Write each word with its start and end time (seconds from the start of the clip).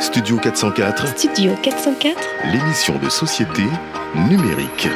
Studio 0.00 0.36
404, 0.38 1.08
Studio 1.18 1.54
404 1.62 2.16
l'émission 2.52 2.98
de 2.98 3.08
société 3.08 3.62
numérique. 4.28 4.88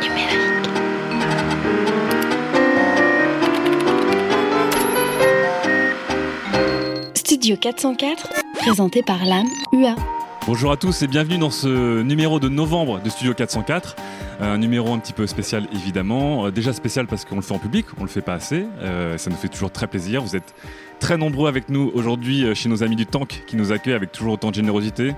Studio 7.15 7.57
404, 7.57 8.29
présenté 8.59 9.03
par 9.03 9.25
l'âme 9.25 9.49
UA. 9.73 9.97
Bonjour 10.47 10.73
à 10.73 10.77
tous 10.77 11.03
et 11.03 11.07
bienvenue 11.07 11.39
dans 11.39 11.51
ce 11.51 12.03
numéro 12.03 12.41
de 12.41 12.49
novembre 12.49 13.01
de 13.01 13.09
Studio 13.09 13.33
404. 13.35 13.97
Un 14.41 14.59
numéro 14.59 14.93
un 14.93 14.99
petit 14.99 15.13
peu 15.13 15.27
spécial 15.27 15.69
évidemment. 15.73 16.47
Euh, 16.47 16.51
Déjà 16.51 16.73
spécial 16.73 17.07
parce 17.07 17.25
qu'on 17.25 17.37
le 17.37 17.43
fait 17.43 17.55
en 17.55 17.59
public, 17.59 17.87
on 17.99 18.03
le 18.03 18.09
fait 18.09 18.23
pas 18.23 18.35
assez. 18.35 18.67
Euh, 18.81 19.17
ça 19.19 19.31
nous 19.31 19.37
fait 19.37 19.49
toujours 19.49 19.71
très 19.71 19.87
plaisir. 19.87 20.21
Vous 20.23 20.35
êtes 20.35 20.55
très 21.03 21.19
nombreux 21.19 21.49
avec 21.49 21.69
nous 21.69 21.91
aujourd'hui 21.95 22.45
euh, 22.45 22.55
chez 22.55 22.69
nos 22.69 22.85
amis 22.85 22.95
du 22.95 23.07
Tank 23.07 23.43
qui 23.49 23.57
nous 23.57 23.73
accueillent 23.73 23.95
avec 23.95 24.13
toujours 24.13 24.35
autant 24.35 24.51
de 24.51 24.55
générosité. 24.55 25.17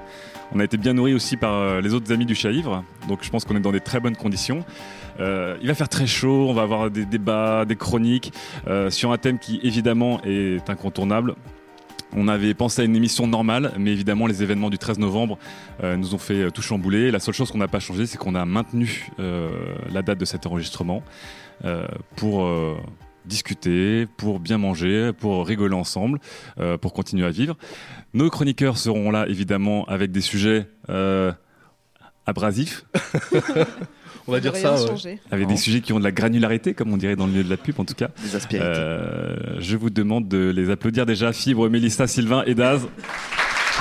On 0.54 0.58
a 0.58 0.64
été 0.64 0.78
bien 0.78 0.94
nourris 0.94 1.12
aussi 1.12 1.36
par 1.36 1.52
euh, 1.52 1.82
les 1.82 1.92
autres 1.92 2.10
amis 2.10 2.24
du 2.24 2.34
Chat 2.34 2.52
Ivre, 2.52 2.82
donc 3.06 3.18
je 3.20 3.28
pense 3.28 3.44
qu'on 3.44 3.54
est 3.54 3.60
dans 3.60 3.70
des 3.70 3.82
très 3.82 4.00
bonnes 4.00 4.16
conditions. 4.16 4.64
Euh, 5.20 5.58
il 5.60 5.68
va 5.68 5.74
faire 5.74 5.90
très 5.90 6.06
chaud, 6.06 6.46
on 6.48 6.54
va 6.54 6.62
avoir 6.62 6.90
des 6.90 7.04
débats, 7.04 7.66
des 7.66 7.76
chroniques 7.76 8.32
sur 8.88 9.12
un 9.12 9.18
thème 9.18 9.38
qui 9.38 9.60
évidemment 9.62 10.22
est 10.24 10.70
incontournable. 10.70 11.34
On 12.16 12.28
avait 12.28 12.54
pensé 12.54 12.80
à 12.80 12.86
une 12.86 12.96
émission 12.96 13.26
normale, 13.26 13.72
mais 13.78 13.90
évidemment 13.92 14.26
les 14.26 14.42
événements 14.42 14.70
du 14.70 14.78
13 14.78 14.98
novembre 14.98 15.36
nous 15.82 16.14
ont 16.14 16.18
fait 16.18 16.50
tout 16.50 16.62
chambouler. 16.62 17.10
La 17.10 17.18
seule 17.18 17.34
chose 17.34 17.50
qu'on 17.50 17.58
n'a 17.58 17.68
pas 17.68 17.80
changé, 17.80 18.06
c'est 18.06 18.16
qu'on 18.16 18.36
a 18.36 18.44
maintenu 18.46 19.10
la 19.18 20.00
date 20.00 20.18
de 20.18 20.24
cet 20.24 20.46
enregistrement 20.46 21.02
pour 22.16 22.48
discuter, 23.26 24.06
pour 24.16 24.40
bien 24.40 24.58
manger, 24.58 25.12
pour 25.18 25.46
rigoler 25.46 25.74
ensemble, 25.74 26.18
euh, 26.58 26.78
pour 26.78 26.92
continuer 26.92 27.26
à 27.26 27.30
vivre. 27.30 27.56
Nos 28.12 28.30
chroniqueurs 28.30 28.78
seront 28.78 29.10
là 29.10 29.26
évidemment 29.28 29.84
avec 29.86 30.12
des 30.12 30.20
sujets 30.20 30.68
euh, 30.90 31.32
abrasifs, 32.26 32.84
On 34.26 34.32
va 34.32 34.40
dire 34.40 34.56
ça. 34.56 34.82
ouais. 34.82 35.18
avec 35.30 35.46
des 35.48 35.56
sujets 35.58 35.82
qui 35.82 35.92
ont 35.92 35.98
de 35.98 36.04
la 36.04 36.12
granularité, 36.12 36.72
comme 36.72 36.92
on 36.92 36.96
dirait 36.96 37.14
dans 37.14 37.26
le 37.26 37.32
milieu 37.32 37.44
de 37.44 37.50
la 37.50 37.58
pub 37.58 37.78
en 37.78 37.84
tout 37.84 37.94
cas. 37.94 38.08
Des 38.22 38.34
aspérités. 38.34 38.66
Euh, 38.66 39.60
je 39.60 39.76
vous 39.76 39.90
demande 39.90 40.28
de 40.28 40.50
les 40.50 40.70
applaudir 40.70 41.04
déjà, 41.04 41.32
Fibre, 41.34 41.68
Mélissa, 41.68 42.06
Sylvain 42.06 42.42
et 42.46 42.54
Daz. 42.54 42.88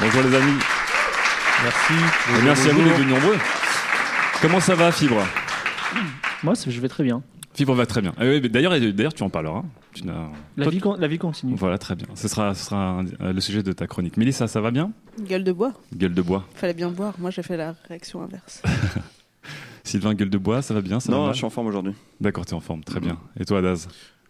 Bonjour 0.02 0.22
les 0.22 0.36
amis. 0.36 0.60
Merci. 1.64 1.94
Et 1.94 2.42
merci 2.44 2.70
à 2.70 2.74
vous 2.74 2.84
d'être 2.84 2.98
venus 2.98 3.14
nombreux. 3.14 3.38
Comment 4.42 4.60
ça 4.60 4.76
va, 4.76 4.92
Fibre? 4.92 5.24
Moi, 6.44 6.56
je 6.68 6.80
vais 6.82 6.90
très 6.90 7.06
bien. 7.06 7.24
Fibre 7.54 7.74
va 7.76 7.86
très 7.86 8.02
bien. 8.02 8.14
Ah 8.18 8.24
oui, 8.24 8.40
mais 8.42 8.50
D'ailleurs, 8.50 8.72
d'ailleurs, 8.80 9.14
tu 9.14 9.22
en 9.24 9.30
parleras. 9.30 9.64
Tu 9.94 10.06
n'as- 10.06 10.30
La, 10.58 10.64
Toi, 10.66 10.72
vie, 10.72 10.80
con- 10.80 10.96
la 10.98 11.08
vie 11.08 11.20
continue. 11.20 11.54
Voilà, 11.56 11.78
très 11.78 11.96
bien. 11.96 12.08
Ce 12.16 12.28
sera, 12.28 12.56
ce 12.56 12.66
sera 12.66 12.78
un- 13.00 13.06
euh, 13.22 13.32
le 13.34 13.42
sujet 13.42 13.62
de 13.62 13.72
ta 13.74 13.86
chronique. 13.86 14.18
Mélissa, 14.18 14.48
ça 14.48 14.60
va 14.60 14.72
bien? 14.72 14.92
Gueule 15.22 15.44
de 15.44 15.52
bois. 15.52 15.74
Gueule 15.96 16.14
de 16.16 16.22
bois. 16.22 16.46
Fallait 16.56 16.74
bien 16.74 16.90
boire. 16.90 17.14
Moi, 17.20 17.30
j'ai 17.30 17.44
fait 17.44 17.58
la 17.58 17.76
réaction 17.88 18.24
inverse. 18.24 18.62
Sylvain, 19.84 20.14
gueule 20.14 20.30
de 20.30 20.38
bois, 20.38 20.62
ça 20.62 20.74
va 20.74 20.82
bien 20.82 21.00
ça 21.00 21.12
va 21.12 21.18
Non, 21.18 21.24
mal? 21.26 21.34
je 21.34 21.38
suis 21.38 21.46
en 21.46 21.50
forme 21.50 21.68
aujourd'hui. 21.68 21.94
D'accord, 22.22 22.46
t'es 22.46 22.54
en 22.54 22.60
forme, 22.62 22.84
très 22.84 23.00
bien. 23.00 23.18
Et 23.40 23.46
toi, 23.46 23.62
Daz? 23.62 23.88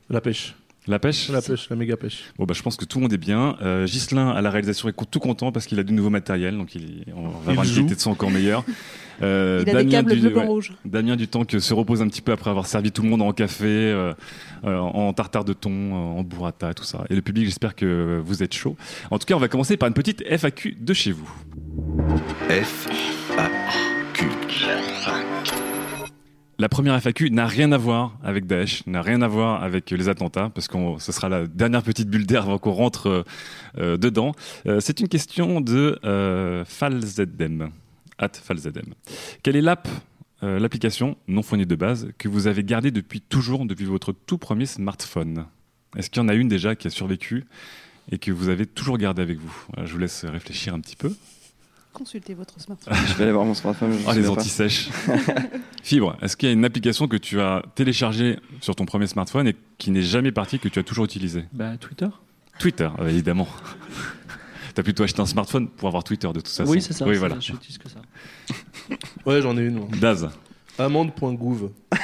La 0.10 0.20
pêche. 0.20 0.56
La 0.88 1.00
pêche 1.00 1.30
La 1.30 1.42
pêche, 1.42 1.70
la 1.70 1.76
méga 1.78 1.96
pêche. 1.96 2.26
Bon, 2.38 2.44
bah, 2.46 2.54
je 2.54 2.62
pense 2.62 2.76
que 2.76 2.84
tout 2.84 2.98
le 2.98 3.04
monde 3.04 3.14
est 3.14 3.18
bien. 3.18 3.56
Euh, 3.62 3.86
Ghislain, 3.86 4.30
à 4.32 4.42
la 4.42 4.50
réalisation, 4.50 4.90
est 4.90 5.10
tout 5.10 5.20
content 5.22 5.52
parce 5.54 5.66
qu'il 5.66 5.80
a 5.80 5.84
du 5.84 5.94
nouveau 5.94 6.10
matériel, 6.10 6.58
donc 6.58 6.76
il, 6.76 7.06
on 7.16 7.30
va 7.30 7.38
Il 7.46 7.50
avoir 7.52 7.66
une 7.66 7.72
joue. 7.72 7.76
qualité 7.76 7.96
de 7.96 8.00
son 8.02 8.12
encore 8.12 8.32
meilleure. 8.32 8.64
Euh, 9.22 9.60
Il 9.64 9.70
a 9.70 9.74
des 9.84 9.92
Damien 9.92 9.92
câbles 9.92 10.20
du- 10.20 10.28
ouais. 10.36 10.44
rouge. 10.46 10.74
Damien 10.86 11.16
du 11.16 11.28
temps 11.28 11.46
que 11.46 11.60
se 11.60 11.72
repose 11.76 12.02
un 12.02 12.08
petit 12.08 12.22
peu 12.24 12.32
après 12.32 12.50
avoir 12.50 12.66
servi 12.66 12.92
tout 12.92 13.04
le 13.04 13.10
monde 13.10 13.22
en 13.22 13.32
café, 13.32 13.66
euh, 13.68 14.12
euh, 14.66 14.80
en 14.80 15.14
tartare 15.14 15.46
de 15.46 15.54
thon, 15.54 15.94
en 15.94 16.24
burrata, 16.24 16.74
tout 16.74 16.84
ça. 16.84 17.06
Et 17.12 17.16
le 17.16 17.22
public, 17.22 17.46
j'espère 17.46 17.76
que 17.76 18.20
vous 18.26 18.42
êtes 18.42 18.56
chaud. 18.56 18.76
En 19.12 19.20
tout 19.20 19.26
cas, 19.26 19.36
on 19.36 19.40
va 19.40 19.48
commencer 19.50 19.78
par 19.78 19.88
une 19.88 19.94
petite 19.94 20.24
FAQ 20.28 20.78
de 20.82 20.94
chez 20.96 21.12
vous. 21.12 21.32
F 22.50 22.88
A 23.38 23.50
Q. 24.14 24.26
La 26.64 26.70
première 26.70 26.96
FAQ 26.96 27.30
n'a 27.30 27.46
rien 27.46 27.74
à 27.74 27.78
voir 27.78 28.18
avec 28.24 28.46
Daesh, 28.48 28.88
n'a 28.88 29.02
rien 29.02 29.22
à 29.22 29.28
voir 29.28 29.62
avec 29.64 29.92
les 29.92 30.08
attentats, 30.08 30.50
parce 30.50 30.70
que 30.70 30.78
ce 30.98 31.12
sera 31.12 31.28
la 31.28 31.46
dernière 31.46 31.84
petite 31.84 32.08
bulle 32.08 32.26
d'air 32.26 32.44
avant 32.44 32.58
qu'on 32.58 32.72
rentre 32.72 33.08
euh, 33.10 33.24
euh, 33.80 33.98
dedans. 33.98 34.32
Euh, 34.66 34.80
C'est 34.80 35.02
une 35.02 35.10
question 35.10 35.60
de 35.60 36.00
euh, 36.06 36.64
Falzedem, 36.64 37.70
at 38.18 38.30
Falzedem. 38.42 38.94
Quelle 39.44 39.58
est 39.58 39.62
l'app, 39.62 39.90
l'application 40.42 41.18
non 41.28 41.42
fournie 41.42 41.66
de 41.66 41.76
base, 41.76 42.08
que 42.18 42.30
vous 42.30 42.48
avez 42.48 42.64
gardée 42.64 42.92
depuis 42.92 43.20
toujours, 43.20 43.66
depuis 43.66 43.84
votre 43.84 44.14
tout 44.14 44.38
premier 44.38 44.66
smartphone? 44.66 45.48
Est-ce 45.98 46.10
qu'il 46.10 46.22
y 46.22 46.26
en 46.26 46.30
a 46.30 46.34
une 46.34 46.48
déjà 46.48 46.78
qui 46.78 46.88
a 46.88 46.92
survécu 46.92 47.44
et 48.10 48.20
que 48.20 48.32
vous 48.32 48.48
avez 48.48 48.68
toujours 48.68 48.98
gardée 48.98 49.22
avec 49.22 49.38
vous? 49.38 49.66
Je 49.84 49.92
vous 49.92 50.00
laisse 50.00 50.24
réfléchir 50.24 50.74
un 50.74 50.80
petit 50.80 50.96
peu. 50.96 51.14
Consultez 51.94 52.34
votre 52.34 52.60
smartphone. 52.60 52.94
Je 53.08 53.14
vais 53.14 53.24
aller 53.26 53.32
voir 53.34 53.46
mon 53.46 53.54
smartphone. 53.54 53.96
Ah, 54.08 54.16
les 54.16 54.28
anti-sèches. 54.28 54.90
Fibre, 55.84 56.18
est-ce 56.22 56.36
qu'il 56.36 56.50
y 56.50 56.52
a 56.52 56.54
une 56.54 56.66
application 56.66 57.08
que 57.08 57.18
tu 57.18 57.40
as 57.40 57.64
téléchargée 57.76 58.40
sur 58.62 58.76
ton 58.76 58.86
premier 58.86 59.06
smartphone 59.06 59.48
et 59.48 59.56
qui 59.78 59.92
n'est 59.92 60.02
jamais 60.02 60.32
partie, 60.32 60.58
que 60.58 60.70
tu 60.70 60.80
as 60.80 60.84
toujours 60.84 61.06
utilisée? 61.06 61.46
Bah, 61.54 61.78
Twitter 61.78 62.08
Twitter, 62.60 62.90
euh, 63.00 63.10
évidemment. 63.10 63.48
T'as 64.74 64.82
plutôt 64.82 65.04
acheté 65.04 65.22
un 65.22 65.28
smartphone 65.28 65.68
pour 65.70 65.88
avoir 65.88 66.04
Twitter 66.04 66.28
de 66.28 66.34
toute 66.34 66.48
façon. 66.48 66.72
Oui, 66.72 66.82
c'est 66.82 66.94
ça. 66.94 67.06
Oui, 67.06 67.16
voilà. 67.18 67.40
Je 67.40 67.52
n'utilise 67.52 67.78
que 67.78 67.90
ça. 67.90 68.02
Ouais, 69.26 69.42
j'en 69.42 69.56
ai 69.58 69.62
une. 69.62 69.76
moi. 69.76 69.88
Daz. 70.02 70.30
Amende.gouv. 70.80 71.70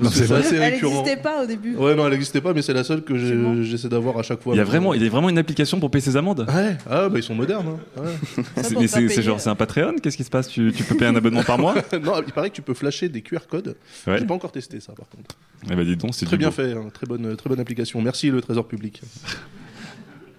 Non, 0.00 0.10
c'est 0.10 0.30
assez 0.30 0.54
Elle 0.56 0.74
récurrent. 0.74 0.98
n'existait 1.02 1.20
pas 1.20 1.42
au 1.42 1.46
début. 1.46 1.74
Ouais, 1.74 1.94
non, 1.94 2.04
elle 2.06 2.12
n'existait 2.12 2.40
pas, 2.40 2.52
mais 2.54 2.62
c'est 2.62 2.72
la 2.72 2.84
seule 2.84 3.02
que 3.02 3.16
j'ai- 3.16 3.28
C'est 3.30 3.34
bon. 3.36 3.62
j'essaie 3.62 3.88
d'avoir 3.88 4.16
à 4.18 4.22
chaque 4.22 4.40
fois. 4.42 4.54
Il 4.54 4.58
y, 4.58 4.60
a 4.60 4.64
vraiment, 4.64 4.94
il 4.94 5.02
y 5.02 5.06
a 5.06 5.10
vraiment 5.10 5.28
une 5.28 5.38
application 5.38 5.80
pour 5.80 5.90
payer 5.90 6.02
ses 6.02 6.16
amendes? 6.16 6.46
Ouais, 6.48 6.76
ah, 6.88 7.08
bah 7.08 7.18
ils 7.18 7.22
sont 7.22 7.34
modernes. 7.34 7.66
hein. 7.96 8.02
Ouais. 8.02 8.10
C'est- 8.62 8.74
pour 8.74 8.82
Mais 8.82 8.88
pas 8.88 8.94
c'est 8.94 9.00
c'est 9.00 9.06
payer. 9.08 9.22
genre, 9.22 9.40
c'est 9.40 9.50
un 9.50 9.54
Patreon? 9.56 9.96
Qu'est-ce 10.02 10.16
qui 10.16 10.24
se 10.24 10.30
passe? 10.30 10.48
Tu, 10.48 10.72
tu 10.72 10.84
peux 10.84 10.94
payer 10.94 11.10
un 11.10 11.16
abonnement 11.16 11.42
par 11.42 11.58
mois? 11.58 11.74
Non, 12.02 12.22
il 12.24 12.32
paraît 12.32 12.50
que 12.50 12.54
tu 12.54 12.62
peux 12.62 12.74
flasher 12.74 13.08
des 13.08 13.22
QR 13.22 13.40
codes. 13.50 13.76
Ouais. 14.06 14.18
J'ai 14.18 14.24
pas 14.26 14.34
encore 14.34 14.52
testé 14.52 14.78
ça, 14.80 14.92
par 14.92 15.08
contre. 15.08 15.34
Eh 15.70 15.74
ben 15.74 15.84
dis 15.84 15.96
donc, 15.96 16.14
c'est 16.14 16.26
Très 16.26 16.36
du 16.36 16.40
bien 16.40 16.48
beau. 16.48 16.54
fait, 16.54 16.72
hein. 16.72 16.86
très, 16.92 17.06
bonne, 17.06 17.34
très 17.36 17.48
bonne 17.50 17.60
application. 17.60 18.00
Merci 18.00 18.30
le 18.30 18.40
Trésor 18.40 18.68
public. 18.68 19.00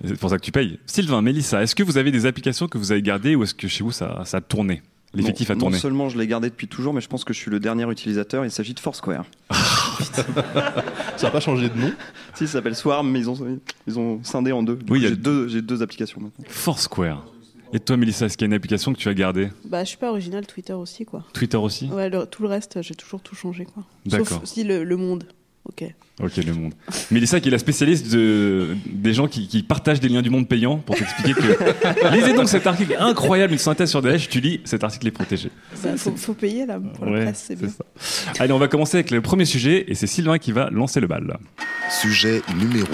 C'est 0.06 0.18
pour 0.18 0.30
ça 0.30 0.38
que 0.38 0.44
tu 0.46 0.52
payes. 0.54 0.80
Sylvain, 0.86 1.22
Mélissa, 1.22 1.62
est-ce 1.62 1.76
que 1.76 1.84
vous 1.84 1.98
avez 1.98 2.12
des 2.12 2.26
applications 2.26 2.68
que 2.70 2.78
vous 2.78 2.94
avez 2.94 3.02
gardées 3.02 3.36
ou 3.36 3.44
est-ce 3.44 3.54
que 3.54 3.68
chez 3.68 3.84
vous 3.84 3.92
ça, 3.92 4.22
ça 4.26 4.38
a 4.38 4.42
tourné? 4.42 4.82
L'effectif 5.14 5.50
Non, 5.50 5.56
a 5.56 5.60
tourné 5.60 5.76
Non 5.76 5.82
seulement 5.82 6.10
je 6.10 6.18
l'ai 6.20 6.28
gardé 6.28 6.50
depuis 6.50 6.68
toujours, 6.68 6.94
mais 6.94 7.02
je 7.02 7.08
pense 7.08 7.24
que 7.24 7.34
je 7.34 7.40
suis 7.40 7.50
le 7.52 7.60
dernier 7.60 7.90
utilisateur. 7.90 8.46
Il 8.46 8.52
s'agit 8.52 8.74
de 8.74 8.80
Foursquare. 8.80 9.26
Ça 10.10 10.24
n'a 11.24 11.32
pas 11.32 11.40
changé 11.40 11.70
de 11.70 11.76
nom. 11.78 11.92
Si, 12.36 12.48
ça 12.48 12.54
s'appelle 12.54 12.76
Swarm, 12.76 13.10
mais 13.10 13.20
ils 13.20 13.30
ont, 13.30 13.60
ils 13.88 14.00
ont 14.00 14.24
scindé 14.24 14.52
en 14.54 14.64
deux. 14.64 14.76
Du 14.78 14.94
Oui, 14.94 15.02
j'ai 15.02 15.16
deux, 15.16 15.48
j'ai 15.50 15.62
deux 15.62 15.82
applications 15.82 16.22
maintenant. 16.22 16.46
Foursquare. 16.48 17.26
Et 17.74 17.80
toi, 17.80 17.98
Mélissa, 17.98 18.28
est-ce 18.28 18.38
qu'il 18.38 18.46
y 18.46 18.48
a 18.48 18.52
une 18.52 18.54
application 18.54 18.94
que 18.94 18.98
tu 18.98 19.10
as 19.10 19.14
gardée? 19.14 19.50
Bah, 19.66 19.84
je 19.84 19.90
suis 19.90 19.98
pas 19.98 20.10
original 20.10 20.46
Twitter 20.48 20.74
aussi, 20.74 21.06
quoi. 21.06 21.26
Twitter 21.34 21.58
aussi? 21.58 21.88
Ouais, 21.88 22.10
le- 22.10 22.26
tout 22.26 22.42
le 22.44 22.48
reste, 22.50 22.82
j'ai 22.82 22.96
toujours 22.96 23.22
tout 23.22 23.36
changé, 23.36 23.66
quoi. 23.66 23.84
D'accord. 24.06 24.28
Sauf 24.40 24.46
si 24.46 24.64
le, 24.64 24.84
le 24.86 24.96
monde. 24.98 25.26
Ok. 25.66 25.84
Ok, 26.22 26.36
le 26.38 26.54
monde. 26.54 26.74
Mélissa, 27.12 27.40
qui 27.40 27.48
est 27.48 27.52
la 27.52 27.60
spécialiste 27.60 28.12
de, 28.12 28.76
des 28.86 29.14
gens 29.14 29.28
qui, 29.28 29.48
qui 29.48 29.64
partagent 29.64 30.02
des 30.02 30.10
liens 30.10 30.22
du 30.22 30.30
monde 30.30 30.48
payant 30.50 30.78
pour 30.78 30.96
t'expliquer 30.96 31.34
que. 31.34 32.12
Lisez 32.14 32.34
donc 32.34 32.50
cet 32.50 32.68
article 32.68 32.96
incroyable, 33.00 33.54
une 33.54 33.60
synthèse 33.60 33.90
sur 33.90 34.02
Daesh, 34.02 34.28
tu 34.28 34.42
lis, 34.42 34.60
cet 34.66 34.84
article 34.84 35.08
est 35.08 35.12
protégé. 35.12 35.50
Bah, 35.82 35.96
faut, 35.96 36.14
faut 36.18 36.34
payer 36.34 36.66
là 36.66 36.78
pour 36.80 37.08
Ouais, 37.08 37.20
la 37.20 37.26
presse, 37.28 37.46
c'est 37.48 37.56
bien. 37.56 37.70
ça. 37.70 37.86
Allez, 38.40 38.52
on 38.52 38.58
va 38.60 38.68
commencer 38.68 38.98
avec 38.98 39.12
le 39.12 39.22
premier 39.22 39.46
sujet 39.46 39.86
et 39.88 39.96
c'est 39.96 40.08
Sylvain 40.08 40.40
qui 40.40 40.52
va 40.52 40.70
lancer 40.72 41.00
le 41.00 41.08
bal. 41.08 41.38
Sujet 41.90 42.42
numéro 42.58 42.88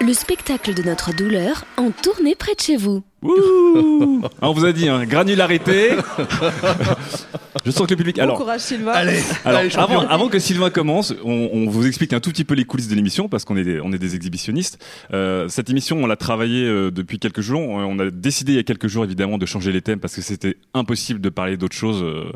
1. 0.00 0.04
Le 0.04 0.12
spectacle 0.12 0.74
de 0.74 0.82
notre 0.82 1.14
douleur 1.14 1.64
en 1.76 1.90
tournée 1.90 2.34
près 2.34 2.54
de 2.54 2.60
chez 2.60 2.76
vous. 2.76 3.02
Ouh 3.22 4.22
On 4.40 4.52
vous 4.52 4.64
a 4.64 4.72
dit, 4.72 4.88
hein, 4.88 5.04
granularité. 5.04 5.90
Je 7.64 7.70
sens 7.70 7.86
que 7.86 7.92
le 7.92 7.96
public. 7.96 8.16
Bon 8.16 8.22
Alors, 8.22 8.38
courage 8.38 8.60
Sylvain. 8.60 8.92
Allez, 8.92 9.20
alors 9.44 9.60
allez, 9.60 9.76
avant, 9.76 10.06
avant 10.06 10.28
que 10.28 10.38
Sylvain 10.38 10.70
commence, 10.70 11.12
on, 11.24 11.50
on 11.52 11.68
vous 11.68 11.86
explique 11.86 12.12
un 12.12 12.20
tout 12.20 12.30
petit 12.30 12.44
peu 12.44 12.54
les 12.54 12.64
coulisses 12.64 12.88
de 12.88 12.94
l'émission 12.94 13.28
parce 13.28 13.44
qu'on 13.44 13.56
est 13.56 13.64
des, 13.64 13.80
on 13.80 13.92
est 13.92 13.98
des 13.98 14.14
exhibitionnistes. 14.14 14.82
Euh, 15.12 15.48
cette 15.48 15.68
émission, 15.68 16.02
on 16.02 16.06
l'a 16.06 16.16
travaillée 16.16 16.64
euh, 16.64 16.90
depuis 16.90 17.18
quelques 17.18 17.40
jours. 17.40 17.60
On 17.60 17.98
a 17.98 18.10
décidé 18.10 18.52
il 18.52 18.56
y 18.56 18.60
a 18.60 18.62
quelques 18.62 18.86
jours 18.86 19.04
évidemment 19.04 19.38
de 19.38 19.46
changer 19.46 19.72
les 19.72 19.82
thèmes 19.82 19.98
parce 19.98 20.14
que 20.14 20.22
c'était 20.22 20.56
impossible 20.72 21.20
de 21.20 21.28
parler 21.28 21.56
d'autre 21.56 21.76
chose 21.76 22.02
euh, 22.02 22.32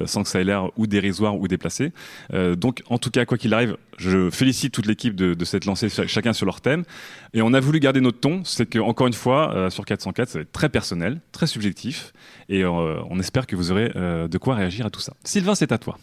euh, 0.00 0.06
sans 0.06 0.22
que 0.22 0.28
ça 0.28 0.40
ait 0.40 0.44
l'air 0.44 0.70
ou 0.76 0.86
dérisoire 0.86 1.38
ou 1.38 1.46
déplacé. 1.48 1.92
Euh, 2.32 2.56
donc, 2.56 2.82
en 2.88 2.98
tout 2.98 3.10
cas, 3.10 3.24
quoi 3.24 3.38
qu'il 3.38 3.54
arrive, 3.54 3.76
je 3.98 4.30
félicite 4.30 4.72
toute 4.72 4.86
l'équipe 4.86 5.14
de, 5.14 5.44
s'être 5.44 5.64
lancée 5.64 5.88
ch- 5.88 6.08
chacun 6.08 6.32
sur 6.32 6.46
leur 6.46 6.60
thème. 6.60 6.84
Et 7.32 7.42
on 7.42 7.52
a 7.52 7.60
voulu 7.60 7.80
garder 7.80 8.00
notre 8.00 8.20
ton. 8.20 8.42
C'est 8.44 8.66
que 8.66 8.78
encore 8.78 9.06
une 9.06 9.12
fois, 9.12 9.54
euh, 9.54 9.70
sur 9.70 9.84
404, 9.84 10.28
ça 10.28 10.38
va 10.38 10.42
être 10.42 10.52
très 10.52 10.68
personnel, 10.68 11.20
très 11.32 11.46
subjectif, 11.46 12.12
et 12.48 12.64
euh, 12.64 12.96
on 13.10 13.18
espère 13.18 13.46
que 13.46 13.56
vous 13.56 13.70
aurez 13.72 13.92
euh, 13.96 14.28
de 14.28 14.38
quoi 14.38 14.54
réagir 14.54 14.86
à 14.86 14.90
tout 14.90 15.00
ça. 15.00 15.14
Sylvain, 15.24 15.54
c'est 15.54 15.72
à 15.72 15.78
toi. 15.78 15.98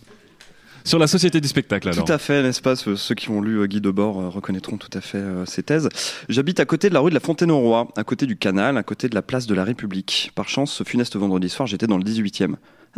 Sur 0.84 0.98
la 0.98 1.06
société 1.06 1.40
du 1.40 1.48
spectacle, 1.48 1.90
alors. 1.90 2.04
Tout 2.06 2.12
à 2.12 2.18
fait, 2.18 2.42
n'est-ce 2.42 2.60
pas? 2.62 2.76
Ceux 2.76 3.14
qui 3.14 3.30
ont 3.30 3.40
lu 3.40 3.68
Guy 3.68 3.82
Debord 3.82 4.34
reconnaîtront 4.34 4.78
tout 4.78 4.90
à 4.98 5.02
fait 5.02 5.22
ces 5.46 5.62
thèses. 5.62 5.88
J'habite 6.28 6.60
à 6.60 6.66
côté 6.66 6.90
de 6.90 6.96
la 6.96 7.02
rue 7.02 7.12
de 7.12 7.14
la 7.14 7.20
Fontaine-au-Roi, 7.20 7.90
à 7.96 8.04
côté 8.04 8.26
du 8.26 8.36
canal, 8.36 8.78
à 8.78 8.82
côté 8.84 9.08
de 9.08 9.14
la 9.14 9.22
place 9.22 9.46
de 9.46 9.54
la 9.54 9.64
République. 9.64 10.32
Par 10.34 10.50
chance, 10.50 10.74
ce 10.74 10.84
funeste 10.84 11.16
vendredi 11.18 11.50
soir, 11.50 11.68
j'étais 11.68 11.86
dans 11.86 12.00
le 12.00 12.04
18e. 12.04 12.56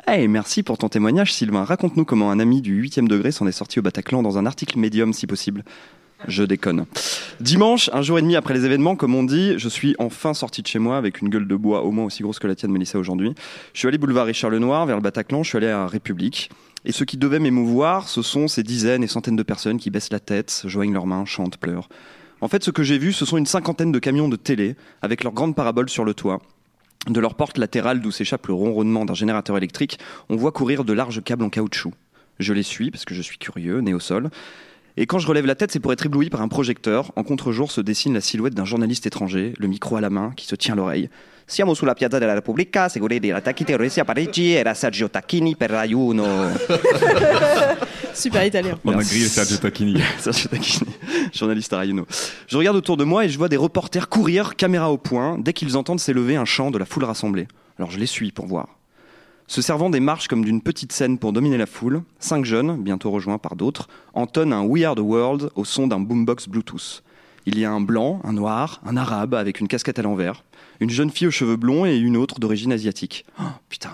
Hey, 0.07 0.27
merci 0.27 0.63
pour 0.63 0.79
ton 0.79 0.89
témoignage, 0.89 1.31
Sylvain. 1.31 1.63
Raconte-nous 1.63 2.03
comment 2.03 2.31
un 2.31 2.39
ami 2.39 2.61
du 2.61 2.81
8e 2.81 3.07
degré 3.07 3.31
s'en 3.31 3.45
est 3.45 3.51
sorti 3.51 3.77
au 3.77 3.83
Bataclan 3.83 4.23
dans 4.23 4.39
un 4.39 4.47
article 4.47 4.79
médium, 4.79 5.13
si 5.13 5.27
possible. 5.27 5.63
Je 6.27 6.43
déconne. 6.43 6.87
Dimanche, 7.39 7.91
un 7.93 8.01
jour 8.01 8.17
et 8.17 8.23
demi 8.23 8.35
après 8.35 8.55
les 8.55 8.65
événements, 8.65 8.95
comme 8.95 9.13
on 9.13 9.23
dit, 9.23 9.53
je 9.57 9.69
suis 9.69 9.95
enfin 9.99 10.33
sorti 10.33 10.63
de 10.63 10.67
chez 10.67 10.79
moi 10.79 10.97
avec 10.97 11.21
une 11.21 11.29
gueule 11.29 11.47
de 11.47 11.55
bois 11.55 11.83
au 11.83 11.91
moins 11.91 12.05
aussi 12.05 12.23
grosse 12.23 12.39
que 12.39 12.47
la 12.47 12.55
tienne, 12.55 12.71
Mélissa, 12.71 12.97
aujourd'hui. 12.97 13.35
Je 13.73 13.79
suis 13.79 13.87
allé 13.87 13.99
boulevard 13.99 14.25
Richard 14.25 14.49
Lenoir 14.49 14.87
vers 14.87 14.95
le 14.95 15.01
Bataclan, 15.03 15.43
je 15.43 15.49
suis 15.49 15.57
allé 15.57 15.69
à 15.69 15.85
République. 15.85 16.49
Et 16.85 16.91
ce 16.91 17.03
qui 17.03 17.17
devait 17.17 17.39
m'émouvoir, 17.39 18.09
ce 18.09 18.23
sont 18.23 18.47
ces 18.47 18.63
dizaines 18.63 19.03
et 19.03 19.07
centaines 19.07 19.35
de 19.35 19.43
personnes 19.43 19.77
qui 19.77 19.91
baissent 19.91 20.11
la 20.11 20.19
tête, 20.19 20.63
joignent 20.65 20.93
leurs 20.93 21.07
mains, 21.07 21.25
chantent, 21.25 21.57
pleurent. 21.57 21.87
En 22.41 22.47
fait, 22.47 22.63
ce 22.63 22.71
que 22.71 22.81
j'ai 22.81 22.97
vu, 22.97 23.13
ce 23.13 23.25
sont 23.25 23.37
une 23.37 23.45
cinquantaine 23.45 23.91
de 23.91 23.99
camions 23.99 24.27
de 24.27 24.37
télé 24.37 24.75
avec 25.03 25.23
leurs 25.23 25.33
grandes 25.33 25.55
paraboles 25.55 25.89
sur 25.89 26.03
le 26.03 26.15
toit. 26.15 26.41
De 27.07 27.19
leur 27.19 27.35
porte 27.35 27.57
latérale 27.57 27.99
d'où 27.99 28.11
s'échappe 28.11 28.47
le 28.47 28.53
ronronnement 28.53 29.03
d'un 29.03 29.13
générateur 29.13 29.57
électrique, 29.57 29.99
on 30.29 30.37
voit 30.37 30.53
courir 30.53 30.85
de 30.85 30.93
larges 30.93 31.21
câbles 31.21 31.43
en 31.43 31.49
caoutchouc. 31.49 31.91
Je 32.39 32.53
les 32.53 32.63
suis 32.63 32.91
parce 32.91 33.03
que 33.03 33.13
je 33.13 33.21
suis 33.21 33.37
curieux, 33.37 33.79
né 33.81 33.93
au 33.93 33.99
sol. 33.99 34.29
Et 34.95 35.05
quand 35.05 35.19
je 35.19 35.27
relève 35.27 35.45
la 35.45 35.55
tête, 35.55 35.71
c'est 35.71 35.79
pour 35.79 35.91
être 35.91 36.05
ébloui 36.05 36.29
par 36.29 36.41
un 36.41 36.47
projecteur. 36.47 37.11
En 37.15 37.23
contre-jour 37.23 37.71
se 37.71 37.81
dessine 37.81 38.13
la 38.13 38.21
silhouette 38.21 38.53
d'un 38.53 38.63
journaliste 38.63 39.05
étranger, 39.05 39.53
le 39.57 39.67
micro 39.67 39.97
à 39.97 40.01
la 40.01 40.09
main, 40.09 40.31
qui 40.37 40.45
se 40.45 40.55
tient 40.55 40.75
l'oreille. 40.75 41.09
Siamo 41.45 41.73
sulla 41.73 41.93
piazza 41.93 42.19
della 42.19 42.35
Repubblica, 42.35 42.87
seguire 42.87 43.19
degli 43.19 43.63
terroristi 43.65 43.99
a 43.99 44.05
Parigi, 44.05 44.53
era 44.53 44.73
Sergio 44.73 45.09
Tacchini 45.09 45.57
per 45.57 45.71
Rai 45.71 45.93
Uno. 45.93 46.25
Super 48.13 48.45
italien. 48.45 48.77
On 48.85 48.97
a 48.97 49.03
grillé 49.03 49.27
Sergio 49.27 49.57
Tacchini. 49.57 50.01
Sergio 50.19 50.49
Tacchini, 50.49 50.91
journaliste 51.33 51.73
à 51.73 51.77
Rai 51.77 51.89
Uno. 51.89 52.05
Je 52.47 52.57
regarde 52.57 52.77
autour 52.77 52.97
de 52.97 53.03
moi 53.03 53.25
et 53.25 53.29
je 53.29 53.37
vois 53.37 53.49
des 53.49 53.57
reporters 53.57 54.09
courir, 54.09 54.55
caméra 54.55 54.91
au 54.91 54.97
point, 54.97 55.37
dès 55.39 55.53
qu'ils 55.53 55.77
entendent 55.77 55.99
s'élever 55.99 56.35
un 56.35 56.45
chant 56.45 56.71
de 56.71 56.77
la 56.77 56.85
foule 56.85 57.05
rassemblée. 57.05 57.47
Alors 57.77 57.91
je 57.91 57.99
les 57.99 58.05
suis 58.05 58.31
pour 58.31 58.45
voir. 58.45 58.67
Se 59.47 59.61
servant 59.61 59.89
des 59.89 59.99
marches 59.99 60.27
comme 60.27 60.45
d'une 60.45 60.61
petite 60.61 60.93
scène 60.93 61.17
pour 61.17 61.33
dominer 61.33 61.57
la 61.57 61.65
foule, 61.65 62.03
cinq 62.19 62.45
jeunes, 62.45 62.81
bientôt 62.81 63.11
rejoints 63.11 63.37
par 63.37 63.55
d'autres, 63.55 63.87
entonnent 64.13 64.53
un 64.53 64.63
We 64.63 64.83
Are 64.85 64.95
the 64.95 64.99
World 64.99 65.49
au 65.55 65.65
son 65.65 65.87
d'un 65.87 65.99
boombox 65.99 66.47
Bluetooth. 66.47 67.03
Il 67.45 67.59
y 67.59 67.65
a 67.65 67.71
un 67.71 67.81
blanc, 67.81 68.21
un 68.23 68.31
noir, 68.31 68.81
un 68.85 68.95
arabe 68.95 69.33
avec 69.33 69.59
une 69.59 69.67
casquette 69.67 69.99
à 69.99 70.01
l'envers, 70.01 70.45
une 70.79 70.89
jeune 70.89 71.09
fille 71.09 71.27
aux 71.27 71.31
cheveux 71.31 71.57
blonds 71.57 71.85
et 71.85 71.97
une 71.97 72.15
autre 72.15 72.39
d'origine 72.39 72.71
asiatique. 72.71 73.25
Oh, 73.39 73.43
putain, 73.67 73.91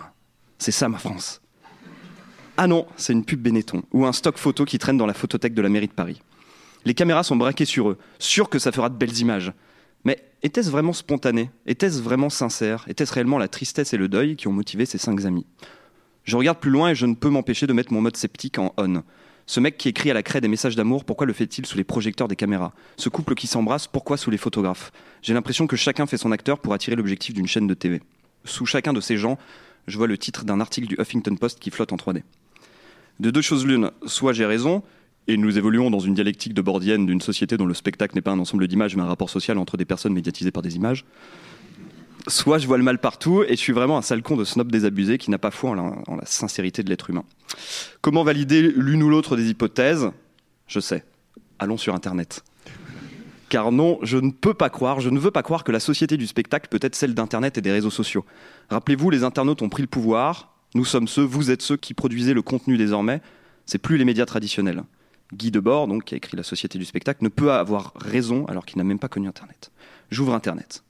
c'est 0.60 0.72
ça 0.72 0.88
ma 0.88 1.00
France. 1.00 1.42
Ah 2.62 2.68
non, 2.68 2.86
c'est 2.98 3.14
une 3.14 3.24
pub 3.24 3.42
Benetton 3.42 3.84
ou 3.94 4.06
un 4.06 4.12
stock 4.12 4.38
photo 4.38 4.66
qui 4.66 4.80
traîne 4.80 4.98
dans 4.98 5.06
la 5.06 5.14
photothèque 5.14 5.54
de 5.54 5.62
la 5.62 5.70
mairie 5.70 5.88
de 5.88 5.94
Paris. 5.94 6.22
Les 6.84 6.94
caméras 6.94 7.24
sont 7.24 7.38
braquées 7.38 7.64
sur 7.64 7.92
eux, 7.92 7.98
sûres 8.20 8.50
que 8.50 8.60
ça 8.60 8.74
fera 8.74 8.90
de 8.90 8.98
belles 8.98 9.18
images. 9.18 9.54
Mais 10.04 10.22
était-ce 10.44 10.70
vraiment 10.70 10.92
spontané? 10.92 11.52
Était-ce 11.66 12.02
vraiment 12.02 12.30
sincère? 12.30 12.84
Était-ce 12.90 13.14
réellement 13.14 13.38
la 13.38 13.48
tristesse 13.48 13.94
et 13.94 13.98
le 13.98 14.10
deuil 14.10 14.36
qui 14.36 14.50
ont 14.50 14.52
motivé 14.52 14.86
ces 14.86 14.98
cinq 14.98 15.24
amis? 15.24 15.46
Je 16.26 16.36
regarde 16.36 16.60
plus 16.60 16.70
loin 16.70 16.90
et 16.90 16.96
je 16.96 17.06
ne 17.06 17.16
peux 17.16 17.30
m'empêcher 17.30 17.66
de 17.66 17.72
mettre 17.72 17.94
mon 17.94 18.02
mode 18.02 18.18
sceptique 18.18 18.60
en 18.60 18.74
on. 18.78 19.04
Ce 19.46 19.62
mec 19.62 19.78
qui 19.78 19.88
écrit 19.88 20.12
à 20.12 20.14
la 20.14 20.22
craie 20.22 20.42
des 20.42 20.50
messages 20.50 20.76
d'amour, 20.76 21.06
pourquoi 21.06 21.28
le 21.28 21.32
fait-il 21.32 21.66
sous 21.66 21.78
les 21.78 21.86
projecteurs 21.86 22.28
des 22.28 22.36
caméras? 22.36 22.74
Ce 22.98 23.08
couple 23.08 23.36
qui 23.36 23.48
s'embrasse, 23.48 23.88
pourquoi 23.88 24.18
sous 24.18 24.32
les 24.32 24.38
photographes? 24.38 24.92
J'ai 25.22 25.34
l'impression 25.34 25.66
que 25.66 25.78
chacun 25.78 26.08
fait 26.08 26.18
son 26.18 26.34
acteur 26.34 26.60
pour 26.60 26.74
attirer 26.74 26.98
l'objectif 26.98 27.34
d'une 27.34 27.48
chaîne 27.48 27.68
de 27.68 27.74
TV. 27.74 28.02
Sous 28.44 28.66
chacun 28.66 28.92
de 28.92 29.00
ces 29.00 29.16
gens, 29.16 29.38
je 29.88 29.98
vois 29.98 30.08
le 30.08 30.18
titre 30.18 30.44
d'un 30.44 30.60
article 30.60 30.88
du 30.88 30.98
Huffington 31.00 31.38
Post 31.38 31.60
qui 31.60 31.72
flotte 31.72 31.94
en 31.94 31.96
3D. 31.96 32.24
De 33.20 33.32
deux 33.32 33.42
choses 33.42 33.66
l'une, 33.66 33.92
soit 34.06 34.34
j'ai 34.34 34.46
raison, 34.46 34.82
et 35.28 35.38
nous 35.38 35.58
évoluons 35.58 35.92
dans 35.92 36.00
une 36.00 36.14
dialectique 36.14 36.54
de 36.54 36.62
bordienne 36.62 37.06
d'une 37.06 37.22
société 37.22 37.58
dont 37.58 37.66
le 37.66 37.74
spectacle 37.74 38.16
n'est 38.16 38.22
pas 38.22 38.32
un 38.32 38.40
ensemble 38.40 38.68
d'images 38.68 38.96
mais 38.96 39.04
un 39.04 39.08
rapport 39.08 39.30
social 39.30 39.58
entre 39.58 39.78
des 39.78 39.86
personnes 39.86 40.14
médiatisées 40.14 40.52
par 40.52 40.64
des 40.64 40.76
images. 40.76 41.06
Soit 42.28 42.58
je 42.58 42.68
vois 42.68 42.78
le 42.78 42.84
mal 42.84 43.00
partout 43.00 43.44
et 43.44 43.52
je 43.52 43.56
suis 43.56 43.74
vraiment 43.74 43.98
un 43.98 44.02
sale 44.02 44.22
con 44.22 44.38
de 44.38 44.44
snob 44.44 44.72
désabusé 44.72 45.18
qui 45.18 45.32
n'a 45.32 45.38
pas 45.38 45.52
foi 45.52 45.72
en 45.72 45.74
la, 45.74 45.84
en 46.08 46.16
la 46.16 46.26
sincérité 46.26 46.84
de 46.84 46.90
l'être 46.90 47.10
humain. 47.10 47.24
Comment 48.02 48.24
valider 48.24 48.62
l'une 48.62 49.04
ou 49.04 49.10
l'autre 49.10 49.36
des 49.36 49.50
hypothèses? 49.50 50.12
Je 50.68 50.80
sais. 50.80 51.04
Allons 51.60 51.78
sur 51.78 51.94
Internet. 51.94 52.44
Car 53.50 53.72
non, 53.72 54.00
je 54.04 54.18
ne 54.18 54.32
peux 54.32 54.54
pas 54.54 54.70
croire, 54.70 55.00
je 55.00 55.10
ne 55.10 55.20
veux 55.20 55.32
pas 55.32 55.44
croire 55.44 55.64
que 55.64 55.72
la 55.72 55.80
société 55.80 56.18
du 56.18 56.28
spectacle 56.28 56.70
peut 56.70 56.80
être 56.82 56.96
celle 56.96 57.16
d'Internet 57.16 57.58
et 57.58 57.62
des 57.62 57.72
réseaux 57.72 57.90
sociaux. 57.90 58.26
Rappelez-vous, 58.70 59.10
les 59.10 59.24
internautes 59.24 59.62
ont 59.62 59.70
pris 59.70 59.82
le 59.82 59.88
pouvoir, 59.88 60.59
nous 60.76 60.86
sommes 60.86 61.08
ceux, 61.08 61.24
vous 61.24 61.52
êtes 61.52 61.62
ceux 61.62 61.78
qui 61.78 61.94
produisez 61.94 62.34
le 62.34 62.42
contenu 62.42 62.78
désormais, 62.78 63.22
c'est 63.66 63.78
plus 63.78 63.98
les 63.98 64.06
médias 64.06 64.26
traditionnels. 64.26 64.84
Guy 65.34 65.52
Debord, 65.52 65.88
donc, 65.88 66.06
qui 66.06 66.16
a 66.16 66.18
écrit 66.18 66.36
La 66.36 66.44
Société 66.44 66.80
du 66.80 66.86
spectacle, 66.86 67.24
ne 67.24 67.30
peut 67.30 67.52
avoir 67.52 67.94
raison 67.96 68.46
alors 68.46 68.66
qu'il 68.66 68.78
n'a 68.78 68.84
même 68.84 69.00
pas 69.00 69.08
connu 69.08 69.28
Internet. 69.28 69.72
J'ouvre 70.10 70.34
Internet. 70.34 70.84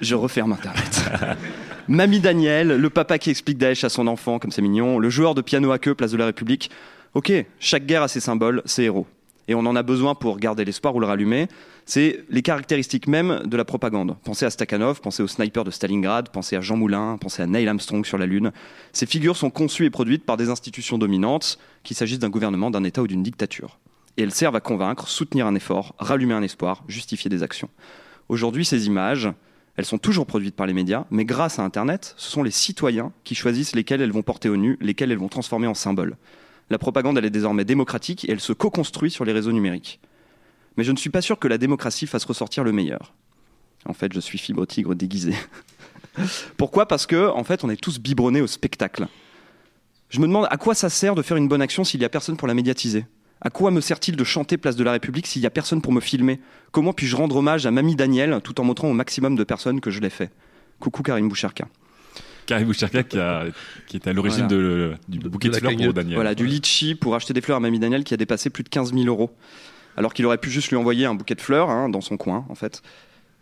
Je 0.00 0.14
referme 0.14 0.52
Internet. 0.52 1.04
Mamie 1.88 2.20
Daniel, 2.20 2.68
le 2.68 2.90
papa 2.90 3.18
qui 3.18 3.30
explique 3.30 3.58
Daesh 3.58 3.84
à 3.84 3.88
son 3.88 4.06
enfant, 4.06 4.38
comme 4.38 4.50
c'est 4.50 4.62
mignon, 4.62 4.98
le 4.98 5.08
joueur 5.08 5.34
de 5.34 5.40
piano 5.40 5.70
à 5.70 5.78
queue, 5.78 5.94
place 5.94 6.10
de 6.10 6.16
la 6.16 6.26
République. 6.26 6.70
Ok, 7.14 7.32
chaque 7.60 7.86
guerre 7.86 8.02
a 8.02 8.08
ses 8.08 8.20
symboles, 8.20 8.60
ses 8.64 8.82
héros. 8.84 9.06
Et 9.48 9.54
on 9.54 9.60
en 9.60 9.76
a 9.76 9.82
besoin 9.82 10.14
pour 10.14 10.38
garder 10.38 10.64
l'espoir 10.64 10.94
ou 10.96 11.00
le 11.00 11.06
rallumer. 11.06 11.48
C'est 11.84 12.24
les 12.30 12.42
caractéristiques 12.42 13.06
même 13.06 13.42
de 13.44 13.56
la 13.56 13.64
propagande. 13.64 14.16
Pensez 14.24 14.44
à 14.44 14.50
Stakhanov, 14.50 15.00
pensez 15.00 15.22
au 15.22 15.28
sniper 15.28 15.62
de 15.62 15.70
Stalingrad, 15.70 16.30
pensez 16.30 16.56
à 16.56 16.60
Jean 16.60 16.76
Moulin, 16.76 17.16
pensez 17.20 17.42
à 17.42 17.46
Neil 17.46 17.68
Armstrong 17.68 18.04
sur 18.04 18.18
la 18.18 18.26
Lune. 18.26 18.52
Ces 18.92 19.06
figures 19.06 19.36
sont 19.36 19.50
conçues 19.50 19.84
et 19.84 19.90
produites 19.90 20.24
par 20.24 20.36
des 20.36 20.50
institutions 20.50 20.98
dominantes, 20.98 21.58
qu'il 21.84 21.96
s'agisse 21.96 22.18
d'un 22.18 22.30
gouvernement, 22.30 22.70
d'un 22.70 22.82
État 22.84 23.02
ou 23.02 23.06
d'une 23.06 23.22
dictature. 23.22 23.78
Et 24.16 24.22
elles 24.22 24.32
servent 24.32 24.56
à 24.56 24.60
convaincre, 24.60 25.08
soutenir 25.08 25.46
un 25.46 25.54
effort, 25.54 25.94
rallumer 25.98 26.34
un 26.34 26.42
espoir, 26.42 26.82
justifier 26.88 27.28
des 27.28 27.42
actions. 27.42 27.68
Aujourd'hui, 28.28 28.64
ces 28.64 28.86
images, 28.86 29.28
elles 29.76 29.84
sont 29.84 29.98
toujours 29.98 30.26
produites 30.26 30.56
par 30.56 30.66
les 30.66 30.72
médias, 30.72 31.04
mais 31.10 31.24
grâce 31.24 31.58
à 31.58 31.62
Internet, 31.62 32.14
ce 32.16 32.30
sont 32.30 32.42
les 32.42 32.50
citoyens 32.50 33.12
qui 33.24 33.34
choisissent 33.34 33.76
lesquelles 33.76 34.00
elles 34.00 34.10
vont 34.10 34.22
porter 34.22 34.48
au 34.48 34.56
nu, 34.56 34.78
lesquelles 34.80 35.12
elles 35.12 35.18
vont 35.18 35.28
transformer 35.28 35.66
en 35.66 35.74
symboles. 35.74 36.16
La 36.70 36.78
propagande, 36.78 37.16
elle 37.18 37.24
est 37.24 37.30
désormais 37.30 37.64
démocratique 37.64 38.24
et 38.24 38.32
elle 38.32 38.40
se 38.40 38.52
co-construit 38.52 39.10
sur 39.10 39.24
les 39.24 39.32
réseaux 39.32 39.52
numériques. 39.52 40.00
Mais 40.76 40.84
je 40.84 40.92
ne 40.92 40.96
suis 40.96 41.10
pas 41.10 41.22
sûr 41.22 41.38
que 41.38 41.48
la 41.48 41.58
démocratie 41.58 42.06
fasse 42.06 42.24
ressortir 42.24 42.64
le 42.64 42.72
meilleur. 42.72 43.14
En 43.84 43.92
fait, 43.92 44.12
je 44.12 44.20
suis 44.20 44.38
fibre 44.38 44.66
tigre 44.66 44.94
déguisé. 44.94 45.32
Pourquoi? 46.56 46.86
Parce 46.86 47.06
que, 47.06 47.28
en 47.28 47.44
fait, 47.44 47.62
on 47.64 47.70
est 47.70 47.80
tous 47.80 47.98
biberonnés 47.98 48.40
au 48.40 48.46
spectacle. 48.46 49.06
Je 50.08 50.20
me 50.20 50.26
demande 50.26 50.46
à 50.50 50.56
quoi 50.56 50.74
ça 50.74 50.88
sert 50.88 51.14
de 51.14 51.22
faire 51.22 51.36
une 51.36 51.48
bonne 51.48 51.62
action 51.62 51.84
s'il 51.84 52.00
n'y 52.00 52.06
a 52.06 52.08
personne 52.08 52.36
pour 52.36 52.48
la 52.48 52.54
médiatiser? 52.54 53.06
À 53.40 53.50
quoi 53.50 53.70
me 53.70 53.80
sert-il 53.80 54.16
de 54.16 54.24
chanter 54.24 54.56
Place 54.56 54.76
de 54.76 54.84
la 54.84 54.92
République 54.92 55.26
s'il 55.26 55.42
n'y 55.42 55.46
a 55.46 55.50
personne 55.50 55.82
pour 55.82 55.92
me 55.92 56.00
filmer? 56.00 56.40
Comment 56.72 56.92
puis-je 56.92 57.16
rendre 57.16 57.36
hommage 57.36 57.66
à 57.66 57.70
Mamie 57.70 57.96
Daniel 57.96 58.40
tout 58.42 58.60
en 58.60 58.64
montrant 58.64 58.88
au 58.88 58.94
maximum 58.94 59.36
de 59.36 59.44
personnes 59.44 59.80
que 59.80 59.90
je 59.90 60.00
l'ai 60.00 60.10
fait? 60.10 60.30
Coucou 60.80 61.02
Karim 61.02 61.28
Boucherka. 61.28 61.68
Karim 62.46 62.66
Boucherka 62.68 63.02
qui, 63.02 63.18
a- 63.18 63.44
qui 63.86 63.96
est 63.96 64.06
à 64.06 64.12
l'origine 64.12 64.46
Voilà. 64.48 64.62
de- 64.62 64.94
du 65.08 65.18
bouquet 65.18 65.48
de 65.48 65.56
fleurs 65.56 65.76
pour. 65.76 65.92
Daniel. 65.92 66.14
Voilà, 66.14 66.34
du 66.34 66.46
litchi 66.46 66.94
pour 66.94 67.14
acheter 67.14 67.32
des 67.34 67.40
fleurs 67.40 67.56
à 67.58 67.60
Mamie 67.60 67.78
Daniel 67.78 68.04
qui 68.04 68.14
a 68.14 68.16
dépassé 68.16 68.50
plus 68.50 68.62
de 68.64 68.68
15 68.68 68.92
000 68.94 69.04
euros. 69.06 69.30
Alors 69.96 70.12
qu'il 70.14 70.24
aurait 70.26 70.38
pu 70.38 70.50
juste 70.50 70.68
lui 70.70 70.76
envoyer 70.76 71.06
un 71.06 71.14
bouquet 71.14 71.34
de 71.34 71.40
fleurs 71.40 71.70
hein, 71.70 71.88
dans 71.88 72.00
son 72.02 72.16
coin, 72.16 72.44
en 72.48 72.54
fait. 72.54 72.82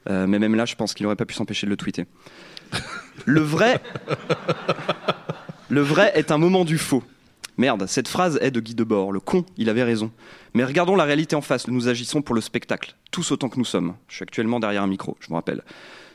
Euh, 0.09 0.27
mais 0.27 0.39
même 0.39 0.55
là, 0.55 0.65
je 0.67 0.75
pense 0.77 0.95
qu'il 0.95 1.05
n'aurait 1.05 1.17
pas 1.17 1.25
pu 1.25 1.35
s'empêcher 1.35 1.67
de 1.67 1.71
le 1.71 1.77
tweeter. 1.77 2.07
Le 3.25 3.41
vrai. 3.41 3.81
Le 5.71 5.81
vrai 5.81 6.13
est 6.15 6.31
un 6.31 6.39
moment 6.39 6.65
du 6.65 6.79
faux. 6.79 7.03
Merde, 7.57 7.87
cette 7.87 8.09
phrase 8.09 8.39
est 8.43 8.51
de 8.51 8.61
Guy 8.61 8.75
Debord. 8.75 9.13
Le 9.13 9.21
con, 9.21 9.45
il 9.57 9.69
avait 9.69 9.83
raison. 9.85 10.11
Mais 10.55 10.65
regardons 10.65 10.97
la 10.97 11.05
réalité 11.05 11.37
en 11.37 11.41
face. 11.41 11.69
Nous 11.69 11.89
agissons 11.89 12.21
pour 12.23 12.35
le 12.35 12.41
spectacle, 12.41 12.95
tous 13.11 13.31
autant 13.31 13.49
que 13.49 13.59
nous 13.59 13.65
sommes. 13.65 13.95
Je 14.09 14.17
suis 14.17 14.23
actuellement 14.25 14.61
derrière 14.61 14.83
un 14.83 14.87
micro, 14.89 15.17
je 15.21 15.29
vous 15.29 15.35
rappelle. 15.35 15.63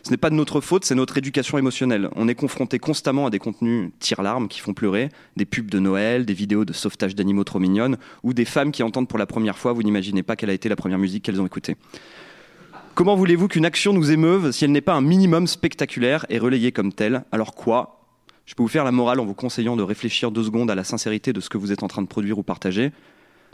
Ce 0.03 0.11
n'est 0.11 0.17
pas 0.17 0.29
de 0.29 0.35
notre 0.35 0.61
faute, 0.61 0.85
c'est 0.85 0.95
notre 0.95 1.17
éducation 1.17 1.57
émotionnelle. 1.57 2.09
On 2.15 2.27
est 2.27 2.35
confronté 2.35 2.79
constamment 2.79 3.27
à 3.27 3.29
des 3.29 3.39
contenus 3.39 3.91
tire-larmes 3.99 4.47
qui 4.47 4.59
font 4.59 4.73
pleurer, 4.73 5.09
des 5.35 5.45
pubs 5.45 5.69
de 5.69 5.79
Noël, 5.79 6.25
des 6.25 6.33
vidéos 6.33 6.63
de 6.63 6.73
sauvetage 6.73 7.15
d'animaux 7.15 7.43
trop 7.43 7.59
mignonnes, 7.59 7.97
ou 8.23 8.33
des 8.33 8.45
femmes 8.45 8.71
qui 8.71 8.81
entendent 8.81 9.07
pour 9.07 9.19
la 9.19 9.25
première 9.25 9.57
fois, 9.57 9.73
vous 9.73 9.83
n'imaginez 9.83 10.23
pas 10.23 10.35
quelle 10.35 10.49
a 10.49 10.53
été 10.53 10.69
la 10.69 10.75
première 10.75 10.99
musique 10.99 11.23
qu'elles 11.23 11.41
ont 11.41 11.45
écoutée. 11.45 11.75
Comment 12.95 13.15
voulez-vous 13.15 13.47
qu'une 13.47 13.65
action 13.65 13.93
nous 13.93 14.11
émeuve 14.11 14.51
si 14.51 14.65
elle 14.65 14.71
n'est 14.71 14.81
pas 14.81 14.93
un 14.93 15.01
minimum 15.01 15.47
spectaculaire 15.47 16.25
et 16.29 16.39
relayée 16.39 16.71
comme 16.71 16.91
telle? 16.91 17.23
Alors 17.31 17.53
quoi? 17.53 18.05
Je 18.45 18.55
peux 18.55 18.63
vous 18.63 18.69
faire 18.69 18.83
la 18.83 18.91
morale 18.91 19.19
en 19.19 19.25
vous 19.25 19.35
conseillant 19.35 19.75
de 19.75 19.83
réfléchir 19.83 20.31
deux 20.31 20.43
secondes 20.43 20.71
à 20.71 20.75
la 20.75 20.83
sincérité 20.83 21.33
de 21.33 21.39
ce 21.39 21.49
que 21.49 21.57
vous 21.57 21.71
êtes 21.71 21.83
en 21.83 21.87
train 21.87 22.01
de 22.01 22.07
produire 22.07 22.39
ou 22.39 22.43
partager. 22.43 22.91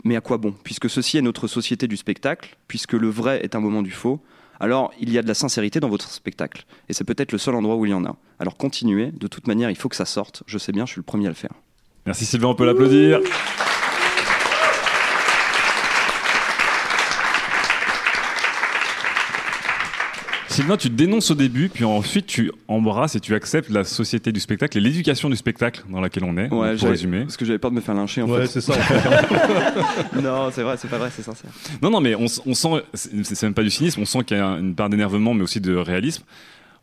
Mais 0.04 0.16
à 0.16 0.20
quoi 0.20 0.38
bon? 0.38 0.54
Puisque 0.64 0.88
ceci 0.88 1.18
est 1.18 1.22
notre 1.22 1.48
société 1.48 1.86
du 1.86 1.96
spectacle, 1.96 2.56
puisque 2.66 2.94
le 2.94 3.08
vrai 3.08 3.40
est 3.42 3.54
un 3.54 3.60
moment 3.60 3.82
du 3.82 3.90
faux, 3.90 4.20
alors 4.60 4.92
il 5.00 5.12
y 5.12 5.18
a 5.18 5.22
de 5.22 5.28
la 5.28 5.34
sincérité 5.34 5.80
dans 5.80 5.88
votre 5.88 6.10
spectacle. 6.10 6.64
Et 6.88 6.92
c'est 6.92 7.04
peut-être 7.04 7.32
le 7.32 7.38
seul 7.38 7.54
endroit 7.54 7.76
où 7.76 7.86
il 7.86 7.90
y 7.90 7.94
en 7.94 8.04
a. 8.04 8.16
Alors 8.38 8.56
continuez, 8.56 9.12
de 9.12 9.26
toute 9.26 9.46
manière, 9.46 9.70
il 9.70 9.76
faut 9.76 9.88
que 9.88 9.96
ça 9.96 10.06
sorte. 10.06 10.42
Je 10.46 10.58
sais 10.58 10.72
bien, 10.72 10.86
je 10.86 10.92
suis 10.92 11.00
le 11.00 11.04
premier 11.04 11.26
à 11.26 11.30
le 11.30 11.34
faire. 11.34 11.52
Merci 12.06 12.24
Sylvain, 12.24 12.48
on 12.48 12.54
peut 12.54 12.66
l'applaudir. 12.66 13.20
Sylvain, 20.56 20.78
tu 20.78 20.88
dénonces 20.88 21.30
au 21.30 21.34
début, 21.34 21.68
puis 21.68 21.84
ensuite 21.84 22.26
tu 22.26 22.50
embrasses 22.66 23.14
et 23.14 23.20
tu 23.20 23.34
acceptes 23.34 23.68
la 23.68 23.84
société 23.84 24.32
du 24.32 24.40
spectacle 24.40 24.78
et 24.78 24.80
l'éducation 24.80 25.28
du 25.28 25.36
spectacle 25.36 25.82
dans 25.90 26.00
laquelle 26.00 26.24
on 26.24 26.34
est, 26.38 26.48
Ouais, 26.50 26.74
pour 26.76 26.88
résumer. 26.88 27.20
Parce 27.24 27.36
que 27.36 27.44
j'avais 27.44 27.58
peur 27.58 27.70
de 27.70 27.76
me 27.76 27.82
faire 27.82 27.94
lyncher 27.94 28.22
en 28.22 28.28
Ouais, 28.30 28.46
fait. 28.46 28.46
c'est 28.46 28.60
ça. 28.62 28.72
en 28.72 28.76
fait. 30.14 30.22
non, 30.22 30.48
c'est 30.50 30.62
vrai, 30.62 30.76
c'est 30.78 30.88
pas 30.88 30.96
vrai, 30.96 31.10
c'est 31.14 31.20
sincère. 31.20 31.50
Non, 31.82 31.90
non, 31.90 32.00
mais 32.00 32.14
on, 32.14 32.24
on 32.46 32.54
sent, 32.54 32.68
c'est 32.94 33.42
même 33.42 33.52
pas 33.52 33.62
du 33.64 33.68
cynisme, 33.68 34.00
on 34.00 34.06
sent 34.06 34.24
qu'il 34.24 34.38
y 34.38 34.40
a 34.40 34.46
une 34.46 34.74
part 34.74 34.88
d'énervement, 34.88 35.34
mais 35.34 35.42
aussi 35.42 35.60
de 35.60 35.76
réalisme. 35.76 36.22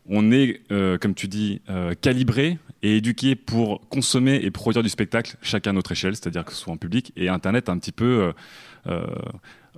On 0.08 0.30
est, 0.30 0.60
euh, 0.70 0.96
comme 0.96 1.14
tu 1.14 1.26
dis, 1.26 1.60
euh, 1.68 1.94
calibré 2.00 2.58
et 2.84 2.98
éduqué 2.98 3.34
pour 3.34 3.80
consommer 3.88 4.36
et 4.36 4.52
produire 4.52 4.84
du 4.84 4.88
spectacle, 4.88 5.34
chacun 5.42 5.70
à 5.70 5.72
notre 5.72 5.90
échelle, 5.90 6.14
c'est-à-dire 6.14 6.44
que 6.44 6.52
ce 6.52 6.58
soit 6.58 6.72
en 6.72 6.76
public. 6.76 7.12
Et 7.16 7.28
Internet 7.28 7.68
un 7.68 7.78
petit 7.78 7.90
peu 7.90 8.32
euh, 8.86 9.06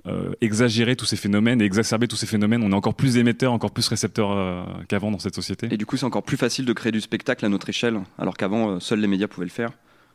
euh, 0.05 0.31
exagéré 0.41 0.95
tous 0.95 1.05
ces 1.05 1.15
phénomènes 1.15 1.61
et 1.61 1.65
exacerbé 1.65 2.07
tous 2.07 2.15
ces 2.15 2.27
phénomènes. 2.27 2.63
On 2.63 2.71
est 2.71 2.75
encore 2.75 2.93
plus 2.93 3.17
émetteur, 3.17 3.51
encore 3.51 3.71
plus 3.71 3.87
récepteur 3.87 4.31
euh, 4.31 4.63
qu'avant 4.87 5.11
dans 5.11 5.19
cette 5.19 5.35
société. 5.35 5.67
Et 5.71 5.77
du 5.77 5.85
coup, 5.85 5.97
c'est 5.97 6.05
encore 6.05 6.23
plus 6.23 6.37
facile 6.37 6.65
de 6.65 6.73
créer 6.73 6.91
du 6.91 7.01
spectacle 7.01 7.45
à 7.45 7.49
notre 7.49 7.69
échelle, 7.69 7.99
alors 8.17 8.37
qu'avant, 8.37 8.69
euh, 8.69 8.79
seuls 8.79 8.99
les 8.99 9.07
médias 9.07 9.27
pouvaient 9.27 9.47
le 9.47 9.51
faire. 9.51 9.71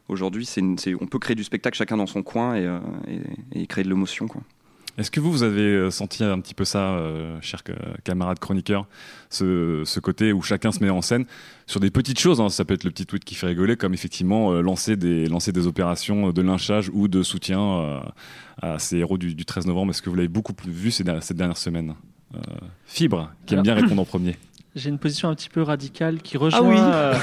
Aujourd'hui, 0.08 0.48
on 1.00 1.06
peut 1.06 1.18
créer 1.18 1.36
du 1.36 1.44
spectacle 1.44 1.76
chacun 1.76 1.96
dans 1.96 2.06
son 2.06 2.22
coin 2.22 2.56
et 2.56 3.66
créer 3.66 3.84
de 3.84 3.88
l'émotion. 3.88 4.28
Est-ce 4.99 5.11
que 5.11 5.20
vous, 5.20 5.32
vous 5.32 5.42
avez 5.42 5.62
euh, 5.62 5.90
senti 5.90 6.22
un 6.22 6.38
petit 6.40 6.52
peu 6.54 6.64
ça, 6.64 6.90
euh, 6.96 7.38
chers 7.40 7.61
ca- 7.66 7.75
camarades 8.04 8.38
chroniqueurs, 8.38 8.87
ce, 9.30 9.82
ce 9.87 10.00
côté 10.00 10.32
où 10.32 10.42
chacun 10.42 10.70
se 10.70 10.80
met 10.84 10.90
en 10.90 11.00
scène 11.00 11.25
sur 11.66 11.80
des 11.80 11.90
petites 11.90 12.18
choses, 12.20 12.40
hein, 12.40 12.50
ça 12.50 12.64
peut 12.66 12.75
être 12.75 12.84
le 12.84 12.90
petit 12.90 13.06
tweet 13.06 13.25
qui 13.25 13.34
fait 13.34 13.46
rigoler, 13.46 13.76
comme 13.76 13.94
effectivement 13.94 14.52
euh, 14.52 14.61
lancer, 14.61 14.96
des, 14.96 15.26
lancer 15.28 15.50
des 15.52 15.66
opérations 15.66 16.30
de 16.30 16.42
lynchage 16.42 16.90
ou 16.92 17.08
de 17.08 17.22
soutien 17.22 17.61
euh, 17.61 18.00
à 18.61 18.78
ces 18.78 18.99
héros 18.99 19.16
du, 19.16 19.34
du 19.34 19.44
13 19.46 19.66
novembre? 19.66 19.90
Est-ce 19.92 20.02
que 20.02 20.11
vous 20.11 20.16
l'avez 20.16 20.28
beaucoup 20.28 20.52
plus 20.52 20.70
vu 20.72 20.90
ces, 20.90 21.04
dernière 21.04 21.56
semaine 21.56 21.94
Euh, 22.34 22.38
Fibre, 22.87 23.30
qui 23.46 23.54
aime 23.54 23.62
bien 23.62 23.75
répondre 23.75 24.02
en 24.02 24.04
premier. 24.04 24.37
J'ai 24.75 24.88
une 24.88 24.99
position 24.99 25.29
un 25.29 25.35
petit 25.35 25.50
peu 25.50 25.61
radicale 25.61 26.23
qui 26.23 26.38
rejoint, 26.38 26.61
Ah 26.62 26.67
oui. 26.67 26.76
euh, 26.79 27.14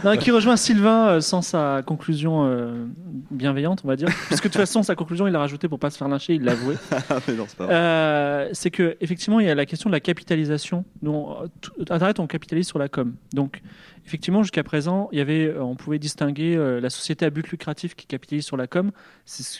non, 0.04 0.16
qui 0.18 0.30
rejoint 0.30 0.56
Sylvain 0.58 1.06
euh, 1.08 1.20
sans 1.22 1.40
sa 1.40 1.80
conclusion 1.86 2.44
euh, 2.44 2.84
bienveillante, 3.30 3.80
on 3.84 3.88
va 3.88 3.96
dire. 3.96 4.08
Puisque 4.26 4.44
de 4.44 4.48
toute 4.50 4.60
façon, 4.60 4.82
sa 4.82 4.94
conclusion, 4.94 5.26
il 5.26 5.32
l'a 5.32 5.38
rajouté 5.38 5.66
pour 5.66 5.78
pas 5.78 5.88
se 5.88 5.96
faire 5.96 6.08
lyncher, 6.08 6.34
il 6.34 6.42
l'a 6.44 6.52
avoué. 6.52 6.76
Ah, 7.08 7.20
c'est. 7.26 7.34
Euh, 7.60 8.52
que 8.70 8.96
effectivement, 9.00 9.40
il 9.40 9.46
y 9.46 9.50
a 9.50 9.54
la 9.54 9.64
question 9.66 9.88
de 9.88 9.94
la 9.94 10.00
capitalisation. 10.00 10.84
Nous, 11.00 11.10
on- 11.12 11.48
tout- 11.62 11.72
Internet, 11.88 12.20
on 12.20 12.26
capitalise 12.26 12.66
sur 12.66 12.78
la 12.78 12.88
com. 12.88 13.14
Donc, 13.32 13.62
effectivement, 14.06 14.42
jusqu'à 14.42 14.62
présent, 14.62 15.08
il 15.12 15.18
y 15.18 15.20
avait, 15.20 15.46
euh, 15.46 15.62
on 15.62 15.76
pouvait 15.76 15.98
distinguer 15.98 16.56
euh, 16.56 16.80
la 16.80 16.90
société 16.90 17.24
à 17.24 17.30
but 17.30 17.48
lucratif 17.48 17.94
qui 17.94 18.06
capitalise 18.06 18.44
sur 18.44 18.56
la 18.56 18.66
com. 18.66 18.90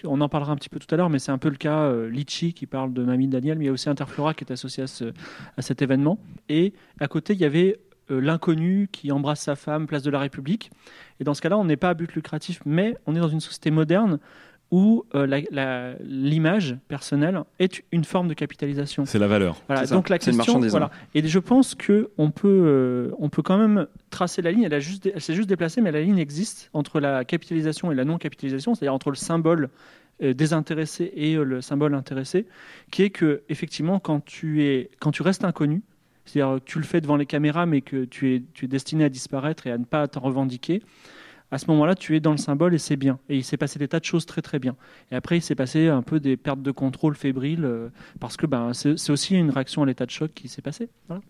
On 0.05 0.21
en 0.21 0.29
parlera 0.29 0.53
un 0.53 0.57
petit 0.57 0.69
peu 0.69 0.79
tout 0.79 0.93
à 0.95 0.97
l'heure, 0.97 1.11
mais 1.11 1.19
c'est 1.19 1.33
un 1.33 1.39
peu 1.39 1.49
le 1.49 1.57
cas 1.57 1.81
euh, 1.85 2.09
Litchi 2.09 2.53
qui 2.53 2.67
parle 2.67 2.93
de 2.93 3.03
Mamie 3.03 3.29
Daniel, 3.29 3.59
mais 3.59 3.65
il 3.65 3.67
y 3.69 3.71
a 3.71 3.73
aussi 3.73 3.89
Interflora 3.89 4.35
qui 4.35 4.45
est 4.45 4.53
associé 4.53 4.85
à, 4.85 4.87
à 5.57 5.63
cet 5.63 5.83
événement. 5.83 6.19
Et 6.49 6.73
à 7.01 7.09
côté, 7.09 7.33
il 7.33 7.41
y 7.41 7.45
avait 7.45 7.81
l'inconnu 8.11 8.89
qui 8.93 9.11
embrasse 9.13 9.41
sa 9.41 9.57
femme, 9.57 9.87
place 9.87 10.03
de 10.03 10.11
la 10.11 10.19
République. 10.19 10.71
Et 11.21 11.25
dans 11.25 11.33
ce 11.33 11.41
cas-là, 11.41 11.57
on 11.57 11.65
n'est 11.65 11.79
pas 11.79 11.89
à 11.89 11.95
but 11.95 12.13
lucratif, 12.15 12.61
mais 12.67 12.97
on 13.07 13.17
est 13.17 13.19
dans 13.19 13.29
une 13.29 13.41
société 13.41 13.71
moderne 13.71 14.19
où 14.71 15.05
euh, 15.15 15.27
l'image 16.01 16.77
personnelle 16.89 17.43
est 17.59 17.85
une 17.93 18.05
forme 18.05 18.29
de 18.29 18.35
capitalisation. 18.35 19.05
C'est 19.05 19.19
la 19.19 19.29
valeur. 19.29 19.63
Voilà, 19.69 19.87
donc 19.87 20.09
la 20.09 20.19
question, 20.19 20.59
voilà. 20.59 20.91
Et 21.15 21.27
je 21.27 21.39
pense 21.39 21.75
que 21.75 22.11
on 22.19 22.31
peut, 22.31 22.49
euh, 22.49 23.11
on 23.19 23.29
peut 23.29 23.43
quand 23.43 23.59
même 23.59 23.87
tracer 24.11 24.43
la 24.43 24.51
ligne. 24.51 24.65
Elle, 24.65 24.75
a 24.75 24.81
juste, 24.81 25.09
elle 25.13 25.21
s'est 25.21 25.35
juste 25.35 25.49
déplacée, 25.49 25.81
mais 25.81 25.93
la 25.93 26.01
ligne 26.01 26.19
existe 26.19 26.71
entre 26.73 26.99
la 26.99 27.25
capitalisation 27.25 27.93
et 27.93 27.95
la 27.95 28.05
non-capitalisation, 28.05 28.75
c'est-à-dire 28.75 28.95
entre 28.95 29.11
le 29.11 29.17
symbole 29.17 29.71
euh, 30.23 30.33
désintéressé 30.33 31.13
et 31.17 31.35
euh, 31.35 31.43
le 31.43 31.61
symbole 31.61 31.93
intéressé, 31.93 32.47
qui 32.93 33.03
est 33.03 33.11
que 33.11 33.43
effectivement, 33.49 33.99
quand 33.99 34.25
tu 34.25 34.63
es, 34.63 34.91
quand 35.01 35.11
tu 35.11 35.23
restes 35.23 35.45
inconnu, 35.45 35.83
c'est-à-dire 36.25 36.61
que 36.61 36.65
tu 36.65 36.79
le 36.79 36.85
fais 36.85 37.01
devant 37.01 37.17
les 37.17 37.27
caméras, 37.27 37.67
mais 37.67 37.81
que 37.81 38.05
tu 38.05 38.33
es, 38.33 38.43
tu 38.55 38.67
es 38.67 38.69
destiné 38.69 39.03
à 39.03 39.09
disparaître 39.09 39.67
et 39.67 39.73
à 39.73 39.79
ne 39.79 39.85
pas 39.85 40.07
t'en 40.07 40.21
revendiquer. 40.21 40.83
À 41.55 41.59
ce 41.59 41.69
moment-là, 41.69 41.95
tu 41.95 42.17
es 42.17 42.21
dans 42.21 42.33
le 42.33 42.37
symbole 42.37 42.75
et 42.75 42.79
c'est 42.79 42.97
bien. 42.97 43.21
Et 43.29 43.37
il 43.37 43.45
s'est 43.45 43.57
passé 43.57 43.79
des 43.79 43.87
tas 43.87 44.01
de 44.01 44.05
choses 44.05 44.27
très 44.27 44.43
très 44.43 44.59
bien. 44.59 44.75
Et 45.13 45.15
après, 45.15 45.37
il 45.37 45.41
s'est 45.41 45.55
passé 45.55 45.87
un 45.87 46.03
peu 46.03 46.19
des 46.19 46.37
pertes 46.37 46.63
de 46.63 46.73
contrôle 46.73 47.15
fébriles 47.15 47.65
euh, 47.65 47.91
parce 48.19 48.37
que 48.37 48.45
ben, 48.45 48.73
c'est 48.75 49.11
aussi 49.11 49.37
une 49.37 49.51
réaction 49.51 49.85
à 49.85 49.87
l'état 49.87 50.05
de 50.05 50.11
choc 50.11 50.33
qui 50.35 50.49
s'est 50.49 50.63
passé. 50.63 50.89
Voilà. 51.07 51.23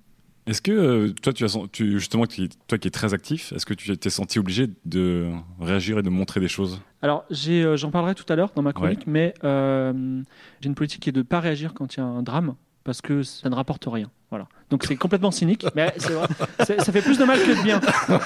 Est-ce 0.47 0.63
que 0.63 0.73
euh, 0.73 1.13
toi, 1.21 1.35
tu 1.35 1.45
as, 1.45 1.59
tu, 1.71 1.99
justement, 1.99 2.25
qui, 2.25 2.49
toi 2.69 2.79
qui 2.79 2.89
es 2.89 2.91
très 2.91 3.13
actif, 3.13 3.53
est-ce 3.53 3.67
que 3.67 3.75
tu 3.75 3.95
t'es 3.99 4.09
senti 4.09 4.39
obligé 4.39 4.71
de 4.87 5.31
réagir 5.61 5.99
et 5.99 6.03
de 6.03 6.09
montrer 6.09 6.41
des 6.41 6.49
choses? 6.49 6.81
Alors, 7.03 7.27
euh, 7.47 7.77
j'en 7.77 7.91
parlerai 7.91 8.15
tout 8.15 8.25
à 8.33 8.35
l'heure 8.35 8.53
dans 8.57 8.63
ma 8.63 8.73
chronique, 8.73 9.07
mais 9.07 9.35
j'ai 9.43 10.69
une 10.69 10.75
politique 10.75 11.03
qui 11.03 11.11
est 11.11 11.13
de 11.13 11.19
ne 11.19 11.23
pas 11.23 11.41
réagir 11.41 11.75
quand 11.75 11.97
il 11.97 12.01
y 12.01 12.03
a 12.03 12.07
un 12.07 12.23
drame 12.23 12.55
parce 12.83 13.03
que 13.03 13.23
ça 13.23 13.51
ne 13.51 13.55
rapporte 13.55 13.85
rien. 13.87 14.11
Voilà. 14.31 14.49
Donc 14.71 14.85
c'est 14.87 14.97
complètement 14.97 15.31
cynique, 15.31 15.65
mais 15.75 15.93
c'est 15.99 16.13
vrai. 16.13 16.27
C'est- 16.67 16.81
ça 16.83 16.91
fait 16.93 17.03
plus 17.03 17.19
de 17.19 17.25
mal 17.25 17.39
que 17.39 17.51
de 17.57 17.63
bien. 17.63 17.81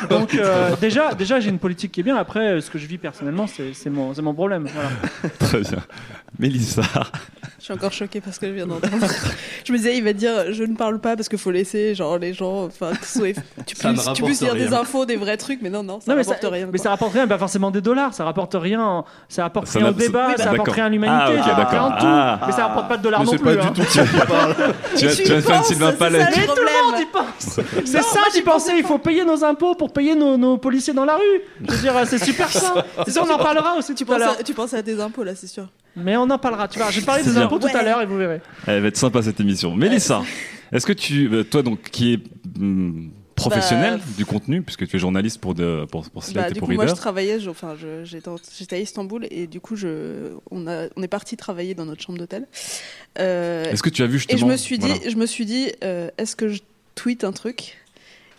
Donc 0.08 0.34
euh, 0.34 0.70
déjà, 0.80 1.12
déjà 1.14 1.40
j'ai 1.40 1.50
une 1.50 1.58
politique 1.58 1.92
qui 1.92 2.00
est 2.00 2.04
bien. 2.04 2.16
Après, 2.16 2.40
euh, 2.48 2.60
ce 2.60 2.70
que 2.70 2.78
je 2.78 2.86
vis 2.86 2.98
personnellement, 2.98 3.46
c'est 3.46 3.74
c'est 3.74 3.90
mon, 3.90 4.14
c'est 4.14 4.22
mon 4.22 4.34
problème. 4.34 4.66
Voilà. 4.72 4.88
Très 5.38 5.60
bien. 5.60 5.78
Mélissa, 6.38 6.82
Je 7.58 7.64
suis 7.64 7.72
encore 7.72 7.90
choquée 7.92 8.20
parce 8.20 8.38
que 8.38 8.46
je 8.46 8.52
viens 8.52 8.66
d'entendre. 8.66 9.06
je 9.64 9.72
me 9.72 9.76
disais, 9.78 9.96
il 9.96 10.04
va 10.04 10.12
dire, 10.12 10.52
je 10.52 10.62
ne 10.62 10.76
parle 10.76 11.00
pas 11.00 11.16
parce 11.16 11.28
qu'il 11.28 11.38
faut 11.38 11.50
laisser, 11.50 11.94
genre, 11.94 12.18
les 12.18 12.32
gens, 12.34 12.64
enfin, 12.66 12.90
tu 12.92 13.18
ne 13.20 13.32
tu 13.64 13.86
rapporte 13.86 14.22
puisses 14.22 14.38
dire 14.40 14.52
rien. 14.52 14.66
des 14.68 14.74
infos, 14.74 15.06
des 15.06 15.16
vrais 15.16 15.36
trucs, 15.38 15.60
mais 15.62 15.70
non, 15.70 15.82
non, 15.82 16.00
ça 16.00 16.12
Non, 16.12 16.16
mais 16.16 16.22
rapporte 16.22 16.42
ça, 16.42 16.50
rien. 16.50 16.68
mais 16.70 16.78
ça 16.78 16.90
rapporte 16.90 17.14
rien, 17.14 17.26
pas 17.26 17.38
forcément 17.38 17.70
des 17.70 17.80
dollars. 17.80 18.12
Ça 18.14 18.24
rapporte 18.24 18.54
rien. 18.54 18.80
en- 18.82 19.04
Ça 19.28 19.44
apporte 19.46 19.66
Ça 19.66 19.78
rien 19.80 19.88
au 19.88 19.92
débat. 19.92 20.36
Ça 20.36 20.44
apporte 20.44 20.58
d'accord. 20.58 20.74
rien 20.74 20.84
à 20.84 20.88
l'humanité. 20.90 21.32
Ah, 21.40 21.42
ça 21.44 21.50
apporte 21.56 21.70
rien 21.70 21.88
tout. 21.88 21.96
Ah. 22.06 22.40
mais 22.46 22.52
ça 22.52 22.66
rapporte 22.68 22.88
pas 22.88 22.96
de 22.98 23.02
dollars 23.02 23.20
Mais 23.20 23.26
non 23.26 23.32
c'est 23.32 23.38
plus. 23.38 23.56
pas 23.56 23.64
hein. 23.64 23.70
du 23.74 23.80
tout 23.80 23.86
tu 23.90 23.98
vas, 23.98 24.04
tu 25.16 25.22
tu 25.24 25.32
vas 25.32 25.38
y 25.38 25.42
faire 25.42 25.56
une 25.56 25.62
Sylvain 25.64 25.90
c'est 25.90 25.96
Palais. 25.98 26.18
Mais 26.36 26.46
tout 26.46 26.52
le 26.56 26.90
monde 26.92 27.00
y 27.00 27.06
pense. 27.06 27.60
C'est 27.84 28.02
ça 28.02 28.20
d'y 28.32 28.42
penser. 28.42 28.72
Il 28.76 28.84
faut 28.84 28.98
payer 28.98 29.24
nos 29.24 29.42
impôts 29.44 29.74
pour 29.74 29.92
payer 29.92 30.14
nos, 30.14 30.36
nos 30.36 30.58
policiers 30.58 30.92
dans 30.94 31.04
la 31.04 31.16
rue. 31.16 31.40
Je 31.66 31.72
veux 31.74 31.80
dire, 31.82 31.94
c'est 32.06 32.22
super 32.24 32.48
ça. 32.52 32.84
C'est 33.04 33.12
ça, 33.12 33.22
on 33.26 33.30
en 33.32 33.38
parlera 33.38 33.76
aussi 33.76 33.94
Tu 33.94 34.04
tout 34.04 34.12
à 34.12 34.18
l'heure. 34.18 34.36
tu 34.44 34.54
penses 34.54 34.74
à 34.74 34.82
tes 34.82 35.00
impôts, 35.00 35.24
là, 35.24 35.34
c'est 35.34 35.46
sûr. 35.46 35.68
Mais 35.96 36.16
on 36.16 36.22
en 36.30 36.38
parlera. 36.38 36.68
Tu 36.68 36.78
vois, 36.78 36.90
je 36.90 37.00
vais 37.00 37.06
parler 37.06 37.22
C'est 37.22 37.30
des 37.30 37.36
bien. 37.36 37.46
impôts 37.46 37.58
tout 37.58 37.68
à 37.74 37.82
l'heure 37.82 38.00
et 38.02 38.06
vous 38.06 38.16
verrez. 38.16 38.40
Elle 38.66 38.82
va 38.82 38.88
être 38.88 38.96
sympa 38.96 39.22
cette 39.22 39.40
émission. 39.40 39.74
Mélissa, 39.74 40.22
est-ce 40.72 40.86
que 40.86 40.92
tu, 40.92 41.28
euh, 41.32 41.44
toi 41.44 41.62
donc 41.62 41.82
qui 41.90 42.14
est 42.14 42.20
hum, 42.60 43.10
professionnel 43.38 43.96
Bah, 43.98 44.04
du 44.16 44.24
contenu, 44.26 44.62
puisque 44.62 44.86
tu 44.86 44.96
es 44.96 44.98
journaliste 44.98 45.40
pour 45.40 45.54
de, 45.54 45.86
pour, 45.90 46.08
pour 46.10 46.24
Slate 46.24 46.44
Bah, 46.44 46.48
et 46.50 46.52
du 46.52 46.58
pour 46.60 46.68
coup, 46.68 46.74
moi, 46.74 46.86
je 46.86 46.94
travaillais, 46.94 47.40
je- 47.40 47.50
enfin, 47.50 47.76
j'étais 48.04 48.76
à 48.76 48.78
Istanbul 48.78 49.26
et 49.30 49.46
du 49.46 49.60
coup, 49.60 49.76
je, 49.76 50.32
on, 50.50 50.66
a, 50.66 50.88
on 50.96 51.02
est 51.02 51.08
parti 51.08 51.36
travailler 51.36 51.74
dans 51.74 51.84
notre 51.86 52.02
chambre 52.02 52.18
d'hôtel. 52.18 52.46
Euh, 53.18 53.70
est-ce 53.70 53.82
que 53.82 53.90
tu 53.90 54.02
as 54.02 54.06
vu 54.06 54.18
justement 54.18 54.36
et 54.36 54.40
je 54.40 54.46
me 54.46 54.56
suis 54.56 54.78
dit, 54.78 54.86
voilà. 54.86 55.10
je 55.10 55.16
me 55.16 55.26
suis 55.26 55.46
dit, 55.46 55.72
euh, 55.84 56.10
est-ce 56.18 56.36
que 56.36 56.48
je 56.48 56.60
tweete 56.94 57.24
un 57.24 57.32
truc? 57.32 57.76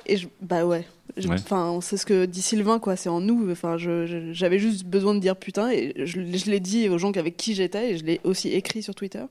Et 0.06 0.18
je, 0.18 0.28
bah 0.42 0.66
ouais. 0.66 0.86
Je- 1.18 1.28
Ouais. 1.28 1.36
Enfin, 1.36 1.80
c'est 1.82 1.98
ce 1.98 2.06
que 2.06 2.26
dit 2.26 2.42
Sylvain, 2.42 2.80
quoi. 2.80 2.96
C'est 2.96 3.10
en 3.10 3.20
nous. 3.20 3.52
Enfin, 3.52 3.78
j'avais 3.78 4.60
juste 4.60 4.86
besoin 4.86 5.14
de 5.16 5.20
dire 5.20 5.36
putain 5.36 5.70
et 5.72 5.94
je, 5.98 6.22
je 6.22 6.50
l'ai 6.50 6.60
dit 6.60 6.88
aux 6.88 6.98
gens 6.98 7.12
avec 7.12 7.36
qui 7.36 7.56
j'étais 7.56 7.92
et 7.92 7.98
je 7.98 8.06
l'ai 8.06 8.22
aussi 8.24 8.50
écrit 8.50 8.82
sur 8.84 8.96
Twitter. 8.96 9.24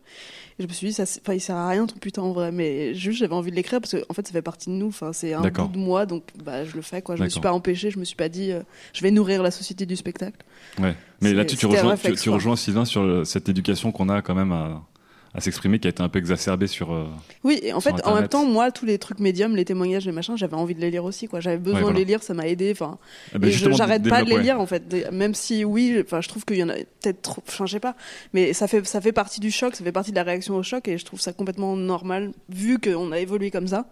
Et 0.58 0.64
je 0.64 0.68
me 0.68 0.72
suis 0.72 0.88
dit, 0.88 0.92
ça, 0.92 1.04
il 1.32 1.40
sert 1.40 1.56
à 1.56 1.68
rien 1.68 1.86
ton 1.86 1.96
putain 1.96 2.22
en 2.22 2.32
vrai, 2.32 2.50
mais 2.50 2.92
juste 2.92 3.20
j'avais 3.20 3.34
envie 3.34 3.50
de 3.50 3.56
l'écrire 3.56 3.80
parce 3.80 3.92
que 3.92 4.04
en 4.08 4.14
fait, 4.14 4.26
ça 4.26 4.32
fait 4.32 4.42
partie 4.42 4.70
de 4.70 4.74
nous. 4.74 4.88
Enfin, 4.88 5.12
c'est 5.12 5.32
un 5.32 5.42
bout 5.42 5.68
de 5.68 5.78
moi, 5.78 6.04
donc 6.04 6.24
bah 6.44 6.64
je 6.64 6.74
le 6.74 6.82
fais, 6.82 7.00
quoi. 7.00 7.14
Je 7.14 7.22
me 7.22 7.28
suis 7.28 7.40
pas 7.40 7.52
empêché, 7.52 7.90
je 7.90 7.98
me 7.98 8.04
suis 8.04 8.16
pas 8.16 8.28
dit, 8.28 8.50
euh, 8.50 8.62
je 8.92 9.02
vais 9.02 9.12
nourrir 9.12 9.42
la 9.42 9.52
société 9.52 9.86
du 9.86 9.94
spectacle. 9.94 10.44
Ouais. 10.80 10.96
Mais 11.20 11.32
là-dessus, 11.32 11.56
tu 11.56 11.66
un 11.66 11.70
rejoins, 11.70 11.90
réflexe, 11.90 12.20
tu, 12.20 12.24
tu 12.24 12.30
rejoins 12.30 12.56
Sylvain 12.56 12.84
sur 12.84 13.26
cette 13.26 13.48
éducation 13.48 13.92
qu'on 13.92 14.08
a 14.08 14.20
quand 14.20 14.34
même 14.34 14.52
à, 14.52 14.82
à 15.34 15.40
s'exprimer, 15.40 15.78
qui 15.78 15.86
a 15.86 15.90
été 15.90 16.02
un 16.02 16.08
peu 16.08 16.18
exacerbée 16.18 16.66
sur. 16.66 16.92
euh, 16.92 17.04
Oui, 17.44 17.60
et 17.62 17.72
en 17.72 17.80
fait, 17.80 17.94
en 18.06 18.14
même 18.14 18.28
temps, 18.28 18.44
moi, 18.46 18.70
tous 18.70 18.86
les 18.86 18.98
trucs 18.98 19.20
médiums, 19.20 19.54
les 19.56 19.64
témoignages, 19.64 20.06
les 20.06 20.12
machins, 20.12 20.36
j'avais 20.36 20.54
envie 20.54 20.74
de 20.74 20.80
les 20.80 20.90
lire 20.90 21.04
aussi, 21.04 21.28
quoi. 21.28 21.40
J'avais 21.40 21.58
besoin 21.58 21.76
Ouais, 21.76 21.82
voilà. 21.82 21.94
de 21.94 21.98
les 22.00 22.04
lire, 22.06 22.22
ça 22.22 22.34
m'a 22.34 22.46
aidé. 22.48 22.70
Enfin, 22.72 22.98
eh 23.34 23.38
ben, 23.38 23.50
j'arrête 23.50 24.08
pas 24.08 24.22
de 24.22 24.28
les 24.30 24.36
ouais. 24.36 24.42
lire, 24.42 24.60
en 24.60 24.66
fait. 24.66 25.10
Même 25.12 25.34
si, 25.34 25.64
oui, 25.64 26.00
enfin, 26.04 26.20
je 26.20 26.28
trouve 26.28 26.44
qu'il 26.44 26.56
y 26.56 26.62
en 26.64 26.68
a 26.70 26.74
peut-être 26.74 27.22
trop. 27.22 27.42
Enfin, 27.46 27.66
je 27.66 27.72
sais 27.72 27.80
pas. 27.80 27.94
Mais 28.32 28.52
ça 28.52 28.66
fait, 28.68 28.86
ça 28.86 29.00
fait 29.00 29.12
partie 29.12 29.40
du 29.40 29.50
choc, 29.50 29.76
ça 29.76 29.84
fait 29.84 29.92
partie 29.92 30.10
de 30.10 30.16
la 30.16 30.22
réaction 30.22 30.56
au 30.56 30.62
choc, 30.62 30.88
et 30.88 30.96
je 30.98 31.04
trouve 31.04 31.20
ça 31.20 31.32
complètement 31.32 31.76
normal, 31.76 32.32
vu 32.48 32.78
qu'on 32.78 33.12
a 33.12 33.18
évolué 33.18 33.50
comme 33.50 33.68
ça, 33.68 33.86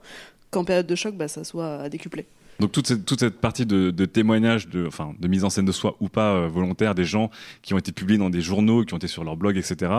qu'en 0.50 0.64
période 0.64 0.86
de 0.86 0.94
choc, 0.94 1.14
bah, 1.16 1.28
ça 1.28 1.44
soit 1.44 1.76
à 1.82 1.88
décupler. 1.88 2.26
Donc 2.60 2.72
toute 2.72 2.86
cette, 2.86 3.04
toute 3.04 3.20
cette 3.20 3.40
partie 3.40 3.66
de, 3.66 3.90
de 3.90 4.04
témoignages, 4.06 4.68
de, 4.68 4.86
enfin, 4.86 5.14
de 5.18 5.28
mise 5.28 5.44
en 5.44 5.50
scène 5.50 5.66
de 5.66 5.72
soi 5.72 5.96
ou 6.00 6.08
pas 6.08 6.34
euh, 6.34 6.48
volontaire 6.48 6.94
des 6.94 7.04
gens 7.04 7.30
qui 7.62 7.74
ont 7.74 7.78
été 7.78 7.92
publiés 7.92 8.18
dans 8.18 8.30
des 8.30 8.40
journaux, 8.40 8.84
qui 8.84 8.94
ont 8.94 8.98
été 8.98 9.08
sur 9.08 9.24
leur 9.24 9.36
blog, 9.36 9.56
etc. 9.56 9.92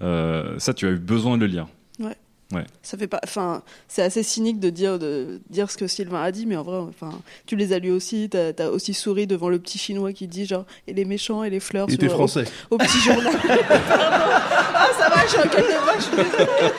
euh, 0.00 0.58
ça, 0.58 0.74
tu 0.74 0.86
as 0.86 0.90
eu 0.90 0.98
besoin 0.98 1.36
de 1.36 1.46
le 1.46 1.52
lire. 1.52 1.66
Ouais. 1.98 2.16
Ouais. 2.52 2.66
Ça 2.82 2.98
fait 2.98 3.06
pas. 3.06 3.20
Enfin, 3.24 3.62
c'est 3.88 4.02
assez 4.02 4.22
cynique 4.22 4.60
de 4.60 4.68
dire 4.68 4.98
de 4.98 5.40
dire 5.48 5.70
ce 5.70 5.78
que 5.78 5.86
Sylvain 5.86 6.20
a 6.22 6.30
dit, 6.30 6.44
mais 6.44 6.56
en 6.56 6.62
vrai, 6.62 6.76
enfin, 6.76 7.18
tu 7.46 7.56
les 7.56 7.72
as 7.72 7.78
lu 7.78 7.90
aussi. 7.90 8.28
T'as 8.28 8.52
as 8.58 8.68
aussi 8.68 8.92
souri 8.92 9.26
devant 9.26 9.48
le 9.48 9.58
petit 9.58 9.78
chinois 9.78 10.12
qui 10.12 10.26
dit 10.28 10.44
genre 10.44 10.66
et 10.86 10.92
les 10.92 11.06
méchants 11.06 11.44
et 11.44 11.48
les 11.50 11.60
fleurs. 11.60 11.86
Il 11.88 11.94
sur- 11.94 12.02
était 12.04 12.12
français. 12.12 12.44
Au, 12.70 12.76
petit 12.76 12.98
journal. 12.98 13.32
Ah, 14.74 14.88
ça 14.98 15.08
va, 15.08 15.22
je 15.24 15.28
suis 15.28 15.38
en 15.38 15.82
voix, 15.82 15.94
je 15.96 16.02
suis 16.02 16.16
désolée. 16.16 16.72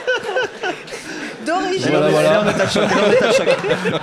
D'origine. 1.80 1.90
Voilà, 2.10 2.42
voilà. 2.42 2.54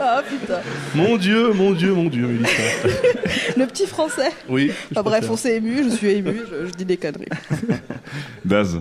Ah 0.00 0.22
putain. 0.26 0.60
Mon 0.94 1.16
Dieu, 1.16 1.52
mon 1.52 1.72
Dieu, 1.72 1.92
mon 1.92 2.08
Dieu, 2.08 2.26
Mélissa. 2.26 2.62
Le 3.56 3.66
petit 3.66 3.86
français. 3.86 4.30
Oui. 4.48 4.72
Enfin 4.92 5.02
bref, 5.02 5.26
on 5.30 5.36
s'est 5.36 5.56
ému, 5.56 5.84
je 5.84 5.90
suis 5.96 6.08
ému, 6.10 6.40
je, 6.50 6.66
je 6.66 6.72
dis 6.72 6.84
des 6.84 6.96
conneries. 6.96 7.26
Daz, 8.44 8.78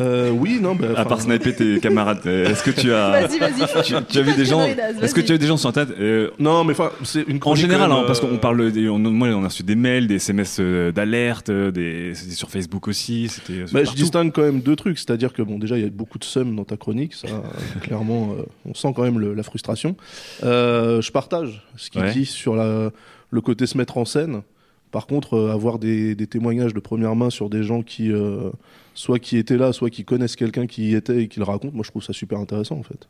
Euh, 0.00 0.30
oui, 0.30 0.58
non, 0.60 0.74
bah, 0.74 0.88
à 0.96 1.04
part 1.04 1.20
sniper 1.20 1.54
tes 1.54 1.78
camarades, 1.80 2.20
euh, 2.26 2.46
est-ce 2.48 2.62
que 2.62 2.70
tu 2.70 2.92
as. 2.92 3.26
Vas-y, 3.26 3.38
vas-y. 3.38 3.82
Tu, 3.84 3.94
tu 4.08 4.18
as 4.18 4.22
vu 4.22 4.34
des 4.34 4.44
gens. 4.44 4.62
Est-ce 4.62 5.14
que 5.14 5.20
tu 5.20 5.32
as 5.32 5.34
vu 5.34 5.38
des 5.38 5.46
gens 5.46 5.56
sur 5.56 5.68
Internet 5.68 5.94
euh, 6.00 6.30
Non, 6.38 6.64
mais 6.64 6.72
enfin, 6.72 6.90
c'est 7.04 7.22
une 7.28 7.38
En 7.44 7.54
général, 7.54 7.92
hein, 7.92 8.04
parce 8.06 8.22
euh, 8.24 8.28
qu'on 8.28 8.38
parle, 8.38 8.72
des, 8.72 8.88
on, 8.88 8.98
moi 8.98 9.28
on 9.28 9.42
a 9.44 9.48
reçu 9.48 9.62
des 9.62 9.74
mails, 9.76 10.06
des 10.06 10.14
SMS 10.16 10.56
euh, 10.60 10.92
d'alerte, 10.92 11.50
euh, 11.50 11.70
des, 11.70 12.12
c'était 12.14 12.34
sur 12.34 12.50
Facebook 12.50 12.88
aussi, 12.88 13.28
c'était. 13.28 13.52
euh, 13.60 13.66
Bah, 13.72 13.84
je 13.84 13.92
distingue 13.92 14.32
quand 14.32 14.42
même 14.42 14.60
deux 14.60 14.76
trucs, 14.76 14.98
c'est-à-dire 14.98 15.32
que 15.32 15.42
bon, 15.42 15.58
déjà 15.58 15.76
il 15.76 15.82
y 15.84 15.86
a 15.86 15.90
beaucoup 15.90 16.18
de 16.18 16.24
seum 16.24 16.56
dans 16.56 16.64
ta 16.64 16.76
chronique, 16.76 17.14
ça 17.14 17.28
euh, 17.28 17.80
clairement, 17.82 18.34
euh, 18.38 18.42
on 18.64 18.74
sent 18.74 18.92
quand 18.96 19.02
même 19.02 19.18
le- 19.18 19.34
la 19.34 19.42
frustration. 19.42 19.96
Euh, 20.42 21.00
je 21.02 21.12
partage 21.12 21.66
ce 21.76 21.90
qu'il 21.90 22.00
Ouais. 22.00 22.12
dit 22.12 22.24
sur 22.26 22.56
la, 22.56 22.90
le 23.30 23.40
côté 23.40 23.66
se 23.66 23.76
mettre 23.76 23.98
en 23.98 24.04
scène. 24.04 24.42
Par 24.90 25.06
contre, 25.06 25.34
euh, 25.34 25.52
avoir 25.52 25.78
des, 25.78 26.14
des 26.14 26.26
témoignages 26.26 26.74
de 26.74 26.80
première 26.80 27.14
main 27.16 27.30
sur 27.30 27.48
des 27.48 27.62
gens 27.62 27.82
qui, 27.82 28.10
euh, 28.12 28.50
soit 28.94 29.18
qui 29.18 29.36
étaient 29.38 29.56
là, 29.56 29.72
soit 29.72 29.90
qui 29.90 30.04
connaissent 30.04 30.36
quelqu'un 30.36 30.66
qui 30.66 30.90
y 30.90 30.94
était 30.94 31.22
et 31.22 31.28
qui 31.28 31.38
le 31.38 31.44
raconte, 31.44 31.74
moi 31.74 31.82
je 31.84 31.90
trouve 31.90 32.02
ça 32.02 32.12
super 32.12 32.38
intéressant 32.38 32.76
en 32.78 32.82
fait. 32.82 33.08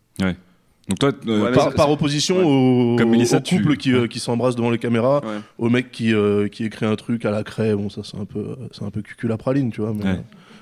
Donc 0.88 0.98
toi, 0.98 1.12
euh, 1.28 1.44
Ouais, 1.44 1.52
par, 1.52 1.64
ça- 1.64 1.70
par 1.70 1.90
opposition 1.90 2.38
ouais. 2.38 2.44
au, 2.94 2.96
Comme 2.96 3.10
Mélissa, 3.10 3.36
au 3.36 3.40
tu- 3.40 3.58
couple 3.62 3.76
qui, 3.76 3.92
euh, 3.92 4.08
qui 4.08 4.18
s'embrasse 4.18 4.56
devant 4.56 4.70
les 4.70 4.78
caméras, 4.78 5.20
Ouais. 5.24 5.38
au 5.58 5.68
mec 5.70 5.92
qui, 5.92 6.12
euh, 6.12 6.48
qui 6.48 6.64
écrit 6.64 6.86
un 6.86 6.96
truc 6.96 7.24
à 7.24 7.30
la 7.30 7.44
craie, 7.44 7.74
bon 7.76 7.88
ça 7.88 8.00
c'est 8.04 8.16
un 8.18 8.24
peu, 8.24 8.56
c'est 8.72 8.84
un 8.84 8.90
peu 8.90 9.00
cucul 9.02 9.30
à 9.30 9.36
praline, 9.36 9.70
tu 9.70 9.80
vois. 9.80 9.92
Mais, 9.96 10.02
Ouais. 10.04 10.10
euh, 10.10 10.16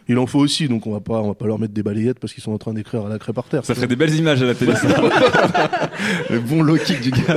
il 0.09 0.19
en 0.19 0.27
faut 0.27 0.41
aussi, 0.41 0.69
donc 0.69 0.87
on 0.87 0.93
va 0.93 1.01
pas, 1.01 1.21
on 1.23 1.29
va 1.29 1.35
pas 1.35 1.47
leur 1.47 1.59
mettre 1.59 1.73
des 1.73 1.83
balayettes 1.83 2.19
parce 2.19 2.35
qu'ils 2.35 2.43
sont 2.43 2.53
en 2.53 2.59
train 2.59 2.75
d'écrire 2.75 3.07
à 3.07 3.09
la 3.09 3.19
craie 3.19 3.33
par 3.33 3.45
terre. 3.45 3.65
ça 3.65 3.75
ferait 3.75 3.87
des 3.87 3.97
belles 3.97 4.15
images 4.15 4.43
à 4.43 4.47
la 4.47 4.55
télé. 4.55 4.75
ça. 4.75 4.89
Le 6.31 6.39
bon 6.41 6.63
low 6.63 6.77
kick 6.77 7.01
du 7.01 7.11
gars. 7.13 7.37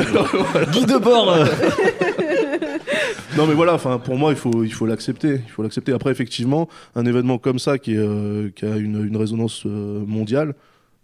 Guy 0.73 0.85
de 0.85 0.97
bord. 0.97 1.37
Non 3.35 3.47
mais 3.47 3.55
voilà, 3.55 3.73
enfin 3.73 3.97
pour 3.97 4.15
moi 4.15 4.31
il 4.31 4.37
faut 4.37 4.63
il 4.63 4.71
faut 4.71 4.85
l'accepter, 4.85 5.41
il 5.43 5.49
faut 5.49 5.63
l'accepter. 5.63 5.91
Après 5.91 6.11
effectivement, 6.11 6.69
un 6.95 7.03
événement 7.05 7.39
comme 7.39 7.57
ça 7.57 7.79
qui 7.79 7.97
euh, 7.97 8.49
a 8.61 8.77
une, 8.77 9.07
une 9.07 9.17
résonance 9.17 9.65
euh, 9.65 10.05
mondiale, 10.05 10.53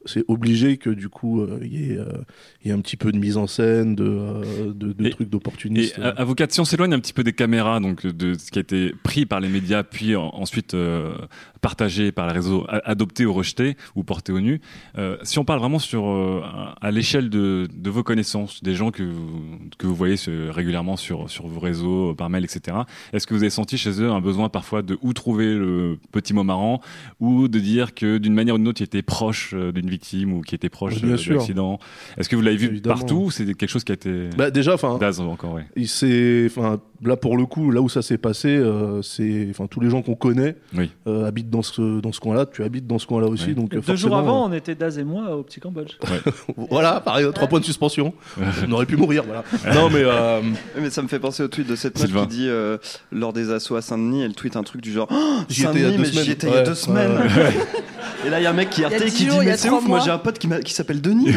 c'est 0.06 0.24
obligé 0.28 0.78
que 0.78 0.90
du 0.90 1.10
coup 1.10 1.42
euh, 1.42 1.60
il 1.62 1.74
y 1.74 1.92
ait 1.92 1.98
euh, 1.98 2.06
il 2.64 2.68
y 2.68 2.72
ait 2.72 2.74
un 2.74 2.80
petit 2.82 2.98
peu 2.98 3.12
de 3.12 3.18
mise 3.18 3.38
en 3.38 3.48
scène, 3.48 3.96
de 3.96 4.04
euh, 4.06 4.74
de, 4.74 4.94
de 4.94 5.06
Et- 5.08 5.10
trucs 5.12 5.30
d'opportunistes. 5.30 6.00
avocat, 6.00 6.48
si 6.50 6.60
on 6.62 6.66
s'éloigne 6.66 6.94
un 6.94 7.00
petit 7.00 7.14
peu 7.14 7.24
des 7.24 7.34
caméras, 7.34 7.80
donc 7.80 8.06
de 8.08 8.34
ce 8.36 8.50
qui 8.52 8.60
a 8.60 8.62
été 8.62 8.94
pris 9.04 9.26
par 9.26 9.40
les 9.40 9.50
médias, 9.50 9.84
puis 9.84 10.16
en- 10.16 10.30
ensuite 10.34 10.76
partagé 11.62 12.12
par 12.12 12.28
les 12.28 12.34
réseaux, 12.34 12.66
adopté 12.70 13.26
ou 13.26 13.34
rejeté 13.34 13.76
ou 13.96 14.04
porté 14.04 14.32
au 14.32 14.40
nu, 14.40 14.62
si 15.24 15.40
on 15.40 15.46
parle 15.46 15.60
vraiment 15.60 15.80
sur 15.80 16.06
à 16.82 16.92
l'échelle 16.92 17.30
de, 17.30 17.68
de 17.74 17.90
vos 17.90 18.04
connaissances, 18.04 18.64
des 18.64 18.76
gens 18.76 18.92
que 18.92 19.04
vous, 19.04 19.42
que 19.78 19.86
vous 19.88 19.96
voyez 19.96 20.16
régulièrement 20.50 20.96
sur, 20.96 21.30
sur 21.30 21.48
vos 21.48 21.60
réseaux, 21.60 22.16
par 22.16 22.30
mail, 22.30 22.46
etc., 22.46 22.78
est-ce 23.14 23.28
que 23.28 23.34
vous 23.34 23.44
avez 23.44 23.50
senti 23.50 23.78
chez 23.78 24.02
eux 24.02 24.10
un 24.10 24.22
besoin 24.22 24.50
parfois 24.50 24.82
de 24.82 24.98
ou 25.02 25.14
trouver 25.14 25.54
le 25.54 25.98
petit 26.12 26.34
mot 26.34 26.44
marrant, 26.44 26.82
ou 27.20 27.48
de 27.48 27.60
dire 27.60 27.94
que 27.94 28.18
d'une 28.18 28.34
manière 28.34 28.56
ou 28.56 28.58
d'une 28.58 28.68
autre, 28.70 28.82
ils 28.82 28.86
étaient 28.86 29.02
proches 29.02 29.54
euh, 29.54 29.72
d'une 29.90 29.98
victime 29.98 30.34
ou 30.34 30.42
qui 30.42 30.56
était 30.56 30.70
proche 30.70 30.96
Bien 31.02 31.10
euh, 31.14 31.18
de 31.18 31.34
l'accident 31.34 31.80
Est-ce 32.18 32.30
que 32.30 32.36
vous 32.36 32.42
l'avez 32.42 32.58
vu 32.58 32.68
Évidemment. 32.68 32.96
partout 32.96 33.18
ou 33.26 33.32
c'est 33.32 33.46
quelque 33.46 33.68
chose 33.68 33.84
qui 33.84 33.92
a 33.92 33.96
été... 33.96 34.30
Bah 34.38 34.52
déjà 34.52 34.74
enfin 34.74 34.90
encore, 34.90 35.54
oui. 35.54 35.62
il 35.76 35.88
s'est 35.88 36.46
enfin 36.50 36.80
là 37.04 37.16
pour 37.16 37.38
le 37.38 37.46
coup 37.46 37.72
là 37.72 37.82
où 37.82 37.88
ça 37.90 38.02
s'est 38.02 38.18
passé 38.18 38.50
euh, 38.50 39.02
c'est 39.02 39.48
enfin 39.50 39.68
tous 39.68 39.80
les 39.80 39.90
gens 39.90 40.02
qu'on 40.02 40.16
connaît 40.16 40.56
Oui. 40.76 40.92
euh, 41.08 41.26
habitent 41.28 41.50
dans 41.50 41.62
ce 41.62 42.02
dans 42.02 42.12
ce 42.12 42.20
coin-là, 42.20 42.46
tu 42.46 42.64
habites 42.64 42.88
dans 42.88 43.00
ce 43.00 43.08
coin-là 43.08 43.28
aussi 43.28 43.48
Oui. 43.48 43.56
donc 43.56 43.74
euh, 43.74 43.82
Deux 43.86 43.96
jours 43.96 44.16
avant, 44.18 44.48
on 44.50 44.54
était 44.54 44.76
Daz 44.76 44.98
et 45.00 45.04
moi 45.04 45.36
au 45.36 45.44
petit 45.44 45.60
Cambodge. 45.60 45.94
voilà, 46.58 47.00
pareil, 47.00 47.26
trois 47.34 47.48
points 47.48 47.60
de 47.60 47.66
suspension. 47.66 48.14
on 48.68 48.72
aurait 48.74 48.86
pu 48.86 48.98
mourir 48.98 49.24
voilà. 49.26 49.44
non 49.76 49.90
mais 49.90 50.02
euh, 50.04 50.42
Mais 50.80 50.90
ça 50.90 51.02
me 51.02 51.08
fait 51.08 51.20
penser 51.20 51.44
au 51.44 51.48
tweet 51.48 51.68
de 51.68 51.76
cette 51.76 52.00
meuf 52.00 52.22
qui 52.24 52.28
dit 52.28 52.48
euh, 52.50 52.78
lors 53.12 53.34
des 53.34 53.52
assauts 53.52 53.76
à 53.76 53.82
Saint-Denis, 53.82 54.24
elle 54.24 54.34
tweet 54.34 54.56
un 54.56 54.64
truc 54.64 54.82
du 54.82 54.92
genre 54.92 55.08
oh, 55.12 55.40
Saint-Denis, 55.50 55.98
mais 56.00 56.06
j'y 56.06 56.32
étais 56.32 56.48
il 56.48 56.54
y 56.54 56.58
a 56.58 56.64
deux 56.64 56.76
semaines. 56.76 57.12
ouais. 57.12 57.54
Et 58.26 58.30
là, 58.30 58.42
il 58.42 58.44
y 58.44 58.48
a 58.48 58.50
un 58.50 58.54
mec 58.54 58.70
qui 58.70 58.84
RT 58.84 58.98
qui 59.06 59.12
dit 59.12 59.26
jours, 59.28 59.42
il 59.44 59.46
y 59.46 59.48
a 59.48 59.52
Mais 59.52 59.58
c'est 59.58 59.70
ouf, 59.70 59.82
moi 59.88 59.98
mois. 59.98 60.00
j'ai 60.06 60.12
un 60.12 60.18
pote 60.18 60.38
qui, 60.40 60.48
m'a- 60.50 60.60
qui 60.60 60.74
s'appelle 60.74 61.00
Denis. 61.00 61.32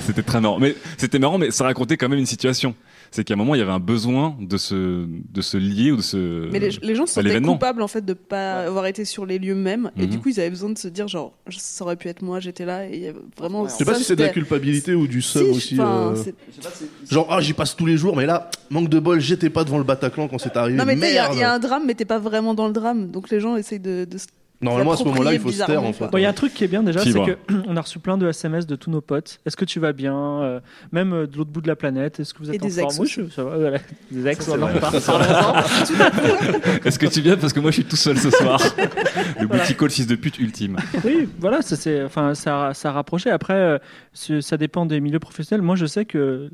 C'était 0.00 0.22
très 0.22 0.40
marrant. 0.40 0.58
Mais 0.58 0.76
c'était 0.96 1.18
marrant, 1.18 1.38
mais 1.38 1.50
ça 1.50 1.64
racontait 1.64 1.96
quand 1.96 2.08
même 2.08 2.18
une 2.18 2.26
situation. 2.26 2.74
C'est 3.16 3.22
qu'à 3.22 3.34
un 3.34 3.36
moment, 3.36 3.54
il 3.54 3.58
y 3.58 3.62
avait 3.62 3.70
un 3.70 3.78
besoin 3.78 4.36
de 4.40 4.56
se, 4.56 5.06
de 5.06 5.40
se 5.40 5.56
lier 5.56 5.92
ou 5.92 5.96
de 5.98 6.02
se. 6.02 6.50
Mais 6.50 6.58
les, 6.58 6.70
les 6.82 6.94
gens 6.96 7.06
se 7.06 7.14
sentaient 7.14 7.40
coupables 7.40 7.80
en 7.80 7.86
fait 7.86 8.04
de 8.04 8.12
pas 8.12 8.62
avoir 8.64 8.86
été 8.86 9.04
sur 9.04 9.24
les 9.24 9.38
lieux 9.38 9.54
mêmes 9.54 9.92
et 9.96 10.02
Mhm. 10.02 10.06
du 10.08 10.18
coup 10.18 10.30
ils 10.30 10.40
avaient 10.40 10.50
besoin 10.50 10.70
de 10.70 10.78
se 10.78 10.88
dire 10.88 11.06
genre 11.06 11.32
ça 11.48 11.84
aurait 11.84 11.94
pu 11.94 12.08
être 12.08 12.22
moi 12.22 12.40
j'étais 12.40 12.64
là 12.64 12.88
et 12.88 12.94
il 12.96 13.02
y 13.02 13.06
avait 13.06 13.20
vraiment 13.38 13.66
Je 13.66 13.70
je 13.70 13.76
sais 13.76 13.84
pas 13.84 13.94
si 13.94 14.02
c'est 14.02 14.16
de 14.16 14.24
la 14.24 14.30
culpabilité 14.30 14.94
ou 14.96 15.06
du 15.06 15.22
seum 15.22 15.44
Si, 15.44 15.50
aussi. 15.50 15.76
euh, 15.78 16.16
Genre, 17.08 17.26
ah, 17.30 17.40
j'y 17.40 17.52
passe 17.52 17.76
tous 17.76 17.86
les 17.86 17.96
jours, 17.96 18.16
mais 18.16 18.26
là, 18.26 18.50
manque 18.70 18.88
de 18.88 18.98
bol, 18.98 19.20
j'étais 19.20 19.48
pas 19.50 19.62
devant 19.62 19.78
le 19.78 19.84
Bataclan 19.84 20.26
quand 20.26 20.38
c'est 20.38 20.56
arrivé. 20.56 20.76
non 20.76 20.84
mais 20.84 20.94
il 20.94 21.00
y 21.14 21.18
a- 21.18 21.32
y, 21.32 21.42
un 21.44 21.58
drame 21.60 21.84
mais 21.86 21.94
t'es 21.94 22.04
pas 22.04 22.18
vraiment 22.18 22.54
dans 22.54 22.66
le 22.66 22.72
drame 22.72 23.10
donc 23.12 23.30
les 23.30 23.38
gens 23.38 23.56
essayent 23.56 23.78
de, 23.78 24.06
de 24.10 24.18
se- 24.18 24.26
Normalement, 24.64 24.92
à 24.92 24.96
ce 24.96 25.04
moment-là, 25.04 25.34
il 25.34 25.40
faut 25.40 25.50
se 25.52 25.64
taire, 25.64 25.82
en 25.82 25.92
fait. 25.92 26.08
Bon, 26.10 26.18
il 26.18 26.22
y 26.22 26.26
a 26.26 26.30
un 26.30 26.32
truc 26.32 26.54
qui 26.54 26.64
est 26.64 26.68
bien 26.68 26.82
déjà, 26.82 27.00
c'est 27.00 27.06
Fibre. 27.12 27.26
que 27.26 27.36
on 27.68 27.76
a 27.76 27.80
reçu 27.80 27.98
plein 27.98 28.16
de 28.18 28.28
SMS 28.28 28.66
de 28.66 28.76
tous 28.76 28.90
nos 28.90 29.00
potes. 29.00 29.40
Est-ce 29.46 29.56
que 29.56 29.64
tu 29.64 29.80
vas 29.80 29.92
bien 29.92 30.14
Euh, 30.42 30.60
Même 30.92 31.12
euh, 31.12 31.26
de 31.26 31.36
l'autre 31.36 31.50
bout 31.50 31.60
de 31.60 31.68
la 31.68 31.76
planète, 31.76 32.20
est-ce 32.20 32.34
que 32.34 32.38
vous 32.40 32.50
êtes 32.50 32.56
Et 32.56 32.62
en 32.62 32.66
des 32.66 32.70
forme? 32.72 32.86
ex 32.86 32.98
Oui, 32.98 33.04
aussi. 33.06 33.20
je- 33.28 33.34
ça 33.34 33.44
va, 33.44 33.56
voilà. 33.58 33.78
Des 34.10 34.26
ex, 34.26 34.48
on 34.48 34.62
en. 34.62 34.68
Est-ce 36.84 36.98
que 36.98 37.06
tu 37.06 37.20
viens? 37.20 37.36
Parce 37.36 37.52
que 37.52 37.60
moi 37.60 37.70
je 37.70 37.76
suis 37.76 37.84
tout 37.84 37.96
seul 37.96 38.18
ce 38.18 38.30
soir 38.30 38.60
Le 39.40 39.46
boutique 39.46 39.76
call 39.76 39.90
fils 39.90 40.06
de 40.06 40.14
pute 40.16 40.38
ultime. 40.38 40.76
Oui, 41.04 41.28
voilà, 41.38 41.62
ça 41.62 41.76
c'est, 41.76 42.02
enfin, 42.02 42.34
ça, 42.34 42.72
ça 42.74 42.90
a 42.90 42.92
rapproché. 42.92 43.30
Après, 43.30 43.54
euh, 43.54 43.78
ça 44.40 44.56
dépend 44.56 44.86
des 44.86 45.00
milieux 45.00 45.18
professionnels. 45.18 45.62
Moi, 45.64 45.76
je 45.76 45.86
sais 45.86 46.04
que, 46.04 46.50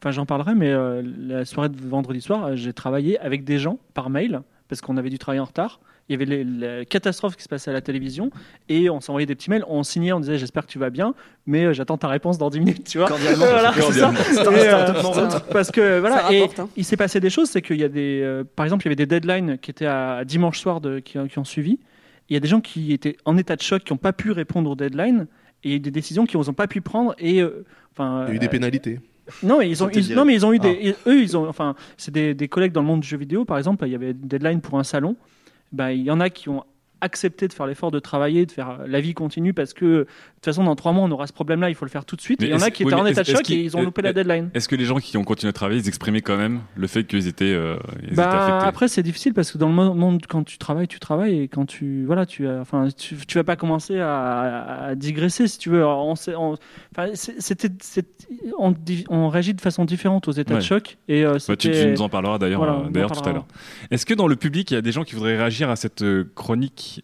enfin, 0.00 0.10
j'en 0.10 0.26
parlerai, 0.26 0.54
mais 0.54 0.70
euh, 0.70 1.02
la 1.26 1.44
soirée 1.44 1.68
de 1.68 1.76
vendredi 1.80 2.20
soir, 2.20 2.56
j'ai 2.56 2.72
travaillé 2.72 3.18
avec 3.20 3.44
des 3.44 3.58
gens 3.58 3.78
par 3.94 4.10
mail 4.10 4.40
parce 4.68 4.80
qu'on 4.80 4.96
avait 4.96 5.10
dû 5.10 5.18
travailler 5.18 5.40
en 5.40 5.44
retard. 5.46 5.80
Il 6.10 6.14
y 6.14 6.16
avait 6.16 6.24
les, 6.24 6.42
la 6.44 6.84
catastrophe 6.84 7.36
qui 7.36 7.44
se 7.44 7.48
passait 7.48 7.70
à 7.70 7.72
la 7.72 7.80
télévision 7.80 8.32
et 8.68 8.90
on 8.90 9.00
s'envoyait 9.00 9.26
des 9.26 9.36
petits 9.36 9.48
mails, 9.48 9.64
on 9.68 9.84
signait, 9.84 10.12
on 10.12 10.18
disait 10.18 10.38
j'espère 10.38 10.66
que 10.66 10.70
tu 10.72 10.80
vas 10.80 10.90
bien, 10.90 11.14
mais 11.46 11.66
euh, 11.66 11.72
j'attends 11.72 11.98
ta 11.98 12.08
réponse 12.08 12.36
dans 12.36 12.50
10 12.50 12.58
minutes, 12.58 12.84
tu 12.88 12.98
vois. 12.98 13.06
Cordialement. 13.06 13.46
Voilà, 13.50 13.72
c'est 13.72 13.92
ça. 13.92 14.12
C'est 14.32 14.40
un 14.46 14.52
Et, 14.52 14.68
euh, 14.68 15.38
parce 15.52 15.70
que 15.70 16.00
voilà, 16.00 16.22
Ça 16.22 16.32
et 16.32 16.42
hein. 16.58 16.68
il 16.76 16.84
s'est 16.84 16.96
passé 16.96 17.20
des 17.20 17.30
choses, 17.30 17.48
c'est 17.48 17.62
qu'il 17.62 17.76
y 17.80 17.84
a 17.84 17.88
des, 17.88 18.20
euh, 18.24 18.42
par 18.56 18.66
exemple, 18.66 18.82
il 18.82 18.86
y 18.86 18.88
avait 18.88 18.96
des 18.96 19.06
deadlines 19.06 19.56
qui 19.58 19.70
étaient 19.70 19.86
à 19.86 20.24
dimanche 20.24 20.58
soir 20.58 20.80
de, 20.80 20.98
qui, 20.98 21.16
qui 21.28 21.38
ont 21.38 21.44
suivi. 21.44 21.78
Il 22.28 22.34
y 22.34 22.36
a 22.36 22.40
des 22.40 22.48
gens 22.48 22.60
qui 22.60 22.92
étaient 22.92 23.16
en 23.24 23.36
état 23.38 23.54
de 23.54 23.62
choc, 23.62 23.84
qui 23.84 23.92
n'ont 23.92 23.96
pas 23.96 24.12
pu 24.12 24.32
répondre 24.32 24.68
aux 24.68 24.74
deadlines, 24.76 25.28
et 25.62 25.78
des 25.78 25.92
décisions 25.92 26.26
qu'ils 26.26 26.40
n'ont 26.40 26.52
pas 26.52 26.66
pu 26.66 26.80
prendre. 26.80 27.14
Et 27.20 27.40
euh, 27.40 27.64
enfin, 27.92 28.24
Il 28.26 28.30
y 28.30 28.32
a 28.32 28.34
eu 28.34 28.38
des 28.40 28.48
pénalités. 28.48 28.98
non, 29.44 29.58
mais 29.60 29.70
ils 29.70 29.84
ont, 29.84 29.88
ils- 29.90 30.12
non, 30.14 30.24
mais 30.24 30.34
ils 30.34 30.44
ont 30.44 30.52
eu 30.52 30.58
Ah. 30.60 30.64
des, 30.64 30.70
et 30.88 30.94
eux, 31.06 31.22
ils 31.22 31.36
ont, 31.36 31.48
enfin, 31.48 31.76
c'est 31.96 32.12
des, 32.12 32.34
des 32.34 32.48
collègues 32.48 32.72
dans 32.72 32.80
le 32.82 32.88
monde 32.88 33.00
du 33.00 33.06
jeu 33.08 33.16
vidéo, 33.16 33.44
par 33.44 33.58
exemple, 33.58 33.84
il 33.86 33.92
y 33.92 33.94
avait 33.94 34.10
une 34.10 34.26
deadline 34.26 34.60
pour 34.60 34.76
un 34.78 34.82
salon. 34.84 35.14
Ben, 35.72 35.90
il 35.90 36.02
y 36.02 36.10
en 36.10 36.20
a 36.20 36.30
qui 36.30 36.48
ont 36.48 36.64
accepté 37.00 37.48
de 37.48 37.52
faire 37.52 37.66
l'effort 37.66 37.90
de 37.90 37.98
travailler, 37.98 38.46
de 38.46 38.52
faire 38.52 38.70
euh, 38.80 38.86
la 38.86 39.00
vie 39.00 39.14
continue 39.14 39.54
parce 39.54 39.72
que 39.74 39.84
de 39.84 40.04
toute 40.36 40.44
façon 40.44 40.64
dans 40.64 40.74
trois 40.76 40.92
mois 40.92 41.04
on 41.04 41.10
aura 41.10 41.26
ce 41.26 41.32
problème-là, 41.32 41.68
il 41.70 41.74
faut 41.74 41.84
le 41.84 41.90
faire 41.90 42.04
tout 42.04 42.16
de 42.16 42.20
suite. 42.20 42.40
Mais 42.40 42.48
il 42.48 42.50
y 42.50 42.54
en 42.54 42.60
a 42.60 42.70
qui 42.70 42.84
oui, 42.84 42.92
étaient 42.92 43.00
en 43.00 43.06
état 43.06 43.22
de 43.22 43.28
choc 43.28 43.48
et 43.50 43.54
ils 43.64 43.76
ont 43.76 43.82
loupé 43.82 44.02
la 44.02 44.12
deadline. 44.12 44.50
Est-ce 44.54 44.68
que 44.68 44.76
les 44.76 44.84
gens 44.84 44.96
qui 44.98 45.16
ont 45.16 45.24
continué 45.24 45.50
à 45.50 45.52
travailler, 45.52 45.80
ils 45.80 45.88
exprimaient 45.88 46.20
quand 46.22 46.36
même 46.36 46.60
le 46.76 46.86
fait 46.86 47.04
qu'ils 47.04 47.26
étaient, 47.28 47.44
euh, 47.52 47.76
ils 48.02 48.06
étaient 48.06 48.14
Bah, 48.16 48.30
affectés? 48.44 48.66
après 48.68 48.88
c'est 48.88 49.02
difficile 49.02 49.34
parce 49.34 49.50
que 49.50 49.58
dans 49.58 49.68
le 49.68 49.74
mo- 49.74 49.94
monde 49.94 50.22
quand 50.28 50.44
tu 50.44 50.58
travailles 50.58 50.88
tu 50.88 50.98
travailles 51.00 51.40
et 51.40 51.48
quand 51.48 51.66
tu 51.66 52.04
voilà 52.06 52.26
tu 52.26 52.48
enfin 52.48 52.88
tu, 52.96 53.16
tu 53.26 53.38
vas 53.38 53.44
pas 53.44 53.56
commencer 53.56 53.98
à, 54.00 54.94
digresser 54.96 55.48
si 55.48 55.58
tu 55.58 55.70
veux 55.70 55.84
on, 55.86 56.14
on- 56.36 56.56
c'était 57.38 57.70
on, 59.08 59.28
réagit 59.28 59.54
de 59.54 59.60
façon 59.60 59.84
différente 59.84 60.28
aux 60.28 60.32
états 60.32 60.54
Ouais. 60.54 60.60
de 60.60 60.64
choc 60.64 60.98
et 61.08 61.24
euh, 61.24 61.38
Bah, 61.48 61.56
tu, 61.56 61.70
nous 61.86 62.02
en 62.02 62.08
parleras 62.08 62.38
d'ailleurs 62.38 62.58
Voilà, 62.64 62.82
d'ailleurs 62.90 63.12
tout 63.12 63.28
à 63.28 63.32
l'heure. 63.32 63.46
Est-ce 63.90 64.06
que 64.06 64.14
dans 64.14 64.26
le 64.26 64.36
public, 64.36 64.70
il 64.70 64.74
y 64.74 64.76
a 64.76 64.82
des 64.82 64.92
gens 64.92 65.04
qui 65.04 65.14
voudraient 65.14 65.36
réagir 65.36 65.70
à 65.70 65.76
cette 65.76 66.02
euh, 66.02 66.24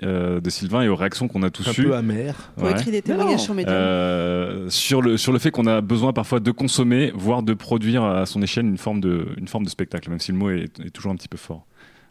euh, 0.02 0.40
de 0.40 0.50
Sylvain 0.50 0.82
et 0.82 0.88
aux 0.88 0.96
réactions 0.96 1.28
qu'on 1.28 1.42
a 1.42 1.50
tous 1.50 1.66
Un 1.68 1.72
eues 1.72 1.86
peu 1.86 1.94
amer. 1.94 2.52
Pour 2.56 2.64
Ouais. 2.64 2.72
écrire 2.72 2.92
des 2.92 3.02
témoignages. 3.02 3.48
Euh, 3.66 4.68
sur 4.70 5.02
le 5.02 5.16
sur 5.16 5.32
le 5.32 5.38
fait 5.38 5.50
qu'on 5.50 5.66
a 5.66 5.80
besoin 5.80 6.12
parfois 6.12 6.40
de 6.40 6.50
consommer, 6.50 7.12
voire 7.14 7.42
de 7.42 7.54
produire 7.54 8.04
à 8.04 8.26
son 8.26 8.42
échelle 8.42 8.66
une 8.66 8.78
forme 8.78 9.00
de 9.00 9.28
une 9.36 9.48
forme 9.48 9.64
de 9.64 9.70
spectacle, 9.70 10.10
même 10.10 10.20
si 10.20 10.32
le 10.32 10.38
mot 10.38 10.50
est, 10.50 10.64
est 10.84 10.90
toujours 10.90 11.12
un 11.12 11.16
petit 11.16 11.28
peu 11.28 11.38
fort. 11.38 11.66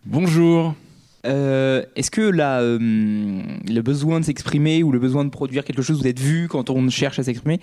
Bonjour. 0.06 0.76
Euh, 1.26 1.84
Est-ce 1.96 2.12
que 2.12 2.22
la, 2.22 2.60
euh, 2.62 2.78
le 2.80 3.82
besoin 3.82 4.20
de 4.20 4.26
s'exprimer 4.26 4.84
ou 4.84 4.92
le 4.92 5.00
besoin 5.00 5.26
de 5.26 5.32
produire 5.32 5.64
quelque 5.66 5.82
chose, 5.82 6.00
vous 6.00 6.08
êtes 6.08 6.20
vu 6.20 6.48
quand 6.48 6.70
on 6.70 6.88
cherche 6.90 7.18
à 7.18 7.24
s'exprimer, 7.24 7.60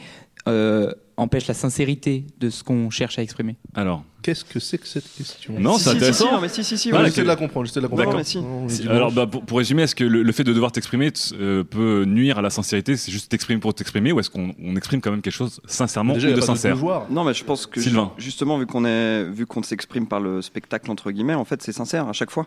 euh, 0.48 0.92
empêche 1.22 1.46
la 1.46 1.54
sincérité 1.54 2.26
de 2.38 2.50
ce 2.50 2.62
qu'on 2.62 2.90
cherche 2.90 3.18
à 3.18 3.22
exprimer 3.22 3.56
Alors, 3.74 4.04
Qu'est-ce 4.22 4.44
que 4.44 4.60
c'est 4.60 4.78
que 4.78 4.86
cette 4.86 5.12
question? 5.16 5.58
Non, 5.58 5.78
Si, 5.78 5.84
c'est 5.84 5.90
si, 5.90 5.90
si, 5.90 5.96
intéressant. 5.96 6.26
si, 6.28 6.32
non, 6.34 6.40
mais 6.40 6.48
si, 6.48 6.62
si, 6.62 6.78
si, 6.78 6.92
ouais, 6.92 7.04
J'essaie 7.06 7.22
de 7.22 7.26
la 7.26 7.34
comprendre, 7.34 7.66
j'essaie 7.66 7.80
de 7.80 7.86
la 7.86 7.88
comprendre. 7.88 8.16
Mais 8.18 8.22
si. 8.22 8.40
Non, 8.40 8.68
Si- 8.68 8.86
alors 8.86 9.10
bah, 9.10 9.26
pour, 9.26 9.44
pour 9.44 9.58
résumer, 9.58 9.82
est-ce 9.82 9.96
que 9.96 10.04
le, 10.04 10.22
le 10.22 10.32
fait 10.32 10.44
de 10.44 10.52
devoir 10.52 10.70
t'exprimer 10.70 11.10
euh, 11.32 11.64
peut 11.64 12.04
nuire 12.04 12.38
à 12.38 12.42
la 12.42 12.50
sincérité? 12.50 12.96
C'est 12.96 13.10
juste 13.10 13.28
t'exprimer 13.30 13.58
pour 13.58 13.74
t'exprimer 13.74 14.12
ou 14.12 14.20
est-ce 14.20 14.30
qu'on 14.30 14.54
on 14.62 14.76
exprime 14.76 15.00
quand 15.00 15.10
même 15.10 15.22
quelque 15.22 15.34
chose 15.34 15.60
sincèrement 15.66 16.14
Déjà, 16.14 16.28
ou 16.28 16.34
de 16.34 16.38
pas 16.40 16.46
sincère? 16.46 16.76
Non, 17.10 17.24
mais 17.24 17.34
je 17.34 17.42
pense 17.42 17.66
que 17.66 17.80
Sylvain. 17.80 18.12
justement, 18.16 18.58
vu 18.58 18.66
qu'on 18.66 18.84
est, 18.84 19.24
vu 19.24 19.44
qu'on 19.46 19.62
s'exprime 19.64 20.06
par 20.06 20.20
le 20.20 20.40
spectacle 20.40 20.88
entre 20.92 21.10
guillemets, 21.10 21.34
en 21.34 21.44
fait, 21.44 21.60
c'est 21.62 21.72
sincère 21.72 22.08
à 22.08 22.12
chaque 22.12 22.30
fois. 22.30 22.46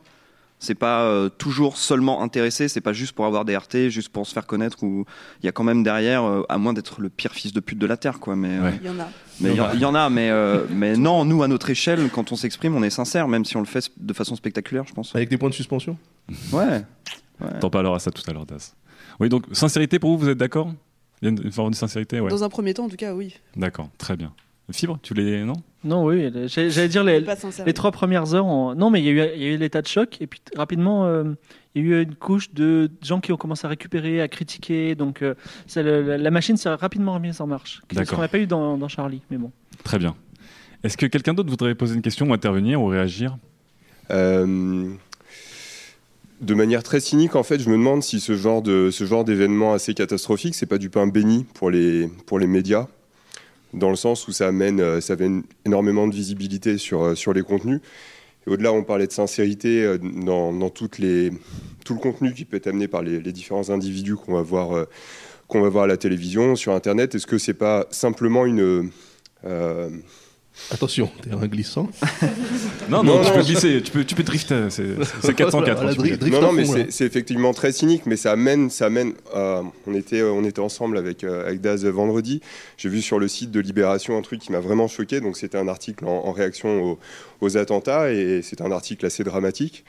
C'est 0.60 0.74
pas 0.76 1.02
euh, 1.04 1.30
toujours 1.30 1.78
seulement 1.78 2.24
intéressé, 2.24 2.68
c'est 2.70 2.82
pas 2.82 2.94
juste 2.94 3.12
pour 3.12 3.26
avoir 3.26 3.44
des 3.46 3.56
RT, 3.56 3.90
juste 3.90 4.10
pour 4.10 4.26
se 4.26 4.34
faire 4.34 4.48
connaître. 4.48 4.82
Ou 4.84 5.06
il 5.44 5.46
y 5.46 5.50
a 5.50 5.52
quand 5.52 5.64
même 5.66 5.84
derrière, 5.84 6.24
euh, 6.24 6.44
à 6.50 6.58
moins 6.58 6.74
d'être 6.74 7.02
le 7.02 7.10
pire 7.10 7.34
fils 7.34 7.52
de 7.54 7.60
pute 7.60 7.78
de 7.78 7.86
la 7.86 7.98
terre, 7.98 8.20
quoi. 8.20 8.36
Mais 8.36 8.58
euh, 8.58 8.64
Ouais. 8.64 8.80
Il 8.82 8.88
y 8.88 8.90
en 8.90 9.00
a. 9.00 9.08
mais 9.42 9.50
il 9.52 9.56
y, 9.58 9.62
en- 9.62 9.72
il 9.74 9.80
y 9.82 9.86
en 9.86 9.94
a, 9.96 10.10
mais 10.10 10.30
euh, 10.32 10.66
mais 10.72 10.96
non, 10.96 11.26
nous 11.26 11.44
à 11.44 11.48
notre 11.48 11.70
échelle, 11.70 12.10
quand 12.10 12.32
on 12.32 12.36
s'exprime, 12.36 12.76
on 12.76 12.84
est 12.84 12.90
sincère, 12.90 13.28
même 13.28 13.44
si 13.46 13.58
on 13.58 13.60
le 13.60 13.66
fait 13.66 13.92
de 13.98 14.14
façon 14.14 14.36
spectaculaire, 14.36 14.86
je 14.88 14.94
pense. 14.94 15.14
Avec 15.16 15.30
des 15.30 15.38
points 15.38 15.50
de 15.50 15.54
suspension 15.56 15.98
Ouais. 16.52 16.84
T'en 17.60 17.70
parleras 17.70 18.00
ça 18.00 18.12
tout 18.12 18.24
à 18.28 18.34
l'heure, 18.34 18.46
Das. 18.46 18.76
Oui, 19.20 19.30
donc 19.30 19.44
sincérité 19.52 20.00
pour 20.00 20.12
vous, 20.12 20.18
vous 20.18 20.30
êtes 20.30 20.38
d'accord? 20.38 20.74
Il 21.22 21.26
y 21.26 21.28
a 21.28 21.32
une, 21.32 21.44
une 21.44 21.52
forme 21.52 21.72
de 21.72 21.76
sincérité, 21.76 22.20
ouais. 22.22 22.30
Dans 22.30 22.44
un 22.44 22.50
premier 22.50 22.74
temps, 22.74 22.86
en 22.86 22.90
tout 22.90 22.96
cas, 22.96 23.14
oui. 23.14 23.36
D'accord, 23.56 23.90
très 23.98 24.16
bien. 24.16 24.34
Fibre, 24.72 24.98
tu 25.04 25.14
les 25.14 25.44
non? 25.44 25.54
Non, 25.84 26.04
oui, 26.06 26.32
j'allais 26.48 26.72
j'allais 26.72 26.88
dire 26.88 27.04
les, 27.04 27.24
trois 27.74 27.92
premières 27.92 28.34
heures. 28.34 28.48
en- 28.48 28.74
Non, 28.74 28.90
mais 28.90 29.00
il 29.02 29.06
y, 29.06 29.10
a 29.10 29.12
eu- 29.12 29.30
il 29.36 29.44
y 29.44 29.46
a 29.46 29.50
eu 29.52 29.58
l'état 29.58 29.84
de 29.84 29.88
choc, 29.88 30.18
et 30.20 30.26
puis 30.26 30.40
t- 30.40 30.58
rapidement, 30.58 31.06
euh, 31.06 31.24
il 31.76 31.86
y 31.86 31.94
a 31.94 31.98
eu 32.00 32.02
une 32.04 32.16
couche 32.16 32.52
de 32.52 32.90
gens 33.04 33.20
qui 33.20 33.32
ont 33.32 33.38
commencé 33.38 33.66
à 33.68 33.70
récupérer, 33.70 34.22
à 34.22 34.28
critiquer. 34.28 34.96
Donc, 34.96 35.22
euh, 35.22 35.36
c'est 35.68 35.84
le- 35.84 36.02
la, 36.02 36.18
la 36.18 36.32
machine 36.32 36.58
s'est 36.58 36.70
rapidement 36.74 37.14
remise 37.14 37.40
en 37.42 37.46
marche. 37.48 37.82
Ce 37.92 37.96
D'accord. 37.96 38.16
qu'on 38.16 38.22
n'a 38.24 38.28
pas 38.28 38.40
eu 38.40 38.48
dans, 38.48 38.76
dans 38.78 38.88
Charlie, 38.88 39.22
mais 39.30 39.38
bon. 39.38 39.52
Très 39.84 40.00
bien. 40.00 40.16
Est-ce 40.84 40.98
que 40.98 41.06
quelqu'un 41.06 41.36
d'autre 41.36 41.50
voudrait 41.52 41.76
poser 41.76 41.94
une 41.96 42.02
question 42.02 42.28
ou 42.30 42.34
intervenir 42.34 42.82
ou 42.82 42.88
réagir? 42.88 43.38
Euh, 44.10 44.90
de 46.42 46.54
manière 46.56 46.82
très 46.84 47.00
cynique, 47.00 47.36
en 47.36 47.44
fait, 47.44 47.60
je 47.60 47.70
me 47.70 47.76
demande 47.78 48.02
si 48.04 48.20
ce 48.20 48.36
genre 48.36 48.62
de 48.64 48.90
ce 48.92 49.04
genre 49.06 49.24
d'événement 49.24 49.74
assez 49.74 49.94
catastrophique, 49.94 50.56
c'est 50.56 50.66
pas 50.66 50.78
du 50.80 50.90
pain 50.90 51.06
béni 51.08 51.46
pour 51.54 51.70
les 51.70 52.08
pour 52.26 52.40
les 52.40 52.48
médias, 52.48 52.88
dans 53.76 53.90
le 53.90 53.96
sens 53.96 54.28
où 54.28 54.32
ça 54.32 54.48
amène 54.48 54.80
euh, 54.80 55.02
ça 55.02 55.14
amène 55.14 55.44
énormément 55.66 56.08
de 56.08 56.16
visibilité 56.16 56.78
sur 56.78 57.04
euh, 57.04 57.16
sur 57.16 57.34
les 57.34 57.44
contenus. 57.44 57.82
Et 58.48 58.50
au-delà, 58.50 58.72
on 58.72 58.84
parlait 58.84 59.08
de 59.08 59.12
sincérité 59.12 59.84
euh, 59.84 59.98
dans, 59.98 60.54
dans 60.54 60.70
tout 60.70 60.90
le 61.00 61.32
contenu 62.00 62.34
qui 62.34 62.46
peut 62.46 62.58
être 62.58 62.68
amené 62.68 62.88
par 62.88 63.02
les, 63.02 63.20
différents 63.32 63.70
individus 63.70 64.16
qu'on 64.16 64.34
va 64.34 64.42
voir 64.42 64.88
qu'on 65.48 65.62
va 65.62 65.70
voir 65.70 65.84
à 65.84 65.88
la 65.88 65.98
télévision, 65.98 66.56
sur 66.56 66.74
Internet. 66.74 67.16
Est-ce 67.16 67.28
que 67.28 67.38
c'est 67.38 67.54
pas 67.54 67.86
simplement 67.92 68.46
une 68.46 68.90
Attention, 70.72 71.10
t'es 71.22 71.32
un 71.32 71.46
glissant. 71.48 71.90
Non, 72.90 73.04
non, 73.04 73.16
Non, 73.18 73.22
tu 73.24 73.28
non, 73.30 73.34
peux 73.36 73.42
je- 73.42 73.46
glisser, 73.46 73.82
tu 73.82 73.92
peux, 73.92 74.04
tu 74.06 74.16
peux 74.16 74.24
drifter. 74.24 74.68
C'est 74.70 74.84
c'est 75.22 75.34
404. 75.34 75.76
Voilà, 75.76 75.90
hein, 75.92 75.94
tu 75.94 76.02
peux- 76.02 76.08
dri- 76.08 76.18
drift 76.18 76.34
non, 76.36 76.42
non, 76.42 76.48
fond, 76.50 76.54
mais 76.54 76.66
c'est- 76.66 76.92
c'est 76.92 77.06
effectivement 77.06 77.54
très 77.54 77.72
cynique, 77.72 78.04
mais 78.06 78.16
ça 78.16 78.32
amène, 78.32 78.70
ça 78.70 78.86
amène. 78.86 79.14
euh, 79.36 79.62
on 79.88 79.94
était, 79.96 80.22
on 80.24 80.44
était 80.44 80.60
ensemble 80.60 80.98
avec 80.98 81.24
euh, 81.24 81.46
avec 81.48 81.62
Daz 81.62 81.84
vendredi. 81.86 82.42
J'ai 82.78 82.90
vu 82.90 83.02
sur 83.02 83.18
le 83.20 83.28
site 83.28 83.52
de 83.52 83.60
Libération 83.60 84.18
un 84.18 84.22
truc 84.22 84.40
qui 84.40 84.52
m'a 84.52 84.60
vraiment 84.60 84.88
choqué. 84.88 85.20
Donc 85.22 85.36
c'était 85.38 85.58
un 85.58 85.68
article 85.68 86.06
en, 86.06 86.26
en 86.26 86.32
réaction 86.32 86.84
aux, 86.84 87.00
aux 87.42 87.58
attentats 87.58 88.12
et 88.12 88.42
c'est 88.44 88.62
un 88.62 88.72
article 88.72 89.06
assez 89.06 89.24
dramatique. 89.24 89.84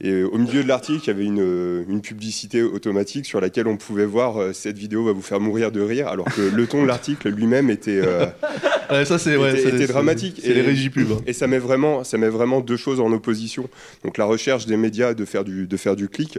Et 0.00 0.22
au 0.24 0.36
milieu 0.38 0.62
de 0.64 0.68
l'article, 0.68 1.00
il 1.04 1.06
y 1.06 1.10
avait 1.10 1.24
une, 1.24 1.84
une 1.88 2.00
publicité 2.00 2.62
automatique 2.62 3.26
sur 3.26 3.40
laquelle 3.40 3.68
on 3.68 3.76
pouvait 3.76 4.04
voir 4.06 4.38
euh, 4.38 4.52
cette 4.52 4.76
vidéo 4.76 5.04
va 5.04 5.12
vous 5.12 5.22
faire 5.22 5.38
mourir 5.40 5.70
de 5.70 5.80
rire, 5.80 6.08
alors 6.08 6.26
que 6.26 6.40
le 6.42 6.66
ton 6.66 6.82
de 6.82 6.88
l'article 6.88 7.28
lui-même 7.30 7.70
était, 7.70 8.00
euh, 8.04 8.26
Ouais, 8.90 9.04
ça, 9.06 9.18
c'est 9.18 9.36
ouais, 9.36 9.52
était- 9.52 9.62
c'est- 9.62 9.68
était 9.68 9.78
c'est- 9.78 9.86
dramatique. 9.92 10.40
C'est 10.42 10.50
Et- 10.50 10.54
les 10.54 10.60
régies 10.62 10.90
pub. 10.90 11.10
hein. 11.12 11.18
et 11.26 11.32
ça 11.32 11.46
met 11.46 11.58
vraiment, 11.58 12.02
ça 12.04 12.18
met 12.18 12.28
vraiment 12.28 12.60
deux 12.60 12.76
choses 12.76 13.00
en 13.00 13.10
opposition. 13.12 13.68
Donc 14.04 14.18
la 14.18 14.24
recherche 14.26 14.66
des 14.66 14.76
médias 14.76 15.14
de 15.14 15.24
faire 15.24 15.44
du, 15.44 15.66
de 15.66 15.76
faire 15.76 15.94
du 15.96 16.08
clic, 16.08 16.38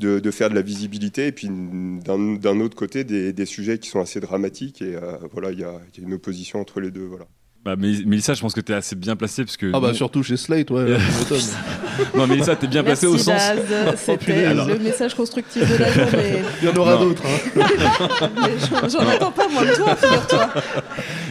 de, 0.00 0.18
de 0.18 0.30
faire 0.32 0.50
de 0.50 0.54
la 0.56 0.62
visibilité, 0.62 1.28
et 1.28 1.32
puis 1.32 1.48
d'un 1.48 2.60
autre 2.60 2.76
côté 2.76 3.04
des, 3.04 3.32
des 3.32 3.46
sujets 3.46 3.78
qui 3.78 3.88
sont 3.88 4.00
assez 4.00 4.18
dramatiques. 4.20 4.82
Et 4.82 4.96
euh, 4.96 5.16
voilà, 5.32 5.52
il 5.52 5.58
y 5.58 5.62
y 5.62 5.64
a 5.64 5.80
une 6.02 6.12
opposition 6.14 6.60
entre 6.60 6.80
les 6.80 6.90
deux. 6.90 7.04
Voilà. 7.06 7.26
Bah, 7.64 7.76
Mél- 7.76 8.04
Mélissa, 8.06 8.34
je 8.34 8.40
pense 8.42 8.52
que 8.52 8.60
tu 8.60 8.72
es 8.72 8.74
assez 8.74 8.94
bien 8.94 9.16
placée 9.16 9.42
parce 9.44 9.56
que. 9.56 9.70
Ah 9.72 9.80
bah 9.80 9.88
nous- 9.88 9.94
surtout 9.94 10.22
chez 10.22 10.36
Slate, 10.36 10.70
ouais. 10.70 10.84
Non, 12.14 12.26
Mélissa, 12.26 12.56
t'es 12.56 12.66
bien 12.66 12.84
placée 12.84 13.06
au 13.06 13.16
sens. 13.16 13.26
Daz. 13.28 13.58
C'était 13.96 14.18
punaise. 14.18 14.58
le 14.68 14.78
message 14.80 15.14
constructif 15.14 15.62
de 15.70 15.76
la 15.78 15.90
journée. 15.90 16.42
Il 16.62 16.68
y 16.68 16.70
en 16.70 16.76
aura 16.76 16.96
d'autres. 16.98 17.22
hein. 17.24 17.60
Mais 18.42 18.88
j'en- 18.90 18.98
attends 19.08 19.32
pas 19.32 19.48
moins 19.48 19.64
de 19.64 19.74
toi, 19.74 19.96
figure-toi. 19.96 20.50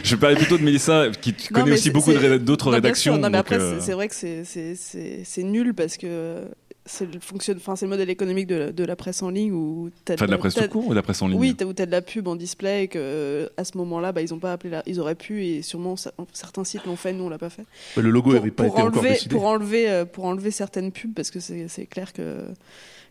Je 0.02 0.16
parlais 0.16 0.36
plutôt 0.36 0.58
de 0.58 0.62
Mélissa 0.64 1.04
qui 1.20 1.30
Non, 1.52 1.60
connaît 1.60 1.72
aussi 1.74 1.90
beaucoup 1.90 2.12
d'autres 2.40 2.70
rédactions. 2.70 3.14
Non, 3.16 3.28
mais 3.30 3.38
donc, 3.38 3.40
après, 3.40 3.60
euh, 3.60 3.78
c'est- 3.80 3.92
vrai 3.92 4.08
que 4.08 4.14
c'est 4.14 5.42
nul 5.44 5.72
parce 5.74 5.96
que 5.96 6.40
c'est 6.86 7.12
le, 7.12 7.18
fonctionne, 7.20 7.56
enfin, 7.56 7.76
c'est 7.76 7.86
le 7.86 7.90
modèle 7.90 8.10
économique 8.10 8.46
de 8.46 8.54
la, 8.56 8.72
de 8.72 8.84
la 8.84 8.94
presse 8.96 9.22
en 9.22 9.30
ligne 9.30 9.52
où 9.52 9.90
t'as 10.04 10.14
Enfin, 10.14 10.26
de 10.26 10.30
la 10.32 10.38
presse 10.38 10.54
tout 10.54 10.68
court 10.68 10.86
ou 10.86 10.90
de 10.90 10.94
la 10.94 11.02
presse 11.02 11.22
en 11.22 11.28
ligne 11.28 11.38
Oui, 11.38 11.56
où 11.64 11.72
t'as 11.72 11.86
de 11.86 11.90
la 11.90 12.02
pub 12.02 12.28
en 12.28 12.36
display 12.36 12.84
et 12.84 12.88
que 12.88 12.98
euh, 13.00 13.48
à 13.56 13.64
ce 13.64 13.76
moment-là, 13.78 14.12
bah, 14.12 14.20
ils 14.22 14.34
ont 14.34 14.38
pas 14.38 14.52
appelé 14.52 14.70
la... 14.70 14.82
ils 14.86 15.00
auraient 15.00 15.14
pu 15.14 15.44
et 15.46 15.62
sûrement 15.62 15.96
ça- 15.96 16.12
certains 16.34 16.64
sites 16.64 16.84
l'ont 16.84 16.96
fait, 16.96 17.12
nous 17.14 17.24
on 17.24 17.28
l'a 17.30 17.38
pas 17.38 17.50
fait. 17.50 17.64
Le 17.96 18.10
logo 18.10 18.30
pour, 18.30 18.34
n'avait 18.34 18.50
pas 18.50 18.64
pour 18.64 18.74
été 18.74 18.82
encore 18.82 18.98
enlever, 18.98 19.08
décidé. 19.14 19.34
pour 19.34 19.44
enlever, 19.46 19.90
euh, 19.90 20.04
pour 20.04 20.24
enlever 20.26 20.50
certaines 20.50 20.92
pubs 20.92 21.14
parce 21.14 21.30
que 21.30 21.40
c'est 21.40 21.86
clair 21.86 22.12
que 22.12 22.44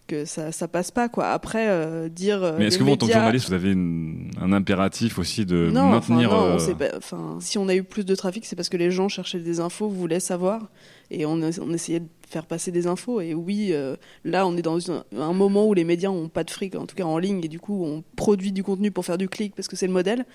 que 0.06 0.26
ça, 0.26 0.52
ça 0.52 0.68
passe 0.68 0.92
pas 0.92 1.08
quoi. 1.08 1.30
Après 1.30 1.66
euh, 1.70 2.10
dire. 2.10 2.44
euh, 2.44 2.58
Mais 2.60 2.66
est-ce 2.68 2.78
que 2.78 2.84
vous, 2.84 2.92
en 2.92 2.98
tant 2.98 3.08
que 3.08 3.14
journaliste, 3.14 3.48
vous 3.48 3.54
avez 3.54 3.72
une- 3.72 4.32
un 4.42 4.52
impératif 4.52 5.18
aussi 5.18 5.46
de 5.46 5.70
non, 5.72 5.80
enfin, 5.84 5.90
maintenir. 6.14 6.30
non, 6.30 6.56
on 6.56 6.60
sait 6.60 6.76
pas- 6.76 6.92
enfin, 6.98 7.38
si 7.40 7.58
on 7.58 7.70
a 7.70 7.76
eu 7.76 7.84
plus 7.84 8.06
de 8.06 8.14
trafic, 8.14 8.46
c'est 8.46 8.58
parce 8.58 8.68
que 8.68 8.76
les 8.76 8.92
gens 8.92 9.08
cherchaient 9.08 9.40
des 9.40 9.62
infos, 9.62 9.88
voulaient 9.88 10.20
savoir, 10.20 10.68
et 11.12 11.26
on, 11.26 11.42
essayait 11.42 12.00
de 12.00 12.08
faire 12.28 12.46
passer 12.46 12.72
des 12.72 12.88
infos. 12.88 13.22
Et 13.22 13.34
oui, 13.34 13.70
euh, 13.72 13.96
là, 14.24 14.48
on 14.48 14.58
est 14.58 14.62
dans 14.62 14.80
un, 14.92 15.34
moment 15.34 15.68
où 15.68 15.74
les 15.74 15.84
médias 15.84 16.10
ont 16.10 16.30
pas 16.30 16.44
de 16.44 16.52
fric, 16.52 16.76
en 16.76 16.86
tout 16.86 16.96
cas 16.96 17.04
en 17.04 17.18
ligne, 17.18 17.44
et 17.44 17.48
du 17.48 17.60
coup, 17.60 17.84
on 17.86 18.04
produit 18.16 18.52
du 18.52 18.64
contenu 18.64 18.92
pour 18.92 19.06
faire 19.06 19.18
du 19.18 19.30
clic 19.30 19.56
parce 19.56 19.68
que 19.68 19.76
c'est 19.76 19.88
le 19.88 19.94
modèle. 19.94 20.26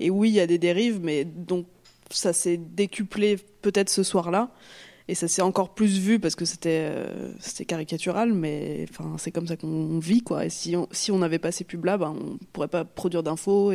Et 0.00 0.10
oui, 0.10 0.30
il 0.30 0.34
y 0.34 0.40
a 0.40 0.46
des 0.46 0.58
dérives, 0.58 1.00
mais 1.02 1.24
donc 1.24 1.66
ça 2.10 2.32
s'est 2.32 2.56
décuplé 2.58 3.38
peut-être 3.62 3.90
ce 3.90 4.02
soir-là. 4.02 4.50
Et 5.08 5.14
ça 5.16 5.26
s'est 5.26 5.42
encore 5.42 5.74
plus 5.74 5.98
vu 5.98 6.20
parce 6.20 6.36
que 6.36 6.44
c'était 6.44 6.88
euh, 6.94 7.32
caricatural, 7.66 8.32
mais 8.32 8.86
enfin 8.88 9.16
c'est 9.18 9.32
comme 9.32 9.48
ça 9.48 9.56
qu'on 9.56 9.98
vit 9.98 10.22
quoi. 10.22 10.46
Et 10.46 10.50
si 10.50 10.76
on 10.76 10.88
si 10.92 11.10
n'avait 11.12 11.40
pas 11.40 11.50
ces 11.50 11.64
pubs 11.64 11.84
là, 11.84 11.98
ben 11.98 12.16
on 12.16 12.38
pourrait 12.52 12.68
pas 12.68 12.84
produire 12.84 13.24
d'infos 13.24 13.72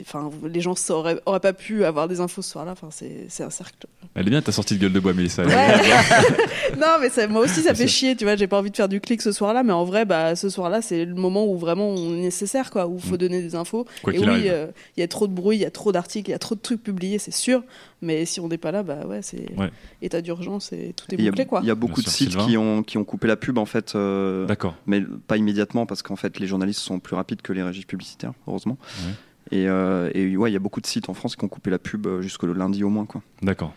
enfin 0.00 0.30
les 0.48 0.60
gens 0.62 0.74
auraient, 0.88 1.20
auraient 1.26 1.40
pas 1.40 1.52
pu 1.52 1.84
avoir 1.84 2.08
des 2.08 2.20
infos 2.20 2.40
ce 2.40 2.50
soir-là. 2.50 2.72
Enfin 2.72 2.88
c'est 2.90 3.42
un 3.44 3.50
cercle. 3.50 3.86
Elle 4.14 4.26
est 4.26 4.30
bien 4.30 4.40
ta 4.42 4.50
sortie 4.52 4.74
de 4.74 4.80
gueule 4.80 4.92
de 4.92 5.00
bois, 5.00 5.12
Mélissa. 5.12 5.42
non 6.78 6.96
mais 7.00 7.08
ça, 7.10 7.26
moi 7.28 7.42
aussi 7.42 7.62
ça 7.62 7.74
fait 7.74 7.82
C'est- 7.82 7.88
chier, 7.88 8.16
tu 8.16 8.24
vois. 8.24 8.36
J'ai 8.36 8.46
pas 8.46 8.58
envie 8.58 8.70
de 8.70 8.76
faire 8.76 8.88
du 8.88 9.00
clic 9.00 9.20
ce 9.22 9.32
soir-là, 9.32 9.62
mais 9.62 9.72
en 9.72 9.84
vrai 9.84 10.04
bah 10.04 10.34
ce 10.36 10.48
soir-là 10.48 10.82
c'est 10.82 11.04
le 11.04 11.14
moment 11.14 11.46
où 11.46 11.58
vraiment 11.58 11.88
on 11.90 12.14
est 12.14 12.20
nécessaire 12.22 12.70
quoi, 12.70 12.86
où 12.86 12.98
faut 12.98 13.14
Mm. 13.14 13.18
donner 13.18 13.42
des 13.42 13.54
infos. 13.54 13.86
Quoi 14.02 14.14
et 14.14 14.18
oui, 14.18 14.48
euh, 14.48 14.66
il 14.96 15.00
y 15.00 15.02
a 15.02 15.08
trop 15.08 15.26
de 15.26 15.32
bruit, 15.34 15.56
il 15.58 15.60
y 15.60 15.66
a 15.66 15.70
trop 15.70 15.92
d'articles, 15.92 16.28
il 16.30 16.32
y 16.32 16.34
a 16.34 16.38
trop 16.38 16.54
de 16.54 16.60
trucs 16.60 16.82
publiés, 16.82 17.18
c'est 17.18 17.34
sûr. 17.34 17.62
Mais 18.00 18.24
si 18.24 18.40
on 18.40 18.48
n'est 18.48 18.58
pas 18.58 18.72
là, 18.72 18.82
bah 18.82 19.06
ouais 19.06 19.20
c'est 19.22 19.46
Ouais. 19.56 19.70
état 20.00 20.20
d'urgence 20.22 20.72
et 20.72 20.92
tout 20.96 21.06
est 21.14 21.18
Il 21.18 21.26
bouclé 21.30 21.46
quoi. 21.46 21.60
il 21.62 21.68
y 21.68 21.70
a 21.70 21.74
beaucoup 21.74 22.00
Bien 22.00 22.04
de 22.04 22.08
sûr, 22.08 22.16
sites 22.18 22.30
Sylvain. 22.30 22.46
qui 22.46 22.56
ont, 22.56 22.82
qui 22.82 22.98
ont 22.98 23.04
coupé 23.04 23.28
la 23.28 23.36
pub 23.36 23.58
en 23.58 23.66
fait, 23.66 23.94
euh, 23.94 24.46
D'accord. 24.46 24.74
mais 24.86 25.02
pas 25.28 25.36
immédiatement 25.36 25.86
parce 25.86 26.02
qu'en 26.02 26.16
fait 26.16 26.38
les 26.40 26.46
journalistes 26.46 26.80
sont 26.80 26.98
plus 26.98 27.14
rapides 27.14 27.42
que 27.42 27.52
les 27.52 27.62
régies 27.62 27.84
publicitaires, 27.84 28.32
heureusement. 28.48 28.76
Ouais. 29.06 29.12
Et, 29.52 29.68
euh, 29.68 30.10
et 30.14 30.36
ouais, 30.36 30.50
il 30.50 30.54
y 30.54 30.56
a 30.56 30.60
beaucoup 30.60 30.80
de 30.80 30.86
sites 30.86 31.08
en 31.08 31.14
France 31.14 31.36
qui 31.36 31.44
ont 31.44 31.48
coupé 31.48 31.70
la 31.70 31.78
pub 31.78 32.06
euh, 32.06 32.22
jusqu'au 32.22 32.46
lundi 32.52 32.82
au 32.82 32.88
moins. 32.88 33.04
Quoi. 33.06 33.22
D'accord. 33.42 33.72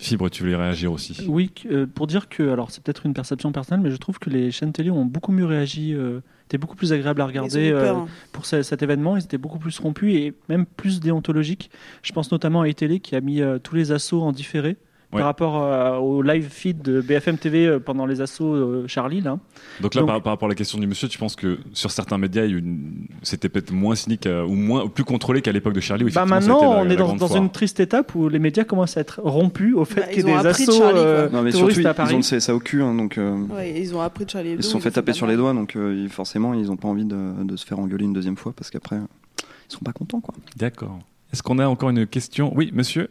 Fibre, 0.00 0.28
tu 0.28 0.44
voulais 0.44 0.54
réagir 0.54 0.92
aussi. 0.92 1.26
Oui, 1.28 1.50
euh, 1.72 1.84
pour 1.92 2.06
dire 2.06 2.28
que, 2.28 2.48
alors 2.50 2.70
c'est 2.70 2.80
peut-être 2.84 3.04
une 3.04 3.14
perception 3.14 3.50
personnelle, 3.50 3.82
mais 3.82 3.90
je 3.90 3.96
trouve 3.96 4.20
que 4.20 4.30
les 4.30 4.52
chaînes 4.52 4.72
télé 4.72 4.90
ont 4.92 5.04
beaucoup 5.04 5.32
mieux 5.32 5.44
réagi, 5.44 5.92
euh, 5.92 6.20
étaient 6.44 6.56
beaucoup 6.56 6.76
plus 6.76 6.92
agréables 6.92 7.20
à 7.20 7.26
regarder 7.26 7.72
euh, 7.72 7.94
hein. 7.94 8.06
pour 8.30 8.46
ce- 8.46 8.62
cet 8.62 8.80
événement, 8.84 9.16
ils 9.16 9.24
étaient 9.24 9.38
beaucoup 9.38 9.58
plus 9.58 9.76
rompus 9.80 10.14
et 10.14 10.34
même 10.48 10.66
plus 10.66 11.00
déontologiques. 11.00 11.68
Je 12.04 12.12
pense 12.12 12.30
notamment 12.30 12.60
à 12.62 12.68
iTélé 12.68 13.00
qui 13.00 13.16
a 13.16 13.20
mis 13.20 13.42
euh, 13.42 13.58
tous 13.58 13.74
les 13.74 13.90
assauts 13.90 14.22
en 14.22 14.30
différé. 14.30 14.76
Ouais. 15.10 15.20
Par 15.20 15.26
rapport 15.28 15.62
euh, 15.62 15.96
au 15.96 16.20
live 16.20 16.48
feed 16.50 16.82
de 16.82 17.00
BFM 17.00 17.38
TV 17.38 17.66
euh, 17.66 17.78
pendant 17.80 18.04
les 18.04 18.20
assauts 18.20 18.52
euh, 18.54 18.84
Charlie, 18.88 19.22
là. 19.22 19.38
Donc 19.80 19.94
là, 19.94 20.02
Donc- 20.02 20.08
par, 20.10 20.20
par 20.22 20.32
rapport 20.34 20.48
à 20.48 20.50
la 20.50 20.54
question 20.54 20.78
du 20.78 20.86
monsieur, 20.86 21.08
tu 21.08 21.16
penses 21.18 21.34
que 21.34 21.58
sur 21.72 21.90
certains 21.90 22.18
médias, 22.18 22.44
une- 22.46 23.06
c'était 23.22 23.48
peut-être 23.48 23.72
moins 23.72 23.94
cynique 23.94 24.26
euh, 24.26 24.44
ou 24.44 24.52
moins 24.52 24.86
plus 24.86 25.04
contrôlé 25.04 25.40
qu'à 25.40 25.50
l'époque 25.50 25.72
de 25.72 25.80
Charlie 25.80 26.04
où 26.04 26.10
Bah 26.14 26.26
maintenant, 26.26 26.60
la- 26.60 26.68
on 26.80 26.84
la 26.84 26.92
est 26.92 26.96
dans, 26.96 27.16
une 27.36 27.48
triste 27.48 27.80
étape 27.80 28.14
où 28.14 28.28
les 28.28 28.38
médias 28.38 28.64
commencent 28.64 28.98
à 28.98 29.00
être 29.00 29.22
rompus 29.24 29.74
au 29.74 29.86
fait 29.86 30.00
Bah, 30.02 30.06
qu'il 30.08 30.18
y 30.18 30.20
ils 30.26 30.28
ait 30.28 30.34
ont 30.36 30.42
des 30.42 30.46
assauts 30.46 30.72
Charlie, 30.72 30.98
euh, 30.98 31.30
Non, 31.30 31.40
mais 31.42 31.52
terroristes 31.52 31.76
surtout, 31.80 31.88
à 31.88 31.92
ils 31.92 31.94
Paris. 31.96 32.14
ont 32.16 32.20
ça, 32.22 32.40
ça 32.40 32.54
au 32.54 32.58
cul, 32.60 32.82
hein, 32.82 32.94
donc 32.94 33.16
euh, 33.16 33.44
Ouais, 33.46 33.80
ils 33.80 33.94
ont 33.94 34.02
appris 34.02 34.26
de 34.26 34.30
Charlie 34.30 34.50
Hebdo. 34.50 34.60
ils 34.60 34.64
se 34.64 34.70
sont 34.70 34.78
ils 34.78 34.82
fait 34.82 34.90
taper 34.90 35.14
sur 35.14 35.26
les 35.26 35.36
doigts, 35.36 35.54
donc 35.54 35.74
euh, 35.74 36.06
forcément 36.10 36.52
ils 36.52 36.66
n'ont 36.66 36.76
pas 36.76 36.88
envie 36.88 37.06
de, 37.06 37.44
de 37.44 37.56
se 37.56 37.64
faire 37.64 37.78
engueuler 37.78 38.04
une 38.04 38.12
deuxième 38.12 38.36
fois 38.36 38.52
parce 38.54 38.68
qu'après 38.70 38.96
ils 38.96 39.72
seront 39.72 39.84
pas 39.84 39.92
contents. 39.92 40.20
Quoi. 40.20 40.34
D'accord. 40.58 40.98
Est-ce 41.32 41.42
qu'on 41.42 41.58
a 41.58 41.66
encore 41.66 41.88
une 41.88 42.06
question? 42.06 42.52
Oui, 42.54 42.70
monsieur? 42.74 43.08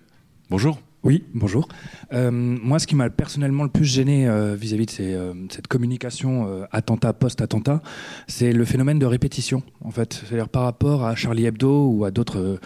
Bonjour. 0.52 0.80
Oui, 1.08 1.24
bonjour. 1.34 1.70
Euh, 2.12 2.32
moi, 2.32 2.80
ce 2.80 2.86
qui 2.86 2.93
m'a 2.93 3.10
personnellement 3.10 3.63
le 3.63 3.70
plus 3.70 3.86
gêné 3.86 4.28
euh, 4.28 4.56
vis-à-vis 4.56 4.88
de 4.88 4.91
ces, 4.91 5.13
euh, 5.13 5.34
cette 5.50 5.67
communication 5.67 6.50
euh, 6.50 6.65
attentat 6.74 7.13
post-attentat, 7.13 7.82
c'est 8.28 8.52
le 8.52 8.65
phénomène 8.65 9.00
de 9.00 9.06
répétition, 9.06 9.63
en 9.86 9.89
fait. 9.89 10.22
C'est-à-dire 10.26 10.50
par 10.50 10.63
rapport 10.63 11.06
à 11.06 11.15
Charlie 11.15 11.46
Hebdo 11.46 11.88
ou 11.91 12.04
à 12.04 12.12
d'autres 12.12 12.60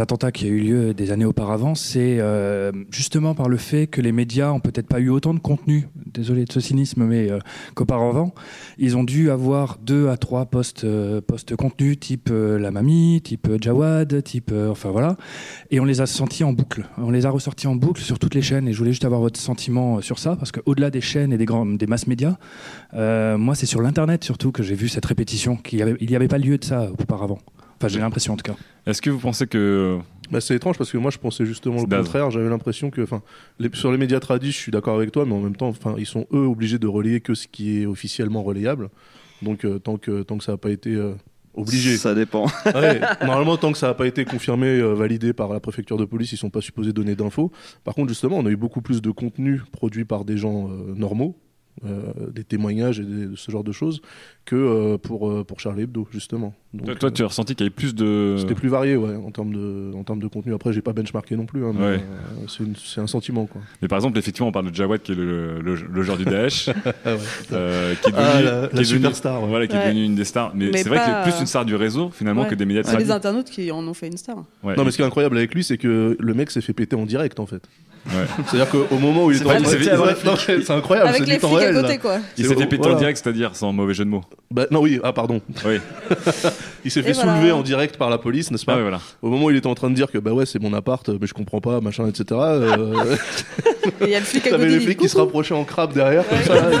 attentats 0.00 0.32
qui 0.32 0.46
ont 0.46 0.48
eu 0.48 0.58
lieu 0.58 0.94
des 0.94 1.10
années 1.12 1.24
auparavant, 1.24 1.74
c'est 1.74 2.18
euh, 2.18 2.72
justement 2.90 3.34
par 3.34 3.48
le 3.48 3.56
fait 3.56 3.86
que 3.86 4.00
les 4.00 4.12
médias 4.12 4.50
ont 4.50 4.60
peut-être 4.60 4.86
pas 4.86 5.00
eu 5.00 5.08
autant 5.08 5.34
de 5.34 5.38
contenu, 5.38 5.88
désolé 6.06 6.44
de 6.44 6.52
ce 6.52 6.60
cynisme, 6.60 7.04
mais 7.04 7.30
euh, 7.30 7.38
qu'auparavant, 7.74 8.34
ils 8.78 8.96
ont 8.96 9.04
dû 9.04 9.30
avoir 9.30 9.78
deux 9.78 10.08
à 10.08 10.16
trois 10.16 10.46
postes 10.46 10.84
euh, 10.84 11.20
postes 11.20 11.56
contenus 11.56 11.98
type 12.00 12.30
La 12.32 12.70
Mamie, 12.70 13.20
type 13.22 13.48
Jawad, 13.60 14.22
type 14.22 14.52
enfin 14.70 14.90
voilà, 14.90 15.16
et 15.70 15.80
on 15.80 15.84
les 15.84 16.00
a 16.00 16.06
sentis 16.06 16.44
en 16.44 16.52
boucle, 16.52 16.86
on 16.98 17.10
les 17.10 17.26
a 17.26 17.30
ressortis 17.30 17.66
en 17.66 17.74
boucle 17.74 18.00
sur 18.00 18.18
toutes 18.18 18.34
les 18.34 18.42
chaînes. 18.42 18.68
Et 18.68 18.72
je 18.72 18.78
voulais 18.78 18.92
juste 18.92 19.04
avoir 19.04 19.20
votre 19.20 19.38
sentiment 19.38 20.00
sur 20.00 20.18
ça, 20.18 20.36
parce 20.36 20.52
qu'au-delà 20.52 20.90
des 20.90 21.00
chaînes 21.00 21.32
et 21.32 21.38
des 21.38 21.44
grands 21.44 21.66
des 21.66 21.86
masses 21.86 22.06
médias, 22.06 22.36
moi 22.92 23.54
c'est 23.54 23.66
sur 23.66 23.82
l'internet 23.82 24.24
surtout 24.24 24.52
que 24.52 24.62
j'ai 24.62 24.74
vu 24.74 24.88
cette 24.88 25.06
répétition, 25.06 25.56
qu'il 25.56 25.78
y 25.78 25.82
avait 25.82 25.96
il 26.00 26.10
y 26.10 26.16
avait 26.16 26.28
pas 26.28 26.38
lieu 26.38 26.58
de 26.58 26.64
ça 26.64 26.88
auparavant. 26.98 27.38
Enfin 27.82 27.88
j'ai 27.88 27.98
l'impression 27.98 28.34
en 28.34 28.36
tout 28.36 28.48
cas. 28.48 28.56
Est-ce 28.86 29.02
que 29.02 29.10
vous 29.10 29.18
pensez 29.18 29.48
que 29.48 29.98
Bah, 30.30 30.40
c'est 30.40 30.54
étrange 30.54 30.78
parce 30.78 30.92
que 30.92 30.98
moi 30.98 31.10
je 31.10 31.18
pensais 31.18 31.44
justement 31.44 31.82
le 31.82 31.96
contraire. 31.96 32.30
J'avais 32.30 32.48
l'impression 32.48 32.90
que, 32.90 33.00
enfin, 33.00 33.22
sur 33.74 33.90
les 33.90 33.98
médias 33.98 34.20
tradis, 34.20 34.52
je 34.52 34.56
suis 34.56 34.70
d'accord 34.70 34.94
avec 34.94 35.10
toi, 35.10 35.24
mais 35.26 35.34
en 35.34 35.40
même 35.40 35.56
temps, 35.56 35.66
enfin, 35.66 35.96
ils 35.98 36.06
sont 36.06 36.28
eux 36.32 36.46
obligés 36.46 36.78
de 36.78 36.86
relayer 36.86 37.20
que 37.20 37.34
ce 37.34 37.48
qui 37.48 37.80
est 37.80 37.86
officiellement 37.86 38.44
relayable. 38.44 38.88
Donc 39.42 39.64
euh, 39.64 39.80
tant 39.80 39.96
que 39.96 40.22
tant 40.22 40.38
que 40.38 40.44
ça 40.44 40.52
n'a 40.52 40.58
pas 40.58 40.70
été 40.70 40.94
euh, 40.94 41.14
obligé. 41.54 41.96
Ça 41.96 42.14
dépend. 42.14 42.46
Ouais, 42.74 43.00
normalement, 43.20 43.56
tant 43.56 43.72
que 43.72 43.78
ça 43.78 43.88
n'a 43.88 43.94
pas 43.94 44.06
été 44.06 44.24
confirmé, 44.24 44.66
euh, 44.66 44.94
validé 44.94 45.32
par 45.32 45.52
la 45.52 45.60
préfecture 45.60 45.96
de 45.96 46.04
police, 46.04 46.32
ils 46.32 46.36
sont 46.36 46.50
pas 46.50 46.60
supposés 46.60 46.92
donner 46.92 47.14
d'infos. 47.14 47.52
Par 47.84 47.94
contre, 47.94 48.08
justement, 48.08 48.38
on 48.38 48.46
a 48.46 48.50
eu 48.50 48.56
beaucoup 48.56 48.80
plus 48.80 49.02
de 49.02 49.10
contenu 49.10 49.60
produit 49.72 50.04
par 50.04 50.24
des 50.24 50.36
gens 50.36 50.68
euh, 50.68 50.94
normaux, 50.94 51.36
euh, 51.86 52.02
des 52.32 52.44
témoignages 52.44 53.00
et 53.00 53.04
des- 53.04 53.28
ce 53.34 53.50
genre 53.50 53.64
de 53.64 53.72
choses, 53.72 54.02
que 54.44 54.56
euh, 54.56 54.98
pour, 54.98 55.30
euh, 55.30 55.42
pour 55.44 55.58
Charlie 55.60 55.82
Hebdo, 55.82 56.06
justement. 56.12 56.54
Donc, 56.74 56.86
toi, 56.86 56.94
toi, 56.96 57.10
tu 57.10 57.22
as 57.22 57.26
ressenti 57.26 57.54
qu'il 57.54 57.64
y 57.64 57.68
avait 57.68 57.74
plus 57.74 57.94
de. 57.94 58.36
c'était 58.38 58.54
plus 58.54 58.68
varié, 58.68 58.96
ouais, 58.96 59.14
en 59.16 59.30
termes 59.30 59.52
de, 59.54 59.92
en 59.94 60.04
termes 60.04 60.20
de 60.20 60.26
contenu. 60.26 60.52
Après, 60.54 60.72
j'ai 60.72 60.80
pas 60.82 60.92
benchmarké 60.92 61.36
non 61.36 61.46
plus, 61.46 61.64
hein, 61.64 61.72
mais, 61.74 61.80
Ouais. 61.84 61.94
euh, 61.96 62.46
c'est 62.48 62.62
une- 62.64 62.76
c'est 62.76 63.00
un 63.00 63.06
sentiment, 63.06 63.46
quoi. 63.46 63.60
Mais 63.80 63.88
par 63.88 63.98
exemple, 63.98 64.18
effectivement, 64.18 64.48
on 64.48 64.52
parle 64.52 64.70
de 64.70 64.74
Jawad 64.74 65.02
qui 65.02 65.12
est 65.12 65.14
le, 65.14 65.60
le, 65.60 65.74
le 65.74 66.02
joueur 66.02 66.16
du 66.18 66.24
Daesh, 66.24 66.68
Ah 67.04 67.14
ouais. 67.14 67.18
qui 67.46 67.54
est 67.54 68.12
devenu, 68.12 68.14
Ah, 68.14 68.42
la- 68.42 68.60
la 68.62 68.68
qui 68.68 68.76
est 68.76 68.78
devenu- 68.80 68.84
superstar, 68.84 69.42
ouais. 69.42 69.48
voilà, 69.48 69.66
qui 69.66 69.74
est 69.74 69.78
Ouais. 69.78 69.86
devenu 69.88 70.04
une 70.04 70.14
des 70.14 70.24
stars. 70.24 70.52
Mais, 70.54 70.70
Mais 70.72 70.82
c'est 70.82 70.88
vrai 70.88 71.00
qu'il 71.04 71.12
est 71.12 71.22
plus 71.32 71.40
une 71.40 71.46
star 71.46 71.64
du 71.64 71.74
réseau 71.74 72.10
finalement 72.10 72.42
Ouais. 72.42 72.48
que 72.48 72.54
des 72.54 72.64
médias 72.66 72.82
C'est 72.84 72.90
les 72.98 73.04
tradis. 73.04 73.12
internautes 73.12 73.50
qui 73.50 73.70
en 73.70 73.86
ont 73.86 73.94
fait 73.94 74.08
une 74.08 74.16
star. 74.18 74.44
Ouais. 74.62 74.76
Non, 74.76 74.84
mais 74.84 74.90
ce 74.90 74.96
qui 74.96 75.02
est 75.02 75.06
incroyable 75.06 75.36
avec 75.36 75.54
lui, 75.54 75.64
c'est 75.64 75.78
que 75.78 76.16
le 76.18 76.34
mec 76.34 76.50
s'est 76.50 76.60
fait 76.60 76.72
péter 76.74 76.96
en 76.96 77.06
direct, 77.06 77.38
en 77.40 77.46
fait. 77.46 77.62
Ouais. 78.06 78.26
C'est-à-dire 78.46 78.68
qu'au 78.68 78.98
moment 78.98 79.26
où 79.26 79.30
il 79.30 79.36
était 79.36 79.46
en 79.46 80.36
C'est 80.36 80.70
incroyable, 80.70 81.08
Avec 81.08 81.22
c'est 81.22 81.30
les 81.34 81.38
flics 81.38 81.62
à 81.62 81.72
côté, 81.72 81.98
quoi. 81.98 82.18
Il 82.36 82.46
s'est 82.46 82.54
fait 82.56 82.66
péter 82.66 82.76
voilà. 82.78 82.94
en 82.96 82.98
direct, 82.98 83.20
c'est-à-dire 83.22 83.54
sans 83.54 83.72
mauvais 83.72 83.94
jeu 83.94 84.04
de 84.04 84.10
mots. 84.10 84.22
Bah, 84.50 84.66
non, 84.70 84.80
oui, 84.80 85.00
ah, 85.04 85.12
pardon. 85.12 85.40
Oui. 85.64 85.78
Il 86.84 86.90
s'est 86.90 87.02
fait 87.02 87.12
voilà. 87.12 87.36
soulever 87.36 87.52
en 87.52 87.62
direct 87.62 87.96
par 87.96 88.10
la 88.10 88.18
police, 88.18 88.50
n'est-ce 88.50 88.64
pas 88.64 88.72
Ah 88.72 88.76
oui, 88.76 88.82
voilà. 88.82 89.00
Au 89.22 89.30
moment 89.30 89.44
où 89.46 89.50
il 89.50 89.56
était 89.56 89.68
en 89.68 89.74
train 89.76 89.88
de 89.88 89.94
dire 89.94 90.10
que 90.10 90.18
bah 90.18 90.32
ouais, 90.32 90.46
c'est 90.46 90.60
mon 90.60 90.72
appart, 90.74 91.08
mais 91.08 91.28
je 91.28 91.32
comprends 91.32 91.60
pas, 91.60 91.80
machin, 91.80 92.08
etc. 92.08 92.24
euh, 92.40 93.14
Et 94.00 94.04
il 94.06 94.08
y 94.10 94.14
a 94.16 94.18
le 94.18 94.24
flic 94.24 94.44
à 94.48 94.50
côté. 94.50 94.68
flics 94.80 94.88
dit 94.88 94.96
qui 94.96 95.08
se 95.08 95.12
coucou. 95.14 95.24
rapprochaient 95.26 95.54
en 95.54 95.62
crabe 95.62 95.92
derrière, 95.92 96.26
comme 96.28 96.42
ça. 96.42 96.54
euh, 96.54 96.72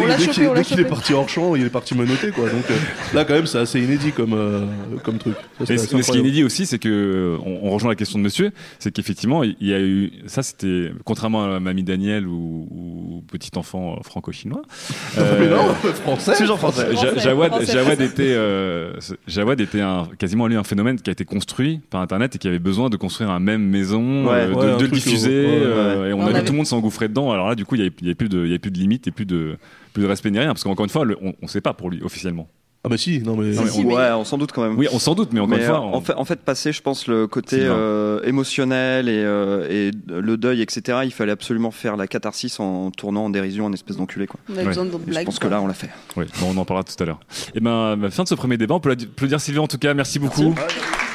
Eh, 0.00 0.06
dès- 0.54 0.62
qu'il 0.64 0.80
est 0.80 0.84
parti 0.84 1.14
hors 1.14 1.28
champ, 1.28 1.54
il 1.54 1.64
est 1.64 1.70
parti 1.70 1.94
menotter, 1.94 2.30
quoi. 2.30 2.48
Donc 2.48 2.68
euh, 2.70 2.74
là, 3.14 3.24
quand 3.24 3.34
même, 3.34 3.46
c'est 3.46 3.58
assez 3.58 3.80
inédit 3.80 4.10
comme, 4.10 4.32
euh, 4.34 4.64
comme 5.04 5.18
truc. 5.18 5.34
Mais, 5.60 5.78
ce 5.78 5.86
qui 5.86 5.96
est 5.96 6.18
inédit 6.18 6.42
aussi, 6.42 6.66
c'est 6.66 6.80
que 6.80 7.36
on 7.44 7.70
rejoint 7.70 7.90
la 7.90 7.96
question 7.96 8.18
de 8.18 8.24
Monsieur, 8.24 8.50
c'est 8.80 8.90
qu'effectivement, 8.90 9.44
il 9.44 9.54
y 9.60 9.72
a 9.74 9.78
eu 9.80 10.10
ça, 10.26 10.42
c'était 10.42 10.90
contrairement 11.04 11.44
à 11.54 11.60
Mamie 11.60 11.82
Daniel 11.82 12.26
ou, 12.26 12.66
ou 12.70 13.24
petit 13.30 13.50
enfant 13.56 13.98
franco-chinois. 14.02 14.62
Non, 15.16 15.22
mais 15.38 15.46
euh, 15.46 15.56
non, 15.56 15.74
français. 15.74 16.36
Toujours 16.36 16.58
français. 16.58 16.88
Ja- 16.92 17.06
Français, 17.08 17.20
Jawad, 17.20 17.50
français, 17.52 17.72
Jawad 17.72 18.00
était, 18.00 18.34
euh, 18.34 18.92
Jawad 19.28 19.60
était 19.60 19.80
un, 19.80 20.08
quasiment 20.18 20.46
lui 20.46 20.56
un 20.56 20.64
phénomène 20.64 21.00
qui 21.00 21.08
a 21.10 21.12
été 21.12 21.24
construit 21.24 21.80
par 21.90 22.00
Internet 22.00 22.34
et 22.36 22.38
qui 22.38 22.48
avait 22.48 22.58
besoin 22.58 22.90
de 22.90 22.96
construire 22.96 23.30
un 23.30 23.38
même 23.40 23.62
maison, 23.62 24.26
Ouais. 24.26 24.32
euh, 24.32 24.48
de, 24.48 24.54
Ouais, 24.54 24.64
un 24.72 24.76
de 24.76 24.82
le 24.84 24.88
diffuser, 24.90 25.46
ouais, 25.46 25.52
ouais. 25.52 25.62
euh, 25.64 26.08
et 26.10 26.12
on, 26.12 26.18
On 26.20 26.22
a 26.26 26.30
vu 26.30 26.34
avait- 26.36 26.44
tout 26.44 26.52
le 26.52 26.56
monde 26.58 26.66
s'engouffrer 26.66 27.08
dedans. 27.08 27.30
Alors 27.32 27.48
là, 27.48 27.54
du 27.54 27.64
coup, 27.64 27.74
il 27.76 27.78
n'y 27.82 27.86
avait, 28.08 28.14
plus 28.14 28.28
de, 28.28 28.40
il 28.40 28.46
y 28.48 28.50
avait 28.50 28.58
plus 28.58 28.70
de 28.70 28.78
limites 28.78 29.06
et 29.06 29.10
plus 29.10 29.26
de, 29.26 29.56
plus 29.92 30.02
de 30.02 30.08
respect 30.08 30.30
ni 30.30 30.38
rien, 30.38 30.48
parce 30.48 30.64
qu'encore 30.64 30.84
une 30.84 30.90
fois, 30.90 31.04
le- 31.04 31.16
on 31.22 31.32
ne 31.42 31.48
sait 31.48 31.60
pas 31.60 31.74
pour 31.74 31.90
lui 31.90 32.02
officiellement. 32.02 32.48
Ah 32.86 32.90
bah 32.90 32.98
si, 32.98 33.20
non 33.22 33.34
mais. 33.34 33.54
Si, 33.54 33.82
mais- 33.82 33.94
ouais, 33.94 34.10
on 34.12 34.24
s'en 34.26 34.36
doute 34.36 34.52
quand 34.52 34.62
même. 34.62 34.76
Oui, 34.76 34.88
on 34.92 34.98
s'en 34.98 35.14
doute, 35.14 35.30
mais 35.32 35.40
encore 35.40 35.56
Mais 35.56 35.62
une 35.62 35.68
fois, 35.70 35.76
euh, 35.78 35.90
on- 35.90 35.94
en, 35.94 36.00
fait, 36.02 36.12
en 36.16 36.24
fait, 36.26 36.40
passer, 36.40 36.70
je 36.70 36.82
pense, 36.82 37.06
le 37.06 37.26
côté 37.26 37.56
euh, 37.60 38.20
émotionnel 38.24 39.08
et, 39.08 39.22
euh, 39.24 39.66
et 39.70 39.90
le 40.06 40.36
deuil, 40.36 40.60
etc., 40.60 40.98
il 41.04 41.10
fallait 41.10 41.32
absolument 41.32 41.70
faire 41.70 41.96
la 41.96 42.06
catharsis 42.06 42.60
en 42.60 42.90
tournant 42.90 43.24
en 43.24 43.30
dérision 43.30 43.64
en 43.64 43.72
espèce 43.72 43.96
d'enculé. 43.96 44.26
Quoi. 44.26 44.38
On 44.50 44.56
Ouais. 44.56 44.64
besoin 44.64 44.84
d'autres 44.84 44.98
Et 44.98 45.06
je 45.06 45.10
blagues. 45.12 45.24
pense 45.24 45.38
que 45.38 45.48
là, 45.48 45.62
on 45.62 45.66
l'a 45.66 45.72
fait. 45.72 45.88
Oui, 46.16 46.26
bon, 46.40 46.52
on 46.54 46.58
en 46.58 46.66
parlera 46.66 46.84
tout 46.84 47.02
à 47.02 47.06
l'heure. 47.06 47.20
Et 47.54 47.60
ben, 47.60 47.96
bah, 47.96 48.10
fin 48.10 48.24
de 48.24 48.28
ce 48.28 48.34
premier 48.34 48.58
débat. 48.58 48.74
On 48.74 48.80
peut 48.80 48.90
applaudir 48.90 49.40
Sylvain 49.40 49.62
en 49.62 49.66
tout 49.66 49.78
cas. 49.78 49.94
Merci 49.94 50.18
beaucoup. 50.18 50.54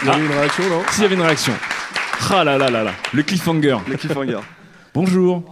Il 0.01 0.07
y 0.07 0.11
avait 0.11 0.25
une 0.25 0.31
réaction, 0.31 0.63
non? 0.69 0.81
S'il 0.89 1.03
y 1.03 1.05
avait 1.05 1.15
une 1.15 1.21
réaction. 1.21 1.53
Ah 2.31 2.43
là 2.43 2.57
là 2.57 2.71
là 2.71 2.83
là. 2.83 2.91
Le 3.13 3.21
cliffhanger. 3.21 3.77
Le 3.87 3.95
cliffhanger. 3.95 4.39
Bonjour. 4.95 5.43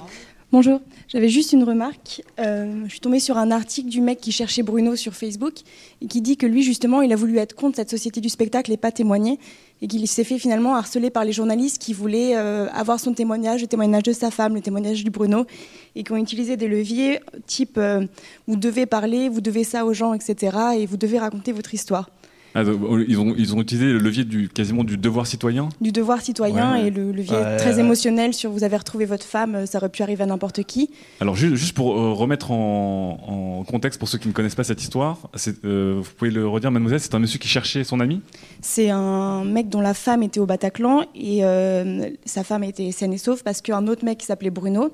Bonjour, 0.52 0.82
j'avais 1.08 1.30
juste 1.30 1.54
une 1.54 1.64
remarque. 1.64 2.22
Euh, 2.40 2.84
je 2.86 2.92
suis 2.92 3.00
tombée 3.00 3.22
sur 3.22 3.38
un 3.38 3.50
article 3.50 3.90
du 3.90 4.02
mec 4.02 4.20
qui 4.20 4.34
cherchait 4.34 4.62
Bruno 4.62 4.96
sur 4.96 5.14
Facebook 5.14 5.54
et 6.02 6.08
qui 6.08 6.22
dit 6.22 6.36
que 6.36 6.46
lui, 6.46 6.64
justement, 6.64 7.02
il 7.02 7.14
a 7.14 7.16
voulu 7.16 7.38
être 7.38 7.56
contre 7.56 7.78
cette 7.78 7.90
société 7.90 8.20
du 8.20 8.28
spectacle 8.28 8.72
et 8.74 8.78
pas 8.78 8.92
témoigner. 8.92 9.40
Et 9.82 9.88
qu'il 9.88 10.06
s'est 10.08 10.24
fait 10.24 10.40
finalement 10.40 10.76
harceler 10.76 11.10
par 11.10 11.24
les 11.24 11.32
journalistes 11.32 11.80
qui 11.80 11.94
voulaient 11.94 12.36
euh, 12.36 12.68
avoir 12.72 13.00
son 13.00 13.14
témoignage, 13.14 13.62
le 13.62 13.68
témoignage 13.68 14.04
de 14.04 14.12
sa 14.12 14.32
femme, 14.32 14.56
le 14.56 14.62
témoignage 14.62 15.04
du 15.04 15.12
Bruno, 15.12 15.46
et 15.96 16.04
qui 16.04 16.12
ont 16.12 16.18
utilisé 16.18 16.58
des 16.58 16.68
leviers 16.68 17.20
type 17.46 17.78
euh, 17.78 18.06
vous 18.48 18.56
devez 18.56 18.86
parler, 18.86 19.30
vous 19.30 19.40
devez 19.40 19.64
ça 19.64 19.86
aux 19.86 19.94
gens, 19.94 20.14
etc. 20.14 20.58
Et 20.78 20.86
vous 20.88 20.98
devez 20.98 21.20
raconter 21.20 21.52
votre 21.52 21.74
histoire. 21.74 22.10
Ah, 22.56 22.64
ils, 22.64 23.20
ont, 23.20 23.36
ils 23.38 23.54
ont 23.56 23.62
utilisé 23.62 23.86
le 23.92 24.00
levier 24.00 24.24
du, 24.24 24.50
quasiment 24.50 24.84
du 24.84 24.98
devoir 24.98 25.28
citoyen. 25.28 25.70
Du 25.80 25.92
devoir 25.92 26.22
citoyen 26.22 26.74
Ouais, 26.74 26.82
ouais. 26.82 26.88
et 26.88 26.92
le 26.92 27.12
levier 27.12 27.36
Ouais, 27.36 27.58
très 27.58 27.76
ouais. 27.76 27.80
émotionnel 27.82 28.34
sur 28.34 28.50
vous 28.50 28.64
avez 28.64 28.78
retrouvé 28.78 29.06
votre 29.06 29.26
femme, 29.26 29.54
euh, 29.56 29.66
ça 29.68 29.78
aurait 29.78 29.90
pu 29.90 30.02
arriver 30.02 30.24
à 30.24 30.26
n'importe 30.26 30.64
qui. 30.64 30.90
Alors 31.20 31.36
ju- 31.36 31.56
juste, 31.56 31.74
pour 31.76 32.00
euh, 32.00 32.14
remettre 32.14 32.50
en, 32.52 33.60
en 33.60 33.64
contexte 33.64 34.00
pour 34.00 34.08
ceux 34.10 34.18
qui 34.18 34.28
ne 34.28 34.34
connaissent 34.34 34.56
pas 34.56 34.64
cette 34.64 34.82
histoire, 34.82 35.30
euh, 35.66 36.00
vous 36.02 36.12
pouvez 36.18 36.32
le 36.32 36.48
redire, 36.48 36.72
mademoiselle, 36.72 37.00
c'est 37.00 37.14
un 37.14 37.20
monsieur 37.20 37.38
qui 37.38 37.48
cherchait 37.48 37.84
son 37.84 38.00
ami? 38.00 38.22
C'est 38.62 38.90
un 38.90 39.44
mec 39.44 39.70
dont 39.70 39.82
la 39.82 39.94
femme 39.94 40.24
était 40.24 40.40
au 40.40 40.46
Bataclan 40.48 41.04
et 41.16 41.44
euh, 41.46 42.10
sa 42.26 42.44
femme 42.44 42.64
était 42.64 42.92
saine 42.92 43.14
et 43.14 43.18
sauve 43.20 43.44
parce 43.44 43.62
qu'un 43.62 43.86
autre 43.88 44.04
mec 44.04 44.18
qui 44.18 44.26
s'appelait 44.26 44.50
Bruno 44.50 44.90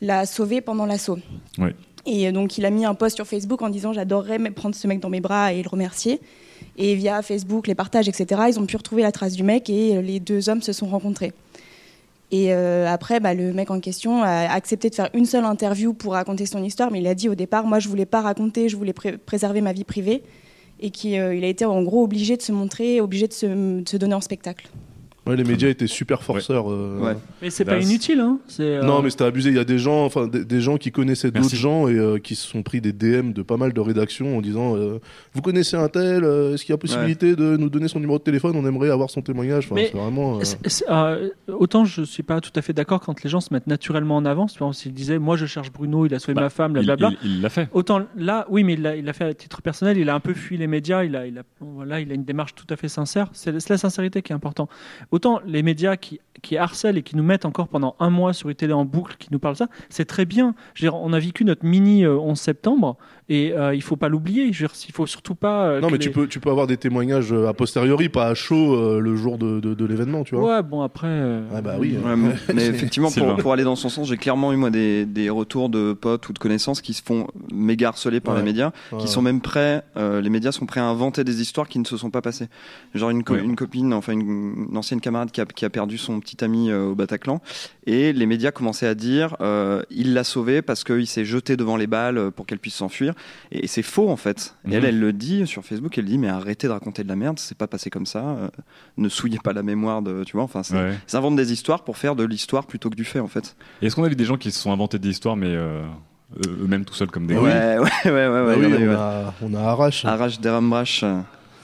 l'a 0.00 0.26
sauvé 0.26 0.60
pendant 0.60 0.86
l'assaut. 0.86 1.18
Ouais. 1.58 1.74
Et 2.06 2.32
donc 2.32 2.56
il 2.58 2.64
a 2.64 2.70
mis 2.70 2.84
un 2.86 2.94
post 2.94 3.16
sur 3.16 3.26
Facebook 3.26 3.62
en 3.62 3.68
disant 3.68 3.92
j'adorerais 3.92 4.38
me- 4.38 4.50
prendre 4.50 4.74
ce 4.74 4.86
mec 4.86 4.98
dans 5.00 5.10
mes 5.10 5.20
bras 5.20 5.52
et 5.52 5.62
le 5.62 5.68
remercier. 5.68 6.20
Et 6.80 6.94
via 6.94 7.20
Facebook, 7.22 7.66
les 7.66 7.74
partages, 7.74 8.08
etc., 8.08 8.42
ils 8.48 8.58
ont 8.58 8.64
pu 8.64 8.76
retrouver 8.76 9.02
la 9.02 9.12
trace 9.12 9.34
du 9.34 9.42
mec 9.42 9.68
et 9.68 9.96
euh, 9.96 10.00
les 10.00 10.20
deux 10.20 10.48
hommes 10.48 10.62
se 10.62 10.72
sont 10.72 10.86
rencontrés. 10.86 11.32
Et 12.30 12.54
euh, 12.54 12.86
après, 12.86 13.20
bah, 13.20 13.34
le 13.34 13.52
mec 13.52 13.70
en 13.70 13.80
question 13.80 14.22
a 14.22 14.48
accepté 14.52 14.88
de 14.88 14.94
faire 14.94 15.08
une 15.12 15.24
seule 15.26 15.44
interview 15.44 15.92
pour 15.92 16.12
raconter 16.12 16.46
son 16.46 16.62
histoire, 16.62 16.90
mais 16.92 17.00
il 17.00 17.06
a 17.06 17.14
dit 17.14 17.28
au 17.28 17.34
départ, 17.34 17.66
moi 17.66 17.80
je 17.80 17.88
voulais 17.88 18.06
pas 18.06 18.20
raconter, 18.20 18.68
je 18.68 18.76
voulais 18.76 18.92
pré- 18.92 19.18
préserver 19.18 19.60
ma 19.60 19.72
vie 19.72 19.84
privée, 19.84 20.22
et 20.78 20.90
qu'il 20.90 21.18
a 21.18 21.48
été 21.48 21.64
en 21.64 21.82
gros 21.82 22.04
obligé 22.04 22.36
de 22.36 22.42
se 22.42 22.52
montrer, 22.52 23.00
obligé 23.00 23.26
de 23.26 23.32
se 23.32 23.96
donner 23.96 24.14
en 24.14 24.20
spectacle. 24.20 24.68
Ouais, 25.28 25.36
les 25.36 25.44
médias 25.44 25.68
étaient 25.68 25.86
super 25.86 26.22
forceurs. 26.22 26.70
euh, 26.70 26.98
Ouais. 27.00 27.16
Mais 27.42 27.50
c'est 27.50 27.64
pas 27.64 27.78
inutile, 27.78 28.20
hein. 28.20 28.38
Euh, 28.60 28.82
Non, 28.82 29.02
mais 29.02 29.10
c'était 29.10 29.24
abusé. 29.24 29.50
Il 29.50 29.56
y 29.56 29.60
a 29.60 29.64
des 29.64 29.78
gens, 29.78 30.04
enfin 30.04 30.26
des, 30.26 30.44
des 30.44 30.60
gens 30.60 30.76
qui 30.78 30.90
connaissaient 30.90 31.30
d'autres 31.30 31.54
gens 31.56 31.86
et 31.88 31.98
euh, 31.98 32.18
qui 32.18 32.34
se 32.34 32.46
sont 32.46 32.62
pris 32.62 32.80
des 32.80 32.92
DM 32.92 33.32
de 33.32 33.42
pas 33.42 33.56
mal 33.56 33.72
de 33.72 33.80
rédactions 33.80 34.36
en 34.36 34.40
disant 34.40 34.76
euh, 34.76 34.98
Vous 35.34 35.42
connaissez 35.42 35.76
un 35.76 35.88
tel 35.88 36.24
Est-ce 36.24 36.64
qu'il 36.64 36.72
y 36.72 36.74
a 36.74 36.78
possibilité 36.78 37.36
de 37.36 37.56
nous 37.56 37.68
donner 37.68 37.88
son 37.88 38.00
numéro 38.00 38.18
de 38.18 38.22
téléphone? 38.24 38.54
On 38.56 38.66
aimerait 38.66 38.90
avoir 38.90 39.10
son 39.10 39.20
témoignage. 39.22 39.66
Enfin, 39.66 39.74
Mais 39.76 39.90
vraiment. 39.94 40.38
euh, 40.38 40.42
euh, 40.90 41.28
autant 41.48 41.84
je 41.84 42.02
suis 42.02 42.22
pas 42.22 42.40
tout 42.40 42.52
à 42.56 42.62
fait 42.62 42.72
d'accord 42.72 43.00
quand 43.00 43.22
les 43.22 43.30
gens 43.30 43.40
se 43.40 43.52
mettent 43.52 43.66
naturellement 43.66 44.16
en 44.16 44.24
avant. 44.24 44.46
Par 44.46 44.54
exemple, 44.68 44.74
s'ils 44.76 44.94
disaient 44.94 45.18
moi 45.18 45.36
je 45.36 45.46
cherche 45.46 45.70
Bruno, 45.72 46.06
il 46.06 46.14
a 46.14 46.18
sauvé 46.18 46.34
Bah, 46.34 46.42
ma 46.42 46.50
femme, 46.50 46.72
blablabla. 46.72 47.10
il- 47.22 47.30
il 47.36 47.42
l'a 47.42 47.48
fait. 47.48 47.68
Autant 47.72 48.02
là, 48.16 48.46
oui, 48.50 48.64
mais 48.64 48.74
il 48.74 48.82
l'a 48.82 49.12
fait 49.12 49.24
à 49.24 49.34
titre 49.34 49.62
personnel. 49.62 49.98
Il 49.98 50.08
a 50.10 50.14
un 50.14 50.20
peu 50.20 50.34
fui 50.34 50.56
les 50.56 50.66
médias. 50.66 51.04
Il 51.04 51.14
a, 51.16 51.26
il 51.26 51.38
a, 51.38 51.42
voilà, 51.60 52.00
il 52.00 52.10
a 52.10 52.14
une 52.14 52.24
démarche 52.24 52.54
tout 52.54 52.66
à 52.70 52.76
fait 52.76 52.88
sincère. 52.88 53.28
C'est 53.32 53.68
la 53.68 53.78
sincérité 53.78 54.22
qui 54.22 54.32
est 54.32 54.34
important. 54.34 54.68
Autant 55.10 55.17
les 55.44 55.62
médias 55.62 55.96
qui, 55.96 56.20
harcèlent 56.56 56.96
et 56.96 57.02
qui 57.02 57.16
nous 57.16 57.22
mettent 57.22 57.44
encore 57.44 57.68
pendant 57.68 57.96
un 57.98 58.10
mois 58.10 58.32
sur 58.32 58.48
une 58.48 58.54
télé 58.54 58.72
en 58.72 58.84
boucle, 58.84 59.16
qui 59.18 59.28
nous 59.32 59.38
parlent 59.38 59.56
ça, 59.56 59.68
c'est 59.88 60.04
très 60.04 60.24
bien. 60.24 60.54
On 60.82 61.12
a 61.12 61.18
vécu 61.18 61.44
notre 61.44 61.64
mini 61.64 62.04
euh, 62.04 62.16
11 62.16 62.38
septembre 62.38 62.96
et 63.28 63.52
euh, 63.52 63.74
il 63.74 63.82
faut 63.82 63.96
pas 63.96 64.08
l'oublier. 64.08 64.52
Je 64.52 64.62
veux 64.62 64.68
dire, 64.68 64.76
il 64.88 64.92
faut 64.94 65.06
surtout 65.06 65.34
pas. 65.34 65.66
euh, 65.66 65.80
Non, 65.80 65.88
mais 65.88 65.94
les- 65.94 65.98
tu 65.98 66.10
peux, 66.10 66.26
tu 66.26 66.40
peux 66.40 66.50
avoir 66.50 66.66
des 66.66 66.76
témoignages 66.76 67.32
euh, 67.32 67.46
a 67.48 67.52
posteriori, 67.54 68.08
pas 68.08 68.26
à 68.26 68.34
chaud 68.34 68.74
euh, 68.74 69.00
le 69.00 69.16
jour 69.16 69.38
de, 69.38 69.60
de, 69.60 69.74
de 69.74 69.84
l'événement, 69.84 70.24
tu 70.24 70.34
vois. 70.34 70.56
Ouais, 70.56 70.62
bon 70.62 70.82
après. 70.82 71.06
euh, 71.08 71.42
Ah 71.54 71.60
bah 71.60 71.76
oui. 71.78 71.96
Ouais, 72.02 72.16
mais, 72.16 72.32
mais 72.54 72.66
effectivement, 72.66 73.10
pour, 73.10 73.36
pour 73.36 73.52
aller 73.52 73.64
dans 73.64 73.76
son 73.76 73.88
sens, 73.88 74.08
j'ai 74.08 74.16
clairement 74.16 74.52
eu 74.52 74.56
moi 74.56 74.70
des, 74.70 75.04
des 75.06 75.28
retours 75.30 75.68
de 75.68 75.92
potes 75.92 76.28
ou 76.28 76.32
de 76.32 76.38
connaissances 76.38 76.80
qui 76.80 76.94
se 76.94 77.02
font 77.02 77.26
méga 77.52 77.88
harceler 77.88 78.20
par 78.20 78.34
Ouais. 78.34 78.40
les 78.40 78.46
médias, 78.46 78.70
Ouais. 78.92 78.98
qui 78.98 79.08
sont 79.08 79.22
même 79.22 79.40
prêts, 79.40 79.82
euh, 79.96 80.20
les 80.20 80.30
médias 80.30 80.52
sont 80.52 80.66
prêts 80.66 80.80
à 80.80 80.84
inventer 80.86 81.24
des 81.24 81.40
histoires 81.42 81.68
qui 81.68 81.78
ne 81.78 81.84
se 81.84 81.96
sont 81.96 82.10
pas 82.10 82.22
passées. 82.22 82.46
Genre 82.94 83.10
une, 83.10 83.24
co- 83.24 83.34
Ouais. 83.34 83.42
une 83.44 83.56
copine, 83.56 83.92
enfin 83.92 84.12
une, 84.12 84.66
une 84.70 84.76
ancienne 84.76 85.00
camarade 85.00 85.30
qui 85.30 85.40
a, 85.40 85.44
qui 85.46 85.64
a 85.64 85.70
perdu 85.70 85.98
son 85.98 86.20
petit 86.20 86.42
ami 86.44 86.70
euh, 86.70 86.86
au 86.86 86.94
Bataclan. 86.94 87.40
Et 87.86 88.12
les 88.12 88.26
médias 88.26 88.50
commençaient 88.50 88.86
à 88.86 88.94
dire 88.94 89.36
euh, 89.40 89.82
il 89.90 90.14
l'a 90.14 90.24
sauvé 90.24 90.62
parce 90.62 90.84
qu'il 90.84 91.06
s'est 91.06 91.24
jeté 91.24 91.56
devant 91.56 91.76
les 91.76 91.86
balles 91.86 92.30
pour 92.34 92.46
qu'elle 92.46 92.58
puisse 92.58 92.74
s'enfuir. 92.74 93.14
Et, 93.52 93.66
c'est 93.66 93.82
faux 93.82 94.08
en 94.10 94.16
fait. 94.16 94.54
Et 94.68 94.74
elle, 94.74 94.82
Mhm. 94.82 94.88
elle 94.88 95.00
le 95.00 95.12
dit 95.12 95.46
sur 95.46 95.64
Facebook 95.64 95.96
elle 95.98 96.04
dit 96.06 96.18
mais 96.18 96.28
arrêtez 96.28 96.66
de 96.66 96.72
raconter 96.72 97.02
de 97.04 97.08
la 97.08 97.16
merde, 97.16 97.38
c'est 97.38 97.56
pas 97.56 97.66
passé 97.66 97.90
comme 97.90 98.06
ça. 98.06 98.18
euh, 98.24 98.48
ne 98.96 99.08
souillez 99.08 99.38
pas 99.42 99.52
la 99.52 99.62
mémoire 99.62 100.02
de. 100.02 100.24
Tu 100.24 100.32
vois, 100.32 100.42
enfin, 100.44 100.62
Ouais. 100.74 100.92
ils 101.10 101.16
inventent 101.16 101.36
des 101.36 101.52
histoires 101.52 101.84
pour 101.84 101.96
faire 101.96 102.16
de 102.16 102.24
l'histoire 102.24 102.66
plutôt 102.66 102.90
que 102.90 102.96
du 102.96 103.04
fait 103.04 103.20
en 103.20 103.28
fait. 103.28 103.56
Et 103.82 103.86
est-ce 103.86 103.96
qu'on 103.96 104.04
a 104.04 104.08
vu 104.08 104.16
des 104.16 104.24
gens 104.24 104.36
qui 104.36 104.50
se 104.50 104.58
sont 104.60 104.72
inventés 104.72 104.98
des 104.98 105.10
histoires, 105.10 105.36
mais 105.36 105.48
euh, 105.48 105.82
eux- 106.46 106.58
eux-mêmes 106.62 106.84
tout 106.84 106.94
seuls 106.94 107.10
comme 107.10 107.26
des 107.26 107.34
Ouais, 107.36 107.40
ouais, 107.42 107.78
ouais, 107.78 108.10
ouais, 108.10 108.28
ouais, 108.28 108.54
Ah 108.54 108.58
oui, 108.58 108.66
eu, 108.66 108.74
on, 108.88 108.90
ouais. 108.90 108.94
a, 108.94 109.34
on 109.42 109.54
a 109.54 109.60
Arrache. 109.60 110.04
Arrache 110.04 110.40
Derambrache. 110.40 111.04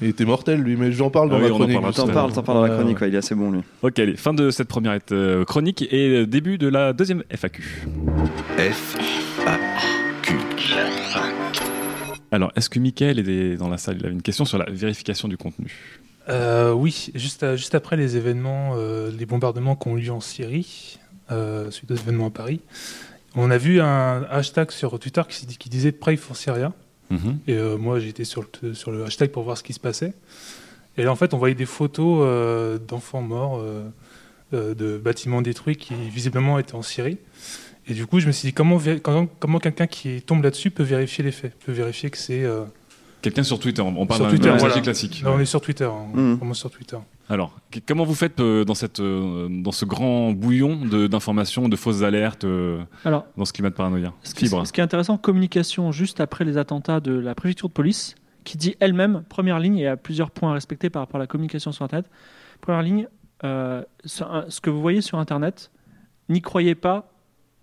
Il 0.02 0.08
était 0.08 0.24
mortel 0.24 0.60
lui, 0.60 0.74
mais 0.76 0.90
j'en 0.90 1.08
parle 1.08 1.30
dans 1.30 1.36
Ah 1.36 1.38
oui, 1.38 1.44
la 1.48 1.52
on 1.52 1.54
en 1.54 1.58
chronique. 1.58 1.94
T'en 1.94 2.08
parles, 2.08 2.32
t'en 2.32 2.42
parles 2.42 2.58
dans 2.58 2.66
la 2.66 2.74
chronique, 2.74 2.96
ouais. 2.96 3.02
ouais, 3.04 3.08
il 3.10 3.14
est 3.14 3.18
assez 3.18 3.34
bon 3.36 3.52
lui. 3.52 3.60
Ok, 3.82 3.98
allez, 4.00 4.16
fin 4.16 4.34
de 4.34 4.50
cette 4.50 4.66
première 4.68 4.98
euh, 5.12 5.44
chronique 5.44 5.86
et 5.92 6.26
début 6.26 6.58
de 6.58 6.66
la 6.68 6.92
deuxième 6.92 7.22
FAQ. 7.30 7.86
F, 8.58 8.96
A. 9.46 9.93
Alors, 12.34 12.52
est-ce 12.56 12.68
que 12.68 12.78
Mickaël 12.78 13.18
est 13.28 13.56
dans 13.56 13.68
la 13.68 13.78
salle 13.78 13.98
Il 13.98 14.04
avait 14.06 14.14
une 14.14 14.22
question 14.22 14.44
sur 14.44 14.58
la 14.58 14.64
vérification 14.68 15.28
du 15.28 15.36
contenu. 15.36 15.72
Euh, 16.28 16.72
oui, 16.72 17.10
juste, 17.14 17.42
à- 17.42 17.54
juste 17.56 17.74
après 17.74 17.96
les 17.96 18.16
événements, 18.16 18.72
euh, 18.76 19.10
les 19.16 19.26
bombardements 19.26 19.76
qui 19.76 19.88
ont 19.88 19.96
eu 19.96 20.00
lieu 20.00 20.12
en 20.12 20.20
Syrie, 20.20 20.98
euh, 21.30 21.70
suite 21.70 21.90
aux 21.90 21.96
événements 21.96 22.26
à 22.26 22.30
Paris, 22.30 22.60
on 23.36 23.50
a 23.50 23.58
vu 23.58 23.80
un 23.80 24.24
hashtag 24.30 24.70
sur 24.70 24.98
Twitter 24.98 25.22
qui, 25.28 25.68
disait 25.68 25.92
Pray 25.92 26.16
for 26.16 26.36
Syria. 26.36 26.72
Mhm. 27.10 27.38
Et 27.46 27.54
euh, 27.54 27.76
moi, 27.76 28.00
j'étais 28.00 28.24
sur 28.24 28.44
le, 28.62 28.74
sur 28.74 28.90
le 28.90 29.04
hashtag 29.04 29.30
pour 29.30 29.42
voir 29.44 29.58
ce 29.58 29.62
qui 29.62 29.72
se 29.72 29.80
passait. 29.80 30.14
Et 30.96 31.02
là, 31.02 31.12
en 31.12 31.16
fait, 31.16 31.34
on 31.34 31.38
voyait 31.38 31.54
des 31.54 31.66
photos 31.66 32.20
euh, 32.22 32.78
d'enfants 32.78 33.22
morts, 33.22 33.58
euh, 33.58 33.82
euh, 34.54 34.74
de 34.74 34.96
bâtiments 34.98 35.42
détruits 35.42 35.76
qui 35.76 35.94
visiblement 35.94 36.58
étaient 36.58 36.74
en 36.74 36.82
Syrie. 36.82 37.18
Et 37.86 37.94
du 37.94 38.06
coup, 38.06 38.18
je 38.20 38.26
me 38.26 38.32
suis 38.32 38.48
dit 38.48 38.52
comment, 38.54 38.78
comment, 39.02 39.26
comment 39.38 39.58
quelqu'un 39.58 39.86
qui 39.86 40.22
tombe 40.22 40.42
là-dessus 40.42 40.70
peut 40.70 40.82
vérifier 40.82 41.22
les 41.24 41.32
faits, 41.32 41.54
peut 41.64 41.72
vérifier 41.72 42.10
que 42.10 42.16
c'est. 42.18 42.42
euh, 42.44 42.64
Quelqu'un 43.20 43.42
sur 43.42 43.58
Twitter, 43.58 43.80
on 43.80 44.04
parle 44.06 44.22
d'un 44.22 44.28
Twitter, 44.28 44.48
d'un 44.50 44.56
voilà. 44.56 44.80
classique. 44.82 45.22
Là, 45.24 45.32
on 45.34 45.40
est 45.40 45.46
sur 45.46 45.60
Twitter, 45.62 45.84
hein, 45.84 46.06
Mhm. 46.12 46.34
vraiment 46.34 46.52
sur 46.54 46.70
Twitter. 46.70 46.98
Alors, 47.30 47.56
comment 47.88 48.04
vous 48.04 48.14
faites 48.14 48.38
euh, 48.40 48.64
dans, 48.66 48.74
cette, 48.74 49.00
euh, 49.00 49.48
dans 49.50 49.72
ce 49.72 49.86
grand 49.86 50.32
bouillon 50.32 50.76
de- 50.84 51.06
d'informations, 51.06 51.70
de, 51.70 51.76
fausses 51.76 52.02
alertes, 52.02 52.44
euh, 52.44 52.82
Alors, 53.06 53.24
dans 53.38 53.46
ce 53.46 53.54
climat 53.54 53.70
de 53.70 53.74
paranoïa? 53.74 54.12
Ce 54.22 54.34
qui, 54.34 54.44
Fibre. 54.44 54.66
ce 54.66 54.72
qui 54.74 54.80
est 54.80 54.84
intéressant, 54.84 55.16
communication 55.16 55.90
juste 55.90 56.20
après 56.20 56.44
les 56.44 56.58
attentats 56.58 57.00
de 57.00 57.12
la 57.18 57.34
préfecture 57.34 57.68
de 57.68 57.72
police, 57.72 58.14
qui 58.44 58.58
dit 58.58 58.76
elle-même, 58.78 59.24
première 59.30 59.58
ligne, 59.58 59.76
et 59.76 59.80
il 59.80 59.84
y 59.84 59.86
a 59.86 59.96
plusieurs 59.96 60.30
points 60.30 60.50
à 60.50 60.54
respecter 60.54 60.90
par 60.90 61.00
rapport 61.00 61.16
à 61.16 61.20
la 61.20 61.26
communication 61.26 61.72
sur 61.72 61.82
Internet. 61.86 62.10
Première 62.60 62.82
ligne, 62.82 63.08
euh, 63.42 63.82
ce 64.04 64.60
que 64.60 64.68
vous 64.68 64.82
voyez 64.82 65.00
sur 65.00 65.18
Internet, 65.18 65.70
n'y 66.28 66.42
croyez 66.42 66.74
pas 66.74 67.10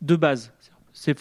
de 0.02 0.16
base. 0.16 0.52
C'est 0.94 1.16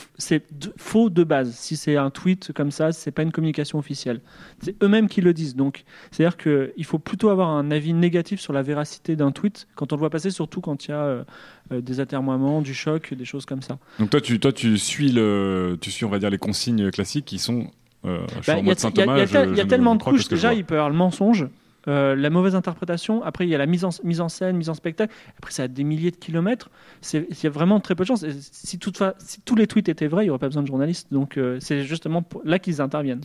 faux 0.76 1.10
de 1.10 1.22
base. 1.24 1.54
Si 1.54 1.76
c'est 1.76 1.96
un 1.96 2.10
tweet 2.10 2.52
comme 2.52 2.70
ça, 2.72 2.90
c'est 2.92 3.12
pas 3.12 3.22
une 3.22 3.30
communication 3.30 3.78
officielle. 3.78 4.20
C'est 4.60 4.74
eux-mêmes 4.82 5.08
qui 5.08 5.20
le 5.20 5.32
disent. 5.32 5.54
Donc, 5.54 5.84
c'est-à-dire 6.10 6.36
qu'il 6.36 6.84
faut 6.84 6.98
plutôt 6.98 7.30
avoir 7.30 7.48
un 7.50 7.70
avis 7.70 7.94
négatif 7.94 8.40
sur 8.40 8.52
la 8.52 8.62
véracité 8.62 9.14
d'un 9.14 9.30
tweet 9.30 9.68
quand 9.76 9.92
on 9.92 9.96
le 9.96 10.00
voit 10.00 10.10
passer, 10.10 10.30
surtout 10.30 10.60
quand 10.60 10.86
il 10.86 10.90
y 10.90 10.94
a 10.94 11.00
euh, 11.02 11.24
euh, 11.72 11.80
des 11.80 12.00
atermoiements, 12.00 12.62
du 12.62 12.74
choc, 12.74 13.14
des 13.14 13.24
choses 13.24 13.46
comme 13.46 13.62
ça. 13.62 13.78
Donc 14.00 14.10
toi, 14.10 14.20
tu, 14.20 14.40
toi, 14.40 14.52
tu 14.52 14.76
suis 14.76 15.12
le, 15.12 15.78
tu 15.80 15.90
suis, 15.92 16.04
on 16.04 16.10
va 16.10 16.18
dire, 16.18 16.30
les 16.30 16.38
consignes 16.38 16.90
classiques 16.90 17.24
qui 17.26 17.38
sont. 17.38 17.68
euh, 18.04 18.18
Bah, 18.46 18.58
Il 18.58 18.66
y 18.66 18.70
y 18.70 19.54
y 19.54 19.56
y 19.56 19.60
a 19.60 19.64
tellement 19.66 19.94
de 19.94 20.02
couches. 20.02 20.28
Déjà, 20.28 20.52
il 20.52 20.64
peut 20.64 20.74
y 20.74 20.78
avoir 20.78 20.90
le 20.90 20.96
mensonge, 20.96 21.46
euh, 21.88 22.14
la 22.14 22.30
mauvaise 22.30 22.54
interprétation. 22.54 23.22
Après, 23.22 23.46
il 23.46 23.50
y 23.50 23.54
a 23.54 23.58
la 23.58 23.66
mise 23.66 23.84
en, 23.84 23.90
mise 24.04 24.20
en 24.20 24.28
scène, 24.28 24.56
mise 24.56 24.68
en 24.68 24.74
spectacle. 24.74 25.12
Après, 25.38 25.52
ça 25.52 25.64
a 25.64 25.68
des 25.68 25.84
milliers 25.84 26.10
de 26.10 26.16
kilomètres. 26.16 26.70
C'est- 27.00 27.26
Il 27.30 27.44
y 27.44 27.46
a 27.46 27.50
vraiment 27.50 27.80
très 27.80 27.94
peu 27.94 28.04
de 28.04 28.08
chance. 28.08 28.22
Et 28.22 28.32
Si, 28.40 28.78
toutefois, 28.78 29.14
si 29.18 29.40
tous 29.40 29.54
les 29.56 29.66
tweets 29.66 29.88
étaient 29.88 30.06
vrais, 30.08 30.22
il 30.24 30.26
n'y 30.26 30.30
aurait 30.30 30.38
pas 30.38 30.48
besoin 30.48 30.62
de 30.62 30.68
journalistes. 30.68 31.08
Donc, 31.12 31.36
euh, 31.38 31.58
c'est 31.60 31.84
justement 31.84 32.22
là 32.44 32.58
qu'ils 32.58 32.80
interviennent. 32.80 33.22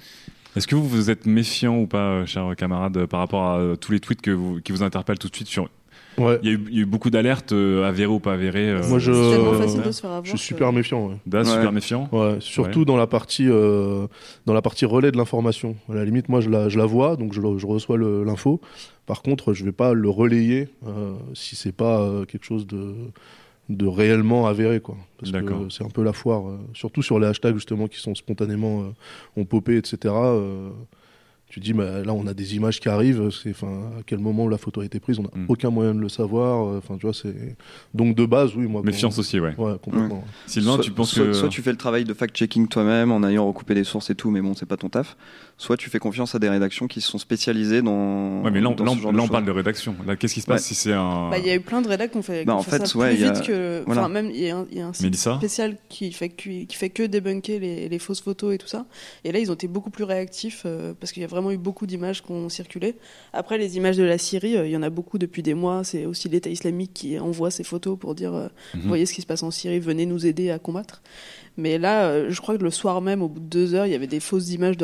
Est-ce 0.55 0.67
que 0.67 0.75
vous 0.75 0.87
vous 0.87 1.09
êtes 1.09 1.25
méfiant 1.25 1.77
ou 1.77 1.85
pas, 1.87 1.97
euh, 1.97 2.25
chers 2.25 2.55
camarades, 2.55 3.05
par 3.07 3.19
rapport 3.19 3.45
à 3.51 3.75
tous 3.75 3.91
les 3.91 3.99
tweets 3.99 4.21
que 4.21 4.31
vous, 4.31 4.61
qui 4.61 4.71
vous 4.71 4.83
interpellent 4.83 5.19
tout 5.19 5.27
de 5.29 5.35
suite 5.35 5.47
sur 5.49 5.69
Ouais. 6.17 6.39
il, 6.43 6.49
y 6.49 6.51
a 6.51 6.55
eu, 6.55 6.65
il 6.69 6.75
y 6.75 6.79
a 6.79 6.81
eu 6.81 6.85
beaucoup 6.85 7.09
d'alertes 7.09 7.51
euh, 7.51 7.83
avérées 7.87 8.11
ou 8.11 8.19
pas 8.19 8.33
avérées. 8.33 8.69
euh, 8.69 8.87
Moi, 8.87 8.99
je, 8.99 9.11
C'est 9.11 9.31
tellement 9.37 9.53
facile 9.53 9.81
de 9.81 9.91
se 9.91 10.01
faire 10.01 10.09
avoir 10.11 10.25
je 10.25 10.29
suis 10.29 10.39
super 10.39 10.71
méfiant. 10.71 11.07
Ouais. 11.07 11.15
Da, 11.25 11.43
super 11.43 11.71
méfiant. 11.71 12.09
Ouais, 12.11 12.37
surtout 12.39 12.85
dans 12.85 12.97
la 12.97 13.07
partie 13.07 13.47
euh, 13.49 14.07
dans 14.45 14.53
la 14.53 14.61
partie 14.61 14.85
relais 14.85 15.11
de 15.11 15.17
l'information. 15.17 15.75
À 15.89 15.95
la 15.95 16.05
limite, 16.05 16.29
moi, 16.29 16.41
je 16.41 16.49
la, 16.49 16.69
je 16.69 16.77
la 16.77 16.85
vois, 16.85 17.15
donc 17.15 17.33
je, 17.33 17.41
reçois 17.65 17.97
l'info. 17.97 18.61
Par 19.05 19.21
contre, 19.21 19.53
je 19.53 19.65
vais 19.65 19.71
pas 19.71 19.93
le 19.93 20.09
relayer 20.09 20.69
euh, 20.87 21.13
si 21.33 21.55
c'est 21.55 21.71
pas 21.75 21.99
euh, 22.01 22.25
quelque 22.25 22.45
chose 22.45 22.65
de 22.67 22.93
de 23.67 23.87
réellement 23.87 24.45
avéré, 24.45 24.79
quoi. 24.79 24.95
Parce 25.17 25.31
que 25.31 25.69
c'est 25.71 25.83
un 25.83 25.89
peu 25.89 26.03
la 26.03 26.13
foire, 26.13 26.47
euh, 26.47 26.59
surtout 26.75 27.01
sur 27.01 27.19
les 27.19 27.25
hashtags 27.25 27.55
justement 27.55 27.87
qui 27.87 27.99
sont 27.99 28.13
spontanément 28.13 28.81
euh, 28.81 29.41
ont 29.41 29.45
popé, 29.45 29.77
etc. 29.77 30.13
tu 31.47 31.59
dis, 31.59 31.73
bah, 31.73 32.03
là, 32.03 32.13
on 32.13 32.27
a 32.27 32.33
des 32.33 32.55
images 32.55 32.79
qui 32.81 32.89
arrivent. 32.89 33.29
C'est, 33.31 33.51
enfin, 33.51 33.89
à 33.99 34.03
quel 34.05 34.19
moment 34.19 34.47
la 34.49 34.57
photo 34.57 34.81
a 34.81 34.85
été 34.85 34.99
prise, 34.99 35.19
on 35.19 35.23
n'a 35.23 35.29
Mm. 35.33 35.45
aucun 35.47 35.69
moyen 35.69 35.93
de 35.95 35.99
le 35.99 36.09
savoir. 36.09 36.67
euh, 36.67 36.77
Enfin, 36.79 36.95
tu 36.97 37.05
vois, 37.05 37.13
c'est 37.13 37.55
donc 37.93 38.15
de 38.15 38.25
base, 38.25 38.55
oui, 38.55 38.65
moi. 38.67 38.81
Méfiance 38.83 39.17
aussi, 39.19 39.39
ouais. 39.39 39.53
Ouais, 39.57 39.75
complètement. 39.81 40.23
Sylvain, 40.47 40.73
soit, 40.75 40.83
tu 40.83 40.91
penses 40.91 41.13
soit- 41.13 41.25
que. 41.25 41.33
soit 41.33 41.49
tu 41.49 41.61
fais 41.61 41.71
le 41.71 41.77
travail 41.77 42.03
de 42.03 42.13
fact-checking 42.13 42.67
toi-même 42.67 43.11
en 43.11 43.23
ayant 43.23 43.47
recoupé 43.47 43.73
des 43.75 43.83
sources 43.85 44.09
et 44.09 44.15
tout, 44.15 44.31
mais 44.31 44.41
bon, 44.41 44.53
c'est 44.53 44.65
pas 44.65 44.75
ton 44.77 44.89
taf. 44.89 45.15
Soit 45.57 45.77
tu 45.77 45.89
fais 45.89 45.99
confiance 45.99 46.35
à 46.35 46.39
des 46.39 46.49
rédactions 46.49 46.85
qui 46.87 46.99
se 46.99 47.07
sont 47.09 47.17
spécialisées 47.17 47.81
dans. 47.81 48.41
Ouais, 48.43 48.51
mais 48.51 48.59
là, 48.59 48.67
on, 48.69 48.75
dans 48.75 48.83
là, 48.83 48.91
ce 48.91 48.97
on- 48.97 48.99
genre 49.01 49.11
là, 49.13 49.17
de 49.17 49.19
on 49.19 49.23
choses. 49.23 49.31
parle 49.31 49.45
de 49.45 49.51
rédaction. 49.51 49.95
Là, 50.05 50.17
qu'est-ce 50.17 50.33
qui 50.33 50.41
se 50.41 50.47
passe 50.47 50.61
Ouais. 50.63 50.67
si 50.67 50.75
c'est 50.75 50.91
un. 50.91 51.29
Bah, 51.29 51.37
il 51.37 51.47
y 51.47 51.49
a 51.49 51.55
eu 51.55 51.61
plein 51.61 51.81
de 51.81 51.87
rédacs 51.87 52.11
qui 52.11 52.17
ont 52.17 52.21
fait, 52.21 52.39
qui 52.41 52.45
Bah, 52.45 52.55
en 52.55 52.61
fait 52.61 52.85
ça 52.85 52.97
ouais, 52.97 53.07
plus 53.11 53.15
il 53.15 53.21
y 53.21 53.23
a- 53.23 53.31
vite 53.31 53.43
que. 53.47 53.81
voilà. 53.85 54.01
Enfin, 54.01 54.09
même, 54.09 54.29
il 54.31 54.41
y 54.41 54.49
a 54.49 54.57
un, 54.57 54.65
il 54.69 54.77
y 54.77 54.81
a 54.81 54.87
un 54.87 54.91
site 54.91 55.03
Mélissa 55.03 55.37
spécial 55.37 55.77
qui 55.87 56.11
fait, 56.11 56.27
que, 56.27 56.65
qui 56.65 56.75
fait 56.75 56.89
que 56.89 57.03
débunker 57.03 57.59
les, 57.59 57.87
les 57.87 57.99
fausses 57.99 58.19
photos 58.19 58.53
et 58.53 58.57
tout 58.57 58.67
ça. 58.67 58.85
Et 59.23 59.31
là, 59.31 59.39
ils 59.39 59.49
ont 59.49 59.53
été 59.53 59.69
beaucoup 59.69 59.91
plus 59.91 60.03
réactifs 60.03 60.63
euh, 60.65 60.93
parce 60.99 61.13
qu'il 61.13 61.21
y 61.21 61.25
a 61.25 61.29
vraiment 61.29 61.51
eu 61.51 61.57
beaucoup 61.57 61.85
d'images 61.87 62.21
qui 62.21 62.31
ont 62.33 62.49
circulé. 62.49 62.95
Après, 63.31 63.57
les 63.57 63.77
images 63.77 63.95
de 63.95 64.03
la 64.03 64.17
Syrie, 64.17 64.57
euh, 64.57 64.67
il 64.67 64.71
y 64.71 64.77
en 64.77 64.83
a 64.83 64.89
beaucoup 64.89 65.17
depuis 65.17 65.41
des 65.41 65.53
mois. 65.53 65.85
C'est 65.85 66.05
aussi 66.05 66.27
l'État 66.27 66.49
islamique 66.49 66.91
qui 66.93 67.17
envoie 67.17 67.49
ces 67.49 67.63
photos 67.63 67.97
pour 67.97 68.13
dire 68.13 68.33
euh, 68.33 68.47
Mhm. 68.73 68.81
voyez 68.87 69.05
ce 69.05 69.13
qui 69.13 69.21
se 69.21 69.27
passe 69.27 69.41
en 69.43 69.51
Syrie, 69.51 69.79
venez 69.79 70.05
nous 70.05 70.25
aider 70.25 70.51
à 70.51 70.59
combattre. 70.59 71.01
Mais 71.57 71.77
là, 71.77 72.07
euh, 72.07 72.25
je 72.29 72.41
crois 72.41 72.57
que 72.57 72.63
le 72.63 72.69
soir 72.69 72.99
même, 72.99 73.21
au 73.21 73.29
bout 73.29 73.39
de 73.39 73.45
deux 73.45 73.75
heures, 73.75 73.85
il 73.85 73.93
y 73.93 73.95
avait 73.95 74.07
des 74.07 74.19
fausses 74.19 74.49
images 74.51 74.75
de 74.75 74.83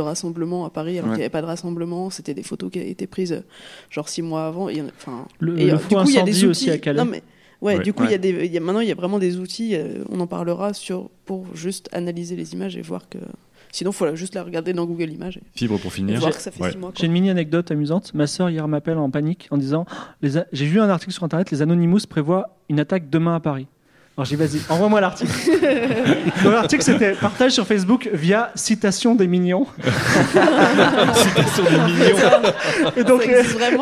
rassemblement 0.61 0.65
à 0.65 0.69
Paris, 0.69 0.97
alors 0.97 1.09
Ouais. 1.09 1.15
qu'il 1.15 1.19
n'y 1.19 1.23
avait 1.25 1.29
pas 1.31 1.41
de 1.41 1.47
rassemblement. 1.47 2.09
C'était 2.09 2.33
des 2.33 2.43
photos 2.43 2.71
qui 2.71 2.79
avaient 2.79 2.89
été 2.91 3.07
prises 3.07 3.33
euh, 3.33 3.41
genre 3.89 4.07
six 4.09 4.21
mois 4.21 4.45
avant. 4.47 4.69
Et, 4.69 4.81
enfin, 4.81 5.25
Le- 5.39 5.59
et, 5.59 5.65
le 5.67 5.73
euh, 5.73 5.77
du 5.77 5.83
coup, 5.95 6.01
il 6.07 6.13
y 6.13 6.17
a 6.17 6.23
des 6.23 6.37
outils. 6.39 6.45
aussi 6.47 6.71
à 6.71 6.77
Calais. 6.77 6.99
Non, 6.99 7.05
mais, 7.05 7.23
ouais, 7.61 7.77
Ouais. 7.77 7.83
du 7.83 7.93
coup, 7.93 8.03
il 8.05 8.11
y 8.11 8.13
a 8.13 8.17
des, 8.17 8.29
il 8.45 8.51
y 8.51 8.57
a, 8.57 8.59
maintenant, 8.59 8.79
il 8.81 8.87
y 8.87 8.91
a 8.91 8.95
vraiment 8.95 9.19
des 9.19 9.37
outils. 9.37 9.75
euh, 9.75 10.03
on 10.09 10.19
en 10.19 10.27
parlera 10.27 10.73
sur, 10.73 11.09
pour 11.25 11.45
juste 11.55 11.89
analyser 11.93 12.35
les 12.35 12.53
images 12.53 12.75
et 12.77 12.81
voir 12.81 13.07
que. 13.09 13.17
Sinon, 13.73 13.91
il 13.91 13.93
faut 13.93 14.15
juste 14.17 14.35
la 14.35 14.43
regarder 14.43 14.73
dans 14.73 14.85
Google 14.85 15.09
Images 15.11 15.37
et, 15.37 15.41
Fibre 15.57 15.79
pour 15.79 15.93
finir. 15.93 16.19
voir 16.19 16.31
que 16.35 16.41
ça 16.41 16.51
fait 16.51 16.61
Ouais. 16.61 16.71
six 16.71 16.77
mois. 16.77 16.89
quoi. 16.89 16.97
J'ai 16.99 17.05
une 17.05 17.13
mini 17.13 17.29
anecdote 17.29 17.71
amusante. 17.71 18.13
Ma 18.13 18.27
sœur 18.27 18.49
hier 18.49 18.67
m'appelle 18.67 18.97
en 18.97 19.09
panique 19.09 19.47
en 19.49 19.57
disant 19.57 19.85
J'ai 20.21 20.65
vu 20.65 20.81
un 20.81 20.89
article 20.89 21.13
sur 21.13 21.23
internet, 21.23 21.51
les 21.51 21.61
Anonymous 21.61 22.01
prévoient 22.09 22.57
une 22.67 22.81
attaque 22.81 23.09
demain 23.09 23.35
à 23.35 23.39
Paris. 23.39 23.67
Alors 24.21 24.27
j'ai 24.29 24.37
dit 24.37 24.43
Vas-y, 24.43 24.61
envoie-moi 24.71 25.01
l'article. 25.01 25.31
Donc 26.43 26.53
l'article 26.53 26.83
c'était 26.83 27.13
partage 27.13 27.53
sur 27.53 27.65
Facebook 27.65 28.07
via 28.13 28.51
citation 28.53 29.15
des 29.15 29.25
mignons. 29.25 29.65
Citation 31.13 31.63
des 31.63 31.91
millions. 31.91 32.17
Et 32.97 33.03
donc, 33.03 33.27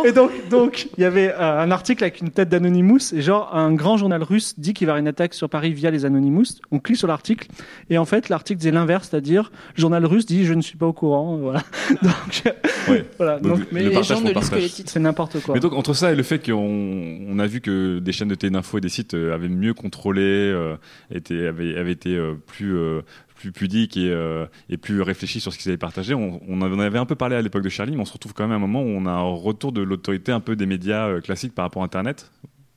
et 0.06 0.12
donc, 0.12 0.32
donc, 0.50 0.88
il 0.98 1.02
y 1.02 1.06
avait 1.06 1.34
euh, 1.34 1.60
un 1.62 1.72
article 1.72 2.04
avec 2.04 2.22
une 2.22 2.30
tête 2.30 2.50
d'Anonymous 2.50 3.14
et 3.14 3.22
genre 3.22 3.56
un 3.56 3.74
grand 3.74 3.98
journal 3.98 4.22
russe 4.24 4.54
dit 4.58 4.74
qu'il 4.74 4.88
va 4.88 4.92
y 4.92 4.94
avoir 4.94 5.00
une 5.02 5.08
attaque 5.08 5.34
sur 5.34 5.50
Paris 5.50 5.74
via 5.74 5.92
les 5.92 6.06
Anonymous. 6.06 6.46
On 6.72 6.80
clique 6.80 6.98
sur 6.98 7.08
l'article 7.08 7.48
et 7.90 7.98
en 7.98 8.06
fait 8.06 8.30
l'article 8.30 8.60
disait 8.60 8.72
l'inverse, 8.72 9.10
c'est-à-dire 9.10 9.52
le 9.76 9.82
journal 9.82 10.06
russe 10.06 10.26
dit 10.26 10.46
je 10.46 10.54
ne 10.54 10.62
suis 10.62 10.78
pas 10.78 10.86
au 10.86 10.94
courant. 10.94 11.38
Voilà. 11.38 11.64
Donc, 12.02 12.44
Ouais. 12.88 13.06
voilà. 13.18 13.40
Donc, 13.40 13.52
Donc, 13.52 13.60
le 13.60 13.66
mais 13.72 13.84
les 13.84 14.04
gens 14.04 14.22
ne 14.22 14.32
lisent 14.32 14.50
que 14.50 14.56
les 14.56 14.70
titres. 14.70 14.92
c'est 14.92 15.00
n'importe 15.00 15.42
quoi. 15.42 15.54
Mais 15.56 15.60
donc 15.60 15.74
entre 15.74 15.94
ça 15.94 16.12
et 16.12 16.16
le 16.16 16.24
fait 16.24 16.40
qu'on 16.40 17.18
on 17.28 17.40
a 17.40 17.48
vu 17.48 17.62
que 17.62 18.00
des 18.00 18.12
chaînes 18.12 18.28
de 18.30 18.36
téléinfo 18.36 18.78
et 18.78 18.82
des 18.82 18.90
sites 18.90 19.14
euh, 19.14 19.34
avaient 19.34 19.50
mieux 19.50 19.74
contrôlé, 19.74 20.22
euh, 20.30 20.76
étaient, 21.14 21.48
avaient, 21.48 21.78
avaient 21.78 21.92
été 21.92 22.16
euh, 22.16 22.34
plus 22.48 22.76
euh, 22.78 23.02
plus 23.36 23.52
pudiques 23.54 23.96
et, 23.96 24.10
euh, 24.12 24.46
et 24.70 24.76
plus 24.78 25.02
réfléchis 25.02 25.40
sur 25.40 25.54
ce 25.54 25.58
qu'ils 25.58 25.70
avaient 25.72 25.78
partagé. 25.78 26.14
On, 26.14 26.42
on 26.48 26.62
en 26.62 26.80
avait 26.80 27.00
un 27.00 27.06
peu 27.06 27.16
parlé 27.16 27.36
à 27.38 27.42
l'époque 27.42 27.64
de 27.64 27.70
Charlie, 27.70 27.96
mais 27.96 28.02
on 28.02 28.06
se 28.06 28.12
retrouve 28.14 28.34
quand 28.34 28.44
même 28.44 28.52
à 28.52 28.56
un 28.56 28.60
moment 28.60 28.82
où 28.82 28.88
on 28.88 29.06
a 29.06 29.12
un 29.12 29.22
retour 29.22 29.72
de 29.72 29.82
l'autorité 29.82 30.32
un 30.34 30.42
peu 30.42 30.56
des 30.58 30.66
médias 30.66 31.08
euh, 31.08 31.22
classiques 31.22 31.56
par 31.56 31.64
rapport 31.64 31.82
à 31.82 31.86
Internet. 31.86 32.30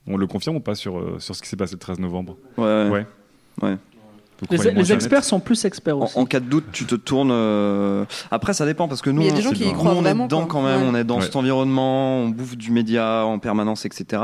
On 0.06 0.16
le 0.16 0.26
confirme 0.28 0.56
ou 0.56 0.60
pas 0.60 0.74
sur, 0.76 0.98
euh, 0.98 1.16
sur 1.18 1.34
ce 1.34 1.42
qui 1.42 1.48
s'est 1.48 1.56
passé 1.56 1.74
le 1.74 1.78
13 1.80 1.98
novembre? 1.98 2.36
Ouais, 2.56 2.64
ouais. 2.64 2.90
Ouais. 2.90 3.06
Ouais. 3.62 3.76
Vous 4.50 4.60
les, 4.60 4.92
experts 4.92 5.22
sont 5.22 5.38
plus 5.38 5.64
experts 5.64 5.96
En, 5.98 6.04
aussi. 6.04 6.18
en 6.18 6.26
cas 6.26 6.40
de 6.40 6.46
doute, 6.46 6.64
tu 6.72 6.84
te 6.84 6.96
tournes. 6.96 7.30
euh, 7.30 8.04
Après, 8.32 8.52
ça 8.54 8.66
dépend 8.66 8.88
parce 8.88 9.00
que 9.00 9.10
nous, 9.10 9.20
Mais 9.22 9.28
il 9.28 9.30
y 9.30 9.32
a 9.32 9.34
des 9.36 9.40
on- 9.46 9.50
gens 9.50 9.56
qui 9.56 9.66
nous, 9.66 9.72
croient 9.72 9.94
on 9.94 10.04
est 10.04 10.12
dedans 10.14 10.40
quoi. 10.40 10.46
quand 10.48 10.62
même. 10.64 10.82
Ouais. 10.82 10.88
On 10.90 10.94
est 10.96 11.04
dans 11.04 11.18
Ouais. 11.18 11.22
cet 11.24 11.36
environnement, 11.36 12.18
on 12.22 12.28
bouffe 12.30 12.56
du 12.56 12.72
média 12.72 13.24
en 13.24 13.38
permanence, 13.38 13.84
etc. 13.84 14.20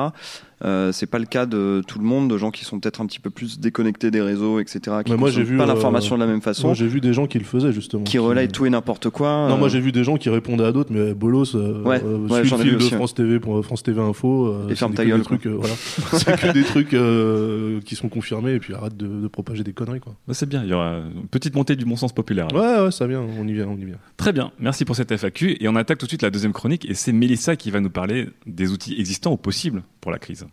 Euh, 0.65 0.91
c'est 0.93 1.07
pas 1.07 1.19
le 1.21 1.25
cas 1.27 1.47
de 1.47 1.83
tout 1.87 1.99
le 2.01 2.05
monde, 2.05 2.29
de 2.29 2.37
gens 2.37 2.51
qui 2.51 2.65
sont 2.65 2.81
peut-être 2.81 3.01
un 3.01 3.07
petit 3.07 3.21
peu 3.21 3.31
plus 3.31 3.61
déconnectés 3.61 4.11
des 4.11 4.21
réseaux, 4.21 4.59
etc. 4.59 4.81
Qui 5.05 5.13
Mais 5.13 5.17
moi, 5.17 5.31
j'ai 5.31 5.45
vu, 5.45 5.57
pas 5.57 5.63
euh, 5.63 5.67
l'information 5.67 6.17
de 6.17 6.21
la 6.21 6.27
même 6.27 6.41
façon, 6.43 6.69
Moi, 6.69 6.75
j'ai 6.75 6.89
vu 6.89 7.01
des 7.01 7.13
gens 7.13 7.27
qui 7.29 7.39
le 7.39 7.45
faisaient 7.45 7.73
justement. 7.73 8.03
qui 8.05 8.19
relaient 8.19 8.49
tout 8.49 8.67
et 8.67 8.71
n'importe 8.71 9.09
quoi. 9.11 9.49
Non, 9.49 9.55
euh, 9.55 9.57
moi 9.59 9.69
j'ai 9.69 9.79
vu 9.81 9.93
des 9.93 10.03
gens 10.03 10.17
qui 10.17 10.29
répondaient 10.31 10.65
à 10.65 10.73
d'autres, 10.73 10.93
mais 10.93 11.15
bolos, 11.15 11.55
euh, 11.55 11.83
Ouais, 11.85 12.01
euh, 12.05 12.27
ouais, 12.29 12.45
j'en 12.45 12.59
ai 12.61 12.65
vu 12.65 12.71
de 12.73 12.77
aussi, 12.77 12.95
France 12.95 13.15
TV 13.15 13.39
pour 13.39 13.65
France 13.65 13.83
TV 13.85 14.01
Info. 14.01 14.47
euh, 14.49 14.67
Et 14.67 14.71
c'est 14.71 14.77
ferme 14.77 14.91
des- 14.93 14.97
ta 14.97 15.05
que 15.05 15.09
gueule, 15.11 15.19
Des 15.21 15.25
trucs, 15.25 15.47
euh, 15.47 15.57
voilà. 15.59 15.75
c'est 16.13 16.41
que 16.41 16.53
des 16.53 16.65
trucs 16.65 16.95
euh, 16.95 17.81
qui 17.85 17.95
sont 17.95 18.09
confirmés 18.09 18.55
et 18.55 18.59
puis 18.59 18.75
arrête 18.75 18.97
de, 18.97 19.07
de 19.07 19.29
propager 19.29 19.63
des 19.63 19.73
conneries 19.73 20.01
quoi. 20.01 20.15
Bah, 20.27 20.35
c'est 20.35 20.49
bien, 20.49 20.63
il 20.65 20.71
y 20.71 20.73
aura 20.73 20.97
une 21.15 21.29
petite 21.29 21.55
montée 21.55 21.77
du 21.77 21.85
bon 21.85 21.95
sens 21.97 22.13
populaire. 22.13 22.49
Ouais, 22.53 22.81
ouais, 22.83 22.91
ça 22.91 23.07
vient, 23.07 23.21
on 23.21 23.47
y 23.47 23.53
vient, 23.53 23.69
on 23.69 23.77
y 23.77 23.85
vient. 23.85 23.99
Très 24.17 24.33
bien, 24.33 24.51
merci 24.59 24.85
pour 24.85 24.97
cette 24.97 25.13
FAQ. 25.17 25.57
Et 25.61 25.69
on 25.69 25.77
attaque 25.77 25.99
tout 25.99 26.07
de 26.07 26.11
suite 26.11 26.23
la 26.23 26.31
deuxième 26.31 26.53
chronique. 26.53 26.85
Et 26.91 26.95
c'est 26.95 27.13
Mélissa 27.13 27.55
qui 27.55 27.71
va 27.71 27.79
nous 27.81 27.91
parler 27.91 28.29
des 28.47 28.73
outils 28.73 28.97
existants 28.99 29.33
ou 29.33 29.37
possibles 29.37 29.83
pour 30.01 30.11
la 30.11 30.19
crise. 30.19 30.47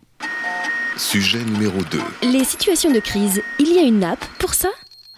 Sujet 0.96 1.44
numéro 1.44 1.78
2. 1.90 1.98
Les 2.30 2.44
situations 2.44 2.90
de 2.90 3.00
crise, 3.00 3.42
il 3.58 3.74
y 3.74 3.78
a 3.78 3.82
une 3.82 4.02
app 4.02 4.24
pour 4.38 4.54
ça? 4.54 4.70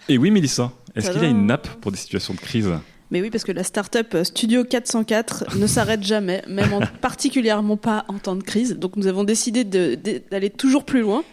Et 0.09 0.17
oui, 0.17 0.29
Mélissa, 0.31 0.71
est-ce 0.95 1.11
qu'il 1.11 1.21
y 1.21 1.25
a 1.25 1.29
une 1.29 1.49
app 1.51 1.67
pour 1.81 1.91
des 1.91 1.97
situations 1.97 2.33
de 2.33 2.39
crise? 2.39 2.69
Mais 3.11 3.21
oui, 3.21 3.29
parce 3.29 3.43
que 3.43 3.51
la 3.51 3.63
start-up 3.63 4.17
Studio 4.23 4.63
404 4.63 5.55
ne 5.57 5.67
s'arrête 5.67 6.03
jamais, 6.03 6.43
même 6.47 6.73
en, 6.73 6.81
particulièrement 7.01 7.77
pas 7.77 8.05
en 8.07 8.19
temps 8.19 8.35
de 8.35 8.43
crise. 8.43 8.75
Donc 8.75 8.95
nous 8.97 9.07
avons 9.07 9.23
décidé 9.23 9.63
d'aller 9.63 10.49
toujours 10.49 10.83
plus 10.83 11.01
loin. 11.01 11.23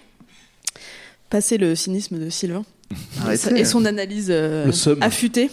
Passer 1.28 1.59
le 1.59 1.74
cynisme 1.74 2.18
de 2.18 2.30
Sylvain 2.30 2.64
Arrêtez. 3.20 3.59
et 3.59 3.64
son 3.64 3.84
analyse 3.84 4.28
euh, 4.30 4.70
affûtée. 5.01 5.51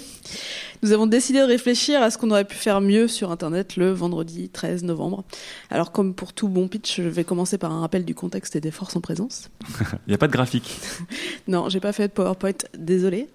Nous 0.83 0.91
avons 0.91 1.07
décidé 1.07 1.39
de 1.39 1.45
réfléchir 1.45 2.01
à 2.01 2.11
ce 2.11 2.17
qu'on 2.17 2.29
aurait 2.29 2.43
pu 2.43 2.57
faire 2.57 2.81
mieux 2.81 3.07
sur 3.07 3.31
Internet 3.31 3.77
le 3.77 3.91
vendredi 3.93 4.49
13 4.49 4.83
novembre. 4.83 5.23
Alors 5.69 5.93
comme 5.93 6.13
pour 6.13 6.33
tout 6.33 6.49
bon 6.49 6.67
pitch, 6.67 6.97
je 6.97 7.07
vais 7.07 7.23
commencer 7.23 7.57
par 7.57 7.71
un 7.71 7.79
rappel 7.79 8.03
du 8.03 8.13
contexte 8.13 8.57
et 8.57 8.59
des 8.59 8.69
forces 8.69 8.97
en 8.97 8.99
présence. 8.99 9.49
Il 9.79 10.09
n'y 10.09 10.13
a 10.13 10.17
pas 10.17 10.27
de 10.27 10.33
graphique. 10.33 10.69
Non, 11.47 11.69
j'ai 11.69 11.79
pas 11.79 11.93
fait 11.93 12.09
de 12.09 12.13
PowerPoint, 12.13 12.51
désolé. 12.77 13.27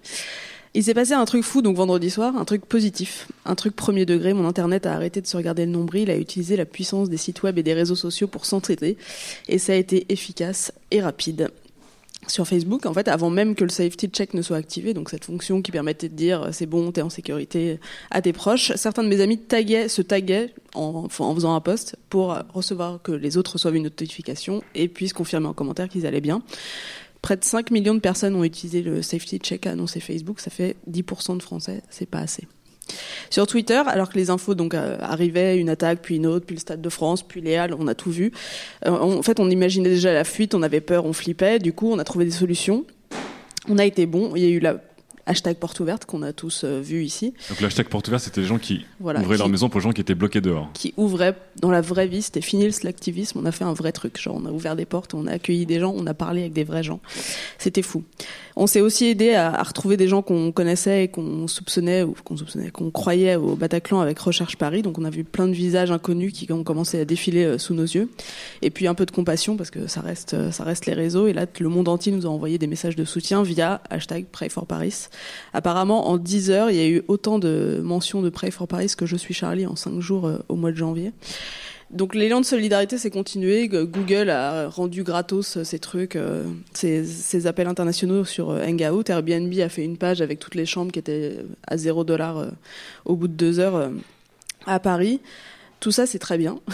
Il 0.75 0.83
s'est 0.83 0.93
passé 0.93 1.13
un 1.13 1.25
truc 1.25 1.43
fou 1.43 1.63
donc 1.63 1.75
vendredi 1.75 2.11
soir, 2.11 2.35
un 2.37 2.45
truc 2.45 2.65
positif, 2.65 3.27
un 3.45 3.55
truc 3.55 3.75
premier 3.75 4.05
degré. 4.05 4.33
Mon 4.33 4.47
internet 4.47 4.85
a 4.85 4.93
arrêté 4.93 5.19
de 5.19 5.25
se 5.27 5.35
regarder 5.35 5.65
le 5.65 5.71
nombril, 5.71 6.11
a 6.11 6.17
utilisé 6.17 6.55
la 6.55 6.65
puissance 6.65 7.09
des 7.09 7.17
sites 7.17 7.41
web 7.41 7.57
et 7.57 7.63
des 7.63 7.73
réseaux 7.73 7.95
sociaux 7.95 8.27
pour 8.27 8.45
s'entraider, 8.45 8.95
et 9.47 9.57
ça 9.57 9.73
a 9.73 9.75
été 9.75 10.05
efficace 10.09 10.71
et 10.91 11.01
rapide. 11.01 11.49
Sur 12.29 12.47
Facebook, 12.47 12.85
en 12.85 12.93
fait, 12.93 13.07
avant 13.07 13.31
même 13.31 13.55
que 13.55 13.63
le 13.63 13.71
safety 13.71 14.07
check 14.07 14.35
ne 14.35 14.43
soit 14.43 14.57
activé, 14.57 14.93
donc 14.93 15.09
cette 15.09 15.25
fonction 15.25 15.63
qui 15.63 15.71
permettait 15.71 16.09
de 16.09 16.15
dire 16.15 16.43
euh, 16.43 16.49
c'est 16.51 16.67
bon, 16.67 16.91
t'es 16.91 17.01
en 17.01 17.09
sécurité 17.09 17.79
à 18.11 18.21
tes 18.21 18.33
proches, 18.33 18.71
certains 18.75 19.03
de 19.03 19.07
mes 19.07 19.19
amis 19.19 19.39
taguaient, 19.39 19.87
se 19.87 20.03
taguaient 20.03 20.53
en, 20.75 21.07
en 21.17 21.35
faisant 21.35 21.55
un 21.55 21.59
post 21.59 21.95
pour 22.09 22.33
euh, 22.33 22.41
recevoir 22.53 23.01
que 23.01 23.11
les 23.11 23.37
autres 23.37 23.53
reçoivent 23.53 23.75
une 23.75 23.83
notification 23.83 24.61
et 24.75 24.87
puissent 24.87 25.13
confirmer 25.13 25.47
en 25.47 25.53
commentaire 25.53 25.89
qu'ils 25.89 26.05
allaient 26.05 26.21
bien. 26.21 26.43
Près 27.23 27.35
de 27.35 27.43
5 27.43 27.71
millions 27.71 27.95
de 27.95 27.99
personnes 27.99 28.35
ont 28.35 28.43
utilisé 28.43 28.83
le 28.83 29.01
safety 29.01 29.39
check 29.39 29.65
à 29.65 29.71
annoncer 29.71 29.99
Facebook, 29.99 30.39
ça 30.39 30.51
fait 30.51 30.75
10% 30.89 31.37
de 31.37 31.41
Français, 31.41 31.81
c'est 31.89 32.05
pas 32.05 32.19
assez. 32.19 32.47
Sur 33.29 33.47
Twitter, 33.47 33.81
alors 33.85 34.09
que 34.09 34.17
les 34.17 34.29
infos 34.29 34.55
donc 34.55 34.73
euh, 34.73 34.97
arrivaient, 35.01 35.57
une 35.57 35.69
attaque, 35.69 35.99
puis 36.01 36.15
une 36.15 36.27
autre, 36.27 36.45
puis 36.45 36.55
le 36.55 36.59
Stade 36.59 36.81
de 36.81 36.89
France, 36.89 37.23
puis 37.23 37.41
les 37.41 37.55
Halles, 37.55 37.75
on 37.77 37.87
a 37.87 37.95
tout 37.95 38.11
vu. 38.11 38.31
Euh, 38.85 38.91
en 38.91 39.21
fait, 39.21 39.39
on 39.39 39.49
imaginait 39.49 39.89
déjà 39.89 40.13
la 40.13 40.23
fuite, 40.23 40.55
on 40.55 40.61
avait 40.61 40.81
peur, 40.81 41.05
on 41.05 41.13
flippait. 41.13 41.59
Du 41.59 41.73
coup, 41.73 41.91
on 41.91 41.99
a 41.99 42.03
trouvé 42.03 42.25
des 42.25 42.31
solutions. 42.31 42.85
On 43.67 43.77
a 43.77 43.85
été 43.85 44.05
bon. 44.05 44.31
Il 44.35 44.43
y 44.43 44.45
a 44.45 44.49
eu 44.49 44.59
la 44.59 44.81
hashtag 45.29 45.57
porte 45.57 45.79
ouverte 45.79 46.05
qu'on 46.05 46.21
a 46.23 46.33
tous 46.33 46.63
euh, 46.63 46.81
vu 46.81 47.03
ici, 47.03 47.33
Donc 47.49 47.61
l'hashtag 47.61 47.87
porte 47.87 48.07
ouverte, 48.07 48.23
c'était 48.23 48.41
les 48.41 48.47
gens 48.47 48.57
qui 48.57 48.85
Voilà, 48.99 49.21
ouvraient 49.21 49.37
leur 49.37 49.47
maison 49.47 49.69
pour 49.69 49.79
les 49.79 49.83
gens 49.83 49.91
qui 49.91 50.01
étaient 50.01 50.15
bloqués 50.15 50.41
dehors. 50.41 50.69
qui 50.73 50.93
ouvrait 50.97 51.35
dans 51.61 51.71
la 51.71 51.81
vraie 51.81 52.07
vie. 52.07 52.21
C'était 52.21 52.41
fini 52.41 52.65
le 52.65 52.71
slactivisme. 52.71 53.39
On 53.39 53.45
a 53.45 53.51
fait 53.51 53.63
un 53.63 53.73
vrai 53.73 53.91
truc. 53.91 54.19
Genre, 54.19 54.35
on 54.35 54.45
a 54.45 54.51
ouvert 54.51 54.75
des 54.75 54.85
portes, 54.85 55.13
on 55.13 55.27
a 55.27 55.31
accueilli 55.33 55.65
des 55.65 55.79
gens, 55.79 55.93
on 55.95 56.05
a 56.07 56.13
parlé 56.13 56.41
avec 56.41 56.53
des 56.53 56.63
vrais 56.63 56.83
gens. 56.83 56.99
C'était 57.57 57.81
fou. 57.81 58.03
On 58.55 58.67
s'est 58.67 58.81
aussi 58.81 59.05
aidé 59.05 59.35
à, 59.35 59.53
à 59.53 59.63
retrouver 59.63 59.95
des 59.95 60.07
gens 60.07 60.21
qu'on 60.21 60.51
connaissait 60.51 61.05
et 61.05 61.07
qu'on 61.07 61.47
soupçonnait 61.47 62.03
ou 62.03 62.15
qu'on 62.23 62.35
soupçonnait, 62.35 62.71
qu'on 62.71 62.91
croyait 62.91 63.35
au 63.35 63.55
Bataclan 63.55 64.01
avec 64.01 64.19
Recherche 64.19 64.57
Paris. 64.57 64.81
Donc, 64.81 64.97
on 64.97 65.05
a 65.05 65.09
vu 65.09 65.23
plein 65.23 65.47
de 65.47 65.53
visages 65.53 65.91
inconnus 65.91 66.33
qui 66.33 66.51
ont 66.51 66.63
commencé 66.63 66.99
à 66.99 67.05
défiler 67.05 67.45
euh, 67.45 67.57
sous 67.57 67.73
nos 67.73 67.83
yeux. 67.83 68.09
Et 68.61 68.69
puis 68.71 68.87
un 68.87 68.95
peu 68.95 69.05
de 69.05 69.11
compassion 69.11 69.55
parce 69.57 69.69
que 69.69 69.87
ça 69.87 70.01
reste, 70.01 70.33
euh, 70.33 70.51
ça 70.51 70.63
reste 70.63 70.87
les 70.87 70.93
réseaux. 70.93 71.27
Et 71.27 71.33
là, 71.33 71.45
le 71.59 71.69
monde 71.69 71.87
entier 71.87 72.11
nous 72.11 72.25
a 72.25 72.29
envoyé 72.29 72.57
des 72.57 72.67
messages 72.67 72.95
de 72.95 73.05
soutien 73.05 73.43
via 73.43 73.81
hashtag 73.89 74.25
Pray 74.31 74.49
for 74.49 74.65
Paris. 74.65 75.07
Apparemment, 75.53 76.09
en 76.09 76.17
10 76.17 76.51
heures, 76.51 76.69
il 76.69 76.77
y 76.77 76.81
a 76.81 76.87
eu 76.87 77.03
autant 77.07 77.39
de 77.39 77.79
mentions 77.83 78.21
de 78.21 78.29
Pray 78.29 78.51
for 78.51 78.67
Paris 78.67 78.93
que 78.97 79.05
je 79.05 79.15
suis 79.15 79.33
Charlie 79.33 79.65
en 79.65 79.75
5 79.75 79.99
jours 79.99 80.27
euh, 80.27 80.37
au 80.49 80.55
mois 80.55 80.71
de 80.71 80.77
janvier. 80.77 81.11
Donc 81.91 82.13
l'élan 82.13 82.39
de 82.39 82.45
solidarité 82.45 82.99
s'est 82.99 83.09
continué. 83.09 83.67
Google 83.67 84.29
a 84.29 84.69
rendu 84.69 85.03
gratos 85.03 85.57
euh, 85.57 85.63
ces 85.63 85.79
trucs, 85.79 86.15
euh, 86.15 86.45
ces, 86.73 87.47
appels 87.47 87.67
internationaux 87.67 88.25
sur 88.25 88.51
euh, 88.51 88.63
Hangout. 88.63 89.09
Airbnb 89.09 89.51
a 89.59 89.69
fait 89.69 89.83
une 89.83 89.97
page 89.97 90.21
avec 90.21 90.37
toutes 90.39 90.53
les 90.53 90.67
chambres 90.67 90.91
qui 90.91 90.99
étaient 90.99 91.33
euh, 91.37 91.43
à 91.67 91.77
0 91.77 92.03
dollar 92.03 92.37
euh, 92.37 92.49
au 93.05 93.15
bout 93.15 93.27
de 93.27 93.33
deux 93.33 93.59
heures 93.59 93.75
euh, 93.75 93.89
à 94.67 94.79
Paris. 94.79 95.19
Tout 95.79 95.91
ça, 95.91 96.05
c'est 96.05 96.19
très 96.19 96.37
bien. 96.37 96.59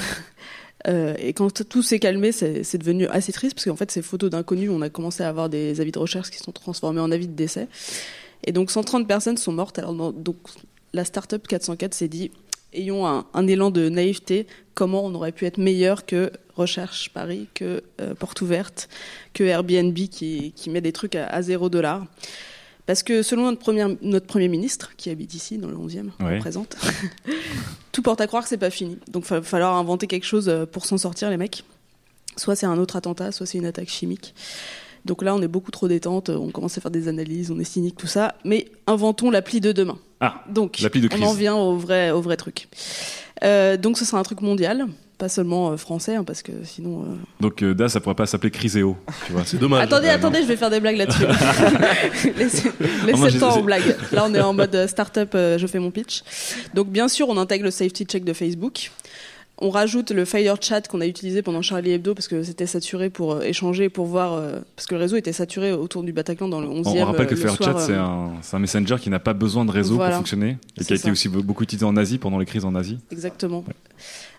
Euh, 0.88 1.16
et 1.18 1.34
quand 1.34 1.68
tout 1.68 1.82
s'est 1.82 1.98
calmé, 1.98 2.32
c'est 2.32 2.78
devenu 2.78 3.08
assez 3.08 3.32
triste 3.32 3.56
parce 3.56 3.66
qu'en 3.66 3.76
fait, 3.76 3.90
ces 3.90 4.04
photos 4.04 4.30
d'inconnus, 4.30 4.70
on 4.72 4.84
a 4.84 4.90
commencé 4.90 5.24
à 5.24 5.30
avoir 5.30 5.50
des 5.50 5.82
avis 5.82 5.92
de 5.92 5.98
recherche 5.98 6.30
qui 6.30 6.38
sont 6.38 6.52
transformés 6.52 7.02
en 7.02 7.12
avis 7.12 7.28
de 7.28 7.34
décès. 7.34 7.68
Et 8.46 8.52
donc, 8.52 8.72
130 8.72 9.08
personnes 9.08 9.38
sont 9.38 9.52
mortes. 9.52 9.78
Alors, 9.80 9.94
donc, 10.14 10.38
la 10.94 11.04
startup 11.04 11.46
404 11.48 11.94
s'est 11.94 12.08
dit 12.08 12.32
ayons 12.74 13.06
un, 13.08 13.26
un 13.34 13.48
élan 13.48 13.72
de 13.72 13.90
naïveté. 13.90 14.48
Comment 14.74 15.04
on 15.06 15.14
aurait 15.16 15.32
pu 15.32 15.46
être 15.46 15.58
meilleur 15.58 16.06
que 16.06 16.32
Recherche 16.56 17.10
Paris, 17.14 17.48
que 17.54 17.82
euh, 18.02 18.14
Porte 18.16 18.42
Ouverte, 18.42 18.88
que 19.34 19.44
Airbnb 19.44 19.96
qui, 19.96 20.54
qui 20.56 20.70
met 20.70 20.82
des 20.82 20.92
trucs 20.94 21.16
à, 21.16 21.26
à 21.28 21.42
0 21.42 21.70
dollar? 21.70 22.06
Parce 22.86 23.02
que 23.02 23.24
selon 23.24 23.46
notre, 23.46 23.60
première, 23.60 23.90
notre 24.02 24.28
Premier 24.28 24.48
ministre, 24.48 24.92
qui 24.96 25.10
habite 25.10 25.34
ici, 25.34 25.58
dans 25.58 25.70
le 25.70 25.76
11e, 25.76 26.12
on 26.20 26.26
Ouais. 26.26 26.34
le 26.36 26.40
présente, 26.40 26.76
tout 27.92 28.02
porte 28.04 28.22
à 28.22 28.28
croire 28.28 28.44
que 28.44 28.50
c'est 28.50 28.58
pas 28.58 28.70
fini. 28.70 28.98
Donc 29.08 29.24
il 29.26 29.30
va 29.30 29.42
falloir 29.42 29.74
inventer 29.76 30.06
quelque 30.08 30.26
chose 30.26 30.48
euh, 30.50 30.66
pour 30.66 30.86
s'en 30.86 30.98
sortir, 31.00 31.30
les 31.32 31.38
mecs. 31.38 31.64
Soit 32.38 32.56
c'est 32.56 32.66
un 32.68 32.78
autre 32.78 32.96
attentat, 32.98 33.32
soit 33.32 33.46
c'est 33.48 33.58
une 33.58 33.66
attaque 33.66 33.90
chimique. 33.90 34.36
Donc 35.06 35.22
là, 35.24 35.36
on 35.36 35.42
est 35.42 35.48
beaucoup 35.48 35.72
trop 35.72 35.88
détente, 35.88 36.30
on 36.30 36.50
commence 36.50 36.78
à 36.78 36.82
faire 36.82 36.92
des 36.92 37.08
analyses, 37.08 37.52
on 37.52 37.60
est 37.60 37.64
cynique, 37.64 37.96
tout 37.98 38.08
ça. 38.08 38.36
Mais 38.44 38.68
inventons 38.88 39.30
l'appli 39.32 39.62
de 39.62 39.72
demain. 39.72 39.98
Ah, 40.20 40.44
Donc, 40.50 40.80
l'appli 40.80 41.02
de 41.02 41.10
on 41.16 41.22
en 41.22 41.34
vient 41.34 41.56
au 41.56 41.78
vrai, 41.78 42.10
au 42.12 42.22
vrai 42.22 42.38
truc. 42.38 42.68
Euh, 43.44 43.78
donc, 43.78 43.98
ce 43.98 44.06
sera 44.06 44.18
un 44.18 44.24
truc 44.24 44.42
mondial, 44.42 44.86
pas 45.18 45.30
seulement 45.30 45.72
euh, 45.72 45.78
français, 45.78 46.16
hein, 46.16 46.24
parce 46.24 46.42
que 46.42 46.52
sinon. 46.64 47.02
euh, 47.04 47.06
Donc 47.42 47.62
euh, 47.62 47.74
Da, 47.76 47.88
ça 47.90 48.00
pourrait 48.00 48.16
pas 48.16 48.26
s'appeler 48.26 48.50
Criséo. 48.50 48.96
Tu 49.28 49.34
vois. 49.34 49.44
C'est 49.46 49.58
dommage. 49.58 49.84
Attendez, 49.84 50.08
Euh, 50.08 50.16
attendez, 50.16 50.42
je 50.42 50.48
vais 50.48 50.56
faire 50.58 50.70
des 50.72 50.80
blagues 50.80 50.98
là-dessus. 50.98 51.24
laissez 52.38 52.70
le 52.74 53.40
temps 53.40 53.58
aux 53.60 53.64
blagues. 53.64 53.96
Là, 54.12 54.26
on 54.28 54.34
est 54.34 54.42
en 54.42 54.54
mode 54.54 54.88
start-up, 54.88 55.32
euh, 55.36 55.58
je 55.58 55.68
fais 55.68 55.80
mon 55.80 55.92
pitch. 55.92 56.24
Donc, 56.74 56.88
bien 56.90 57.08
sûr, 57.08 57.30
on 57.30 57.38
intègre 57.38 57.66
le 57.66 57.72
safety 57.72 58.06
check 58.06 58.24
de 58.24 58.34
Facebook. 58.34 58.92
On 59.60 59.70
rajoute 59.70 60.12
le 60.12 60.26
Fire 60.26 60.58
Chat 60.62 60.88
qu'on 60.90 61.00
a 61.00 61.08
utilisé 61.08 61.42
pendant 61.42 61.62
Charlie 61.62 61.92
Hebdo 61.92 62.14
parce 62.14 62.28
que 62.28 62.44
c'était 62.44 62.66
saturé 62.66 63.10
pour 63.10 63.34
euh, 63.36 63.42
échanger, 63.42 63.88
pour 63.88 64.06
voir. 64.06 64.34
euh, 64.34 64.60
parce 64.76 64.86
que 64.86 64.96
le 64.96 65.02
réseau 65.02 65.16
était 65.16 65.32
saturé 65.32 65.72
autour 65.72 66.04
du 66.04 66.12
Bataclan 66.12 66.50
dans 66.50 66.60
le 66.60 66.68
11e. 66.68 66.84
On, 66.88 66.98
on 67.02 67.06
rappelle 67.06 67.22
euh, 67.22 67.30
que 67.30 67.36
le 67.36 67.42
FareChat, 67.42 67.64
soir, 67.64 67.80
c'est 67.80 67.94
un, 67.94 68.34
c'est 68.42 68.56
un 68.58 68.60
messenger 68.60 68.98
qui 69.00 69.10
n'a 69.10 69.20
pas 69.20 69.34
besoin 69.34 69.64
de 69.64 69.72
réseau 69.72 69.96
Voilà. 69.96 70.12
pour 70.12 70.18
fonctionner 70.20 70.58
et 70.80 70.84
qui 70.84 70.92
a 70.92 70.96
été 70.98 71.10
aussi 71.10 71.30
be- 71.30 71.42
beaucoup 71.42 71.64
utilisé 71.64 71.86
en 71.86 71.96
Asie 71.96 72.18
pendant 72.18 72.38
les 72.38 72.46
crises 72.46 72.66
en 72.66 72.76
Asie. 72.76 72.98
Exactement. 73.12 73.64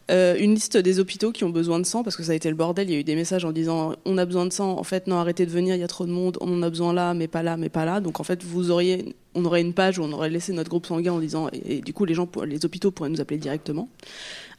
Euh, 0.09 0.37
une 0.39 0.55
liste 0.55 0.77
des 0.77 1.01
hôpitaux 1.01 1.33
qui 1.33 1.43
ont 1.43 1.51
besoin 1.51 1.81
de 1.81 1.85
sang 1.87 2.05
parce 2.05 2.15
que 2.15 2.23
ça 2.23 2.31
a 2.31 2.35
été 2.37 2.49
le 2.49 2.55
bordel. 2.55 2.89
Il 2.89 2.93
y 2.93 2.97
a 2.97 3.01
eu 3.01 3.05
des 3.05 3.17
messages 3.17 3.45
en 3.45 3.51
disant 3.53 3.95
on 4.05 4.19
a 4.19 4.25
besoin 4.27 4.45
de 4.47 4.53
sang. 4.53 4.79
En 4.79 4.85
fait, 4.85 5.07
non, 5.09 5.17
arrêtez 5.17 5.47
de 5.47 5.51
venir. 5.51 5.75
Il 5.75 5.81
y 5.81 5.85
a 5.85 5.89
trop 5.89 6.07
de 6.07 6.13
monde. 6.13 6.37
On 6.41 6.53
en 6.59 6.63
a 6.63 6.71
besoin 6.71 6.93
là, 6.93 7.13
mais 7.15 7.27
pas 7.27 7.43
là, 7.43 7.57
mais 7.57 7.71
pas 7.71 7.85
là. 7.85 8.01
Donc 8.01 8.21
en 8.21 8.23
fait, 8.23 8.45
vous 8.45 8.71
auriez, 8.71 9.17
on 9.35 9.45
aurait 9.47 9.63
une 9.63 9.73
page 9.73 9.99
où 9.99 10.03
on 10.05 10.13
aurait 10.13 10.31
laissé 10.31 10.53
notre 10.53 10.69
groupe 10.69 10.87
sanguin 10.87 11.13
en 11.15 11.19
disant 11.19 11.49
et, 11.53 11.79
et 11.79 11.81
du 11.81 11.93
coup 11.93 12.05
les 12.05 12.15
gens, 12.15 12.29
les 12.47 12.65
hôpitaux 12.65 12.93
pourraient 12.93 13.09
nous 13.09 13.21
appeler 13.21 13.39
directement. 13.39 13.89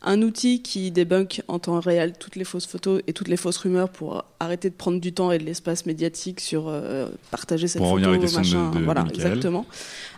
Un 0.04 0.22
outil 0.22 0.62
qui 0.62 0.92
débunk 0.92 1.42
en 1.48 1.58
temps 1.58 1.80
réel 1.80 2.14
toutes 2.20 2.36
les 2.36 2.44
fausses 2.44 2.68
photos 2.68 3.02
et 3.08 3.14
toutes 3.14 3.28
les 3.30 3.36
fausses 3.36 3.58
rumeurs 3.58 3.90
pour 3.90 4.24
arrêter 4.40 4.70
de 4.70 4.76
prendre 4.76 5.00
du 5.02 5.12
temps 5.12 5.32
et 5.32 5.40
de 5.40 5.44
l'espace 5.44 5.88
médiatique 5.88 6.40
sur 6.40 6.68
euh, 6.68 7.08
partager 7.32 7.68
cette 7.68 7.82
Pour 7.82 7.98
photo, 7.98 8.12
revenir 8.12 8.32
machin. 8.32 8.70
de- 8.72 8.78
de 8.80 8.84
voilà, 8.86 9.06
exactement 9.10 9.66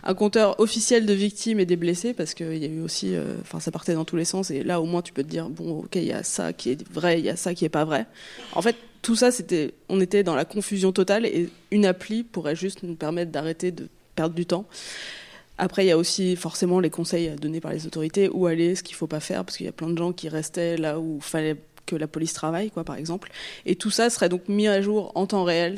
un 0.02 0.12
compteur 0.14 0.60
officiel 0.60 1.06
de 1.06 1.14
victimes 1.14 1.60
et 1.60 1.66
des 1.66 1.76
blessés 1.76 2.12
parce 2.12 2.34
qu'il 2.34 2.58
y 2.58 2.64
a 2.66 2.68
eu 2.68 2.82
aussi, 2.82 3.14
euh, 3.14 3.36
enfin 3.40 3.58
ça 3.58 3.70
partait 3.70 3.94
dans 3.94 4.04
tous 4.04 4.16
les 4.16 4.26
sens 4.26 4.50
et 4.50 4.62
là 4.62 4.82
au 4.82 4.84
moins 4.84 5.00
tu 5.00 5.14
peux 5.14 5.22
te 5.22 5.28
dire 5.28 5.48
bon 5.48 5.78
ok 5.80 5.96
il 5.96 6.04
y 6.04 6.12
a 6.12 6.22
ça 6.24 6.52
qui 6.52 6.72
est 6.72 6.88
vrai, 6.90 7.18
il 7.18 7.24
y 7.24 7.30
a 7.30 7.36
ça 7.36 7.54
qui 7.54 7.64
est 7.64 7.70
pas 7.70 7.86
vrai. 7.86 8.06
En 8.52 8.60
fait 8.60 8.76
tout 9.00 9.16
ça 9.16 9.30
c'était, 9.30 9.72
on 9.88 9.98
était 10.02 10.22
dans 10.22 10.34
la 10.34 10.44
confusion 10.44 10.92
totale 10.92 11.24
et 11.24 11.48
une 11.70 11.86
appli 11.86 12.22
pourrait 12.22 12.54
juste 12.54 12.82
nous 12.82 12.96
permettre 12.96 13.32
d'arrêter 13.32 13.72
de 13.72 13.88
perdre 14.14 14.34
du 14.34 14.44
temps. 14.44 14.66
Après, 15.62 15.84
il 15.84 15.88
y 15.88 15.92
a 15.92 15.98
aussi 15.98 16.36
forcément 16.36 16.80
les 16.80 16.88
conseils 16.88 17.28
donnés 17.38 17.60
par 17.60 17.70
les 17.70 17.86
autorités, 17.86 18.30
où 18.32 18.46
aller, 18.46 18.74
ce 18.74 18.82
qu'il 18.82 18.96
faut 18.96 19.06
pas 19.06 19.20
faire, 19.20 19.44
parce 19.44 19.58
qu'il 19.58 19.66
y 19.66 19.68
a 19.68 19.72
plein 19.72 19.90
de 19.90 19.98
gens 19.98 20.14
qui 20.14 20.30
restaient 20.30 20.78
là 20.78 20.98
où 20.98 21.16
il 21.16 21.22
fallait 21.22 21.56
que 21.84 21.96
la 21.96 22.06
police 22.06 22.32
travaille, 22.32 22.70
quoi, 22.70 22.82
par 22.82 22.96
exemple. 22.96 23.30
Et 23.66 23.76
tout 23.76 23.90
ça 23.90 24.08
serait 24.08 24.30
donc 24.30 24.48
mis 24.48 24.68
à 24.68 24.80
jour 24.80 25.12
en 25.14 25.26
temps 25.26 25.44
réel, 25.44 25.76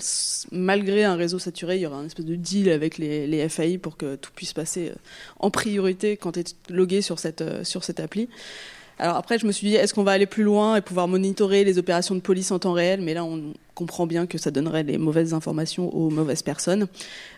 malgré 0.53 1.03
un 1.03 1.17
réseau 1.17 1.41
saturé. 1.41 1.79
Il 1.79 1.81
y 1.81 1.87
aura 1.87 1.97
un 1.97 2.07
espèce 2.07 2.27
de 2.27 2.37
deal 2.37 2.71
avec 2.71 2.97
les, 2.97 3.27
les 3.27 3.49
FAI 3.49 3.77
pour 3.77 3.97
que 3.97 4.15
tout 4.15 4.31
puisse 4.33 4.53
passer 4.53 4.91
euh, 4.91 4.95
en 5.41 5.51
priorité 5.51 6.17
quand 6.17 6.33
tu 6.33 6.41
es 6.41 6.45
logué 6.69 7.03
sur 7.03 7.19
cette, 7.19 7.43
euh, 7.43 7.65
sur 7.65 7.83
cette 7.83 7.99
appli. 7.99 8.29
Alors 8.99 9.17
après, 9.17 9.39
je 9.39 9.47
me 9.47 9.53
suis 9.53 9.67
dit, 9.69 9.75
est-ce 9.75 9.95
qu'on 9.95 10.05
va 10.05 10.13
aller 10.13 10.27
plus 10.27 10.43
loin 10.45 10.77
et 10.77 10.81
pouvoir 10.81 11.09
monitorer 11.09 11.65
les 11.65 11.79
opérations 11.79 12.15
de 12.15 12.21
police 12.21 12.51
en 12.51 12.59
temps 12.59 12.73
réel? 12.73 13.01
Mais 13.01 13.15
là, 13.15 13.25
on 13.25 13.53
comprend 13.75 14.07
bien 14.07 14.27
que 14.27 14.39
ça 14.39 14.51
donnerait 14.51 14.83
les 14.85 14.99
mauvaises 14.99 15.35
informations 15.35 15.93
aux 15.95 16.11
mauvaises 16.11 16.43
personnes. 16.43 16.87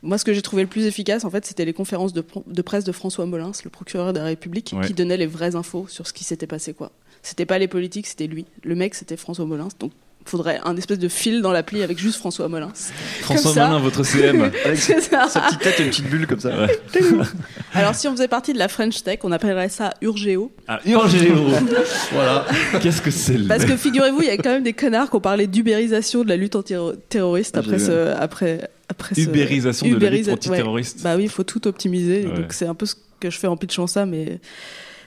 Moi, 0.03 0.19
ce 0.19 0.25
que 0.25 0.33
j'ai 0.35 0.43
trouvé 0.43 0.63
le 0.63 0.69
plus 0.69 0.85
efficace, 0.87 1.25
en 1.25 1.31
fait, 1.31 1.47
c'était 1.47 1.65
les 1.65 1.73
conférences 1.73 2.13
de, 2.13 2.23
presse 2.63 2.85
de 2.85 2.93
François 2.93 3.25
Molins, 3.27 3.53
le 3.65 3.71
procureur 3.71 4.13
de 4.13 4.19
la 4.19 4.25
République, 4.27 4.73
Ouais. 4.77 4.87
qui 4.87 4.95
donnait 4.95 5.17
les 5.17 5.27
vraies 5.27 5.55
infos 5.57 5.87
sur 5.89 6.07
ce 6.07 6.13
qui 6.13 6.25
s'était 6.25 6.47
passé, 6.47 6.75
quoi. 6.75 6.91
C'était 7.23 7.47
pas 7.47 7.59
les 7.59 7.69
politiques, 7.69 8.07
c'était 8.07 8.27
lui. 8.27 8.45
Le 8.65 8.75
mec, 8.75 8.95
c'était 8.95 9.17
François 9.17 9.47
Molins. 9.47 9.69
Donc, 9.81 9.93
faudrait 10.27 10.59
un 10.65 10.77
espèce 10.77 10.99
de 10.99 11.09
fil 11.09 11.43
dans 11.43 11.53
l'appli 11.53 11.83
avec 11.83 11.99
juste 11.99 12.17
François 12.19 12.49
Molins. 12.49 12.73
François 13.21 13.53
ça. 13.53 13.67
Molins, 13.69 13.79
votre 13.81 14.03
CM. 14.05 14.43
Avec 14.65 14.79
sa 14.79 14.95
petite 15.41 15.61
tête 15.61 15.81
et 15.81 15.83
une 15.85 15.91
petite 15.91 16.09
bulle 16.09 16.27
comme 16.27 16.41
ça. 16.41 16.51
Alors, 17.75 17.95
si 17.95 18.09
on 18.09 18.13
faisait 18.13 18.29
partie 18.29 18.53
de 18.53 18.59
la 18.59 18.69
French 18.69 19.03
Tech, 19.03 19.19
on 19.25 19.33
appellerait 19.33 19.69
ça 19.69 19.93
Urgeo. 20.01 20.53
Ah, 20.69 20.81
Urgéo. 20.87 21.35
Voilà. 22.13 22.47
Qu'est-ce 22.81 23.03
que 23.03 23.11
c'est 23.11 23.37
le- 23.39 23.47
Parce 23.49 23.65
que 23.65 23.77
figurez-vous, 23.77 24.23
il 24.23 24.29
y 24.29 24.31
a 24.31 24.37
quand 24.37 24.51
même 24.51 24.63
des 24.63 24.73
connards 24.73 25.11
qui 25.11 25.17
ont 25.17 25.21
parlé 25.21 25.47
d'ubérisation 25.47 26.23
de 26.25 26.29
la 26.29 26.37
lutte 26.37 26.57
antiterroriste 26.57 27.57
Ah, 27.57 27.61
après 27.61 27.79
ce, 27.79 28.15
après, 28.17 28.71
après 28.89 29.15
ce- 29.15 29.21
Ubérisation 29.21 29.89
de 29.89 29.97
la 29.99 30.11
lutte 30.11 30.29
antiterroriste. 30.29 30.99
ouais. 30.99 31.03
Bah 31.05 31.17
oui, 31.17 31.25
il 31.25 31.31
faut 31.31 31.45
tout 31.45 31.67
optimiser. 31.67 32.27
Ouais. 32.27 32.33
Donc 32.35 32.53
c'est 32.53 32.67
un 32.67 32.75
peu 32.75 32.87
ce 32.87 32.95
que 33.21 33.31
je 33.31 33.39
fais 33.39 33.47
en 33.47 33.57
pitchant 33.57 33.87
ça, 33.87 34.07
mais 34.07 34.41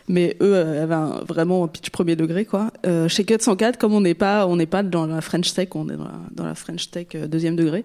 mais 0.08 0.38
eux 0.42 0.54
euh, 0.56 0.84
avaient 0.84 0.94
un- 0.96 1.24
vraiment 1.28 1.64
un 1.64 1.68
pitch 1.68 1.90
premier 1.90 2.16
degré 2.16 2.46
quoi. 2.46 2.72
Euh, 2.86 3.08
chez 3.08 3.24
Cut 3.26 3.38
104, 3.40 3.78
comme 3.78 3.94
on 3.94 4.02
n'est 4.02 4.14
pas 4.14 4.48
on 4.48 4.56
n'est 4.56 4.66
pas 4.66 4.84
dans 4.84 5.06
la 5.06 5.22
French 5.22 5.54
Tech, 5.54 5.70
on 5.76 5.90
est 5.90 5.98
dans 5.98 6.04
la, 6.06 6.20
dans 6.32 6.46
la 6.46 6.56
French 6.56 6.90
Tech 6.92 7.08
euh, 7.16 7.28
deuxième 7.28 7.56
degré. 7.56 7.84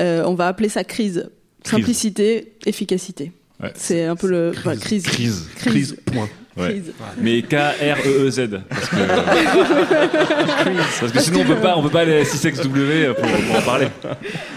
euh, 0.00 0.24
on 0.26 0.34
va 0.34 0.48
appeler 0.48 0.68
ça 0.68 0.84
crise. 0.84 1.28
Crise. 1.62 1.80
Simplicité, 1.80 2.52
efficacité. 2.64 3.32
Ouais, 3.62 3.72
C'est 3.74 4.04
un 4.04 4.16
peu 4.16 4.28
le 4.28 4.52
enfin, 4.56 4.76
crise. 4.76 5.02
Crise. 5.04 5.48
Crise. 5.56 5.96
Point. 6.06 6.28
Ouais. 6.56 6.82
Mais 7.18 7.42
K-R-E-E-Z. 7.42 8.62
Parce 8.68 8.88
que, 8.88 8.96
parce 11.00 11.12
que 11.12 11.20
sinon, 11.20 11.40
on 11.40 11.44
peut 11.44 11.56
pas, 11.56 11.76
on 11.76 11.82
peut 11.82 11.90
pas 11.90 12.00
aller 12.00 12.20
à 12.20 12.22
6XW 12.22 13.14
pour, 13.14 13.22
pour 13.22 13.56
en 13.56 13.62
parler. 13.62 13.88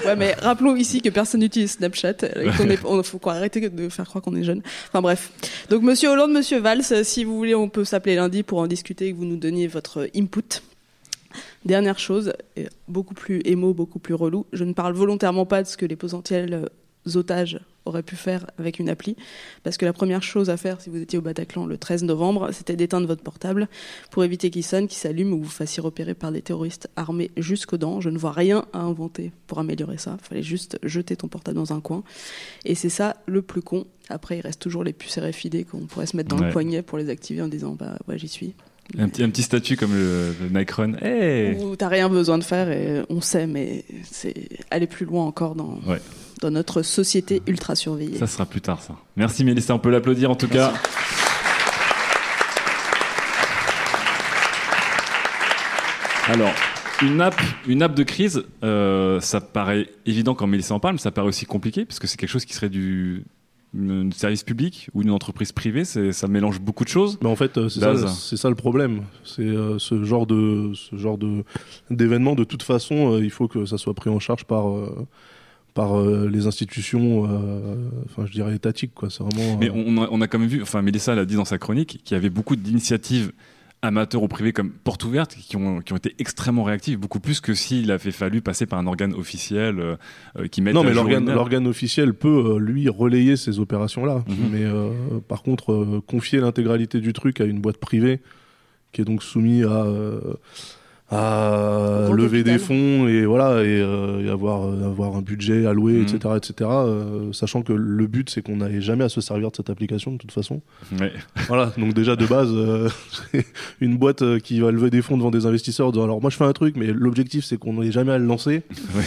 Ouais, 0.05 0.15
mais 0.15 0.33
rappelons 0.33 0.75
ici 0.77 1.01
que 1.01 1.09
personne 1.09 1.41
n'utilise 1.41 1.71
Snapchat. 1.71 2.13
Il 2.41 2.77
faut 3.03 3.19
quoi 3.19 3.33
arrêter 3.33 3.69
de 3.69 3.89
faire 3.89 4.05
croire 4.05 4.23
qu'on 4.23 4.35
est 4.35 4.43
jeune. 4.43 4.61
Enfin 4.87 5.01
bref. 5.01 5.31
Donc 5.69 5.83
Monsieur 5.83 6.09
Hollande, 6.09 6.31
Monsieur 6.31 6.59
Valls, 6.59 6.81
euh, 6.91 7.03
si 7.03 7.23
vous 7.23 7.35
voulez, 7.35 7.55
on 7.55 7.69
peut 7.69 7.83
s'appeler 7.83 8.15
lundi 8.15 8.43
pour 8.43 8.59
en 8.59 8.67
discuter 8.67 9.07
et 9.07 9.11
que 9.11 9.17
vous 9.17 9.25
nous 9.25 9.37
donniez 9.37 9.67
votre 9.67 10.07
input. 10.15 10.61
Dernière 11.65 11.99
chose, 11.99 12.31
et 12.55 12.67
beaucoup 12.87 13.13
plus 13.13 13.41
émo, 13.43 13.73
beaucoup 13.73 13.99
plus 13.99 14.13
relou. 14.13 14.45
Je 14.53 14.63
ne 14.63 14.71
parle 14.71 14.93
volontairement 14.93 15.45
pas 15.45 15.61
de 15.61 15.67
ce 15.67 15.75
que 15.75 15.85
les 15.85 15.97
potentiels 15.97 16.53
euh, 16.53 16.65
otages 17.18 17.60
auraient 17.86 18.03
pu 18.03 18.16
faire 18.16 18.45
avec 18.60 18.78
une 18.80 18.89
appli, 18.89 19.16
parce 19.64 19.78
que 19.78 19.86
la 19.86 19.93
première 19.93 20.22
chose 20.22 20.49
à 20.49 20.57
faire 20.57 20.80
si 20.82 20.89
vous 20.89 20.97
étiez 20.97 21.18
au 21.18 21.22
Bataclan 21.22 21.66
le 21.66 21.78
13 21.78 22.03
novembre, 22.03 22.49
c'était 22.51 22.76
d'éteindre 22.76 23.07
votre 23.07 23.24
portable 23.24 23.68
pour 24.12 24.24
éviter 24.24 24.49
qu'il 24.51 24.64
sonne, 24.64 24.88
qu'il 24.88 24.97
s'allume 24.99 25.34
ou 25.34 25.41
vous 25.43 25.49
fassiez 25.49 25.82
repérer 25.82 26.14
par 26.14 26.32
des 26.32 26.41
terroristes 26.41 26.89
armés 26.95 27.32
jusqu'aux 27.38 27.78
dents. 27.78 27.99
Je 28.01 28.10
ne 28.10 28.18
vois 28.18 28.32
rien 28.34 28.66
à 28.74 28.80
inventer 28.80 29.32
pour 29.47 29.57
améliorer 29.60 29.97
ça. 29.97 30.18
Il 30.22 30.26
fallait 30.28 30.43
juste 30.43 30.78
jeter 30.84 31.16
ton 31.16 31.28
portable 31.30 31.55
dans 31.57 31.74
un 31.74 31.80
coin. 31.82 32.03
Et 32.66 32.76
c'est 32.76 32.89
ça 32.89 33.16
le 33.26 33.41
plus 33.41 33.62
con. 33.62 33.86
Après, 34.10 34.38
il 34.38 34.41
reste 34.41 34.60
toujours 34.62 34.84
les 34.84 34.93
puces 34.93 35.18
RFID 35.18 35.66
qu'on 35.68 35.86
pourrait 35.88 36.05
se 36.05 36.16
mettre 36.18 36.30
dans 36.30 36.38
Ouais. 36.39 36.47
le 36.47 36.51
poignet 36.51 36.82
pour 36.84 36.97
les 36.97 37.10
activer 37.10 37.41
en 37.41 37.47
disant 37.47 37.76
bah 37.80 37.97
ouais 38.07 38.20
j'y 38.20 38.28
suis. 38.28 38.53
Un 38.97 39.07
petit, 39.07 39.22
un 39.24 39.30
petit 39.30 39.43
statut 39.43 39.78
comme 39.78 39.93
le, 39.93 40.34
le 40.41 40.49
Nike 40.60 40.72
Run. 40.72 40.93
Hey 41.01 41.55
Où 41.64 41.76
t'as 41.76 41.88
rien 41.89 42.10
besoin 42.10 42.39
de 42.39 42.43
faire 42.43 42.72
et 42.72 43.03
on 43.10 43.22
sait, 43.22 43.45
mais 43.45 43.86
c'est 44.03 44.34
aller 44.72 44.88
plus 44.88 45.05
loin 45.05 45.26
encore 45.26 45.53
dans, 45.55 45.80
Ouais. 45.88 45.99
Dans 46.41 46.51
notre 46.51 46.81
société 46.81 47.41
ultra 47.47 47.75
surveillée. 47.75 48.17
Ça 48.17 48.27
sera 48.27 48.45
plus 48.45 48.61
tard, 48.61 48.81
ça. 48.81 48.95
Merci 49.15 49.43
Mélissa, 49.43 49.75
on 49.75 49.79
peut 49.79 49.89
l'applaudir 49.89 50.31
en 50.31 50.35
tout 50.35 50.47
cas. 50.47 50.73
Alors, 56.27 56.53
une 57.01 57.21
app, 57.21 57.41
une 57.67 57.81
app 57.81 57.95
de 57.95 58.03
crise, 58.03 58.43
euh, 58.63 59.19
ça 59.19 59.41
paraît 59.41 59.89
évident 60.05 60.35
quand 60.35 60.45
Mélissa 60.45 60.75
en 60.75 60.79
parle, 60.79 60.95
mais 60.95 60.99
ça 60.99 61.11
paraît 61.11 61.27
aussi 61.27 61.45
compliqué, 61.45 61.85
parce 61.85 61.99
que 61.99 62.07
c'est 62.07 62.17
quelque 62.17 62.29
chose 62.29 62.45
qui 62.45 62.53
serait 62.53 62.69
du 62.69 63.23
un 63.77 64.09
service 64.11 64.43
public 64.43 64.89
ou 64.93 65.03
d'une 65.03 65.11
entreprise 65.11 65.51
privée, 65.51 65.85
ça 65.85 66.27
mélange 66.27 66.59
beaucoup 66.59 66.83
de 66.83 66.89
choses. 66.89 67.19
Mais 67.21 67.29
en 67.29 67.35
fait, 67.35 67.57
euh, 67.57 67.69
c'est 67.69 68.37
ça, 68.37 68.49
le 68.49 68.55
problème. 68.55 69.03
C'est 69.23 69.41
euh, 69.41 69.77
ce 69.77 70.03
genre 70.03 70.25
de 70.25 70.71
ce 70.73 70.95
genre 70.95 71.17
de 71.17 71.43
d'événement. 71.89 72.35
De 72.35 72.43
toute 72.43 72.63
façon, 72.63 73.13
euh, 73.13 73.23
il 73.23 73.29
faut 73.29 73.47
que 73.47 73.65
ça 73.65 73.77
soit 73.77 73.93
pris 73.93 74.09
en 74.09 74.19
charge 74.19 74.45
par 74.45 74.69
euh, 74.69 75.07
par 75.74 75.99
euh, 75.99 76.30
les 76.32 76.47
institutions, 76.47 77.26
euh, 77.26 77.89
enfin 78.05 78.26
je 78.26 78.32
dirais 78.32 78.55
étatiques 78.55 78.93
quoi. 78.93 79.09
C'est 79.09 79.24
vraiment. 79.24 79.57
Mais 79.57 79.70
euh, 79.70 79.74
on 79.74 80.01
a, 80.01 80.07
on 80.11 80.22
a 80.22 80.28
quand 80.28 80.39
même 80.39 80.49
vu, 80.49 80.61
enfin 80.61 80.82
Mélissa 80.82 81.15
l'a 81.15 81.26
dit 81.26 81.36
dans 81.36 81.45
sa 81.45 81.57
chronique, 81.57 82.01
qu'il 82.03 82.15
y 82.15 82.17
avait 82.17 82.30
beaucoup 82.30 82.55
d'initiatives 82.55 83.32
amateurs 83.82 84.24
ou 84.24 84.28
privées 84.28 84.53
comme 84.53 84.72
Porte 84.72 85.03
Ouverte 85.05 85.36
qui 85.36 85.55
ont, 85.55 85.80
qui 85.80 85.93
ont 85.93 85.97
été 85.97 86.15
extrêmement 86.20 86.63
réactives, 86.63 86.97
beaucoup 86.97 87.20
plus 87.20 87.39
que 87.39 87.53
s'il 87.53 87.91
avait 87.91 88.11
fallu 88.11 88.41
passer 88.41 88.65
par 88.65 88.80
un 88.80 88.88
organe 88.88 89.13
officiel 89.13 89.80
euh, 89.80 90.47
qui 90.47 90.61
mette 90.61 90.74
non, 90.74 90.84
mais 90.84 90.93
l'organe 90.93 91.67
officiel 91.67 92.13
peut 92.13 92.55
euh, 92.55 92.59
lui 92.59 92.89
relayer 92.89 93.38
ces 93.38 93.59
opérations-là. 93.59 94.24
Mhm. 94.28 94.36
Mais 94.51 94.63
euh, 94.63 94.91
par 95.28 95.43
contre, 95.43 96.01
confier 96.07 96.39
l'intégralité 96.39 96.99
du 96.99 97.13
truc 97.13 97.39
à 97.41 97.45
une 97.45 97.61
boîte 97.61 97.78
privée 97.78 98.20
qui 98.91 99.01
est 99.01 99.05
donc 99.05 99.24
soumise 99.24 99.65
à 99.65 99.86
à 101.12 102.07
lever 102.14 102.43
des 102.43 102.60
fonds 102.60 103.07
et 103.07 103.26
voilà 103.26 103.64
et, 103.64 103.82
euh, 103.82 104.24
et 104.26 104.30
avoir 104.30 104.64
euh, 104.66 104.86
avoir 104.86 105.16
un 105.16 105.22
budget 105.22 105.66
alloué, 105.66 106.01
etc., 106.01 106.36
etc. 106.38 106.70
euh, 106.72 107.34
sachant 107.34 107.62
que 107.64 107.74
le 107.74 108.05
but 108.07 108.30
c'est 108.30 108.41
qu'on 108.41 108.57
n'aille 108.57 108.82
jamais 108.82 109.03
à 109.03 109.10
se 109.10 109.20
servir 109.22 109.49
de 109.51 109.55
cette 109.55 109.70
application 109.70 110.12
de 110.14 110.18
toute 110.18 110.32
façon. 110.32 110.62
Ouais. 110.99 111.12
Voilà, 111.47 111.74
donc 111.78 111.93
déjà 111.93 112.16
de 112.16 112.26
base, 112.28 112.49
euh, 112.53 112.89
une 113.82 113.97
boîte 113.97 114.39
qui 114.39 114.60
va 114.60 114.72
lever 114.72 114.89
des 114.91 115.01
fonds 115.01 115.18
devant 115.18 115.32
des 115.32 115.45
investisseurs, 115.47 115.91
disant 115.91 116.03
alors 116.03 116.22
moi 116.22 116.30
je 116.30 116.38
fais 116.38 116.43
un 116.45 116.53
truc, 116.53 116.76
mais 116.78 116.88
l'objectif 116.93 117.43
c'est 117.43 117.57
qu'on 117.57 117.74
n'ait 117.74 117.91
jamais 117.91 118.12
à 118.12 118.18
le 118.20 118.26
lancer. 118.26 118.62
Ouais. 118.95 119.03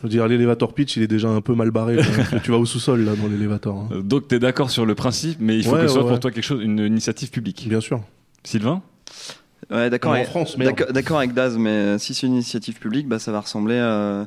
Je 0.00 0.02
veux 0.04 0.08
dire, 0.10 0.28
l'élévateur 0.28 0.74
pitch, 0.74 0.96
il 0.96 1.02
est 1.02 1.08
déjà 1.08 1.28
un 1.28 1.40
peu 1.40 1.54
mal 1.56 1.70
barré. 1.72 1.96
tu 2.44 2.52
vas 2.52 2.58
au 2.58 2.66
sous-sol 2.66 3.04
là 3.04 3.16
dans 3.16 3.26
l'élévateur. 3.26 3.74
hein. 3.74 3.88
Donc 4.04 4.28
tu 4.28 4.36
es 4.36 4.38
d'accord 4.38 4.70
sur 4.70 4.86
le 4.86 4.94
principe, 4.94 5.38
mais 5.40 5.56
il 5.56 5.64
faut 5.64 5.72
Ouais, 5.72 5.80
que 5.82 5.88
ce 5.88 5.94
soit 5.94 6.06
pour 6.06 6.20
toi 6.20 6.30
quelque 6.30 6.44
chose, 6.44 6.62
une 6.62 6.78
initiative 6.78 7.30
publique. 7.30 7.66
Bien 7.68 7.80
sûr. 7.80 8.00
Sylvain? 8.44 8.80
Ouais, 9.70 9.90
d'accord. 9.90 10.12
En 10.12 10.14
avec- 10.14 10.26
France, 10.28 10.56
d'accord- 10.92 11.18
avec 11.18 11.34
Daz, 11.34 11.56
mais 11.58 11.70
euh, 11.70 11.98
si 11.98 12.14
c'est 12.14 12.26
une 12.26 12.34
initiative 12.34 12.78
publique, 12.78 13.06
bah, 13.08 13.18
ça 13.18 13.32
va 13.32 13.40
ressembler 13.40 13.78
à, 13.78 14.26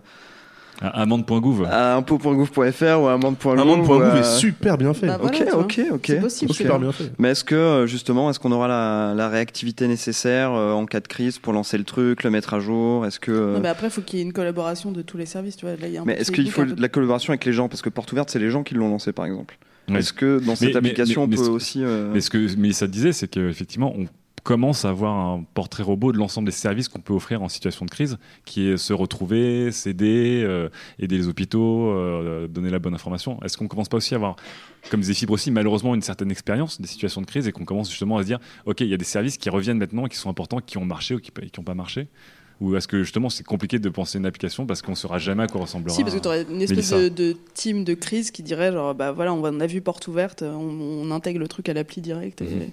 À 0.82 1.02
Amende.gouv. 1.02 1.66
à 1.70 1.96
impôt.gouv.fr 1.96 3.00
ou 3.02 3.08
à 3.08 3.14
amende.gouv. 3.14 3.60
Amende.gouv 3.60 4.18
est 4.18 4.38
super 4.38 4.78
bien 4.78 4.94
fait. 4.94 5.08
Bah 5.08 5.18
voilà, 5.22 5.56
ok, 5.58 5.80
ok, 5.80 5.82
ok. 5.94 6.04
C'est 6.08 6.20
possible. 6.20 6.54
Super 6.54 6.80
bien 6.80 6.92
fait. 6.92 7.12
Mais 7.20 7.30
est-ce 7.30 7.44
que 7.44 7.56
euh, 7.56 7.88
justement, 7.88 8.30
est-ce 8.30 8.40
qu'on 8.40 8.52
aura 8.52 8.68
la, 8.68 9.14
la 9.16 9.30
réactivité 9.30 9.88
nécessaire 9.88 10.52
euh, 10.54 10.74
en 10.74 10.86
cas 10.86 11.00
de 11.00 11.08
crise 11.08 11.40
pour 11.40 11.54
lancer 11.54 11.78
le 11.78 11.84
truc, 11.84 12.24
le 12.24 12.30
mettre 12.30 12.54
à 12.54 12.60
jour? 12.60 13.06
Est-ce 13.06 13.20
que 13.20 13.32
euh, 13.32 13.54
Non, 13.56 13.60
mais 13.62 13.70
après, 13.70 13.88
il 13.88 13.92
faut 13.92 14.02
qu'il 14.02 14.20
y 14.20 14.22
ait 14.22 14.26
une 14.26 14.34
collaboration 14.34 14.92
de 14.92 15.02
tous 15.02 15.18
les 15.18 15.26
services. 15.26 15.56
Tu 15.56 15.66
vois. 15.66 15.76
Là, 15.76 15.88
il 15.88 15.94
y 15.94 15.98
a 15.98 16.02
un 16.02 16.06
mais 16.06 16.14
est-ce 16.14 16.32
qu'il 16.32 16.50
faut 16.52 16.66
de 16.66 16.82
la 16.82 16.90
collaboration 16.90 17.32
avec 17.32 17.46
les 17.46 17.54
gens? 17.54 17.68
Parce 17.70 17.82
que 17.82 17.90
Porte 17.90 18.12
Ouverte, 18.12 18.30
c'est 18.30 18.40
les 18.40 18.50
gens 18.50 18.64
qui 18.64 18.74
l'ont 18.76 18.90
lancé, 18.90 19.12
par 19.12 19.26
exemple. 19.26 19.58
Ouais. 19.90 20.00
Est-ce 20.00 20.14
que 20.14 20.40
dans 20.40 20.56
cette 20.56 20.70
Mais- 20.70 20.82
mais- 20.82 20.90
application, 20.90 21.28
mais- 21.28 21.36
mais 21.36 21.42
on 21.42 21.46
peut 21.46 21.52
aussi. 21.52 21.84
euh, 21.84 22.12
Mais 22.14 22.22
ce 22.22 22.30
que 22.30 22.56
Mélissa 22.56 22.88
disait, 22.88 23.14
c'est 23.14 23.28
qu'effectivement, 23.28 23.94
on 23.98 24.06
commence 24.44 24.86
à 24.86 24.90
avoir 24.90 25.14
un 25.14 25.46
portrait 25.54 25.84
robot 25.84 26.12
de 26.12 26.18
l'ensemble 26.18 26.48
des 26.48 26.52
services 26.52 26.88
qu'on 26.88 27.00
peut 27.00 27.14
offrir 27.14 27.42
en 27.42 27.50
situation 27.50 27.86
de 27.86 27.92
crise, 27.92 28.18
qui 28.46 28.68
est 28.68 28.78
se 28.78 28.94
retrouver, 28.94 29.72
s'aider, 29.72 30.42
euh, 30.44 30.70
aider 31.00 31.18
les 31.18 31.28
hôpitaux, 31.28 31.92
euh, 31.92 32.48
donner 32.48 32.70
la 32.70 32.80
bonne 32.80 32.96
information. 32.96 33.40
Est-ce 33.44 33.58
qu'on 33.58 33.68
commence 33.68 33.90
pas 33.90 33.98
aussi 33.98 34.14
à 34.14 34.18
avoir, 34.18 34.36
comme 34.90 35.02
des 35.02 35.14
fibres 35.14 35.34
aussi, 35.34 35.52
malheureusement, 35.52 35.94
une 35.94 36.02
certaine 36.02 36.32
expérience 36.32 36.82
des 36.82 36.88
situations 36.88 37.22
de 37.22 37.28
crise 37.28 37.48
et 37.48 37.52
qu'on 37.52 37.66
commence 37.66 37.90
justement 37.90 38.18
à 38.18 38.22
se 38.22 38.28
dire, 38.28 38.40
OK, 38.66 38.82
il 38.82 38.88
y 38.88 38.94
a 38.94 38.98
des 38.98 39.06
services 39.06 39.38
qui 39.38 39.50
reviennent 39.50 39.78
maintenant, 39.78 40.08
qui 40.08 40.18
sont 40.18 40.30
importants, 40.30 40.60
qui 40.60 40.78
ont 40.78 40.86
marché 40.86 41.16
ou 41.16 41.20
qui 41.20 41.32
n'ont 41.58 41.64
pas 41.64 41.76
marché? 41.76 42.08
Ou 42.62 42.76
est-ce 42.76 42.88
que 42.88 43.02
justement 43.02 43.30
c'est 43.30 43.44
compliqué 43.44 43.80
de 43.80 43.90
penser 43.90 44.20
une 44.20 44.26
application 44.28 44.68
parce 44.68 44.84
qu'on 44.84 44.92
ne 44.92 44.96
saura 44.96 45.18
jamais 45.18 45.44
à 45.44 45.48
quoi 45.48 45.62
ressemblera 45.62 45.96
Si, 45.96 46.04
parce 46.04 46.14
que 46.14 46.20
tu 46.20 46.28
aurais 46.28 46.44
une 46.44 46.62
espèce 46.62 46.92
de, 46.92 47.10
de 47.10 47.36
team 47.56 47.84
de 47.84 47.96
crise 47.96 48.30
qui 48.30 48.44
dirait 48.44 48.72
genre, 48.72 48.94
bah 48.94 49.12
voilà, 49.12 49.34
on, 49.34 49.60
a 49.60 49.66
vu 49.66 49.82
porte 49.82 50.08
ouverte, 50.08 50.44
on, 50.44 50.60
on 50.60 51.10
intègre 51.10 51.40
le 51.40 51.48
truc 51.48 51.70
à 51.70 51.74
l'appli 51.74 52.02
direct. 52.02 52.42
Et... 52.42 52.46
Mhm. 52.46 52.72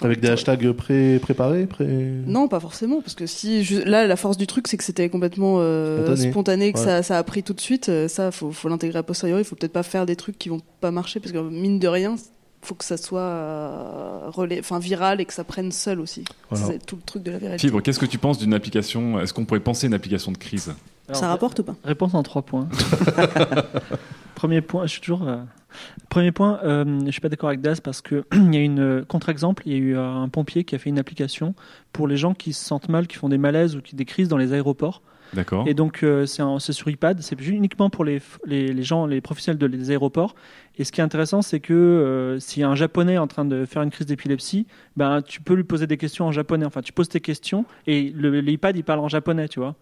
Avec 0.00 0.20
des 0.20 0.28
hashtags 0.28 0.72
pré 0.72 1.18
préparés 1.20 1.66
pré... 1.66 1.84
Non, 2.26 2.48
pas 2.48 2.58
forcément, 2.60 3.00
parce 3.02 3.14
que 3.14 3.26
si 3.26 3.62
je- 3.62 3.80
là 3.82 4.06
la 4.06 4.16
force 4.16 4.36
du 4.36 4.46
truc 4.46 4.66
c'est 4.66 4.76
que 4.78 4.84
c'était 4.84 5.08
complètement 5.10 5.56
euh, 5.58 6.04
Spontané. 6.06 6.30
spontané, 6.30 6.72
que 6.72 6.78
Ouais. 6.78 6.84
ça, 6.84 7.02
ça 7.02 7.18
a 7.18 7.22
pris 7.22 7.42
tout 7.42 7.52
de 7.52 7.60
suite. 7.60 7.88
euh, 7.88 8.08
Ça, 8.08 8.32
faut, 8.32 8.50
faut 8.52 8.68
l'intégrer 8.68 8.98
a 8.98 9.02
posteriori. 9.02 9.42
Il 9.42 9.44
faut 9.44 9.54
peut-être 9.54 9.72
pas 9.72 9.82
faire 9.82 10.06
des 10.06 10.16
trucs 10.16 10.38
qui 10.38 10.48
vont 10.48 10.60
pas 10.80 10.90
marcher, 10.90 11.20
parce 11.20 11.32
que 11.32 11.38
mine 11.38 11.78
de 11.78 11.88
rien, 11.88 12.16
faut 12.62 12.74
que 12.74 12.84
ça 12.84 12.96
soit 12.96 13.20
euh, 13.20 14.20
relais, 14.28 14.58
enfin 14.60 14.78
viral 14.78 15.20
et 15.20 15.24
que 15.24 15.34
ça 15.34 15.44
prenne 15.44 15.70
seul 15.72 16.00
aussi. 16.00 16.24
Voilà. 16.50 16.66
C'est 16.66 16.84
tout 16.86 16.96
le 16.96 17.02
truc 17.02 17.22
de 17.22 17.30
la 17.30 17.38
viralité. 17.38 17.66
Fibre, 17.68 17.80
qu'est-ce 17.82 17.98
que 17.98 18.06
tu 18.06 18.18
penses 18.18 18.38
d'une 18.38 18.54
application? 18.54 19.20
Est-ce 19.20 19.32
qu'on 19.34 19.44
pourrait 19.44 19.60
penser 19.60 19.86
une 19.88 19.94
application 19.94 20.32
de 20.32 20.38
crise? 20.38 20.72
Alors, 21.08 21.20
ça 21.20 21.28
rapporte 21.28 21.58
ou 21.58 21.64
pas? 21.64 21.74
Réponse 21.84 22.14
en 22.14 22.22
trois 22.22 22.42
points. 22.42 22.68
Premier 24.34 24.60
point, 24.60 24.86
je 24.86 24.92
suis 24.92 25.00
toujours. 25.00 25.26
euh, 25.28 25.36
Premier 26.08 26.32
point, 26.32 26.60
euh, 26.64 27.00
je 27.06 27.10
suis 27.10 27.20
pas 27.20 27.28
d'accord 27.28 27.48
avec 27.48 27.60
Daz 27.60 27.80
parce 27.80 28.00
que 28.00 28.24
il 28.32 28.54
y 28.54 28.58
a 28.58 28.60
une 28.60 28.80
euh, 28.80 29.04
contre-exemple. 29.04 29.62
Il 29.66 29.72
y 29.72 29.76
a 29.76 29.78
eu 29.78 29.96
euh, 29.96 30.04
un 30.08 30.28
pompier 30.28 30.64
qui 30.64 30.74
a 30.74 30.78
fait 30.78 30.90
une 30.90 30.98
application 30.98 31.54
pour 31.92 32.06
les 32.08 32.16
gens 32.16 32.34
qui 32.34 32.52
se 32.52 32.64
sentent 32.64 32.88
mal, 32.88 33.06
qui 33.06 33.16
font 33.16 33.28
des 33.28 33.38
malaises 33.38 33.76
ou 33.76 33.80
qui 33.82 33.96
des 33.96 34.04
crises 34.04 34.28
dans 34.28 34.36
les 34.36 34.52
aéroports. 34.52 35.02
D'accord. 35.34 35.66
Et 35.66 35.72
donc, 35.72 36.02
euh, 36.02 36.26
c'est 36.26 36.74
sur 36.74 36.90
iPad, 36.90 37.22
c'est 37.22 37.40
uniquement 37.40 37.88
pour 37.88 38.04
les, 38.04 38.18
f- 38.18 38.36
les, 38.44 38.68
les 38.68 38.82
gens, 38.82 39.06
les 39.06 39.22
professionnels 39.22 39.58
de, 39.58 39.66
des 39.66 39.90
aéroports. 39.90 40.34
Et 40.76 40.84
ce 40.84 40.92
qui 40.92 41.00
est 41.00 41.04
intéressant, 41.04 41.40
c'est 41.40 41.60
que 41.60 41.72
euh, 41.72 42.38
a 42.62 42.68
un 42.68 42.74
japonais 42.74 43.16
en 43.16 43.26
train 43.26 43.46
de 43.46 43.64
faire 43.64 43.80
une 43.80 43.90
crise 43.90 44.06
d'épilepsie, 44.06 44.66
ben, 44.98 45.22
tu 45.22 45.40
peux 45.40 45.54
lui 45.54 45.64
poser 45.64 45.86
des 45.86 45.96
questions 45.96 46.26
en 46.26 46.32
japonais. 46.32 46.66
Enfin, 46.66 46.82
tu 46.82 46.92
poses 46.92 47.08
tes 47.08 47.20
questions 47.20 47.64
et 47.86 48.12
l'iPad, 48.14 48.76
il 48.76 48.84
parle 48.84 49.00
en 49.00 49.08
japonais, 49.08 49.48
tu 49.48 49.58
vois. 49.58 49.74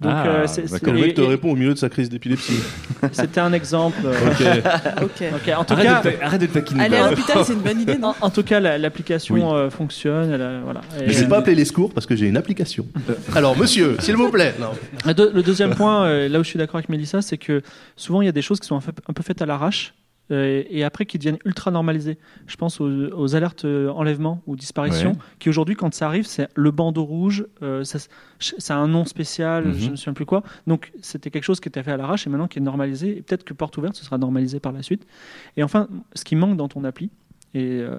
Donc, 0.00 0.12
Ah, 0.14 0.26
euh, 0.26 0.46
c'est- 0.46 0.66
c'est- 0.66 0.86
Le 0.86 0.92
mec 0.94 1.14
te 1.14 1.20
et- 1.20 1.26
répond 1.26 1.50
au 1.52 1.56
milieu 1.56 1.74
de 1.74 1.78
sa 1.78 1.90
crise 1.90 2.08
d'épilepsie. 2.08 2.58
C'était 3.12 3.40
un 3.40 3.52
exemple. 3.52 3.98
euh, 4.04 4.14
Ok. 4.30 5.02
Ok. 5.02 5.24
Ok, 5.34 5.52
en 5.58 5.64
tout 5.64 5.74
Arrête 5.74 5.86
cas, 5.86 6.02
de 6.02 6.10
ta- 6.16 6.24
arrête 6.26 6.40
de 6.40 6.46
taquiner. 6.46 6.84
Aller 6.84 6.96
à 6.96 7.10
l'hôpital, 7.10 7.38
c'est 7.44 7.52
une 7.52 7.60
bonne 7.60 7.80
idée, 7.80 7.98
non 8.00 8.14
en, 8.20 8.26
en 8.26 8.30
tout 8.30 8.42
cas, 8.42 8.60
la- 8.60 8.78
l'application 8.78 9.34
Oui. 9.34 9.42
euh, 9.44 9.68
fonctionne. 9.68 10.32
elle 10.32 10.40
a- 10.40 10.60
voilà. 10.60 10.80
Et, 11.00 11.10
Je 11.10 11.20
vais 11.20 11.28
pas 11.28 11.38
appeler 11.38 11.54
les 11.56 11.66
secours 11.66 11.92
parce 11.92 12.06
que 12.06 12.16
j'ai 12.16 12.26
une 12.26 12.38
application. 12.38 12.86
Alors, 13.34 13.56
monsieur, 13.58 13.96
s'il 14.00 14.16
vous 14.16 14.30
plaît. 14.30 14.54
Non. 14.58 14.70
Le, 15.06 15.12
deux- 15.12 15.32
le 15.34 15.42
deuxième 15.42 15.74
point, 15.74 16.04
euh, 16.06 16.28
là 16.28 16.40
où 16.40 16.44
je 16.44 16.48
suis 16.48 16.58
d'accord 16.58 16.76
avec 16.76 16.88
Mélissa, 16.88 17.20
c'est 17.20 17.36
que 17.38 17.60
souvent 17.96 18.22
il 18.22 18.26
y 18.26 18.28
a 18.28 18.32
des 18.32 18.42
choses 18.42 18.58
qui 18.58 18.66
sont 18.66 18.76
un, 18.76 18.80
fait- 18.80 18.96
un 19.08 19.12
peu 19.12 19.22
faites 19.22 19.42
à 19.42 19.46
l'arrache 19.46 19.92
euh, 20.30 20.62
et 20.68 20.84
après 20.84 21.06
qui 21.06 21.18
deviennent 21.18 21.38
ultra 21.44 21.70
normalisées. 21.70 22.18
Je 22.46 22.56
pense 22.56 22.80
aux, 22.80 22.88
aux 22.88 23.34
alertes 23.36 23.64
euh, 23.64 23.88
enlèvement 23.90 24.42
ou 24.46 24.56
disparition, 24.56 25.10
Ouais. 25.10 25.16
qui 25.38 25.48
aujourd'hui, 25.48 25.74
quand 25.76 25.92
ça 25.94 26.06
arrive, 26.06 26.26
c'est 26.26 26.48
le 26.54 26.70
bandeau 26.70 27.04
rouge, 27.04 27.46
euh, 27.62 27.84
ça, 27.84 27.98
ça 28.38 28.74
a 28.74 28.78
un 28.78 28.88
nom 28.88 29.04
spécial, 29.04 29.64
Mhm. 29.66 29.74
je 29.78 29.86
ne 29.86 29.90
me 29.92 29.96
souviens 29.96 30.12
plus 30.14 30.26
quoi. 30.26 30.42
Donc 30.66 30.92
c'était 31.00 31.30
quelque 31.30 31.44
chose 31.44 31.60
qui 31.60 31.68
était 31.68 31.82
fait 31.82 31.92
à 31.92 31.96
l'arrache 31.96 32.26
et 32.26 32.30
maintenant 32.30 32.48
qui 32.48 32.58
est 32.58 32.62
normalisé. 32.62 33.16
Et 33.18 33.22
peut-être 33.22 33.44
que 33.44 33.54
porte 33.54 33.76
ouverte, 33.78 33.94
ce 33.96 34.04
sera 34.04 34.18
normalisé 34.18 34.60
par 34.60 34.72
la 34.72 34.82
suite. 34.82 35.06
Et 35.56 35.62
enfin, 35.62 35.88
ce 36.14 36.24
qui 36.24 36.36
manque 36.36 36.56
dans 36.56 36.68
ton 36.68 36.84
appli, 36.84 37.10
et 37.52 37.80
euh, 37.80 37.98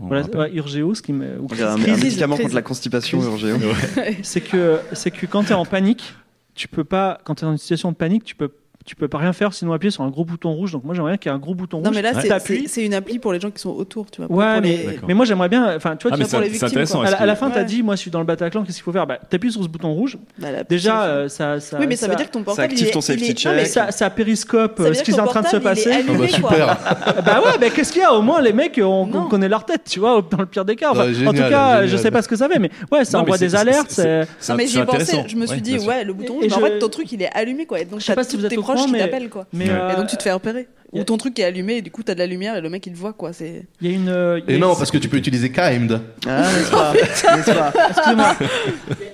voilà, 0.00 0.26
ouais, 0.36 0.52
Urgeo, 0.54 0.94
ce 0.94 1.02
qui 1.02 1.12
me, 1.12 1.38
ou 1.40 1.46
dirait 1.46 1.62
un, 1.62 1.74
un 1.74 1.78
Crise, 1.78 2.02
médicament 2.02 2.34
crise. 2.34 2.44
contre 2.46 2.54
la 2.56 2.62
constipation, 2.62 3.18
Crise. 3.20 3.30
Urgéo. 3.30 3.56
c'est 4.22 4.40
que 4.40 4.78
c'est 4.92 5.10
que 5.12 5.26
quand 5.26 5.44
tu 5.44 5.50
es 5.50 5.54
en 5.54 5.64
panique, 5.64 6.14
tu 6.54 6.66
peux 6.68 6.82
pas 6.84 7.20
quand 7.24 7.36
tu 7.36 7.44
es 7.44 7.46
dans 7.46 7.52
une 7.52 7.58
situation 7.58 7.92
de 7.92 7.96
panique, 7.96 8.24
tu 8.24 8.34
peux 8.34 8.50
tu 8.90 8.96
peux 8.96 9.06
pas 9.06 9.18
rien 9.18 9.32
faire 9.32 9.54
sinon 9.54 9.72
appuyer 9.72 9.92
sur 9.92 10.02
un 10.02 10.08
gros 10.08 10.24
bouton 10.24 10.50
rouge. 10.52 10.72
Donc 10.72 10.82
moi 10.82 10.96
j'aimerais 10.96 11.12
bien 11.12 11.16
qu'il 11.18 11.30
y 11.30 11.32
ait 11.32 11.36
un 11.36 11.38
gros 11.38 11.54
bouton 11.54 11.76
rouge. 11.76 11.86
Non, 11.86 11.92
mais 11.94 12.02
là, 12.02 12.10
c'est- 12.20 12.84
une 12.84 12.92
appli 12.94 13.20
pour 13.20 13.32
les 13.32 13.38
gens 13.38 13.52
qui 13.52 13.60
sont 13.60 13.70
autour, 13.70 14.10
tu 14.10 14.20
vois. 14.20 14.28
Ouais, 14.36 14.60
mais, 14.60 14.68
les- 14.68 14.82
D'accord. 14.84 15.04
mais 15.06 15.14
moi 15.14 15.24
j'aimerais 15.24 15.48
bien. 15.48 15.76
Enfin, 15.76 15.94
tu 15.94 16.08
vois, 16.08 16.16
Ah, 16.16 16.16
tu 16.16 16.22
vois, 16.22 16.28
c'est 16.28 16.36
pour 16.36 16.40
les 16.42 16.48
victimes, 16.48 16.86
quoi. 16.86 17.06
à, 17.06 17.22
à 17.22 17.26
la 17.26 17.36
fin, 17.36 17.50
t'as 17.50 17.60
Ouais. 17.60 17.64
dit, 17.66 17.84
moi 17.84 17.94
je 17.94 18.00
suis 18.00 18.10
dans 18.10 18.18
le 18.18 18.24
Bataclan, 18.24 18.64
qu'est-ce 18.64 18.78
qu'il 18.78 18.82
faut 18.82 18.90
faire? 18.90 19.06
Bah, 19.06 19.18
T'appuies 19.30 19.52
sur 19.52 19.62
ce 19.62 19.68
bouton 19.68 19.92
rouge. 19.92 20.18
Bah, 20.38 20.48
Déjà, 20.68 21.04
euh, 21.04 21.28
ça, 21.28 21.60
ça. 21.60 21.78
oui, 21.78 21.86
mais 21.86 21.94
ça, 21.94 22.08
veut 22.08 22.16
dire 22.16 22.26
que 22.26 22.32
ton 22.32 22.42
portable. 22.42 22.64
active 22.64 22.86
il 22.86 22.88
est- 22.88 22.92
ton 22.92 23.00
safety 23.00 23.32
check. 23.34 23.52
mais 23.54 23.64
ça, 23.64 23.92
ça 23.92 24.10
périscope 24.10 24.78
Ça 24.78 24.82
euh, 24.88 24.94
ce 24.94 25.02
qui 25.04 25.12
est 25.12 25.20
en 25.20 25.26
train 25.28 25.42
de 25.42 25.46
se 25.46 25.56
passer. 25.58 25.92
Ah 25.92 26.12
bah, 26.12 26.26
super. 26.26 26.78
bah 27.24 27.40
ouais, 27.44 27.52
mais 27.60 27.70
qu'est-ce 27.70 27.92
qu'il 27.92 28.02
y 28.02 28.04
a? 28.04 28.12
Au 28.12 28.22
moins 28.22 28.40
les 28.40 28.52
mecs, 28.52 28.80
on, 28.82 29.06
connaît 29.28 29.48
leur 29.48 29.64
tête, 29.64 29.82
tu 29.88 30.00
vois, 30.00 30.20
dans 30.28 30.38
le 30.38 30.46
pire 30.46 30.64
des 30.64 30.74
cas. 30.74 30.92
Ouais, 30.94 31.26
en 31.28 31.32
tout 31.32 31.38
cas, 31.38 31.86
je 31.86 31.96
sais 31.96 32.10
pas 32.10 32.22
ce 32.22 32.28
que 32.28 32.34
ça 32.34 32.48
fait, 32.48 32.58
mais 32.58 32.70
ouais, 32.90 33.04
ça 33.04 33.20
envoie 33.20 33.38
des 33.38 33.54
alertes. 33.54 34.00
Non, 34.48 34.56
mais 34.56 34.66
j'y 34.66 34.80
intéressant. 34.80 35.24
je 35.28 35.36
me 35.36 35.46
suis 35.46 35.60
dit, 35.60 35.78
ouais, 35.78 36.02
le 36.02 36.12
bouton 36.12 36.34
rouge, 36.34 36.52
en 36.52 36.58
fait, 36.60 36.78
ton 36.78 36.88
truc, 36.88 37.12
il 37.12 37.22
est 37.22 37.30
allumé, 37.34 37.66
quoi. 37.66 37.78
Donc, 37.84 38.00
Je 38.00 38.04
sais 38.06 38.12
t'as 38.12 38.16
pas 38.16 38.24
si 38.24 38.36
vous 38.36 38.44
êtes 38.44 38.50
tes 38.50 38.56
au 38.58 38.62
courant, 38.62 38.79
qui 38.86 38.92
mais- 38.92 38.98
t'appellent, 39.00 39.30
quoi. 39.30 39.46
Mais 39.52 39.66
Et 39.66 39.70
euh, 39.70 39.96
donc, 39.96 40.06
tu 40.08 40.16
te 40.16 40.22
fais 40.22 40.32
repérer. 40.32 40.68
Ou 40.92 41.04
ton 41.04 41.16
truc 41.18 41.38
est 41.38 41.44
allumé, 41.44 41.76
et 41.76 41.82
du 41.82 41.92
coup, 41.92 42.02
t'as 42.02 42.14
de 42.14 42.18
la 42.18 42.26
lumière, 42.26 42.56
et 42.56 42.60
le 42.60 42.68
mec, 42.68 42.84
il 42.84 42.92
te 42.92 42.98
voit, 42.98 43.12
quoi. 43.12 43.32
C'est. 43.32 43.66
il 43.80 43.88
y 43.88 43.92
a 43.92 43.94
une. 43.96 44.08
euh, 44.08 44.40
il 44.40 44.44
y 44.46 44.48
a 44.48 44.52
Et 44.52 44.54
une- 44.56 44.60
non, 44.62 44.74
parce 44.74 44.90
que 44.90 44.98
tu 44.98 45.08
peux 45.08 45.16
utiliser 45.18 45.52
Kimed. 45.52 46.00
Ah, 46.26 46.42
n'est-ce 46.52 46.70
pas? 46.70 46.92
N'est-ce 47.36 47.50
pas? 47.52 47.72
Excusez-moi. 47.90 48.36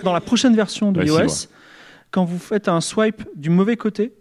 Dans 0.03 0.15
la 0.15 0.23
prochaine 0.23 0.57
version 0.57 0.91
de 0.91 1.01
Ouais, 1.01 1.07
iOS, 1.25 1.49
quand 2.11 2.25
vous 2.25 2.39
faites 2.39 2.69
un 2.69 2.81
swipe 2.81 3.23
du 3.37 3.51
mauvais 3.51 3.77
côté, 3.77 4.15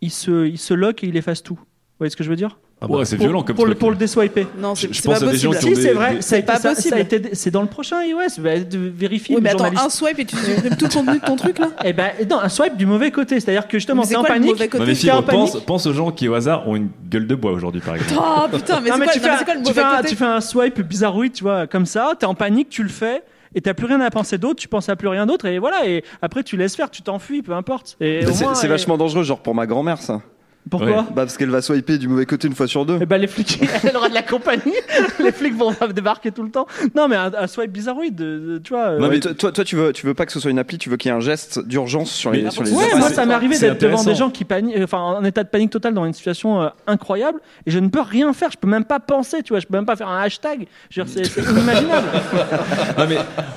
il 0.00 0.10
se, 0.10 0.46
il 0.46 0.58
se 0.58 0.74
lock 0.74 1.04
et 1.04 1.06
il 1.06 1.16
efface 1.16 1.44
tout. 1.44 1.54
Vous 1.54 1.98
voyez 1.98 2.10
ce 2.10 2.16
que 2.16 2.24
je 2.24 2.30
veux 2.30 2.34
dire? 2.36 2.58
Ah 2.80 2.86
bah, 2.86 2.96
Ouais, 2.98 3.04
c'est 3.06 3.16
pour, 3.16 3.26
violent 3.26 3.42
comme 3.42 3.56
pour, 3.56 3.66
le, 3.66 3.74
pour 3.76 3.90
le 3.90 3.96
déswiper. 3.96 4.46
Non, 4.58 4.74
c'est 4.74 4.88
Je- 4.88 4.92
je 4.92 5.00
c'est 5.00 5.08
pense 5.08 5.20
pas 5.20 5.26
à 5.26 5.30
des 5.30 5.38
gens 5.38 5.50
possible. 5.52 5.58
qui 5.58 5.72
ont 5.72 5.76
Si, 5.76 5.82
des- 5.82 5.88
c'est 5.88 5.94
vrai, 5.94 6.14
des- 6.16 6.22
ça 6.22 6.26
a 6.26 6.28
C'est 6.30 6.38
été- 6.40 6.46
pas 6.46 6.54
ça- 6.56 6.60
ça 6.62 6.68
a 6.68 6.74
possible. 6.74 6.98
été- 7.00 7.34
c'est 7.34 7.50
dans 7.50 7.62
le 7.62 7.68
prochain 7.68 8.02
iOS. 8.02 8.18
Bah, 8.40 8.58
de- 8.60 8.78
vérifie, 8.94 9.34
Oui, 9.36 9.40
mais 9.42 9.50
attends, 9.50 9.64
un 9.64 9.88
swipe 9.88 10.18
et 10.18 10.24
tu 10.26 10.36
supprimes 10.36 10.76
tout 10.76 10.84
le 10.86 10.90
contenu 10.92 11.18
de 11.20 11.24
ton 11.24 11.36
truc, 11.36 11.58
là 11.60 11.68
Eh 11.84 11.92
ben, 11.94 12.10
non, 12.28 12.40
un 12.40 12.48
swipe 12.50 12.76
du 12.76 12.84
mauvais 12.84 13.10
côté. 13.10 13.40
C'est-à-dire 13.40 13.68
que 13.68 13.78
justement, 13.78 14.02
t'es 14.02 14.16
en 14.16 14.24
panique. 14.24 14.58
Non, 14.74 14.84
mais 14.86 14.94
Fibre, 14.94 15.22
pense, 15.24 15.52
panique. 15.52 15.66
pense 15.66 15.86
aux 15.86 15.92
gens 15.94 16.10
qui 16.10 16.28
au 16.28 16.34
hasard 16.34 16.68
ont 16.68 16.76
une 16.76 16.88
gueule 17.08 17.26
de 17.26 17.34
bois 17.34 17.52
aujourd'hui, 17.52 17.80
par 17.80 17.94
exemple. 17.94 18.12
Oh 18.18 18.48
putain, 18.54 18.80
mais 18.80 18.90
c'est 18.90 18.96
quoi 18.98 19.06
le 19.06 19.12
tu 19.12 19.18
mauvais 19.20 19.72
fais 19.72 19.80
un- 19.80 19.96
côté 19.96 20.08
Tu 20.08 20.16
fais 20.16 20.24
un 20.24 20.40
swipe 20.40 20.80
bizarroïde, 20.82 21.32
tu 21.32 21.44
vois, 21.44 21.66
comme 21.66 21.86
ça. 21.86 22.12
T'es 22.18 22.26
en 22.26 22.34
panique, 22.34 22.68
tu 22.68 22.82
le 22.82 22.88
fais. 22.90 23.22
Et 23.56 23.60
t'as 23.60 23.72
plus 23.72 23.86
rien 23.86 24.00
à 24.00 24.10
penser 24.10 24.36
d'autre, 24.36 24.56
tu 24.60 24.66
penses 24.66 24.88
à 24.88 24.96
plus 24.96 25.06
rien 25.06 25.26
d'autre, 25.26 25.46
et 25.46 25.60
voilà, 25.60 25.86
et 25.86 26.02
après 26.20 26.42
tu 26.42 26.56
laisses 26.56 26.74
faire, 26.74 26.90
tu 26.90 27.02
t'enfuis, 27.02 27.40
peu 27.40 27.52
importe. 27.52 27.96
Et 28.00 28.26
C'est 28.26 28.44
moins, 28.44 28.54
c'est 28.54 28.66
vachement 28.66 28.98
dangereux, 28.98 29.22
genre 29.22 29.38
pour 29.38 29.54
ma 29.54 29.64
grand-mère, 29.64 29.98
ça. 30.02 30.22
Pourquoi 30.70 30.88
Ouais. 30.88 30.96
Bah, 31.08 31.22
parce 31.24 31.36
qu'elle 31.36 31.50
va 31.50 31.60
swiper 31.60 31.98
du 31.98 32.08
mauvais 32.08 32.24
côté 32.26 32.48
une 32.48 32.54
fois 32.54 32.66
sur 32.66 32.86
deux. 32.86 32.98
Eh 33.02 33.06
ben, 33.06 33.18
les 33.18 33.26
flics, 33.26 33.60
elle 33.84 33.96
aura 33.96 34.08
de 34.08 34.14
la 34.14 34.22
compagnie. 34.22 34.72
les 35.22 35.30
flics 35.32 35.54
vont 35.54 35.72
débarquer 35.94 36.30
tout 36.32 36.42
le 36.42 36.50
temps. 36.50 36.66
Non, 36.94 37.06
mais 37.08 37.16
un, 37.16 37.30
un 37.36 37.46
swipe 37.46 37.70
bizarroïde, 37.70 38.14
de- 38.14 38.38
de- 38.54 38.58
tu 38.58 38.72
vois. 38.72 38.86
euh, 38.86 38.98
Non, 38.98 39.08
mais 39.08 39.20
toi, 39.20 39.34
toi, 39.34 39.52
toi, 39.52 39.64
tu 39.64 39.76
veux, 39.76 39.92
tu 39.92 40.06
veux 40.06 40.14
pas 40.14 40.24
que 40.26 40.32
ce 40.32 40.40
soit 40.40 40.50
une 40.50 40.58
appli, 40.58 40.78
tu 40.78 40.88
veux 40.88 40.96
qu'il 40.96 41.10
y 41.10 41.12
ait 41.12 41.16
un 41.16 41.20
geste 41.20 41.58
d'urgence 41.66 42.10
sur 42.10 42.30
les, 42.30 42.42
Mais- 42.42 42.50
sur 42.50 42.62
les 42.62 42.70
Ouais, 42.72 42.82
appareils. 42.84 42.98
moi 42.98 43.10
ça 43.10 43.26
m'est 43.26 43.34
arrivé 43.34 43.54
c'est 43.56 43.68
d'être 43.68 43.80
devant 43.80 43.94
intéressant. 43.98 44.10
des 44.10 44.16
gens 44.16 44.30
qui 44.30 44.44
paniquent, 44.44 44.76
enfin 44.82 44.98
en 44.98 45.24
état 45.24 45.42
de 45.44 45.48
panique 45.48 45.70
totale 45.70 45.92
dans 45.94 46.04
une 46.06 46.12
situation 46.14 46.62
euh, 46.62 46.68
incroyable 46.86 47.40
et 47.66 47.70
je 47.70 47.78
ne 47.78 47.88
peux 47.88 48.00
rien 48.00 48.32
faire, 48.32 48.50
je 48.50 48.56
peux 48.58 48.68
même 48.68 48.84
pas 48.86 49.00
penser, 49.00 49.42
tu 49.42 49.52
vois, 49.52 49.60
je 49.60 49.66
peux 49.66 49.76
même 49.76 49.86
pas 49.86 49.96
faire 49.96 50.08
un 50.08 50.22
hashtag. 50.22 50.66
Je 50.90 51.00
veux 51.00 51.06
dire, 51.06 51.14
c'est 51.14 51.24
c'est 51.24 51.42
inimaginable. 51.50 52.06
Non, 52.98 53.06
mais 53.08 53.16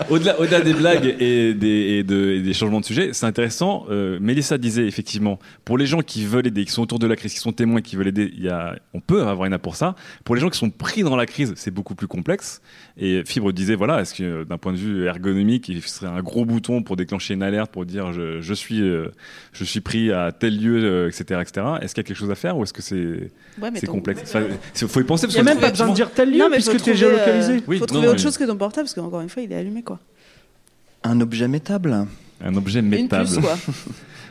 au-delà, 0.10 0.40
au-delà 0.40 0.62
des 0.62 0.74
blagues 0.74 1.16
et 1.20 1.54
des, 1.54 1.68
et 1.68 2.04
de- 2.04 2.32
et 2.32 2.40
des 2.42 2.54
changements 2.54 2.80
de 2.80 2.86
sujet, 2.86 3.10
c'est 3.14 3.26
intéressant. 3.26 3.86
Euh, 3.90 4.18
Mélissa 4.20 4.58
disait 4.58 4.86
effectivement, 4.88 5.40
pour 5.66 5.78
les 5.78 5.86
gens 5.86 6.02
qui 6.02 6.26
veulent 6.26 6.48
aider, 6.48 6.66
qui 6.66 6.72
sont 6.72 6.82
autour 6.84 6.97
de 7.00 7.08
la 7.08 7.16
crise, 7.16 7.34
qui 7.34 7.40
sont 7.40 7.52
témoins, 7.52 7.82
qui 7.82 7.96
veulent 7.96 8.08
aider, 8.08 8.32
il 8.36 8.44
y 8.44 8.50
a, 8.50 8.76
on 8.94 9.00
peut 9.00 9.22
avoir 9.24 9.46
une 9.46 9.54
app 9.54 9.62
pour 9.62 9.76
ça. 9.76 9.96
Pour 10.24 10.36
les 10.36 10.42
gens 10.42 10.50
qui 10.50 10.58
sont 10.58 10.70
pris 10.70 11.04
dans 11.04 11.16
la 11.16 11.26
crise, 11.26 11.54
c'est 11.56 11.72
beaucoup 11.72 11.96
plus 11.96 12.08
complexe. 12.08 12.62
Et 12.98 13.24
Fibre 13.26 13.52
disait, 13.54 13.76
voilà, 13.76 14.02
est-ce 14.02 14.14
que 14.14 14.24
euh, 14.24 14.46
d'un 14.46 14.58
point 14.58 14.72
de 14.74 14.78
vue 14.78 15.06
ergonomique, 15.06 15.70
il 15.70 15.82
serait 15.84 16.08
un 16.08 16.22
gros 16.22 16.46
bouton 16.46 16.82
pour 16.84 16.96
déclencher 16.96 17.34
une 17.36 17.44
alerte, 17.44 17.72
pour 17.72 17.86
dire 17.86 18.12
je, 18.14 18.42
je 18.42 18.54
suis, 18.54 18.82
euh, 18.82 19.08
je 19.54 19.64
suis 19.64 19.82
pris 19.82 20.12
à 20.12 20.32
tel 20.32 20.58
lieu, 20.60 20.84
euh, 20.84 21.08
etc., 21.08 21.42
etc. 21.42 21.66
Est-ce 21.82 21.94
qu'il 21.94 22.04
y 22.04 22.06
a 22.06 22.08
quelque 22.08 22.18
chose 22.18 22.32
à 22.32 22.36
faire 22.36 22.58
ou 22.58 22.64
est-ce 22.64 22.74
que 22.74 22.82
c'est, 22.82 23.30
Ouais, 23.62 23.72
complexe? 23.88 24.22
Enfin, 24.26 24.44
Il 24.82 24.88
faut 24.88 25.00
y 25.00 25.04
penser 25.04 25.26
Il 25.26 25.28
parce 25.28 25.36
y 25.36 25.40
a 25.40 25.42
que 25.42 25.46
même 25.46 25.60
pas 25.60 25.70
besoin 25.72 25.90
de 25.90 25.94
dire 25.96 26.12
tel 26.12 26.32
lieu 26.32 26.38
Non, 26.40 26.50
mais 26.50 26.58
puisque 26.58 26.82
tu 26.82 26.90
es 26.90 26.94
euh, 26.94 26.96
géolocalisé. 26.96 27.64
Oui, 27.68 27.78
Faut 27.78 27.82
non, 27.84 27.88
trouver 27.88 28.08
autre 28.08 28.18
mais- 28.18 28.22
chose 28.24 28.38
que 28.38 28.44
ton 28.44 28.56
portable, 28.58 28.86
parce 28.86 28.94
qu'encore 28.94 29.22
une 29.22 29.30
fois, 29.30 29.44
il 29.44 29.52
est 29.52 29.56
allumé, 29.56 29.84
quoi. 29.84 30.00
Un 31.04 31.22
objet 31.22 31.48
métable. 31.48 32.06
un 32.44 32.56
objet 32.56 32.80
Une 32.80 32.88
métable. 32.90 33.26
puce, 33.30 33.38
quoi. 33.40 33.58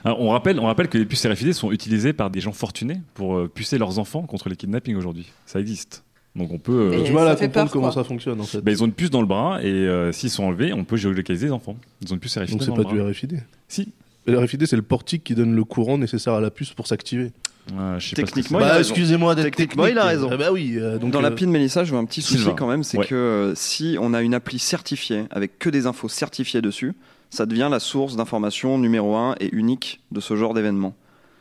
Alors, 0.07 0.21
on, 0.21 0.31
rappelle, 0.31 0.61
on 0.61 0.67
rappelle 0.67 0.89
que 0.89 0.99
les 0.99 1.05
puces 1.05 1.27
RFID 1.27 1.53
sont 1.53 1.73
utilisées 1.73 2.13
par 2.13 2.31
des 2.31 2.41
gens 2.41 2.53
fortunés 2.53 3.01
pour 3.15 3.37
euh, 3.37 3.49
pucer 3.53 3.77
leurs 3.77 3.99
enfants 3.99 4.23
contre 4.23 4.49
les 4.49 4.55
kidnappings 4.57 4.95
aujourd'hui. 4.97 5.27
Ça 5.47 5.59
existe. 5.61 6.05
Donc 6.37 6.53
on 6.53 6.59
peut. 6.59 6.93
J'ai 6.93 7.03
du 7.03 7.13
mal 7.13 7.27
à 7.27 7.35
comprendre 7.35 7.53
peur, 7.53 7.71
comment 7.73 7.91
quoi. 7.91 8.03
ça 8.03 8.05
fonctionne 8.05 8.41
en 8.41 8.45
fait. 8.45 8.61
bah, 8.61 8.71
ils 8.71 8.83
ont 8.83 8.87
une 8.87 8.93
puce 8.93 9.11
dans 9.11 9.21
le 9.23 9.27
bras 9.27 9.59
et 9.63 9.67
euh, 9.69 10.13
s'ils 10.13 10.31
sont 10.31 10.45
enlevés, 10.45 10.73
on 10.73 10.85
peut 10.85 10.97
géolocaliser 10.97 11.47
les 11.47 11.53
enfants. 11.53 11.77
Ils 12.03 12.11
ont 12.13 12.15
une 12.15 12.21
puce 12.21 12.37
RFID 12.37 12.51
Donc 12.51 12.63
c'est 12.63 12.71
pas 12.71 12.89
le 12.93 12.95
du. 12.95 13.11
RFID. 13.11 13.43
Si. 13.69 13.89
Le 14.27 14.39
RFID 14.39 14.67
c'est 14.67 14.77
le 14.77 14.83
portique 14.83 15.25
qui 15.25 15.35
donne 15.35 15.55
le 15.57 15.65
courant 15.65 15.97
nécessaire 15.99 16.35
à 16.35 16.41
la 16.41 16.51
puce 16.51 16.73
pour 16.75 16.87
s'activer. 16.87 17.33
Ah, 17.77 17.99
je 17.99 18.11
sais 18.11 18.15
Techniquement, 18.17 18.59
c'est. 18.61 18.65
il 18.65 18.69
a 18.69 18.71
Bah 18.73 18.77
raison. 18.77 18.91
excusez-moi 18.95 19.35
d'être 19.35 19.45
Techniquement, 19.47 19.85
technique. 19.85 19.97
il 19.97 19.99
a 19.99 20.05
raison. 20.09 20.29
Ah 20.31 20.37
bah 20.37 20.53
oui. 20.53 20.75
euh, 20.77 20.99
donc 20.99 21.11
Dans 21.11 21.19
euh, 21.19 21.23
l'appli 21.23 21.47
de 21.47 21.51
Mélissa, 21.51 21.83
je 21.85 21.91
vois 21.91 21.99
un 21.99 22.05
petit 22.05 22.23
souci 22.23 22.45
quand 22.57 22.69
même, 22.69 22.85
c'est 22.85 22.99
Ouais. 22.99 23.07
que 23.07 23.15
euh, 23.17 23.55
si 23.57 23.97
on 24.01 24.13
a 24.15 24.23
une 24.23 24.35
appli 24.35 24.59
certifiée 24.61 25.25
avec 25.31 25.59
que 25.59 25.69
des 25.71 25.87
infos 25.87 26.09
certifiées 26.09 26.61
dessus, 26.61 26.93
ça 27.31 27.47
devient 27.47 27.69
la 27.71 27.81
source 27.81 28.17
d'information 28.17 28.79
numéro 28.79 29.15
un 29.17 29.35
et 29.41 29.49
unique 29.55 30.01
de 30.13 30.21
ce 30.21 30.37
genre 30.37 30.55
d'événement. 30.55 30.95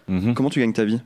Mhm. 0.07 0.33
Comment 0.33 0.49
tu 0.49 0.59
gagnes 0.59 0.73
ta 0.73 0.85
vie 0.85 0.99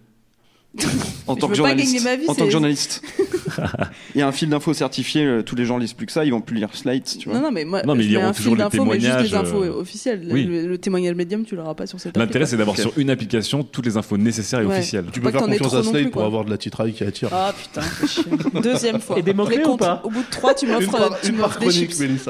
En 1.27 1.35
tant 1.35 1.47
pas 1.47 1.53
journaliste. 1.55 1.93
gagner 1.93 2.03
ma 2.03 2.15
vie, 2.15 2.29
en 2.29 2.35
tant 2.35 2.45
que 2.45 2.51
journaliste. 2.51 3.01
Il 4.15 4.19
y 4.19 4.21
a 4.21 4.27
un 4.27 4.31
fil 4.31 4.49
d'infos 4.49 4.73
certifié, 4.73 5.25
euh, 5.25 5.41
tous 5.41 5.55
les 5.55 5.65
gens 5.65 5.77
lisent 5.79 5.93
plus 5.93 6.05
que 6.05 6.11
ça, 6.11 6.23
ils 6.25 6.31
vont 6.31 6.41
plus 6.41 6.55
lire 6.55 6.69
Slate, 6.73 7.17
tu 7.19 7.27
vois. 7.29 7.37
Non, 7.39 7.45
non, 7.45 7.51
mais 7.51 7.65
moi, 7.65 7.81
Non, 7.83 7.95
mais 7.95 8.03
je 8.03 8.07
ils 8.09 8.11
mets 8.13 8.17
liront 8.19 8.29
un 8.29 8.33
toujours 8.33 8.53
fil 8.55 8.57
les 8.57 8.63
d'infos, 8.69 8.85
mais 8.85 8.99
juste 8.99 9.05
les 9.05 9.23
témoignages, 9.29 9.33
infos 9.33 9.63
euh, 9.63 9.79
officielles. 9.81 10.27
oui. 10.31 10.43
Le, 10.45 10.67
le 10.67 10.77
témoignage 10.77 11.15
médium, 11.15 11.43
tu 11.43 11.55
l'auras 11.55 11.73
pas 11.73 11.87
sur 11.87 11.99
cette 11.99 12.15
L'intérêt, 12.17 12.45
c'est 12.45 12.57
d'avoir 12.57 12.77
sur 12.77 12.93
une 12.97 13.09
application 13.09 13.63
toutes 13.63 13.85
les 13.87 13.97
infos 13.97 14.17
nécessaires 14.17 14.61
et 14.61 14.65
Ouais. 14.65 14.77
officielles. 14.77 15.05
Tu 15.11 15.19
Pas 15.21 15.31
peux 15.31 15.31
que 15.33 15.37
faire 15.39 15.47
confiance 15.47 15.67
trop 15.69 15.77
à 15.77 15.81
non 15.83 15.89
Slate 15.89 16.03
plus, 16.03 16.11
pour 16.11 16.23
avoir 16.23 16.45
de 16.45 16.51
la 16.51 16.57
titraille 16.59 16.93
qui 16.93 17.03
attire. 17.03 17.29
Ah 17.31 17.53
putain. 17.57 18.61
Deuxième 18.61 18.99
fois. 19.01 19.17
Et 19.17 19.23
des 19.23 19.31
ou 19.33 19.45
comptes, 19.63 19.79
pas 19.79 20.01
Au 20.03 20.09
bout 20.09 20.21
de 20.21 20.29
trois, 20.29 20.53
tu 20.53 20.67
m'offres 20.67 21.59
des 21.59 21.65
chronique, 21.65 21.91
chips. 21.91 22.29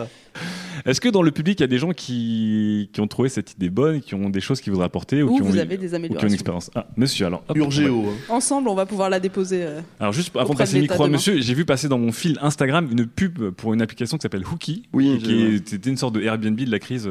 Est-ce 0.86 1.02
que 1.02 1.10
dans 1.10 1.22
le 1.22 1.32
public, 1.32 1.60
il 1.60 1.64
y 1.64 1.66
a 1.66 1.68
des 1.68 1.78
gens 1.78 1.92
qui, 1.92 2.90
qui 2.94 3.02
ont 3.02 3.08
trouvé 3.08 3.28
cette 3.30 3.54
idée 3.54 3.70
bonne, 3.70 4.00
qui 4.02 4.16
ont 4.16 4.30
des 4.30 4.40
choses 4.40 4.62
qu'ils 4.62 4.72
voudraient 4.72 4.86
apporter 4.86 5.22
ou, 5.24 5.30
Ou 5.32 5.36
qui 5.36 5.42
ont 5.42 5.46
vous 5.46 5.58
eu- 5.58 5.60
avez 5.60 5.78
des 5.78 5.88
ou 5.88 5.90
qui 5.90 5.96
ont 5.96 5.98
une 5.98 6.06
améliorations. 6.06 6.34
expérience 6.34 6.72
Ah, 6.76 6.88
monsieur, 6.96 7.26
alors. 7.26 7.44
hop, 7.48 7.58
Urgéo. 7.58 8.06
hein. 8.08 8.14
Ensemble, 8.34 8.70
on 8.70 8.76
va 8.76 8.86
pouvoir 8.86 9.10
la 9.10 9.20
déposer. 9.20 9.64
euh, 9.64 9.82
Alors 10.00 10.14
juste 10.14 10.36
avant 10.36 10.54
de 10.54 10.58
passer 10.58 10.76
le 10.76 10.82
micro 10.84 10.96
à 11.04 11.08
demain. 11.08 11.18
monsieur, 11.18 11.40
j'ai 11.42 11.54
vu 11.54 11.66
passer 11.66 11.88
dans 11.90 11.98
mon 12.00 12.12
fil 12.12 12.38
Instagram 12.42 12.88
une 12.92 13.06
pub 13.06 13.50
pour 13.52 13.74
une 13.74 13.82
application 13.82 14.18
qui 14.18 14.22
s'appelle 14.24 14.46
Hooky, 14.46 14.84
Oui, 14.94 15.20
qui 15.24 15.44
était 15.56 15.90
une 15.90 15.98
sorte 15.98 16.16
de 16.16 16.22
Airbnb 16.22 16.58
de 16.60 16.72
la 16.72 16.80
crise. 16.80 17.10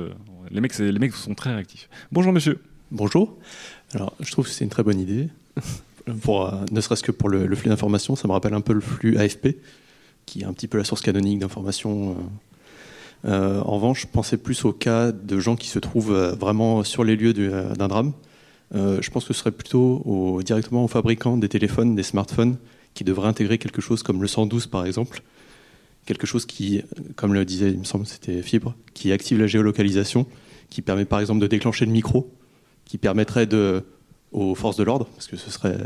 Les 0.50 0.60
mecs, 0.60 0.78
les 0.78 0.92
mecs 0.98 1.12
sont 1.14 1.34
très 1.34 1.52
réactifs. 1.54 1.88
Bonjour 2.10 2.32
monsieur. 2.32 2.58
Bonjour. 2.90 3.36
Alors, 3.94 4.14
je 4.20 4.30
trouve 4.32 4.46
que 4.46 4.50
c'est 4.50 4.64
une 4.64 4.70
très 4.70 4.82
bonne 4.82 4.98
idée. 5.00 5.28
Pour, 6.22 6.46
euh, 6.46 6.64
ne 6.72 6.80
serait-ce 6.80 7.02
que 7.02 7.12
pour 7.12 7.28
le, 7.28 7.46
le 7.46 7.54
flux 7.54 7.68
d'informations, 7.68 8.16
ça 8.16 8.26
me 8.28 8.32
rappelle 8.32 8.54
un 8.54 8.62
peu 8.62 8.72
le 8.72 8.80
flux 8.80 9.18
AFP, 9.18 9.58
qui 10.24 10.40
est 10.40 10.44
un 10.44 10.54
petit 10.54 10.66
peu 10.66 10.78
la 10.78 10.84
source 10.84 11.02
canonique 11.02 11.38
d'informations. 11.38 12.12
euh. 12.12 12.14
Euh, 13.24 13.60
en 13.60 13.74
revanche, 13.76 14.06
je 14.12 14.36
plus 14.36 14.64
au 14.64 14.72
cas 14.72 15.12
de 15.12 15.40
gens 15.40 15.56
qui 15.56 15.68
se 15.68 15.78
trouvent 15.78 16.12
euh, 16.12 16.34
vraiment 16.34 16.84
sur 16.84 17.04
les 17.04 17.16
lieux 17.16 17.34
euh, 17.38 17.74
d'un 17.74 17.88
drame. 17.88 18.12
Je 18.74 19.10
pense 19.10 19.24
que 19.24 19.32
ce 19.32 19.40
serait 19.40 19.50
plutôt 19.50 20.42
directement 20.44 20.84
aux 20.84 20.88
fabricants 20.88 21.38
des 21.38 21.48
téléphones, 21.48 21.94
des 21.94 22.02
smartphones, 22.02 22.58
qui 22.92 23.02
devraient 23.02 23.28
intégrer 23.28 23.56
quelque 23.56 23.80
chose 23.80 24.02
comme 24.02 24.20
le 24.20 24.28
112 24.28 24.66
par 24.66 24.84
exemple. 24.84 25.22
Quelque 26.04 26.26
chose 26.26 26.44
qui, 26.44 26.82
comme 27.16 27.32
le 27.32 27.46
disait, 27.46 27.70
il 27.70 27.78
me 27.78 27.84
semble, 27.84 28.06
c'était 28.06 28.42
Fibre, 28.42 28.74
qui 28.92 29.10
active 29.10 29.38
la 29.38 29.46
géolocalisation, 29.46 30.26
qui 30.68 30.82
permet 30.82 31.06
par 31.06 31.20
exemple 31.20 31.40
de 31.40 31.46
déclencher 31.46 31.86
le 31.86 31.92
micro, 31.92 32.30
qui 32.84 32.98
permettrait 32.98 33.48
aux 34.32 34.54
forces 34.54 34.76
de 34.76 34.84
l'ordre, 34.84 35.06
parce 35.14 35.28
que 35.28 35.38
ce 35.38 35.50
serait, 35.50 35.78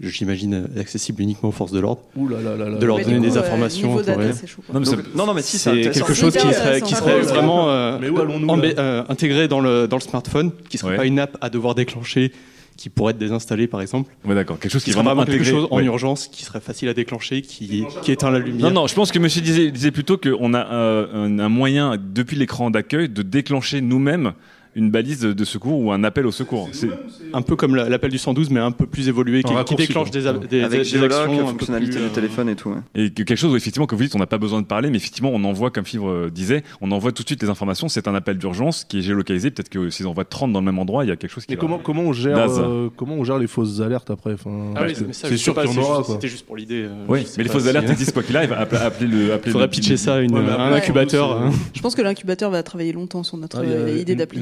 j'imagine, 0.00 0.68
accessible 0.78 1.22
uniquement 1.22 1.48
aux 1.48 1.52
forces 1.52 1.72
de 1.72 1.80
l'ordre, 1.80 2.02
Ouh 2.16 2.28
là 2.28 2.38
là 2.40 2.56
là 2.56 2.68
là. 2.70 2.78
de 2.78 2.86
leur 2.86 2.98
Mais 2.98 3.04
donner 3.04 3.16
coup, 3.18 3.22
des 3.24 3.36
informations. 3.38 3.96
data, 3.96 4.12
chaud. 4.46 4.62
Non, 4.72 4.80
mais, 4.80 4.86
ça- 4.86 4.96
non, 5.14 5.26
non, 5.26 5.34
mais 5.34 5.42
si, 5.42 5.58
c'est 5.58 5.80
quelque 5.80 6.14
chose 6.14 6.34
qui 6.36 6.52
serait, 6.52 6.80
qui 6.80 6.94
serait 6.94 7.20
vraiment 7.20 7.70
euh, 7.70 7.98
euh, 8.02 9.02
intégré 9.08 9.48
dans 9.48 9.60
le, 9.60 9.86
dans 9.88 9.96
le 9.96 10.02
smartphone, 10.02 10.50
qui 10.68 10.78
serait 10.78 10.90
Ouais. 10.92 10.96
pas 10.96 11.04
une 11.06 11.18
app 11.18 11.36
à 11.40 11.50
devoir 11.50 11.74
déclencher, 11.74 12.32
qui 12.76 12.90
pourrait 12.90 13.12
être 13.12 13.18
désinstallée 13.18 13.66
par 13.68 13.80
exemple, 13.80 14.12
Ouais, 14.26 14.34
d'accord. 14.34 14.58
Quelque 14.58 14.70
chose 14.72 14.82
qui 14.82 14.86
qui 14.86 14.90
est 14.90 14.92
serait 14.92 15.04
vraiment 15.04 15.24
quelque 15.24 15.44
chose 15.44 15.66
en 15.70 15.78
Ouais. 15.78 15.84
urgence, 15.84 16.28
qui 16.28 16.44
serait 16.44 16.60
facile 16.60 16.88
à 16.90 16.94
déclencher, 16.94 17.40
qui, 17.40 17.84
qui 18.02 18.12
éteint 18.12 18.30
la 18.30 18.38
lumière. 18.38 18.66
Non, 18.70 18.82
non, 18.82 18.86
je 18.86 18.94
pense 18.94 19.10
que 19.12 19.18
monsieur 19.18 19.40
disait, 19.40 19.70
disait 19.70 19.90
plutôt 19.90 20.18
qu'on 20.18 20.52
a 20.52 20.58
euh, 20.72 21.06
un, 21.26 21.38
un 21.38 21.48
moyen, 21.48 21.96
depuis 21.98 22.36
l'écran 22.36 22.70
d'accueil, 22.70 23.08
de 23.08 23.22
déclencher 23.22 23.80
nous-mêmes 23.80 24.34
une 24.76 24.90
balise 24.90 25.18
de, 25.20 25.32
de 25.32 25.44
secours 25.44 25.80
ou 25.80 25.90
un 25.90 26.04
appel 26.04 26.24
au 26.26 26.30
secours. 26.30 26.68
C'est- 26.72 26.88
Un 27.32 27.42
peu 27.42 27.56
comme 27.56 27.74
la- 27.74 27.88
l'appel 27.88 28.10
du 28.12 28.18
112, 28.18 28.50
mais 28.50 28.60
un 28.60 28.70
peu 28.70 28.86
plus 28.86 29.08
évolué, 29.08 29.42
qui, 29.42 29.52
qui 29.64 29.74
déclenche 29.74 30.10
des, 30.12 30.20
des, 30.48 30.62
Avec 30.62 30.78
des 30.80 30.84
géologue, 30.84 31.12
actions 31.12 31.46
fonctionnalité 31.48 31.98
de 31.98 32.04
euh, 32.04 32.08
téléphone 32.08 32.48
et 32.48 32.54
tout. 32.54 32.68
ouais. 32.70 32.76
Et 32.94 33.10
que 33.10 33.22
quelque 33.24 33.36
chose 33.36 33.52
où 33.52 33.56
effectivement, 33.56 33.86
comme 33.86 33.98
vous 33.98 34.04
dites, 34.04 34.14
on 34.14 34.18
n'a 34.20 34.26
pas 34.26 34.38
besoin 34.38 34.60
de 34.62 34.66
parler, 34.66 34.90
mais 34.90 34.98
effectivement, 34.98 35.30
on 35.32 35.42
envoie, 35.44 35.70
comme 35.70 35.84
Fibre 35.84 36.08
euh, 36.08 36.30
disait, 36.32 36.62
on 36.80 36.92
envoie 36.92 37.10
tout 37.12 37.22
de 37.24 37.28
suite 37.28 37.42
les 37.42 37.48
informations. 37.48 37.88
C'est 37.88 38.06
un 38.06 38.14
appel 38.14 38.38
d'urgence 38.38 38.84
qui 38.84 38.98
est 38.98 39.02
géolocalisé. 39.02 39.50
Peut-être 39.50 39.68
que 39.70 39.90
s'ils 39.90 40.06
envoient 40.06 40.24
30 40.24 40.52
dans 40.52 40.60
le 40.60 40.66
même 40.66 40.78
endroit, 40.78 41.04
il 41.04 41.08
y 41.08 41.10
a 41.10 41.16
quelque 41.16 41.30
chose 41.32 41.46
qui. 41.46 41.52
Mais 41.54 41.58
comment, 41.58 41.78
comment, 41.78 42.02
on 42.02 42.12
gère, 42.12 42.36
euh, 42.38 42.88
comment 42.96 43.14
on 43.14 43.24
gère 43.24 43.38
les 43.38 43.46
fausses 43.46 43.80
alertes 43.80 44.10
après 44.10 44.34
enfin, 44.34 44.72
Ah 44.76 44.82
oui, 44.86 44.94
C'est 45.12 45.36
sûr 45.36 45.54
qu'il 45.54 45.70
y 45.70 45.78
en 45.78 45.82
aura. 45.82 46.04
C'était 46.04 46.28
juste 46.28 46.46
pour 46.46 46.56
l'idée. 46.56 46.82
euh, 46.84 47.04
Oui, 47.08 47.26
mais 47.38 47.44
les 47.44 47.48
fausses 47.48 47.66
alertes 47.66 47.88
existent 47.90 48.12
quoi 48.12 48.22
qu'il 48.22 48.36
arrive. 48.36 48.52
Appelez, 48.52 49.06
le. 49.10 49.38
Faudrait 49.50 49.68
pitcher 49.68 49.96
ça 49.96 50.14
à 50.14 50.18
un 50.18 50.72
incubateur. 50.72 51.32
hein. 51.40 51.50
Je 51.74 51.80
pense 51.80 51.94
que 51.94 52.02
l'incubateur 52.02 52.50
va 52.50 52.62
travailler 52.62 52.92
longtemps 52.92 53.22
sur 53.22 53.36
notre 53.36 53.58
Ah, 53.58 53.62
euh, 53.64 53.98
idée 54.00 54.14
d'appli. 54.14 54.40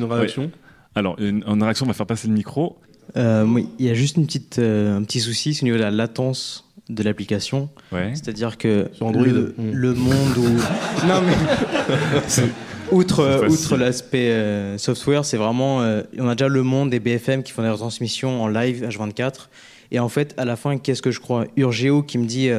Alors, 0.95 1.16
une, 1.18 1.43
une 1.47 1.62
réaction, 1.62 1.87
on 1.87 1.89
va 1.89 1.95
faire 1.95 2.07
passer 2.07 2.29
le 2.29 2.35
micro. 2.35 2.79
Euh, 3.16 3.45
oui, 3.45 3.68
il 3.79 3.87
y 3.87 3.91
a 3.91 3.95
juste 3.95 4.16
une 4.16 4.27
petite, 4.27 4.59
euh, 4.59 4.97
un 4.97 5.03
petit 5.03 5.20
souci, 5.20 5.55
c'est 5.55 5.62
au 5.62 5.66
niveau 5.66 5.77
de 5.77 5.83
la 5.83 5.91
latence 5.91 6.64
de 6.89 7.03
l'application. 7.03 7.68
Ouais. 7.93 8.12
C'est-à-dire 8.14 8.59
que 8.59 8.91
Android. 9.01 9.25
le, 9.25 9.55
le 9.59 9.95
monde 9.95 10.37
où... 10.37 10.43
non 11.07 11.20
mais... 11.22 11.35
outre 12.93 13.47
outre 13.49 13.77
l'aspect 13.77 14.31
euh, 14.31 14.79
software, 14.79 15.25
c'est 15.25 15.37
vraiment... 15.37 15.83
euh, 15.83 16.03
on 16.18 16.29
a 16.29 16.35
déjà 16.35 16.49
le 16.49 16.62
monde 16.62 16.93
et 16.95 17.01
BFM 17.01 17.43
qui 17.43 17.53
font 17.53 17.62
des 17.62 17.70
retransmissions 17.70 18.43
en 18.43 18.49
live 18.49 18.87
H24. 18.87 19.49
Et 19.93 19.99
en 19.99 20.09
fait, 20.09 20.35
à 20.37 20.45
la 20.45 20.57
fin, 20.57 20.79
qu'est-ce 20.79 21.03
que 21.03 21.11
je 21.11 21.20
crois? 21.20 21.47
Urgeo 21.57 22.03
qui 22.03 22.18
me 22.18 22.27
dit... 22.27 22.51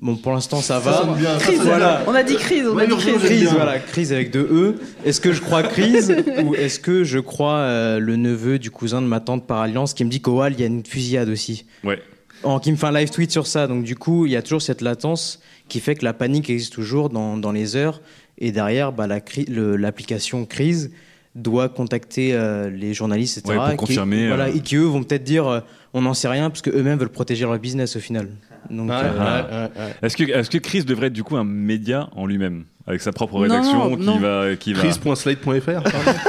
Bon, 0.00 0.14
pour 0.16 0.32
l'instant, 0.32 0.60
ça 0.60 0.78
va. 0.78 0.92
ça 0.92 1.36
Crise, 1.40 1.60
voilà. 1.62 2.02
On 2.06 2.14
a 2.14 2.22
dit 2.22 2.36
crise, 2.36 2.66
on 2.72 2.78
a 2.78 2.86
dit 2.86 2.94
crise. 2.96 3.48
voilà, 3.52 3.78
crise 3.80 4.12
avec 4.12 4.30
deux 4.30 4.46
E. 4.50 4.74
Est-ce 5.04 5.20
que 5.20 5.32
je 5.32 5.40
crois 5.40 5.62
crise 5.64 6.14
ou 6.44 6.54
est-ce 6.54 6.78
que 6.78 7.02
je 7.02 7.18
crois 7.18 7.54
euh, 7.56 7.98
le 7.98 8.14
neveu 8.16 8.58
du 8.60 8.70
cousin 8.70 9.02
de 9.02 9.06
ma 9.08 9.18
tante 9.20 9.46
par 9.46 9.58
alliance 9.60 9.94
qui 9.94 10.04
me 10.04 10.10
dit 10.10 10.20
qu'au 10.20 10.40
Hall, 10.40 10.52
il 10.52 10.60
y 10.60 10.62
a 10.62 10.66
une 10.66 10.84
fusillade 10.86 11.28
aussi? 11.28 11.64
Ouais. 11.82 12.00
En- 12.44 12.60
Qui 12.60 12.70
me 12.70 12.76
fait 12.76 12.86
un 12.86 12.92
live 12.92 13.10
tweet 13.10 13.32
sur 13.32 13.48
ça. 13.48 13.66
Donc 13.66 13.82
du 13.82 13.96
coup, 13.96 14.26
il 14.26 14.30
y 14.32 14.36
a 14.36 14.42
toujours 14.42 14.62
cette 14.62 14.82
latence 14.82 15.40
qui 15.68 15.80
fait 15.80 15.96
que 15.96 16.04
la 16.04 16.12
panique 16.12 16.48
existe 16.48 16.72
toujours 16.72 17.10
dans, 17.10 17.36
dans 17.36 17.50
les 17.50 17.74
heures. 17.74 18.00
Et 18.38 18.52
derrière, 18.52 18.92
bah, 18.92 19.08
la 19.08 19.18
cri- 19.18 19.46
l'application 19.48 20.44
crise 20.46 20.92
doit 21.34 21.68
contacter 21.68 22.30
euh, 22.34 22.70
les 22.70 22.94
journalistes, 22.94 23.38
etc. 23.38 23.50
Ouais, 23.58 23.64
pour 23.64 23.70
qui- 23.70 23.76
confirmer, 23.94 24.28
voilà, 24.28 24.44
euh, 24.44 24.54
et 24.54 24.60
qui 24.60 24.76
eux 24.76 24.84
vont 24.84 25.02
peut-être 25.02 25.24
dire 25.24 25.46
euh, 25.48 25.60
on 25.92 26.02
n'en 26.02 26.14
sait 26.14 26.28
rien 26.28 26.50
parce 26.50 26.62
qu'eux-mêmes 26.62 26.98
veulent 26.98 27.08
protéger 27.08 27.44
leur 27.44 27.58
business 27.58 27.96
au 27.96 28.00
final. 28.00 28.28
Donc, 28.70 28.90
Ouais, 28.90 28.96
euh, 28.96 29.42
ouais, 29.42 29.56
ouais, 29.56 29.70
ouais. 29.84 29.94
Est-ce 30.02 30.16
que, 30.16 30.24
est-ce 30.24 30.50
que 30.50 30.58
Chris 30.58 30.84
devrait 30.84 31.06
être 31.08 31.12
du 31.12 31.24
coup 31.24 31.36
un 31.36 31.44
média 31.44 32.08
en 32.14 32.26
lui-même 32.26 32.64
avec 32.86 33.00
sa 33.00 33.12
propre 33.12 33.34
Non, 33.34 33.40
rédaction 33.42 33.96
qui 33.96 34.02
non. 34.04 34.18
va, 34.18 34.56
qui 34.56 34.72
va. 34.74 34.80
Chris.slate.fr 34.80 35.82
pardon. 35.82 36.18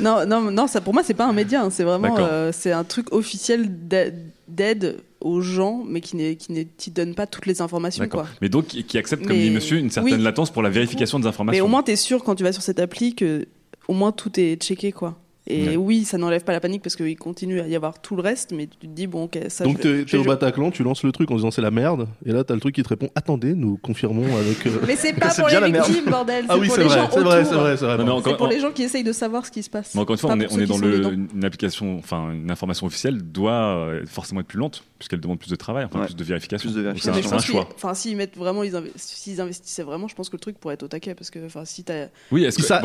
Non, 0.00 0.26
non, 0.26 0.50
non, 0.50 0.66
ça 0.66 0.80
pour 0.80 0.94
moi 0.94 1.02
c'est 1.04 1.14
pas 1.14 1.26
un 1.28 1.32
média, 1.32 1.62
hein, 1.62 1.70
c'est 1.70 1.84
vraiment 1.84 2.16
euh, 2.18 2.50
c'est 2.52 2.72
un 2.72 2.82
truc 2.82 3.12
officiel 3.12 3.86
d'a- 3.86 4.06
d'aide 4.48 4.96
aux 5.20 5.40
gens, 5.42 5.84
mais 5.86 6.00
qui 6.00 6.16
ne 6.16 6.32
qui 6.32 6.50
ne 6.52 6.62
t'y 6.64 6.90
donne 6.90 7.14
pas 7.14 7.26
toutes 7.28 7.46
les 7.46 7.60
informations 7.62 8.08
quoi. 8.08 8.26
Mais 8.40 8.48
donc 8.48 8.66
qui 8.68 8.82
qui 8.82 8.98
accepte, 8.98 9.22
comme 9.24 9.36
Mais- 9.36 9.42
dit 9.44 9.50
Monsieur, 9.50 9.76
une 9.78 9.90
certaine 9.90 10.14
oui. 10.16 10.22
latence 10.22 10.50
pour 10.50 10.62
la 10.62 10.70
vérification 10.70 11.20
des 11.20 11.26
informations. 11.28 11.62
Mais 11.62 11.64
au 11.64 11.70
moins 11.70 11.82
t'es 11.84 11.94
sûr 11.94 12.24
quand 12.24 12.34
tu 12.34 12.42
vas 12.42 12.52
sur 12.52 12.62
cette 12.62 12.80
appli 12.80 13.14
que 13.14 13.46
au 13.86 13.92
moins 13.92 14.10
tout 14.10 14.40
est 14.40 14.56
checké 14.60 14.90
quoi. 14.90 15.16
Et 15.48 15.70
Ouais. 15.70 15.76
oui, 15.76 16.04
ça 16.04 16.18
n'enlève 16.18 16.44
pas 16.44 16.52
la 16.52 16.60
panique 16.60 16.82
parce 16.82 16.94
qu'il 16.94 17.16
continue 17.18 17.60
à 17.60 17.66
y 17.66 17.74
avoir 17.74 18.00
tout 18.00 18.14
le 18.14 18.22
reste, 18.22 18.52
mais 18.52 18.68
tu 18.68 18.76
te 18.78 18.86
dis 18.86 19.08
bon, 19.08 19.24
ok, 19.24 19.38
ça. 19.48 19.64
Donc 19.64 19.80
t'es 19.80 20.16
au 20.16 20.22
Bataclan, 20.22 20.70
tu 20.70 20.84
lances 20.84 21.02
le 21.02 21.10
truc 21.10 21.30
en 21.32 21.34
disant 21.34 21.50
c'est 21.50 21.60
la 21.62 21.72
merde, 21.72 22.06
et 22.24 22.30
là 22.30 22.44
t'as 22.44 22.54
le 22.54 22.60
truc 22.60 22.76
qui 22.76 22.82
te 22.84 22.88
répond 22.88 23.08
attendez, 23.16 23.54
nous 23.54 23.76
confirmons 23.76 24.24
avec. 24.36 24.64
euh, 24.66 24.78
Mais 24.86 24.94
c'est 24.94 25.12
pas 25.14 25.28
pour 25.34 25.48
les 25.48 25.72
victimes, 25.72 26.04
bordel. 26.10 26.44
Ah 26.48 26.56
oui, 26.58 26.66
pour 26.68 26.76
c'est 26.76 26.82
les 26.82 26.88
vrai, 26.88 26.96
gens 26.98 27.10
c'est 27.10 27.20
vrai, 27.20 27.44
c'est 27.44 27.54
vrai, 27.54 27.76
c'est 27.76 28.36
pour 28.36 28.46
les 28.46 28.60
gens 28.60 28.70
qui 28.70 28.84
essayent 28.84 29.02
de 29.02 29.12
savoir 29.12 29.44
ce 29.44 29.50
qui 29.50 29.64
se 29.64 29.70
passe. 29.70 29.94
Mais 29.96 30.00
encore 30.00 30.14
une 30.14 30.18
fois, 30.20 30.30
on 30.32 30.40
est, 30.40 30.52
on 30.52 30.64
dans 30.64 30.78
le, 30.78 31.12
une 31.34 31.44
application, 31.44 31.98
enfin 31.98 32.30
une 32.32 32.50
information 32.50 32.86
officielle 32.86 33.20
doit 33.20 33.52
euh, 33.78 34.06
forcément 34.06 34.40
être 34.40 34.46
plus 34.46 34.58
lente 34.60 34.84
puisqu'elle 34.98 35.20
demande 35.20 35.40
plus 35.40 35.50
de 35.50 35.56
travail, 35.56 35.84
enfin 35.84 35.98
Ouais. 35.98 36.06
plus 36.06 36.14
de 36.14 36.22
vérification. 36.24 36.70
Plus 36.70 36.80
de 36.80 36.88
Donc, 36.88 36.98
c'est 37.00 37.10
un- 37.10 37.38
choix. 37.40 37.68
Enfin, 37.74 37.94
s'ils 37.94 38.16
mettent 38.16 38.36
vraiment, 38.36 38.62
s'ils 38.94 39.40
investissaient 39.40 39.82
vraiment, 39.82 40.06
je 40.06 40.14
pense 40.14 40.28
que 40.28 40.36
le 40.36 40.40
truc 40.40 40.58
pourrait 40.60 40.74
être 40.74 40.84
au 40.84 40.88
taquet 40.88 41.16
parce 41.16 41.30
que, 41.30 41.44
enfin, 41.44 41.64
si 41.64 41.82
t'as 41.82 42.06
Oui, 42.30 42.44
est-ce 42.44 42.58
que 42.58 42.62
ça, 42.62 42.80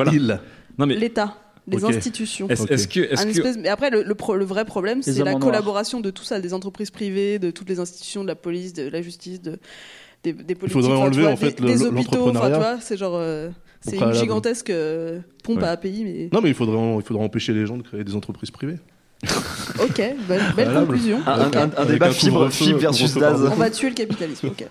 l'État, 0.79 1.35
les 1.67 1.83
Ok. 1.83 1.89
institutions. 1.95 2.47
est-ce 2.49 2.63
Ok. 2.63 2.71
est-ce 2.71 2.87
que 2.87 2.99
est-ce 3.01 3.21
Un 3.21 3.25
que 3.25 3.29
espèce- 3.31 3.57
Mais 3.57 3.69
après, 3.69 3.89
le, 3.89 4.03
le 4.03 4.15
pro- 4.15 4.35
le 4.35 4.45
vrai 4.45 4.63
problème, 4.65 4.99
Les 5.05 5.13
c'est 5.13 5.23
la 5.23 5.35
collaboration 5.35 5.99
de 5.99 6.09
tout 6.09 6.23
ça, 6.23 6.39
des 6.39 6.53
entreprises 6.53 6.91
privées, 6.91 7.39
de 7.39 7.51
toutes 7.51 7.69
les 7.69 7.79
institutions, 7.79 8.23
de 8.23 8.27
la 8.27 8.35
police, 8.35 8.73
de 8.73 8.87
la 8.89 9.01
justice, 9.01 9.41
de, 9.41 9.59
des, 10.23 10.33
des 10.33 10.55
politiques. 10.55 10.71
faudrait 10.71 10.93
enfin, 10.93 11.01
tu 11.01 11.07
enlever, 11.07 11.21
vois, 11.23 11.31
en 11.31 11.37
fait, 11.37 11.59
des, 11.61 11.67
le- 11.67 11.67
des 11.73 11.83
hôpitaux, 11.83 11.89
enfin, 11.89 12.01
tu 12.01 12.15
l'entrepreneuriat 12.15 12.57
vois, 12.73 12.77
c'est 12.81 12.97
genre. 12.97 13.15
euh, 13.15 13.49
c'est 13.81 13.97
une 13.97 14.13
gigantesque 14.13 14.69
euh, 14.71 15.19
pompe 15.43 15.57
Ouais. 15.59 15.63
à 15.65 15.71
API, 15.71 16.03
mais. 16.03 16.29
Non 16.33 16.41
mais 16.41 16.49
il 16.49 16.55
faudrait, 16.55 16.95
il 16.97 17.01
faudrait 17.03 17.23
empêcher 17.23 17.53
les 17.53 17.65
gens 17.65 17.77
de 17.77 17.83
créer 17.83 18.03
des 18.03 18.15
entreprises 18.15 18.51
privées. 18.51 18.77
Ok, 19.79 20.01
belle, 20.27 20.73
conclusion. 20.73 21.19
Un, 21.25 21.85
débat 21.85 22.07
un 22.07 22.11
fibre, 22.11 22.49
fibre 22.49 22.79
versus 22.79 23.13
DAS. 23.15 23.39
On 23.51 23.55
va 23.55 23.69
tuer 23.69 23.89
le 23.89 23.95
capitalisme, 23.95 24.47
ok. 24.47 24.65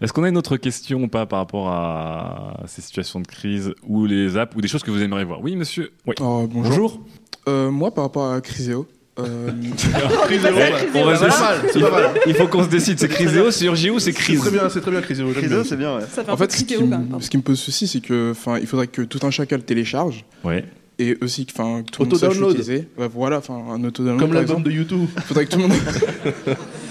Est-ce 0.00 0.12
qu'on 0.12 0.22
a 0.24 0.28
une 0.28 0.36
autre 0.38 0.56
question 0.56 1.02
ou 1.02 1.08
pas 1.08 1.26
par 1.26 1.38
rapport 1.40 1.68
à 1.68 2.60
ces 2.66 2.82
situations 2.82 3.20
de 3.20 3.26
crise 3.26 3.72
ou 3.86 4.06
les 4.06 4.36
apps 4.36 4.54
ou 4.56 4.60
des 4.60 4.68
choses 4.68 4.82
que 4.82 4.90
vous 4.90 5.02
aimeriez 5.02 5.24
voir? 5.24 5.40
Oui, 5.42 5.56
monsieur. 5.56 5.90
Oui. 6.06 6.14
Oh, 6.20 6.48
bonjour. 6.50 7.00
Euh, 7.48 7.70
moi, 7.70 7.92
par 7.94 8.04
rapport 8.04 8.30
à 8.32 8.40
Criseo, 8.40 8.86
euh, 9.18 9.50
Criseo, 10.26 10.54
ouais. 10.54 10.72
on 10.94 11.04
va 11.04 11.16
C'est 11.16 11.24
se- 11.24 11.30
pas 11.30 11.40
mal, 11.40 11.56
c'est 11.72 11.78
il, 11.78 11.84
pas 11.84 11.90
mal. 11.90 12.10
il 12.26 12.34
faut 12.34 12.46
qu'on 12.46 12.62
se 12.62 12.68
décide. 12.68 12.98
C'est 13.00 13.08
Criseo, 13.08 13.50
c'est 13.50 13.64
Urgio, 13.64 13.98
c'est 13.98 14.12
C'est 14.12 14.18
crise. 14.18 14.40
très 14.40 14.50
bien, 14.50 14.68
c'est 14.68 14.80
très 14.80 14.90
bien 14.90 15.00
Criseo. 15.00 15.30
Criseo, 15.32 15.64
c'est 15.64 15.76
bien, 15.76 15.96
ouais. 15.96 16.02
Ça 16.02 16.22
fait 16.24 16.30
un 16.30 16.34
en 16.34 16.36
fait, 16.36 16.52
ce 16.52 16.62
qui, 16.64 16.76
me- 16.76 16.88
pardon. 16.90 17.20
ce 17.20 17.28
qui 17.30 17.36
me 17.36 17.42
pose 17.42 17.58
souci, 17.58 17.86
c'est 17.88 18.00
que, 18.00 18.30
enfin, 18.30 18.58
il 18.58 18.66
faudrait 18.66 18.86
que 18.86 19.02
tout 19.02 19.18
un 19.26 19.30
chacun 19.30 19.56
le 19.56 19.62
télécharge 19.62 20.24
Ouais. 20.44 20.64
et 21.00 21.16
aussi 21.22 21.46
que, 21.46 21.52
enfin, 21.52 21.82
tout 21.90 22.02
le 22.02 22.08
monde 22.10 22.16
sache 22.18 22.28
Auto-download. 22.28 22.56
l'utiliser. 22.58 22.88
Ouais, 22.98 23.08
voilà, 23.12 23.38
enfin, 23.38 23.54
un 23.72 23.82
auto-download. 23.82 24.20
Comme 24.20 24.34
l'album 24.34 24.62
de 24.62 24.70
YouTube. 24.70 25.06
Faudrait 25.24 25.46
que 25.46 25.50
tout 25.50 25.58
le 25.58 25.66
monde, 25.68 25.76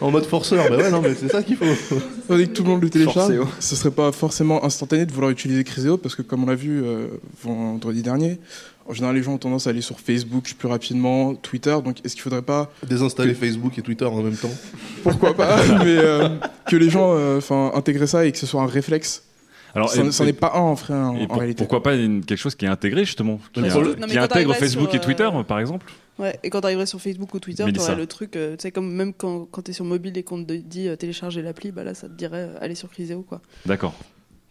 En 0.00 0.10
mode 0.10 0.24
forceur, 0.26 0.68
bah 0.70 0.76
ouais, 0.76 0.90
non, 0.90 1.00
mais 1.02 1.14
c'est 1.14 1.28
ça 1.30 1.42
qu'il 1.42 1.56
faut. 1.56 1.64
faudrait 2.26 2.46
que 2.46 2.52
tout 2.52 2.62
le 2.62 2.68
monde 2.70 2.82
le 2.82 2.90
télécharge. 2.90 3.16
Forcéo. 3.16 3.48
Ce 3.58 3.76
serait 3.76 3.90
pas 3.90 4.12
forcément 4.12 4.64
instantané 4.64 5.06
de 5.06 5.12
vouloir 5.12 5.30
utiliser 5.30 5.64
Criseo 5.64 5.96
parce 5.96 6.14
que, 6.14 6.22
comme 6.22 6.44
on 6.44 6.46
l'a 6.46 6.54
vu 6.54 6.82
euh, 6.82 7.06
vendredi 7.44 8.02
dernier, 8.02 8.38
en 8.86 8.92
général, 8.94 9.14
les 9.16 9.22
gens 9.22 9.34
ont 9.34 9.38
tendance 9.38 9.66
à 9.66 9.70
aller 9.70 9.82
sur 9.82 10.00
Facebook 10.00 10.54
plus 10.58 10.68
rapidement, 10.68 11.34
Twitter. 11.34 11.76
Donc, 11.84 11.98
est-ce 12.04 12.14
qu'il 12.14 12.22
faudrait 12.22 12.42
pas 12.42 12.72
Désinstaller 12.86 13.34
Facebook 13.34 13.76
et 13.78 13.82
Twitter 13.82 14.04
en 14.06 14.22
même 14.22 14.34
temps. 14.36 14.50
Pourquoi 15.02 15.34
pas 15.34 15.56
Mais 15.84 15.96
euh, 15.98 16.28
que 16.66 16.76
les 16.76 16.90
gens 16.90 17.12
euh, 17.14 17.38
enfin, 17.38 17.70
intègrent 17.74 18.06
ça 18.06 18.24
et 18.26 18.32
que 18.32 18.38
ce 18.38 18.46
soit 18.46 18.62
un 18.62 18.66
réflexe. 18.66 19.24
Alors, 19.72 19.88
ça 19.88 20.10
ça 20.10 20.24
n'est 20.24 20.32
pas 20.32 20.50
un 20.56 20.60
en, 20.60 20.74
vrai, 20.74 20.94
en, 20.94 21.16
et 21.16 21.22
en 21.22 21.26
pour- 21.28 21.38
réalité. 21.38 21.58
pourquoi 21.58 21.80
pas 21.84 21.94
une- 21.94 22.24
quelque 22.24 22.38
chose 22.40 22.56
qui 22.56 22.64
est 22.64 22.68
intégré 22.68 23.04
justement, 23.04 23.38
qui, 23.52 23.60
a- 23.60 23.68
Non, 23.68 23.92
intègre 24.22 24.52
Facebook 24.56 24.90
sur, 24.90 24.96
et 24.96 25.00
Twitter, 25.00 25.28
euh, 25.32 25.44
par 25.44 25.60
exemple 25.60 25.86
Ouais, 26.20 26.38
et 26.42 26.50
quand 26.50 26.60
t'arriverais 26.60 26.86
sur 26.86 27.00
Facebook 27.00 27.32
ou 27.34 27.40
Twitter, 27.40 27.64
t'aurais 27.72 27.96
le 27.96 28.06
truc, 28.06 28.36
euh, 28.36 28.56
tu 28.56 28.62
sais, 28.62 28.70
comme 28.70 28.92
même 28.92 29.12
quand, 29.14 29.46
quand 29.50 29.62
t'es 29.62 29.72
sur 29.72 29.84
mobile 29.86 30.16
et 30.18 30.22
qu'on 30.22 30.44
te 30.44 30.52
dit 30.52 30.86
euh, 30.88 30.94
télécharger 30.96 31.40
l'appli, 31.42 31.72
bah 31.72 31.82
là 31.82 31.94
ça 31.94 32.08
te 32.08 32.12
dirait 32.14 32.48
euh, 32.50 32.58
aller 32.60 32.74
sur 32.74 32.90
Criseo 32.90 33.22
quoi. 33.22 33.40
D'accord. 33.66 33.94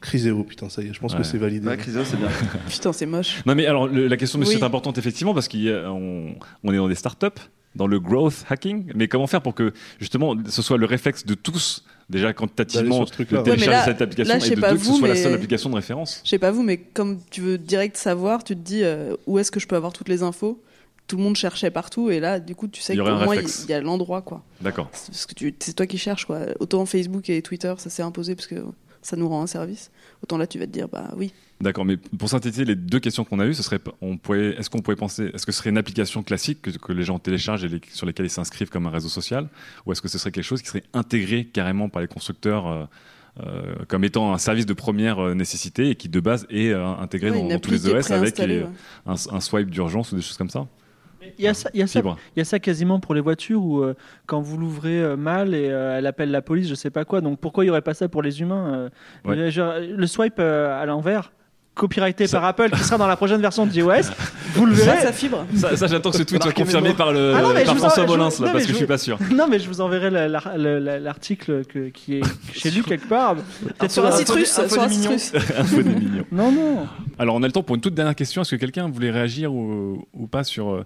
Criseo, 0.02 0.44
putain, 0.46 0.70
ça 0.70 0.82
y 0.82 0.88
est, 0.88 0.94
je 0.94 1.00
pense 1.00 1.12
Ouais. 1.14 1.20
que 1.20 1.24
c'est 1.26 1.38
validé. 1.38 1.68
Ouais, 1.68 1.76
Criseo, 1.78 2.04
c'est 2.06 2.16
bien. 2.18 2.30
Putain, 2.70 2.94
c'est 2.94 3.06
moche. 3.06 3.42
Non 3.46 3.54
mais 3.54 3.66
alors 3.66 3.88
le- 3.88 4.08
la 4.08 4.16
question 4.18 4.40
monsieur 4.40 4.56
Oui. 4.56 4.62
est 4.62 4.66
importante 4.66 4.98
effectivement 4.98 5.34
parce 5.34 5.48
qu'on 5.50 6.36
on 6.64 6.74
est 6.74 6.78
dans 6.78 6.88
des 6.88 6.96
startups, 6.96 7.28
dans 7.76 7.86
le 7.86 8.00
growth 8.00 8.46
hacking, 8.50 8.92
mais 8.96 9.08
comment 9.10 9.28
faire 9.28 9.42
pour 9.42 9.54
que 9.54 9.74
justement 10.00 10.36
ce 10.48 10.62
soit 10.62 10.78
le 10.78 10.86
réflexe 10.86 11.26
de 11.26 11.34
tous 11.36 11.84
déjà 12.10 12.32
quantitativement 12.34 13.06
ce 13.06 13.12
truc-là. 13.12 13.44
de 13.44 13.50
Ouais, 13.52 13.56
télécharger 13.58 13.78
là- 13.80 13.86
cette 13.86 14.02
application 14.02 14.40
là, 14.40 14.46
et 14.48 14.56
de 14.56 14.62
pas 14.62 14.72
deux, 14.72 14.78
que 14.78 14.84
ce 14.86 14.94
soit 14.94 15.08
la 15.10 15.16
seule 15.16 15.34
application 15.34 15.70
de 15.70 15.76
référence. 15.76 16.22
Je 16.24 16.30
sais 16.30 16.40
pas 16.40 16.50
vous, 16.52 16.64
mais 16.64 16.78
comme 16.78 17.20
tu 17.30 17.42
veux 17.42 17.58
direct 17.60 17.98
savoir, 17.98 18.44
tu 18.44 18.56
te 18.56 18.62
dis 18.62 18.84
euh, 18.84 19.16
où 19.28 19.38
est-ce 19.38 19.52
que 19.52 19.60
je 19.60 19.68
peux 19.68 19.76
avoir 19.76 19.92
toutes 19.94 20.10
les 20.10 20.24
infos. 20.24 20.60
Tout 21.10 21.18
le 21.18 21.24
monde 21.24 21.36
cherchait 21.36 21.72
partout 21.72 22.10
et 22.12 22.20
là, 22.22 22.40
du 22.40 22.56
coup, 22.56 22.68
tu 22.70 22.82
sais 22.82 22.98
aurait 23.00 23.12
un 23.12 23.26
moins 23.26 23.36
il 23.36 23.70
y 23.70 23.74
a 23.74 23.82
l'endroit 23.82 24.22
quoi. 24.22 24.44
D'accord. 24.62 24.90
C'est 24.94 25.12
Parce 25.12 25.26
que 25.26 25.34
tu- 25.34 25.56
c'est 25.60 25.74
toi 25.74 25.88
qui 25.88 25.98
cherches 25.98 26.26
quoi. 26.26 26.40
Autant 26.60 26.86
Facebook 26.86 27.30
et 27.30 27.42
Twitter, 27.42 27.74
ça 27.80 27.90
s'est 27.90 28.04
imposé 28.04 28.36
parce 28.36 28.48
que 28.48 28.56
ça 29.02 29.16
nous 29.18 29.28
rend 29.28 29.42
un 29.42 29.48
service. 29.48 29.90
Autant 30.24 30.38
là, 30.38 30.46
tu 30.46 30.60
vas 30.60 30.68
te 30.68 30.72
dire 30.72 30.88
bah 30.88 31.12
oui. 31.18 31.34
D'accord, 31.62 31.84
mais 31.84 31.98
pour 31.98 32.30
synthétiser 32.30 32.64
les 32.64 32.76
deux 32.76 33.00
questions 33.00 33.26
qu'on 33.26 33.40
a 33.40 33.46
eues, 33.48 33.54
ce 33.56 33.64
serait, 33.64 33.80
on 34.02 34.18
pourrait, 34.18 34.56
est-ce 34.60 34.70
qu'on 34.70 34.80
pourrait 34.82 34.96
penser, 34.96 35.32
est-ce 35.34 35.46
que 35.46 35.52
ce 35.52 35.58
serait 35.58 35.72
une 35.72 35.78
application 35.80 36.22
classique 36.24 36.62
que, 36.62 36.70
que 36.70 36.94
les 36.94 37.04
gens 37.04 37.18
téléchargent 37.20 37.66
et 37.66 37.70
les- 37.70 37.82
sur 37.92 38.06
lesquelles 38.06 38.28
ils 38.28 38.30
s'inscrivent 38.30 38.70
comme 38.70 38.86
un 38.88 38.92
réseau 38.92 39.10
social, 39.10 39.50
ou 39.86 39.92
est-ce 39.92 40.02
que 40.02 40.08
ce 40.08 40.18
serait 40.20 40.32
quelque 40.32 40.44
chose 40.46 40.62
qui 40.62 40.68
serait 40.70 40.84
intégré 40.94 41.44
carrément 41.46 41.90
par 41.90 42.02
les 42.04 42.08
constructeurs 42.08 42.68
euh, 42.68 42.86
euh, 43.42 43.76
comme 43.88 44.04
étant 44.04 44.34
un 44.34 44.38
service 44.38 44.66
de 44.66 44.74
première 44.74 45.20
euh, 45.20 45.34
nécessité 45.34 45.90
et 45.90 45.96
qui 45.96 46.08
de 46.10 46.20
base 46.20 46.46
est 46.50 46.72
intégré 46.74 47.32
Ouais, 47.32 47.48
dans, 47.48 47.60
tous 47.60 47.72
les 47.72 47.88
OS 47.90 48.12
avec 48.12 48.38
les- 48.38 48.60
ouais. 48.62 48.68
un, 49.06 49.14
un 49.14 49.40
swipe 49.40 49.70
d'urgence 49.70 50.12
ou 50.12 50.16
des 50.18 50.22
choses 50.22 50.38
comme 50.38 50.50
ça? 50.50 50.68
Il 51.38 51.44
y, 51.44 51.48
a 51.48 51.54
ça, 51.54 51.70
il, 51.74 51.80
y 51.80 51.84
a 51.84 51.88
ça, 51.88 52.00
il 52.36 52.40
y 52.40 52.42
a 52.42 52.46
ça 52.46 52.60
quasiment 52.60 53.00
pour 53.00 53.14
les 53.14 53.22
voitures 53.22 53.64
où 53.64 53.82
euh, 53.84 53.94
quand 54.26 54.42
vous 54.42 54.58
l'ouvrez 54.58 55.02
euh, 55.02 55.16
mal 55.18 55.54
et 55.54 55.70
euh, 55.70 55.98
elle 55.98 56.08
appelle 56.08 56.32
la 56.32 56.42
police, 56.42 56.68
je 56.70 56.76
sais 56.76 56.90
pas 56.90 57.06
quoi. 57.06 57.22
Donc 57.22 57.40
pourquoi 57.40 57.64
il 57.66 57.68
y 57.68 57.70
aurait 57.70 57.82
pas 57.82 57.94
ça 57.94 58.08
pour 58.08 58.22
les 58.22 58.42
humains 58.42 58.90
Ouais. 59.26 59.52
genre, 59.52 59.74
Le 59.80 60.08
swipe 60.08 60.36
euh, 60.40 60.82
à 60.82 60.86
l'envers, 60.86 61.32
copyrighté 61.76 62.28
par 62.28 62.44
Apple, 62.44 62.70
qui 62.72 62.84
sera 62.84 62.98
dans 62.98 63.08
la 63.08 63.16
prochaine 63.16 63.40
version 63.42 63.66
de 63.66 63.72
iOS, 63.74 64.12
vous 64.54 64.66
le 64.66 64.74
verrez. 64.74 64.98
Ça, 64.98 65.04
ça 65.08 65.14
fibre. 65.14 65.46
Ça, 65.56 65.78
ça, 65.78 65.88
j'attends 65.88 66.12
que 66.12 66.18
ce 66.18 66.24
tweet 66.24 66.42
soit 66.44 66.52
confirmé 66.52 66.94
par, 66.94 67.14
le, 67.14 67.34
Ah 67.36 67.42
non, 67.42 67.54
par 67.54 67.64
je 67.66 67.70
en- 67.72 67.76
François 67.76 68.06
je 68.06 68.12
là, 68.12 68.18
non, 68.18 68.30
mais 68.42 68.52
parce 68.52 68.54
que 68.64 68.68
je 68.68 68.72
vous- 68.72 68.78
suis 68.78 68.86
pas 68.86 68.98
sûr. 68.98 69.18
Non, 69.34 69.48
mais 69.50 69.60
je 69.60 69.68
vous 69.70 69.80
enverrai 69.80 70.10
la- 70.10 70.28
la- 70.28 70.42
la- 70.58 70.80
la- 70.80 71.00
l'article 71.00 71.64
que- 71.66 71.88
qui 71.90 72.16
est 72.18 72.22
chez 72.54 72.70
lui 72.72 72.82
quelque 72.82 73.08
part. 73.08 73.36
Peut-être 73.36 73.92
Sur 73.92 74.06
un 74.06 74.10
info- 74.10 74.18
citrus, 74.18 74.60
info 74.60 74.70
sur 74.74 74.82
un 74.84 74.88
des 74.88 74.96
mignons. 74.98 75.18
citrus. 75.18 75.52
Info 75.58 75.82
des 75.82 75.90
mignons. 75.96 76.26
Non, 76.34 76.52
non. 76.52 76.88
Alors, 77.18 77.36
on 77.36 77.44
a 77.44 77.46
le 77.46 77.52
temps 77.54 77.64
pour 77.64 77.76
une 77.76 77.82
toute 77.82 77.94
dernière 77.94 78.16
question. 78.16 78.42
Est-ce 78.42 78.52
que 78.56 78.60
quelqu'un 78.60 78.90
voulait 78.90 79.12
réagir 79.12 79.54
ou, 79.54 80.06
ou 80.14 80.28
pas 80.28 80.44
sur, 80.44 80.84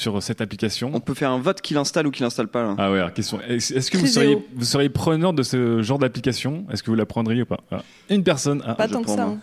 sur 0.00 0.22
cette 0.22 0.40
application 0.40 0.90
On 0.94 1.00
peut 1.00 1.14
faire 1.14 1.30
un 1.30 1.38
vote 1.38 1.60
qui 1.60 1.74
l'installe 1.74 2.06
ou 2.06 2.10
qui 2.10 2.22
l'installe 2.22 2.48
pas. 2.48 2.62
Là. 2.62 2.74
Ah 2.78 2.90
ouais, 2.90 2.98
alors, 2.98 3.12
question. 3.12 3.38
Est-ce 3.48 3.90
que 3.90 3.98
vous 3.98 4.06
seriez, 4.06 4.38
vous 4.56 4.64
seriez 4.64 4.88
preneur 4.88 5.32
de 5.32 5.42
ce 5.42 5.82
genre 5.82 5.98
d'application? 5.98 6.64
Est-ce 6.72 6.82
que 6.82 6.90
vous 6.90 6.96
la 6.96 7.06
prendriez 7.06 7.42
ou 7.42 7.46
pas? 7.46 7.60
Ah, 7.70 7.82
Une 8.08 8.24
personne. 8.24 8.62
Ah, 8.66 8.74
Pas 8.74 8.88
tant 8.88 9.02
que 9.02 9.10
ça. 9.10 9.24
hein. 9.24 9.38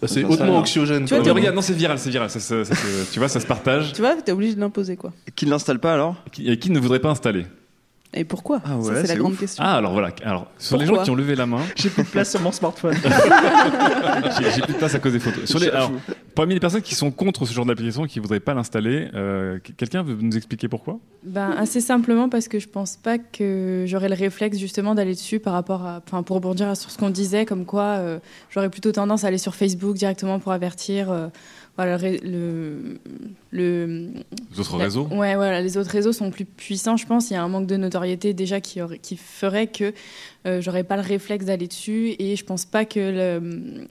Bah, 0.00 0.08
c'est 0.08 0.24
hautement 0.24 0.56
anxiogène. 0.58 1.04
Tu 1.04 1.14
vois, 1.14 1.22
même. 1.24 1.32
regarde, 1.34 1.54
non, 1.54 1.62
c'est 1.62 1.74
viral, 1.74 1.96
c'est 1.98 2.10
viral. 2.10 2.28
Ça, 2.28 2.40
ça 2.40 2.56
tu 3.12 3.18
vois, 3.20 3.28
ça 3.28 3.38
se 3.38 3.46
partage. 3.46 3.92
Tu 3.92 4.00
vois, 4.00 4.16
t'es 4.16 4.32
obligé 4.32 4.54
de 4.56 4.60
l'imposer 4.60 4.96
quoi. 4.96 5.12
Qui 5.36 5.46
ne 5.46 5.50
l'installe 5.52 5.78
pas 5.78 5.94
alors? 5.94 6.16
Qui, 6.32 6.50
et 6.50 6.58
qui 6.58 6.70
ne 6.70 6.80
voudrait 6.80 6.98
pas 6.98 7.10
installer? 7.10 7.46
Et 8.14 8.24
pourquoi 8.24 8.60
Ah 8.64 8.76
ouais, 8.76 8.94
Ça, 8.94 9.00
c'est 9.02 9.06
la 9.08 9.16
grande 9.16 9.32
ouf. 9.32 9.40
question. 9.40 9.64
Ah, 9.66 9.76
alors 9.76 9.92
voilà. 9.92 10.10
Alors, 10.22 10.46
sur 10.58 10.76
les 10.76 10.84
gens 10.86 11.02
qui 11.02 11.10
ont 11.10 11.14
levé 11.14 11.34
la 11.34 11.46
main, 11.46 11.60
J'ai 11.76 11.88
plus 11.88 12.02
de 12.02 12.08
place 12.08 12.30
sur 12.30 12.40
mon 12.42 12.52
smartphone. 12.52 12.94
j'ai 14.38 14.50
j'ai 14.52 14.60
plus 14.62 14.72
de 14.74 14.78
place 14.78 14.94
à 14.94 14.98
cause 14.98 15.12
des 15.12 15.18
photos. 15.20 15.44
Sur 15.48 15.58
les, 15.58 15.68
alors, 15.70 15.90
parmi 16.34 16.54
les 16.54 16.60
personnes 16.60 16.82
qui 16.82 16.94
sont 16.94 17.10
contre 17.10 17.46
ce 17.46 17.52
genre 17.54 17.64
d'application 17.66 18.04
et 18.04 18.08
qui 18.08 18.18
ne 18.18 18.22
voudraient 18.22 18.40
pas 18.40 18.54
l'installer, 18.54 19.08
euh, 19.14 19.58
quelqu'un 19.76 20.02
veut 20.02 20.16
nous 20.20 20.36
expliquer 20.36 20.68
pourquoi? 20.68 20.98
Ben, 21.24 21.52
assez 21.56 21.80
simplement 21.80 22.28
parce 22.28 22.48
que 22.48 22.58
je 22.58 22.68
pense 22.68 22.96
pas 22.96 23.18
que 23.18 23.84
j'aurais 23.86 24.08
le 24.08 24.14
réflexe 24.14 24.58
justement 24.58 24.94
d'aller 24.94 25.14
dessus 25.14 25.38
par 25.40 25.52
rapport 25.54 25.86
à, 25.86 26.00
enfin 26.06 26.22
pour 26.22 26.36
rebondir 26.36 26.76
sur 26.76 26.90
ce 26.90 26.98
qu'on 26.98 27.10
disait, 27.10 27.44
comme 27.46 27.64
quoi 27.64 27.82
euh, 27.98 28.18
j'aurais 28.50 28.70
plutôt 28.70 28.92
tendance 28.92 29.24
à 29.24 29.28
aller 29.28 29.38
sur 29.38 29.54
Facebook 29.54 29.96
directement 29.96 30.38
pour 30.38 30.52
avertir. 30.52 31.10
euh, 31.10 31.28
voilà, 31.76 31.96
le, 31.96 32.02
ré- 32.02 32.20
le, 32.22 32.98
le- 33.50 34.10
Les 34.52 34.60
autres 34.60 34.76
la- 34.76 34.84
réseaux 34.84 35.06
Ouais, 35.10 35.34
voilà, 35.36 35.60
les 35.62 35.76
autres 35.78 35.90
réseaux 35.90 36.12
sont 36.12 36.30
plus 36.30 36.44
puissants, 36.44 36.96
je 36.96 37.06
pense. 37.06 37.30
Il 37.30 37.34
y 37.34 37.36
a 37.36 37.42
un 37.42 37.48
manque 37.48 37.66
de 37.66 37.76
notoriété 37.76 38.34
déjà 38.34 38.60
qui, 38.60 38.82
aurait, 38.82 38.98
qui 38.98 39.16
ferait 39.16 39.66
que 39.68 39.92
euh, 40.46 40.60
j'aurais 40.60 40.84
pas 40.84 40.96
le 40.96 41.02
réflexe 41.02 41.46
d'aller 41.46 41.68
dessus 41.68 42.14
et 42.18 42.36
je 42.36 42.44
pense 42.44 42.64
pas 42.66 42.84
que 42.84 43.00
le, 43.00 43.86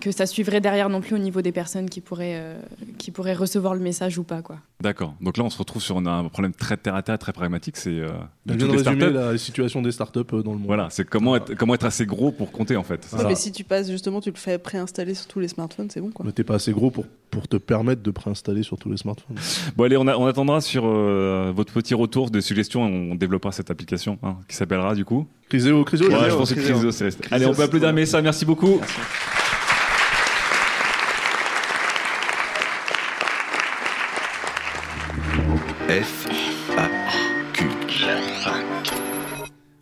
que 0.00 0.10
ça 0.12 0.26
suivrait 0.26 0.60
derrière 0.60 0.88
non 0.88 1.00
plus 1.00 1.14
au 1.14 1.18
niveau 1.18 1.42
des 1.42 1.52
personnes 1.52 1.88
qui 1.88 2.00
pourraient, 2.00 2.34
euh, 2.36 2.58
qui 2.98 3.10
pourraient 3.10 3.34
recevoir 3.34 3.74
le 3.74 3.80
message 3.80 4.18
ou 4.18 4.24
pas, 4.24 4.42
quoi. 4.42 4.56
D'accord. 4.80 5.14
Donc 5.20 5.36
là, 5.36 5.44
on 5.44 5.50
se 5.50 5.58
retrouve 5.58 5.82
sur 5.82 5.98
un, 5.98 6.06
un 6.06 6.28
problème 6.28 6.52
très 6.54 6.76
terre 6.78 6.94
à 6.94 7.02
terre, 7.02 7.18
très 7.18 7.32
pragmatique. 7.32 7.76
C'est 7.76 7.90
euh, 7.90 8.08
de 8.46 8.54
toutes 8.54 8.62
les 8.62 8.76
résumer 8.78 8.96
startups. 8.96 9.14
la 9.14 9.38
situation 9.38 9.82
des 9.82 9.92
startups 9.92 10.20
euh, 10.32 10.42
dans 10.42 10.52
le 10.52 10.58
monde. 10.58 10.66
Voilà, 10.66 10.88
c'est 10.90 11.04
comment 11.04 11.36
être, 11.36 11.54
comment 11.54 11.74
être 11.74 11.84
assez 11.84 12.06
gros 12.06 12.32
pour 12.32 12.50
compter 12.50 12.76
en 12.76 12.82
fait. 12.82 13.06
Ouais, 13.12 13.18
ça. 13.20 13.28
mais 13.28 13.34
si 13.34 13.52
tu 13.52 13.62
passes 13.62 13.90
justement, 13.90 14.20
tu 14.20 14.30
le 14.30 14.36
fais 14.36 14.58
préinstaller 14.58 15.14
sur 15.14 15.26
tous 15.26 15.38
les 15.40 15.48
smartphones, 15.48 15.90
c'est 15.90 16.00
bon 16.00 16.10
quoi. 16.10 16.24
Mais 16.26 16.32
t'es 16.32 16.44
pas 16.44 16.54
assez 16.54 16.72
gros 16.72 16.90
pour, 16.90 17.04
pour 17.30 17.46
te 17.46 17.56
permettre 17.58 18.02
de 18.02 18.10
préinstaller 18.10 18.62
sur 18.62 18.78
tous 18.78 18.90
les 18.90 18.96
smartphones. 18.96 19.36
Bon 19.76 19.84
allez, 19.84 19.96
on, 19.98 20.06
a- 20.08 20.16
on 20.16 20.26
attendra 20.26 20.60
sur 20.62 20.84
euh, 20.86 21.52
votre 21.54 21.72
petit 21.74 21.92
retour 21.94 22.30
de 22.30 22.40
suggestions. 22.40 22.82
On 22.82 23.14
développera 23.16 23.52
cette 23.52 23.70
application 23.70 24.18
hein, 24.22 24.36
qui 24.48 24.56
s'appellera 24.56 24.94
du 24.94 25.04
coup. 25.04 25.26
Criseo, 25.50 25.84
Criseo, 25.84 26.08
Ouais, 26.08 26.30
je 26.30 26.34
pense 26.36 26.50
que 26.50 26.54
Criseo. 26.54 26.74
Criseo, 26.74 26.90
c'est 26.92 27.04
resté. 27.04 27.20
Criseo, 27.22 27.34
Allez, 27.36 27.46
on 27.46 27.54
peut 27.54 27.62
applaudir. 27.64 27.92
Mélissa. 27.92 28.22
Merci 28.22 28.44
beaucoup. 28.46 28.80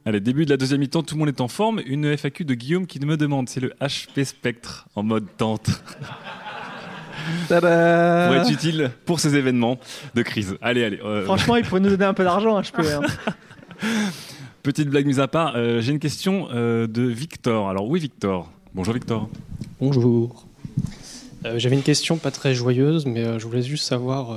Allez, 0.09 0.21
début 0.21 0.47
de 0.47 0.51
la 0.51 0.57
deuxième 0.57 0.81
mi-temps, 0.81 1.03
tout 1.03 1.17
le 1.17 1.19
monde 1.19 1.29
est 1.29 1.43
en 1.43 1.49
forme. 1.49 1.83
Une 1.85 2.17
FAQ 2.17 2.47
de 2.47 2.55
Guillaume 2.55 2.87
qui 2.87 2.99
me 2.99 3.19
demande, 3.19 3.47
c'est 3.51 3.61
le 3.61 3.75
HP 3.79 4.25
Spectre 4.25 4.89
en 4.95 5.03
mode 5.03 5.27
tente. 5.37 5.69
Pourrait 7.49 8.39
être 8.39 8.51
utile 8.51 8.91
pour 9.05 9.21
ces 9.21 9.37
événements 9.37 9.79
de 10.15 10.23
crise. 10.23 10.57
Allez, 10.63 10.83
allez. 10.83 10.99
euh, 11.05 11.25
Franchement, 11.27 11.57
il 11.57 11.65
pourrait 11.67 11.83
nous 11.83 11.91
donner 11.91 12.07
un 12.07 12.15
peu 12.15 12.25
d'argent, 12.25 12.59
HP. 12.59 12.81
hein. 12.91 13.03
Petite 14.63 14.89
blague 14.89 15.05
mise 15.07 15.21
à 15.21 15.29
part, 15.29 15.53
euh, 15.57 15.83
j'ai 15.83 15.93
une 15.93 15.99
question 15.99 16.49
euh, 16.55 16.87
de 16.87 17.03
Victor. 17.03 17.69
Alors, 17.69 17.87
oui, 17.87 18.01
Victor. 18.01 18.51
Bonjour, 18.75 18.95
Victor. 18.95 19.29
Bonjour. 19.79 20.47
Euh, 21.45 21.59
J'avais 21.59 21.77
une 21.77 21.83
question 21.83 22.17
pas 22.17 22.31
très 22.31 22.55
joyeuse, 22.55 23.05
mais 23.05 23.25
euh, 23.27 23.39
je 23.39 23.47
voulais 23.47 23.63
juste 23.63 23.85
savoir 23.85 24.35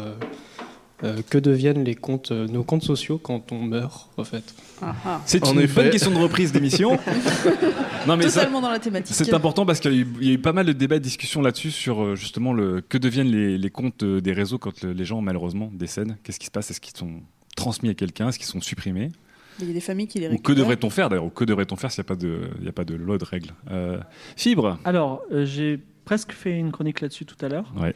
euh, 1.04 1.22
que 1.30 1.38
deviennent 1.38 1.84
les 1.84 1.96
comptes, 1.96 2.32
euh, 2.32 2.48
nos 2.48 2.64
comptes 2.64 2.84
sociaux 2.84 3.18
quand 3.18 3.52
on 3.52 3.62
meurt, 3.64 4.10
en 4.18 4.24
fait. 4.24 4.54
Ah, 4.82 4.96
ah. 5.06 5.22
C'est 5.26 5.44
En 5.48 5.54
une 5.54 5.62
effet. 5.62 5.82
bonne 5.84 5.92
question 5.92 6.12
de 6.12 6.18
reprise 6.18 6.52
d'émission. 6.52 6.92
non, 8.08 8.18
mais 8.18 8.24
ça- 8.30 8.40
Totalement 8.42 8.62
dans 8.62 8.70
la 8.70 8.80
thématique. 8.80 9.16
c'est 9.16 9.34
important 9.34 9.66
parce 9.66 9.80
qu'il 9.80 9.94
y, 9.94 9.98
a 9.98 10.02
eu- 10.02 10.08
il 10.22 10.28
y 10.28 10.32
a 10.32 10.34
eu 10.34 10.38
pas 10.40 10.54
mal 10.54 10.66
de 10.66 10.74
débats, 10.74 11.00
de 11.00 11.04
discussions 11.04 11.42
là-dessus 11.42 11.72
sur 11.72 12.04
euh, 12.04 12.16
justement 12.16 12.54
le 12.54 12.82
que 12.82 12.98
deviennent 12.98 13.32
les, 13.32 13.58
les 13.58 13.70
comptes 13.70 14.04
euh, 14.04 14.22
des 14.22 14.34
réseaux 14.34 14.58
quand 14.58 14.82
le- 14.84 14.94
les 14.94 15.06
gens 15.06 15.22
malheureusement 15.22 15.70
décèdent. 15.74 16.18
Qu'est-ce 16.24 16.40
qui 16.40 16.46
se 16.48 16.52
passe? 16.52 16.72
Est-ce 16.72 16.82
qu'ils 16.82 16.96
sont 16.98 17.22
transmis 17.56 17.90
à 17.90 17.94
quelqu'un? 17.94 18.30
Est-ce 18.30 18.40
qu'ils 18.40 18.48
sont 18.48 18.62
supprimés? 18.62 19.12
Il 19.60 19.68
y 19.68 19.72
a 19.72 19.74
des 19.74 19.80
familles 19.82 20.08
qui 20.08 20.20
les 20.20 20.26
Ou 20.28 20.30
que 20.30 20.34
récupèrent. 20.38 20.56
devrait-on 20.56 20.90
faire 20.90 21.10
d'ailleurs? 21.10 21.26
Ou 21.26 21.30
que 21.30 21.44
devrait-on 21.46 21.76
faire 21.76 21.92
s'il 21.92 22.02
n'y 22.02 22.06
a 22.08 22.10
pas 22.10 22.16
de, 22.16 22.40
il 22.60 22.66
y 22.66 22.70
a 22.70 22.72
pas 22.72 22.86
de 22.86 22.96
loi 22.96 23.18
de 23.18 23.26
règle 23.26 23.50
Euh, 23.70 24.00
Fibre. 24.36 24.80
Alors, 24.86 25.22
euh, 25.32 25.46
j'ai 25.46 25.80
presque 26.06 26.32
fait 26.32 26.58
une 26.58 26.72
chronique 26.72 27.02
là-dessus 27.02 27.26
tout 27.26 27.36
à 27.46 27.50
l'heure. 27.50 27.72
Ouais. 27.80 27.94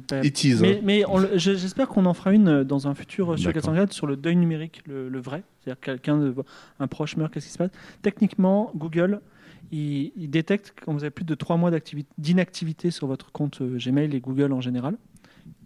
Pas- 0.00 0.24
It 0.24 0.44
is, 0.44 0.56
Mais, 0.82 1.04
hein. 1.04 1.28
j'espère 1.36 1.88
qu'on 1.88 2.06
en 2.06 2.14
fera 2.14 2.32
une 2.32 2.48
euh, 2.48 2.64
dans 2.64 2.88
un 2.88 2.94
futur 2.94 3.32
euh, 3.32 3.36
sur 3.36 3.48
D'accord. 3.52 3.62
404 3.62 3.92
sur 3.92 4.06
le 4.06 4.16
deuil 4.16 4.36
numérique, 4.36 4.82
le, 4.86 5.08
le 5.08 5.20
vrai. 5.20 5.42
C'est-à-dire 5.60 5.80
quelqu'un, 5.80 6.34
un 6.80 6.86
proche 6.88 7.16
meurt, 7.16 7.32
qu'est-ce 7.32 7.46
qui 7.46 7.52
se 7.52 7.58
passe? 7.58 7.70
Techniquement, 8.02 8.70
Google, 8.74 9.20
il, 9.70 10.12
il 10.16 10.28
détecte 10.30 10.74
quand 10.84 10.92
vous 10.92 11.02
avez 11.04 11.10
plus 11.10 11.24
de 11.24 11.34
3 11.34 11.56
mois 11.56 11.70
d'inactivité 12.18 12.90
sur 12.90 13.06
votre 13.06 13.32
compte 13.32 13.60
euh, 13.60 13.78
Gmail 13.78 14.14
et 14.14 14.20
Google 14.20 14.52
en 14.52 14.60
général. 14.60 14.96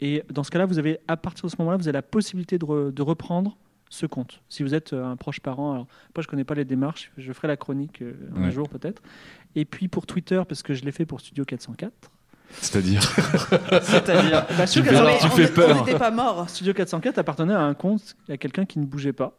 Et 0.00 0.22
dans 0.32 0.42
ce 0.42 0.50
cas-là, 0.50 0.66
vous 0.66 0.78
avez, 0.78 0.98
à 1.08 1.16
partir 1.16 1.44
de 1.46 1.50
ce 1.50 1.56
moment-là, 1.58 1.76
vous 1.76 1.88
avez 1.88 1.92
la 1.96 2.02
possibilité 2.02 2.58
de, 2.58 2.64
re- 2.64 2.92
de 2.92 3.02
reprendre 3.02 3.56
ce 3.90 4.06
compte. 4.06 4.42
Si 4.48 4.62
vous 4.62 4.74
êtes 4.74 4.92
un 4.94 5.16
proche 5.16 5.40
parent, 5.40 5.72
alors 5.72 5.86
moi 6.14 6.22
je 6.22 6.26
connais 6.26 6.44
pas 6.44 6.54
les 6.54 6.64
démarches, 6.64 7.12
je 7.18 7.32
ferai 7.32 7.46
la 7.46 7.56
chronique 7.56 8.02
un 8.34 8.42
Ouais. 8.44 8.50
jour 8.50 8.68
peut-être. 8.68 9.00
Et 9.54 9.64
puis 9.64 9.86
pour 9.88 10.06
Twitter, 10.06 10.42
parce 10.48 10.62
que 10.62 10.74
je 10.74 10.84
l'ai 10.84 10.90
fait 10.92 11.06
pour 11.06 11.20
Studio 11.20 11.44
404. 11.44 11.92
C'est-à-dire 12.60 13.02
C'est-à-dire 13.82 14.46
bah, 14.56 14.64
Tu 14.64 14.80
Studio 14.80 14.90
fais- 14.92 14.98
404 14.98 15.20
tu 15.20 15.42
fais 15.42 15.48
peur. 15.52 15.76
On 15.76 15.84
n'était 15.84 15.98
pas 15.98 16.10
mort. 16.10 16.48
Studio 16.48 16.72
404 16.74 17.18
appartenait 17.18 17.54
à 17.54 17.60
un 17.60 17.74
compte, 17.74 18.16
à 18.28 18.36
quelqu'un 18.36 18.64
qui 18.64 18.78
ne 18.78 18.84
bougeait 18.86 19.12
pas. 19.12 19.32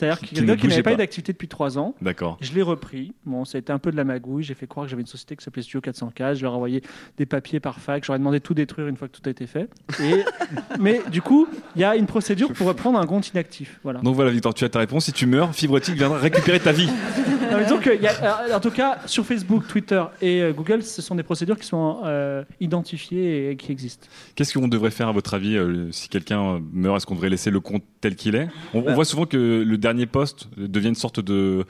C'est-à-dire 0.00 0.18
Qui 0.20 0.34
quelqu'un 0.34 0.52
ne 0.52 0.56
qui 0.56 0.66
n'avait 0.68 0.82
pas 0.82 0.92
eu 0.92 0.96
d'activité 0.96 1.32
depuis 1.32 1.48
trois 1.48 1.78
ans. 1.78 1.94
D'accord. 2.00 2.38
Je 2.40 2.52
l'ai 2.52 2.62
repris. 2.62 3.12
Bon, 3.26 3.44
ça 3.44 3.58
a 3.58 3.60
été 3.60 3.72
un 3.72 3.78
peu 3.78 3.90
de 3.92 3.96
la 3.96 4.04
magouille. 4.04 4.42
J'ai 4.42 4.54
fait 4.54 4.66
croire 4.66 4.86
que 4.86 4.90
j'avais 4.90 5.02
une 5.02 5.06
société 5.06 5.36
qui 5.36 5.44
s'appelait 5.44 5.62
Studio 5.62 5.80
404. 5.80 6.36
Je 6.36 6.42
leur 6.42 6.52
ai 6.52 6.56
envoyé 6.56 6.82
des 7.18 7.26
papiers 7.26 7.60
par 7.60 7.78
fax. 7.80 8.06
J'aurais 8.06 8.18
demandé 8.18 8.38
de 8.38 8.42
tout 8.44 8.54
détruire 8.54 8.88
une 8.88 8.96
fois 8.96 9.08
que 9.08 9.12
tout 9.18 9.22
a 9.26 9.30
été 9.30 9.46
fait. 9.46 9.68
Et... 10.02 10.24
Mais 10.80 11.00
du 11.10 11.20
coup, 11.22 11.46
il 11.76 11.82
y 11.82 11.84
a 11.84 11.96
une 11.96 12.06
procédure 12.06 12.52
pour 12.52 12.66
reprendre 12.66 12.98
un 12.98 13.06
compte 13.06 13.28
inactif. 13.28 13.78
Voilà. 13.82 14.00
Donc 14.00 14.14
voilà, 14.14 14.30
Victor, 14.30 14.54
tu 14.54 14.64
as 14.64 14.68
ta 14.68 14.78
réponse. 14.78 15.04
Si 15.04 15.12
tu 15.12 15.26
meurs, 15.26 15.54
Fibretique 15.54 15.94
viendra 15.96 16.18
récupérer 16.18 16.60
ta 16.60 16.72
vie. 16.72 16.88
Non, 17.50 17.56
mais 17.58 17.64
il 17.96 18.02
y 18.02 18.06
a- 18.06 18.46
euh, 18.52 18.56
en 18.56 18.60
tout 18.60 18.70
cas, 18.70 18.98
sur 19.06 19.26
Facebook, 19.26 19.66
Twitter 19.66 20.00
et 20.22 20.40
euh, 20.40 20.52
Google, 20.52 20.84
ce 20.84 21.02
sont 21.02 21.16
des 21.16 21.24
procédures 21.24 21.58
qui 21.58 21.66
sont 21.66 21.98
euh, 22.04 22.44
identifiées 22.60 23.50
et 23.50 23.56
qui 23.56 23.72
existent. 23.72 24.06
Qu'est-ce 24.36 24.56
qu'on 24.56 24.68
devrait 24.68 24.92
faire 24.92 25.08
à 25.08 25.12
votre 25.12 25.34
avis 25.34 25.56
euh, 25.56 25.90
si 25.90 26.08
quelqu'un 26.08 26.60
meurt 26.72 26.96
Est-ce 26.98 27.06
qu'on 27.06 27.16
devrait 27.16 27.28
laisser 27.28 27.50
le 27.50 27.58
compte 27.58 27.82
tel 28.00 28.14
qu'il 28.14 28.36
est? 28.36 28.46
On, 28.72 28.78
on 28.78 28.82
Bah. 28.82 28.94
voit 28.94 29.04
souvent 29.04 29.26
que 29.26 29.36
le 29.66 29.78
dernier 29.78 29.89
poste 30.06 30.48
devient 30.56 30.88
une 30.88 30.94
sorte 30.94 31.20
de, 31.20 31.64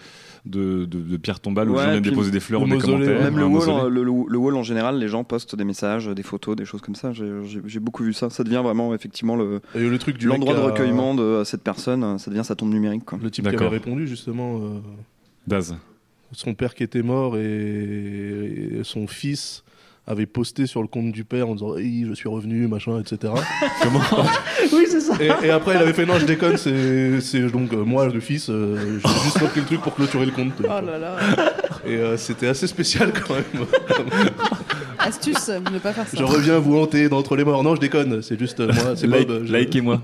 de, 0.46 0.84
de- 0.84 1.00
de 1.00 1.16
pierre 1.16 1.40
tombale 1.40 1.68
où 1.70 1.74
Ouais, 1.74 1.78
les 1.78 1.84
gens 1.84 1.90
viennent 1.92 2.02
déposer 2.02 2.30
des 2.30 2.40
fleurs 2.40 2.60
le 2.60 2.66
ou 2.66 2.68
des 2.70 2.74
mausolée, 2.76 3.04
commentaires. 3.06 3.24
Même 3.32 3.38
le 3.38 3.44
wall, 3.46 3.92
le, 3.92 4.02
le- 4.04 4.24
le 4.28 4.38
wall 4.38 4.56
en 4.56 4.62
général, 4.62 4.98
les 4.98 5.08
gens 5.08 5.24
postent 5.24 5.54
des 5.56 5.64
messages, 5.64 6.06
des 6.08 6.22
photos, 6.22 6.56
des 6.56 6.64
choses 6.64 6.80
comme 6.80 6.94
ça. 6.94 7.12
J'ai- 7.12 7.80
beaucoup 7.80 8.02
vu 8.04 8.12
ça. 8.12 8.30
Ça 8.30 8.44
devient 8.44 8.60
vraiment 8.62 8.94
effectivement 8.94 9.36
le 9.36 9.60
Et 9.74 9.80
le 9.88 9.98
truc 9.98 10.18
du 10.18 10.26
l'endroit 10.26 10.54
de 10.54 10.60
recueillement 10.60 11.14
de 11.14 11.42
cette 11.44 11.62
personne. 11.62 12.18
Ça 12.18 12.30
devient 12.30 12.44
sa 12.44 12.54
tombe 12.54 12.70
numérique. 12.72 13.04
Quoi. 13.04 13.18
Le 13.22 13.30
type 13.30 13.44
qui 13.44 13.48
avait 13.48 13.56
D'accord. 13.56 13.72
répondu 13.72 14.06
justement. 14.08 14.58
euh, 14.58 14.78
Daz. 15.46 15.74
son 16.32 16.54
père 16.54 16.74
qui 16.74 16.82
était 16.82 17.02
mort 17.02 17.36
et, 17.36 18.78
et 18.78 18.84
son 18.84 19.06
fils 19.06 19.64
avait 20.06 20.26
posté 20.26 20.66
sur 20.66 20.80
le 20.82 20.88
compte 20.88 21.12
du 21.12 21.24
père 21.24 21.48
en 21.48 21.54
disant 21.54 21.76
hey, 21.76 22.04
je 22.08 22.12
suis 22.14 22.28
revenu 22.28 22.66
machin 22.66 22.98
etc 23.00 23.32
comment 23.82 24.00
oui 24.72 24.84
c'est 24.88 24.99
ça 24.99 24.99
et, 25.20 25.46
et 25.46 25.50
après 25.50 25.74
il 25.74 25.78
avait 25.78 25.92
fait 25.92 26.06
non 26.06 26.18
je 26.18 26.24
déconne 26.26 26.56
c'est 26.56 27.40
donc 27.50 27.72
euh, 27.72 27.84
moi 27.84 28.06
le 28.06 28.20
fils 28.20 28.48
euh, 28.50 28.98
j'ai 29.04 29.24
juste 29.24 29.38
repris 29.38 29.60
le 29.60 29.66
truc 29.66 29.80
pour 29.82 29.94
clôturer 29.94 30.26
le 30.26 30.32
compte 30.32 30.52
Oh 30.64 30.66
là 30.68 30.98
là. 30.98 31.16
et 31.86 31.96
euh, 31.96 32.16
c'était 32.16 32.48
assez 32.48 32.66
spécial 32.66 33.12
quand 33.12 33.34
même 33.34 33.66
Astuce, 34.98 35.48
ne 35.48 35.78
pas 35.78 35.92
faire 35.92 36.06
ça. 36.06 36.16
je 36.18 36.22
reviens 36.24 36.58
vous 36.58 36.76
hanter 36.78 37.08
d'entre 37.08 37.34
les 37.36 37.44
morts 37.44 37.62
non 37.62 37.74
je 37.74 37.80
déconne 37.80 38.22
c'est 38.22 38.38
juste 38.38 38.60
euh, 38.60 38.66
moi 38.72 38.94
c'est 38.96 39.06
Like- 39.06 39.26
Bob 39.28 39.42
je- 39.46 39.52
Likez-moi. 39.56 40.02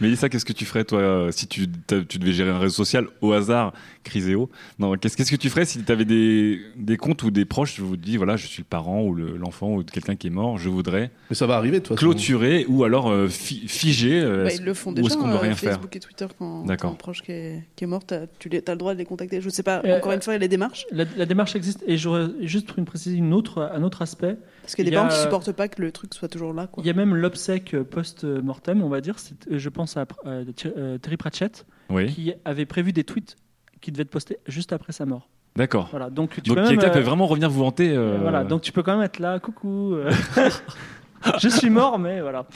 Mélissa, 0.00 0.28
qu'est-ce 0.28 0.44
que 0.44 0.52
tu 0.52 0.64
ferais, 0.64 0.84
toi, 0.84 0.98
euh, 0.98 1.30
si 1.30 1.46
tu, 1.46 1.68
t'as- 1.68 2.02
tu 2.02 2.18
devais 2.18 2.32
gérer 2.32 2.50
un 2.50 2.58
réseau 2.58 2.74
social 2.74 3.06
au 3.20 3.32
hasard, 3.32 3.72
Criséo 4.02 4.50
Non, 4.78 4.94
qu'est-ce, 4.94 5.16
qu'est-ce 5.16 5.30
que 5.30 5.36
tu 5.36 5.48
ferais 5.50 5.64
si 5.64 5.82
tu 5.82 5.92
avais 5.92 6.04
des, 6.04 6.60
des 6.76 6.96
comptes 6.96 7.22
ou 7.22 7.30
des 7.30 7.44
proches, 7.44 7.76
je 7.76 7.82
vous 7.82 7.96
dis, 7.96 8.16
voilà, 8.16 8.36
je 8.36 8.46
suis 8.46 8.62
le 8.62 8.66
parent 8.68 9.02
ou 9.02 9.14
le- 9.14 9.36
l'enfant 9.36 9.74
ou 9.76 9.82
quelqu'un 9.84 10.16
qui 10.16 10.26
est 10.26 10.30
mort, 10.30 10.58
je 10.58 10.68
voudrais. 10.68 11.10
Mais 11.30 11.36
ça 11.36 11.46
va 11.46 11.56
arriver, 11.56 11.80
façon. 11.80 11.94
Clôturer 11.94 12.66
ou 12.68 12.84
alors 12.84 13.08
euh, 13.10 13.28
fi- 13.28 13.68
figer. 13.68 14.20
euh, 14.20 14.44
Bah, 14.44 14.50
est-ce- 14.50 14.60
ils 14.60 14.64
le 14.64 14.74
font 14.74 14.90
ou 14.90 14.94
déjà, 14.94 15.06
est-ce 15.06 15.16
qu'on 15.16 15.28
doit 15.28 15.36
euh, 15.36 15.38
rien 15.40 15.54
faire 15.54 15.70
Facebook 15.72 15.94
et 15.96 16.00
Twitter, 16.00 16.26
quand 16.38 16.62
t'as 16.62 16.68
D'accord. 16.68 16.90
un 16.92 16.94
proche 16.94 17.22
qui 17.22 17.32
est, 17.32 17.62
qui 17.76 17.84
est 17.84 17.86
mort, 17.86 18.04
t'as, 18.04 18.26
tu 18.38 18.48
t'as 18.50 18.72
le 18.72 18.78
droit 18.78 18.94
de 18.94 18.98
les 18.98 19.04
contacter. 19.04 19.40
Je 19.40 19.48
sais 19.48 19.62
pas, 19.62 19.80
Euh, 19.84 19.98
encore 19.98 20.12
une 20.12 20.22
fois, 20.22 20.32
il 20.32 20.36
y 20.36 20.38
a 20.38 20.40
les 20.40 20.48
démarches. 20.48 20.86
La, 20.90 21.04
la 21.16 21.26
démarche 21.26 21.54
existe 21.56 21.82
et 21.86 21.96
j'aurais 21.96 22.26
juste 22.40 22.66
pour 22.66 22.78
une 22.78 22.84
préciser 22.84 23.16
une 23.16 23.32
autre, 23.32 23.70
un 23.72 23.82
autre 23.82 24.02
aspect. 24.02 24.36
Parce 24.64 24.74
qu'il 24.74 24.84
y 24.84 24.88
a 24.88 24.90
des 24.90 24.96
parents 24.96 25.08
qui 25.08 25.16
euh, 25.16 25.22
supportent 25.22 25.52
pas 25.52 25.68
que 25.68 25.80
le 25.82 25.92
truc 25.92 26.14
soit 26.14 26.28
toujours 26.28 26.52
là. 26.54 26.66
Quoi. 26.66 26.82
Il 26.82 26.86
y 26.86 26.90
a 26.90 26.94
même 26.94 27.14
l'obsèque 27.14 27.76
post-mortem, 27.82 28.82
on 28.82 28.88
va 28.88 29.00
dire. 29.00 29.16
Euh, 29.50 29.58
Je 29.58 29.68
pense 29.68 29.96
à 29.96 30.06
euh, 30.26 30.44
Thierry- 30.56 30.74
euh, 30.78 30.98
Terry 30.98 31.16
Pratchett, 31.16 31.66
Oui. 31.90 32.06
qui 32.12 32.32
avait 32.44 32.64
prévu 32.66 32.92
des 32.92 33.04
tweets 33.04 33.36
qui 33.80 33.92
devaient 33.92 34.02
être 34.02 34.10
postés 34.10 34.38
juste 34.46 34.72
après 34.72 34.92
sa 34.92 35.04
mort. 35.06 35.28
D'accord. 35.56 35.88
Voilà, 35.90 36.10
donc 36.10 36.30
tu 36.30 36.40
Donc 36.40 36.56
peux 36.56 36.62
même, 36.62 36.80
euh, 36.80 36.90
peut 36.90 37.00
vraiment 37.00 37.26
revenir 37.26 37.48
vous 37.50 37.62
hanter. 37.62 37.94
euh, 37.94 38.18
Voilà, 38.20 38.42
donc 38.42 38.62
tu 38.62 38.72
peux 38.72 38.82
quand 38.82 38.94
même 38.96 39.04
être 39.04 39.18
là, 39.20 39.38
coucou. 39.38 39.94
euh, 39.94 40.10
je 41.40 41.48
suis 41.48 41.70
mort, 41.70 41.98
mais 41.98 42.20
voilà. 42.20 42.46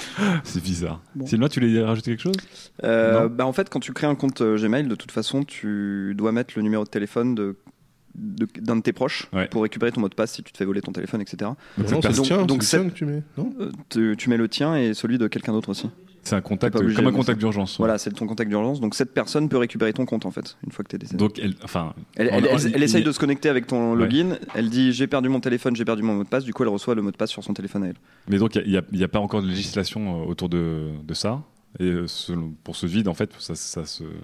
C'est 0.45 0.63
bizarre. 0.63 1.01
Bon. 1.15 1.27
Sylvain, 1.27 1.49
tu 1.49 1.61
voulais 1.61 1.83
rajouter 1.83 2.11
quelque 2.13 2.23
chose? 2.23 2.37
Euh, 2.85 3.29
bah 3.29 3.47
en 3.47 3.53
fait, 3.53 3.69
quand 3.71 3.81
tu 3.81 3.93
crées 3.93 4.07
un 4.07 4.15
compte 4.15 4.41
euh, 4.41 4.57
Gmail, 4.57 4.89
de 4.89 4.95
toute 4.95 5.13
façon, 5.13 5.45
tu 5.45 6.15
dois 6.17 6.33
mettre 6.33 6.55
le 6.57 6.63
numéro 6.63 6.85
de 6.85 6.89
téléphone 6.89 7.35
de- 7.35 7.57
d'un 8.19 8.77
de, 8.77 8.83
tes 8.83 8.93
proches 8.93 9.29
pour 9.51 9.63
récupérer 9.63 9.93
ton 9.93 10.01
mot 10.01 10.09
de 10.09 10.15
passe 10.15 10.33
si 10.33 10.43
tu 10.43 10.53
te 10.53 10.59
fais 10.59 10.65
voler 10.65 10.81
ton 10.81 10.93
téléphone, 10.93 11.21
etc. 11.21 11.53
Mais 11.77 11.85
non, 11.85 12.01
c'est 12.03 12.09
le 12.09 12.15
tien, 12.15 12.47
c'est 12.49 12.55
le 12.55 12.61
c'est- 12.63 12.79
tien 12.79 12.89
que 12.89 12.95
tu 12.95 13.05
mets, 13.05 13.23
non 13.37 13.53
euh, 13.61 13.71
tu, 13.89 14.15
tu 14.19 14.29
mets 14.31 14.37
le 14.37 14.49
tien 14.49 14.77
et 14.77 14.95
celui 14.95 15.19
de 15.19 15.27
quelqu'un 15.29 15.53
d'autre 15.53 15.69
aussi. 15.71 15.89
C'est 16.25 16.35
un 16.35 16.41
contact, 16.43 16.77
obligé 16.77 16.97
comme 16.97 17.07
un 17.07 17.13
contact 17.13 17.39
d'urgence. 17.39 17.73
ouais. 17.79 17.83
Voilà, 17.85 17.97
c'est 17.97 18.11
ton 18.11 18.27
contact 18.27 18.51
d'urgence. 18.51 18.81
Donc 18.81 18.95
cette 18.95 19.15
personne 19.15 19.49
peut 19.49 19.57
récupérer 19.57 19.93
ton 19.95 20.05
compte 20.05 20.27
en 20.27 20.31
fait, 20.31 20.59
une 20.67 20.73
fois 20.73 20.85
que 20.85 20.91
tu 20.91 20.97
es 20.97 20.99
décédé. 20.99 21.17
Donc, 21.17 21.39
elle, 21.39 21.55
enfin, 21.63 21.95
Elle, 22.17 22.29
en- 22.29 22.33
elle- 22.37 22.45
en- 22.49 22.59
elle- 22.59 22.73
elle 22.75 22.83
essaye 22.83 23.03
de 23.05 23.13
se 23.13 23.19
connecter 23.19 23.49
avec 23.49 23.67
ton 23.67 23.93
Ouais. 23.93 23.99
login. 23.99 24.37
Elle 24.55 24.69
dit 24.69 24.93
j'ai 24.93 25.07
perdu 25.07 25.29
mon 25.31 25.41
téléphone, 25.41 25.75
j'ai 25.75 25.87
perdu 25.87 26.03
mon 26.03 26.17
mot 26.17 26.25
de 26.25 26.29
passe. 26.29 26.45
Du 26.45 26.53
coup, 26.53 26.65
elle 26.65 26.69
reçoit 26.69 26.95
le 26.95 27.03
mot 27.03 27.11
de 27.13 27.17
passe 27.17 27.31
sur 27.31 27.43
son 27.43 27.55
téléphone 27.55 27.85
à 27.85 27.87
elle. 27.89 27.97
Mais 28.29 28.37
donc, 28.39 28.57
il 28.57 28.83
n'y 28.93 29.05
a, 29.05 29.09
pas 29.09 29.21
encore 29.21 29.41
de 29.43 29.49
législation 29.49 30.21
euh, 30.23 30.27
autour 30.27 30.49
de, 30.51 30.89
de 31.03 31.15
ça. 31.15 31.43
Et 31.79 31.85
euh, 31.85 32.07
selon- 32.07 32.53
pour 32.65 32.77
ce 32.77 32.87
vide, 32.87 33.09
en 33.09 33.15
fait, 33.15 33.31
ça, 33.39 33.81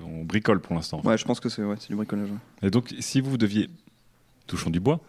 on 0.06 0.24
bricole 0.24 0.60
pour 0.60 0.74
l'instant. 0.74 1.00
Ouais, 1.04 1.16
je 1.16 1.24
pense 1.24 1.40
que 1.40 1.48
c'est 1.48 1.62
ouais, 1.62 1.76
c'est 1.78 1.88
du 1.88 1.94
bricolage. 1.96 2.30
ouais. 2.30 2.66
Et 2.68 2.70
donc, 2.70 2.94
si 3.00 3.20
vous 3.20 3.36
deviez, 3.38 3.68
touchons 4.46 4.70
du 4.70 4.80
bois, 4.80 5.00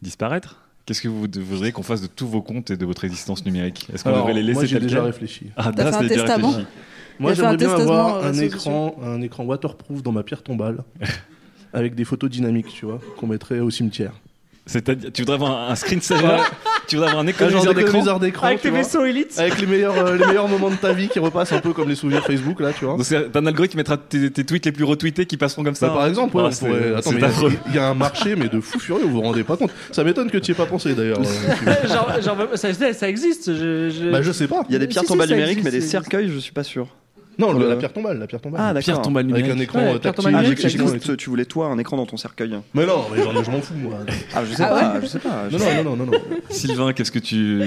disparaître, 0.00 0.62
qu'est-ce 0.86 1.00
que 1.00 1.08
vous 1.08 1.20
voudriez 1.20 1.72
qu'on 1.72 1.82
fasse 1.82 2.02
de 2.02 2.06
tous 2.06 2.26
vos 2.26 2.42
comptes 2.42 2.70
et 2.70 2.76
de 2.76 2.86
votre 2.86 3.04
existence 3.04 3.44
numérique 3.44 3.88
Est-ce 3.92 4.04
qu'on 4.04 4.12
devrait 4.12 4.34
les 4.34 4.42
laisser 4.42 4.54
moi, 4.54 4.64
j'ai 4.66 4.80
déjà 4.80 5.02
réfléchi. 5.02 5.46
Ah, 5.56 5.72
T'as 5.74 5.92
fait 5.92 6.04
un 6.04 6.08
testament 6.08 6.48
réfléchi. 6.48 6.66
Moi, 7.18 7.34
j'aimerais 7.34 7.56
bien 7.56 7.70
avoir 7.70 8.16
euh, 8.16 8.22
un 8.22 8.32
réseaux 8.32 8.42
écran, 8.42 8.96
un 9.02 9.20
écran 9.20 9.44
waterproof 9.44 10.02
dans 10.02 10.12
ma 10.12 10.22
pierre 10.22 10.42
tombale, 10.42 10.82
avec 11.72 11.94
des 11.94 12.04
photos 12.04 12.30
dynamiques, 12.30 12.68
tu 12.68 12.86
vois, 12.86 13.00
qu'on 13.16 13.26
mettrait 13.26 13.60
au 13.60 13.70
cimetière. 13.70 14.14
C'est-à-dire, 14.64 15.10
tu 15.12 15.22
voudrais 15.22 15.34
avoir 15.34 15.70
un, 15.70 15.74
screensaver. 15.74 16.36
Tu 16.86 16.94
voudrais 16.96 17.10
avoir 17.10 17.24
un 17.24 17.26
économiseur 17.26 17.74
d'écran 17.74 18.18
d'écran, 18.18 18.46
Avec 18.46 18.60
tes 18.60 18.70
vaisseaux 18.70 19.04
élites. 19.04 19.36
Avec 19.38 19.60
les 19.60 19.66
meilleurs, 19.66 19.96
euh, 19.98 20.16
les 20.16 20.24
meilleurs 20.26 20.46
moments 20.48 20.70
de 20.70 20.76
ta 20.76 20.92
vie 20.92 21.08
qui 21.08 21.18
repassent 21.18 21.52
un 21.52 21.58
peu 21.58 21.72
comme 21.72 21.88
les 21.88 21.94
souvenirs 21.96 22.24
Facebook, 22.24 22.60
là, 22.60 22.70
tu 22.72 22.84
vois. 22.84 22.96
Donc, 22.96 23.04
c'est 23.04 23.36
un 23.36 23.46
algorithme 23.46 23.72
qui 23.72 23.76
mettra 23.76 23.96
tes, 23.96 24.30
tes 24.30 24.44
tweets 24.44 24.64
les 24.66 24.72
plus 24.72 24.84
retweetés 24.84 25.26
qui 25.26 25.36
passeront 25.36 25.64
comme 25.64 25.74
ça. 25.74 25.88
Bah, 25.88 25.94
par 25.94 26.06
exemple, 26.06 26.36
ouais, 26.36 26.42
Ah, 26.44 26.48
on 26.48 26.50
c'est- 26.52 26.66
pourrait- 26.66 26.94
Attends, 26.94 27.10
c'est 27.10 27.16
mais 27.16 27.20
il 27.20 27.22
y 27.22 27.24
a- 27.24 27.28
affreux. 27.28 27.52
il 27.68 27.74
y, 27.74 27.78
a 27.78 27.88
un 27.88 27.94
marché, 27.94 28.36
mais 28.36 28.48
de 28.48 28.60
fou 28.60 28.78
furieux, 28.78 29.04
vous 29.04 29.10
vous 29.12 29.20
rendez 29.22 29.42
pas 29.42 29.56
compte. 29.56 29.70
Ça 29.90 30.04
m'étonne 30.04 30.30
que 30.30 30.38
tu 30.38 30.52
n'y 30.52 30.54
aies 30.54 30.58
pas 30.58 30.66
pensé 30.66 30.94
d'ailleurs. 30.94 31.18
euh, 31.20 31.88
genre, 31.88 32.22
genre, 32.22 32.48
ça, 32.56 32.72
ça 32.92 33.08
existe. 33.08 33.52
Je, 33.54 33.90
je... 33.90 34.10
Bah, 34.10 34.22
je 34.22 34.30
sais 34.30 34.46
pas. 34.46 34.62
Il 34.68 34.72
y 34.72 34.76
a 34.76 34.78
des 34.78 34.86
pierres 34.86 35.02
Si, 35.02 35.06
si, 35.08 35.12
tombales 35.12 35.28
ça 35.28 35.34
numériques, 35.34 35.58
existe, 35.58 35.74
mais 35.74 35.80
des 35.80 35.86
cercueils, 35.86 36.28
je 36.32 36.38
suis 36.38 36.52
pas 36.52 36.64
sûr. 36.64 36.86
Non, 37.38 37.52
le- 37.52 37.64
Euh, 37.64 37.68
la 37.70 37.76
pierre 37.76 37.92
tombale, 37.92 38.18
la 38.18 38.26
pierre 38.26 38.40
tombale. 38.40 38.60
Ah, 38.62 38.68
d'accord. 38.74 38.82
Pierre 38.84 39.02
tombale 39.02 39.24
Avec 39.30 39.36
un 39.44 39.48
numérique. 39.48 39.62
écran 39.62 39.78
Ouais, 39.80 39.98
tactile. 39.98 40.24
Ah, 40.26 40.30
j'ai 40.30 40.36
numérique, 40.36 41.00
cru 41.00 41.12
que 41.12 41.12
tu 41.16 41.30
voulais 41.30 41.44
toi 41.44 41.66
un 41.68 41.78
écran 41.78 41.96
dans 41.96 42.06
ton 42.06 42.16
cercueil. 42.16 42.54
Mais 42.74 42.86
non, 42.86 43.04
mais 43.10 43.22
je 43.22 43.50
m'en 43.50 43.60
fous, 43.62 43.74
moi. 43.74 43.98
Ah, 44.34 44.42
je 44.44 44.54
sais 44.54 44.62
Ah 44.62 44.68
pas, 44.68 44.94
ouais 44.94 45.00
je 45.02 45.06
sais 45.06 45.18
pas. 45.18 45.48
je 45.50 45.56
Non, 45.56 45.58
sais 45.64 45.82
non, 45.84 45.96
non, 45.96 46.04
non, 46.06 46.12
non. 46.12 46.18
Sylvain, 46.50 46.92
qu'est-ce 46.92 47.10
que 47.12 47.18
tu. 47.18 47.62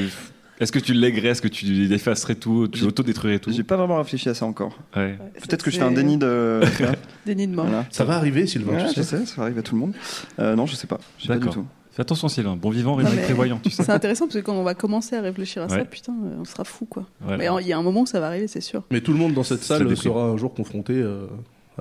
Est-ce 0.57 0.71
que 0.71 0.79
tu 0.79 0.93
lèguerais 0.93 1.29
Est-ce 1.29 1.41
que 1.41 1.49
tu 1.49 1.91
effacerais 1.93 2.35
tout 2.35 2.69
Tu 2.69 2.85
autodétruirais 2.85 3.39
tout? 3.39 3.51
J'ai 3.51 3.63
pas 3.63 3.75
vraiment 3.75 3.97
réfléchi 3.97 4.29
à 4.29 4.33
ça 4.33 4.45
encore. 4.45 4.77
Ouais. 4.95 5.17
Peut-être 5.41 5.63
que 5.63 5.69
je 5.71 5.77
fais 5.77 5.83
un 5.83 5.91
déni 5.91 6.17
de. 6.17 6.61
Déni 7.25 7.47
de 7.47 7.53
mort. 7.55 7.65
Voilà. 7.65 7.85
Ça 7.89 8.05
va 8.05 8.15
arriver, 8.15 8.47
Sylvain, 8.47 8.73
Ouais, 8.73 8.83
tu 8.83 8.89
je 8.95 9.01
sais. 9.01 9.17
sais, 9.17 9.25
ça 9.25 9.41
arrive 9.41 9.57
à 9.57 9.61
tout 9.63 9.75
le 9.75 9.81
monde. 9.81 9.93
Euh, 10.39 10.55
non, 10.55 10.65
je 10.65 10.75
sais 10.75 10.87
pas. 10.87 10.99
Je 11.17 11.23
sais 11.23 11.27
pas 11.29 11.33
du 11.33 11.39
D'accord. 11.39 11.53
tout. 11.55 11.65
Fais 11.95 12.01
attention, 12.01 12.27
Sylvain. 12.27 12.57
Bon 12.57 12.69
vivant, 12.71 12.95
rime 12.95 13.07
prévoyant, 13.23 13.57
tu 13.63 13.69
sais. 13.69 13.83
C'est 13.83 13.91
intéressant 13.91 14.25
parce 14.25 14.35
que 14.35 14.41
quand 14.41 14.53
on 14.55 14.63
va 14.63 14.73
commencer 14.75 15.15
à 15.15 15.21
réfléchir 15.21 15.61
à 15.63 15.69
ça, 15.69 15.85
putain, 15.85 16.11
euh, 16.25 16.35
on 16.41 16.45
sera 16.45 16.63
fou 16.65 16.85
quoi. 16.85 17.05
Voilà. 17.21 17.37
Mais 17.37 17.61
il 17.63 17.67
y 17.67 17.73
a 17.73 17.77
un 17.77 17.83
moment 17.83 18.01
où 18.01 18.05
ça 18.05 18.19
va 18.19 18.27
arriver, 18.27 18.47
c'est 18.47 18.59
sûr. 18.61 18.83
Mais 18.91 18.99
tout 19.01 19.13
le 19.13 19.17
monde 19.19 19.33
dans 19.33 19.43
cette 19.43 19.63
salle 19.63 19.95
sera 19.95 20.23
un 20.25 20.35
jour 20.37 20.53
confronté 20.53 20.93
euh, 20.93 21.25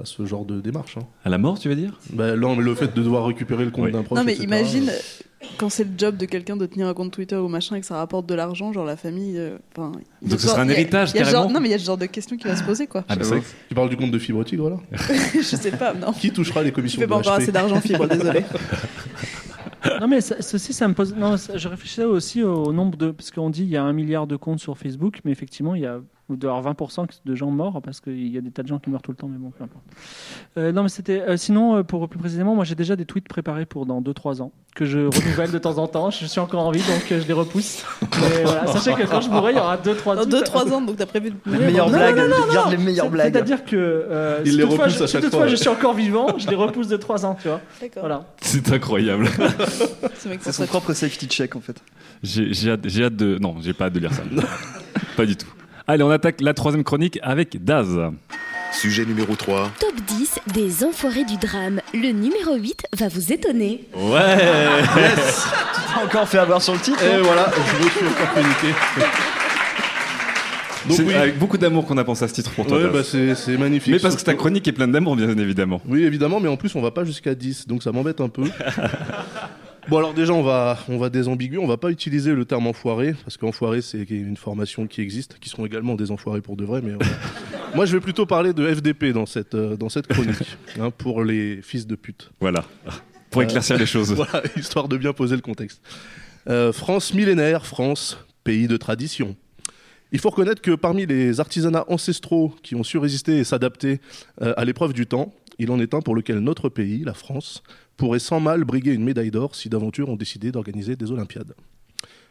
à 0.00 0.04
ce 0.04 0.24
genre 0.24 0.44
de 0.44 0.60
démarche. 0.60 0.96
hein. 0.98 1.06
À 1.24 1.30
la 1.30 1.38
mort, 1.38 1.58
tu 1.58 1.68
veux 1.68 1.74
dire? 1.76 1.98
Bah, 2.12 2.36
non, 2.36 2.54
mais 2.56 2.62
le 2.62 2.74
fait 2.76 2.94
de 2.94 3.02
devoir 3.02 3.26
récupérer 3.26 3.64
le 3.64 3.70
compte 3.72 3.86
Oui. 3.86 3.92
d'un 3.92 4.02
proche. 4.04 4.16
non 4.18 4.24
mais 4.24 4.32
etc., 4.34 4.44
imagine 4.46 4.88
euh, 4.88 5.46
quand 5.58 5.68
c'est 5.68 5.84
le 5.84 5.90
job 5.98 6.16
de 6.16 6.26
quelqu'un 6.26 6.56
de 6.56 6.66
tenir 6.66 6.86
un 6.86 6.94
compte 6.94 7.10
Twitter 7.12 7.36
ou 7.36 7.48
machin 7.48 7.74
et 7.76 7.80
que 7.80 7.86
ça 7.86 7.96
rapporte 7.96 8.26
de 8.26 8.34
l'argent, 8.34 8.72
genre 8.72 8.84
la 8.86 8.96
famille. 8.96 9.36
euh, 9.36 9.56
Donc 9.76 10.38
ce 10.40 10.46
genre- 10.46 10.50
sera 10.52 10.62
un 10.62 10.64
il 10.66 10.70
y 10.70 10.74
a- 10.74 10.78
héritage, 10.78 11.10
il 11.10 11.18
y 11.18 11.22
a 11.22 11.24
ce 11.24 11.30
genre- 11.30 11.40
carrément 11.42 11.54
Non 11.54 11.60
mais 11.60 11.68
il 11.68 11.72
y 11.72 11.74
a 11.74 11.78
ce 11.80 11.84
genre 11.86 11.98
de 11.98 12.06
questions 12.06 12.36
qui 12.36 12.46
va 12.46 12.54
se 12.54 12.62
poser 12.62 12.86
quoi. 12.86 13.04
Ah, 13.08 13.16
bah, 13.16 13.24
vrai 13.24 13.42
Tu 13.68 13.74
parles 13.74 13.88
du 13.90 13.96
compte 13.96 14.12
de 14.12 14.18
Fibre 14.20 14.44
Tigre 14.44 14.70
là 14.70 14.76
je 15.34 15.42
sais 15.42 15.72
pas, 15.72 15.92
non. 15.92 16.12
Qui 16.12 16.30
touchera 16.30 16.62
les 16.62 16.68
Je 16.68 16.74
commissions 16.74 17.00
fais 17.00 17.08
pas 17.08 17.16
encore 17.16 17.32
assez 17.34 17.50
d'argent 17.52 17.80
fibre, 17.80 18.06
désolé. 18.06 18.44
Non 20.00 20.08
mais 20.08 20.20
ça- 20.20 20.40
ceci, 20.42 20.72
ça 20.72 20.88
me 20.88 20.94
pose. 20.94 21.14
Non, 21.14 21.36
je 21.36 21.68
réfléchissais 21.68 22.04
aussi 22.04 22.42
au 22.42 22.72
nombre 22.72 22.96
de, 22.96 23.10
parce 23.10 23.30
qu'on 23.30 23.50
dit 23.50 23.62
il 23.62 23.68
y 23.68 23.76
a 23.76 23.82
un 23.82 23.92
milliard 23.92 24.26
de 24.26 24.36
comptes 24.36 24.60
sur 24.60 24.78
Facebook, 24.78 25.20
mais 25.24 25.32
effectivement 25.32 25.74
il 25.74 25.82
y 25.82 25.86
a 25.86 26.00
il 26.30 26.36
doit 26.38 26.52
y 26.52 26.56
avoir 26.56 26.74
20% 26.74 27.06
de 27.24 27.34
gens 27.34 27.50
morts 27.50 27.80
parce 27.82 28.00
qu'il 28.00 28.28
y 28.32 28.38
a 28.38 28.40
des 28.40 28.50
tas 28.50 28.62
de 28.62 28.68
gens 28.68 28.78
qui 28.78 28.88
meurent 28.90 29.02
tout 29.02 29.10
le 29.10 29.16
temps, 29.16 29.28
mais 29.28 29.36
bon, 29.38 29.50
peu 29.50 29.62
importe. 29.64 29.84
Euh, 30.56 30.72
non 30.72 30.82
mais 30.82 30.88
c'était. 30.88 31.20
euh, 31.20 31.36
sinon, 31.36 31.76
euh, 31.76 31.82
pour 31.82 32.08
plus 32.08 32.18
précisément, 32.18 32.54
moi 32.54 32.64
j'ai 32.64 32.74
déjà 32.74 32.96
des 32.96 33.04
tweets 33.04 33.28
préparés 33.28 33.66
pour 33.66 33.84
dans 33.86 34.00
2-3 34.00 34.40
ans 34.40 34.50
que 34.74 34.84
je 34.86 34.98
renouvelle 35.00 35.50
de 35.52 35.58
temps 35.58 35.78
en 35.78 35.86
temps. 35.86 36.10
Je 36.10 36.24
suis 36.26 36.40
encore 36.40 36.66
en 36.66 36.70
vie, 36.70 36.80
donc 36.80 37.04
je 37.10 37.26
les 37.26 37.32
repousse. 37.32 37.84
Mais 38.20 38.42
voilà, 38.44 38.66
sachez 38.68 38.94
que 38.94 39.06
quand 39.06 39.20
je 39.20 39.28
mourrai, 39.28 39.52
il 39.52 39.56
y 39.56 39.60
aura 39.60 39.76
2-3 39.76 40.16
Dans 40.26 40.40
2-3 40.40 40.72
ans, 40.72 40.80
donc 40.80 40.96
t'as 40.96 41.06
prévu 41.06 41.30
de 41.30 41.36
Les 41.46 41.58
meilleures 41.58 41.90
blagues, 41.90 42.16
Non, 42.16 42.22
non, 42.28 42.46
non, 42.46 42.52
garde 42.52 42.66
non. 42.66 42.70
les 42.78 42.82
meilleures 42.84 43.04
C'est- 43.06 43.10
blagues. 43.12 43.32
C'est-à-dire 43.32 43.64
que 43.64 43.76
euh, 43.76 44.40
Il 44.44 44.52
si 44.52 44.56
les 44.58 44.64
repousse 44.64 44.96
je, 44.98 45.02
à 45.04 45.06
si 45.06 45.12
chaque 45.12 45.22
toutefois 45.22 45.40
fois. 45.40 45.48
je 45.48 45.56
suis 45.56 45.68
encore 45.68 45.94
vivant, 45.94 46.26
je 46.38 46.48
les 46.48 46.56
repousse 46.56 46.88
de 46.88 46.96
3 46.96 47.26
ans, 47.26 47.36
tu 47.40 47.48
vois. 47.48 47.60
D'accord. 47.80 48.00
Voilà. 48.02 48.24
C'est 48.40 48.72
incroyable. 48.72 49.28
C'est 50.40 50.52
son 50.52 50.66
propre 50.66 50.92
safety 50.94 51.26
check 51.26 51.54
en 51.54 51.60
fait. 51.60 51.76
J'ai 52.22 52.52
j'ai 52.54 52.70
hâte, 52.70 52.80
j'ai 52.84 53.04
hâte 53.04 53.16
de. 53.16 53.38
Non, 53.38 53.56
j'ai 53.60 53.74
pas 53.74 53.86
hâte 53.86 53.92
de 53.92 54.00
lire 54.00 54.12
ça. 54.12 54.22
pas 55.16 55.26
du 55.26 55.36
tout. 55.36 55.46
Allez, 55.86 56.02
on 56.02 56.10
attaque 56.10 56.40
la 56.40 56.54
troisième 56.54 56.82
chronique 56.82 57.18
avec 57.22 57.62
Daz. 57.62 58.00
Sujet 58.72 59.04
numéro 59.04 59.34
3. 59.36 59.70
Top 59.78 59.94
10 60.06 60.38
des 60.54 60.82
enfoirés 60.84 61.24
du 61.24 61.36
drame. 61.36 61.80
Le 61.92 62.10
numéro 62.10 62.54
8 62.56 62.86
va 62.98 63.08
vous 63.08 63.32
étonner. 63.32 63.84
Ouais 63.94 64.18
Yes 64.96 65.46
Tu 65.74 65.80
t'es 65.94 66.04
encore 66.04 66.26
fait 66.28 66.38
avoir 66.38 66.62
sur 66.62 66.72
le 66.72 66.80
titre 66.80 67.02
Et 67.04 67.14
hein 67.14 67.20
voilà, 67.22 67.50
je 67.54 67.84
me 67.84 67.90
suis 67.90 68.06
encore 68.06 68.34
connecté. 68.34 68.66
Donc 70.88 70.96
C'est 70.96 71.02
oui, 71.04 71.14
avec 71.14 71.38
beaucoup 71.38 71.56
d'amour 71.56 71.86
qu'on 71.86 71.96
a 71.98 72.04
pensé 72.04 72.24
à 72.24 72.28
ce 72.28 72.34
titre 72.34 72.50
pour 72.50 72.66
toi. 72.66 72.78
ouais, 72.78 72.88
bah, 72.90 73.00
c'est 73.04 73.56
magnifique. 73.56 73.92
Mais 73.92 73.98
parce 73.98 74.16
que 74.16 74.22
ta 74.22 74.34
chronique 74.34 74.66
est 74.68 74.72
pleine 74.72 74.92
d'amour, 74.92 75.16
bien 75.16 75.36
évidemment. 75.38 75.80
Oui, 75.86 76.02
évidemment, 76.02 76.40
mais 76.40 76.48
en 76.48 76.56
plus, 76.56 76.74
on 76.76 76.82
va 76.82 76.90
pas 76.90 77.04
jusqu'à 77.04 77.34
10, 77.34 77.66
donc 77.66 77.82
ça 77.82 77.92
m'embête 77.92 78.20
un 78.20 78.28
peu. 78.28 78.44
bon, 79.88 79.98
alors 79.98 80.14
déjà, 80.14 80.32
on 80.32 80.42
va, 80.42 80.78
on 80.88 80.98
va 80.98 81.10
désambiguer, 81.10 81.58
on 81.58 81.66
va 81.66 81.76
pas 81.76 81.90
utiliser 81.90 82.34
le 82.34 82.44
terme 82.44 82.66
enfoiré, 82.66 83.14
parce 83.24 83.36
qu'enfoiré, 83.36 83.82
c'est 83.82 84.02
une 84.10 84.36
formation 84.36 84.86
qui 84.86 85.00
existe, 85.00 85.38
qui 85.38 85.48
sont 85.48 85.64
également 85.66 85.94
des 85.94 86.10
enfoirés 86.10 86.40
pour 86.40 86.56
de 86.56 86.64
vrai, 86.64 86.80
mais 86.82 86.92
voilà. 86.92 87.12
moi, 87.74 87.86
je 87.86 87.92
vais 87.92 88.00
plutôt 88.00 88.26
parler 88.26 88.52
de 88.52 88.72
FDP 88.72 89.06
dans 89.12 89.26
cette, 89.26 89.54
euh, 89.54 89.76
dans 89.76 89.88
cette 89.88 90.06
chronique, 90.06 90.56
hein, 90.80 90.90
pour 90.90 91.24
les 91.24 91.60
fils 91.62 91.86
de 91.86 91.96
pute. 91.96 92.30
Voilà. 92.40 92.64
Pour 93.30 93.42
Euh, 93.42 93.44
éclaircir 93.44 93.78
les 93.78 93.86
choses. 93.86 94.12
Voilà, 94.14 94.42
histoire 94.56 94.88
de 94.88 94.96
bien 94.96 95.12
poser 95.12 95.36
le 95.36 95.42
contexte. 95.42 95.80
Euh, 96.48 96.72
France 96.72 97.14
millénaire, 97.14 97.66
France, 97.66 98.18
pays 98.44 98.68
de 98.68 98.76
tradition. 98.76 99.36
Il 100.12 100.20
faut 100.20 100.30
reconnaître 100.30 100.62
que 100.62 100.76
parmi 100.76 101.06
les 101.06 101.40
artisanats 101.40 101.84
ancestraux 101.88 102.54
qui 102.62 102.76
ont 102.76 102.84
su 102.84 102.98
résister 102.98 103.38
et 103.38 103.44
s'adapter 103.44 104.00
euh, 104.42 104.54
à 104.56 104.64
l'épreuve 104.64 104.92
du 104.92 105.06
temps, 105.06 105.34
il 105.58 105.70
en 105.72 105.80
est 105.80 105.94
un 105.94 106.00
pour 106.00 106.14
lequel 106.14 106.38
notre 106.38 106.68
pays, 106.68 107.02
la 107.04 107.14
France, 107.14 107.62
pourrait 107.96 108.18
sans 108.18 108.40
mal 108.40 108.64
briguer 108.64 108.92
une 108.92 109.04
médaille 109.04 109.30
d'or 109.30 109.54
si 109.54 109.68
d'aventure 109.68 110.08
on 110.08 110.16
décidait 110.16 110.52
d'organiser 110.52 110.96
des 110.96 111.10
Olympiades. 111.10 111.54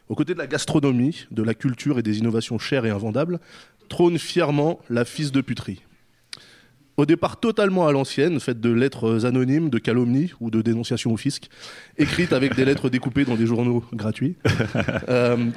Aux 0.09 0.16
côtés 0.16 0.34
de 0.34 0.39
la 0.39 0.47
gastronomie, 0.47 1.28
de 1.32 1.43
la 1.43 1.53
culture 1.53 1.97
et 1.97 2.03
des 2.03 2.20
innovations 2.20 2.59
chères 2.59 2.86
et 2.86 2.89
invendables, 2.89 3.39
trône 3.88 4.20
fièrement 4.20 4.80
la 4.89 5.05
fils 5.05 5.32
de 5.32 5.41
puterie. 5.41 5.82
Au 6.95 7.07
départ 7.07 7.39
totalement 7.39 7.88
à 7.88 7.91
l'ancienne, 7.91 8.39
faite 8.39 8.59
de 8.59 8.70
lettres 8.70 9.26
anonymes, 9.26 9.72
de 9.72 9.80
calomnies 9.80 10.32
ou 10.39 10.51
de 10.51 10.61
dénonciations 10.61 11.11
au 11.11 11.18
fisc, 11.18 11.49
écrites 11.97 12.34
avec 12.34 12.55
des 12.55 12.66
lettres 12.66 12.89
découpées 12.89 13.26
dans 13.26 13.36
des 13.36 13.47
journaux 13.47 13.84
gratuits, 13.93 14.36
euh, 15.09 15.49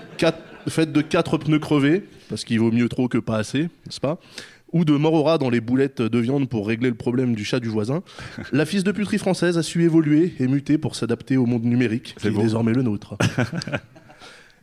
faite 0.68 0.92
de 0.92 1.02
quatre 1.02 1.36
pneus 1.36 1.58
crevés, 1.58 2.04
parce 2.30 2.44
qu'il 2.44 2.58
vaut 2.58 2.72
mieux 2.72 2.88
trop 2.88 3.08
que 3.08 3.18
pas 3.18 3.36
assez, 3.36 3.64
n'est-ce 3.64 4.00
pas? 4.00 4.18
Ou 4.76 4.84
de 4.84 4.92
mort 4.92 5.14
au 5.14 5.22
rat 5.22 5.38
dans 5.38 5.48
les 5.48 5.62
boulettes 5.62 6.02
de 6.02 6.18
viande 6.18 6.50
pour 6.50 6.66
régler 6.66 6.90
le 6.90 6.94
problème 6.94 7.34
du 7.34 7.46
chat 7.46 7.60
du 7.60 7.68
voisin, 7.68 8.02
la 8.52 8.66
fils 8.66 8.84
de 8.84 8.92
puterie 8.92 9.16
française 9.16 9.56
a 9.56 9.62
su 9.62 9.82
évoluer 9.82 10.34
et 10.38 10.46
muter 10.46 10.76
pour 10.76 10.94
s'adapter 10.96 11.38
au 11.38 11.46
monde 11.46 11.64
numérique 11.64 12.14
qui 12.20 12.28
est 12.28 12.30
désormais 12.30 12.72
le 12.74 12.82
nôtre. 12.82 13.16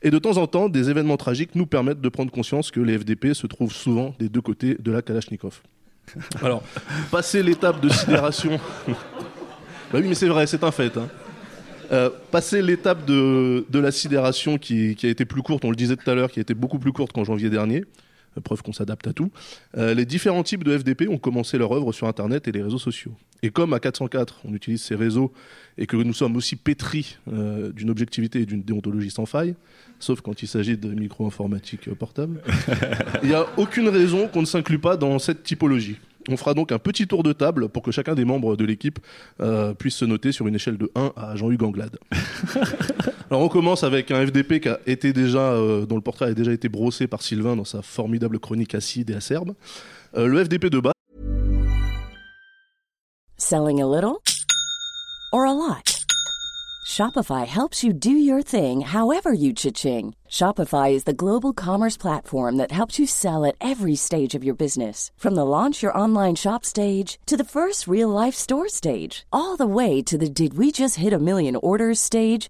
Et 0.05 0.11
de 0.11 0.19
temps 0.19 0.37
en 0.37 0.47
temps, 0.47 0.67
des 0.69 0.89
événements 0.89 1.15
tragiques 1.17 1.55
nous 1.55 1.65
permettent 1.65 2.01
de 2.01 2.09
prendre 2.09 2.29
conscience 2.29 2.71
que 2.71 2.81
les 2.81 2.97
FDP 2.99 3.33
se 3.33 3.47
trouvent 3.47 3.71
souvent 3.71 4.13
des 4.19 4.27
deux 4.27 4.41
côtés 4.41 4.75
de 4.77 4.91
la 4.91 5.01
Kalachnikov. 5.01 5.61
Alors, 6.43 6.61
passer 7.09 7.41
l'étape 7.41 7.81
de 7.81 7.87
sidération. 7.87 8.59
bah 8.87 8.93
oui, 9.93 10.03
mais 10.05 10.15
c'est 10.15 10.27
vrai, 10.27 10.45
c'est 10.45 10.63
un 10.63 10.71
fait. 10.71 10.97
hein. 10.97 11.07
Euh, 11.93 12.09
passer 12.31 12.61
l'étape 12.61 13.05
de, 13.05 13.65
de 13.69 13.79
la 13.79 13.91
sidération 13.91 14.57
qui, 14.57 14.95
qui 14.95 15.05
a 15.05 15.09
été 15.09 15.23
plus 15.23 15.41
courte, 15.41 15.63
on 15.63 15.69
le 15.69 15.75
disait 15.77 15.95
tout 15.95 16.09
à 16.09 16.15
l'heure, 16.15 16.31
qui 16.31 16.39
a 16.39 16.41
été 16.41 16.53
beaucoup 16.53 16.79
plus 16.79 16.91
courte 16.91 17.13
qu'en 17.13 17.23
janvier 17.23 17.49
dernier, 17.49 17.85
preuve 18.41 18.61
qu'on 18.61 18.73
s'adapte 18.73 19.07
à 19.07 19.13
tout, 19.13 19.31
euh, 19.77 19.93
les 19.93 20.05
différents 20.05 20.43
types 20.43 20.63
de 20.63 20.77
FDP 20.77 21.07
ont 21.07 21.17
commencé 21.17 21.57
leur 21.57 21.71
œuvre 21.71 21.91
sur 21.91 22.07
Internet 22.07 22.47
et 22.47 22.51
les 22.51 22.61
réseaux 22.61 22.79
sociaux. 22.79 23.13
Et 23.41 23.49
comme 23.49 23.73
à 23.73 23.79
404, 23.79 24.41
on 24.45 24.53
utilise 24.53 24.81
ces 24.81 24.95
réseaux 24.95 25.33
et 25.77 25.85
que 25.85 25.97
nous 25.97 26.13
sommes 26.13 26.35
aussi 26.35 26.55
pétris 26.55 27.17
euh, 27.31 27.71
d'une 27.71 27.89
objectivité 27.89 28.41
et 28.41 28.45
d'une 28.45 28.63
déontologie 28.63 29.11
sans 29.11 29.25
faille, 29.25 29.55
sauf 29.99 30.21
quand 30.21 30.41
il 30.41 30.47
s'agit 30.47 30.77
de 30.77 30.89
micro-informatique 30.89 31.87
euh, 31.87 31.95
portable, 31.95 32.41
il 33.23 33.29
n'y 33.29 33.35
a 33.35 33.45
aucune 33.57 33.89
raison 33.89 34.27
qu'on 34.27 34.41
ne 34.41 34.45
s'inclue 34.47 34.79
pas 34.79 34.97
dans 34.97 35.19
cette 35.19 35.43
typologie. 35.43 35.97
On 36.29 36.37
fera 36.37 36.53
donc 36.53 36.71
un 36.71 36.79
petit 36.79 37.05
tour 37.05 37.21
de 37.21 37.33
table 37.33 37.67
pour 37.67 37.83
que 37.83 37.91
chacun 37.91 38.15
des 38.15 38.23
membres 38.23 38.55
de 38.55 38.63
l'équipe 38.63 38.97
puisse 39.77 39.95
se 39.95 40.05
noter 40.05 40.31
sur 40.31 40.47
une 40.47 40.55
échelle 40.55 40.77
de 40.77 40.89
1 40.95 41.11
à 41.17 41.35
Jean-Hugues 41.35 41.63
Anglade. 41.63 41.97
Alors 43.29 43.41
on 43.41 43.49
commence 43.49 43.83
avec 43.83 44.11
un 44.11 44.25
FDP 44.25 44.59
qui 44.59 44.69
a 44.69 44.79
été 44.85 45.13
déjà, 45.13 45.39
euh, 45.39 45.85
dont 45.85 45.95
le 45.95 46.01
portrait 46.01 46.25
a 46.25 46.33
déjà 46.33 46.51
été 46.51 46.69
brossé 46.69 47.07
par 47.07 47.21
Sylvain 47.21 47.55
dans 47.55 47.65
sa 47.65 47.81
formidable 47.81 48.39
chronique 48.39 48.75
acide 48.75 49.09
et 49.09 49.15
acerbe. 49.15 49.53
Euh, 50.15 50.27
le 50.27 50.43
FDP 50.43 50.69
de 50.69 50.79
base. 50.79 50.93
Selling 53.37 53.81
a 53.81 53.87
little 53.87 54.21
or 55.31 55.45
a 55.45 55.53
lot? 55.53 56.03
Shopify 56.85 57.47
helps 57.47 57.83
you 57.83 57.93
do 57.93 58.11
your 58.11 58.43
thing 58.43 58.81
however 58.81 59.33
you 59.33 59.53
cha-ching. 59.53 60.13
Shopify 60.29 60.91
is 60.91 61.05
the 61.05 61.13
global 61.13 61.53
commerce 61.53 61.97
platform 61.97 62.57
that 62.57 62.71
helps 62.71 62.99
you 62.99 63.07
sell 63.07 63.45
at 63.45 63.55
every 63.61 63.95
stage 63.95 64.35
of 64.35 64.43
your 64.43 64.53
business. 64.53 65.11
From 65.17 65.35
the 65.35 65.45
launch 65.45 65.81
your 65.81 65.97
online 65.97 66.35
shop 66.35 66.63
stage 66.65 67.19
to 67.25 67.37
the 67.37 67.43
first 67.43 67.87
real 67.87 68.09
life 68.09 68.35
store 68.35 68.67
stage, 68.67 69.25
all 69.31 69.57
the 69.57 69.65
way 69.65 70.01
to 70.03 70.17
the 70.17 70.29
did 70.29 70.55
we 70.55 70.71
just 70.71 70.97
hit 70.97 71.13
a 71.13 71.19
million 71.19 71.55
orders 71.55 71.99
stage. 71.99 72.49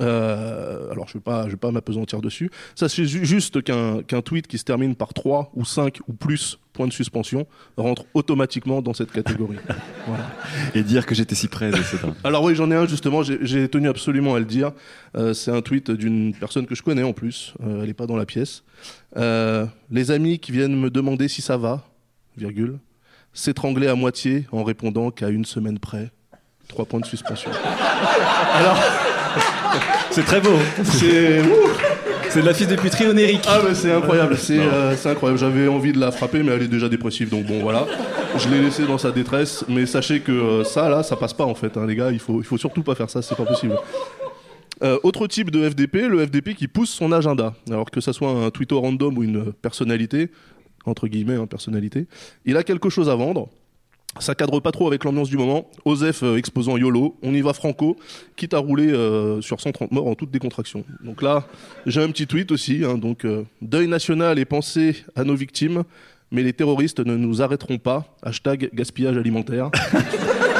Euh, 0.00 0.90
alors 0.90 1.06
je 1.08 1.12
ne 1.16 1.20
vais 1.20 1.24
pas, 1.24 1.44
je 1.46 1.50
vais 1.50 1.56
pas 1.56 1.70
m'apesantir 1.70 2.20
dessus. 2.20 2.50
Ça 2.74 2.88
c'est 2.88 3.04
ju- 3.04 3.24
juste 3.26 3.62
qu'un 3.62 4.22
tweet 4.22 4.46
qui 4.46 4.56
se 4.58 4.64
termine 4.64 4.94
par 4.94 5.12
3 5.12 5.50
ou 5.54 5.64
5 5.64 5.98
ou 6.08 6.12
plus 6.14 6.58
points 6.72 6.86
de 6.86 6.92
suspension 6.92 7.46
rentre 7.76 8.04
automatiquement 8.14 8.80
dans 8.82 8.94
cette 8.94 9.12
catégorie. 9.12 9.58
Voilà. 10.06 10.24
Et 10.74 10.82
dire 10.82 11.04
que 11.06 11.14
j'étais 11.14 11.34
si 11.34 11.46
près, 11.48 11.68
etc. 11.68 11.98
Alors 12.24 12.42
oui, 12.44 12.54
j'en 12.54 12.70
ai 12.70 12.74
un 12.74 12.86
justement, 12.86 13.22
j'ai 13.22 13.68
tenu 13.68 13.88
absolument 13.88 14.34
à 14.34 14.38
le 14.38 14.46
dire. 14.46 14.72
Euh, 15.16 15.34
c'est 15.34 15.50
un 15.50 15.60
tweet 15.60 15.90
d'une 15.90 16.34
personne 16.34 16.66
que 16.66 16.74
je 16.74 16.82
connais 16.82 17.02
en 17.02 17.12
plus, 17.12 17.54
Euh, 17.62 17.80
elle 17.82 17.88
n'est 17.88 17.94
pas 17.94 18.06
dans 18.06 18.16
la 18.16 18.26
pièce. 18.26 18.62
Les 19.16 20.10
amis 20.10 20.38
qui 20.38 20.52
viennent 20.52 20.76
me 20.80 20.88
demander 20.90 21.28
si 21.28 21.42
ça 21.42 21.56
va, 21.58 21.84
virgule, 22.36 22.78
s'étrangler 23.34 23.86
à 23.88 23.94
moitié 23.94 24.46
en 24.50 24.64
répondant 24.64 25.10
qu'à 25.10 25.28
une 25.28 25.44
semaine 25.44 25.78
près. 25.78 26.10
Trois 26.68 26.84
points 26.86 27.00
de 27.00 27.06
suspension. 27.06 27.50
Alors, 28.54 28.78
c'est 30.10 30.24
très 30.24 30.40
beau. 30.40 30.56
C'est 30.84 31.42
c'est 32.30 32.42
de 32.42 32.46
la 32.46 32.54
fille 32.54 32.66
de 32.66 32.76
puterie 32.76 33.06
onérique. 33.06 33.44
Ah 33.48 33.60
mais 33.66 33.74
c'est 33.74 33.92
incroyable, 33.92 34.36
c'est 34.36 34.58
euh, 34.58 34.96
c'est 34.96 35.10
incroyable. 35.10 35.40
J'avais 35.40 35.66
envie 35.66 35.92
de 35.92 35.98
la 35.98 36.12
frapper, 36.12 36.42
mais 36.42 36.52
elle 36.52 36.62
est 36.62 36.68
déjà 36.68 36.88
dépressive, 36.88 37.28
donc 37.28 37.46
bon 37.46 37.60
voilà. 37.60 37.86
Je 38.38 38.48
l'ai 38.48 38.60
laissée 38.60 38.86
dans 38.86 38.98
sa 38.98 39.10
détresse, 39.10 39.64
mais 39.68 39.84
sachez 39.84 40.20
que 40.20 40.30
euh, 40.30 40.64
ça 40.64 40.88
là, 40.88 41.02
ça 41.02 41.16
passe 41.16 41.34
pas 41.34 41.44
en 41.44 41.56
fait, 41.56 41.76
hein, 41.76 41.86
les 41.86 41.96
gars. 41.96 42.12
Il 42.12 42.20
faut, 42.20 42.40
il 42.40 42.44
faut 42.44 42.56
surtout 42.56 42.82
pas 42.82 42.94
faire 42.94 43.10
ça, 43.10 43.20
c'est 43.20 43.34
pas 43.34 43.44
possible. 43.44 43.76
Euh, 44.82 44.98
autre 45.02 45.26
type 45.26 45.50
de 45.50 45.68
FDP, 45.68 46.08
le 46.08 46.24
FDP 46.24 46.54
qui 46.54 46.68
pousse 46.68 46.90
son 46.90 47.10
agenda. 47.12 47.54
Alors 47.68 47.90
que 47.90 48.00
ça 48.00 48.12
soit 48.12 48.30
un 48.30 48.50
Twitter 48.50 48.76
random 48.76 49.18
ou 49.18 49.24
une 49.24 49.52
personnalité, 49.52 50.30
entre 50.86 51.08
guillemets, 51.08 51.34
hein, 51.34 51.46
personnalité, 51.46 52.06
il 52.44 52.56
a 52.56 52.62
quelque 52.62 52.90
chose 52.90 53.10
à 53.10 53.16
vendre. 53.16 53.48
Ça 54.18 54.34
cadre 54.34 54.58
pas 54.58 54.72
trop 54.72 54.88
avec 54.88 55.04
l'ambiance 55.04 55.30
du 55.30 55.36
moment. 55.36 55.70
Osef 55.84 56.24
euh, 56.24 56.36
exposant 56.36 56.76
YOLO, 56.76 57.16
on 57.22 57.32
y 57.32 57.40
va 57.42 57.52
franco, 57.52 57.96
quitte 58.36 58.54
à 58.54 58.58
rouler 58.58 58.90
euh, 58.90 59.40
sur 59.40 59.60
130 59.60 59.92
morts 59.92 60.08
en 60.08 60.14
toute 60.16 60.30
décontraction. 60.32 60.84
Donc 61.04 61.22
là, 61.22 61.46
j'ai 61.86 62.02
un 62.02 62.08
petit 62.08 62.26
tweet 62.26 62.50
aussi. 62.50 62.84
hein, 62.84 62.98
donc, 62.98 63.24
euh, 63.24 63.44
deuil 63.62 63.86
national 63.86 64.38
et 64.38 64.44
pensée 64.44 65.04
à 65.14 65.22
nos 65.22 65.36
victimes, 65.36 65.84
mais 66.32 66.42
les 66.42 66.52
terroristes 66.52 66.98
ne 67.00 67.16
nous 67.16 67.40
arrêteront 67.40 67.78
pas. 67.78 68.16
Hashtag 68.22 68.70
gaspillage 68.74 69.16
alimentaire. 69.16 69.70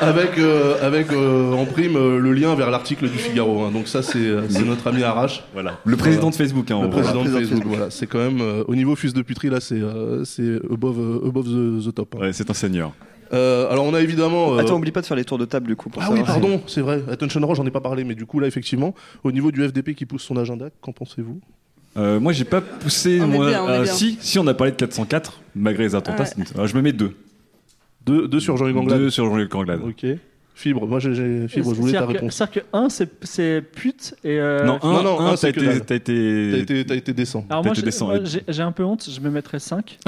avec 0.00 0.38
euh, 0.38 0.74
avec 0.82 1.12
euh, 1.12 1.52
en 1.52 1.64
prime 1.66 1.96
euh, 1.96 2.18
le 2.18 2.32
lien 2.32 2.54
vers 2.54 2.70
l'article 2.70 3.08
du 3.08 3.18
Figaro. 3.18 3.62
hein. 3.64 3.70
Donc 3.72 3.88
ça, 3.88 4.02
c'est 4.02 4.48
c'est 4.48 4.64
notre 4.64 4.86
ami 4.86 5.02
Arrache. 5.02 5.44
Voilà. 5.52 5.78
Le 5.84 5.96
président 5.96 6.30
de 6.30 6.34
Facebook, 6.34 6.70
hein, 6.70 6.80
le 6.82 6.90
président 6.90 7.24
de 7.24 7.28
Facebook. 7.30 7.62
Voilà, 7.66 7.90
c'est 7.90 8.06
quand 8.06 8.18
même 8.18 8.40
euh, 8.40 8.64
au 8.66 8.74
niveau 8.74 8.96
fuse 8.96 9.14
de 9.14 9.22
puterie 9.22 9.50
là, 9.50 9.60
c'est 9.60 9.80
euh, 9.80 10.24
c'est 10.24 10.56
above 10.72 10.98
euh, 10.98 11.28
above 11.28 11.46
the, 11.46 11.88
the 11.88 11.94
top. 11.94 12.14
hein. 12.16 12.22
Ouais, 12.22 12.32
c'est 12.32 12.50
un 12.50 12.54
seigneur. 12.54 12.92
Euh, 13.32 13.70
alors 13.70 13.84
on 13.84 13.94
a 13.94 14.00
évidemment. 14.00 14.54
euh, 14.54 14.58
Attends, 14.58 14.76
oublie 14.76 14.90
pas 14.90 15.02
de 15.02 15.06
faire 15.06 15.16
les 15.16 15.24
tours 15.24 15.38
de 15.38 15.44
table 15.44 15.68
du 15.68 15.76
coup. 15.76 15.88
Pour 15.88 16.02
ah 16.02 16.08
oui, 16.10 16.20
pardon, 16.26 16.60
c'est 16.66 16.80
vrai. 16.80 17.02
Attention 17.10 17.40
Roche, 17.46 17.58
j'en 17.58 17.66
ai 17.66 17.70
pas 17.70 17.80
parlé, 17.80 18.02
mais 18.02 18.14
du 18.16 18.26
coup 18.26 18.40
là, 18.40 18.46
effectivement, 18.48 18.94
au 19.22 19.30
niveau 19.30 19.52
du 19.52 19.64
FDP 19.66 19.94
qui 19.94 20.04
pousse 20.06 20.22
son 20.24 20.36
agenda, 20.36 20.66
qu'en 20.80 20.92
pensez-vous? 20.92 21.38
Euh, 21.96 22.20
moi, 22.20 22.32
j'ai 22.32 22.44
pas 22.44 22.60
poussé. 22.60 23.20
On 23.20 23.24
est 23.32 23.36
moi, 23.36 23.48
bien, 23.48 23.62
on 23.64 23.68
est 23.68 23.82
bien. 23.82 23.92
si, 23.92 24.16
si, 24.20 24.38
on 24.38 24.46
a 24.46 24.54
parlé 24.54 24.70
de 24.72 24.76
404, 24.76 25.40
malgré 25.56 25.82
les 25.84 25.94
attentats. 25.96 26.22
Ouais. 26.24 26.66
je 26.68 26.76
me 26.76 26.82
mets 26.82 26.92
deux. 26.92 27.16
Deux, 28.06 28.28
deux 28.28 28.40
sur 28.40 28.56
Jean-Luc 28.56 28.76
Anglade. 28.76 28.98
Deux 28.98 29.10
sur 29.10 29.24
Jean-Luc 29.26 29.54
Anglade. 29.54 29.80
Ok. 29.84 30.06
Fibre, 30.54 30.86
moi 30.86 30.98
j'ai- 30.98 31.48
Fibre, 31.48 31.74
je 31.74 31.80
voulais 31.80 31.92
ta 31.92 32.04
réponse. 32.04 32.34
C'est-à-dire 32.34 32.62
que 32.64 32.76
1, 32.76 32.88
c'est 32.90 33.62
pute 33.62 34.14
et. 34.24 34.38
euh, 34.38 34.64
Non, 34.64 34.78
un, 34.82 34.92
non, 34.92 35.02
non, 35.02 35.20
un, 35.20 35.34
t'as 35.34 35.48
été, 35.48 35.60
été, 35.94 36.84
T'as 36.84 36.94
été, 36.96 37.12
décent. 37.14 37.46
Alors 37.48 37.64
moi, 37.64 37.72
j'ai- 38.46 38.62
un 38.62 38.72
peu 38.72 38.84
honte, 38.84 39.08
je 39.10 39.20
me 39.20 39.30
mettrais 39.30 39.58
5 39.58 39.98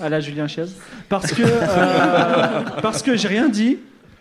à 0.00 0.08
la 0.08 0.20
Julien 0.20 0.46
Chiez 0.46 0.66
parce 1.08 1.32
que 1.32 1.42
euh, 1.44 2.62
parce 2.80 3.02
que 3.02 3.16
j'ai 3.16 3.26
rien 3.28 3.48
dit, 3.48 3.78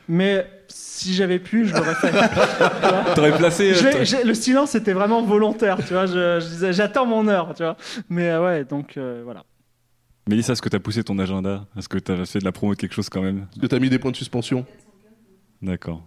mais 0.08 0.48
si 0.68 1.14
j'avais 1.14 1.38
pu, 1.40 1.66
je 1.68 1.76
l'aurais 1.76 1.94
fait. 1.96 2.12
T'aurais 3.16 3.38
placé, 3.38 3.72
euh, 3.72 4.04
Je 4.04 4.26
le 4.28 4.34
silence 4.34 4.74
était 4.76 4.94
vraiment 4.94 5.22
volontaire, 5.22 5.78
tu 5.86 5.94
vois. 5.94 6.08
Je, 6.08 6.40
je 6.40 6.46
disais, 6.48 6.74
j'attends 6.74 7.06
mon 7.06 7.28
heure, 7.28 7.54
tu 7.56 7.64
vois. 7.64 7.78
Mais 8.10 8.30
euh, 8.30 8.44
ouais, 8.44 8.64
donc 8.66 8.98
euh, 8.98 9.22
voilà. 9.24 9.44
Mélissa, 10.28 10.54
est-ce 10.54 10.62
que 10.62 10.70
t'as 10.70 10.80
poussé 10.80 11.04
ton 11.04 11.18
agenda? 11.20 11.66
Est-ce 11.78 11.90
que 11.90 11.98
t'as 11.98 12.26
fait 12.26 12.40
de 12.40 12.46
la 12.46 12.52
promo 12.52 12.74
de 12.74 12.80
quelque 12.80 12.94
chose 12.94 13.10
quand 13.10 13.22
même? 13.22 13.48
Est-ce 13.54 13.62
que 13.62 13.68
t'as 13.68 13.80
mis 13.80 13.90
des 13.90 13.98
points 14.00 14.12
de 14.12 14.16
suspension? 14.16 14.66
D'accord. 15.62 16.04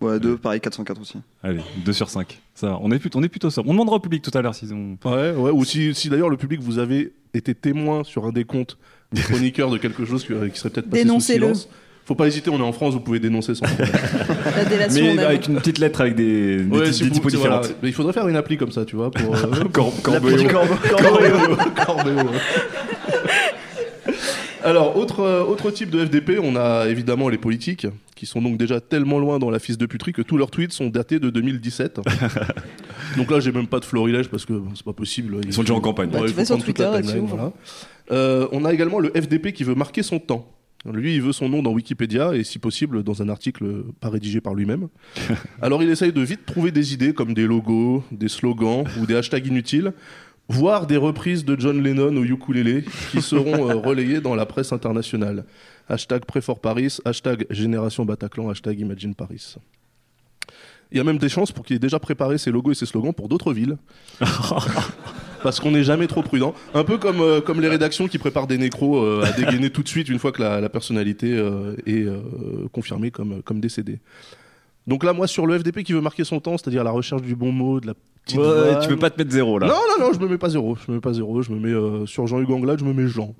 Ouais, 0.00 0.18
deux, 0.18 0.36
pareil, 0.36 0.60
404 0.60 1.00
aussi. 1.00 1.18
Allez, 1.42 1.60
2 1.84 1.92
sur 1.92 2.08
5. 2.10 2.40
Ça, 2.54 2.68
va. 2.68 2.78
on 2.82 2.90
est, 2.90 2.98
plutôt, 2.98 3.18
on 3.18 3.22
est 3.22 3.28
plutôt 3.28 3.50
sobre. 3.50 3.68
On 3.68 3.72
demandera 3.72 3.96
au 3.96 4.00
public 4.00 4.22
tout 4.22 4.30
à 4.36 4.42
l'heure 4.42 4.54
s'ils 4.54 4.72
ont. 4.74 4.96
Ouais, 5.04 5.32
ouais, 5.32 5.50
ou 5.50 5.64
si, 5.64 5.94
si 5.94 6.08
d'ailleurs 6.08 6.28
le 6.30 6.36
public 6.36 6.60
vous 6.60 6.78
avez 6.78 7.12
été 7.32 7.54
témoin 7.54 8.02
sur 8.04 8.24
un 8.26 8.32
des 8.32 8.44
comptes 8.44 8.76
des 9.12 9.22
chroniqueurs 9.28 9.70
de 9.70 9.78
quelque 9.78 10.04
chose 10.04 10.24
qui, 10.26 10.32
qui 10.50 10.58
serait 10.58 10.70
peut-être 10.70 10.90
passé 10.90 11.02
sous 11.02 11.06
Dénoncez-le. 11.08 11.42
silence. 11.54 11.68
Faut 12.06 12.14
pas 12.14 12.26
hésiter, 12.26 12.50
on 12.50 12.58
est 12.58 12.62
en 12.62 12.72
France, 12.72 12.92
vous 12.92 13.00
pouvez 13.00 13.18
dénoncer 13.18 13.54
sans 13.54 13.64
problème. 13.64 13.88
La 14.56 14.64
délation, 14.66 15.04
on 15.04 15.14
Mais 15.14 15.22
aime. 15.22 15.26
avec 15.28 15.48
une 15.48 15.54
petite 15.54 15.78
lettre 15.78 16.02
avec 16.02 16.14
des, 16.16 16.58
des, 16.58 16.64
Ouais, 16.78 16.92
si 16.92 17.04
des 17.04 17.08
vous- 17.08 17.14
typos 17.14 17.30
voilà. 17.34 17.60
différentes. 17.60 17.78
Mais 17.82 17.88
il 17.88 17.94
faudrait 17.94 18.12
faire 18.12 18.28
une 18.28 18.36
appli 18.36 18.58
comme 18.58 18.72
ça, 18.72 18.84
tu 18.84 18.96
vois, 18.96 19.10
pour 19.10 19.34
euh, 19.34 19.64
Cor- 19.72 20.02
Corbeau. 20.02 20.28
Corbeau. 20.30 20.74
Corbeau. 20.90 21.56
Corbeau, 21.86 22.10
ouais. 22.10 22.24
Alors, 24.64 24.96
autre, 24.96 25.20
euh, 25.20 25.44
autre 25.44 25.70
type 25.70 25.90
de 25.90 26.04
FDP, 26.04 26.38
on 26.42 26.56
a 26.56 26.88
évidemment 26.88 27.28
les 27.28 27.36
politiques, 27.36 27.86
qui 28.16 28.24
sont 28.24 28.40
donc 28.40 28.56
déjà 28.56 28.80
tellement 28.80 29.18
loin 29.18 29.38
dans 29.38 29.50
la 29.50 29.58
fisse 29.58 29.76
de 29.76 29.84
puterie 29.84 30.14
que 30.14 30.22
tous 30.22 30.38
leurs 30.38 30.50
tweets 30.50 30.72
sont 30.72 30.88
datés 30.88 31.20
de 31.20 31.28
2017. 31.28 32.00
donc 33.18 33.30
là, 33.30 33.40
j'ai 33.40 33.52
même 33.52 33.66
pas 33.66 33.78
de 33.78 33.84
florilège 33.84 34.28
parce 34.28 34.46
que 34.46 34.54
bon, 34.54 34.70
c'est 34.74 34.84
pas 34.84 34.94
possible. 34.94 35.36
Ils 35.44 35.52
sont 35.52 35.62
déjà 35.62 35.74
en 35.74 35.80
campagne. 35.80 36.08
Bah, 36.08 36.20
il 36.22 36.28
tu 36.28 36.30
faut 36.30 36.36
vas 36.36 36.44
sur 36.46 36.58
Twitter 36.64 36.82
et 36.82 37.02
timeline, 37.02 37.12
tu 37.12 37.20
ouvres. 37.20 37.36
voilà. 37.36 37.52
Euh, 38.10 38.48
on 38.52 38.64
a 38.64 38.72
également 38.72 39.00
le 39.00 39.10
FDP 39.10 39.52
qui 39.52 39.64
veut 39.64 39.74
marquer 39.74 40.02
son 40.02 40.18
temps. 40.18 40.50
Lui, 40.90 41.14
il 41.14 41.22
veut 41.22 41.32
son 41.32 41.48
nom 41.48 41.62
dans 41.62 41.72
Wikipédia 41.72 42.34
et 42.34 42.44
si 42.44 42.58
possible 42.58 43.02
dans 43.02 43.22
un 43.22 43.28
article 43.30 43.84
pas 44.00 44.10
rédigé 44.10 44.40
par 44.40 44.54
lui-même. 44.54 44.88
Alors 45.62 45.82
il 45.82 45.88
essaye 45.88 46.12
de 46.12 46.20
vite 46.20 46.44
trouver 46.44 46.72
des 46.72 46.92
idées 46.92 47.14
comme 47.14 47.32
des 47.32 47.46
logos, 47.46 48.02
des 48.12 48.28
slogans 48.28 48.84
ou 49.00 49.06
des 49.06 49.16
hashtags 49.16 49.46
inutiles, 49.46 49.94
voire 50.48 50.86
des 50.86 50.96
reprises 50.96 51.44
de 51.44 51.58
John 51.58 51.82
Lennon 51.82 52.16
au 52.16 52.24
ukulélé 52.24 52.84
qui 53.10 53.22
seront 53.22 53.70
euh, 53.70 53.74
relayées 53.84 54.20
dans 54.20 54.34
la 54.34 54.46
presse 54.46 54.72
internationale. 54.72 55.44
Hashtag 55.88 56.24
Préfort 56.24 56.60
Paris, 56.60 56.98
hashtag 57.04 57.46
Génération 57.50 58.04
Bataclan, 58.04 58.48
hashtag 58.50 58.80
Imagine 58.80 59.14
Paris. 59.14 59.56
Il 60.92 60.98
y 60.98 61.00
a 61.00 61.04
même 61.04 61.18
des 61.18 61.28
chances 61.28 61.50
pour 61.50 61.64
qu'il 61.64 61.76
ait 61.76 61.80
déjà 61.80 61.98
préparé 61.98 62.38
ses 62.38 62.50
logos 62.50 62.72
et 62.72 62.74
ses 62.74 62.86
slogans 62.86 63.12
pour 63.12 63.28
d'autres 63.28 63.52
villes. 63.52 63.76
parce 65.42 65.60
qu'on 65.60 65.72
n'est 65.72 65.84
jamais 65.84 66.06
trop 66.06 66.22
prudent. 66.22 66.54
Un 66.72 66.84
peu 66.84 66.96
comme, 66.96 67.20
euh, 67.20 67.40
comme 67.40 67.60
les 67.60 67.68
rédactions 67.68 68.06
qui 68.08 68.18
préparent 68.18 68.46
des 68.46 68.58
nécros 68.58 69.02
euh, 69.02 69.24
à 69.24 69.32
dégainer 69.32 69.70
tout 69.70 69.82
de 69.82 69.88
suite 69.88 70.08
une 70.08 70.18
fois 70.18 70.32
que 70.32 70.40
la, 70.40 70.60
la 70.60 70.68
personnalité 70.68 71.36
est 71.86 72.06
confirmée 72.72 73.10
comme, 73.10 73.42
comme 73.42 73.60
décédée. 73.60 73.98
Donc 74.86 75.02
là, 75.04 75.12
moi, 75.12 75.26
sur 75.26 75.46
le 75.46 75.58
FDP 75.58 75.82
qui 75.82 75.92
veut 75.92 76.00
marquer 76.00 76.24
son 76.24 76.40
temps, 76.40 76.58
c'est-à-dire 76.58 76.84
la 76.84 76.90
recherche 76.90 77.22
du 77.22 77.34
bon 77.34 77.52
mot, 77.52 77.80
de 77.80 77.86
la 77.86 77.94
petite 78.24 78.38
Ouais, 78.38 78.44
vanne- 78.72 78.80
tu 78.82 78.88
veux 78.90 78.96
pas 78.98 79.10
te 79.10 79.18
mettre 79.18 79.30
zéro 79.32 79.58
là 79.58 79.66
Non, 79.66 79.74
non, 79.98 80.06
non, 80.06 80.12
je 80.12 80.18
me 80.20 80.28
mets 80.28 80.38
pas 80.38 80.50
zéro. 80.50 80.76
Je 80.76 80.90
me 80.90 80.96
mets 80.96 81.00
pas 81.00 81.12
zéro. 81.14 81.40
Je 81.42 81.50
me 81.52 81.58
mets 81.58 81.72
euh, 81.72 82.04
sur 82.06 82.26
Jean-Hugues 82.26 82.50
Anglade, 82.52 82.78
je 82.80 82.84
me 82.84 82.92
mets 82.92 83.06
Jean. 83.08 83.34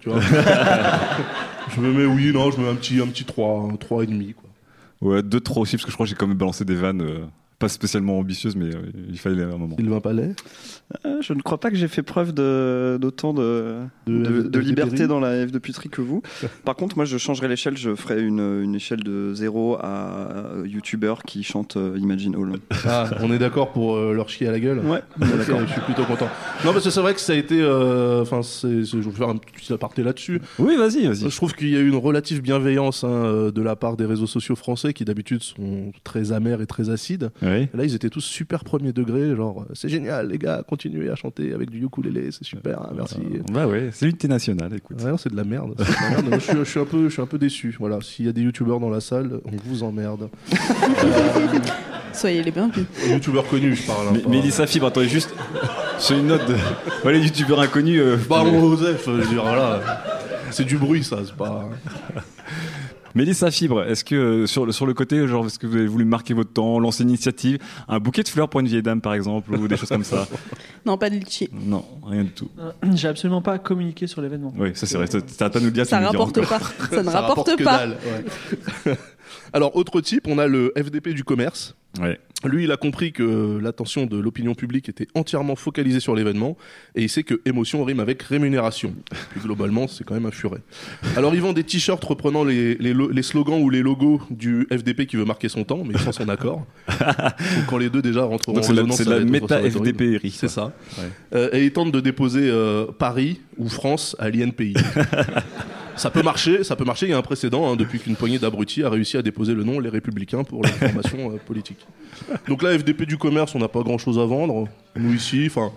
Tu 0.00 0.10
vois 0.10 0.20
Je 1.74 1.80
me 1.80 1.92
mets, 1.92 2.04
oui, 2.04 2.32
non, 2.32 2.50
je 2.50 2.58
me 2.58 2.64
mets 2.64 2.70
un 2.70 2.74
petit, 2.74 3.00
un 3.00 3.06
petit 3.06 3.24
3, 3.24 3.70
un 3.72 3.76
3 3.76 4.04
et 4.04 4.06
demi, 4.06 4.34
quoi. 4.34 4.50
Ouais, 5.00 5.22
deux 5.22 5.40
trop 5.40 5.62
aussi, 5.62 5.76
parce 5.76 5.84
que 5.84 5.90
je 5.90 5.96
crois 5.96 6.04
que 6.06 6.10
j'ai 6.10 6.16
quand 6.16 6.26
même 6.26 6.36
balancé 6.36 6.64
des 6.64 6.74
vannes 6.74 7.02
euh, 7.02 7.24
pas 7.58 7.68
spécialement 7.68 8.18
ambitieuses, 8.18 8.56
mais 8.56 8.74
euh, 8.74 8.82
il 9.08 9.18
fallait 9.18 9.42
un 9.42 9.56
moment. 9.56 9.76
Sylvain 9.76 10.00
Palais 10.00 10.32
Je 11.20 11.32
ne 11.32 11.40
crois 11.42 11.58
pas 11.58 11.70
que 11.70 11.76
j'ai 11.76 11.88
fait 11.88 12.02
preuve 12.02 12.32
d'autant 12.32 13.32
de, 13.34 13.76
De- 14.06 14.12
de, 14.12 14.42
de 14.42 14.48
de 14.48 14.58
liberté 14.60 15.06
dans 15.06 15.20
la 15.20 15.46
F 15.46 15.50
de 15.52 15.58
puterie 15.58 15.88
que 15.88 16.00
vous. 16.00 16.22
Par 16.64 16.76
contre, 16.76 16.96
moi, 16.96 17.04
je 17.04 17.18
changerai 17.18 17.48
l'échelle. 17.48 17.76
Je 17.76 17.94
ferai 17.94 18.22
une, 18.22 18.40
une 18.62 18.74
échelle 18.74 19.02
de 19.02 19.32
0 19.34 19.76
à 19.80 20.52
YouTuber 20.64 21.14
qui 21.26 21.42
chante 21.42 21.76
euh, 21.76 21.96
Imagine 21.98 22.34
All. 22.36 22.58
Ah, 22.86 23.10
on 23.20 23.32
est 23.32 23.38
d'accord 23.38 23.72
pour 23.72 23.96
euh, 23.96 24.12
leur 24.14 24.28
chier 24.28 24.48
à 24.48 24.52
la 24.52 24.60
gueule? 24.60 24.80
Ouais, 24.80 25.00
d'accord. 25.18 25.60
Je 25.66 25.72
suis 25.72 25.80
plutôt 25.82 26.04
content. 26.04 26.28
Non, 26.64 26.72
parce 26.72 26.84
que 26.84 26.90
c'est 26.90 27.00
vrai 27.00 27.14
que 27.14 27.20
ça 27.20 27.32
a 27.32 27.36
été. 27.36 27.60
euh, 27.60 28.22
Enfin, 28.22 28.40
je 28.42 28.96
vais 28.98 29.10
faire 29.10 29.28
un 29.28 29.36
petit 29.36 29.72
aparté 29.72 30.02
là-dessus. 30.02 30.40
Oui, 30.58 30.76
vas-y, 30.76 31.06
vas-y. 31.06 31.28
Je 31.30 31.36
trouve 31.36 31.54
qu'il 31.54 31.68
y 31.70 31.76
a 31.76 31.80
eu 31.80 31.88
une 31.88 31.96
relative 31.96 32.40
bienveillance 32.42 33.04
hein, 33.04 33.08
euh, 33.08 33.50
de 33.50 33.62
la 33.62 33.76
part 33.76 33.96
des 33.96 34.04
réseaux 34.06 34.26
sociaux 34.26 34.56
français 34.56 34.92
qui 34.92 35.04
d'habitude 35.04 35.42
sont 35.42 35.92
très 36.04 36.32
amers 36.32 36.60
et 36.60 36.66
très 36.66 36.90
acides. 36.90 37.30
Oui. 37.42 37.68
Et 37.72 37.76
là, 37.76 37.84
ils 37.84 37.94
étaient 37.94 38.10
tous 38.10 38.20
super 38.24 38.64
premier 38.64 38.92
degré, 38.92 39.34
genre 39.36 39.62
euh, 39.62 39.72
c'est 39.74 39.88
génial, 39.88 40.28
les 40.28 40.38
gars, 40.38 40.62
continuez 40.66 40.83
à 41.10 41.14
chanter 41.16 41.52
avec 41.52 41.70
du 41.70 41.84
ukulélé, 41.84 42.30
c'est 42.30 42.44
super, 42.44 42.80
hein, 42.82 42.90
merci. 42.94 43.16
Bah 43.52 43.66
ouais, 43.66 43.90
c'est 43.92 44.06
l'unité 44.06 44.28
nationale, 44.28 44.72
écoute. 44.76 45.02
Ouais, 45.02 45.12
c'est 45.18 45.30
de 45.30 45.36
la 45.36 45.44
merde. 45.44 45.74
c'est 45.78 45.84
de 45.84 46.02
la 46.02 46.10
merde. 46.10 46.28
Moi, 46.28 46.38
je, 46.38 46.44
suis, 46.44 46.58
je 46.58 46.64
suis 46.64 46.80
un 46.80 46.84
peu, 46.84 47.04
je 47.08 47.12
suis 47.12 47.22
un 47.22 47.26
peu 47.26 47.38
déçu. 47.38 47.74
Voilà, 47.78 47.98
s'il 48.02 48.26
y 48.26 48.28
a 48.28 48.32
des 48.32 48.42
youtubeurs 48.42 48.80
dans 48.80 48.90
la 48.90 49.00
salle, 49.00 49.40
on 49.44 49.56
vous 49.64 49.82
emmerde. 49.82 50.28
Soyez 52.12 52.42
les 52.42 52.50
bienvenus. 52.50 52.86
youtubeurs 53.08 53.46
connus, 53.48 53.74
je 53.76 53.86
parle. 53.86 54.06
hein, 54.08 54.10
Mais, 54.14 54.18
pas- 54.20 54.28
Mélissa 54.30 54.66
Fibre, 54.66 54.86
attendez 54.86 55.08
juste 55.08 55.34
sur 55.98 56.16
une 56.16 56.26
note 56.28 56.46
de. 56.48 56.54
Ouais, 57.04 57.12
les 57.12 57.20
youtubeurs 57.20 57.60
inconnus. 57.60 58.00
euh, 58.00 58.16
Bah, 58.28 58.42
mais- 58.44 58.52
mon 58.52 58.70
Joseph, 58.76 59.02
je 59.06 59.10
veux 59.10 59.26
dire, 59.26 59.42
voilà. 59.42 59.80
C'est 60.50 60.64
du 60.64 60.76
bruit, 60.78 61.02
ça, 61.02 61.18
c'est 61.24 61.34
pas. 61.34 61.68
Mélissa 63.14 63.50
Fibre, 63.50 63.82
est-ce 63.84 64.04
que 64.04 64.14
euh, 64.14 64.46
sur, 64.46 64.66
le- 64.66 64.72
sur 64.72 64.86
le 64.86 64.94
côté, 64.94 65.26
genre, 65.28 65.46
est-ce 65.46 65.58
que 65.58 65.66
vous 65.66 65.76
avez 65.76 65.86
voulu 65.86 66.04
marquer 66.04 66.34
votre 66.34 66.52
temps, 66.52 66.78
lancer 66.78 67.02
une 67.04 67.10
initiative, 67.10 67.58
un 67.88 67.98
bouquet 68.00 68.22
de 68.22 68.28
fleurs 68.28 68.48
pour 68.48 68.60
une 68.60 68.66
vieille 68.66 68.82
dame 68.82 69.00
par 69.00 69.14
exemple, 69.14 69.54
ou 69.54 69.68
des 69.68 69.76
choses 69.76 69.88
comme 69.88 70.04
ça 70.04 70.26
Non, 70.86 70.98
pas 70.98 71.10
de 71.10 71.16
litchi. 71.16 71.48
Non, 71.52 71.84
rien 72.04 72.24
du 72.24 72.30
tout. 72.30 72.48
Euh, 72.58 72.72
J'ai 72.94 73.08
absolument 73.08 73.40
pas 73.42 73.58
communiqué 73.58 74.06
sur 74.06 74.20
l'événement. 74.20 74.52
Oui, 74.58 74.70
ça 74.74 74.86
c'est 74.86 74.96
vrai, 74.96 75.06
ça 75.06 75.50
pas 75.50 75.58
de 75.60 75.64
nous 75.64 75.70
dire. 75.70 75.86
Ça 75.86 75.98
tu 75.98 76.02
nous 76.04 76.10
le 76.12 76.12
diras 76.12 76.24
rapporte 76.24 76.38
encore. 76.38 76.58
pas. 76.58 76.86
Ça 76.96 77.02
ne 77.02 77.08
rapporte 77.10 77.56
que 77.56 77.62
pas. 77.64 77.82
Alors, 79.52 79.76
autre 79.76 80.00
type, 80.00 80.26
on 80.26 80.38
a 80.38 80.46
le 80.46 80.72
FDP 80.76 81.08
du 81.10 81.24
commerce. 81.24 81.74
Ouais. 82.00 82.18
Lui, 82.44 82.64
il 82.64 82.72
a 82.72 82.76
compris 82.76 83.12
que 83.12 83.58
l'attention 83.62 84.04
de 84.04 84.18
l'opinion 84.18 84.54
publique 84.54 84.88
était 84.88 85.06
entièrement 85.14 85.54
focalisée 85.56 86.00
sur 86.00 86.14
l'événement 86.16 86.56
et 86.96 87.02
il 87.04 87.08
sait 87.08 87.22
que 87.22 87.40
émotion 87.46 87.84
rime 87.84 88.00
avec 88.00 88.20
rémunération. 88.22 88.94
Puis 89.30 89.40
globalement, 89.40 89.86
c'est 89.86 90.02
quand 90.04 90.14
même 90.14 90.26
un 90.26 90.32
furet. 90.32 90.58
Alors, 91.16 91.34
il 91.34 91.40
vend 91.40 91.52
des 91.52 91.62
t-shirts 91.64 92.02
reprenant 92.04 92.42
les, 92.44 92.74
les, 92.74 92.92
lo- 92.92 93.08
les 93.10 93.22
slogans 93.22 93.62
ou 93.62 93.70
les 93.70 93.80
logos 93.80 94.20
du 94.28 94.66
FDP 94.72 95.06
qui 95.06 95.16
veut 95.16 95.24
marquer 95.24 95.48
son 95.48 95.62
temps, 95.64 95.84
mais 95.86 95.96
sans 95.96 96.10
son 96.12 96.28
accord. 96.28 96.66
Donc, 96.88 97.66
quand 97.68 97.78
les 97.78 97.88
deux 97.88 98.02
déjà 98.02 98.24
rentreront 98.24 98.54
Donc 98.54 98.64
en 98.64 98.66
c'est 98.66 98.74
la- 98.74 98.82
résonance, 98.82 98.96
c'est 98.98 99.04
la 99.08 99.16
va 99.16 99.22
être- 99.22 99.30
méta 99.30 99.48
ça 99.48 99.60
va 99.60 99.66
être 99.68 99.76
horrible. 99.76 100.04
FDP 100.18 100.30
C'est 100.34 100.48
ça. 100.48 100.72
Ouais. 100.98 101.04
Euh, 101.36 101.48
et 101.52 101.64
il 101.64 101.72
tente 101.72 101.92
de 101.92 102.00
déposer 102.00 102.50
euh, 102.50 102.86
Paris 102.98 103.40
ou 103.56 103.68
France 103.68 104.16
à 104.18 104.28
l'INPI. 104.28 104.74
ça 105.96 106.10
peut 106.10 106.22
marcher, 106.22 106.64
ça 106.64 106.76
peut 106.76 106.84
marcher. 106.84 107.06
Il 107.06 107.10
y 107.10 107.12
a 107.12 107.18
un 107.18 107.22
précédent 107.22 107.70
hein, 107.70 107.76
depuis 107.76 107.98
qu'une 107.98 108.16
poignée 108.16 108.38
d'abrutis 108.38 108.82
a 108.82 108.90
réussi 108.90 109.16
à 109.16 109.22
déposer 109.22 109.54
le 109.54 109.64
nom 109.64 109.80
Les 109.80 109.90
Républicains 109.90 110.44
pour 110.44 110.62
l'information 110.62 111.32
euh, 111.32 111.36
politique. 111.36 111.86
Donc 112.48 112.62
là, 112.62 112.76
FDP 112.76 113.02
du 113.02 113.18
commerce, 113.18 113.54
on 113.54 113.58
n'a 113.58 113.68
pas 113.68 113.82
grand-chose 113.82 114.18
à 114.18 114.24
vendre. 114.24 114.68
Nous 114.96 115.14
ici, 115.14 115.44
enfin. 115.46 115.72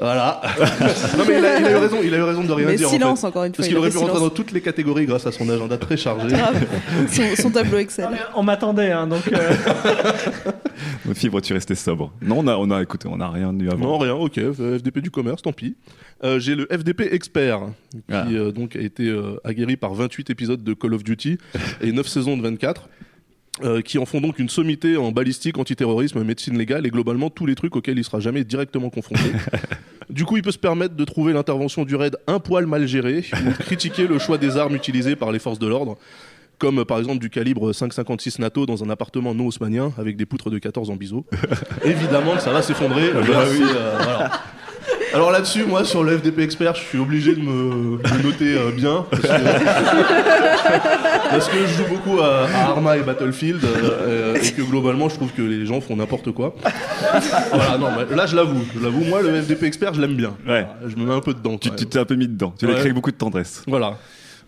Voilà. 0.00 0.40
non 1.18 1.24
mais 1.28 1.38
il 1.38 1.44
a, 1.44 1.58
il 1.60 1.66
a 1.66 1.70
eu 1.72 1.76
raison, 1.76 1.98
il 2.02 2.14
a 2.14 2.16
eu 2.16 2.22
raison 2.22 2.42
de 2.42 2.52
rien 2.52 2.66
Mais 2.68 2.76
dire. 2.76 2.88
en 2.88 2.90
silence, 2.90 3.20
fait. 3.20 3.26
encore 3.26 3.44
une 3.44 3.50
fois, 3.52 3.56
Parce 3.58 3.68
il 3.68 3.70
qu'il 3.70 3.78
aurait 3.78 3.90
pu 3.90 3.98
rentrer 3.98 4.18
dans 4.18 4.30
toutes 4.30 4.50
les 4.52 4.62
catégories 4.62 5.04
grâce 5.04 5.26
à 5.26 5.32
son 5.32 5.48
agenda 5.48 5.76
très 5.76 5.96
chargé. 5.98 6.28
Grave. 6.34 6.66
son, 7.10 7.22
son 7.42 7.50
tableau 7.50 7.78
Excel. 7.78 8.08
On 8.34 8.42
m'attendait, 8.42 8.92
hein, 8.92 9.06
donc. 9.06 9.30
euh, 9.32 9.52
Fibre, 11.14 11.40
tu 11.40 11.52
restais 11.52 11.74
sobre. 11.74 12.12
Non, 12.22 12.38
on 12.38 12.46
a, 12.46 12.56
on 12.56 12.70
a, 12.70 12.82
écoutez, 12.82 13.08
on 13.10 13.20
a 13.20 13.28
rien 13.28 13.52
eu 13.58 13.68
avant. 13.68 13.78
Non, 13.78 13.98
rien, 13.98 14.14
ok. 14.14 14.34
FDP 14.52 15.00
du 15.00 15.10
commerce, 15.10 15.42
tant 15.42 15.52
pis. 15.52 15.76
Euh, 16.24 16.38
J'ai 16.38 16.54
le 16.54 16.66
FDP 16.70 17.12
expert, 17.12 17.60
qui 17.92 17.98
Ah. 18.12 18.26
euh, 18.30 18.52
donc 18.52 18.76
a 18.76 18.80
été 18.80 19.04
euh, 19.08 19.36
aguerri 19.44 19.76
par 19.76 19.94
28 19.94 20.30
épisodes 20.30 20.62
de 20.62 20.74
Call 20.74 20.94
of 20.94 21.02
Duty 21.04 21.38
et 21.80 21.92
9 21.92 22.06
saisons 22.06 22.36
de 22.36 22.42
24. 22.42 22.88
Euh, 23.62 23.82
qui 23.82 23.98
en 23.98 24.06
font 24.06 24.20
donc 24.20 24.38
une 24.38 24.48
sommité 24.48 24.96
en 24.96 25.12
balistique, 25.12 25.58
antiterrorisme, 25.58 26.22
médecine 26.22 26.56
légale 26.56 26.86
et 26.86 26.90
globalement 26.90 27.30
tous 27.30 27.46
les 27.46 27.54
trucs 27.54 27.76
auxquels 27.76 27.98
il 27.98 28.04
sera 28.04 28.20
jamais 28.20 28.44
directement 28.44 28.90
confronté. 28.90 29.32
du 30.10 30.24
coup, 30.24 30.36
il 30.36 30.42
peut 30.42 30.52
se 30.52 30.58
permettre 30.58 30.94
de 30.94 31.04
trouver 31.04 31.32
l'intervention 31.32 31.84
du 31.84 31.94
raid 31.94 32.16
un 32.26 32.38
poil 32.38 32.66
mal 32.66 32.86
gérée 32.86 33.24
ou 33.32 33.50
de 33.50 33.56
critiquer 33.56 34.06
le 34.06 34.18
choix 34.18 34.38
des 34.38 34.56
armes 34.56 34.74
utilisées 34.74 35.16
par 35.16 35.32
les 35.32 35.38
forces 35.38 35.58
de 35.58 35.66
l'ordre, 35.66 35.96
comme 36.58 36.80
euh, 36.80 36.84
par 36.84 36.98
exemple 36.98 37.18
du 37.18 37.30
calibre 37.30 37.72
5,56 37.72 38.40
NATO 38.40 38.66
dans 38.66 38.82
un 38.84 38.90
appartement 38.90 39.34
non 39.34 39.46
haussmanien 39.46 39.92
avec 39.98 40.16
des 40.16 40.26
poutres 40.26 40.50
de 40.50 40.58
14 40.58 40.90
en 40.90 40.96
biseau. 40.96 41.26
Évidemment 41.84 42.36
que 42.36 42.42
ça 42.42 42.52
va 42.52 42.62
s'effondrer. 42.62 43.12
bah 43.12 43.20
oui. 43.50 43.58
c'est, 43.58 43.76
euh, 43.76 43.98
voilà. 44.02 44.30
Alors 45.12 45.32
là-dessus, 45.32 45.64
moi, 45.64 45.84
sur 45.84 46.04
le 46.04 46.16
FDP 46.16 46.38
Expert, 46.40 46.74
je 46.76 46.82
suis 46.82 46.98
obligé 46.98 47.34
de 47.34 47.40
me, 47.40 47.98
de 47.98 48.22
noter 48.22 48.54
euh, 48.56 48.70
bien. 48.70 49.04
Parce 49.10 49.22
que, 49.22 49.28
parce 51.30 51.48
que 51.48 51.66
je 51.66 51.74
joue 51.74 51.84
beaucoup 51.88 52.20
à, 52.20 52.46
à 52.46 52.68
Arma 52.70 52.96
et 52.96 53.02
Battlefield 53.02 53.60
euh, 53.64 54.36
et 54.40 54.52
que 54.52 54.62
globalement, 54.62 55.08
je 55.08 55.16
trouve 55.16 55.32
que 55.32 55.42
les 55.42 55.66
gens 55.66 55.80
font 55.80 55.96
n'importe 55.96 56.30
quoi. 56.32 56.54
Voilà, 57.52 57.78
non, 57.78 57.88
mais 57.96 58.14
là, 58.14 58.26
je 58.26 58.36
l'avoue. 58.36 58.62
Je 58.74 58.80
l'avoue, 58.80 59.04
moi, 59.04 59.22
le 59.22 59.40
FDP 59.42 59.64
Expert, 59.64 59.94
je 59.94 60.00
l'aime 60.00 60.14
bien. 60.16 60.36
Ouais. 60.46 60.66
Je 60.86 60.96
me 60.96 61.06
mets 61.06 61.14
un 61.14 61.20
peu 61.20 61.34
dedans. 61.34 61.58
Tu 61.58 61.70
t'es 61.70 61.98
un 61.98 62.04
peu 62.04 62.14
mis 62.14 62.28
dedans. 62.28 62.54
Tu 62.58 62.66
l'as 62.66 62.72
créé 62.72 62.82
avec 62.82 62.94
beaucoup 62.94 63.10
de 63.10 63.16
tendresse. 63.16 63.62
Voilà. 63.66 63.96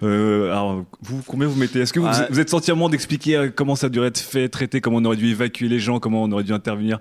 Euh, 0.03 0.51
alors, 0.51 0.85
vous, 1.01 1.23
combien 1.27 1.47
vous 1.47 1.59
mettez? 1.59 1.81
Est-ce 1.81 1.93
que 1.93 2.01
vous, 2.01 2.09
Ah. 2.11 2.27
vous 2.29 2.41
êtes 2.41 2.51
senti 2.51 2.73
à 2.73 2.89
d'expliquer 2.89 3.37
euh, 3.37 3.51
comment 3.55 3.77
ça 3.77 3.89
devrait 3.89 4.09
être 4.09 4.19
fait, 4.19 4.49
traité, 4.49 4.81
comment 4.81 4.97
on 4.99 5.05
aurait 5.05 5.17
dû 5.17 5.29
évacuer 5.29 5.69
les 5.69 5.79
gens, 5.79 6.01
comment 6.01 6.25
on 6.25 6.33
aurait 6.33 6.43
dû 6.43 6.53
intervenir? 6.53 6.99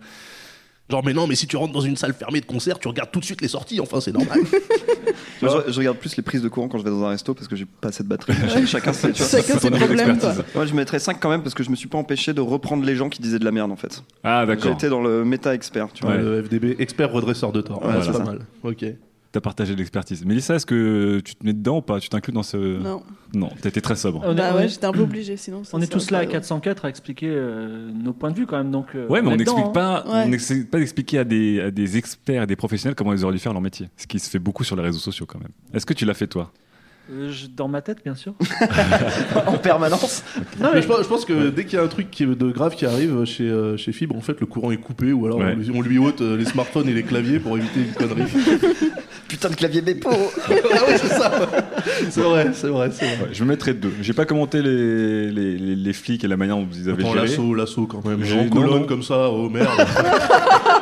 Genre, 0.92 1.04
mais 1.06 1.14
non, 1.14 1.26
mais 1.26 1.36
si 1.36 1.48
tu 1.48 1.56
rentres 1.58 1.74
dans 1.74 1.82
une 1.82 1.96
salle 1.96 2.14
fermée 2.14 2.42
de 2.42 2.46
concert, 2.46 2.78
tu 2.78 2.88
regardes 2.88 3.10
tout 3.12 3.20
de 3.20 3.26
suite 3.26 3.42
les 3.42 3.48
sorties. 3.48 3.80
Enfin, 3.80 4.02
c'est 4.02 4.12
normal. 4.12 4.40
Moi, 5.42 5.64
je, 5.68 5.72
je 5.72 5.78
regarde 5.80 5.98
plus 5.98 6.16
les 6.18 6.24
prises 6.24 6.42
de 6.42 6.50
courant 6.50 6.68
quand 6.68 6.78
je 6.78 6.84
vais 6.84 6.90
dans 6.90 7.04
un 7.06 7.10
resto 7.10 7.34
parce 7.34 7.48
que 7.48 7.56
j'ai 7.56 7.66
pas 7.66 7.88
assez 7.90 8.04
de 8.04 8.10
batterie. 8.10 8.34
Ch- 8.34 8.66
Chacun 8.70 8.94
ses, 8.94 9.12
tu 9.14 9.24
vois, 9.24 9.42
Chacun 9.42 9.58
ses 9.60 9.72
problèmes. 9.72 10.20
Moi, 10.54 10.66
je 10.66 10.74
mettrais 10.76 11.00
5 11.00 11.18
quand 11.20 11.30
même 11.30 11.42
parce 11.44 11.56
que 11.56 11.64
je 11.64 11.70
me 11.70 11.76
suis 11.76 11.88
pas 11.88 11.98
empêché 11.98 12.34
de 12.34 12.42
reprendre 12.42 12.84
les 12.86 12.96
gens 12.96 13.10
qui 13.10 13.22
disaient 13.22 13.40
de 13.40 13.46
la 13.46 13.52
merde 13.52 13.72
en 13.72 13.76
fait. 13.76 14.04
Ah, 14.24 14.46
d'accord. 14.46 14.72
J'étais 14.74 14.90
dans 14.90 15.02
le 15.02 15.24
méta 15.26 15.54
expert, 15.56 15.88
tu 15.94 16.04
vois. 16.06 16.16
Ouais. 16.16 16.22
Le 16.22 16.44
FDB 16.44 16.76
Expert 16.80 17.12
redresseur 17.12 17.52
de 17.52 17.62
tort. 17.62 17.82
Ouais, 17.86 17.94
c'est 18.00 18.06
c'est 18.08 18.12
pas 18.12 18.18
ça. 18.20 18.24
mal. 18.26 18.40
Ok. 18.64 18.86
T'as 19.34 19.40
partagé 19.40 19.74
de 19.74 19.78
l'expertise. 19.78 20.26
Mélissa, 20.26 20.56
est-ce 20.56 20.66
que 20.66 21.22
tu 21.24 21.36
te 21.36 21.45
mets 21.45 21.53
dedans 21.53 21.78
ou 21.78 21.82
pas? 21.82 22.02
Tu 22.02 22.10
t'inclus 22.10 22.34
dans 22.34 22.44
ce. 22.44 22.58
Non. 22.58 23.02
Non, 23.34 23.49
t'as 23.62 23.70
été 23.70 23.80
très 23.80 23.95
sobre. 23.95 24.22
On 24.26 24.34
est- 24.34 24.36
Bah 24.36 24.53
ouais, 24.56 24.68
j'étais 24.68 24.86
un 24.86 24.91
peu 24.91 24.99
obligé 24.99 25.38
sinon. 25.38 25.64
ça 25.64 25.78
On 25.78 25.82
est 25.82 25.88
tous 25.88 26.12
là 26.12 26.18
à 26.18 26.26
pas- 26.26 26.32
404 26.34 26.84
à 26.84 26.90
expliquer 26.90 27.28
euh, 27.30 27.90
nos 27.94 28.12
points 28.12 28.32
de 28.32 28.36
vue 28.36 28.45
quand 28.45 28.58
même. 28.58 28.72
Donc, 28.72 28.88
euh, 28.94 29.08
Ouais, 29.08 29.22
mais 29.22 29.30
on 29.30 29.38
dedans, 29.38 29.53
n'explique 29.56 29.66
hein. 29.68 29.70
pas, 29.70 30.03
Ouais. 30.06 30.24
on 30.26 30.28
n'essaie 30.28 30.66
pas 30.66 30.80
d'expliquer 30.80 31.20
à 31.20 31.24
des, 31.24 31.62
à 31.62 31.72
des 31.72 31.95
experts 31.95 32.44
et 32.44 32.48
des 32.48 32.58
professionnels 32.58 32.94
comment 32.95 33.14
ils 33.14 33.24
auraient 33.24 33.34
dû 33.34 33.40
faire 33.40 33.53
leur 33.53 33.62
métier. 33.62 33.88
Ce 33.95 34.06
qui 34.06 34.20
se 34.20 34.30
fait 34.30 34.40
beaucoup 34.40 34.66
sur 34.66 34.76
les 34.76 34.84
réseaux 34.84 34.99
sociaux 34.99 35.26
quand 35.26 35.40
même. 35.40 35.52
Est-ce 35.74 35.86
que 35.86 35.94
tu 35.94 36.03
l'as 36.03 36.14
fait 36.14 36.28
toi? 36.28 36.52
Je- 37.30 37.48
dans 37.48 37.68
ma 37.68 37.82
tête, 37.82 38.00
bien 38.04 38.16
sûr. 38.16 38.34
en 39.48 39.58
permanence. 39.58 40.24
Non, 40.60 40.70
Mais 40.70 40.76
mais 40.76 40.82
je, 40.82 40.88
pense, 40.88 41.04
je 41.04 41.08
pense 41.08 41.26
que 41.26 41.50
dès 41.50 41.66
qu'il 41.66 41.78
y 41.78 41.82
a 41.82 41.84
un 41.84 41.88
truc 41.88 42.10
qui 42.12 42.24
est 42.24 42.28
de 42.28 42.52
grave 42.52 42.76
qui 42.76 42.86
arrive 42.86 43.26
chez, 43.26 43.44
euh, 43.50 43.78
chez 43.78 43.92
Fibre, 43.92 44.16
en 44.16 44.22
fait, 44.22 44.40
le 44.40 44.46
courant 44.46 44.72
est 44.72 44.78
coupé 44.78 45.12
ou 45.12 45.26
alors 45.26 45.40
Ouais. 45.40 45.54
on, 45.56 45.60
lui, 45.60 45.72
on 45.76 45.82
lui 45.82 45.98
ôte 45.98 46.22
euh, 46.22 46.38
les 46.38 46.46
smartphones 46.46 46.88
et 46.90 46.94
les 46.94 47.04
claviers 47.04 47.40
pour 47.40 47.58
éviter 47.58 47.80
une 47.82 47.94
connerie. 47.94 48.30
Putain 49.28 49.50
de 49.50 49.56
clavier 49.56 49.82
Bepo 49.82 50.10
ah 50.50 50.52
c'est 50.98 51.08
ça. 51.08 51.32
C'est 52.10 52.20
vrai, 52.22 52.48
c'est 52.54 52.68
vrai, 52.68 52.90
c'est 52.92 53.06
vrai. 53.06 53.16
Ouais, 53.24 53.30
Je 53.32 53.44
me 53.46 53.50
mettrais 53.50 53.74
deux. 53.74 53.94
J'ai 54.02 54.12
pas 54.12 54.26
commenté 54.26 54.62
les, 54.62 55.32
les, 55.32 55.58
les, 55.58 55.76
les 55.78 55.94
flics 55.94 56.26
et 56.26 56.28
la 56.28 56.36
manière 56.36 56.58
dont 56.58 56.68
vous 56.70 56.90
avez 56.90 57.02
Attends, 57.02 57.14
géré. 57.14 57.28
l'assaut, 57.28 57.54
l'assaut 57.56 57.86
quand 57.86 58.06
même. 58.06 58.22
J'ai- 58.26 58.38
En 58.38 58.44
non, 58.44 58.50
colonne 58.50 58.82
non. 58.82 58.88
comme 58.88 59.04
ça, 59.04 59.30
oh 59.30 59.48
merde. 59.50 59.70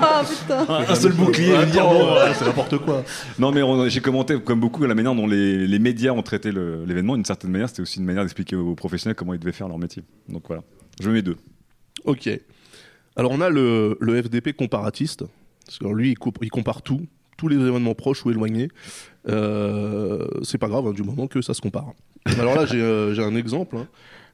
Ah 0.01 0.23
putain. 0.27 0.65
Un, 0.89 0.95
seul 0.95 1.11
bouclier, 1.13 1.55
Attends, 1.57 1.93
ouais, 2.15 2.31
c'est 2.37 2.45
n'importe 2.45 2.77
quoi. 2.79 3.03
Non, 3.37 3.51
mais 3.51 3.61
on- 3.61 3.87
j'ai 3.87 4.01
commenté 4.01 4.39
comme 4.39 4.59
beaucoup 4.59 4.83
la 4.83 4.95
manière 4.95 5.13
dont 5.13 5.27
les, 5.27 5.67
les 5.67 5.79
médias 5.79 6.11
ont 6.11 6.18
traité 6.23 6.51
le- 6.51 6.85
l'événement. 6.85 7.15
D'une 7.15 7.25
certaine 7.25 7.51
manière, 7.51 7.69
c'était 7.69 7.81
aussi 7.81 7.99
une 7.99 8.05
manière 8.05 8.23
d'expliquer 8.23 8.55
aux 8.55 8.75
professionnels 8.75 9.15
comment 9.15 9.33
ils 9.33 9.39
devaient 9.39 9.51
faire 9.51 9.67
leur 9.67 9.77
métier. 9.77 10.03
Donc 10.27 10.43
voilà, 10.47 10.63
je 10.99 11.09
mets 11.09 11.21
deux. 11.21 11.37
Ok. 12.05 12.29
Alors 13.15 13.31
on 13.31 13.41
a 13.41 13.49
le, 13.49 13.97
le 13.99 14.21
FDP 14.21 14.53
comparatiste. 14.53 15.23
Parce 15.65 15.77
que 15.77 15.85
lui, 15.87 16.15
il, 16.41 16.49
compare 16.49 16.81
tout, 16.81 17.05
tous 17.37 17.47
les 17.47 17.55
événements 17.57 17.93
proches 17.93 18.25
ou 18.25 18.31
éloignés. 18.31 18.69
Euh, 19.27 20.27
c'est 20.43 20.57
pas 20.57 20.67
grave, 20.67 20.87
hein, 20.87 20.93
du 20.93 21.03
moment 21.03 21.27
que 21.27 21.41
ça 21.41 21.53
se 21.53 21.61
compare. 21.61 21.93
Alors 22.39 22.55
là, 22.55 22.65
j'ai 22.65 22.81
euh, 22.81 23.15
un 23.19 23.35
exemple. 23.35 23.77
hein. 23.77 23.87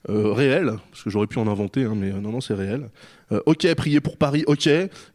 euh, 0.10 0.32
réel, 0.32 0.74
parce 0.91 1.03
que 1.03 1.10
j'aurais 1.10 1.28
pu 1.28 1.38
en 1.40 1.48
inventer, 1.48 1.84
hein, 1.84 1.94
mais 1.95 2.12
euh, 2.12 2.20
non, 2.22 2.32
non, 2.32 2.40
c'est 2.41 2.53
réel. 2.53 2.90
Euh, 3.32 3.41
ok, 3.48 3.74
prier 3.76 3.99
pour 3.99 4.18
Paris, 4.18 4.44
ok, 4.48 4.68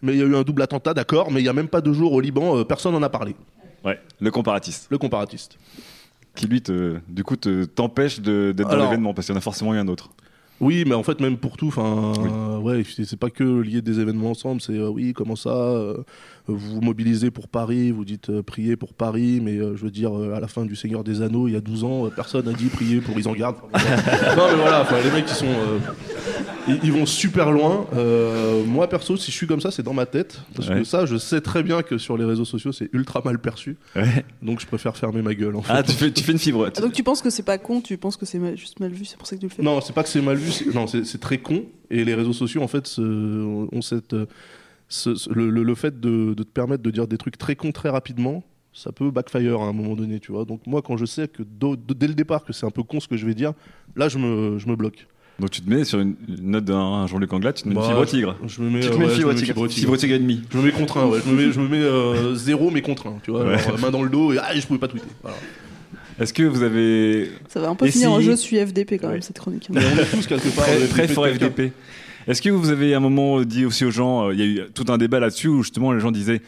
mais 0.02 0.12
il 0.12 0.16
y 0.18 0.22
a 0.22 0.26
eu 0.26 0.34
un 0.34 0.42
double 0.42 0.62
attentat, 0.62 0.92
d'accord, 0.94 1.30
mais 1.30 1.40
il 1.40 1.44
y 1.44 1.48
a 1.48 1.52
même 1.52 1.68
pas 1.68 1.80
deux 1.80 1.92
jours 1.92 2.12
au 2.12 2.20
Liban, 2.20 2.64
personne 2.64 2.92
n'en 2.92 3.02
a 3.02 3.08
parlé. 3.08 3.34
Ouais, 3.84 3.98
le 4.20 4.30
comparatiste. 4.30 4.88
Le 4.90 4.98
comparatiste. 4.98 5.56
Qui 6.34 6.46
lui, 6.46 6.62
te, 6.62 6.96
du 7.08 7.24
coup, 7.24 7.36
te- 7.36 7.64
t'empêche 7.64 8.20
de- 8.20 8.52
d'être 8.56 8.68
dans 8.70 8.76
l'événement 8.84 9.14
parce 9.14 9.26
qu'il 9.26 9.34
y 9.34 9.36
en 9.36 9.38
a 9.38 9.42
forcément 9.42 9.74
eu 9.74 9.78
un 9.78 9.88
autre. 9.88 10.10
Oui, 10.60 10.84
mais 10.86 10.94
en 10.94 11.02
fait, 11.02 11.20
même 11.20 11.38
pour 11.38 11.56
tout, 11.56 11.68
enfin, 11.68 12.12
euh, 12.18 12.58
ouais, 12.58 12.82
c'est 12.84 13.18
pas 13.18 13.30
que 13.30 13.42
lier 13.62 13.80
des 13.80 13.98
événements 13.98 14.30
ensemble, 14.32 14.60
c'est 14.60 14.74
euh, 14.74 14.88
oui, 14.90 15.14
comment 15.14 15.34
ça, 15.34 15.48
euh, 15.48 15.96
vous 16.46 16.58
vous 16.74 16.80
mobilisez 16.82 17.30
pour 17.30 17.48
Paris, 17.48 17.90
vous 17.92 18.04
dites 18.04 18.28
euh, 18.28 18.42
prier 18.42 18.76
pour 18.76 18.92
Paris, 18.92 19.40
mais 19.42 19.56
je 19.56 19.82
veux 19.82 19.90
dire, 19.90 20.12
à 20.14 20.38
la 20.38 20.48
fin 20.48 20.66
du 20.66 20.76
Seigneur 20.76 21.02
des 21.02 21.22
Anneaux, 21.22 21.48
il 21.48 21.54
y 21.54 21.56
a 21.56 21.62
12 21.62 21.84
ans, 21.84 22.10
personne 22.14 22.44
n'a 22.44 22.52
dit 22.52 22.66
prier 22.66 23.00
pour 23.00 23.16
voilà. 23.16 23.56
non, 24.36 24.42
mais 24.50 24.60
voilà, 24.60 24.86
les 25.02 25.10
mecs, 25.10 25.24
ils 25.30 25.34
sont. 25.34 25.46
Ils, 26.70 26.80
ils 26.84 26.92
vont 26.92 27.06
super 27.06 27.50
loin. 27.52 27.86
Euh, 27.94 28.64
moi, 28.64 28.88
perso, 28.88 29.16
si 29.16 29.30
je 29.30 29.36
suis 29.36 29.46
comme 29.46 29.60
ça, 29.60 29.70
c'est 29.70 29.82
dans 29.82 29.92
ma 29.94 30.06
tête. 30.06 30.40
Parce 30.54 30.68
Ouais. 30.68 30.76
que 30.78 30.84
ça, 30.84 31.06
je 31.06 31.16
sais 31.16 31.40
très 31.40 31.62
bien 31.62 31.82
que 31.82 31.98
sur 31.98 32.16
les 32.16 32.24
réseaux 32.24 32.44
sociaux, 32.44 32.72
c'est 32.72 32.88
ultra 32.92 33.22
mal 33.24 33.38
perçu. 33.38 33.76
Ouais. 33.96 34.24
Donc, 34.42 34.60
je 34.60 34.66
préfère 34.66 34.96
fermer 34.96 35.22
ma 35.22 35.34
gueule, 35.34 35.56
en 35.56 35.62
fait. 35.62 35.72
Ah, 35.74 35.82
tu 35.82 35.92
fais, 35.92 36.10
tu 36.12 36.22
fais 36.22 36.32
une 36.32 36.38
fibre. 36.38 36.70
Ah, 36.76 36.80
donc 36.80 36.92
tu 36.92 37.02
penses 37.02 37.22
que 37.22 37.30
c'est 37.30 37.42
pas 37.42 37.58
con, 37.58 37.80
tu 37.80 37.96
penses 37.98 38.16
que 38.16 38.26
c'est 38.26 38.38
mal- 38.38 38.56
juste 38.56 38.80
mal 38.80 38.90
vu, 38.92 39.04
c'est 39.04 39.16
pour 39.18 39.26
ça 39.26 39.36
que 39.36 39.40
tu 39.40 39.46
le 39.48 39.52
fais? 39.52 39.62
Non, 39.62 39.80
c'est 39.80 39.92
pas 39.92 40.02
que 40.02 40.08
c'est 40.08 40.22
mal 40.22 40.36
vu, 40.36 40.50
c'est- 40.50 40.72
non, 40.74 40.86
c'est 40.86 41.04
c'est 41.04 41.18
très 41.18 41.38
con. 41.38 41.64
Et 41.90 42.04
les 42.04 42.14
réseaux 42.14 42.32
sociaux, 42.32 42.62
en 42.62 42.68
fait, 42.68 42.88
ont 42.98 43.82
cette, 43.82 44.14
ce- 44.88 45.14
ce- 45.14 45.30
le, 45.32 45.50
le- 45.50 45.62
le 45.62 45.74
fait 45.74 46.00
de, 46.00 46.34
de 46.34 46.42
te 46.42 46.48
permettre 46.48 46.82
de 46.82 46.90
dire 46.90 47.06
des 47.06 47.18
trucs 47.18 47.38
très 47.38 47.56
cons 47.56 47.72
très 47.72 47.88
rapidement, 47.90 48.42
ça 48.72 48.92
peut 48.92 49.10
backfire 49.10 49.60
à 49.60 49.64
un 49.66 49.72
moment 49.72 49.96
donné, 49.96 50.20
tu 50.20 50.30
vois. 50.32 50.44
Donc 50.44 50.60
moi, 50.66 50.82
quand 50.82 50.96
je 50.96 51.04
sais 51.04 51.26
que 51.28 51.42
do- 51.42 51.74
de- 51.76 51.94
dès 51.94 52.06
le 52.06 52.14
départ 52.14 52.44
que 52.44 52.52
c'est 52.52 52.66
un 52.66 52.70
peu 52.70 52.82
con 52.84 53.00
ce 53.00 53.08
que 53.08 53.16
je 53.16 53.26
vais 53.26 53.34
dire, 53.34 53.52
là, 53.96 54.08
je 54.08 54.18
me, 54.18 54.58
je 54.58 54.68
me 54.68 54.76
bloque. 54.76 55.06
Donc 55.40 55.50
tu 55.50 55.60
te 55.62 55.70
mets 55.70 55.84
sur 55.84 55.98
une, 56.00 56.14
une 56.28 56.50
note 56.50 56.64
d'un 56.64 57.06
Jean-Luc 57.06 57.32
Anglade, 57.32 57.54
tu 57.54 57.62
te 57.64 57.68
mets 57.68 57.74
une 57.74 57.80
Bah, 57.80 57.86
fibre 57.88 58.00
au 58.00 58.04
je- 58.04 58.10
tigre. 58.10 58.36
Je 58.46 58.60
me 58.62 58.70
mets, 58.70 58.80
tu 58.80 58.90
te 58.90 58.94
mets 58.96 59.04
une 59.06 59.10
fibre 59.10 59.30
je 59.32 59.36
tigre. 59.36 59.46
fibre 59.46 59.60
au 59.62 59.68
Fibre 59.68 59.92
au 59.92 59.96
tigre 59.96 60.14
et 60.14 60.18
demi. 60.18 60.42
Je 60.52 60.58
me 60.58 60.62
mets 60.62 60.70
contre 60.72 60.98
un, 60.98 61.06
ouais. 61.06 61.18
Je 61.24 61.30
me 61.30 61.36
mets, 61.46 61.52
je 61.52 61.60
me 61.60 61.68
mets 61.68 61.78
euh, 61.78 62.34
zéro, 62.34 62.70
mais 62.70 62.82
contre 62.82 63.06
un, 63.08 63.16
tu 63.24 63.30
vois. 63.30 63.44
Ouais. 63.44 63.54
Alors, 63.64 63.78
main 63.80 63.90
dans 63.90 64.02
le 64.02 64.10
dos 64.10 64.32
et 64.32 64.38
ah, 64.38 64.50
je 64.54 64.66
pouvais 64.66 64.78
pas 64.78 64.88
tweeter. 64.88 65.06
Voilà. 65.22 65.36
Est-ce 66.20 66.32
que 66.34 66.42
vous 66.42 66.62
avez. 66.62 67.30
Ça 67.48 67.60
va 67.60 67.68
un 67.70 67.74
peu 67.74 67.86
finir 67.86 68.12
en 68.12 68.20
jeu 68.20 68.36
suis 68.36 68.58
FDP 68.58 68.98
quand 69.00 69.08
même 69.08 69.22
cette 69.22 69.38
chronique. 69.38 69.68
Mais 69.72 69.80
on 69.84 69.98
est 69.98 70.04
tous 70.10 70.26
quelque 70.26 70.48
part. 70.54 70.66
Très, 70.66 70.86
très 70.86 71.02
FDP 71.04 71.14
fort. 71.14 71.26
FDP. 71.26 71.72
Est-ce 72.28 72.42
que 72.42 72.50
vous 72.50 72.68
avez 72.68 72.92
à 72.92 72.98
un 72.98 73.00
moment 73.00 73.40
dit 73.40 73.64
aussi 73.64 73.84
aux 73.86 73.90
gens, 73.90 74.28
euh, 74.28 74.34
il 74.34 74.38
y 74.40 74.42
a 74.42 74.46
eu 74.46 74.60
tout 74.74 74.84
un 74.88 74.98
débat 74.98 75.18
là-dessus 75.20 75.48
où 75.48 75.62
justement 75.62 75.92
les 75.92 76.00
gens 76.00 76.10
disaient 76.10 76.42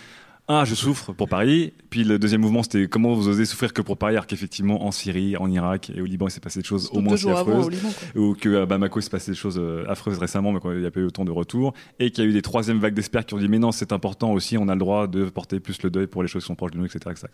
Ah, 0.54 0.64
je 0.66 0.74
souffre 0.74 1.12
pour 1.12 1.28
Paris. 1.30 1.72
Puis 1.88 2.04
le 2.04 2.18
deuxième 2.18 2.42
mouvement, 2.42 2.62
c'était 2.62 2.86
comment 2.88 3.14
vous 3.14 3.28
osez 3.28 3.46
souffrir 3.46 3.72
que 3.72 3.80
pour 3.80 3.96
Paris, 3.96 4.12
alors 4.14 4.26
qu'effectivement 4.26 4.84
en 4.84 4.90
Syrie, 4.90 5.36
en 5.38 5.50
Irak 5.50 5.90
et 5.94 6.00
au 6.02 6.04
Liban, 6.04 6.28
il 6.28 6.30
s'est 6.30 6.40
passé 6.40 6.60
des 6.60 6.66
choses 6.66 6.90
au 6.92 7.00
moins 7.00 7.16
si 7.16 7.28
affreuses. 7.28 7.70
Liban. 7.70 7.88
Ou 8.16 8.34
que 8.34 8.62
à 8.62 8.66
Bamako, 8.66 9.00
il 9.00 9.02
s'est 9.02 9.10
passé 9.10 9.30
des 9.30 9.36
choses 9.36 9.58
euh, 9.58 9.84
affreuses 9.88 10.18
récemment, 10.18 10.52
mais 10.52 10.60
qu'il 10.60 10.78
n'y 10.78 10.86
a 10.86 10.90
pas 10.90 11.00
eu 11.00 11.04
autant 11.06 11.24
de 11.24 11.30
retours. 11.30 11.72
Et 11.98 12.10
qu'il 12.10 12.24
y 12.24 12.26
a 12.26 12.30
eu 12.30 12.32
des 12.34 12.42
troisièmes 12.42 12.78
vagues 12.78 12.94
d'experts 12.94 13.24
qui 13.24 13.34
ont 13.34 13.38
dit 13.38 13.48
Mais 13.48 13.58
non, 13.58 13.72
c'est 13.72 13.92
important 13.92 14.32
aussi, 14.32 14.58
on 14.58 14.68
a 14.68 14.74
le 14.74 14.78
droit 14.80 15.06
de 15.06 15.24
porter 15.24 15.58
plus 15.58 15.82
le 15.82 15.90
deuil 15.90 16.06
pour 16.06 16.22
les 16.22 16.28
choses 16.28 16.42
qui 16.42 16.48
sont 16.48 16.54
proches 16.54 16.72
de 16.72 16.78
nous, 16.78 16.84
etc. 16.84 17.00
etc. 17.10 17.26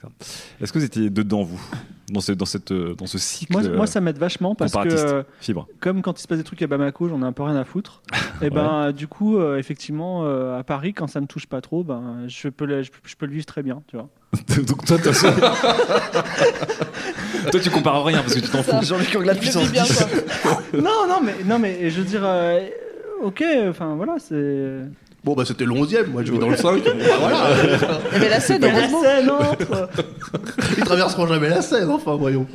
Est-ce 0.60 0.72
que 0.72 0.78
vous 0.78 0.84
étiez 0.84 1.10
dedans, 1.10 1.42
vous, 1.42 1.60
dans 2.12 2.20
ce, 2.20 2.32
dans 2.32 2.44
cette, 2.46 2.72
euh, 2.72 2.94
dans 2.94 3.06
ce 3.06 3.18
cycle 3.18 3.52
Moi, 3.52 3.64
euh, 3.64 3.76
moi, 3.76 3.86
ça 3.86 4.00
m'aide 4.00 4.18
vachement 4.18 4.54
parce 4.54 4.72
que, 4.72 5.24
Fibre. 5.40 5.66
comme 5.80 6.02
quand 6.02 6.18
il 6.18 6.22
se 6.22 6.28
passe 6.28 6.38
des 6.38 6.44
trucs 6.44 6.62
à 6.62 6.66
Bamako, 6.66 7.08
j'en 7.08 7.22
ai 7.22 7.24
un 7.26 7.32
peu 7.32 7.42
rien 7.42 7.56
à 7.56 7.64
foutre. 7.64 8.02
et 8.42 8.50
ben, 8.50 8.92
du 8.92 9.08
coup, 9.08 9.36
euh, 9.38 9.56
effectivement, 9.58 10.24
euh, 10.24 10.58
à 10.58 10.64
Paris, 10.64 10.94
quand 10.94 11.06
ça 11.06 11.20
me 11.20 11.26
touche 11.26 11.46
pas 11.46 11.60
trop, 11.60 11.84
ben, 11.84 12.24
je 12.26 12.48
peux 12.48 12.64
le, 12.64 12.82
je, 12.82 12.90
peux- 12.90 12.98
je 13.08 13.16
peux 13.16 13.26
le 13.26 13.32
vivre 13.32 13.46
très 13.46 13.62
bien, 13.62 13.82
tu 13.88 13.96
vois. 13.96 14.08
Donc 14.66 14.84
toi, 14.84 14.98
t'as 15.02 15.14
ça. 15.14 15.32
toi, 17.50 17.60
tu 17.60 17.70
compares 17.70 18.04
rien 18.04 18.20
parce 18.20 18.34
que 18.34 18.40
tu 18.40 18.48
t'en 18.48 18.62
fous. 18.62 18.82
Jean-Luc 18.82 19.14
le 19.14 19.34
puissance 19.34 19.64
vit 19.64 19.72
bien, 19.72 19.84
10. 19.84 20.06
non, 20.74 21.06
non, 21.08 21.20
mais, 21.22 21.34
non, 21.44 21.58
mais 21.58 21.88
je 21.88 22.00
veux 22.00 22.06
dire, 22.06 22.20
euh, 22.24 22.60
ok, 23.22 23.42
enfin 23.68 23.94
voilà, 23.96 24.16
c'est. 24.18 24.82
Bon, 25.24 25.34
bah 25.34 25.44
c'était 25.44 25.64
le 25.64 25.72
11ème, 25.72 26.06
moi 26.10 26.22
je 26.24 26.32
vais 26.32 26.38
dans 26.38 26.48
le 26.48 26.56
5. 26.56 26.76
Bon, 26.76 26.80
bah, 26.84 27.04
voilà. 27.18 27.48
Il 27.62 28.12
y 28.12 28.16
avait 28.16 28.28
la 28.28 28.40
scène, 28.40 28.60
Mais 28.62 28.72
la 28.72 28.88
scène 28.88 29.30
entre. 29.30 29.88
Ils 30.78 30.84
traverseront 30.84 31.26
jamais 31.26 31.48
la 31.48 31.60
scène, 31.60 31.90
enfin, 31.90 32.14
voyons. 32.14 32.46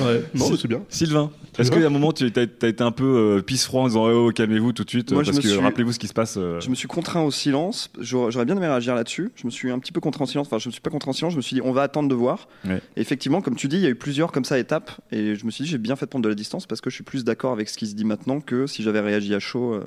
Ouais, 0.00 0.24
non, 0.34 0.48
mais 0.50 0.56
c'est 0.56 0.68
bien. 0.68 0.82
Sylvain, 0.88 1.30
est-ce 1.58 1.70
qu'il 1.70 1.80
y 1.80 1.84
a 1.84 1.88
un 1.88 1.90
moment 1.90 2.12
tu 2.12 2.24
as, 2.34 2.42
été 2.42 2.82
un 2.82 2.92
peu 2.92 3.36
euh, 3.38 3.42
pisse 3.42 3.66
froid 3.66 3.82
en 3.82 3.86
disant 3.88 4.08
oh, 4.08 4.30
calmez-vous 4.32 4.72
tout 4.72 4.84
de 4.84 4.90
suite 4.90 5.12
Moi, 5.12 5.20
euh, 5.20 5.24
je 5.24 5.30
parce 5.30 5.38
me 5.38 5.42
que 5.42 5.48
suis- 5.48 5.60
rappelez-vous 5.60 5.92
ce 5.92 5.98
qui 5.98 6.08
se 6.08 6.14
passe 6.14 6.36
euh, 6.38 6.60
Je 6.60 6.70
me 6.70 6.74
suis 6.74 6.88
contraint 6.88 7.22
au 7.22 7.30
silence. 7.30 7.90
J'aurais 8.00 8.30
j'aurais 8.30 8.44
bien 8.46 8.56
aimé 8.56 8.66
réagir 8.68 8.94
là-dessus. 8.94 9.30
Je 9.36 9.46
me 9.46 9.50
suis 9.50 9.70
un 9.70 9.78
petit 9.78 9.92
peu 9.92 10.00
contraint 10.00 10.24
en 10.24 10.26
silence. 10.26 10.46
Enfin, 10.46 10.58
je 10.58 10.68
me 10.68 10.72
suis 10.72 10.80
pas 10.80 10.90
contraint 10.90 11.10
en 11.10 11.14
silence. 11.14 11.32
Je 11.32 11.36
me 11.36 11.42
suis 11.42 11.54
dit, 11.54 11.62
on 11.62 11.72
va 11.72 11.82
attendre 11.82 12.08
de 12.08 12.14
voir. 12.14 12.48
Ouais. 12.66 12.80
Et 12.96 13.00
effectivement, 13.00 13.42
comme 13.42 13.56
tu 13.56 13.68
dis, 13.68 13.76
il 13.76 13.82
y 13.82 13.86
a 13.86 13.90
eu 13.90 13.96
plusieurs 13.96 14.32
comme 14.32 14.44
ça 14.44 14.58
étapes. 14.58 14.90
Et 15.12 15.34
je 15.34 15.44
me 15.44 15.50
suis 15.50 15.64
dit, 15.64 15.70
j'ai 15.70 15.78
bien 15.78 15.94
fait 15.96 16.06
de 16.06 16.10
prendre 16.10 16.24
de 16.24 16.28
la 16.28 16.34
distance 16.34 16.66
parce 16.66 16.80
que 16.80 16.90
je 16.90 16.94
suis 16.94 17.04
plus 17.04 17.24
d'accord 17.24 17.52
avec 17.52 17.68
ce 17.68 17.76
qui 17.76 17.86
se 17.86 17.94
dit 17.94 18.04
maintenant 18.04 18.40
que 18.40 18.66
si 18.66 18.82
j'avais 18.82 19.00
réagi 19.00 19.34
à 19.34 19.40
chaud 19.40 19.74
euh, 19.74 19.84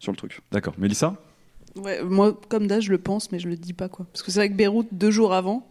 sur 0.00 0.12
le 0.12 0.16
truc. 0.16 0.40
D'accord. 0.50 0.74
Mélissa? 0.78 1.14
Ouais, 1.76 2.02
moi, 2.02 2.38
comme 2.48 2.66
d'âge, 2.66 2.84
je 2.84 2.90
le 2.90 2.98
pense, 2.98 3.32
mais 3.32 3.38
je 3.38 3.48
le 3.48 3.56
dis 3.56 3.72
pas, 3.72 3.88
quoi. 3.88 4.06
Parce 4.12 4.22
que 4.22 4.30
c'est 4.30 4.38
vrai 4.40 4.50
que 4.50 4.54
Beyrouth, 4.54 4.88
deux 4.92 5.10
jours 5.10 5.32
avant, 5.32 5.66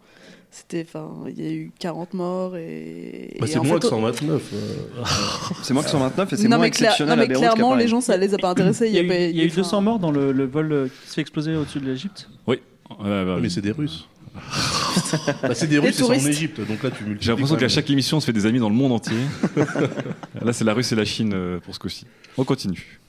c'était, 0.49 0.86
enfin, 0.88 1.10
il 1.30 1.41
y 1.44 1.48
a 1.48 1.52
eu 1.52 1.72
40 1.80 2.14
morts 2.14 2.57
et. 2.57 3.38
Bah, 3.40 3.45
et 3.45 3.49
c'est 3.52 3.60
en 3.60 3.64
moins 3.64 3.76
fait, 3.76 3.82
que 3.84 3.88
129. 3.88 4.41
euh. 4.53 4.78
C'est 5.64 5.73
moins 5.73 5.84
que 5.84 5.90
129 5.90 6.34
et 6.34 6.38
c'est 6.38 6.48
non, 6.48 6.57
moins 6.57 6.65
exceptionnel 6.65 7.15
non, 7.15 7.23
à 7.23 7.23
mais 7.23 7.28
Beyrouth 7.28 7.45
qu'à 7.45 7.53
clairement, 7.53 7.76
les 7.76 7.88
gens, 7.88 8.02
ça 8.02 8.18
les 8.18 8.34
a 8.34 8.38
pas 8.38 8.49
intéressés. 8.49 8.88
Il 8.88 8.94
y 8.94 8.98
a 8.99 9.03
eu, 9.03 9.07
pas- 9.07 9.15
il 9.15 9.36
y 9.38 9.41
a 9.41 9.44
eu 9.44 9.48
enfin, 9.48 9.61
200 9.61 9.82
morts 9.82 9.99
dans 9.99 10.11
le, 10.11 10.32
le 10.32 10.45
vol 10.45 10.72
euh, 10.72 10.88
qui 10.88 11.10
se 11.10 11.14
fait 11.14 11.22
exploser 11.22 11.56
au-dessus 11.56 11.80
de 11.80 11.86
l'Égypte. 11.86 12.28
Oui. 12.48 12.60
Bah, 12.90 13.38
Mais 13.41 13.49
c'est 13.49 13.61
des 13.61 13.72
Russes. 13.72 14.07
bah, 15.44 15.53
c'est 15.53 15.68
des 15.68 15.78
Russes 15.78 15.90
et 15.99 16.03
c'est 16.03 16.03
en. 16.03 16.14
Égypte, 16.14 16.60
donc 16.68 16.84
là 16.84 16.90
tu 16.90 17.03
multiplies. 17.03 17.18
J'ai 17.26 17.32
l'impression 17.32 17.56
qu'à 17.57 17.69
chaque 17.69 17.90
émission, 17.90 18.18
on 18.18 18.19
se 18.19 18.26
fait 18.26 18.34
des 18.34 18.45
amis 18.45 18.60
dans 18.60 18.69
le 18.69 18.76
monde 18.76 18.94
entier. 18.94 19.15
Là, 20.41 20.53
c'est 20.53 20.64
la 20.64 20.73
Russie 20.73 20.94
et 20.94 20.98
la 20.98 21.06
Chine 21.06 21.32
euh, 21.34 21.60
pour 21.60 21.73
ce 21.76 21.80
coup-ci. 21.80 22.06
On 22.38 22.44
continue. 22.44 22.99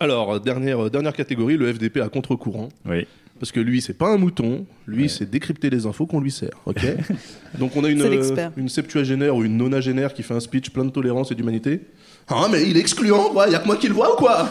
Alors, 0.00 0.40
dernière, 0.40 0.90
dernière 0.90 1.12
catégorie, 1.12 1.56
le 1.56 1.72
FDP 1.72 1.98
à 1.98 2.08
contre-courant. 2.08 2.70
Oui. 2.86 3.06
Parce 3.38 3.52
que 3.52 3.60
lui, 3.60 3.80
c'est 3.80 3.96
pas 3.96 4.08
un 4.08 4.18
mouton, 4.18 4.66
lui, 4.86 5.08
c'est 5.08 5.28
décrypter 5.28 5.70
les 5.70 5.86
infos 5.86 6.06
qu'on 6.06 6.20
lui 6.20 6.30
sert. 6.30 6.60
ok 6.66 6.80
Donc, 7.58 7.74
on 7.76 7.84
a 7.84 7.88
une, 7.88 8.02
l'expert. 8.02 8.52
une 8.56 8.68
septuagénaire 8.68 9.34
ou 9.34 9.44
une 9.44 9.56
nonagénaire 9.56 10.12
qui 10.12 10.22
fait 10.22 10.34
un 10.34 10.40
speech 10.40 10.70
plein 10.70 10.84
de 10.84 10.90
tolérance 10.90 11.32
et 11.32 11.34
d'humanité. 11.34 11.80
Ah, 12.30 12.46
mais 12.50 12.62
il 12.62 12.76
est 12.76 12.80
excluant, 12.80 13.30
quoi, 13.30 13.48
y 13.48 13.54
a 13.56 13.58
que 13.58 13.66
moi 13.66 13.76
qui 13.76 13.88
le 13.88 13.94
vois 13.94 14.14
ou 14.14 14.16
quoi 14.16 14.48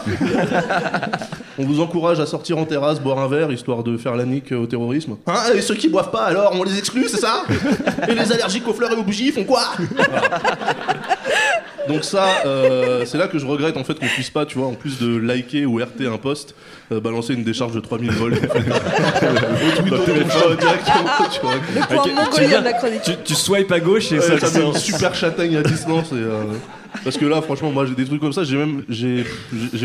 On 1.58 1.64
vous 1.64 1.80
encourage 1.80 2.20
à 2.20 2.26
sortir 2.26 2.58
en 2.58 2.64
terrasse, 2.64 3.00
boire 3.00 3.18
un 3.18 3.28
verre, 3.28 3.50
histoire 3.50 3.82
de 3.82 3.96
faire 3.96 4.14
la 4.16 4.24
nique 4.24 4.52
au 4.52 4.66
terrorisme. 4.66 5.16
Ah, 5.26 5.46
et 5.54 5.62
ceux 5.62 5.74
qui 5.74 5.88
boivent 5.88 6.10
pas, 6.10 6.24
alors, 6.24 6.52
on 6.54 6.62
les 6.62 6.78
exclut, 6.78 7.08
c'est 7.08 7.20
ça 7.20 7.42
Et 8.08 8.14
les 8.14 8.32
allergiques 8.32 8.68
aux 8.68 8.74
fleurs 8.74 8.92
et 8.92 8.96
aux 8.96 9.02
bougies, 9.02 9.28
ils 9.28 9.32
font 9.32 9.44
quoi 9.44 9.62
Donc 11.88 12.04
ça, 12.04 12.26
euh, 12.44 13.04
c'est 13.06 13.18
là 13.18 13.28
que 13.28 13.38
je 13.38 13.46
regrette 13.46 13.76
en 13.76 13.84
fait 13.84 13.98
qu'on 13.98 14.06
puisse 14.06 14.30
pas, 14.30 14.44
tu 14.44 14.58
vois, 14.58 14.68
en 14.68 14.74
plus 14.74 15.00
de 15.00 15.16
liker 15.16 15.66
ou 15.66 15.78
RT 15.78 16.06
un 16.06 16.18
post, 16.18 16.54
euh, 16.92 17.00
balancer 17.00 17.34
une 17.34 17.44
décharge 17.44 17.72
de 17.72 17.80
3000 17.80 18.10
volts. 18.12 18.38
tu 23.24 23.34
swipes 23.34 23.72
à 23.72 23.80
gauche 23.80 24.12
et 24.12 24.18
Ouais, 24.18 24.38
ça, 24.38 24.46
ça 24.46 24.58
met 24.58 24.66
une 24.66 24.76
super 24.76 25.14
châtaigne 25.14 25.56
à 25.56 25.62
distance. 25.62 26.12
Et, 26.12 26.16
euh, 26.16 26.44
parce 27.04 27.16
que 27.16 27.24
là, 27.26 27.40
franchement, 27.42 27.70
moi, 27.70 27.86
j'ai 27.86 27.94
des 27.94 28.04
trucs 28.04 28.20
comme 28.20 28.32
ça. 28.32 28.44
J'ai 28.44 28.56
même, 28.56 28.84
j'ai, 28.88 29.24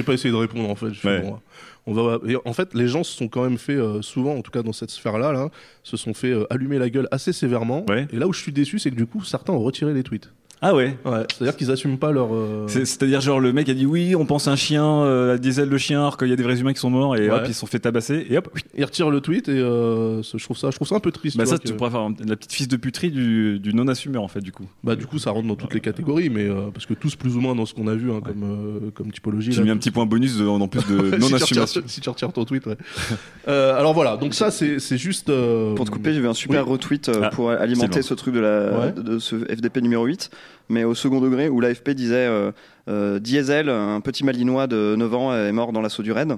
pas 0.03 0.13
essayé 0.13 0.31
de 0.31 0.37
répondre 0.37 0.69
en 0.69 0.75
fait. 0.75 0.89
Je 0.93 0.99
fais, 0.99 1.07
Ouais. 1.07 1.21
bon, 1.21 1.39
on 1.87 1.93
va. 1.93 2.19
et 2.27 2.35
en 2.45 2.53
fait, 2.53 2.73
les 2.73 2.87
gens 2.87 3.03
se 3.03 3.15
sont 3.15 3.27
quand 3.27 3.43
même 3.43 3.57
fait 3.57 3.75
euh, 3.75 4.01
souvent, 4.01 4.35
en 4.35 4.41
tout 4.41 4.51
cas 4.51 4.63
dans 4.63 4.73
cette 4.73 4.91
sphère-là, 4.91 5.31
là, 5.31 5.49
se 5.83 5.97
sont 5.97 6.13
fait 6.13 6.31
euh, 6.31 6.51
allumer 6.51 6.79
la 6.79 6.89
gueule 6.89 7.07
assez 7.11 7.31
sévèrement. 7.33 7.85
Ouais. 7.87 8.07
Et 8.11 8.17
là 8.17 8.27
où 8.27 8.33
je 8.33 8.41
suis 8.41 8.51
déçu, 8.51 8.79
c'est 8.79 8.89
que 8.91 8.95
du 8.95 9.05
coup, 9.05 9.23
certains 9.23 9.53
ont 9.53 9.59
retiré 9.59 9.93
les 9.93 10.03
tweets. 10.03 10.29
Ah 10.67 10.73
ouais 10.73 10.97
Ouais, 11.05 11.25
c'est-à-dire 11.31 11.55
qu'ils 11.55 11.69
assument 11.69 11.97
pas 11.99 12.11
leur. 12.11 12.33
euh, 12.33 12.65
C'est- 12.67 12.85
C'est-à-dire, 12.85 13.21
genre, 13.21 13.39
le 13.39 13.53
mec 13.53 13.69
a 13.69 13.73
dit 13.75 13.85
oui, 13.85 14.15
on 14.15 14.25
pense 14.25 14.47
à 14.47 14.51
un 14.51 14.55
chien, 14.55 14.83
euh, 14.83 15.35
à 15.35 15.37
des 15.37 15.59
ailes 15.59 15.69
de 15.69 15.77
chien, 15.77 15.99
alors 15.99 16.17
qu'il 16.17 16.27
y 16.27 16.33
a 16.33 16.35
des 16.35 16.41
vrais 16.41 16.59
humains 16.59 16.73
qui 16.73 16.79
sont 16.79 16.89
morts, 16.89 17.15
et 17.15 17.29
Ouais. 17.29 17.35
hop, 17.35 17.43
ils 17.47 17.53
se 17.53 17.59
sont 17.59 17.67
fait 17.67 17.77
tabasser, 17.77 18.25
et 18.29 18.37
hop. 18.37 18.49
oui. 18.55 18.61
Ils 18.75 18.83
retirent 18.83 19.11
le 19.11 19.21
tweet 19.21 19.47
et 19.47 19.51
euh, 19.51 20.23
ce- 20.23 20.37
je 20.39 20.43
trouve 20.43 20.57
ça, 20.57 20.71
je 20.71 20.75
trouve 20.75 20.87
ça 20.87 20.95
un 20.95 20.99
peu 20.99 21.11
triste. 21.11 21.37
Bah, 21.37 21.43
tu 21.43 21.49
ça, 21.49 21.55
vois, 21.55 21.59
tu 21.59 21.71
que- 21.71 21.77
pourrais 21.77 21.91
faire 21.91 22.09
la 22.27 22.35
petite 22.35 22.51
fils 22.53 22.67
de 22.67 22.77
puterie 22.77 23.11
du, 23.11 23.59
du 23.59 23.73
non-assumeur, 23.75 24.23
en 24.23 24.27
fait, 24.27 24.41
du 24.41 24.51
coup. 24.51 24.65
Bah 24.83 24.95
du 24.95 25.05
coup 25.05 25.19
ça 25.19 25.29
rentre 25.31 25.47
dans 25.47 25.55
toutes 25.55 25.73
les 25.75 25.79
catégories 25.81 26.29
mais 26.29 26.47
euh, 26.49 26.71
parce 26.73 26.85
que 26.87 26.93
tous 26.95 27.15
plus 27.15 27.35
ou 27.35 27.41
moins 27.41 27.53
dans 27.55 27.65
ce 27.67 27.73
qu'on 27.75 27.87
a 27.87 27.93
vu 27.95 28.11
hein, 28.11 28.21
comme 28.25 28.43
euh, 28.43 28.89
comme 28.95 29.11
typologie. 29.11 29.51
J'ai 29.51 29.59
là, 29.59 29.65
mis 29.65 29.69
un 29.71 29.77
petit 29.77 29.91
point 29.91 30.05
bonus 30.07 30.37
de- 30.37 30.47
en 30.47 30.67
plus 30.67 30.79
de 30.79 30.85
si, 30.87 30.95
tu 30.95 30.97
retires, 31.03 31.19
non-assumation. 31.19 31.81
si 31.85 32.01
tu 32.01 32.09
retires 32.09 32.33
ton 32.33 32.43
tweet 32.45 32.65
ouais. 32.65 32.77
Euh, 33.47 33.77
alors 33.77 33.93
voilà 33.93 34.17
donc 34.17 34.33
ça 34.33 34.49
c'est 34.49 34.79
c'est 34.79 34.97
juste 34.97 35.29
euh, 35.29 35.75
Pour 35.75 35.85
te 35.85 35.91
couper, 35.91 36.13
j'ai 36.13 36.19
vu 36.19 36.27
un 36.27 36.33
super 36.33 36.65
oui. 36.65 36.71
retweet 36.71 37.09
euh, 37.09 37.21
Ah, 37.25 37.29
pour 37.29 37.51
alimenter 37.51 38.01
ce 38.01 38.13
truc 38.15 38.33
de, 38.33 38.39
la, 38.39 38.79
Ouais. 38.79 38.91
de, 38.91 39.01
de 39.03 39.19
ce 39.19 39.35
FDP 39.35 39.81
numéro 39.81 40.05
8, 40.05 40.31
mais 40.69 40.83
au 40.83 40.95
second 40.95 41.21
degré 41.21 41.49
où 41.49 41.59
l'AFP 41.59 41.91
disait 41.91 42.27
euh, 42.27 42.51
euh, 42.87 43.19
Diesel, 43.19 43.69
un 43.69 44.01
petit 44.01 44.23
malinois 44.23 44.67
de 44.67 44.95
9 44.97 45.13
ans, 45.13 45.33
est 45.33 45.51
mort 45.51 45.71
dans 45.71 45.81
l'assaut 45.81 46.03
du 46.03 46.11
raid. 46.11 46.37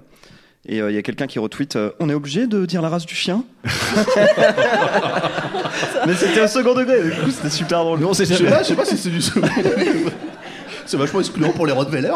Et 0.69 0.81
euh, 0.81 0.91
il 0.91 0.95
y 0.95 0.97
a 0.97 1.01
quelqu'un 1.01 1.27
qui 1.27 1.39
retweet 1.39 1.77
euh, 1.77 1.91
On 1.99 2.09
est 2.09 2.13
obligé 2.13 2.45
de 2.47 2.65
dire 2.65 2.81
la 2.81 2.89
race 2.89 3.05
du 3.05 3.15
chien 3.15 3.43
Mais 6.05 6.13
c'était 6.15 6.41
au 6.41 6.47
second 6.47 6.73
degré, 6.73 7.03
du 7.03 7.11
coup 7.11 7.31
c'était 7.31 7.49
super 7.49 7.83
drôle. 7.83 7.99
je 8.01 8.23
sais 8.23 8.43
pas, 8.43 8.63
je 8.63 8.67
sais 8.67 8.75
pas 8.75 8.85
si 8.85 8.97
c'est 8.97 9.09
du 9.09 9.21
second 9.21 9.47
c'est 10.85 10.97
vachement 10.97 11.19
excluant 11.19 11.51
pour 11.51 11.65
les 11.67 11.73
Rottweilers. 11.73 12.11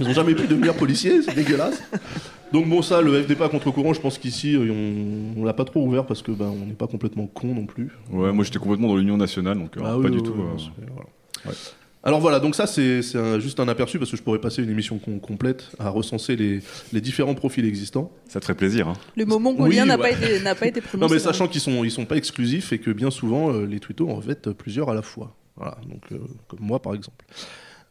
Ils 0.00 0.08
ont 0.08 0.12
jamais 0.12 0.34
pu 0.34 0.46
devenir 0.46 0.74
policiers 0.74 1.22
c'est 1.22 1.34
dégueulasse 1.34 1.82
donc 2.52 2.68
bon 2.68 2.82
ça 2.82 3.00
le 3.02 3.22
FDP 3.22 3.42
à 3.42 3.48
contre-courant 3.48 3.92
je 3.92 4.00
pense 4.00 4.18
qu'ici 4.18 4.54
euh, 4.54 4.70
on, 5.36 5.40
on 5.40 5.44
l'a 5.44 5.52
pas 5.54 5.64
trop 5.64 5.84
ouvert 5.84 6.06
parce 6.06 6.22
que 6.22 6.30
ben 6.32 6.46
on 6.62 6.66
n'est 6.66 6.72
pas 6.74 6.86
complètement 6.86 7.26
con 7.26 7.48
non 7.54 7.66
plus 7.66 7.90
Ouais, 8.10 8.32
moi 8.32 8.44
j'étais 8.44 8.58
complètement 8.58 8.88
dans 8.88 8.96
l'Union 8.96 9.16
nationale, 9.16 9.58
donc 9.58 9.76
euh, 9.76 9.80
Ah 9.84 9.90
pas 9.90 9.96
oui, 9.98 10.10
du 10.10 10.16
oui, 10.18 10.22
tout. 10.22 10.34
oui, 10.36 10.70
euh. 11.46 11.52
Alors 12.04 12.20
voilà, 12.20 12.38
donc 12.38 12.54
ça 12.54 12.66
c'est 12.66 13.02
juste 13.40 13.58
un 13.60 13.66
aperçu 13.68 13.98
parce 13.98 14.10
que 14.10 14.16
je 14.16 14.22
pourrais 14.22 14.40
passer 14.40 14.62
une 14.62 14.70
émission 14.70 14.98
com- 14.98 15.20
complète 15.20 15.68
à 15.80 15.90
recenser 15.90 16.36
les, 16.36 16.60
les 16.92 17.00
différents 17.00 17.34
profils 17.34 17.66
existants. 17.66 18.12
Ça 18.28 18.38
te 18.38 18.44
ferait 18.44 18.56
plaisir. 18.56 18.88
Hein. 18.88 18.92
Le 19.16 19.26
mot 19.26 19.38
mongolien 19.40 19.82
Oui, 19.82 19.88
n'a 19.88 19.98
ouais. 19.98 20.14
pas 20.44 20.54
pas 20.54 20.66
été 20.68 20.80
Non 20.80 20.86
prononcé. 20.86 21.14
mais 21.14 21.20
sachant 21.20 21.48
qu'ils 21.48 21.60
sont 21.60 21.82
ils 21.84 21.90
sont 21.90 22.06
pas 22.06 22.16
exclusifs 22.16 22.72
et 22.72 22.78
que 22.78 22.92
bien 22.92 23.10
souvent 23.10 23.52
euh, 23.52 23.66
les 23.66 23.80
twittos 23.80 24.08
en 24.08 24.14
revêtent 24.14 24.50
plusieurs 24.52 24.88
à 24.88 24.94
la 24.94 25.02
fois. 25.02 25.34
Voilà, 25.56 25.76
donc 25.90 26.02
euh, 26.12 26.18
comme 26.46 26.60
moi 26.62 26.80
par 26.80 26.94
exemple. 26.94 27.24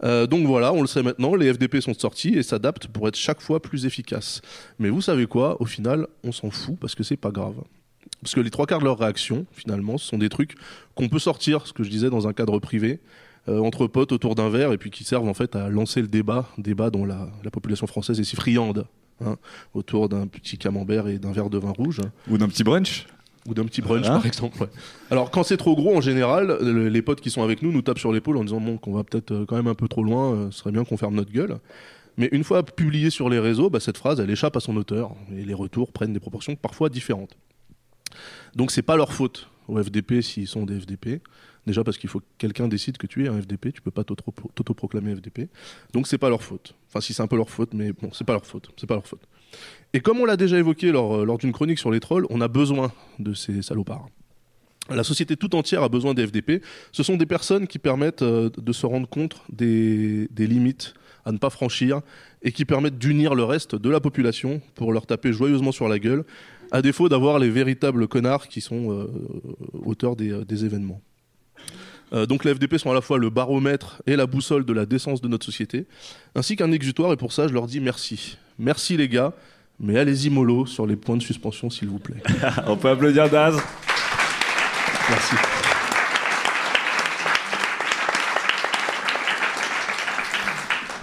Euh, 0.03 0.27
donc 0.27 0.45
voilà, 0.45 0.73
on 0.73 0.81
le 0.81 0.87
sait 0.87 1.03
maintenant, 1.03 1.35
les 1.35 1.51
FDP 1.53 1.81
sont 1.81 1.93
sortis 1.93 2.35
et 2.35 2.43
s'adaptent 2.43 2.87
pour 2.87 3.07
être 3.07 3.15
chaque 3.15 3.41
fois 3.41 3.61
plus 3.61 3.85
efficaces. 3.85 4.41
Mais 4.79 4.89
vous 4.89 5.01
savez 5.01 5.25
quoi 5.27 5.61
Au 5.61 5.65
final, 5.65 6.07
on 6.23 6.31
s'en 6.31 6.51
fout 6.51 6.77
parce 6.79 6.95
que 6.95 7.03
c'est 7.03 7.17
pas 7.17 7.31
grave. 7.31 7.55
Parce 8.21 8.35
que 8.35 8.41
les 8.41 8.49
trois 8.49 8.65
quarts 8.65 8.79
de 8.79 8.85
leurs 8.85 8.99
réactions, 8.99 9.45
finalement, 9.51 9.97
ce 9.97 10.07
sont 10.07 10.17
des 10.17 10.29
trucs 10.29 10.55
qu'on 10.95 11.09
peut 11.09 11.19
sortir, 11.19 11.67
ce 11.67 11.73
que 11.73 11.83
je 11.83 11.89
disais, 11.89 12.09
dans 12.09 12.27
un 12.27 12.33
cadre 12.33 12.59
privé, 12.59 12.99
euh, 13.49 13.59
entre 13.59 13.87
potes 13.87 14.11
autour 14.11 14.35
d'un 14.35 14.49
verre, 14.49 14.71
et 14.71 14.77
puis 14.77 14.89
qui 14.89 15.03
servent 15.03 15.27
en 15.27 15.33
fait 15.33 15.55
à 15.55 15.69
lancer 15.69 16.01
le 16.01 16.07
débat, 16.07 16.49
débat 16.57 16.89
dont 16.89 17.05
la, 17.05 17.29
la 17.43 17.51
population 17.51 17.87
française 17.87 18.19
est 18.19 18.23
si 18.23 18.35
friande, 18.35 18.87
hein, 19.23 19.37
autour 19.73 20.09
d'un 20.09 20.27
petit 20.27 20.57
camembert 20.57 21.07
et 21.07 21.19
d'un 21.19 21.31
verre 21.31 21.49
de 21.49 21.57
vin 21.57 21.71
rouge. 21.71 22.01
Ou 22.29 22.37
d'un 22.37 22.47
petit 22.47 22.63
brunch 22.63 23.07
Ou 23.47 23.53
d'un 23.53 23.63
petit 23.65 23.81
brunch, 23.81 24.05
par 24.15 24.25
exemple. 24.25 24.61
ouais. 24.61 24.67
Alors, 25.09 25.31
quand 25.31 25.41
c'est 25.43 25.57
trop 25.57 25.73
gros, 25.75 25.95
en 25.95 26.01
général, 26.01 26.57
le- 26.61 26.89
les 26.89 27.01
potes 27.01 27.21
qui 27.21 27.29
sont 27.31 27.41
avec 27.43 27.61
nous 27.61 27.71
nous 27.71 27.81
tapent 27.81 27.97
sur 27.99 28.11
l'épaule 28.11 28.37
en 28.37 28.43
disant 28.43 28.59
bon, 28.59 28.77
qu'on 28.77 28.93
va 28.93 29.03
peut-être 29.05 29.31
euh, 29.31 29.45
quand 29.47 29.55
même 29.55 29.67
un 29.67 29.73
peu 29.75 29.87
trop 29.87 30.03
loin, 30.03 30.33
euh, 30.33 30.51
ce 30.51 30.59
serait 30.59 30.71
bien 30.71 30.83
qu'on 30.83 30.97
ferme 30.97 31.15
notre 31.15 31.31
gueule. 31.31 31.57
Mais 32.17 32.27
une 32.33 32.43
fois 32.43 32.63
publiée 32.63 33.09
sur 33.09 33.29
les 33.29 33.39
réseaux, 33.39 33.69
bah, 33.69 33.79
cette 33.79 33.97
phrase, 33.97 34.19
elle 34.19 34.29
échappe 34.29 34.57
à 34.57 34.59
son 34.59 34.75
auteur, 34.75 35.15
et 35.35 35.45
les 35.45 35.53
retours 35.53 35.91
prennent 35.93 36.13
des 36.13 36.19
proportions 36.19 36.55
parfois 36.55 36.89
différentes. 36.89 37.37
Donc, 38.55 38.71
c'est 38.71 38.81
pas 38.81 38.95
leur 38.97 39.13
faute 39.13 39.49
au 39.67 39.81
FDP 39.81 40.21
s'ils 40.21 40.47
sont 40.47 40.65
des 40.65 40.79
FDP. 40.79 41.21
Déjà 41.65 41.83
parce 41.83 41.97
qu'il 41.97 42.09
faut 42.09 42.21
que 42.21 42.25
quelqu'un 42.37 42.69
décide 42.69 42.95
que 42.97 43.07
tu 43.07 43.25
es 43.25 43.27
un 43.27 43.41
FDP, 43.41 43.73
tu 43.73 43.81
peux 43.81 43.91
pas 43.91 44.03
t'auto- 44.03 44.33
t'autoproclamer 44.55 45.13
FDP. 45.17 45.49
Donc 45.91 46.07
c'est 46.07 46.17
pas 46.17 46.29
leur 46.29 46.41
faute. 46.41 46.73
Enfin 46.87 47.01
si 47.01 47.13
c'est 47.13 47.21
un 47.21 47.27
peu 47.27 47.35
leur 47.35 47.49
faute, 47.49 47.73
mais 47.73 47.91
bon, 47.91 48.09
c'est 48.13 48.23
pas 48.23 48.31
leur 48.31 48.45
faute. 48.45 48.69
C'est 48.77 48.87
pas 48.87 48.93
leur 48.93 49.05
faute. 49.05 49.19
Et 49.93 49.99
comme 49.99 50.19
on 50.19 50.25
l'a 50.25 50.37
déjà 50.37 50.57
évoqué 50.57 50.91
lors, 50.91 51.25
lors 51.25 51.37
d'une 51.37 51.51
chronique 51.51 51.79
sur 51.79 51.91
les 51.91 51.99
trolls, 51.99 52.25
on 52.29 52.41
a 52.41 52.47
besoin 52.47 52.91
de 53.19 53.33
ces 53.33 53.61
salopards. 53.61 54.07
La 54.89 55.03
société 55.03 55.35
tout 55.35 55.55
entière 55.55 55.83
a 55.83 55.89
besoin 55.89 56.13
des 56.13 56.25
FDP. 56.25 56.63
Ce 56.91 57.03
sont 57.03 57.17
des 57.17 57.25
personnes 57.25 57.67
qui 57.67 57.79
permettent 57.79 58.21
euh, 58.21 58.49
de 58.57 58.71
se 58.71 58.85
rendre 58.85 59.07
compte 59.07 59.41
des, 59.51 60.27
limites 60.37 60.93
à 61.25 61.31
ne 61.33 61.37
pas 61.37 61.49
franchir 61.49 62.01
et 62.41 62.53
qui 62.53 62.63
permettent 62.63 62.97
d'unir 62.97 63.35
le 63.35 63.43
reste 63.43 63.75
de 63.75 63.89
la 63.89 63.99
population 63.99 64.61
pour 64.75 64.93
leur 64.93 65.05
taper 65.05 65.33
joyeusement 65.33 65.73
sur 65.73 65.89
la 65.89 65.99
gueule, 65.99 66.23
à 66.71 66.81
défaut 66.81 67.09
d'avoir 67.09 67.39
les 67.39 67.49
véritables 67.49 68.07
connards 68.07 68.47
qui 68.47 68.61
sont 68.61 68.91
euh, 68.91 69.07
auteurs 69.73 70.15
des, 70.15 70.31
euh, 70.31 70.45
événements. 70.49 71.01
Euh, 72.13 72.25
donc 72.25 72.45
les 72.45 72.53
FDP 72.53 72.77
sont 72.77 72.91
à 72.91 72.93
la 72.93 73.01
fois 73.01 73.17
le 73.17 73.29
baromètre 73.29 74.01
et 74.05 74.15
la 74.15 74.25
boussole 74.25 74.63
de 74.63 74.71
la 74.71 74.85
décence 74.85 75.19
de 75.19 75.27
notre 75.27 75.45
société, 75.45 75.85
ainsi 76.35 76.55
qu'un 76.55 76.71
exutoire, 76.71 77.11
et 77.11 77.17
pour 77.17 77.33
ça 77.33 77.49
je 77.49 77.53
leur 77.53 77.67
dis 77.67 77.81
merci. 77.81 78.37
Merci 78.59 78.97
les 78.97 79.07
gars, 79.07 79.33
mais 79.79 79.99
allez-y 79.99 80.29
mollo 80.29 80.65
sur 80.65 80.87
les 80.87 80.95
points 80.95 81.17
de 81.17 81.21
suspension 81.21 81.69
s'il 81.69 81.89
vous 81.89 81.99
plaît. 81.99 82.21
On 82.67 82.75
peut 82.75 82.89
applaudir 82.89 83.29
Daz. 83.29 83.55
Merci. 85.09 85.35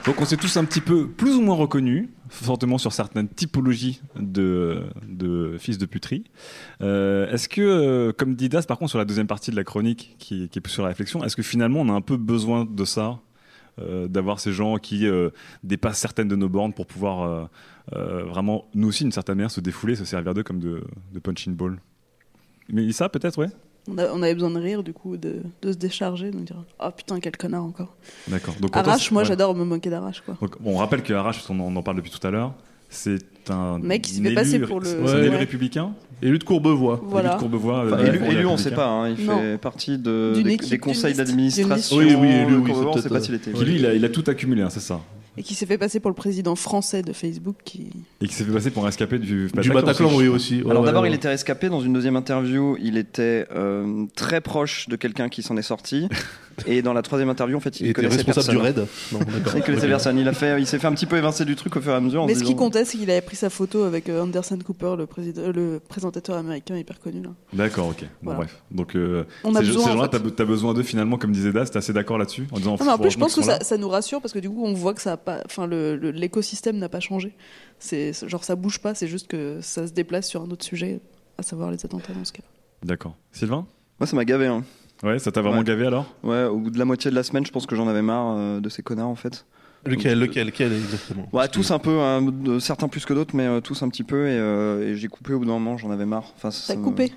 Donc 0.04 0.20
on 0.20 0.26
s'est 0.26 0.36
tous 0.36 0.54
un 0.58 0.66
petit 0.66 0.82
peu 0.82 1.08
plus 1.08 1.34
ou 1.36 1.40
moins 1.40 1.54
reconnus, 1.54 2.10
fortement 2.28 2.76
sur 2.76 2.92
certaines 2.92 3.28
typologies 3.28 4.02
de, 4.20 4.82
de 5.08 5.56
fils 5.58 5.78
de 5.78 5.86
puterie. 5.86 6.24
Euh, 6.82 7.32
est-ce 7.32 7.48
que, 7.48 7.62
euh, 7.62 8.12
comme 8.12 8.34
dit 8.34 8.50
Das, 8.50 8.66
par 8.66 8.78
contre 8.78 8.90
sur 8.90 8.98
la 8.98 9.06
deuxième 9.06 9.26
partie 9.26 9.50
de 9.50 9.56
la 9.56 9.64
chronique 9.64 10.16
qui, 10.18 10.50
qui 10.50 10.58
est 10.58 10.60
plus 10.60 10.72
sur 10.72 10.82
la 10.82 10.90
réflexion, 10.90 11.24
est-ce 11.24 11.36
que 11.36 11.42
finalement 11.42 11.80
on 11.80 11.88
a 11.88 11.92
un 11.92 12.02
peu 12.02 12.18
besoin 12.18 12.66
de 12.66 12.84
ça 12.84 13.20
d'avoir 13.78 14.40
ces 14.40 14.52
gens 14.52 14.76
qui 14.78 15.06
euh, 15.06 15.30
dépassent 15.62 15.98
certaines 15.98 16.28
de 16.28 16.36
nos 16.36 16.48
bornes 16.48 16.72
pour 16.72 16.86
pouvoir 16.86 17.22
euh, 17.22 17.44
euh, 17.94 18.22
vraiment, 18.24 18.66
nous 18.74 18.88
aussi, 18.88 19.04
d'une 19.04 19.12
certaine 19.12 19.36
manière, 19.36 19.50
se 19.50 19.60
défouler, 19.60 19.96
se 19.96 20.04
servir 20.04 20.32
d'eux 20.34 20.42
comme 20.42 20.60
de, 20.60 20.84
de 21.12 21.18
punching 21.18 21.54
ball. 21.54 21.78
Mais 22.68 22.90
ça, 22.92 23.08
peut-être, 23.08 23.38
ouais 23.38 23.48
On, 23.88 23.98
a- 23.98 24.10
on 24.12 24.22
avait 24.22 24.32
besoin 24.34 24.50
de 24.50 24.58
rire, 24.60 24.82
du 24.82 24.92
coup, 24.94 25.16
de, 25.16 25.42
de 25.60 25.72
se 25.72 25.76
décharger, 25.76 26.30
de 26.30 26.38
dire 26.38 26.64
Oh 26.78 26.88
putain, 26.96 27.20
quel 27.20 27.36
connard 27.36 27.64
encore. 27.64 27.94
D'accord. 28.28 28.54
Donc, 28.60 28.70
toi, 28.72 28.80
Arrache, 28.80 29.10
moi 29.10 29.22
ouais. 29.22 29.28
j'adore 29.28 29.54
me 29.54 29.64
moquer 29.64 29.90
d'Arrache, 29.90 30.22
quoi. 30.22 30.36
Donc, 30.40 30.56
on 30.64 30.76
rappelle 30.76 31.02
que 31.02 31.12
Arrache, 31.12 31.42
on 31.50 31.60
en, 31.60 31.64
on 31.64 31.76
en 31.76 31.82
parle 31.82 31.98
depuis 31.98 32.10
tout 32.10 32.24
à 32.26 32.30
l'heure, 32.30 32.54
c'est 32.94 33.50
un 33.50 33.78
Mec 33.78 34.02
qui 34.02 34.12
s'est 34.12 34.20
élu- 34.20 34.28
fait 34.30 34.34
passer 34.34 34.58
pour 34.60 34.80
le- 34.80 34.86
c'est 34.86 34.98
un 34.98 35.04
Ouais. 35.04 35.26
élu 35.26 35.36
républicain 35.36 35.92
Élu 36.22 36.38
de 36.38 36.44
Courbevoie. 36.44 37.00
Voilà. 37.04 37.30
Élu 37.30 37.34
de 37.36 37.40
Courbevoie. 37.40 37.84
Enfin, 37.86 37.98
euh, 37.98 38.06
élu, 38.06 38.16
élu, 38.30 38.46
on 38.46 38.56
sait 38.56 38.70
Républicains. 38.70 38.76
pas. 38.76 38.86
hein, 38.86 39.14
il 39.18 39.26
Non. 39.26 39.38
fait 39.38 39.58
partie 39.58 39.98
de, 39.98 40.32
des, 40.42 40.52
équipe, 40.52 40.70
des 40.70 40.78
conseils 40.78 41.12
d'administration. 41.14 41.96
Oui, 41.98 42.14
oui, 42.18 42.28
élu, 42.28 42.52
de 42.52 42.56
oui, 42.56 42.64
Courbevoie, 42.70 42.92
c'est 42.94 42.98
on 43.00 43.02
sait 43.02 43.08
pas 43.10 43.20
s'il 43.20 43.34
était. 43.34 43.50
Qui, 43.50 43.64
lui, 43.64 43.74
il 43.76 43.84
a, 43.84 43.92
il 43.94 44.04
a 44.04 44.08
tout 44.08 44.24
accumulé, 44.26 44.62
hein, 44.62 44.70
c'est 44.70 44.80
ça. 44.80 45.00
Et 45.36 45.42
qui 45.42 45.54
s'est 45.54 45.66
fait 45.66 45.78
passer 45.78 46.00
pour 46.00 46.10
le 46.10 46.14
président 46.14 46.54
français 46.54 47.02
de 47.02 47.12
Facebook. 47.12 47.56
Qui... 47.64 47.88
Et 48.20 48.28
qui 48.28 48.34
s'est 48.34 48.44
fait 48.44 48.52
passer 48.52 48.70
pour 48.70 48.82
un 48.84 48.86
rescapé 48.86 49.18
du 49.18 49.48
Du 49.60 49.70
Bataclan, 49.70 50.10
oui 50.14 50.28
aussi. 50.28 50.62
Ouais, 50.62 50.70
Alors 50.70 50.82
ouais, 50.82 50.86
d'abord, 50.86 51.02
ouais. 51.02 51.10
il 51.10 51.14
était 51.14 51.28
rescapé. 51.28 51.68
Dans 51.68 51.80
une 51.80 51.92
deuxième 51.92 52.16
interview, 52.16 52.76
il 52.80 52.96
était 52.96 53.46
euh, 53.54 54.06
très 54.14 54.40
proche 54.40 54.88
de 54.88 54.96
quelqu'un 54.96 55.28
qui 55.28 55.42
s'en 55.42 55.56
est 55.56 55.62
sorti. 55.62 56.08
Et 56.68 56.82
dans 56.82 56.92
la 56.92 57.02
troisième 57.02 57.30
interview, 57.30 57.56
en 57.56 57.60
fait, 57.60 57.80
il, 57.80 57.86
Il 57.86 57.90
était 57.90 58.02
responsable 58.02 58.32
personne. 58.32 58.54
du 58.54 58.60
raid 58.60 58.86
Non. 59.10 59.18
Il 59.56 59.62
connaissait 59.64 59.88
personne. 59.88 60.16
Il 60.20 60.28
a 60.28 60.32
fait, 60.32 60.60
il 60.60 60.68
s'est 60.68 60.78
fait 60.78 60.86
un 60.86 60.92
petit 60.92 61.06
peu 61.06 61.16
évincer 61.16 61.44
du 61.44 61.56
truc 61.56 61.74
au 61.76 61.80
fur 61.80 61.90
et 61.90 61.96
à 61.96 62.00
mesure. 62.00 62.22
en 62.22 62.26
Mais 62.26 62.36
ce 62.36 62.44
qui 62.44 62.54
comptait, 62.54 62.84
c'est 62.84 62.96
qu'il 62.96 63.10
avait 63.10 63.20
pris 63.22 63.34
sa 63.34 63.50
photo 63.50 63.82
avec 63.82 64.08
euh, 64.08 64.22
Anderson 64.22 64.56
Cooper, 64.64 64.94
le, 64.96 65.06
président, 65.06 65.42
le 65.52 65.80
présentateur 65.88 66.36
américain 66.36 66.76
hyper 66.76 67.00
connu. 67.00 67.22
Là. 67.22 67.30
D'accord, 67.52 67.88
ok. 67.88 68.02
Bon, 68.02 68.06
Voilà. 68.22 68.38
bref. 68.38 68.62
Donc, 68.70 68.94
euh, 68.94 69.24
On 69.42 69.52
a 69.56 69.60
ces, 69.62 69.66
besoin, 69.66 69.82
ces 69.82 69.90
en 69.90 69.92
gens-là, 69.94 70.08
fait. 70.12 70.18
t'as 70.18 70.24
be- 70.24 70.32
t'as 70.32 70.44
besoin 70.44 70.74
d'eux 70.74 70.84
finalement, 70.84 71.18
comme 71.18 71.32
disait 71.32 71.50
Das, 71.52 71.66
t'es 71.72 71.78
assez 71.78 71.92
d'accord 71.92 72.18
là-dessus? 72.18 72.46
En 72.52 72.58
disant, 72.58 72.76
Non, 72.78 72.84
mais 72.86 72.92
en 72.92 72.98
plus, 72.98 73.10
je 73.10 73.18
pense 73.18 73.34
que 73.34 73.42
ça, 73.42 73.58
ça 73.58 73.76
nous 73.76 73.88
rassure 73.88 74.20
parce 74.20 74.32
que 74.32 74.38
du 74.38 74.48
coup, 74.48 74.64
on 74.64 74.74
voit 74.74 74.94
que 74.94 75.02
ça 75.02 75.14
a 75.14 75.16
pas, 75.24 75.42
enfin, 75.46 75.66
l'écosystème 75.66 76.78
n'a 76.78 76.88
pas 76.88 77.00
changé. 77.00 77.34
C'est 77.78 78.12
genre 78.28 78.44
ça 78.44 78.56
bouge 78.56 78.78
pas, 78.80 78.94
c'est 78.94 79.08
juste 79.08 79.26
que 79.26 79.58
ça 79.60 79.86
se 79.86 79.92
déplace 79.92 80.28
sur 80.28 80.42
un 80.42 80.50
autre 80.50 80.64
sujet, 80.64 81.00
à 81.38 81.42
savoir 81.42 81.70
les 81.70 81.84
attentats 81.84 82.12
dans 82.12 82.24
ce 82.24 82.32
cas. 82.32 82.42
D'accord. 82.82 83.16
Sylvain? 83.32 83.66
Moi, 83.98 84.06
ça 84.06 84.16
m'a 84.16 84.24
gavé. 84.24 84.46
Hein. 84.46 84.64
Ouais, 85.02 85.18
ça 85.18 85.32
t'a 85.32 85.42
vraiment 85.42 85.58
Ouais. 85.58 85.64
gavé 85.64 85.86
alors? 85.86 86.06
Ouais, 86.22 86.44
au 86.44 86.58
bout 86.58 86.70
de 86.70 86.78
la 86.78 86.84
moitié 86.84 87.10
de 87.10 87.16
la 87.16 87.22
semaine, 87.22 87.44
je 87.44 87.50
pense 87.52 87.66
que 87.66 87.74
j'en 87.76 87.88
avais 87.88 88.02
marre 88.02 88.36
euh, 88.36 88.60
de 88.60 88.68
ces 88.68 88.82
connards 88.82 89.08
en 89.08 89.14
fait. 89.16 89.44
Lequel, 89.86 90.18
Donc, 90.18 90.28
lequel, 90.28 90.46
lequel 90.46 90.72
exactement? 90.72 91.28
Ouais, 91.32 91.46
tous 91.48 91.70
un 91.70 91.78
peu, 91.78 91.98
hein, 92.00 92.22
de- 92.22 92.58
certains 92.58 92.88
plus 92.88 93.04
que 93.04 93.12
d'autres, 93.12 93.36
mais 93.36 93.46
euh, 93.46 93.60
tous 93.60 93.82
un 93.82 93.88
petit 93.90 94.02
peu. 94.04 94.28
Et, 94.28 94.38
euh, 94.38 94.88
et 94.92 94.96
j'ai 94.96 95.08
coupé 95.08 95.34
au 95.34 95.38
bout 95.40 95.44
d'un 95.44 95.52
moment, 95.52 95.76
j'en 95.76 95.90
avais 95.90 96.06
marre. 96.06 96.32
Enfin, 96.36 96.50
ça 96.50 96.74
me- 96.74 96.82
coupé? 96.82 97.12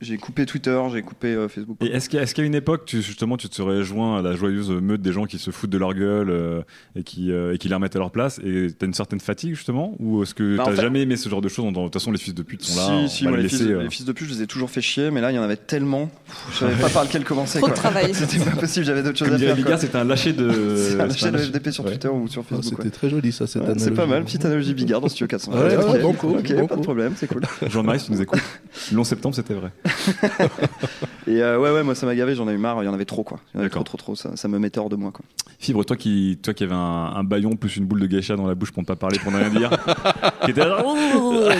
J'ai- 0.00 0.16
coupé 0.16 0.46
Twitter, 0.46 0.78
j'ai 0.92 1.02
coupé 1.02 1.28
euh, 1.28 1.48
Facebook. 1.48 1.76
Et 1.80 1.86
est-ce 1.86 2.08
qu'à 2.34 2.42
une 2.42 2.54
époque, 2.54 2.84
tu, 2.86 3.02
justement, 3.02 3.36
tu 3.36 3.48
te 3.48 3.54
serais 3.54 3.82
joint 3.84 4.18
à 4.18 4.22
la 4.22 4.34
joyeuse 4.34 4.70
meute 4.70 5.00
des 5.02 5.12
gens 5.12 5.24
qui 5.26 5.38
se 5.38 5.50
foutent 5.50 5.70
de 5.70 5.78
leur 5.78 5.94
gueule 5.94 6.30
euh, 6.30 6.62
et, 6.96 7.02
qui, 7.02 7.30
euh, 7.32 7.54
et 7.54 7.58
qui 7.58 7.68
les 7.68 7.74
remettent 7.74 7.96
à 7.96 7.98
leur 8.00 8.10
place 8.10 8.40
et 8.44 8.68
t'as 8.78 8.86
une 8.86 8.94
certaine 8.94 9.20
fatigue 9.20 9.54
justement 9.54 9.94
Ou 9.98 10.22
est-ce 10.22 10.34
que 10.34 10.56
Bah, 10.56 10.64
en 10.64 10.66
t'as 10.66 10.72
fait- 10.76 10.82
jamais 10.82 11.02
aimé 11.02 11.16
ce 11.16 11.28
genre 11.28 11.40
de 11.40 11.48
choses 11.48 11.66
De 11.66 11.72
toute 11.72 11.92
façon, 11.92 12.10
les 12.12 12.18
fils 12.18 12.34
de 12.34 12.42
pute 12.42 12.62
sont 12.64 12.76
là. 12.80 13.08
Si, 13.08 13.16
si, 13.18 13.22
on 13.22 13.26
va 13.26 13.30
moi, 13.30 13.36
les 13.38 13.42
les, 13.44 13.48
fils, 13.48 13.60
laisser, 13.60 13.72
euh. 13.72 13.82
les 13.82 13.90
fils 13.90 14.04
de 14.04 14.12
pute, 14.12 14.28
je 14.28 14.34
les 14.34 14.42
ai 14.42 14.46
toujours 14.46 14.70
fait 14.70 14.80
chier, 14.82 15.10
mais 15.10 15.20
là, 15.20 15.30
il 15.30 15.34
y 15.36 15.38
en 15.38 15.42
avait 15.42 15.56
tellement. 15.56 16.10
Je 16.52 16.58
savais 16.58 16.74
pas 16.80 16.88
par 16.88 17.04
lequel 17.04 17.24
commencer. 17.24 17.58
Trop 17.60 17.68
de 17.68 17.74
travail. 17.74 18.12
C'était 18.14 18.44
pas 18.44 18.56
possible, 18.56 18.84
j'avais 18.86 19.02
d'autres 19.02 19.18
choses 19.18 19.32
à 19.32 19.38
faire. 19.38 19.78
C'était 19.78 19.96
un 19.96 20.04
lâcher 20.04 20.32
de. 20.32 20.50
C'est 20.76 21.00
un 21.00 21.06
lâcher 21.06 21.30
de 21.30 21.38
FDP 21.50 21.70
sur 21.70 21.84
Ouais. 21.84 21.90
Twitter 21.92 22.08
ou 22.08 22.28
sur 22.28 22.42
Ah, 22.50 22.56
Facebook. 22.56 22.80
C'était 22.82 22.90
très 22.94 23.08
joli 23.10 23.32
ça, 23.32 23.46
cette. 23.46 23.78
C'est 23.80 23.92
pas 23.92 24.06
mal, 24.06 24.24
petite 24.24 24.44
analogie 24.44 24.74
Bigard 24.74 25.00
dans 25.00 25.08
Studio 25.08 25.26
400. 25.26 25.52
Ouais, 25.52 25.76
ok, 25.76 26.66
pas 26.68 26.76
de 26.76 26.82
problème, 26.82 27.12
c'est 27.16 27.26
cool. 27.26 27.42
Jean-Marie, 27.68 28.00
si 28.00 28.06
tu 28.06 28.12
nous 28.12 28.22
écoutes. 28.22 28.40
Le 28.92 28.98
11 28.98 29.06
septembre, 29.06 29.34
c'était 29.34 29.54
vrai. 29.60 29.70
Et 31.26 31.42
euh, 31.42 31.58
ouais, 31.58 31.70
ouais, 31.70 31.82
moi 31.82 31.94
ça 31.94 32.06
m'a 32.06 32.14
gavé, 32.14 32.34
j'en 32.34 32.48
ai 32.48 32.52
eu 32.52 32.58
marre, 32.58 32.82
il 32.82 32.86
y 32.86 32.88
en 32.88 32.94
avait 32.94 33.04
trop 33.04 33.22
quoi. 33.22 33.38
Il 33.52 33.56
y 33.56 33.58
en 33.58 33.60
avait 33.60 33.70
trop, 33.70 33.84
trop, 33.84 33.96
trop, 33.98 34.16
ça, 34.16 34.36
ça 34.36 34.48
me 34.48 34.58
mettait 34.58 34.80
hors 34.80 34.88
de 34.88 34.96
moi 34.96 35.12
quoi. 35.12 35.24
Fibre, 35.58 35.84
toi 35.84 35.96
qui, 35.96 36.38
toi 36.42 36.54
qui 36.54 36.64
avais 36.64 36.74
un, 36.74 36.78
un 37.14 37.22
baillon 37.22 37.54
plus 37.56 37.76
une 37.76 37.84
boule 37.84 38.00
de 38.00 38.06
geisha 38.06 38.34
dans 38.34 38.46
la 38.46 38.54
bouche 38.54 38.72
pour 38.72 38.82
ne 38.82 38.86
pas 38.86 38.96
parler, 38.96 39.18
pour 39.18 39.30
ne 39.30 39.36
rien 39.36 39.50
dire, 39.50 39.70
qui 40.44 40.50
était, 40.50 40.64
là, 40.64 40.82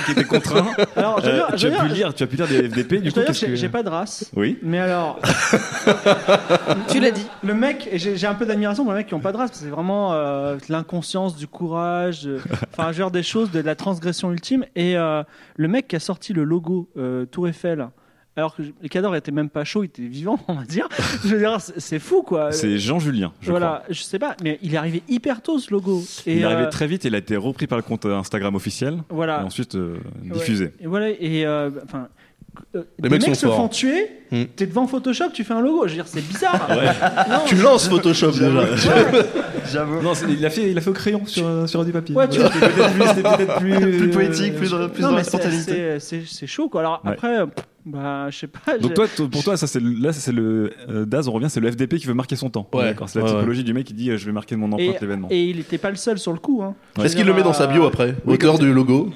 qui 0.07 0.13
était 0.13 0.25
contraint. 0.25 0.67
Alors, 0.97 1.21
Euh, 1.25 1.33
dire- 1.33 1.47
tu, 1.57 1.67
as 1.67 1.71
pu 1.71 1.87
dire- 1.89 1.95
lire, 1.95 2.15
tu 2.15 2.23
as 2.23 2.27
pu 2.27 2.37
lire 2.37 2.49
des 2.49 2.69
FDP, 2.69 2.95
du 3.03 3.11
Je 3.11 3.15
coup, 3.15 3.21
j'ai- 3.33 3.67
que... 3.67 3.67
pas 3.73 3.83
de 3.83 3.91
race. 3.91 4.31
Oui. 4.35 4.59
Mais 4.63 4.79
alors. 4.79 5.19
Tu 6.89 7.01
l'as 7.01 7.11
dit. 7.11 7.27
Le 7.43 7.55
mec, 7.55 7.89
j'ai 7.93 8.27
un 8.27 8.35
peu 8.35 8.47
d'admiration 8.47 8.85
pour 8.85 8.93
les 8.93 9.01
mecs 9.01 9.07
qui 9.07 9.15
ont 9.15 9.21
pas 9.21 9.33
de 9.33 9.37
race, 9.37 9.51
parce 9.51 9.61
que 9.61 9.67
c'est 9.67 9.71
vraiment 9.71 10.13
euh, 10.13 10.57
de 10.57 10.63
l'inconscience, 10.73 11.37
du 11.37 11.47
courage, 11.47 12.27
euh, 12.27 12.39
enfin, 12.73 12.93
genre 12.93 13.11
des 13.11 13.23
choses, 13.23 13.51
de 13.51 13.61
la 13.61 13.75
transgression 13.75 14.33
ultime. 14.33 14.65
Et 14.77 14.97
euh, 14.97 15.23
le 15.57 15.69
mec 15.69 15.89
qui 15.89 15.97
a 15.97 16.01
sorti 16.01 16.33
le 16.33 16.45
logo 16.45 16.89
euh, 16.97 17.27
Tour 17.27 17.49
Eiffel, 17.49 17.89
alors 18.37 18.55
que 18.55 18.63
les 18.81 18.89
cadors 18.89 19.15
étaient 19.17 19.33
même 19.33 19.51
pas 19.51 19.65
chauds, 19.65 19.83
il 19.83 19.87
était 19.87 20.03
vivant, 20.03 20.39
on 20.49 20.55
va 20.55 20.65
dire. 20.65 20.89
Je 21.25 21.29
veux 21.29 21.39
dire, 21.39 21.59
c'est 21.61 21.99
fou 21.99 22.23
quoi. 22.23 22.53
C'est 22.53 22.79
Jean 22.79 22.99
Julien, 22.99 23.33
je 23.41 23.51
voilà, 23.51 23.83
je 23.91 24.01
sais 24.03 24.19
pas, 24.19 24.37
mais 24.43 24.59
il 24.63 24.75
est 24.75 24.79
arrivé 24.79 25.03
hyper 25.09 25.43
tôt 25.43 25.59
ce 25.59 25.71
logo. 25.73 26.03
Et, 26.27 26.35
il 26.37 26.41
est 26.43 26.45
arrivé 26.45 26.63
euh, 26.63 26.71
très 26.71 26.87
vite, 26.87 27.05
il 27.05 27.15
a 27.15 27.19
été 27.19 27.37
repris 27.37 27.67
par 27.67 27.77
le 27.79 27.83
compte 27.83 28.07
Instagram 28.07 28.55
officiel, 28.55 28.99
Voilà. 29.11 29.41
et 29.41 29.45
ensuite 29.45 29.75
euh, 29.75 29.97
Ouais. 30.25 30.31
diffusé. 30.33 30.73
Et 30.81 30.87
voilà, 30.87 31.11
et 31.11 31.45
euh, 31.45 31.71
enfin. 31.85 32.09
euh, 32.77 32.83
Les 33.03 33.09
des 33.09 33.19
mecs 33.19 33.35
se 33.37 33.47
forts. 33.47 33.57
font 33.57 33.69
tuer, 33.69 34.09
Hmm. 34.33 34.45
t'es 34.55 34.65
devant 34.67 34.87
Photoshop, 34.87 35.31
tu 35.35 35.43
fais 35.43 35.55
un 35.55 35.61
logo. 35.61 35.83
Je 35.89 35.89
veux 35.89 35.95
dire, 35.97 36.07
c'est 36.07 36.21
bizarre. 36.25 36.69
Non. 37.29 37.39
Tu 37.47 37.57
lances 37.57 37.89
Photoshop 37.89 38.31
déjà. 38.31 38.49
J'avoue. 39.73 40.01
Non, 40.03 40.13
il 40.29 40.47
a 40.47 40.51
fait, 40.51 40.71
il 40.71 40.79
a 40.79 40.81
fait 40.81 40.91
au 40.91 40.93
crayon 40.93 41.27
sur, 41.27 41.69
sur 41.69 41.85
du 41.85 41.91
papier. 41.91 42.15
Ouais, 42.15 42.29
tu 42.29 42.39
C'était 42.41 43.23
peut-être 43.23 43.57
plus, 43.59 44.11
poétique, 44.11 44.55
plus, 44.57 44.69
plus 44.69 45.03
non, 45.03 45.09
dans 45.09 45.11
mais 45.11 45.17
la 45.17 45.25
c'est- 45.25 45.31
spontanéité. 45.31 46.47
chaud 46.47 46.69
quoi. 46.69 46.81
Alors 46.83 47.03
Ouais. 47.05 47.11
après, 47.11 47.41
euh, 47.41 47.47
Bah, 47.87 48.29
je 48.31 48.39
sais 48.39 48.47
pas. 48.47 48.79
Donc 48.79 48.95
toi, 48.95 49.07
pour 49.31 49.43
toi, 49.43 49.57
ça 49.57 49.67
c'est 49.67 49.81
le- 49.81 49.91
là, 49.93 50.13
c'est 50.13 50.33
le 50.33 50.73
euh, 50.89 51.05
Daz. 51.07 51.29
On 51.29 51.33
revient, 51.33 51.49
c'est 51.49 51.61
le 51.61 51.71
FDP 51.71 51.97
qui 51.99 52.07
veut 52.07 52.15
marquer 52.15 52.37
son 52.37 52.51
temps. 52.51 52.69
Ouais. 52.75 52.85
D'accord. 52.85 53.09
C'est 53.09 53.19
la 53.19 53.25
Ouais, 53.25 53.31
typologie 53.33 53.65
du 53.65 53.73
mec 53.73 53.87
qui 53.87 53.95
dit, 53.95 54.11
euh, 54.11 54.19
je 54.19 54.27
vais 54.27 54.33
marquer 54.33 54.57
mon 54.57 54.69
et, 54.79 54.87
empreinte 54.89 55.01
l'événement. 55.01 55.29
et 55.31 55.45
il 55.49 55.61
était 55.61 55.79
pas 55.79 55.91
le 55.91 55.97
seul 55.97 56.19
sur 56.19 56.33
le 56.33 56.39
coup. 56.39 56.63
Hein. 56.63 56.75
Est-ce 57.03 57.17
qu'il 57.17 57.25
le 57.27 57.33
met 57.33 57.43
dans 57.43 57.53
sa 57.55 57.67
bio 57.67 57.85
après 57.87 58.15
oui, 58.27 58.35
Auteur 58.35 58.59
du 58.59 58.73
logo. 58.73 59.11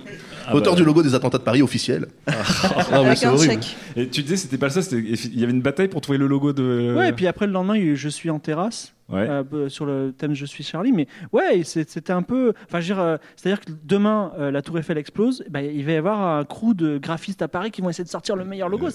Ah 0.46 0.54
Auteur 0.54 0.74
bah. 0.74 0.78
du 0.80 0.84
logo 0.84 1.02
des 1.02 1.14
attentats 1.14 1.38
de 1.38 1.42
Paris 1.42 1.62
officiel. 1.62 2.06
Ah, 2.26 2.86
mais 2.90 2.96
Avec 3.06 3.18
c'est 3.18 3.26
horrible. 3.26 3.60
Et 3.96 4.08
tu 4.08 4.22
disais, 4.22 4.36
c'était 4.36 4.58
pas 4.58 4.68
ça. 4.70 4.80
Il 4.92 5.38
y 5.38 5.42
avait 5.42 5.52
une 5.52 5.62
bataille 5.62 5.88
pour 5.88 6.00
trouver 6.00 6.18
le 6.18 6.26
logo 6.26 6.52
de. 6.52 6.94
Ouais, 6.96 7.10
et 7.10 7.12
puis 7.12 7.26
après 7.26 7.46
le 7.46 7.52
lendemain, 7.52 7.78
Je 7.94 8.08
suis 8.08 8.30
en 8.30 8.38
terrasse. 8.38 8.93
Ouais. 9.10 9.28
euh, 9.28 9.68
sur 9.68 9.84
le 9.84 10.14
thème 10.16 10.34
Je 10.34 10.46
suis 10.46 10.64
Charlie, 10.64 10.92
mais 10.92 11.06
ouais, 11.32 11.62
c'était 11.64 12.10
un 12.12 12.22
peu. 12.22 12.54
Enfin, 12.66 12.80
euh, 12.98 13.18
c'est-à-dire 13.36 13.60
que 13.60 13.70
demain, 13.84 14.32
euh, 14.38 14.50
la 14.50 14.62
Tour 14.62 14.78
Eiffel 14.78 14.96
explose, 14.96 15.44
bah, 15.50 15.60
il 15.60 15.84
va 15.84 15.92
y 15.92 15.96
avoir 15.96 16.20
un 16.38 16.44
crew 16.44 16.72
de 16.74 16.96
graphistes 16.96 17.42
à 17.42 17.48
Paris 17.48 17.70
qui 17.70 17.82
vont 17.82 17.90
essayer 17.90 18.04
de 18.04 18.08
sortir 18.08 18.34
le 18.34 18.44
meilleur 18.44 18.68
logo. 18.70 18.88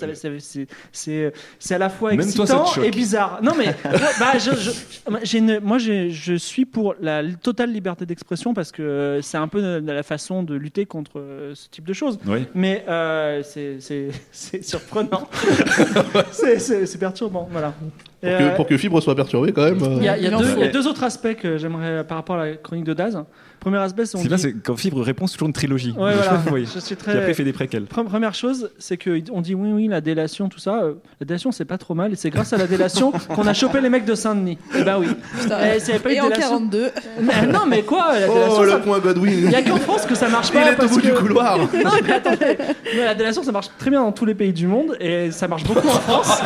C'est 0.92 1.32
à 1.72 1.78
la 1.78 1.90
fois 1.90 2.10
Même 2.12 2.22
excitant 2.22 2.66
et 2.84 2.90
bizarre. 2.92 3.40
Non, 3.44 3.52
mais 3.58 3.76
bah, 4.20 4.38
je, 4.40 4.52
je- 4.56 5.38
une- 5.38 5.60
moi, 5.60 5.78
je 5.78 6.36
suis 6.38 6.66
pour 6.66 6.96
la 7.00 7.22
totale 7.32 7.72
liberté 7.72 8.06
d'expression 8.08 8.54
parce 8.56 8.72
que 8.72 9.20
c'est 9.22 9.38
un 9.38 9.48
peu 9.48 9.80
la 9.80 10.04
façon 10.04 10.42
de 10.44 10.56
lutter 10.56 10.86
contre 10.88 11.22
ce 11.54 11.70
type 11.70 11.86
de 11.86 11.94
choses. 11.94 12.18
Oui. 12.26 12.48
Mais 12.56 12.84
c'est- 13.44 14.64
surprenant. 14.64 15.30
c'est 16.32 17.00
perturbant, 17.00 17.48
voilà. 17.52 17.74
Pour 18.22 18.30
que, 18.30 18.44
euh, 18.44 18.56
pour 18.56 18.66
que 18.66 18.78
Fibre 18.78 19.00
soit 19.02 19.16
perturbé 19.16 19.54
quand 19.54 19.64
même. 19.64 19.80
il 19.98 20.04
y 20.04 20.06
y 20.06 20.10
a 20.10 20.68
deux 20.68 20.88
autres 20.88 21.04
aspects 21.04 21.36
que 21.36 21.58
j'aimerais 21.58 22.00
euh, 22.00 22.04
par 22.04 22.18
rapport 22.18 22.36
à 22.36 22.46
la 22.46 22.56
chronique 22.56 22.86
de 22.86 22.94
Daz. 22.94 23.18
Premier 23.60 23.78
aspect, 23.78 24.06
c'est 24.06 24.18
dit- 24.18 24.30
c'est 24.38 24.54
quand 24.64 24.76
Fibre 24.78 25.02
répond, 25.02 25.28
c'est 25.28 25.34
toujours 25.34 25.48
une 25.48 25.54
trilogie. 25.54 25.94
Ouais, 25.98 26.14
Je 26.14 26.18
voilà. 26.50 26.66
suis 26.82 26.96
très- 26.96 27.12
Puis 27.12 27.20
après, 27.20 27.32
il 27.32 27.36
fait 27.36 27.44
des 27.44 27.54
préquels. 27.54 27.84
Pre- 27.84 28.06
Première 28.06 28.34
chose, 28.34 28.70
c'est 28.80 28.98
qu'on 28.98 29.42
dit 29.42 29.54
oui, 29.56 29.72
oui, 29.74 29.88
la 29.88 30.02
délation, 30.02 30.48
tout 30.50 30.60
ça. 30.60 30.82
euh, 30.84 30.94
la 31.20 31.26
délation, 31.26 31.52
c'est 31.52 31.66
pas 31.66 31.78
trop 31.78 31.94
mal. 31.94 32.14
Et 32.14 32.16
c'est 32.16 32.30
grâce 32.30 32.54
à 32.54 32.58
la 32.58 32.68
délation 32.68 33.12
qu'on 33.36 33.46
a 33.48 33.54
chopé 33.54 33.82
les 33.82 33.90
mecs 33.90 34.06
de 34.06 34.16
Saint-Denis. 34.16 34.58
Eh 34.76 34.84
ben 34.84 34.98
oui. 35.00 35.08
Putain. 35.42 35.58
Eh, 35.76 36.00
pas 36.00 36.12
Et 36.12 36.20
en 36.22 36.30
délation- 36.30 36.50
42. 36.50 36.90
Mais 37.22 37.48
non, 37.48 37.66
mais 37.68 37.82
quoi 37.84 38.14
la 38.14 38.28
délation, 38.28 38.58
Oh, 38.60 38.66
ça- 38.68 38.78
le 38.78 38.82
point 38.82 39.00
Godwin. 39.00 39.34
Il 39.46 39.52
y 39.52 39.56
a 39.56 39.62
qu'en 39.62 39.78
France 39.78 40.06
que 40.06 40.16
ça 40.16 40.30
marche 40.30 40.52
pas. 40.52 40.62
Il 40.62 40.68
est 40.70 40.84
au 40.84 40.88
bout 40.88 41.02
du 41.02 41.10
que- 41.12 41.18
couloir. 41.18 41.58
non, 41.60 41.68
mais 42.04 42.14
attendez. 42.14 42.58
Mais 42.96 43.04
la 43.06 43.16
délation, 43.16 43.44
ça 43.44 43.52
marche 43.52 43.68
très 43.78 43.90
bien 43.90 44.02
dans 44.02 44.12
tous 44.12 44.26
les 44.26 44.36
pays 44.36 44.54
du 44.54 44.68
monde 44.68 44.96
et 45.00 45.32
ça 45.32 45.48
marche 45.48 45.64
beaucoup 45.66 45.88
en 45.88 45.92
France. 46.00 46.40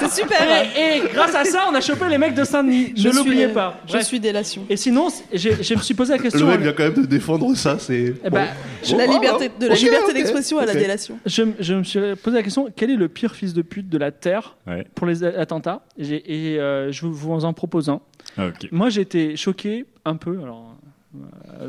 C'est 0.00 0.22
super. 0.22 0.40
Et, 0.76 0.96
et 0.98 1.02
grâce 1.12 1.34
à 1.34 1.44
ça, 1.44 1.66
on 1.70 1.74
a 1.74 1.80
chopé 1.80 2.08
les 2.08 2.18
mecs 2.18 2.34
de 2.34 2.44
Saint-Denis. 2.44 2.92
Je 2.96 3.08
Ne 3.08 3.14
l'oubliez 3.14 3.44
suis- 3.46 3.54
pas. 3.54 3.80
Je 3.86 3.98
suis 3.98 4.20
délation. 4.20 4.64
Et 4.68 4.76
sinon, 4.76 5.08
je 5.32 5.74
me 5.74 5.80
suis 5.80 5.94
posé 5.94 6.11
la 6.12 6.16
Le 6.18 6.22
question. 6.22 6.46
mec 6.46 6.60
vient 6.60 6.72
quand 6.72 6.84
même 6.84 6.94
de 7.02 7.06
défendre 7.06 7.54
ça, 7.56 7.78
c'est. 7.78 8.14
Eh 8.24 8.30
ben, 8.30 8.46
Bon. 8.90 8.96
La 8.96 9.06
liberté, 9.06 9.50
de 9.60 9.66
la 9.66 9.74
liberté 9.74 10.12
d'expression 10.12 10.58
à 10.58 10.66
la 10.66 10.74
délation. 10.74 11.18
je, 11.26 11.42
je 11.60 11.74
me 11.74 11.82
suis 11.84 12.00
posé 12.22 12.36
la 12.36 12.42
question 12.42 12.68
quel 12.74 12.90
est 12.90 12.96
le 12.96 13.08
pire 13.08 13.34
fils 13.34 13.52
de 13.54 13.62
pute 13.62 13.88
de 13.88 13.98
la 13.98 14.10
Terre 14.10 14.56
Ouais. 14.66 14.86
pour 14.94 15.06
les 15.06 15.24
a- 15.24 15.38
attentats? 15.40 15.84
Et, 15.98 16.58
euh, 16.58 16.90
je 16.92 17.06
vous 17.06 17.44
en 17.44 17.52
propose 17.52 17.88
un. 17.88 18.00
Ah. 18.38 18.48
Moi, 18.70 18.88
j'ai 18.88 19.00
été 19.02 19.36
choqué 19.36 19.84
un 20.04 20.16
peu, 20.16 20.38
alors 20.42 20.71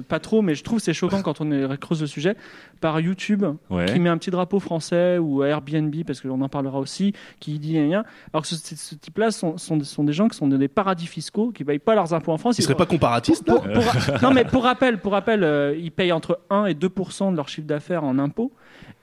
pas 0.07 0.20
trop, 0.20 0.41
mais 0.41 0.56
je 0.56 0.64
trouve 0.64 0.80
que 0.80 0.84
c'est 0.86 0.94
choquant 0.94 1.22
quand 1.22 1.41
on 1.41 1.52
est- 1.52 1.78
creuse 1.80 2.02
le 2.02 2.07
sujet, 2.07 2.36
par 2.82 2.99
YouTube 2.99 3.44
Ouais. 3.70 3.86
qui 3.86 3.99
met 3.99 4.10
un 4.10 4.18
petit 4.18 4.32
drapeau 4.32 4.60
français 4.60 5.18
ou 5.18 5.44
Airbnb, 5.44 5.94
parce 6.06 6.22
qu'on 6.22 6.41
en 6.41 6.49
parlera 6.49 6.80
aussi, 6.80 7.14
qui 7.40 7.60
dit 7.60 7.80
rien. 7.80 8.03
Alors 8.34 8.44
que 8.44 8.48
ce, 8.49 8.95
type-là 8.95 9.32
sont, 9.32 9.57
sont, 9.57 9.82
sont 9.84 10.03
des 10.03 10.14
gens 10.14 10.28
qui 10.28 10.38
sont 10.38 10.48
des 10.48 10.68
paradis 10.68 11.07
fiscaux, 11.07 11.52
qui 11.52 11.64
ne 11.64 11.68
payent 11.68 11.80
pas 11.80 11.95
leurs 11.95 12.14
impôts 12.14 12.32
en 12.32 12.38
France. 12.38 12.57
Il 12.60 12.64
serait 12.64 12.76
pas 12.76 12.86
comparatiste 12.86 13.48
là 13.48 13.56
Pour- 13.56 13.64
pour- 13.64 14.22
non, 14.22 14.32
mais 14.34 14.45
pour 14.45 14.64
rappel, 14.64 14.99
pour 14.99 15.11
rappel 15.14 15.44
euh, 15.44 15.76
ils 15.78 15.91
payent 15.91 16.11
entre 16.11 16.40
1 16.49 16.65
et 16.65 16.74
2 16.74 16.90
de 16.90 17.36
leur 17.36 17.49
chiffre 17.49 17.68
d'affaires 17.68 18.03
en 18.03 18.20
impôts. 18.20 18.52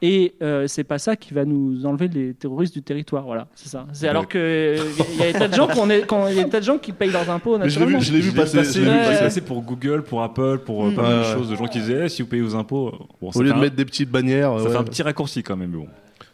Et 0.03 0.33
euh, 0.43 0.67
c'est 0.67 0.85
pas 0.85 0.99
ça 0.99 1.15
qui 1.15 1.35
va 1.35 1.45
nous 1.45 1.85
enlever 1.85 2.09
les 2.09 2.33
terroristes 2.33 2.73
du 2.73 2.83
territoire. 2.83 3.25
Voilà, 3.25 3.49
c'est 3.55 3.69
ça. 3.69 3.87
C'est 3.93 4.09
alors 4.09 4.27
que 4.29 4.39
euh, 4.39 4.77
il 5.13 5.17
y 5.19 5.23
a 5.23 5.33
des 5.33 5.39
tas 5.39 5.49
de 5.49 5.55
gens 5.55 5.67
qu'on 5.67 5.91
est, 5.91 6.07
qu'on- 6.07 6.27
il 6.29 6.37
y 6.37 6.41
a 6.41 6.45
des 6.45 6.49
tas 6.51 6.61
de 6.61 6.65
gens 6.65 6.79
qui 6.79 6.93
payent 6.93 7.11
leurs 7.11 7.29
impôts 7.29 7.59
Mais 7.59 7.69
je 7.69 7.79
l'ai 7.79 7.85
vu- 7.87 7.93
naturellement. 7.93 8.01
je 8.01 8.13
l'ai 8.13 8.21
vu 8.21 8.33
passer, 8.33 8.65
je 8.65 8.81
l'ai 8.81 8.91
vu 8.91 8.99
passer. 9.07 9.21
passer 9.25 9.41
pour 9.43 9.61
Google, 9.63 10.03
pour 10.03 10.23
Apple, 10.23 10.61
pour 10.65 10.87
euh, 10.87 10.91
pas 10.93 11.03
Mm. 11.03 11.05
mal 11.05 11.15
de 11.17 11.19
Ouais. 11.29 11.35
choses. 11.35 11.51
De 11.51 11.57
gens 11.57 11.67
qui 11.67 11.81
disaient, 11.81 12.07
eh, 12.07 12.09
si 12.09 12.23
vous 12.23 12.29
payez 12.29 12.43
vos 12.43 12.55
impôts, 12.57 12.93
bon, 13.21 13.31
ça 13.31 13.39
Au 13.39 13.43
lieu 13.43 13.49
fait 13.49 13.55
de 13.55 13.59
un- 13.59 13.63
mettre 13.63 13.77
des 13.77 13.85
petites 13.85 14.11
bannières. 14.11 14.59
ça 14.59 14.65
ouais. 14.65 14.71
fait 14.71 14.77
un 14.79 14.85
petit 14.85 15.03
raccourci 15.03 15.43
quand 15.43 15.57
même. 15.57 15.71
mais 15.71 15.77
Bon. 15.79 15.87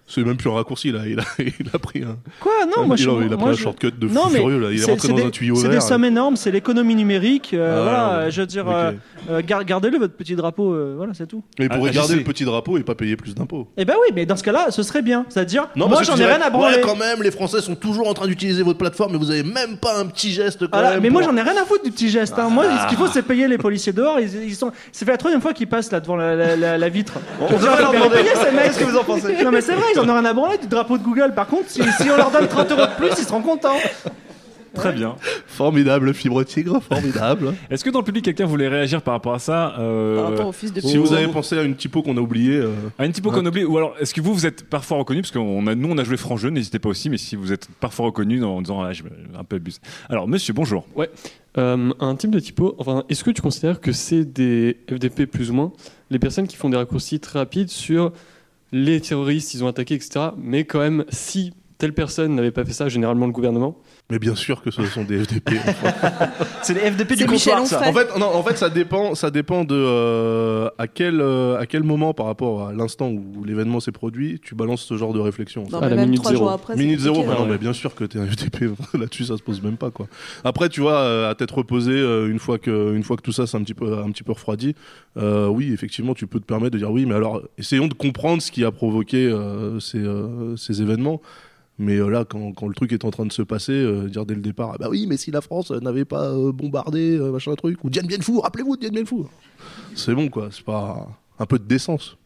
C'est 0.08 0.22
même 0.22 0.36
plus 0.36 0.48
un 0.48 0.54
raccourci 0.54 0.92
là, 0.92 1.00
il 1.04 1.18
a, 1.18 1.24
il 1.38 1.66
a 1.72 1.78
pris 1.80 2.02
un. 2.04 2.16
Quoi? 2.40 2.52
Non, 2.76 2.86
moi 2.86 2.94
il, 2.96 3.02
je 3.02 3.10
a, 3.10 3.12
il 3.14 3.32
a 3.32 3.36
moi, 3.36 3.36
pris 3.38 3.48
un 3.48 3.52
je- 3.54 3.62
shortcut 3.62 3.90
de 3.90 4.06
Non, 4.08 4.22
fou 4.22 4.30
furieux 4.36 4.60
là, 4.60 4.68
il 4.70 4.76
est 4.76 4.78
c'est- 4.84 4.90
rentré 4.92 5.08
c'est 5.08 5.12
dans 5.12 5.18
des- 5.18 5.24
un 5.24 5.30
tuyau 5.30 5.56
C'est 5.56 5.68
des 5.68 5.80
sommes 5.80 6.04
énormes, 6.04 6.36
c'est 6.36 6.52
l'économie 6.52 6.94
numérique. 6.94 7.50
euh, 7.54 7.78
Ah, 7.78 7.82
voilà, 7.82 8.24
ouais. 8.26 8.30
je 8.30 8.40
veux 8.40 8.46
dire, 8.46 8.68
euh, 8.68 8.92
euh, 9.30 9.42
gar- 9.42 9.64
gardez-le 9.64 9.98
votre 9.98 10.14
petit 10.14 10.36
drapeau. 10.36 10.72
euh, 10.72 10.94
voilà, 10.96 11.12
c'est 11.14 11.26
tout. 11.26 11.42
Mais 11.58 11.68
pour 11.68 11.78
Ah, 11.78 11.88
regarder 11.88 12.12
je 12.14 12.18
le 12.18 12.24
petit 12.24 12.44
drapeau 12.44 12.78
et 12.78 12.84
pas 12.84 12.94
payer 12.94 13.16
plus 13.16 13.34
d'impôts. 13.34 13.66
Eh 13.76 13.84
ben 13.84 13.94
oui, 14.00 14.12
mais 14.14 14.26
dans 14.26 14.36
ce 14.36 14.44
cas-là, 14.44 14.70
ce 14.70 14.82
serait 14.84 15.02
bien. 15.02 15.26
C'est-à-dire, 15.28 15.68
moi 15.74 16.02
j'en 16.04 16.16
ai 16.16 16.24
rien 16.24 16.40
à 16.40 16.50
branler. 16.50 16.76
Ouais, 16.76 16.82
quand 16.82 16.96
même, 16.96 17.22
les 17.24 17.32
Français 17.32 17.60
sont 17.60 17.74
toujours 17.74 18.08
en 18.08 18.14
train 18.14 18.28
d'utiliser 18.28 18.62
votre 18.62 18.78
plateforme, 18.78 19.10
mais 19.12 19.18
vous 19.18 19.32
avez 19.32 19.42
même 19.42 19.76
pas 19.76 19.98
un 19.98 20.06
petit 20.06 20.30
geste 20.30 20.60
quand 20.60 20.68
Voilà, 20.72 20.92
même. 20.92 21.02
mais 21.02 21.10
moi 21.10 21.22
j'en 21.22 21.36
ai 21.36 21.42
rien 21.42 21.60
à 21.60 21.64
foutre 21.64 21.82
du 21.82 21.90
petit 21.90 22.10
geste. 22.10 22.34
hein. 22.38 22.48
Moi, 22.48 22.64
ce 22.82 22.88
qu'il 22.88 22.96
faut, 22.96 23.08
c'est 23.08 23.22
payer 23.22 23.48
les 23.48 23.58
policiers 23.58 23.92
dehors. 23.92 24.20
Ils, 24.20 24.54
sont... 24.54 24.70
Fait 24.92 25.04
la 25.06 25.16
troisième 25.16 25.40
fois 25.42 25.52
qu'ils 25.52 25.66
passent 25.66 25.90
là 25.90 25.98
devant 25.98 26.14
la, 26.16 26.88
vitre. 26.88 27.14
On 27.40 27.52
devrait 27.52 27.80
leur 27.82 27.92
demander. 27.92 28.16
payer 28.18 28.30
ces 28.36 28.52
mecs. 28.54 28.64
Qu'est-ce 28.66 28.78
que 28.78 28.84
vous 28.84 28.96
en 28.96 29.02
pensez? 29.04 29.42
Non, 29.42 29.50
mais 29.50 29.60
c'est 29.60 29.72
vrai, 29.74 29.86
ils 29.96 30.00
en 30.00 30.08
ont 30.08 30.14
rien 30.18 30.24
à 30.24 30.32
branler 30.34 30.58
du 30.58 30.66
drapeau 30.66 30.98
de 30.98 31.02
Google. 31.02 31.32
Par 31.34 31.46
contre, 31.46 31.68
si, 31.68 31.82
si 31.82 32.10
on 32.10 32.16
leur 32.16 32.30
donne 32.30 32.48
30 32.48 32.70
euros 32.72 32.82
de 32.86 32.96
plus, 32.96 33.08
ils 33.18 33.24
seront 33.24 33.42
contents. 33.42 33.76
Très 34.74 34.92
bien. 34.92 35.16
Formidable, 35.46 36.12
fibre 36.12 36.42
tigre, 36.44 36.82
formidable. 36.82 37.54
Est-ce 37.70 37.82
que 37.82 37.88
dans 37.88 38.00
le 38.00 38.04
public, 38.04 38.22
quelqu'un 38.26 38.44
voulait 38.44 38.68
réagir 38.68 39.00
par 39.00 39.14
rapport 39.14 39.32
à 39.32 39.38
ça 39.38 39.74
euh, 39.78 40.16
Par 40.20 40.30
rapport 40.30 40.46
au 40.48 40.52
fils 40.52 40.70
de 40.70 40.80
Si 40.82 40.98
vous 40.98 41.14
avez 41.14 41.28
pensé 41.28 41.56
à 41.56 41.62
une 41.62 41.76
typo 41.76 42.02
qu'on 42.02 42.14
a 42.18 42.20
oubliée. 42.20 42.58
euh, 42.58 42.72
À 42.98 43.06
une 43.06 43.12
typo 43.12 43.30
qu'on 43.30 43.46
oublie, 43.46 43.64
ou 43.64 43.78
alors 43.78 43.94
est-ce 43.98 44.12
que 44.12 44.20
vous, 44.20 44.34
vous 44.34 44.44
êtes 44.44 44.68
parfois 44.68 44.98
reconnu, 44.98 45.22
parce 45.22 45.30
que 45.30 45.38
on 45.38 45.66
a, 45.66 45.74
nous 45.74 45.88
on 45.90 45.96
a 45.96 46.04
joué 46.04 46.18
franc 46.18 46.36
jeu, 46.36 46.50
n'hésitez 46.50 46.78
pas 46.78 46.90
aussi, 46.90 47.08
mais 47.08 47.16
si 47.16 47.36
vous 47.36 47.52
êtes 47.54 47.68
parfois 47.80 48.04
reconnu 48.06 48.44
en 48.44 48.60
disant 48.60 48.82
ah, 48.82 48.92
je 48.92 49.02
un 49.38 49.44
peu 49.44 49.56
abusé. 49.56 49.78
Alors 50.10 50.28
monsieur, 50.28 50.52
bonjour. 50.52 50.84
Ouais. 50.94 51.08
Euh, 51.56 51.90
un 51.98 52.14
type 52.16 52.30
de 52.32 52.40
typo, 52.40 52.74
enfin, 52.78 53.04
est-ce 53.08 53.24
que 53.24 53.30
tu 53.30 53.40
considères 53.40 53.80
que 53.80 53.92
c'est 53.92 54.26
des 54.30 54.76
FDP 54.90 55.24
plus 55.24 55.50
ou 55.50 55.54
moins 55.54 55.72
les 56.10 56.18
personnes 56.18 56.46
qui 56.46 56.56
font 56.56 56.68
des 56.68 56.76
raccourcis 56.76 57.18
très 57.18 57.38
rapides 57.38 57.70
sur 57.70 58.12
les 58.84 59.00
terroristes, 59.00 59.54
ils 59.54 59.64
ont 59.64 59.68
attaqué, 59.68 59.94
etc. 59.94 60.30
Mais 60.36 60.64
quand 60.64 60.80
même, 60.80 61.04
si 61.08 61.54
telle 61.78 61.94
personne 61.94 62.34
n'avait 62.34 62.50
pas 62.50 62.64
fait 62.64 62.72
ça, 62.72 62.88
généralement 62.88 63.26
le 63.26 63.32
gouvernement. 63.32 63.76
Mais 64.08 64.20
bien 64.20 64.36
sûr 64.36 64.62
que 64.62 64.70
ce 64.70 64.84
sont 64.86 65.02
des 65.02 65.24
FDP. 65.24 65.54
C'est 66.62 66.74
les 66.74 66.92
FDP 66.92 67.14
du 67.16 67.26
Michel 67.26 67.56
comptoir, 67.56 67.82
ça. 67.82 67.88
En 67.90 67.92
fait, 67.92 68.16
non, 68.18 68.26
en 68.26 68.42
fait, 68.44 68.56
ça 68.56 68.70
dépend, 68.70 69.16
ça 69.16 69.32
dépend 69.32 69.64
de 69.64 69.74
euh, 69.74 70.68
à 70.78 70.86
quel 70.86 71.20
euh, 71.20 71.58
à 71.58 71.66
quel 71.66 71.82
moment 71.82 72.14
par 72.14 72.26
rapport 72.26 72.68
à 72.68 72.72
l'instant 72.72 73.08
où 73.10 73.42
l'événement 73.44 73.80
s'est 73.80 73.90
produit, 73.90 74.40
tu 74.40 74.54
balances 74.54 74.82
ce 74.82 74.96
genre 74.96 75.12
de 75.12 75.18
réflexion. 75.18 75.64
Non, 75.72 75.78
À 75.78 75.80
mais 75.82 75.90
la 75.90 75.96
même 75.96 76.04
minute 76.06 76.20
trois 76.20 76.30
zéro. 76.30 76.44
jours 76.44 76.52
après. 76.52 76.76
Minute 76.76 77.00
zéro, 77.00 77.24
non, 77.24 77.46
mais 77.46 77.58
bien 77.58 77.72
sûr 77.72 77.96
que 77.96 78.04
t'es 78.04 78.20
un 78.20 78.26
FDP 78.26 78.70
là-dessus, 78.94 79.24
ça 79.24 79.36
se 79.36 79.42
pose 79.42 79.60
même 79.60 79.76
pas 79.76 79.90
quoi. 79.90 80.06
Après, 80.44 80.68
tu 80.68 80.80
vois, 80.80 80.98
euh, 81.00 81.28
à 81.30 81.34
tête 81.34 81.50
reposée, 81.50 81.90
euh, 81.92 82.30
une 82.30 82.38
fois 82.38 82.58
que 82.58 82.94
une 82.94 83.02
fois 83.02 83.16
que 83.16 83.22
tout 83.22 83.32
ça 83.32 83.48
c'est 83.48 83.56
un 83.56 83.62
petit 83.62 83.74
peu 83.74 83.98
un 83.98 84.10
petit 84.12 84.22
peu 84.22 84.32
refroidi, 84.32 84.76
euh, 85.16 85.48
oui, 85.48 85.72
effectivement, 85.72 86.14
tu 86.14 86.28
peux 86.28 86.38
te 86.38 86.46
permettre 86.46 86.70
de 86.72 86.78
dire 86.78 86.92
oui, 86.92 87.06
mais 87.06 87.14
alors 87.16 87.42
essayons 87.58 87.88
de 87.88 87.94
comprendre 87.94 88.40
ce 88.40 88.52
qui 88.52 88.64
a 88.64 88.70
provoqué 88.70 89.26
euh, 89.26 89.80
ces 89.80 89.98
euh, 89.98 90.54
ces 90.56 90.80
événements. 90.80 91.20
Mais 91.78 91.96
euh, 91.96 92.08
là, 92.08 92.24
quand, 92.24 92.52
quand 92.52 92.68
le 92.68 92.74
truc 92.74 92.92
est 92.92 93.04
en 93.04 93.10
train 93.10 93.26
de 93.26 93.32
se 93.32 93.42
passer, 93.42 93.72
euh, 93.72 94.08
dire 94.08 94.24
dès 94.24 94.34
le 94.34 94.40
départ, 94.40 94.72
ah 94.74 94.76
bah 94.78 94.88
oui, 94.90 95.06
mais 95.06 95.16
si 95.18 95.30
la 95.30 95.40
France 95.42 95.70
euh, 95.70 95.80
n'avait 95.80 96.06
pas 96.06 96.30
euh, 96.30 96.50
bombardé 96.52 97.18
euh, 97.18 97.32
machin 97.32 97.54
truc, 97.54 97.84
ou 97.84 97.90
Dien 97.90 98.02
Bien 98.02 98.20
Phu, 98.20 98.38
rappelez-vous 98.38 98.76
de 98.76 98.80
Dien 98.80 98.90
Bien 98.90 99.04
Phu, 99.04 99.24
c'est 99.94 100.14
bon 100.14 100.28
quoi, 100.28 100.48
c'est 100.50 100.64
pas 100.64 101.06
un 101.38 101.44
peu 101.46 101.58
de 101.58 101.64
décence. 101.64 102.16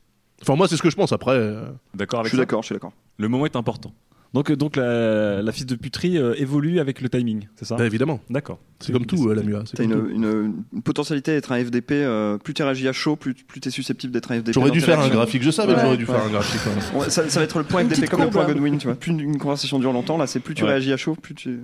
Enfin 0.42 0.54
moi 0.56 0.68
c'est 0.68 0.76
ce 0.76 0.82
que 0.82 0.90
je 0.90 0.96
pense. 0.96 1.12
Après, 1.12 1.32
euh, 1.32 1.64
D'accord 1.94 2.18
Je 2.18 2.20
avec 2.20 2.28
suis 2.30 2.36
ça 2.38 2.42
d'accord, 2.42 2.62
je 2.62 2.66
suis 2.66 2.74
d'accord. 2.74 2.92
Le 3.18 3.28
moment 3.28 3.44
est 3.44 3.56
important. 3.56 3.92
Donc, 4.32 4.48
euh, 4.50 4.54
donc 4.56 4.76
la, 4.76 5.42
la 5.42 5.52
fille 5.52 5.66
de 5.66 5.74
puterie 5.74 6.16
euh, 6.16 6.34
évolue 6.38 6.78
avec 6.78 7.00
le 7.00 7.08
timing, 7.08 7.48
c'est 7.56 7.64
ça? 7.64 7.74
Bah, 7.76 7.84
évidemment, 7.84 8.20
D'accord. 8.30 8.60
c'est 8.78 8.92
comme 8.92 9.04
tout 9.04 9.28
euh, 9.28 9.34
la 9.34 9.42
MUA. 9.42 9.64
T'as 9.74 9.82
une, 9.82 10.08
une, 10.14 10.54
une 10.72 10.82
potentialité 10.82 11.32
d'être 11.32 11.50
un 11.50 11.64
FDP. 11.64 11.92
euh, 11.94 12.38
plus 12.38 12.54
t'es 12.54 12.62
réagi 12.62 12.86
à 12.86 12.92
chaud, 12.92 13.16
plus, 13.16 13.34
plus 13.34 13.60
t'es 13.60 13.70
susceptible 13.70 14.12
d'être 14.12 14.30
un 14.30 14.36
FDP. 14.38 14.54
J'aurais 14.54 14.70
dû 14.70 14.80
faire 14.80 15.00
un 15.00 15.08
graphique. 15.08 15.42
Je 15.42 15.50
savais 15.50 15.72
que 15.72 15.78
Ouais. 15.78 15.84
j'aurais 15.84 15.96
dû 15.96 16.06
faire 16.06 16.22
un 16.24 16.28
graphique. 16.30 16.60
ouais. 16.94 17.10
Ça, 17.10 17.28
ça 17.28 17.40
va 17.40 17.44
être 17.44 17.58
le 17.58 17.64
point 17.64 17.82
Une 17.84 17.90
FDP 17.90 18.08
comme 18.08 18.22
le 18.22 18.30
point. 18.30 18.46
Godwin, 18.46 18.78
tu 18.78 18.86
vois. 18.86 18.94
Plus 19.00 19.10
une 19.12 19.38
conversation 19.38 19.78
dure 19.80 19.92
longtemps, 19.92 20.16
là, 20.16 20.26
c'est 20.28 20.38
plus 20.40 20.54
tu 20.54 20.62
Ouais. 20.62 20.70
réagis 20.70 20.92
à 20.92 20.96
chaud, 20.96 21.16
plus 21.20 21.34
tu 21.34 21.58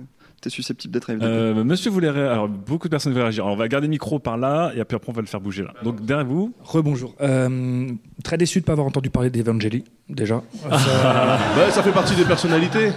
es 0.45 0.49
susceptible 0.49 0.93
d'être 0.93 1.05
FDP. 1.07 1.23
Euh, 1.23 1.63
monsieur 1.63 1.89
voulait 1.91 2.09
ré- 2.09 2.21
alors 2.27 2.47
beaucoup 2.47 2.87
de 2.87 2.91
personnes 2.91 3.13
veulent 3.13 3.23
réagir. 3.23 3.43
Alors, 3.43 3.55
on 3.55 3.57
va 3.59 3.67
garder 3.67 3.87
le 3.87 3.91
micro 3.91 4.19
par 4.19 4.37
là 4.37 4.71
et 4.75 4.79
après, 4.79 4.95
après 4.95 5.09
on 5.11 5.13
va 5.15 5.21
le 5.21 5.27
faire 5.27 5.41
bouger 5.41 5.63
là. 5.63 5.73
Donc 5.83 6.05
derrière 6.05 6.25
vous, 6.25 6.53
Rebonjour. 6.63 7.15
Euh, 7.21 7.87
très 8.23 8.37
déçu 8.37 8.59
de 8.59 8.63
ne 8.63 8.65
pas 8.65 8.71
avoir 8.73 8.87
entendu 8.87 9.09
parler 9.09 9.29
d'Evangeli, 9.29 9.83
déjà. 10.09 10.35
Ouais, 10.71 11.71
ça 11.71 11.81
fait 11.83 11.91
partie 11.91 12.15
des 12.15 12.23
personnalités. 12.25 12.91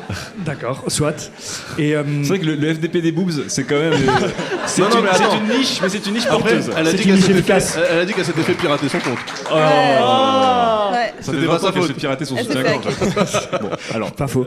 D'accord, 0.44 0.84
soit. 0.88 1.30
Et 1.78 1.94
euh, 1.96 2.02
c'est 2.22 2.28
vrai 2.28 2.38
que 2.40 2.46
le, 2.46 2.54
le 2.56 2.74
FDP 2.74 2.98
des 2.98 3.12
boobs, 3.12 3.32
c'est 3.48 3.64
quand 3.64 3.78
même. 3.78 3.92
euh, 3.94 4.28
c'est 4.66 4.82
une, 4.82 5.58
niche, 5.58 5.80
mais 5.82 5.88
c'est 5.88 6.06
une 6.06 6.14
niche 6.14 6.26
Après, 6.26 6.38
porteuse. 6.56 6.70
elle 6.76 6.86
a, 6.88 6.92
dit 6.92 6.98
une 6.98 7.04
qu'elle 7.04 7.14
niche 7.16 7.24
s'était 7.24 7.60
fait, 7.60 7.80
elle 7.90 7.98
a 8.00 8.04
dit 8.04 8.12
qu'elle 8.12 8.24
s'était 8.24 8.42
fait 8.42 8.54
pirater 8.54 8.88
son 8.88 8.98
compte. 8.98 9.18
Oh. 9.50 10.89
Ouais. 11.00 11.14
C'était 11.20 11.38
fait 11.40 11.46
pas 11.46 11.58
20 11.58 11.58
sa 11.58 11.72
faute. 11.72 11.92
pirater 11.96 12.24
son 12.24 12.36
s'est 12.36 12.44
soutien-gorge. 12.44 12.84
fait 12.94 13.60
bon, 13.62 13.70
alors. 13.94 14.12
Pas 14.12 14.26
faux. 14.26 14.46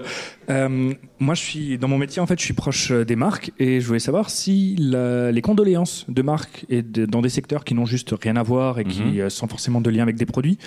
Euh, 0.50 0.94
moi, 1.20 1.36
je 1.36 1.42
suis 1.42 1.78
dans 1.78 1.88
mon 1.88 1.98
métier, 1.98 2.22
en 2.22 2.26
fait, 2.28 2.38
je 2.40 2.44
suis 2.46 2.54
proche 2.54 2.92
euh, 2.92 3.06
des 3.06 3.16
marques 3.16 3.52
et 3.60 3.80
je 3.82 3.88
voulais 3.88 4.00
savoir 4.00 4.30
si 4.30 4.76
la- 4.78 5.32
les 5.32 5.42
condoléances 5.42 6.06
de 6.10 6.22
marques 6.22 6.66
et 6.70 6.82
de- 6.82 7.06
dans 7.06 7.22
des 7.22 7.30
secteurs 7.30 7.64
qui 7.64 7.74
n'ont 7.74 7.86
juste 7.86 8.14
rien 8.22 8.36
à 8.36 8.44
voir 8.44 8.80
et 8.80 8.84
qui 8.86 9.22
euh, 9.22 9.30
sans 9.30 9.48
forcément 9.48 9.82
de 9.82 9.90
lien 9.90 10.04
avec 10.04 10.16
des 10.16 10.26
produits 10.26 10.58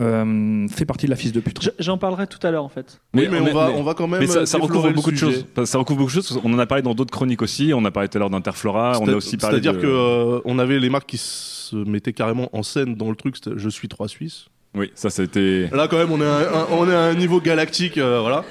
euh, 0.00 0.66
fait 0.68 0.84
partie 0.84 1.06
de 1.06 1.10
la 1.10 1.16
fiche 1.16 1.32
de 1.32 1.40
pute. 1.40 1.62
Je- 1.62 1.70
J'en 1.78 1.98
parlerai 1.98 2.26
tout 2.26 2.44
à 2.46 2.50
l'heure 2.50 2.64
en 2.64 2.68
fait. 2.68 3.00
Oui, 3.14 3.28
mais 3.30 3.40
on 3.40 3.52
va- 3.52 3.70
on 3.74 3.82
va 3.82 3.94
quand 3.94 4.06
même, 4.08 4.20
Mais 4.20 4.26
ça, 4.26 4.46
ça 4.46 4.58
recouvre 4.58 4.90
beaucoup 4.92 5.10
de 5.10 5.16
choses. 5.16 5.44
Enfin, 5.52 5.66
Ça 5.66 5.78
recouvre 5.78 5.98
beaucoup 5.98 6.10
de 6.10 6.14
choses. 6.22 6.40
On 6.44 6.52
en 6.52 6.58
a 6.58 6.66
parlé 6.66 6.82
dans 6.82 6.94
d'autres 6.94 7.10
chroniques 7.12 7.42
aussi. 7.42 7.72
On 7.74 7.84
a 7.84 7.90
parlé 7.90 8.08
tout 8.08 8.18
à 8.18 8.20
l'heure 8.20 8.30
d'Interflora. 8.30 8.98
On 9.00 9.08
a 9.08 9.12
aussi 9.14 9.36
parlé. 9.36 9.54
C'est-à-dire 9.60 9.74
de- 9.74 9.78
que 9.82 9.86
euh, 9.86 10.40
on 10.44 10.58
avait 10.58 10.78
les 10.78 10.90
marques 10.90 11.08
qui 11.08 11.18
se 11.18 11.76
mettaient 11.76 12.12
carrément 12.12 12.48
en 12.56 12.62
scène 12.62 12.94
dans 12.94 13.10
le 13.10 13.16
truc. 13.16 13.36
c'était 13.36 13.50
Je 13.56 13.68
suis 13.68 13.88
trois 13.88 14.08
Suisses. 14.08 14.46
Oui, 14.74 14.90
ça 14.94 15.10
c'était. 15.10 15.68
Là, 15.72 15.86
quand 15.88 15.98
même, 15.98 16.10
on 16.10 16.20
est 16.20 16.24
à 16.26 16.36
un, 16.60 16.66
on 16.72 16.88
est 16.88 16.94
à 16.94 17.00
un 17.04 17.14
niveau 17.14 17.40
galactique, 17.40 17.96
euh, 17.98 18.20
voilà. 18.20 18.44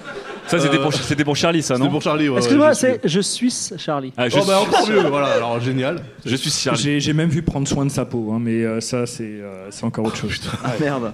Ça 0.48 0.60
c'était 0.60 0.78
Euh, 0.78 0.82
pour, 0.84 0.94
c'était 0.94 1.24
pour 1.24 1.36
Charlie, 1.38 1.62
ça 1.62 1.76
non 1.76 1.82
C'était 1.86 1.92
pour 1.92 2.02
Charlie. 2.02 2.28
ouais, 2.30 2.38
Excuse-moi, 2.38 2.68
ouais, 2.68 2.74
je 2.74 2.78
suis- 3.22 3.50
c'est 3.50 3.70
je 3.70 3.74
suis 3.74 3.80
Charlie. 3.80 4.12
Ah, 4.18 4.28
je 4.28 4.38
Oh, 4.38 4.44
bah, 4.46 4.60
suis- 4.62 4.68
encore 4.76 4.90
mieux, 4.90 5.10
voilà. 5.10 5.28
Alors 5.28 5.60
génial. 5.62 6.02
Je 6.26 6.36
suis 6.36 6.50
Charlie. 6.50 6.82
J'ai 6.82 7.00
j'ai 7.00 7.14
même 7.14 7.30
vu 7.30 7.42
prendre 7.44 7.68
soin 7.68 7.86
de 7.86 7.92
sa 7.92 8.04
peau, 8.06 8.32
hein, 8.34 8.40
mais 8.42 8.64
euh, 8.64 8.82
ça, 8.82 9.06
c'est 9.06 9.24
euh, 9.24 9.68
c'est 9.72 9.86
encore 9.86 10.06
autre 10.06 10.18
chose. 10.18 10.40
Ah, 10.64 10.74
merde. 10.80 11.14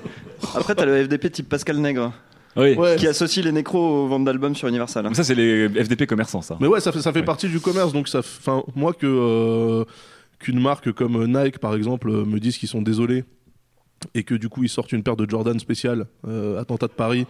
Après, 0.55 0.73
t'as 0.75 0.85
le 0.85 1.03
FDP 1.03 1.31
type 1.31 1.49
Pascal 1.49 1.77
Nègre. 1.77 2.11
Oui. 2.55 2.75
Qui 2.97 3.07
associe 3.07 3.45
les 3.45 3.51
nécros 3.51 4.05
aux 4.05 4.07
ventes 4.07 4.25
d'albums 4.25 4.55
sur 4.55 4.67
Universal. 4.67 5.07
Ça 5.15 5.23
c'est 5.23 5.35
les 5.35 5.69
FDP 5.69 6.07
commerçants, 6.07 6.41
ça. 6.41 6.57
Mais 6.59 6.67
ouais, 6.67 6.79
ça 6.81 6.91
fait, 6.91 7.01
ça 7.01 7.13
fait 7.13 7.21
partie 7.23 7.47
du 7.47 7.59
commerce. 7.59 7.93
Donc, 7.93 8.07
ça, 8.07 8.19
enfin, 8.19 8.63
moi 8.75 8.91
que 8.93 9.05
euh, 9.05 9.85
qu'une 10.39 10.59
marque 10.59 10.91
comme 10.91 11.25
Nike, 11.27 11.59
par 11.59 11.75
exemple, 11.75 12.09
euh, 12.09 12.25
me 12.25 12.39
dise 12.39 12.57
qu'ils 12.57 12.67
sont 12.67 12.81
désolés 12.81 13.23
et 14.15 14.23
que 14.23 14.35
du 14.35 14.49
coup 14.49 14.63
ils 14.63 14.69
sortent 14.69 14.91
une 14.91 15.03
paire 15.03 15.15
de 15.15 15.29
Jordan 15.29 15.59
spéciale, 15.59 16.05
euh, 16.27 16.59
attentat 16.59 16.87
de 16.87 16.93
Paris, 16.93 17.25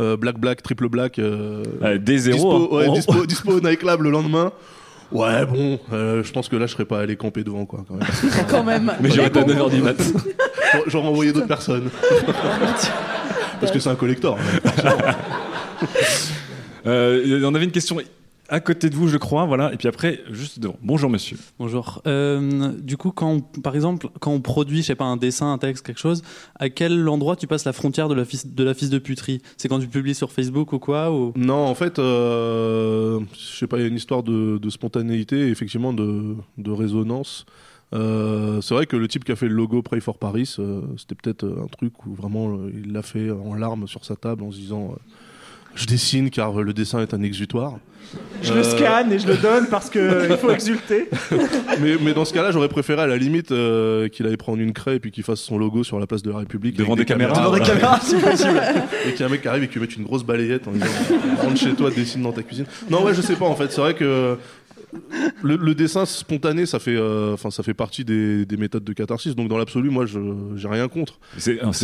euh, 0.00 0.16
black 0.16 0.38
black, 0.38 0.62
triple 0.62 0.88
black, 0.88 1.18
euh, 1.18 1.62
Ouais, 1.82 1.98
des 1.98 2.18
zéros, 2.18 2.58
dispo, 2.60 2.74
hein. 2.74 2.76
ouais, 2.78 2.86
Oh. 2.88 2.94
dispo, 2.94 3.26
dispo 3.26 3.52
au 3.52 3.60
Nike 3.60 3.82
Lab 3.82 4.00
le 4.02 4.10
lendemain. 4.10 4.52
Ouais, 5.12 5.44
bon, 5.46 5.78
euh, 5.92 6.22
je 6.24 6.32
pense 6.32 6.48
que 6.48 6.56
là 6.56 6.66
je 6.66 6.72
serais 6.72 6.86
pas 6.86 7.00
allé 7.00 7.14
camper 7.16 7.44
devant 7.44 7.66
quoi. 7.66 7.84
Quand 7.86 7.94
même. 7.94 8.06
Quand 8.48 8.64
même. 8.64 8.92
Mais 9.00 9.10
j'aurais 9.10 9.28
été 9.28 9.38
à 9.40 9.44
9h 9.44 9.70
du 9.70 9.82
mat. 9.82 9.96
J'aurais- 10.88 11.06
envoyé 11.08 11.32
d'autres 11.32 11.46
personnes. 11.46 11.88
Parce 13.60 13.70
que 13.70 13.78
c'est 13.78 13.90
un 13.90 13.94
collector. 13.94 14.36
hein. 14.66 15.12
Euh, 16.86 17.40
on 17.44 17.54
avait 17.54 17.64
une 17.64 17.70
question 17.70 17.96
à 18.54 18.60
côté 18.60 18.88
de 18.88 18.94
vous, 18.94 19.08
je 19.08 19.16
crois. 19.16 19.46
Voilà. 19.46 19.72
Et 19.72 19.76
puis 19.76 19.88
après, 19.88 20.20
juste 20.30 20.60
devant. 20.60 20.76
Bonjour, 20.80 21.10
monsieur. 21.10 21.36
Bonjour. 21.58 22.00
Euh, 22.06 22.70
du 22.78 22.96
coup, 22.96 23.10
quand 23.10 23.30
on- 23.32 23.40
par 23.60 23.74
exemple, 23.74 24.08
quand 24.20 24.30
on 24.30 24.40
produit, 24.40 24.82
je 24.82 24.86
sais 24.86 24.94
pas, 24.94 25.04
un 25.04 25.16
dessin, 25.16 25.52
un 25.52 25.58
texte, 25.58 25.84
quelque 25.84 25.98
chose, 25.98 26.22
à 26.54 26.68
quel 26.70 27.08
endroit 27.08 27.34
tu 27.34 27.48
passes 27.48 27.64
la 27.64 27.72
frontière 27.72 28.08
de 28.08 28.14
la 28.14 28.24
fiche 28.24 28.46
de, 28.46 28.62
la 28.64 28.74
fiche 28.74 28.90
de 28.90 28.98
puterie? 28.98 29.42
C'est 29.56 29.68
quand 29.68 29.80
tu 29.80 29.88
publies 29.88 30.14
sur 30.14 30.30
Facebook 30.30 30.72
ou 30.72 30.78
quoi 30.78 31.12
ou... 31.12 31.32
Non, 31.34 31.66
en 31.66 31.74
fait, 31.74 31.98
euh, 31.98 33.20
je 33.36 33.56
sais 33.58 33.66
pas, 33.66 33.78
il 33.78 33.82
y 33.82 33.84
a 33.84 33.88
une 33.88 33.96
histoire 33.96 34.22
de, 34.22 34.58
de 34.58 34.70
spontanéité, 34.70 35.48
et 35.48 35.50
effectivement 35.50 35.92
de, 35.92 36.36
de 36.56 36.70
résonance. 36.70 37.46
Euh, 37.92 38.60
c'est 38.60 38.74
vrai 38.74 38.86
que 38.86 38.96
le 38.96 39.06
type 39.08 39.24
qui 39.24 39.32
a 39.32 39.36
fait 39.36 39.48
le 39.48 39.54
logo 39.54 39.82
Pray 39.82 40.00
for 40.00 40.18
Paris, 40.18 40.52
euh, 40.58 40.80
c'était 40.96 41.14
peut-être 41.14 41.44
un 41.44 41.66
truc 41.68 42.06
où 42.06 42.14
vraiment 42.14 42.50
euh, 42.56 42.72
il 42.72 42.92
l'a 42.92 43.02
fait 43.02 43.30
en 43.30 43.54
larmes 43.54 43.86
sur 43.86 44.04
sa 44.04 44.16
table 44.16 44.42
en 44.42 44.50
se 44.50 44.56
disant 44.58 44.92
euh, 44.92 44.96
Je 45.74 45.86
dessine 45.86 46.30
car 46.30 46.52
le 46.62 46.72
dessin 46.72 47.00
est 47.00 47.14
un 47.14 47.22
exutoire. 47.22 47.74
Je 48.42 48.52
le 48.52 48.60
Euh, 48.60 48.62
scanne 48.62 49.12
et 49.12 49.18
je 49.18 49.26
le 49.26 49.36
donne 49.36 49.66
parce 49.68 49.90
qu'il 49.90 50.00
faut 50.40 50.50
exulter. 50.50 51.08
mais, 51.80 51.96
mais 52.00 52.12
dans 52.12 52.24
ce 52.24 52.32
cas-là, 52.32 52.52
j'aurais 52.52 52.68
préféré 52.68 53.02
à 53.02 53.06
la 53.06 53.16
limite 53.16 53.50
euh, 53.50 54.08
qu'il 54.08 54.26
aille 54.26 54.36
prendre 54.36 54.60
une 54.60 54.72
craie 54.72 54.96
et 54.96 55.00
puis 55.00 55.10
qu'il 55.10 55.24
fasse 55.24 55.40
son 55.40 55.58
logo 55.58 55.82
sur 55.82 55.98
la 55.98 56.06
place 56.06 56.22
de 56.22 56.30
la 56.30 56.38
République. 56.38 56.76
Devant 56.76 56.94
des 56.96 57.04
caméras. 57.04 57.34
Devant 57.40 57.52
des 57.54 57.60
caméras, 57.66 57.98
si 58.00 58.14
possible. 58.16 58.60
et 59.06 59.10
qu'il 59.12 59.20
y 59.20 59.22
a 59.22 59.26
un 59.26 59.30
mec 59.30 59.42
qui 59.42 59.48
arrive 59.48 59.64
et 59.64 59.68
qui 59.68 59.78
mette 59.80 59.96
une 59.96 60.04
grosse 60.04 60.22
balayette 60.24 60.68
en 60.68 60.72
disant 60.72 60.86
Rentre 61.42 61.56
chez 61.56 61.74
toi, 61.74 61.90
dessine 61.90 62.22
dans 62.22 62.32
ta 62.32 62.42
cuisine. 62.42 62.66
Non, 62.90 63.02
ouais, 63.04 63.14
je 63.14 63.22
sais 63.22 63.36
pas 63.36 63.46
en 63.46 63.56
fait. 63.56 63.72
C'est 63.72 63.80
vrai 63.80 63.94
que 63.94 64.36
le, 65.42 65.56
le 65.56 65.74
dessin 65.74 66.04
spontané, 66.06 66.66
ça 66.66 66.78
fait, 66.78 66.94
euh, 66.96 67.32
enfin, 67.34 67.50
ça 67.50 67.64
fait 67.64 67.74
partie 67.74 68.04
des, 68.04 68.46
des 68.46 68.56
méthodes 68.56 68.84
de 68.84 68.92
catharsis. 68.92 69.34
Donc 69.34 69.48
dans 69.48 69.58
l'absolu, 69.58 69.90
moi, 69.90 70.06
je 70.06 70.20
j'ai 70.54 70.68
rien 70.68 70.86
contre. 70.88 71.18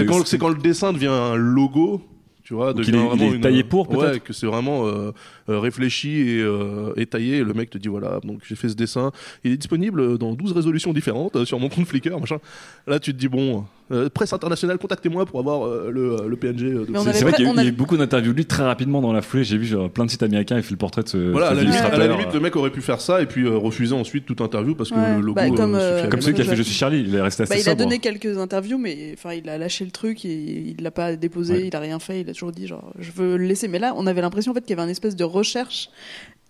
Quand, 0.07 0.25
c'est 0.25 0.39
quand 0.39 0.49
le 0.51 0.61
dessin 0.63 0.93
devient 0.93 1.09
un 1.09 1.35
logo. 1.35 2.03
Tu 2.51 2.55
vois, 2.55 2.73
Donc 2.75 2.85
il 2.85 2.91
devient 2.93 2.99
est- 2.99 3.05
il 3.05 3.09
vraiment 3.21 3.35
est 3.37 3.41
taillé 3.41 3.63
pour, 3.63 3.89
Ouais, 3.93 3.97
peut-être 4.11 4.25
que 4.25 4.33
c'est 4.33 4.47
vraiment 4.47 4.85
euh, 4.89 5.13
réfléchi 5.59 6.31
et, 6.31 6.41
euh, 6.43 6.93
et 6.97 7.07
taillé. 7.07 7.39
Et 7.39 7.45
le 7.45 7.53
mec 7.55 7.71
te 7.71 7.79
dit 7.79 7.89
voilà, 7.89 8.21
donc 8.25 8.41
j'ai 8.49 8.55
fait 8.57 8.69
ce 8.69 8.75
dessin. 8.75 9.11
Il 9.45 9.53
est 9.53 9.57
disponible 9.57 10.19
dans 10.19 10.33
12 10.35 10.53
résolutions 10.53 10.93
différentes 10.93 11.37
euh, 11.37 11.45
sur 11.45 11.59
mon 11.59 11.69
compte 11.69 11.87
Flickr, 11.87 12.19
machin. 12.21 12.39
Là, 12.87 12.99
tu 12.99 13.13
te 13.13 13.19
dis 13.19 13.29
bon, 13.29 13.65
euh, 13.93 14.09
presse 14.09 14.33
internationale, 14.33 14.79
contactez-moi 14.79 15.27
pour 15.27 15.41
avoir 15.41 15.67
euh, 15.67 15.91
le, 15.93 16.29
le 16.29 16.37
PNG. 16.37 16.63
euh, 16.65 16.85
C'est 17.13 17.23
vrai 17.23 17.33
qu'il 17.33 17.45
y 17.45 17.49
a 17.49 17.53
eu- 17.53 17.55
il 17.57 17.63
y 17.63 17.67
a 17.67 17.69
eu 17.69 17.73
beaucoup 17.73 17.97
d'interviews 17.97 18.33
de 18.33 18.37
lui 18.37 18.47
très 18.47 18.63
rapidement 18.63 19.01
dans 19.01 19.13
la 19.13 19.23
foulée. 19.23 19.45
J'ai 19.45 19.59
vu 19.59 19.67
genre, 19.67 19.91
plein 19.91 20.05
de 20.05 20.11
sites 20.11 20.23
américains. 20.23 20.57
Il 20.57 20.63
fait 20.63 20.71
le 20.73 20.77
portrait 20.77 21.03
de 21.03 21.09
ce. 21.09 21.17
Voilà, 21.19 21.49
à 21.49 21.55
la, 21.55 21.63
limite, 21.63 21.77
à 21.77 21.83
la 21.83 21.89
illustrateur. 21.89 22.19
limite, 22.19 22.35
le 22.35 22.41
mec 22.41 22.57
aurait 22.57 22.71
pu 22.71 22.81
faire 22.83 23.01
ça 23.01 23.21
et 23.23 23.27
puis 23.27 23.45
euh, 23.47 23.57
refuser 23.57 23.95
ensuite 23.95 24.27
toute 24.27 24.41
interview 24.41 24.75
parce 24.75 24.91
que 24.91 24.95
Ouais, 24.97 25.17
le 25.17 25.21
logo. 25.21 25.35
bah, 25.35 25.49
comme, 25.51 25.75
euh, 25.75 25.79
euh, 26.05 26.09
Comme 26.09 26.19
lui. 26.21 26.25
celui 26.25 26.35
qui 26.37 26.43
a 26.43 26.45
fait 26.45 26.57
Je 26.57 26.63
suis 26.63 26.75
Charlie. 26.75 27.05
Il 27.07 27.15
est 27.15 27.21
resté 27.21 27.43
assez 27.45 27.55
Bah, 27.55 27.61
il 27.61 27.69
a 27.69 27.75
donné 27.75 27.99
quelques 27.99 28.39
interviews, 28.39 28.79
mais 28.79 29.15
enfin, 29.15 29.33
il 29.35 29.49
a 29.49 29.57
lâché 29.59 29.85
le 29.85 29.91
truc, 29.91 30.25
et 30.25 30.75
il 30.77 30.83
l'a 30.83 30.91
pas 30.91 31.17
déposé, 31.17 31.55
Ouais. 31.55 31.67
il 31.69 31.75
a 31.77 31.81
rien 31.81 31.99
fait, 31.99 32.21
il 32.21 32.29
a 32.31 32.33
toujours 32.33 32.53
dit 32.53 32.67
genre 32.67 32.93
je 32.99 33.11
veux 33.13 33.37
le 33.37 33.45
laisser. 33.45 33.67
Mais 33.69 33.79
là, 33.79 33.95
on 33.97 34.07
avait 34.07 34.21
l'impression 34.21 34.53
en 34.53 34.55
fait 34.55 34.61
qu'il 34.61 34.71
y 34.71 34.73
avait 34.75 34.83
une 34.85 34.91
espèce 34.91 35.17
de 35.17 35.25
recherche. 35.41 35.89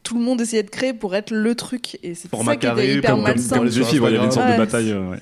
Tout 0.02 0.14
le 0.18 0.22
monde 0.24 0.40
essayait 0.40 0.62
de 0.62 0.70
créer 0.70 0.92
pour 0.94 1.14
être 1.14 1.30
le 1.30 1.54
truc, 1.54 1.98
et 2.02 2.14
c'est 2.14 2.28
Format 2.28 2.52
ça 2.52 2.56
qui 2.56 2.66
carré, 2.66 2.84
était 2.88 2.98
hyper 2.98 3.10
comme- 3.14 3.22
malsain. 3.22 3.56
comme 3.56 3.66
les 3.66 3.76
il 3.76 3.82
y 3.82 3.98
avait 4.06 4.16
une 4.16 4.30
sorte 4.30 4.46
de 4.46 4.52
Ouais. 4.52 4.58
bataille. 4.58 4.90
euh, 4.92 5.10
ouais. 5.10 5.20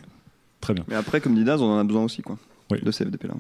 Très 0.60 0.74
bien. 0.74 0.84
Mais 0.88 0.94
après, 0.96 1.20
comme 1.20 1.34
dit 1.34 1.44
Daz, 1.44 1.60
on 1.62 1.66
en 1.70 1.78
a 1.78 1.84
besoin 1.84 2.04
aussi, 2.04 2.22
quoi. 2.22 2.36
De 2.82 2.90
ces 2.90 3.04
FDP 3.04 3.26
là. 3.28 3.34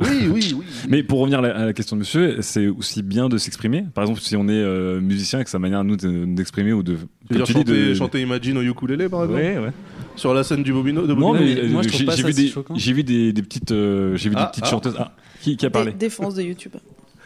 Oui, 0.00 0.28
oui, 0.30 0.54
oui. 0.56 0.64
Mais 0.88 1.02
pour 1.02 1.18
revenir 1.18 1.40
à 1.40 1.42
la, 1.42 1.56
à 1.56 1.64
la 1.66 1.72
question 1.72 1.96
de 1.96 2.00
monsieur, 2.00 2.40
c'est 2.40 2.68
aussi 2.68 3.02
bien 3.02 3.28
de 3.28 3.36
s'exprimer. 3.36 3.84
Par 3.94 4.04
exemple, 4.04 4.20
si 4.20 4.36
on 4.36 4.46
est 4.48 4.52
euh, 4.52 5.00
musicien 5.00 5.40
avec 5.40 5.48
sa 5.48 5.58
manière 5.58 5.82
nous 5.82 5.96
de- 5.96 6.24
d'exprimer 6.24 6.72
ou 6.72 6.82
de. 6.84 6.94
Tu 7.28 7.34
comme 7.36 7.42
dis, 7.44 7.52
chanter, 7.52 7.88
de- 7.88 7.94
chanter 7.94 8.20
Imagine 8.20 8.58
au 8.58 8.62
ukulélé 8.62 9.08
par 9.08 9.24
exemple 9.24 9.40
Ouais, 9.40 9.58
ouais. 9.58 9.72
Sur 10.14 10.32
la 10.34 10.44
scène 10.44 10.62
du 10.62 10.72
Bobino 10.72 11.04
de 11.06 11.14
Non, 11.14 11.32
mais 11.34 11.40
euh, 11.58 11.82
j'ai 11.82 11.88
j'ai 11.88 12.22
vu, 12.22 12.32
des, 12.32 12.52
j'ai 12.76 12.92
vu 12.92 13.02
des, 13.04 13.32
des 13.32 13.42
petites, 13.42 13.72
euh, 13.72 14.16
j'ai 14.16 14.28
vu 14.30 14.36
Ah, 14.38 14.44
des 14.44 14.50
petites 14.52 14.64
ah. 14.66 14.70
chanteuses. 14.70 14.94
Ah, 14.98 15.12
qui, 15.40 15.56
qui 15.56 15.66
a 15.66 15.70
parlé? 15.70 15.90
Dé- 15.92 15.98
Défense 15.98 16.34
de 16.36 16.42
YouTube. 16.42 16.72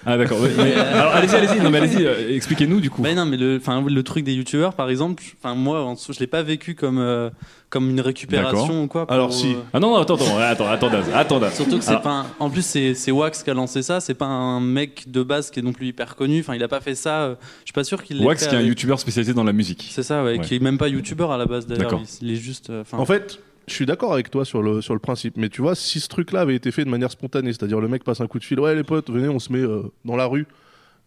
Ah 0.04 0.16
d'accord. 0.16 0.40
ouais, 0.40 0.50
mais- 0.56 0.74
alors 0.74 1.12
allez-y, 1.14 1.34
allez-y. 1.36 1.60
Non 1.60 1.70
mais 1.70 1.78
allez-y. 1.78 2.04
euh, 2.04 2.34
Expliquez-nous 2.34 2.80
du 2.80 2.90
coup. 2.90 3.02
Bah 3.02 3.14
non, 3.14 3.24
mais 3.26 3.36
le, 3.36 3.56
enfin, 3.56 3.82
le 3.86 4.02
truc 4.02 4.24
des 4.24 4.34
youtubeurs, 4.34 4.74
par 4.74 4.90
exemple, 4.90 5.22
enfin, 5.42 5.54
moi, 5.54 5.82
en 5.84 5.94
dessous, 5.94 6.12
je 6.12 6.18
l'ai 6.20 6.26
pas 6.26 6.42
vécu 6.42 6.74
comme, 6.74 6.98
euh, 6.98 7.30
comme 7.70 7.88
une 7.88 8.00
récupération 8.00 8.60
D'accord. 8.66 8.82
ou 8.82 8.86
quoi. 8.88 9.06
pour, 9.06 9.14
Alors, 9.14 9.32
si. 9.32 9.52
euh, 9.52 9.58
Ah 9.72 9.80
non, 9.80 9.90
non, 9.90 9.96
attends, 9.98 10.16
attends, 10.16 10.38
attends, 10.38 10.68
attends, 10.70 10.90
Daz, 10.90 11.04
attends, 11.14 11.38
Daz. 11.40 11.54
Surtout 11.54 11.78
que 11.78 11.84
c'est 11.84 11.90
Alors- 11.90 12.02
pas. 12.02 12.10
un- 12.10 12.26
En 12.40 12.50
plus, 12.50 12.62
c'est 12.64 12.94
c'est 12.94 13.10
Wax 13.12 13.42
qui 13.42 13.50
a 13.50 13.54
lancé 13.54 13.82
ça. 13.82 14.00
C'est 14.00 14.14
pas 14.14 14.26
un 14.26 14.60
mec 14.60 15.04
de 15.10 15.22
base 15.22 15.50
qui 15.50 15.60
est 15.60 15.62
non 15.62 15.72
plus 15.72 15.86
hyper 15.86 16.16
connu. 16.16 16.40
Enfin, 16.40 16.54
il 16.54 16.62
a 16.62 16.68
pas 16.68 16.80
fait 16.80 16.94
ça. 16.94 17.22
euh, 17.22 17.34
Je 17.60 17.66
suis 17.66 17.72
pas 17.72 17.84
sûr 17.84 18.02
qu'il. 18.02 18.18
l'ait 18.18 18.24
Wax 18.24 18.42
fait 18.42 18.48
qui 18.48 18.54
est 18.54 18.56
un 18.56 18.60
avec- 18.60 18.68
youtubeur 18.70 18.98
spécialisé 19.00 19.32
dans 19.34 19.44
la 19.44 19.52
musique. 19.52 19.88
C'est 19.92 20.02
ça, 20.02 20.24
ouais, 20.24 20.38
Ouais. 20.38 20.44
Qui 20.44 20.56
est 20.56 20.62
même 20.62 20.78
pas 20.78 20.88
youtubeur 20.88 21.30
à 21.30 21.38
la 21.38 21.46
base 21.46 21.66
d'ailleurs. 21.66 21.84
D'accord. 21.90 22.02
Il, 22.20 22.28
il 22.28 22.32
est 22.34 22.36
juste. 22.40 22.70
euh, 22.70 22.82
enfin, 22.82 22.98
En 22.98 23.06
fait, 23.06 23.38
je 23.66 23.74
suis 23.74 23.86
d'accord 23.86 24.12
avec 24.12 24.30
toi 24.30 24.44
sur 24.44 24.62
le, 24.62 24.98
principe, 24.98 25.36
mais 25.36 25.48
tu 25.48 25.62
vois, 25.62 25.74
si 25.74 26.00
ce 26.00 26.08
truc-là 26.08 26.40
avait 26.40 26.54
été 26.54 26.70
fait 26.70 26.84
de 26.84 26.90
manière 26.90 27.10
spontanée, 27.10 27.52
c'est-à-dire 27.52 27.80
le 27.80 27.88
mec 27.88 28.04
passe 28.04 28.20
un 28.20 28.26
coup 28.26 28.38
de 28.38 28.44
fil, 28.44 28.58
ouais 28.60 28.74
les 28.74 28.84
potes, 28.84 29.10
venez, 29.10 29.28
on 29.28 29.38
se 29.38 29.52
met 29.52 29.60
euh, 29.60 29.82
dans 30.04 30.16
la 30.16 30.26
rue 30.26 30.46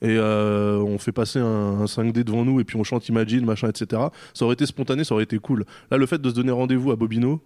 et 0.02 0.18
euh, 0.18 0.78
on 0.80 0.98
fait 0.98 1.12
passer 1.12 1.40
un 1.40 1.86
5D 1.86 2.24
devant 2.24 2.44
nous 2.44 2.60
et 2.60 2.64
puis 2.64 2.78
on 2.78 2.84
chante 2.84 3.08
Imagine, 3.10 3.46
machin, 3.46 3.70
etc. 3.70 4.02
Ça 4.34 4.46
aurait 4.46 4.54
été 4.54 4.66
spontané, 4.66 5.04
ça 5.04 5.14
aurait 5.14 5.24
été 5.24 5.40
cool. 5.40 5.66
Là, 5.90 5.98
le 5.98 6.06
fait 6.06 6.22
de 6.22 6.30
se 6.30 6.36
donner 6.36 6.52
rendez-vous 6.52 6.92
à 6.92 6.96
Bobino, 6.96 7.42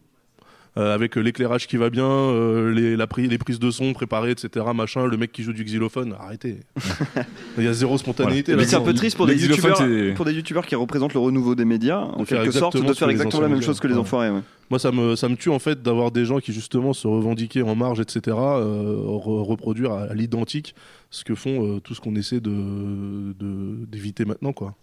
euh, 0.78 0.94
avec 0.94 1.16
l'éclairage 1.16 1.68
qui 1.68 1.78
va 1.78 1.90
bien, 1.90 2.06
euh, 2.08 2.72
les, 2.74 2.96
la 2.96 3.06
pri- 3.08 3.28
les 3.28 3.38
prises 3.38 3.60
de 3.60 3.72
son 3.72 3.92
préparées, 3.94 4.32
etc. 4.32 4.66
Machin, 4.76 5.06
le 5.08 5.18
mec 5.18 5.32
qui 5.32 5.44
joue 5.44 5.54
du 5.54 5.64
xylophone, 5.64 6.16
arrêtez. 6.20 6.58
Il 7.58 7.64
y 7.64 7.68
a 7.68 7.74
zéro 7.74 7.98
spontanéité. 7.98 8.56
Mais 8.56 8.66
c'est 8.66 8.76
un 8.76 8.82
peu 8.82 8.94
triste 8.94 9.18
pour 9.18 9.26
des, 9.28 9.36
xylophone, 9.36 9.72
youtubeurs, 9.72 9.78
c'est- 10.10 10.14
pour 10.16 10.26
des 10.26 10.34
youtubeurs 10.34 10.66
qui 10.66 10.76
représentent 10.76 11.14
le 11.14 11.20
renouveau 11.20 11.56
des 11.56 11.66
médias, 11.66 12.00
en 12.00 12.22
de 12.22 12.26
quelque 12.26 12.52
sorte, 12.52 12.76
de 12.82 12.94
faire 12.94 13.10
exactement 13.10 13.42
la 13.42 13.50
même 13.50 13.62
chose 13.62 13.80
que 13.80 13.88
les 13.88 13.98
enfoirés. 13.98 14.30
ouais. 14.30 14.42
Moi, 14.70 14.78
ça 14.78 14.92
me, 14.92 15.16
ça 15.16 15.28
me 15.28 15.36
tue 15.36 15.50
en 15.50 15.58
fait 15.58 15.82
d'avoir 15.82 16.12
des 16.12 16.26
gens 16.26 16.38
qui 16.40 16.54
justement 16.54 16.94
se 16.94 17.08
revendiquaient 17.08 17.64
en 17.64 17.74
marge, 17.76 18.00
etc., 18.00 18.38
euh, 18.38 18.98
re- 19.04 19.42
reproduire 19.44 19.92
à, 19.92 20.02
à 20.04 20.14
l'identique 20.14 20.76
ce 21.10 21.24
que 21.24 21.34
font 21.34 21.66
euh, 21.78 21.80
tout 21.80 21.96
ce 21.96 22.02
qu'on 22.02 22.16
essaie 22.16 22.40
de, 22.40 22.52
de- 22.52 23.86
d'éviter 23.88 24.26
maintenant, 24.26 24.54
quoi. 24.54 24.76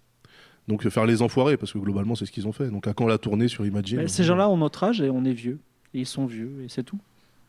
Donc 0.66 0.86
faire 0.88 1.06
les 1.06 1.22
enfoirés, 1.22 1.56
parce 1.56 1.72
que 1.72 1.78
globalement 1.78 2.16
c'est 2.16 2.26
ce 2.26 2.32
qu'ils 2.32 2.48
ont 2.48 2.52
fait. 2.52 2.68
Donc 2.70 2.88
à 2.88 2.92
quand 2.94 3.06
la 3.06 3.18
tournée 3.18 3.46
sur 3.46 3.64
Imagine? 3.64 3.98
Mais 3.98 4.08
ces 4.08 4.24
gens-là 4.24 4.48
ont 4.48 4.56
notre 4.56 4.82
âge 4.82 5.00
et 5.00 5.08
on 5.10 5.24
est 5.24 5.32
vieux. 5.32 5.60
Et 5.96 6.00
ils 6.00 6.06
sont 6.06 6.26
vieux, 6.26 6.50
et 6.62 6.66
c'est 6.68 6.82
tout. 6.82 6.98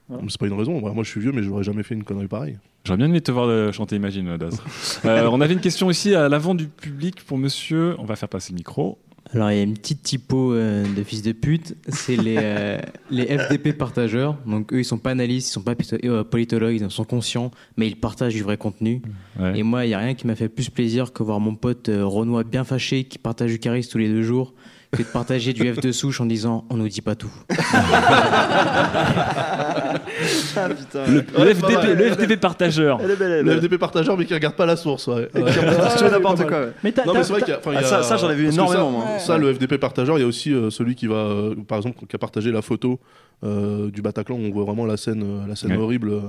Voilà. 0.07 0.23
C'est 0.29 0.39
pas 0.39 0.47
une 0.47 0.53
raison. 0.53 0.79
Moi, 0.79 1.03
je 1.03 1.09
suis 1.09 1.19
vieux, 1.19 1.33
mais 1.33 1.43
j'aurais 1.43 1.63
jamais 1.63 1.83
fait 1.83 1.93
une 1.93 2.05
connerie 2.05 2.29
pareille. 2.29 2.57
J'aurais 2.85 2.95
bien 2.95 3.07
aimé 3.07 3.19
te 3.19 3.29
voir 3.29 3.45
euh, 3.49 3.73
chanter 3.73 3.97
Imagine, 3.97 4.37
Daz. 4.37 4.61
Euh, 5.03 5.27
on 5.29 5.41
avait 5.41 5.53
une 5.53 5.59
question 5.59 5.91
ici 5.91 6.15
à 6.15 6.29
l'avant 6.29 6.55
du 6.55 6.67
public 6.67 7.25
pour 7.25 7.37
monsieur. 7.37 7.95
On 7.99 8.05
va 8.05 8.15
faire 8.15 8.29
passer 8.29 8.53
le 8.53 8.55
micro. 8.55 8.97
Alors, 9.33 9.51
il 9.51 9.57
y 9.57 9.59
a 9.59 9.63
une 9.63 9.73
petite 9.73 10.03
typo 10.03 10.53
euh, 10.53 10.85
de 10.95 11.03
fils 11.03 11.21
de 11.21 11.33
pute, 11.33 11.75
c'est 11.89 12.15
les, 12.15 12.37
euh, 12.39 12.79
les 13.11 13.25
FDP 13.25 13.73
partageurs. 13.73 14.37
Donc, 14.45 14.71
eux, 14.71 14.79
ils 14.79 14.85
sont 14.85 14.97
pas 14.97 15.11
analystes, 15.11 15.49
ils 15.49 15.51
sont 15.51 15.61
pas 15.61 15.73
euh, 16.05 16.23
politologues, 16.23 16.75
ils 16.75 16.85
en 16.85 16.89
sont 16.89 17.03
conscients, 17.03 17.51
mais 17.75 17.87
ils 17.87 17.99
partagent 17.99 18.35
du 18.35 18.43
vrai 18.43 18.57
contenu. 18.57 19.01
Ouais. 19.37 19.59
Et 19.59 19.63
moi, 19.63 19.85
il 19.85 19.89
y 19.89 19.93
a 19.93 19.99
rien 19.99 20.13
qui 20.13 20.27
m'a 20.27 20.35
fait 20.35 20.49
plus 20.49 20.69
plaisir 20.69 21.11
que 21.11 21.23
voir 21.23 21.39
mon 21.39 21.55
pote 21.55 21.89
euh, 21.89 22.05
Renoir 22.05 22.45
bien 22.45 22.63
fâché 22.63 23.03
qui 23.03 23.17
partage 23.17 23.51
du 23.51 23.59
charisme 23.59 23.91
tous 23.91 23.97
les 23.97 24.07
deux 24.07 24.23
jours, 24.23 24.53
que 24.97 25.03
de 25.03 25.07
partager 25.07 25.53
du 25.53 25.73
F 25.73 25.79
de 25.79 25.91
souche 25.91 26.19
en 26.21 26.25
disant 26.25 26.65
on 26.69 26.77
nous 26.77 26.87
dit 26.87 27.01
pas 27.01 27.15
tout. 27.15 27.31
Ah, 27.49 27.55
putain. 30.69 31.05
Le, 31.07 31.17
Ouais, 31.39 31.53
FDP, 31.53 31.73
mal. 31.73 31.93
le 31.97 32.09
FDP 32.11 32.37
partageur. 32.37 32.99
Elle 33.03 33.11
est 33.11 33.15
belle, 33.15 33.31
elle 33.31 33.47
est 33.47 33.53
Le. 33.55 33.61
FDP 33.61 33.77
partageur, 33.77 34.17
mais 34.17 34.25
qui 34.25 34.33
regarde 34.33 34.55
pas 34.55 34.65
la 34.65 34.75
source, 34.75 35.07
ouais. 35.07 35.29
Et 35.35 35.41
qui 35.43 36.03
n'importe 36.11 36.47
quoi, 36.47 36.59
ouais. 36.61 36.71
Mais 36.83 36.91
t'as- 36.91 37.05
non, 37.05 37.13
mais 37.13 37.19
t'as- 37.19 37.23
c'est 37.25 37.33
vrai 37.33 37.41
t'as- 37.41 37.45
qu'il 37.45 37.53
y 37.53 37.55
a. 37.55 37.59
enfin, 37.59 37.71
il 37.71 37.75
y 37.75 37.77
Ah, 37.77 37.81
a- 37.81 37.83
ça- 37.83 38.03
ça, 38.03 38.17
j'en 38.17 38.29
ai 38.31 38.35
vu 38.35 38.45
parce 38.45 38.55
que 38.57 38.61
énormément, 38.61 39.19
Ça, 39.19 39.37
le 39.37 39.53
FDP 39.53 39.77
partageur, 39.77 40.17
il 40.17 40.21
y 40.21 40.23
a 40.23 40.27
aussi 40.27 40.53
euh, 40.53 40.69
celui 40.69 40.95
qui 40.95 41.07
va, 41.07 41.15
euh, 41.15 41.55
par 41.67 41.77
exemple, 41.77 41.97
qui 42.07 42.15
a 42.15 42.19
partagé 42.19 42.51
la 42.51 42.61
photo 42.61 42.99
euh, 43.43 43.89
du 43.91 44.01
Bataclan. 44.01 44.35
où 44.35 44.39
On 44.47 44.51
voit 44.51 44.63
vraiment 44.65 44.85
la 44.85 44.97
scène, 44.97 45.23
euh, 45.23 45.47
la 45.47 45.55
scène 45.55 45.71
Ouais. 45.73 45.77
horrible. 45.77 46.09
euh. 46.09 46.21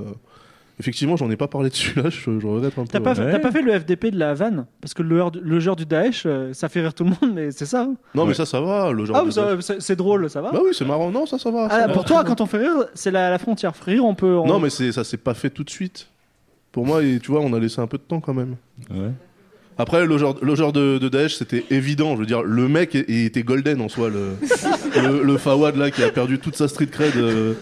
Effectivement, 0.81 1.17
j'en 1.17 1.29
ai 1.31 1.37
pas 1.37 1.49
parlé 1.49 1.71
dessus 1.71 2.01
là, 2.01 2.09
je, 2.09 2.39
je 2.39 2.47
regrette 2.47 2.79
un 2.79 2.83
peu. 2.83 2.89
T'as 2.93 3.01
pas, 3.01 3.15
ouais. 3.15 3.41
pas 3.41 3.51
fait 3.51 3.63
le 3.63 3.73
FDP 3.79 4.07
de 4.13 4.19
la 4.19 4.33
vanne? 4.35 4.67
Parce 4.81 4.95
que 4.95 5.03
le, 5.03 5.21
le 5.43 5.59
genre 5.61 5.75
du 5.75 5.87
Daesh, 5.87 6.23
euh, 6.25 6.53
ça 6.53 6.69
fait 6.69 6.81
rire 6.81 6.95
tout 6.95 7.03
le 7.05 7.11
monde, 7.11 7.35
mais 7.35 7.51
c'est 7.51 7.67
ça. 7.67 7.83
hein. 7.83 7.95
Non, 8.15 8.27
mais 8.27 8.35
ça, 8.35 8.47
ça 8.47 8.61
va. 8.61 8.93
Le 8.93 9.05
genre 9.05 9.17
Ah, 9.17 9.25
de- 9.57 9.61
c'est 9.61 9.81
c'est 9.83 9.97
drôle, 9.97 10.31
ça 10.31 10.41
va 10.41 10.53
Bah 10.53 10.61
oui, 10.63 10.71
c'est 10.73 10.85
marrant. 10.85 11.11
Non, 11.11 11.27
ça, 11.27 11.37
ça 11.39 11.51
va. 11.51 11.69
ça 11.69 11.81
Ah, 11.83 11.87
va. 11.89 11.93
Pour 11.93 12.05
toi, 12.05 12.23
quand 12.23 12.41
on 12.41 12.47
fait 12.47 12.59
rire, 12.59 12.85
c'est 12.95 13.11
la, 13.11 13.29
la 13.31 13.39
frontière. 13.39 13.73
Rire, 13.85 14.05
on 14.05 14.15
peut. 14.15 14.37
on- 14.37 14.47
Non, 14.47 14.61
mais 14.61 14.71
ça 14.71 15.03
s'est 15.03 15.17
pas 15.17 15.35
fait 15.35 15.51
tout 15.51 15.65
de 15.65 15.71
suite. 15.71 16.09
Pour 16.71 16.87
moi, 16.87 17.03
et, 17.03 17.19
tu 17.19 17.33
vois, 17.33 17.41
on 17.41 17.53
a 17.55 17.59
laissé 17.59 17.81
un 17.81 17.87
peu 17.89 17.99
de 17.99 18.03
temps 18.05 18.21
quand 18.21 18.35
même. 18.35 18.55
Après, 19.81 20.07
le 20.07 20.19
genre, 20.19 20.37
le 20.43 20.55
genre 20.57 20.73
de, 20.73 20.99
de 20.99 21.09
Daesh, 21.09 21.37
c'était 21.37 21.65
évident. 21.71 22.15
Je 22.15 22.21
veux 22.21 22.27
dire, 22.27 22.43
le 22.43 22.69
mec 22.69 22.95
il 22.95 23.25
était 23.27 23.43
golden 23.45 23.81
en 23.81 23.89
soi. 23.89 24.09
Le, 24.11 24.31
le, 25.01 25.23
le 25.23 25.37
Fawad, 25.39 25.77
là, 25.77 25.91
qui 25.91 26.03
a 26.03 26.11
perdu 26.11 26.39
toute 26.41 26.57
sa 26.57 26.67
street 26.67 26.87
cred 26.87 27.17
euh, 27.17 27.55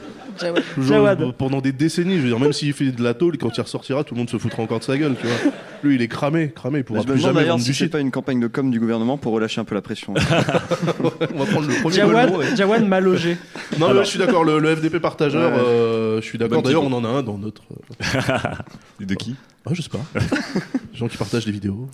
Jawad. 0.78 1.32
pendant 1.36 1.60
des 1.60 1.72
décennies. 1.72 2.16
Je 2.16 2.20
veux 2.22 2.28
dire, 2.28 2.38
même 2.40 2.52
s'il 2.52 2.72
fait 2.72 2.92
de 2.92 3.02
la 3.02 3.14
tôle, 3.14 3.38
quand 3.38 3.56
il 3.56 3.60
ressortira, 3.60 4.04
tout 4.04 4.14
le 4.14 4.18
monde 4.18 4.30
se 4.30 4.36
foutra 4.38 4.62
encore 4.62 4.78
de 4.78 4.84
sa 4.84 4.96
gueule, 4.96 5.14
tu 5.20 5.26
vois. 5.26 5.52
Lui, 5.82 5.94
il 5.96 6.02
est 6.02 6.08
cramé, 6.08 6.52
cramé. 6.54 6.78
Il 6.78 6.84
pourra 6.84 7.02
plus 7.02 7.18
jamais 7.18 7.44
vendre 7.44 7.60
si 7.60 7.66
du 7.70 7.74
c'est 7.74 7.84
shit. 7.84 7.92
pas 7.92 8.00
une 8.00 8.10
campagne 8.10 8.40
de 8.40 8.46
com 8.46 8.70
du 8.70 8.80
gouvernement 8.80 9.16
pour 9.18 9.32
relâcher 9.32 9.60
un 9.60 9.64
peu 9.64 9.74
la 9.74 9.82
pression. 9.82 10.14
On 11.34 11.38
va 11.38 11.46
prendre 11.46 11.68
le 11.68 11.80
premier 11.80 11.94
Jawad, 11.96 12.34
ouais. 12.36 12.56
Jawad 12.56 12.86
m'a 12.86 13.00
logé. 13.00 13.36
Non, 13.78 13.88
mais 13.88 13.94
ouais, 13.98 14.04
je 14.04 14.10
suis 14.10 14.18
d'accord. 14.18 14.44
Le, 14.44 14.58
le 14.58 14.74
FDP 14.76 14.98
partageur, 15.00 15.52
Ouais. 15.52 15.58
euh, 15.58 16.20
je 16.20 16.26
suis 16.26 16.38
d'accord. 16.38 16.62
D'ailleurs, 16.62 16.82
on 16.84 16.92
en 16.92 17.04
a 17.04 17.08
un 17.08 17.22
dans 17.22 17.38
notre. 17.38 17.62
de 19.00 19.14
qui? 19.14 19.34
Ah, 19.68 19.70
je 19.74 19.82
sais 19.82 19.88
pas. 19.88 19.98
Des 20.14 20.98
gens 20.98 21.08
qui 21.08 21.16
partagent 21.16 21.44
des 21.44 21.52
vidéos. 21.52 21.88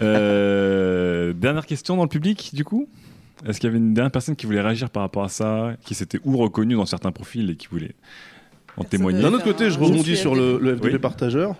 Euh, 0.00 1.32
dernière 1.34 1.66
question 1.66 1.96
dans 1.96 2.04
le 2.04 2.08
public, 2.08 2.50
du 2.54 2.64
coup? 2.64 2.88
Est-ce 3.46 3.60
qu'il 3.60 3.68
y 3.68 3.70
avait 3.70 3.78
une 3.78 3.94
dernière 3.94 4.10
personne 4.10 4.34
qui 4.36 4.46
voulait 4.46 4.60
réagir 4.60 4.90
par 4.90 5.02
rapport 5.02 5.24
à 5.24 5.28
ça, 5.28 5.72
qui 5.84 5.94
s'était 5.94 6.18
ou 6.24 6.36
reconnue 6.36 6.74
dans 6.74 6.86
certains 6.86 7.12
profils 7.12 7.48
et 7.50 7.56
qui 7.56 7.68
voulait 7.68 7.94
en 8.76 8.84
témoigner 8.84 9.22
D'un 9.22 9.32
autre 9.32 9.44
côté, 9.44 9.70
je 9.70 9.78
rebondis 9.78 10.16
sur 10.16 10.34
le, 10.34 10.58
le 10.60 10.76
FDP 10.76 10.92
Oui. 10.94 10.98
partageur. 10.98 11.54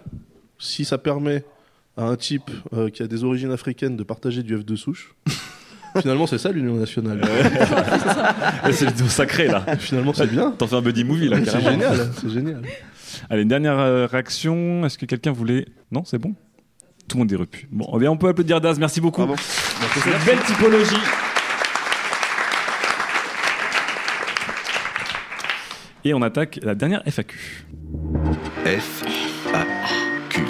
Si 0.59 0.85
ça 0.85 0.99
permet 0.99 1.45
à 1.97 2.05
un 2.05 2.17
type 2.17 2.51
euh, 2.73 2.91
qui 2.91 3.03
a 3.03 3.07
des 3.07 3.23
origines 3.25 3.53
africaines 3.53 3.97
de 3.97 4.03
partager 4.03 4.43
du 4.43 4.57
F 4.59 4.65
de 4.65 4.75
souche, 4.77 5.15
finalement, 6.01 6.27
c'est 6.27 6.39
ça 6.39 6.51
l'Union 6.51 6.75
nationale. 6.75 7.21
Ouais, 7.23 8.73
C'est 8.73 8.87
le 8.87 8.93
duo 8.93 9.07
sacré 9.09 9.47
là. 9.47 9.65
Finalement, 9.79 10.13
c'est 10.13 10.27
bien. 10.31 10.51
T'en 10.53 10.67
fais 10.67 10.77
un 10.77 10.83
buddy 10.83 11.05
movie 11.05 11.29
là, 11.29 11.39
C'est 11.45 11.61
génial. 11.61 12.11
C'est 12.21 12.29
génial. 12.31 12.63
Allez, 13.31 13.43
une 13.43 13.49
dernière 13.49 13.79
euh, 13.79 14.07
réaction. 14.07 14.85
Est-ce 14.85 14.99
que 14.99 15.07
quelqu'un 15.07 15.33
voulait. 15.33 15.67
Non, 15.93 16.05
c'est 16.05 16.19
bon 16.19 16.35
Tout 17.09 17.17
le 17.17 17.21
monde 17.21 17.33
est 17.33 17.37
repu. 17.37 17.69
Bon, 17.71 17.89
eh 17.95 17.99
bien, 17.99 18.11
on 18.11 18.17
peut 18.17 18.29
applaudir 18.29 18.61
Daz, 18.61 18.79
merci 18.79 19.01
beaucoup. 19.01 19.23
Bravo. 19.25 19.37
pour 19.37 20.03
cette 20.03 20.25
belle 20.25 20.41
typologie. 20.45 20.97
Et 26.05 26.15
on 26.15 26.23
attaque 26.23 26.59
la 26.62 26.75
dernière 26.75 27.03
FAQ. 27.07 27.66
F, 28.65 29.05
A, 29.53 29.65
Q. 30.29 30.43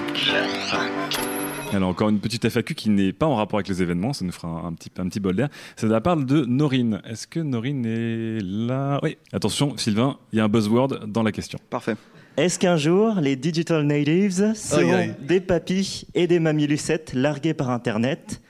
Alors 1.73 1.91
encore 1.91 2.09
une 2.09 2.19
petite 2.19 2.49
FAQ 2.49 2.75
qui 2.75 2.91
n'est 2.91 3.13
pas 3.13 3.27
en 3.27 3.37
rapport 3.37 3.59
avec 3.59 3.69
les 3.69 3.83
événements, 3.83 4.13
ça 4.13 4.25
nous 4.25 4.33
fera 4.33 4.49
un, 4.49 4.69
un 4.69 4.73
petit, 4.73 4.91
un 4.99 5.09
petit 5.09 5.21
bol 5.21 5.37
d'air. 5.37 5.49
C'est 5.77 5.87
de 5.87 5.93
la 5.93 6.01
part 6.01 6.17
de 6.17 6.45
Norine. 6.45 7.01
Est-ce 7.07 7.27
que 7.27 7.41
Norine 7.41 7.85
est 7.87 8.39
là? 8.43 8.99
Oui. 9.03 9.19
Attention, 9.33 9.77
Sylvain, 9.77 10.17
il 10.33 10.39
y 10.39 10.41
a 10.41 10.45
un 10.45 10.49
buzzword 10.49 11.07
dans 11.07 11.23
la 11.23 11.33
question. 11.33 11.59
Parfait. 11.71 11.97
Est-ce 12.37 12.59
qu'un 12.59 12.77
jour, 12.77 13.17
les 13.21 13.37
digital 13.37 13.83
natives 13.85 14.55
seront 14.55 14.81
Aïe, 14.83 14.93
aïe. 14.93 15.15
des 15.21 15.41
papis 15.41 16.07
et 16.15 16.27
des 16.27 16.39
mamies 16.39 16.67
lucettes 16.69 17.13
largués 17.13 17.55
par 17.55 17.71
Internet? 17.71 18.41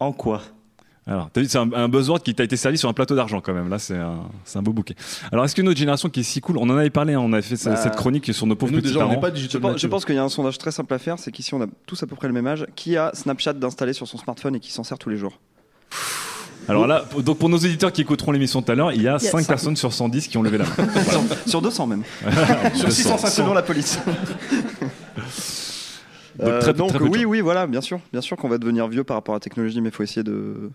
En 0.00 0.12
quoi? 0.12 0.42
Alors, 1.08 1.30
t'as 1.32 1.40
vu, 1.40 1.46
c'est 1.48 1.58
un, 1.58 1.72
un 1.72 1.88
buzzword 1.88 2.20
qui 2.22 2.34
t'a 2.34 2.42
été 2.42 2.56
servi 2.56 2.76
sur 2.78 2.88
un 2.88 2.92
plateau 2.92 3.14
d'argent 3.14 3.40
quand 3.40 3.54
même. 3.54 3.68
Là, 3.68 3.78
c'est 3.78 3.96
un, 3.96 4.24
c'est 4.44 4.58
un 4.58 4.62
beau 4.62 4.72
bouquet. 4.72 4.96
Alors, 5.30 5.44
est-ce 5.44 5.54
que 5.54 5.62
notre 5.62 5.78
génération 5.78 6.08
qui 6.08 6.20
est 6.20 6.22
si 6.24 6.40
cool, 6.40 6.58
on 6.58 6.68
en 6.68 6.76
avait 6.76 6.90
parlé, 6.90 7.14
hein, 7.14 7.20
on 7.20 7.32
avait 7.32 7.42
fait 7.42 7.54
Bah, 7.64 7.76
cette 7.76 7.94
chronique 7.94 8.34
sur 8.34 8.44
nos 8.46 8.56
pauvres 8.56 8.72
Nous, 8.72 8.78
petits 8.78 8.88
déjà, 8.88 8.98
on 8.98 9.02
parents. 9.08 9.14
n'est 9.14 9.20
pas 9.20 9.28
Je 9.28 9.34
digital 9.34 9.60
pense, 9.60 9.80
je 9.80 9.86
pense 9.86 10.04
qu'il 10.04 10.16
y 10.16 10.18
a 10.18 10.24
un 10.24 10.28
sondage 10.28 10.58
très 10.58 10.72
simple 10.72 10.92
à 10.92 10.98
faire, 10.98 11.18
c'est 11.20 11.30
qu'ici 11.30 11.54
on 11.54 11.62
a 11.62 11.66
tous 11.86 12.02
à 12.02 12.06
peu 12.08 12.16
près 12.16 12.26
le 12.26 12.34
même 12.34 12.46
âge. 12.48 12.66
Qui 12.74 12.96
a 12.96 13.12
Snapchat 13.14 13.52
d'installer 13.52 13.92
sur 13.92 14.08
son 14.08 14.18
smartphone 14.18 14.56
et 14.56 14.60
qui 14.60 14.72
s'en 14.72 14.82
sert 14.82 14.98
tous 14.98 15.08
les 15.08 15.16
jours? 15.16 15.38
Alors 16.68 16.88
là, 16.88 17.04
pour- 17.08 17.22
donc 17.22 17.38
pour 17.38 17.48
nos 17.48 17.58
éditeurs 17.58 17.92
qui 17.92 18.00
écouteront 18.00 18.32
l'émission 18.32 18.60
tout 18.60 18.72
à 18.72 18.74
l'heure, 18.74 18.90
il 18.90 19.00
y 19.00 19.06
a 19.06 19.18
Il 19.20 19.24
y 19.24 19.28
a 19.28 19.30
5 19.30 19.42
cinq. 19.42 19.46
personnes 19.46 19.76
sur 19.76 19.92
110 19.92 20.26
qui 20.26 20.36
ont 20.38 20.42
levé 20.42 20.58
la 20.58 20.64
main. 20.64 21.02
sur, 21.08 21.22
sur 21.48 21.62
200 21.62 21.86
même. 21.86 22.02
Sur 22.74 22.90
650 22.90 23.30
selon 23.30 23.54
la 23.54 23.62
police. 23.62 24.00
Donc, 26.38 26.48
Euh, 26.48 26.60
très- 26.60 26.74
donc 26.74 26.88
très 26.90 26.98
peu 26.98 27.04
de 27.04 27.10
oui, 27.10 27.24
oui, 27.24 27.40
voilà, 27.40 27.66
bien 27.68 27.80
sûr, 27.80 28.00
bien 28.12 28.20
sûr 28.20 28.36
qu'on 28.36 28.48
va 28.48 28.58
devenir 28.58 28.88
vieux 28.88 29.04
par 29.04 29.16
rapport 29.16 29.34
à 29.34 29.36
la 29.36 29.40
technologie, 29.40 29.80
mais 29.80 29.88
il 29.90 29.94
faut 29.94 30.02
essayer 30.02 30.24
de 30.24 30.70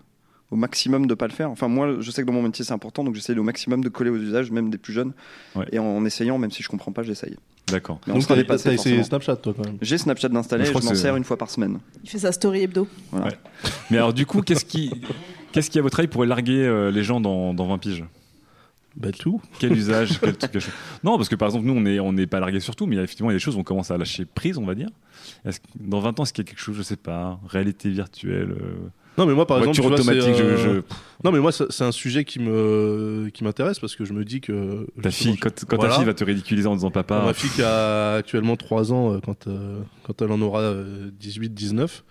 au 0.52 0.56
maximum 0.56 1.06
de 1.06 1.14
pas 1.14 1.26
le 1.26 1.32
faire. 1.32 1.50
Enfin 1.50 1.66
moi, 1.66 1.96
je 1.98 2.10
sais 2.10 2.22
que 2.22 2.26
dans 2.26 2.32
mon 2.34 2.42
métier 2.42 2.64
c'est 2.64 2.74
important, 2.74 3.02
donc 3.02 3.14
j'essaie 3.14 3.36
au 3.36 3.42
maximum 3.42 3.82
de 3.82 3.88
coller 3.88 4.10
aux 4.10 4.18
usages, 4.18 4.50
même 4.50 4.70
des 4.70 4.78
plus 4.78 4.92
jeunes. 4.92 5.12
Ouais. 5.56 5.64
Et 5.72 5.78
en, 5.78 5.86
en 5.86 6.04
essayant, 6.04 6.36
même 6.38 6.50
si 6.50 6.62
je 6.62 6.68
comprends 6.68 6.92
pas, 6.92 7.02
j'essaye. 7.02 7.36
D'accord. 7.68 7.98
Mais 8.06 8.12
on 8.12 8.18
Donc, 8.18 8.32
dépassé. 8.36 8.64
t'as 8.64 8.74
essayé. 8.74 9.02
Snapchat, 9.02 9.36
toi, 9.36 9.54
quand 9.56 9.64
même. 9.64 9.78
J'ai 9.80 9.96
Snapchat 9.96 10.28
d'installer, 10.28 10.66
Je 10.66 10.72
je, 10.72 10.84
m'en 10.84 10.94
sers 10.94 11.16
une 11.16 11.24
fois 11.24 11.38
par 11.38 11.48
semaine. 11.48 11.78
Il 12.04 12.10
fait 12.10 12.18
sa 12.18 12.32
story 12.32 12.62
hebdo. 12.62 12.86
Voilà. 13.10 13.28
Ouais. 13.28 13.32
Mais 13.90 13.96
alors 13.96 14.12
du 14.12 14.26
coup, 14.26 14.42
qu'est-ce 14.42 14.64
qui, 14.66 14.92
qu'est-ce 15.52 15.70
qui 15.70 15.78
à 15.78 15.82
votre 15.82 15.98
avis 15.98 16.08
pourrait 16.08 16.26
larguer 16.26 16.64
euh, 16.66 16.90
les 16.90 17.02
gens 17.02 17.20
dans, 17.20 17.54
dans 17.54 17.66
20 17.66 17.78
piges? 17.78 18.04
Bah, 18.94 19.10
tout. 19.10 19.40
Quel 19.58 19.72
usage 19.72 20.20
quel 20.20 20.36
truc, 20.36 20.50
quel 20.52 20.60
chose? 20.60 20.74
Non, 21.02 21.16
parce 21.16 21.30
que 21.30 21.34
par 21.34 21.48
exemple, 21.48 21.64
nous, 21.64 21.72
on 21.72 21.80
n'est 21.80 21.98
on 21.98 22.12
n'est 22.12 22.26
pas 22.26 22.40
largué 22.40 22.60
sur 22.60 22.76
tout, 22.76 22.84
mais 22.86 22.96
effectivement, 22.96 23.30
il 23.30 23.32
y 23.32 23.36
a 23.36 23.38
des 23.38 23.42
choses 23.42 23.56
où 23.56 23.60
on 23.60 23.64
commence 23.64 23.90
à 23.90 23.96
lâcher 23.96 24.26
prise, 24.26 24.58
on 24.58 24.66
va 24.66 24.74
dire. 24.74 24.90
Que- 25.44 25.50
dans 25.80 26.00
20 26.00 26.20
ans, 26.20 26.24
est-ce 26.24 26.34
qu'il 26.34 26.44
y 26.44 26.46
a 26.46 26.50
quelque 26.50 26.60
chose, 26.60 26.76
je 26.76 26.82
sais 26.82 26.96
pas, 26.96 27.40
réalité 27.48 27.88
virtuelle 27.88 28.50
euh, 28.50 28.74
Non, 29.18 29.26
mais 29.26 29.34
moi, 29.34 29.46
par 29.46 29.58
exemple, 29.58 29.76
tu 29.76 29.82
vois, 29.82 29.92
automatique, 29.92 30.34
je- 30.34 30.42
euh, 30.42 30.56
je- 30.56 30.80
Non, 31.24 31.32
mais 31.32 31.38
moi, 31.38 31.52
c'est 31.52 31.84
un 31.84 31.92
sujet 31.92 32.24
qui 32.24 32.38
me 32.40 33.28
qui 33.34 33.44
m'intéresse 33.44 33.78
parce 33.78 33.94
que 33.94 34.04
je 34.04 34.12
me 34.12 34.24
dis 34.24 34.40
que 34.40 34.86
Ta 35.02 35.10
fille, 35.10 35.36
quand, 35.36 35.50
je- 35.60 35.66
quand 35.66 35.76
voilà. 35.76 35.90
ta 35.92 35.96
fille 35.98 36.06
va 36.06 36.14
te 36.14 36.24
ridiculiser 36.24 36.66
en 36.66 36.74
disant 36.74 36.90
papa. 36.90 37.22
Ma 37.24 37.34
fille 37.34 37.50
qui 37.50 37.62
a 37.62 38.14
actuellement 38.14 38.56
3 38.56 38.92
ans, 38.92 39.12
euh, 39.14 39.18
quand, 39.24 39.46
euh, 39.46 39.80
quand 40.04 40.20
elle 40.22 40.32
en 40.32 40.40
aura 40.40 40.72
18-19, 41.20 42.04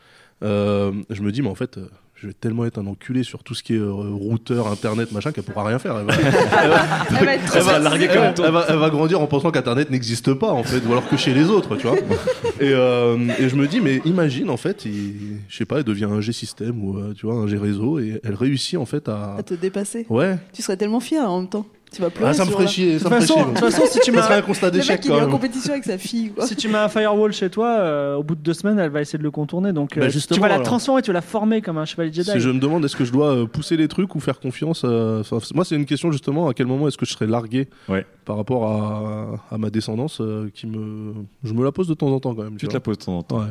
euh, 0.43 0.91
je 1.09 1.21
me 1.21 1.31
dis, 1.31 1.41
mais 1.41 1.49
en 1.49 1.55
fait, 1.55 1.79
je 2.21 2.27
vais 2.27 2.33
tellement 2.33 2.65
être 2.65 2.77
un 2.77 2.85
enculé 2.85 3.23
sur 3.23 3.43
tout 3.43 3.55
ce 3.55 3.63
qui 3.63 3.73
est 3.73 3.79
euh, 3.79 3.91
routeur, 3.91 4.67
internet, 4.67 5.11
machin, 5.11 5.31
qu'elle 5.31 5.43
pourra 5.43 5.65
rien 5.65 5.79
faire. 5.79 5.97
Elle 5.97 6.05
va, 6.05 6.13
elle 6.13 6.23
va- 6.69 6.85
Elle 7.19 7.25
va 7.25 7.33
être 7.33 7.55
elle 7.55 7.63
va- 7.63 7.79
traumatisée. 7.79 8.09
elle 8.11 8.19
va- 8.19 8.33
elle 8.45 8.51
va- 8.53 8.65
elle 8.69 8.77
va 8.77 8.89
grandir 8.91 9.19
en 9.21 9.25
pensant 9.27 9.49
qu'internet 9.49 9.89
n'existe 9.89 10.33
pas, 10.35 10.51
en 10.51 10.63
fait, 10.63 10.81
ou 10.87 10.91
alors 10.91 11.09
que 11.09 11.17
chez 11.17 11.33
les 11.33 11.45
autres, 11.45 11.75
tu 11.77 11.87
vois. 11.87 11.97
Et, 12.59 12.69
euh, 12.73 13.17
et 13.39 13.49
je 13.49 13.55
me 13.55 13.67
dis, 13.67 13.81
mais 13.81 14.01
imagine, 14.05 14.51
en 14.51 14.57
fait, 14.57 14.85
je 14.85 15.55
sais 15.57 15.65
pas, 15.65 15.77
elle 15.79 15.83
devient 15.83 16.03
un 16.05 16.21
G-système 16.21 16.83
ou, 16.83 16.97
euh, 16.99 17.13
tu 17.17 17.25
vois, 17.25 17.35
un 17.35 17.47
G-réseau, 17.47 17.97
et 17.97 18.21
elle 18.23 18.35
réussit, 18.35 18.77
en 18.77 18.85
fait, 18.85 19.09
à. 19.09 19.37
À 19.37 19.43
te 19.43 19.55
dépasser. 19.55 20.05
Ouais. 20.09 20.37
Tu 20.53 20.61
serais 20.61 20.77
tellement 20.77 20.99
fier 20.99 21.27
en 21.27 21.39
même 21.39 21.49
temps. 21.49 21.65
Tu 21.93 22.01
vas 22.01 22.09
pleurer. 22.09 22.29
Ah, 22.31 22.33
ça 22.33 22.45
me 22.45 22.51
ferait 22.51 22.67
chier, 22.67 22.99
ça 22.99 23.09
De 23.09 23.15
me 23.15 23.19
toute 23.19 23.27
ferait 23.27 23.39
façon, 23.39 23.43
chier. 23.43 23.43
de 23.53 23.59
toute 23.59 23.69
façon, 23.71 23.83
si 23.91 23.99
tu 23.99 24.11
m'as- 24.13 24.31
un 24.33 24.41
constat 24.41 24.67
Le 24.67 24.71
d'échec, 24.71 24.97
mec, 24.99 25.05
il 25.05 25.07
quand 25.09 25.13
est 25.15 25.17
en 25.17 25.21
même. 25.23 25.29
compétition 25.31 25.71
avec 25.73 25.83
sa 25.83 25.97
fille. 25.97 26.29
Quoi. 26.31 26.47
Si 26.47 26.55
tu 26.55 26.69
mets 26.69 26.77
un 26.77 26.87
firewall 26.87 27.33
chez 27.33 27.49
toi, 27.49 27.67
euh, 27.67 28.15
au 28.15 28.23
bout 28.23 28.35
de 28.35 28.39
deux 28.41 28.53
semaines, 28.53 28.79
elle 28.79 28.91
va 28.91 29.01
essayer 29.01 29.19
de 29.19 29.23
le 29.23 29.31
contourner. 29.31 29.73
Donc, 29.73 29.97
Bah, 29.99 30.05
euh, 30.05 30.09
tu 30.09 30.39
vas 30.39 30.47
la 30.47 30.53
alors. 30.55 30.65
transformer, 30.65 31.01
tu 31.01 31.07
vas 31.09 31.15
la 31.15 31.21
former 31.21 31.61
comme 31.61 31.77
un 31.77 31.83
chevalier 31.85 32.13
Jedi. 32.13 32.31
Si 32.31 32.39
je 32.39 32.49
me 32.49 32.59
demande 32.59 32.85
est-ce 32.85 32.95
que 32.95 33.03
je 33.03 33.11
dois 33.11 33.35
euh, 33.35 33.45
pousser 33.45 33.75
les 33.75 33.89
trucs 33.89 34.15
ou 34.15 34.21
faire 34.21 34.39
confiance 34.39 34.85
enfin, 34.85 35.39
moi 35.53 35.65
c'est 35.65 35.75
une 35.75 35.85
question 35.85 36.11
justement 36.13 36.47
à 36.47 36.53
quel 36.53 36.67
moment 36.67 36.87
est-ce 36.87 36.97
que 36.97 37.05
je 37.05 37.11
serais 37.11 37.27
largué 37.27 37.67
Ouais. 37.89 38.05
par 38.23 38.37
rapport 38.37 38.67
à, 38.71 39.53
à 39.53 39.57
ma 39.57 39.69
descendance 39.69 40.19
euh, 40.21 40.49
qui 40.53 40.67
me 40.67 41.13
je 41.43 41.53
me 41.53 41.63
la 41.63 41.71
pose 41.73 41.87
de 41.89 41.93
temps 41.93 42.07
en 42.07 42.19
temps 42.21 42.33
quand 42.33 42.43
même 42.43 42.55
Tu 42.57 42.67
te 42.69 42.73
la 42.73 42.79
poses 42.79 42.99
de 42.99 43.03
temps 43.03 43.17
en 43.17 43.23
temps. 43.23 43.39
Ouais. 43.39 43.47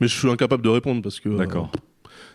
mais 0.00 0.06
je 0.06 0.16
suis 0.16 0.30
incapable 0.30 0.62
de 0.62 0.68
répondre 0.68 1.02
parce 1.02 1.18
que 1.18 1.28
euh, 1.28 1.36
D'accord. 1.38 1.70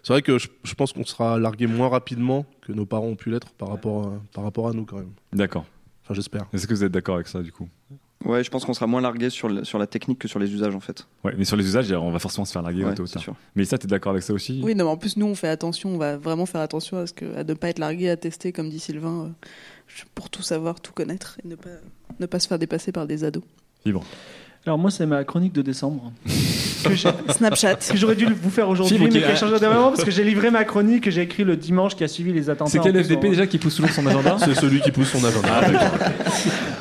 C'est 0.04 0.14
vrai 0.14 0.22
que 0.22 0.38
je, 0.38 0.48
je 0.64 0.74
pense 0.76 0.94
qu'on 0.94 1.06
sera 1.06 1.38
largué 1.40 1.68
moins 1.68 1.90
rapidement 1.90 2.46
que 2.62 2.72
nos 2.72 2.86
parents 2.86 3.08
ont 3.08 3.16
pu 3.16 3.30
l'être 3.30 3.50
par 3.52 3.70
rapport 3.70 4.08
à, 4.08 4.22
par 4.34 4.44
rapport 4.44 4.68
à 4.68 4.74
nous 4.74 4.86
quand 4.86 4.98
même 4.98 5.12
D'accord. 5.34 5.66
enfin 6.04 6.14
j'espère 6.14 6.46
Est-ce 6.54 6.68
que 6.68 6.74
vous 6.74 6.84
êtes 6.84 6.92
d'accord 6.92 7.16
avec 7.16 7.28
ça 7.28 7.42
du 7.42 7.52
coup? 7.52 7.68
Ouais, 8.26 8.44
je 8.44 8.50
pense 8.52 8.66
qu'on 8.66 8.74
sera 8.74 8.86
moins 8.86 9.00
largué 9.00 9.30
sur, 9.30 9.48
le- 9.48 9.64
sur 9.64 9.80
la 9.80 9.88
technique 9.88 10.20
que 10.20 10.28
sur 10.28 10.40
les 10.40 10.52
usages 10.54 10.76
en 10.76 10.82
fait. 10.82 11.08
Ouais, 11.24 11.34
mais 11.38 11.46
sur 11.46 11.56
les 11.56 11.64
usages, 11.66 11.90
on 11.94 12.12
va 12.12 12.20
forcément 12.20 12.44
se 12.44 12.52
faire 12.52 12.62
larguer 12.62 12.84
Ouais, 12.84 12.94
tôt 12.94 13.04
ou 13.04 13.08
c'est 13.08 13.14
tard. 13.14 13.24
sûr. 13.24 13.36
Mais 13.56 13.64
ça, 13.64 13.78
t'es 13.78 13.88
d'accord 13.88 14.12
avec 14.12 14.24
ça 14.24 14.34
aussi? 14.34 14.60
Oui, 14.62 14.76
non, 14.76 14.84
mais 14.84 14.92
en 14.92 14.98
plus, 14.98 15.16
nous, 15.16 15.26
on 15.26 15.36
fait 15.36 15.48
attention, 15.48 15.92
on 15.92 15.98
va 15.98 16.18
vraiment 16.18 16.46
faire 16.46 16.60
attention 16.60 16.98
à, 16.98 17.08
ce 17.08 17.14
que, 17.14 17.34
à 17.38 17.46
ne 17.46 17.54
pas 17.54 17.70
être 17.70 17.80
largué, 17.80 18.10
à 18.10 18.18
tester, 18.18 18.52
comme 18.52 18.70
dit 18.70 18.80
Sylvain, 18.82 19.28
euh, 19.28 20.04
pour 20.16 20.30
tout 20.30 20.42
savoir, 20.42 20.82
tout 20.82 20.92
connaître, 20.92 21.40
et 21.46 21.48
ne 21.48 21.56
pas, 21.56 21.70
ne 22.20 22.26
pas 22.26 22.40
se 22.42 22.50
faire 22.50 22.60
dépasser 22.60 22.92
par 22.92 23.08
des 23.08 23.24
ados. 23.24 23.44
Libre. 23.86 24.04
Alors, 24.65 24.77
moi, 24.77 24.91
c'est 24.91 25.06
ma 25.06 25.23
chronique 25.23 25.53
de 25.53 25.61
décembre. 25.61 26.11
que 26.84 26.95
Snapchat. 27.34 27.76
que 27.76 27.98
j'aurais 27.98 28.15
dû 28.15 28.26
vous 28.26 28.49
faire 28.49 28.69
aujourd'hui, 28.69 28.98
mais 28.99 29.10
qui 29.10 29.23
a 29.23 29.36
changé 29.36 29.56
au 29.56 29.60
dernier 29.60 29.76
moment 29.76 29.90
parce 29.91 30.03
que 30.03 30.11
j'ai 30.11 30.23
livré 30.23 30.49
ma 30.52 30.64
chronique 30.64 31.03
que 31.03 31.11
j'ai 31.11 31.22
écrit 31.22 31.44
le 31.44 31.57
dimanche 31.57 31.95
qui 31.95 32.03
a 32.03 32.07
suivi 32.07 32.31
les 32.34 32.49
attentats. 32.49 32.72
C'est 32.72 32.80
quel 32.80 33.03
FDP 33.03 33.27
en- 33.27 33.30
déjà 33.31 33.48
qui 33.48 33.57
pousse 33.57 33.76
toujours 33.76 33.91
son 33.91 34.06
agenda 34.06 34.38
c'est 34.40 34.56
celui 34.56 34.80
qui 34.81 34.91
pousse 34.91 35.10
son 35.11 35.23
agenda 35.23 35.49
Ah, 35.52 35.69
d'accord. 35.69 36.10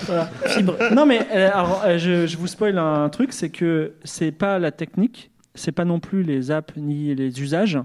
Voilà. 0.06 0.30
Fibre. 0.46 0.76
Non, 0.92 1.04
mais 1.06 1.26
euh, 1.34 1.50
alors, 1.52 1.82
euh, 1.84 1.98
je, 1.98 2.26
je 2.26 2.36
vous 2.36 2.46
spoil 2.46 2.78
un 2.78 3.08
truc, 3.08 3.32
c'est 3.32 3.50
que 3.50 3.92
c'est 4.04 4.30
pas 4.32 4.58
la 4.58 4.70
technique, 4.70 5.30
c'est 5.54 5.72
pas 5.72 5.84
non 5.84 6.00
plus 6.00 6.22
les 6.22 6.50
apps 6.50 6.74
ni 6.76 7.14
les 7.14 7.40
usages, 7.42 7.78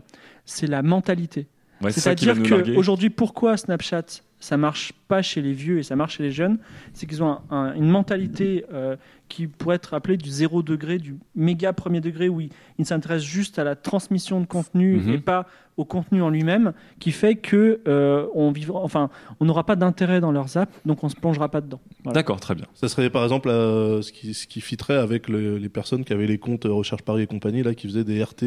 c'est 0.45 0.68
la 0.68 0.82
mentalité. 0.84 1.48
Ouais, 1.82 1.91
c'est 1.91 1.99
ça 1.99 2.15
qui 2.15 2.26
va 2.26 2.36
C'est-à-dire 2.36 2.76
qu'aujourd'hui, 2.76 3.10
pourquoi 3.10 3.57
Snapchat 3.57 4.06
ça 4.44 4.57
marche 4.57 4.91
pas 5.07 5.22
chez 5.22 5.41
les 5.41 5.53
vieux 5.53 5.80
et 5.80 5.84
ça 5.84 5.95
marche 5.95 6.18
chez 6.18 6.24
les 6.24 6.32
jeunes 6.32 6.57
C'est 6.94 7.06
qu'ils 7.07 7.24
ont 7.24 7.30
un- 7.32 7.41
un- 7.49 7.74
une 7.76 7.88
mentalité 7.90 8.65
euh, 8.74 8.95
qui 9.30 9.48
pourrait 9.48 9.78
être 9.78 9.94
appelée 9.94 10.18
du 10.18 10.30
zéro 10.30 10.61
degré, 10.61 10.98
du 10.99 11.15
méga 11.36 11.72
premier 11.74 12.02
degré, 12.02 12.28
où 12.30 12.41
ils, 12.41 12.49
ils 12.78 12.86
s'intéressent 12.86 13.26
juste 13.30 13.57
à 13.57 13.64
la 13.64 13.76
transmission 13.76 14.41
de 14.41 14.45
contenu 14.45 14.98
Mhm. 14.98 15.14
et 15.14 15.18
pas 15.20 15.48
au 15.78 15.86
contenu 15.86 16.22
en 16.22 16.30
lui-même, 16.30 16.74
qui 16.99 17.11
fait 17.11 17.36
que 17.36 17.80
euh, 17.88 18.28
on 18.36 18.52
vivra, 18.52 18.82
enfin, 18.82 19.10
on 19.40 19.45
n'aura 19.45 19.65
pas 19.65 19.76
d'intérêt 19.76 20.20
dans 20.20 20.32
leurs 20.32 20.56
apps, 20.57 20.72
donc 20.86 21.03
on 21.03 21.10
se 21.10 21.15
plongera 21.15 21.49
pas 21.49 21.61
dedans. 21.61 21.80
Voilà. 22.03 22.14
D'accord, 22.15 22.40
très 22.40 22.53
bien. 22.53 22.65
Ça 22.76 22.90
serait 22.90 23.10
par 23.10 23.24
exemple 23.24 23.48
euh, 23.49 24.02
ce, 24.03 24.11
qui, 24.11 24.34
ce 24.34 24.45
qui 24.45 24.61
fitterait 24.61 24.98
avec 24.98 25.30
le- 25.30 25.57
les 25.57 25.70
personnes 25.70 26.03
qui 26.03 26.11
avaient 26.14 26.28
les 26.28 26.38
comptes 26.38 26.65
Recherche 26.65 27.02
Paris 27.02 27.24
et 27.24 27.28
compagnie, 27.28 27.64
là, 27.64 27.74
qui 27.74 27.88
faisaient 27.88 28.03
des 28.03 28.22
RT. 28.22 28.44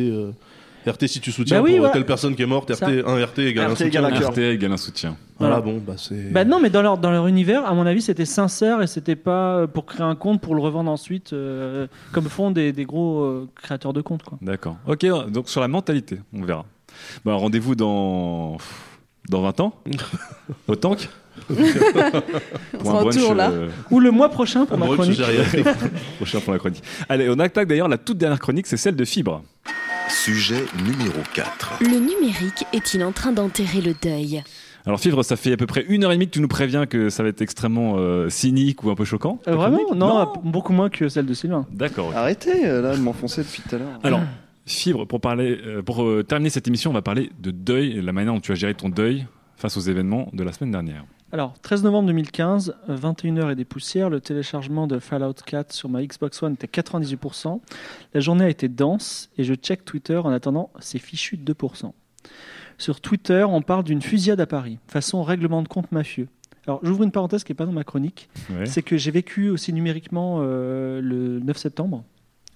Euh, 0.87 0.93
RT 0.93 1.07
si 1.09 1.21
tu 1.21 1.33
soutiens 1.33 1.59
Bah 1.59 1.63
oui, 1.65 1.71
pour 1.73 1.79
voilà. 1.81 1.93
telle 1.95 2.07
personne 2.07 2.35
qui 2.37 2.43
est 2.43 2.47
morte, 2.47 2.71
RT, 2.71 2.77
Ça. 2.77 2.87
un 2.89 3.25
RT 3.25 3.39
égale 3.41 3.67
un 3.67 3.71
soutien. 3.71 3.87
égale 3.87 4.05
un. 4.07 4.29
RT 4.31 4.39
égale 4.39 4.73
un 4.73 4.77
soutien. 4.77 5.17
Voilà, 5.39 5.61
Voilà. 5.61 5.73
bon, 5.79 5.83
bah 5.87 5.95
c'est. 5.97 6.33
Bah 6.33 6.45
non, 6.45 6.61
mais 6.61 6.71
dans 6.71 6.83
leur, 6.83 6.99
dans 6.99 7.11
leur 7.11 7.27
univers, 7.27 7.67
à 7.67 7.75
mon 7.75 7.87
avis, 7.87 8.03
c'était 8.03 8.25
sincère 8.25 8.83
et 8.83 8.87
c'était 8.87 9.17
pas 9.17 9.57
euh, 9.57 9.67
pour 9.67 9.85
créer 9.87 10.03
un 10.07 10.15
compte 10.15 10.41
pour 10.41 10.55
le 10.55 10.61
revendre 10.63 10.91
ensuite, 10.91 11.33
euh, 11.33 11.87
comme 12.13 12.25
font 12.29 12.51
des, 12.51 12.73
des 12.73 12.85
gros 12.85 13.23
euh, 13.23 13.49
créateurs 13.55 13.93
de 13.93 14.01
comptes. 14.01 14.23
Quoi. 14.23 14.39
D'accord. 14.43 14.77
Ok, 14.87 15.05
donc 15.31 15.49
sur 15.49 15.61
la 15.61 15.69
mentalité, 15.69 16.19
on 16.33 16.43
verra. 16.45 16.65
Bah, 17.25 17.35
rendez-vous 17.35 17.75
dans 17.75 18.57
dans 19.29 19.43
20 19.43 19.61
ans 19.61 19.75
au 20.69 20.77
tank. 20.77 21.09
pour 21.49 21.57
sera 22.87 22.99
un 22.99 23.03
brunch, 23.03 23.15
toujours 23.15 23.35
là. 23.35 23.51
euh, 23.51 23.69
Ou 23.91 24.01
le 24.01 24.11
mois 24.11 24.31
prochain 24.31 24.65
pour 24.65 24.77
Un 24.77 24.81
ma 24.81 24.87
brunch 24.87 25.19
chronique. 25.21 25.67
prochain 26.17 26.41
pour 26.41 26.53
la 26.55 26.59
chronique. 26.59 26.83
Allez, 27.09 27.29
on 27.29 27.39
attaque 27.39 27.69
d'ailleurs 27.69 27.89
la 27.89 27.99
toute 27.99 28.17
dernière 28.19 28.39
chronique, 28.39 28.67
c'est 28.67 28.77
celle 28.79 28.97
de 28.97 29.05
Fibre. 29.05 29.43
Sujet 30.09 30.65
numéro 30.85 31.19
4. 31.35 31.78
Le 31.81 31.99
numérique 31.99 32.65
est-il 32.73 33.03
en 33.03 33.12
train 33.12 33.33
d'enterrer 33.33 33.81
le 33.81 33.93
deuil 34.01 34.43
Alors 34.85 35.01
Fibre, 35.01 35.24
ça 35.24 35.37
fait 35.37 35.53
à 35.53 35.57
peu 35.57 35.66
près 35.66 35.85
une 35.89 36.05
heure 36.05 36.12
et 36.12 36.15
demie 36.15 36.27
que 36.27 36.33
tu 36.33 36.41
nous 36.41 36.49
préviens 36.49 36.87
que 36.87 37.11
ça 37.11 37.23
va 37.23 37.28
être 37.28 37.43
extrêmement 37.43 37.95
euh, 37.97 38.28
cynique 38.28 38.85
ou 38.85 38.91
un 38.91 38.95
peu 38.95 39.05
choquant. 39.05 39.41
Euh, 39.49 39.53
ta 39.53 39.57
vraiment 39.57 39.81
non, 39.95 40.33
beaucoup 40.45 40.73
moins 40.73 40.91
que 40.91 41.09
celle 41.09 41.27
de 41.27 41.35
Sylvain. 41.35 41.66
D'accord. 41.73 42.12
Arrêtez 42.15 42.66
euh, 42.66 42.83
là 42.83 42.97
de 42.97 43.01
m'enfoncer 43.01 43.43
depuis 43.43 43.62
tout 43.69 43.74
à 43.74 43.78
l'heure. 43.78 44.01
Alors, 44.05 44.20
Fibre, 44.65 45.07
pour, 45.07 45.20
parler, 45.20 45.61
euh, 45.65 45.83
pour 45.83 46.05
terminer 46.27 46.51
cette 46.51 46.69
émission, 46.69 46.91
on 46.91 46.95
va 46.95 47.03
parler 47.03 47.31
de 47.41 47.51
deuil 47.51 47.93
et 47.93 48.01
de 48.01 48.07
la 48.07 48.12
manière 48.12 48.33
dont 48.33 48.41
tu 48.41 48.53
as 48.53 48.57
géré 48.57 48.74
ton 48.74 48.89
deuil 48.89 49.27
face 49.57 49.77
aux 49.77 49.81
événements 49.81 50.28
de 50.33 50.45
la 50.45 50.53
semaine 50.53 50.70
dernière. 50.70 51.05
Alors, 51.32 51.59
13 51.61 51.82
novembre 51.82 52.07
2015, 52.07 52.77
21h 52.89 53.51
et 53.51 53.55
des 53.57 53.65
poussières, 53.65 54.11
le 54.11 54.20
téléchargement 54.20 54.86
de 54.86 55.01
Fallout 55.01 55.35
4 55.44 55.73
sur 55.73 55.89
ma 55.89 56.05
Xbox 56.05 56.40
One 56.40 56.53
était 56.53 56.69
98%. 56.69 57.61
La 58.15 58.20
journée 58.20 58.44
a 58.44 58.48
été 58.48 58.69
dense 58.69 59.28
et 59.36 59.43
je 59.43 59.55
check 59.55 59.85
Twitter 59.85 60.16
en 60.16 60.31
attendant, 60.31 60.70
c'est 60.78 61.01
fichu 61.01 61.36
de 61.36 61.53
2%. 61.53 61.90
Sur 62.78 63.01
Twitter, 63.01 63.44
on 63.48 63.61
parle 63.61 63.82
d'une 63.82 64.03
fusillade 64.03 64.40
à 64.40 64.47
Paris, 64.47 64.78
façon 64.86 65.24
règlement 65.24 65.62
de 65.62 65.69
compte 65.69 65.90
mafieux. 65.90 66.28
Alors, 66.69 66.81
j'ouvre 66.85 67.03
une 67.03 67.12
parenthèse 67.12 67.43
qui 67.43 67.53
n'est 67.53 67.57
pas 67.57 67.66
dans 67.66 67.73
ma 67.73 67.85
chronique. 67.85 68.28
Ouais. 68.51 68.66
C'est 68.66 68.82
que 68.82 68.97
j'ai 68.97 69.11
vécu 69.11 69.48
aussi 69.48 69.73
numériquement 69.73 70.39
euh, 70.40 71.01
le 71.01 71.40
9 71.40 71.57
septembre. 71.57 72.05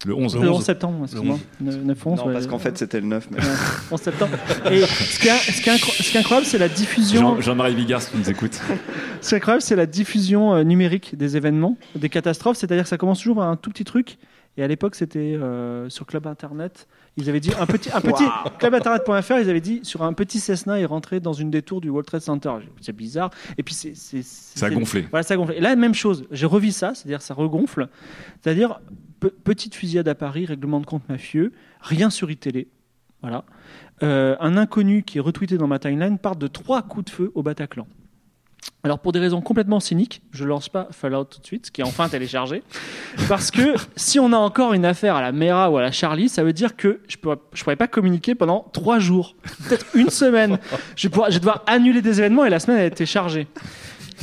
Le 0.06 0.14
11. 0.14 0.36
Le 0.40 0.51
11 0.51 0.64
septembre, 0.64 0.98
excuse-moi. 1.05 1.39
9 1.60 2.06
11, 2.06 2.18
Non, 2.18 2.27
ouais. 2.27 2.32
parce 2.32 2.47
qu'en 2.47 2.59
fait 2.59 2.78
c'était 2.78 3.01
le 3.01 3.06
9 3.06 3.28
mais. 3.31 3.39
Ouais, 3.39 3.44
11 3.90 4.01
septembre. 4.01 4.32
Et 4.70 4.81
ce 4.81 5.18
qui 5.20 5.28
est, 5.28 5.32
ce 5.52 5.60
qui 5.60 5.68
est 5.68 5.74
incro- 5.74 6.02
ce 6.02 6.10
qui 6.10 6.16
est 6.16 6.20
incroyable, 6.20 6.47
c'est 6.47 6.59
la 6.59 6.68
diffusion. 6.70 7.20
Jean- 7.36 7.40
Jean-Marie 7.40 7.74
Bigard, 7.74 8.01
si 8.01 8.10
tu 8.12 8.16
nous 8.16 8.31
écoutes. 8.31 8.59
Ce 9.20 9.28
qui 9.28 9.35
est 9.35 9.36
incroyable, 9.39 9.62
c'est 9.62 9.77
la 9.77 9.85
diffusion 9.86 10.55
euh, 10.55 10.62
numérique 10.64 11.16
des 11.16 11.36
événements, 11.36 11.77
des 11.97 12.09
catastrophes. 12.09 12.56
C'est-à-dire 12.56 12.85
que 12.85 12.89
ça 12.89 12.97
commence 12.97 13.18
toujours 13.18 13.36
par 13.36 13.48
un 13.48 13.56
tout 13.56 13.68
petit 13.70 13.85
truc. 13.85 14.16
Et 14.56 14.62
à 14.64 14.66
l'époque, 14.66 14.94
c'était 14.94 15.18
euh, 15.40 15.89
sur 15.90 16.06
Club 16.06 16.27
Internet. 16.27 16.89
Ils 17.16 17.28
avaient 17.28 17.39
dit 17.40 17.52
un 17.60 17.66
petit, 17.66 17.90
un 17.94 18.01
petit 18.01 18.24
clubinternet.fr. 18.59 19.35
Ils 19.40 19.48
avaient 19.51 19.60
dit 19.60 19.81
sur 19.82 20.02
un 20.02 20.12
petit 20.12 20.40
Cessna, 20.40 20.81
il 20.81 20.86
rentrait 20.86 21.20
dans 21.20 21.32
une 21.35 21.51
des 21.51 21.62
tours 21.62 21.81
du 21.81 21.89
World 21.90 22.06
Trade 22.06 22.22
Center. 22.22 22.52
C'est 22.81 22.94
bizarre. 22.97 23.31
Et 23.59 23.62
puis 23.62 23.74
c'est, 23.74 23.94
Ça 23.94 24.66
a 24.66 24.70
gonflé. 24.70 25.06
Voilà, 25.10 25.22
ça 25.22 25.35
a 25.35 25.36
gonflé. 25.36 25.56
Et 25.56 25.60
là, 25.60 25.77
même 25.77 25.94
chose. 25.94 26.24
J'ai 26.31 26.47
revu 26.47 26.70
ça, 26.72 26.93
c'est-à-dire 26.94 27.22
ça 27.22 27.35
regonfle. 27.35 27.89
C'est-à-dire 28.43 28.81
petite 29.20 29.74
fusillade 29.74 30.09
à 30.09 30.14
Paris, 30.14 30.47
règlement 30.47 30.80
de 30.80 30.86
compte 30.86 31.09
mafieux, 31.09 31.52
rien 31.80 32.10
sur 32.10 32.30
iTélé. 32.30 32.68
Voilà. 33.22 33.44
Euh, 34.02 34.36
un 34.40 34.56
inconnu 34.56 35.02
qui 35.02 35.18
est 35.18 35.20
retweeté 35.20 35.59
dans 35.59 35.66
ma 35.66 35.78
timeline 35.78 36.18
part 36.18 36.36
de 36.36 36.47
trois 36.47 36.82
coups 36.82 37.06
de 37.06 37.10
feu 37.10 37.32
au 37.34 37.42
Bataclan. 37.42 37.86
Alors 38.82 38.98
pour 38.98 39.12
des 39.12 39.18
raisons 39.18 39.40
complètement 39.40 39.80
cyniques, 39.80 40.22
je 40.32 40.44
lance 40.44 40.68
pas 40.68 40.88
Fallout 40.90 41.24
tout 41.24 41.40
de 41.40 41.47
suite, 41.47 41.70
qui 41.70 41.80
est 41.80 41.84
enfin 41.84 42.09
téléchargé, 42.09 42.62
parce 43.28 43.51
que 43.51 43.74
si 43.97 44.18
on 44.18 44.32
a 44.32 44.36
encore 44.36 44.72
une 44.72 44.84
affaire 44.84 45.16
à 45.16 45.22
la 45.22 45.32
Mera 45.32 45.70
ou 45.70 45.76
à 45.76 45.82
la 45.82 45.92
Charlie, 45.92 46.28
ça 46.28 46.44
veut 46.44 46.52
dire 46.52 46.76
que 46.76 47.01
je 47.09 47.16
je 47.52 47.62
pourrais 47.62 47.76
pas 47.76 47.88
communiquer 47.88 48.34
pendant 48.34 48.66
trois 48.72 48.98
jours, 48.98 49.36
peut-être 49.68 49.86
une 49.94 50.10
semaine. 50.10 50.59
Je 50.97 51.09
je 51.09 51.34
vais 51.34 51.38
devoir 51.38 51.62
annuler 51.66 52.01
des 52.02 52.20
événements 52.20 52.44
et 52.44 52.51
la 52.51 52.59
semaine 52.59 52.78
a 52.78 52.84
été 52.84 53.05
chargée. 53.05 53.47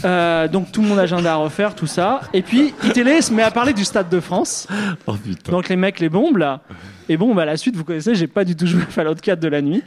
Euh, 0.05 0.47
donc 0.47 0.71
tout 0.71 0.81
mon 0.81 0.97
agenda 0.97 1.33
à 1.33 1.35
refaire, 1.37 1.73
tout 1.75 1.87
ça. 1.87 2.21
Et 2.33 2.41
puis 2.43 2.73
iTélé 2.83 3.21
se 3.21 3.33
met 3.33 3.41
à 3.43 3.51
parler 3.51 3.73
du 3.73 3.83
Stade 3.83 4.09
de 4.09 4.19
France. 4.19 4.67
Oh 5.07 5.13
putain. 5.13 5.51
Donc 5.51 5.69
les 5.69 5.75
mecs, 5.75 5.99
les 5.99 6.09
bombes 6.09 6.37
là. 6.37 6.61
Et 7.09 7.15
bon, 7.15 7.33
bah, 7.33 7.45
la 7.45 7.55
suite, 7.55 7.75
vous 7.77 7.85
connaissez, 7.85 8.15
j'ai 8.15 8.27
pas 8.27 8.43
du 8.43 8.55
tout 8.55 8.67
joué 8.67 8.81
à 8.81 8.85
Fallout 8.85 9.15
4 9.15 9.39
de 9.39 9.47
la 9.47 9.61
nuit. 9.61 9.81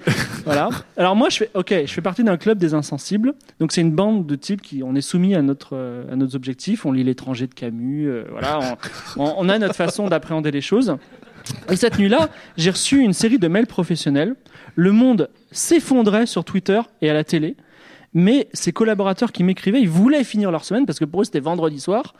voilà. 0.47 0.71
Alors 0.97 1.15
moi, 1.15 1.29
je 1.29 1.37
fais, 1.37 1.51
ok, 1.55 1.75
je 1.85 1.93
fais 1.93 2.01
partie 2.01 2.25
d'un 2.25 2.39
club 2.39 2.57
des 2.59 2.73
insensibles. 2.73 3.35
Donc 3.61 3.73
c'est 3.73 3.83
une 3.83 3.93
bande 3.93 4.27
de 4.27 4.35
types 4.37 4.63
qui, 4.63 4.83
on 4.83 4.95
est 4.95 5.01
soumis 5.03 5.35
à 5.35 5.43
notre, 5.43 5.71
euh, 5.75 6.11
à 6.13 6.17
nos 6.17 6.35
objectifs. 6.35 6.87
On 6.87 6.93
lit 6.93 7.05
l'étranger 7.05 7.47
de 7.47 7.53
Camus. 7.55 8.09
euh, 8.09 8.25
voilà. 8.33 8.59
On, 9.17 9.25
on- 9.25 9.35
on 9.37 9.49
a 9.51 9.59
notre 9.59 9.75
façon 9.77 10.09
d'appréhender 10.09 10.51
les 10.51 10.63
choses. 10.63 10.97
Et 11.71 11.77
cette 11.77 11.99
nuit-là, 11.99 12.29
j'ai 12.57 12.71
reçu 12.71 13.01
une 13.01 13.13
série 13.13 13.39
de 13.39 13.49
mails 13.49 13.67
professionnels. 13.67 14.35
Le 14.75 14.93
monde 14.93 15.29
s'effondrait 15.53 16.27
sur 16.27 16.45
Twitter 16.45 16.81
et 17.03 17.11
à 17.11 17.15
la 17.15 17.25
télé. 17.25 17.55
Mais 18.13 18.49
ces 18.53 18.73
collaborateurs 18.73 19.33
qui 19.33 19.45
m'écrivaient, 19.45 19.81
ils 19.81 19.89
voulaient 19.89 20.25
finir 20.25 20.51
leur 20.51 20.65
semaine 20.65 20.85
parce 20.85 20.99
que 20.99 21.05
pour 21.05 21.23
eux 21.23 21.25
c'était 21.25 21.41
vendredi 21.41 21.79
soir 21.79 22.15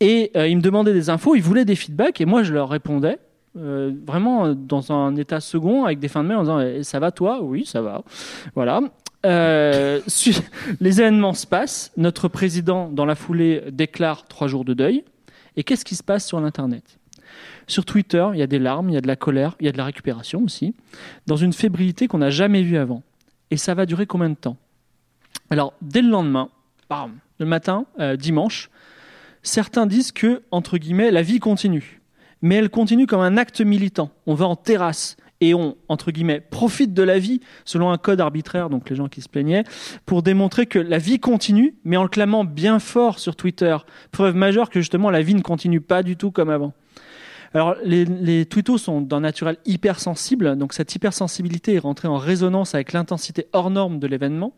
et 0.00 0.30
euh, 0.36 0.46
ils 0.46 0.56
me 0.56 0.62
demandaient 0.62 0.92
des 0.92 1.08
infos, 1.08 1.34
ils 1.34 1.42
voulaient 1.42 1.64
des 1.64 1.76
feedbacks 1.76 2.20
et 2.20 2.26
moi 2.26 2.42
je 2.42 2.52
leur 2.52 2.68
répondais 2.68 3.18
euh, 3.56 3.92
vraiment 4.06 4.46
euh, 4.46 4.54
dans 4.54 4.92
un 4.92 5.16
état 5.16 5.40
second 5.40 5.84
avec 5.84 5.98
des 5.98 6.08
fins 6.08 6.22
de 6.22 6.28
mail 6.28 6.38
en 6.38 6.42
disant 6.42 6.60
Eh, 6.60 6.82
ça 6.82 6.98
va 7.00 7.10
toi? 7.12 7.42
Oui, 7.42 7.64
ça 7.64 7.82
va. 7.82 8.02
Voilà. 8.54 8.80
Les 9.24 11.00
événements 11.00 11.34
se 11.34 11.46
passent. 11.46 11.92
Notre 11.96 12.26
président, 12.28 12.88
dans 12.88 13.04
la 13.04 13.14
foulée, 13.14 13.62
déclare 13.70 14.26
trois 14.26 14.48
jours 14.48 14.64
de 14.64 14.74
deuil. 14.74 15.04
Et 15.56 15.62
qu'est-ce 15.62 15.84
qui 15.84 15.94
se 15.94 16.02
passe 16.02 16.26
sur 16.26 16.40
l'Internet? 16.40 16.98
Sur 17.68 17.84
Twitter, 17.84 18.26
il 18.32 18.40
y 18.40 18.42
a 18.42 18.46
des 18.46 18.58
larmes, 18.58 18.90
il 18.90 18.94
y 18.94 18.96
a 18.96 19.00
de 19.00 19.06
la 19.06 19.16
colère, 19.16 19.54
il 19.60 19.66
y 19.66 19.68
a 19.68 19.72
de 19.72 19.78
la 19.78 19.84
récupération 19.84 20.42
aussi, 20.42 20.74
dans 21.26 21.36
une 21.36 21.52
fébrilité 21.52 22.08
qu'on 22.08 22.18
n'a 22.18 22.30
jamais 22.30 22.62
vue 22.62 22.76
avant. 22.76 23.02
Et 23.50 23.56
ça 23.56 23.74
va 23.74 23.86
durer 23.86 24.06
combien 24.06 24.30
de 24.30 24.34
temps? 24.34 24.56
Alors, 25.50 25.74
dès 25.82 26.02
le 26.02 26.08
lendemain, 26.08 26.48
bam, 26.88 27.18
le 27.38 27.46
matin, 27.46 27.86
euh, 27.98 28.16
dimanche, 28.16 28.70
certains 29.42 29.86
disent 29.86 30.12
que, 30.12 30.42
entre 30.50 30.78
guillemets, 30.78 31.10
la 31.10 31.22
vie 31.22 31.40
continue. 31.40 32.00
Mais 32.40 32.56
elle 32.56 32.70
continue 32.70 33.06
comme 33.06 33.20
un 33.20 33.36
acte 33.36 33.60
militant. 33.60 34.10
On 34.26 34.34
va 34.34 34.46
en 34.46 34.56
terrasse 34.56 35.16
et 35.40 35.54
on, 35.54 35.76
entre 35.88 36.12
guillemets, 36.12 36.40
profite 36.40 36.94
de 36.94 37.02
la 37.02 37.18
vie 37.18 37.40
selon 37.64 37.90
un 37.90 37.98
code 37.98 38.20
arbitraire, 38.20 38.70
donc 38.70 38.88
les 38.88 38.96
gens 38.96 39.08
qui 39.08 39.20
se 39.20 39.28
plaignaient, 39.28 39.64
pour 40.06 40.22
démontrer 40.22 40.66
que 40.66 40.78
la 40.78 40.98
vie 40.98 41.18
continue, 41.18 41.74
mais 41.84 41.96
en 41.96 42.04
le 42.04 42.08
clamant 42.08 42.44
bien 42.44 42.78
fort 42.78 43.18
sur 43.18 43.34
Twitter. 43.34 43.76
Preuve 44.12 44.36
majeure 44.36 44.70
que 44.70 44.80
justement 44.80 45.10
la 45.10 45.22
vie 45.22 45.34
ne 45.34 45.42
continue 45.42 45.80
pas 45.80 46.04
du 46.04 46.16
tout 46.16 46.30
comme 46.30 46.48
avant. 46.48 46.72
Alors, 47.54 47.76
les, 47.84 48.06
les 48.06 48.48
sont 48.78 49.02
d'un 49.02 49.20
naturel 49.20 49.58
hypersensible, 49.66 50.56
donc 50.56 50.72
cette 50.72 50.94
hypersensibilité 50.94 51.74
est 51.74 51.78
rentrée 51.78 52.08
en 52.08 52.16
résonance 52.16 52.74
avec 52.74 52.92
l'intensité 52.92 53.46
hors 53.52 53.70
norme 53.70 53.98
de 53.98 54.06
l'événement. 54.06 54.54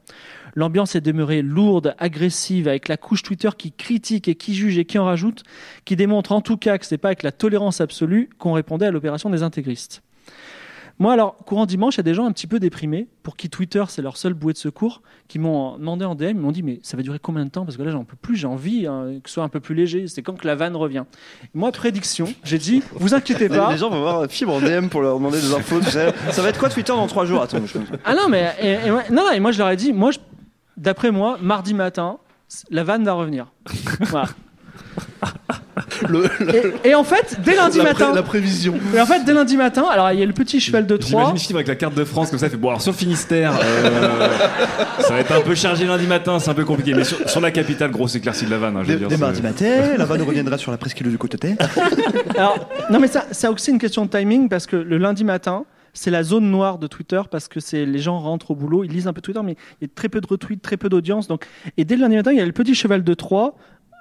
L'ambiance 0.54 0.94
est 0.94 1.00
demeurée 1.00 1.42
lourde, 1.42 1.96
agressive, 1.98 2.68
avec 2.68 2.86
la 2.86 2.96
couche 2.96 3.24
Twitter 3.24 3.50
qui 3.58 3.72
critique 3.72 4.28
et 4.28 4.36
qui 4.36 4.54
juge 4.54 4.78
et 4.78 4.84
qui 4.84 4.98
en 4.98 5.06
rajoute, 5.06 5.42
qui 5.84 5.96
démontre 5.96 6.30
en 6.30 6.40
tout 6.40 6.56
cas 6.56 6.78
que 6.78 6.86
ce 6.86 6.94
n'est 6.94 6.98
pas 6.98 7.08
avec 7.08 7.24
la 7.24 7.32
tolérance 7.32 7.80
absolue 7.80 8.30
qu'on 8.38 8.52
répondait 8.52 8.86
à 8.86 8.92
l'opération 8.92 9.28
des 9.28 9.42
intégristes. 9.42 10.02
Moi, 11.00 11.12
alors, 11.12 11.36
courant 11.44 11.66
dimanche, 11.66 11.94
il 11.94 11.98
y 11.98 12.00
a 12.00 12.04
des 12.04 12.14
gens 12.14 12.24
un 12.24 12.30
petit 12.32 12.46
peu 12.46 12.60
déprimés, 12.60 13.08
pour 13.24 13.36
qui 13.36 13.50
Twitter, 13.50 13.82
c'est 13.88 14.00
leur 14.00 14.16
seule 14.16 14.32
bouée 14.34 14.52
de 14.52 14.58
secours, 14.58 15.02
qui 15.26 15.38
m'ont 15.40 15.76
demandé 15.76 16.04
en 16.04 16.14
DM, 16.14 16.24
ils 16.28 16.34
m'ont 16.36 16.52
dit, 16.52 16.62
mais 16.62 16.78
ça 16.82 16.96
va 16.96 17.02
durer 17.02 17.18
combien 17.20 17.44
de 17.44 17.50
temps? 17.50 17.64
Parce 17.64 17.76
que 17.76 17.82
là, 17.82 17.90
j'en 17.90 18.04
peux 18.04 18.16
plus, 18.16 18.36
j'ai 18.36 18.46
envie 18.46 18.86
hein, 18.86 19.18
que 19.22 19.28
ce 19.28 19.34
soit 19.34 19.44
un 19.44 19.48
peu 19.48 19.58
plus 19.60 19.74
léger. 19.74 20.06
C'est 20.06 20.22
quand 20.22 20.38
que 20.38 20.46
la 20.46 20.54
vanne 20.54 20.76
revient. 20.76 21.04
Moi, 21.52 21.72
prédiction, 21.72 22.26
j'ai 22.44 22.58
dit, 22.58 22.82
vous 22.94 23.12
inquiétez 23.14 23.48
pas. 23.48 23.72
Les 23.72 23.78
gens 23.78 23.90
vont 23.90 24.00
voir 24.00 24.26
Fibre 24.30 24.54
en 24.54 24.60
DM 24.60 24.86
pour 24.88 25.02
leur 25.02 25.16
demander 25.18 25.40
des 25.40 25.52
infos. 25.52 25.82
Ça 25.82 26.42
va 26.42 26.48
être 26.48 26.58
quoi 26.60 26.68
Twitter 26.68 26.92
dans 26.92 27.06
3 27.08 27.24
jours? 27.24 27.42
Attends, 27.42 27.58
je... 27.66 27.78
Ah 28.04 28.14
non, 28.14 28.28
mais 28.28 28.52
et, 28.62 28.86
et 28.86 28.90
ouais, 28.92 29.04
non, 29.10 29.24
non, 29.24 29.30
et 29.32 29.40
moi 29.40 29.50
je 29.50 29.58
leur 29.58 29.70
ai 29.70 29.76
dit, 29.76 29.92
moi, 29.92 30.12
je- 30.12 30.18
d'après 30.76 31.10
moi, 31.10 31.38
mardi 31.40 31.74
matin, 31.74 32.18
la 32.70 32.84
vanne 32.84 33.04
va 33.04 33.14
revenir. 33.14 33.52
Voilà. 34.02 34.28
Et, 36.84 36.90
et 36.90 36.94
en 36.94 37.02
fait, 37.04 37.38
dès 37.44 37.54
lundi 37.56 37.78
La 37.78 37.84
pré- 37.92 38.04
matin. 38.04 38.14
la 38.14 38.22
prévision. 38.22 38.74
Et 38.94 39.00
en 39.00 39.06
fait, 39.06 39.24
dès 39.24 39.32
lundi 39.32 39.56
matin, 39.56 39.84
alors 39.90 40.10
il 40.12 40.18
y 40.20 40.22
a 40.22 40.26
le 40.26 40.32
petit 40.32 40.60
cheval 40.60 40.86
de 40.86 40.96
Troie. 40.96 41.22
J'imagine 41.26 41.38
Fibre 41.38 41.56
avec 41.58 41.68
la 41.68 41.74
carte 41.74 41.94
de 41.94 42.04
France 42.04 42.30
comme 42.30 42.38
ça, 42.38 42.46
il 42.46 42.50
fait 42.50 42.56
bon 42.56 42.68
alors 42.68 42.80
sur 42.82 42.92
le 42.92 42.96
Finistère, 42.96 43.52
euh, 43.62 44.28
ça 45.00 45.14
va 45.14 45.20
être 45.20 45.32
un 45.32 45.40
peu 45.40 45.54
chargé 45.54 45.84
lundi 45.86 46.06
matin, 46.06 46.38
c'est 46.38 46.50
un 46.50 46.54
peu 46.54 46.64
compliqué, 46.64 46.94
mais 46.94 47.04
sur, 47.04 47.28
sur 47.28 47.40
la 47.40 47.50
capitale, 47.50 47.90
grosse 47.90 48.14
éclaircie 48.14 48.44
de 48.46 48.50
la 48.50 48.58
vanne. 48.58 48.76
hein, 48.76 48.82
je 48.84 48.88
veux 48.92 48.94
Dès, 48.94 48.98
dire, 49.00 49.08
dès 49.08 49.16
mardi 49.16 49.42
matin, 49.42 49.96
la 49.96 50.04
vanne 50.04 50.22
reviendra 50.22 50.58
sur 50.58 50.70
la 50.70 50.78
presqu'île 50.78 51.08
du 51.10 51.18
côté. 51.18 51.56
Alors, 52.38 52.68
non, 52.90 53.00
mais 53.00 53.08
ça, 53.08 53.24
ça 53.30 53.48
a 53.48 53.50
aussi 53.50 53.70
une 53.70 53.78
question 53.78 54.04
de 54.06 54.10
timing 54.10 54.48
parce 54.48 54.66
que 54.66 54.76
le 54.76 54.98
lundi 54.98 55.24
matin, 55.24 55.64
c'est 55.92 56.10
la 56.10 56.22
zone 56.22 56.50
noire 56.50 56.78
de 56.78 56.86
Twitter 56.86 57.20
parce 57.30 57.46
que 57.48 57.60
c'est 57.60 57.84
les 57.86 57.98
gens 58.00 58.18
rentrent 58.18 58.50
au 58.52 58.54
boulot, 58.54 58.84
ils 58.84 58.90
lisent 58.90 59.06
un 59.06 59.12
peu 59.12 59.20
Twitter, 59.20 59.40
mais 59.44 59.56
il 59.80 59.84
y 59.84 59.86
a 59.86 59.88
très 59.94 60.08
peu 60.08 60.20
de 60.20 60.26
retweets, 60.26 60.60
très 60.62 60.76
peu 60.76 60.88
d'audience. 60.88 61.28
Donc, 61.28 61.46
et 61.76 61.84
dès 61.84 61.96
le 61.96 62.02
lundi 62.02 62.16
matin, 62.16 62.32
il 62.32 62.38
y 62.38 62.40
a 62.40 62.46
le 62.46 62.52
petit 62.52 62.74
cheval 62.74 63.02
de 63.04 63.14
Troie. 63.14 63.54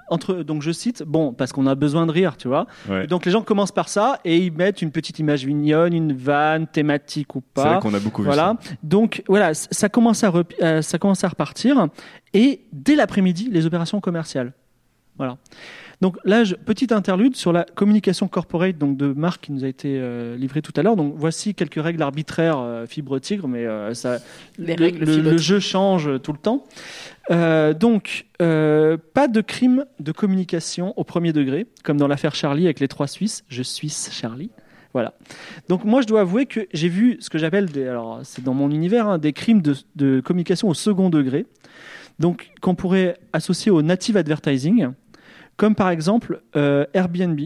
Entre, 0.08 0.34
donc 0.36 0.62
je 0.62 0.70
cite, 0.70 1.02
bon, 1.02 1.32
parce 1.32 1.52
qu'on 1.52 1.66
a 1.66 1.74
besoin 1.74 2.06
de 2.06 2.12
rire, 2.12 2.36
tu 2.36 2.48
vois. 2.48 2.66
Ouais. 2.88 3.06
Donc 3.06 3.24
les 3.24 3.32
gens 3.32 3.42
commencent 3.42 3.72
par 3.72 3.88
ça 3.88 4.20
et 4.24 4.36
ils 4.38 4.52
mettent 4.52 4.82
une 4.82 4.90
petite 4.90 5.18
image 5.18 5.46
mignonne, 5.46 5.94
une 5.94 6.12
vanne, 6.12 6.66
thématique 6.66 7.34
ou 7.36 7.40
pas. 7.40 7.78
Qu'on 7.80 7.94
a 7.94 8.00
beaucoup 8.00 8.22
vu 8.22 8.26
Voilà. 8.26 8.56
Donc 8.82 9.22
voilà, 9.28 9.54
ça 9.54 9.88
commence 9.88 10.24
à, 10.24 10.32
euh, 10.62 10.82
ça 10.82 10.98
commence 10.98 11.24
à 11.24 11.28
repartir. 11.28 11.88
Et 12.32 12.62
dès 12.72 12.96
l'après-midi, 12.96 13.48
les 13.50 13.66
opérations 13.66 14.00
commerciales. 14.00 14.52
Voilà. 15.16 15.38
Donc 16.04 16.18
là, 16.22 16.44
je- 16.44 16.54
petite 16.54 16.92
interlude 16.92 17.34
sur 17.34 17.50
la 17.50 17.64
communication 17.64 18.28
corporate 18.28 18.76
donc 18.76 18.98
de 18.98 19.14
Marc 19.14 19.44
qui 19.44 19.52
nous 19.52 19.64
a 19.64 19.68
été 19.68 19.98
euh, 19.98 20.36
livrée 20.36 20.60
tout 20.60 20.74
à 20.76 20.82
l'heure. 20.82 20.96
Donc 20.96 21.14
voici 21.16 21.54
quelques 21.54 21.82
règles 21.82 22.02
arbitraires 22.02 22.58
euh, 22.58 22.84
fibre 22.84 23.18
tigre, 23.18 23.48
mais 23.48 23.64
euh, 23.64 23.94
ça, 23.94 24.18
le, 24.58 25.38
jeu 25.38 25.60
change 25.60 26.20
tout 26.22 26.32
le 26.32 26.38
temps. 26.38 26.66
Euh, 27.30 27.72
donc, 27.72 28.26
euh, 28.42 28.98
pas 29.14 29.28
de 29.28 29.40
crime 29.40 29.86
de 29.98 30.12
communication 30.12 30.92
au 30.98 31.04
premier 31.04 31.32
degré, 31.32 31.66
comme 31.84 31.96
dans 31.96 32.06
l'affaire 32.06 32.34
Charlie 32.34 32.66
avec 32.66 32.80
les 32.80 32.88
trois 32.88 33.06
Suisses. 33.06 33.42
Je 33.48 33.62
suis 33.62 33.88
Charlie. 33.88 34.50
Voilà. 34.92 35.14
Donc 35.70 35.84
moi, 35.86 36.02
je 36.02 36.06
dois 36.06 36.20
avouer 36.20 36.44
que 36.44 36.66
j'ai 36.74 36.90
vu 36.90 37.16
ce 37.20 37.30
que 37.30 37.38
j'appelle 37.38 37.70
des, 37.70 37.88
alors 37.88 38.20
c'est 38.24 38.44
dans 38.44 38.52
mon 38.52 38.70
univers, 38.70 39.08
hein, 39.08 39.16
des 39.16 39.32
crimes 39.32 39.62
de, 39.62 39.74
de 39.96 40.20
communication 40.20 40.68
au 40.68 40.74
second 40.74 41.08
degré, 41.08 41.46
donc 42.18 42.50
qu'on 42.60 42.74
pourrait 42.74 43.16
associer 43.32 43.72
au 43.72 43.80
native 43.80 44.18
advertising, 44.18 44.88
comme 45.56 45.74
par 45.74 45.90
exemple 45.90 46.42
euh, 46.56 46.86
Airbnb, 46.94 47.40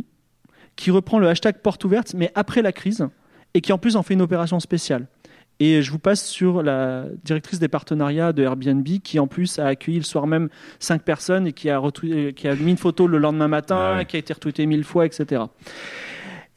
qui 0.77 0.91
reprend 0.91 1.19
le 1.19 1.29
hashtag 1.29 1.59
porte 1.61 1.85
ouverte, 1.85 2.15
mais 2.15 2.31
après 2.35 2.63
la 2.63 2.73
crise, 2.73 3.09
et 3.55 3.61
qui 3.61 3.73
en 3.73 3.79
plus 3.79 3.97
en 3.97 4.03
fait 4.03 4.15
une 4.15 4.23
opération 4.23 4.61
spéciale. 4.61 5.09
Et 5.61 5.83
je 5.83 5.91
vous 5.91 5.99
passe 5.99 6.25
sur 6.25 6.63
la 6.63 7.07
directrice 7.25 7.59
des 7.59 7.67
partenariats 7.67 8.33
de 8.33 8.45
Airbnb, 8.45 8.87
qui 9.03 9.19
en 9.19 9.27
plus 9.27 9.59
a 9.59 9.67
accueilli 9.67 9.99
le 9.99 10.05
soir 10.05 10.29
même 10.29 10.49
cinq 10.79 11.03
personnes 11.03 11.49
et 11.49 11.53
qui 11.53 11.69
a, 11.69 11.83
qui 11.91 12.49
a 12.49 12.55
mis 12.55 12.71
une 12.71 12.77
photo 12.77 13.09
le 13.09 13.19
lendemain 13.19 13.49
matin, 13.49 14.05
qui 14.05 14.15
a 14.15 14.19
été 14.21 14.33
retweetée 14.33 14.67
mille 14.67 14.85
fois, 14.85 15.05
etc. 15.05 15.43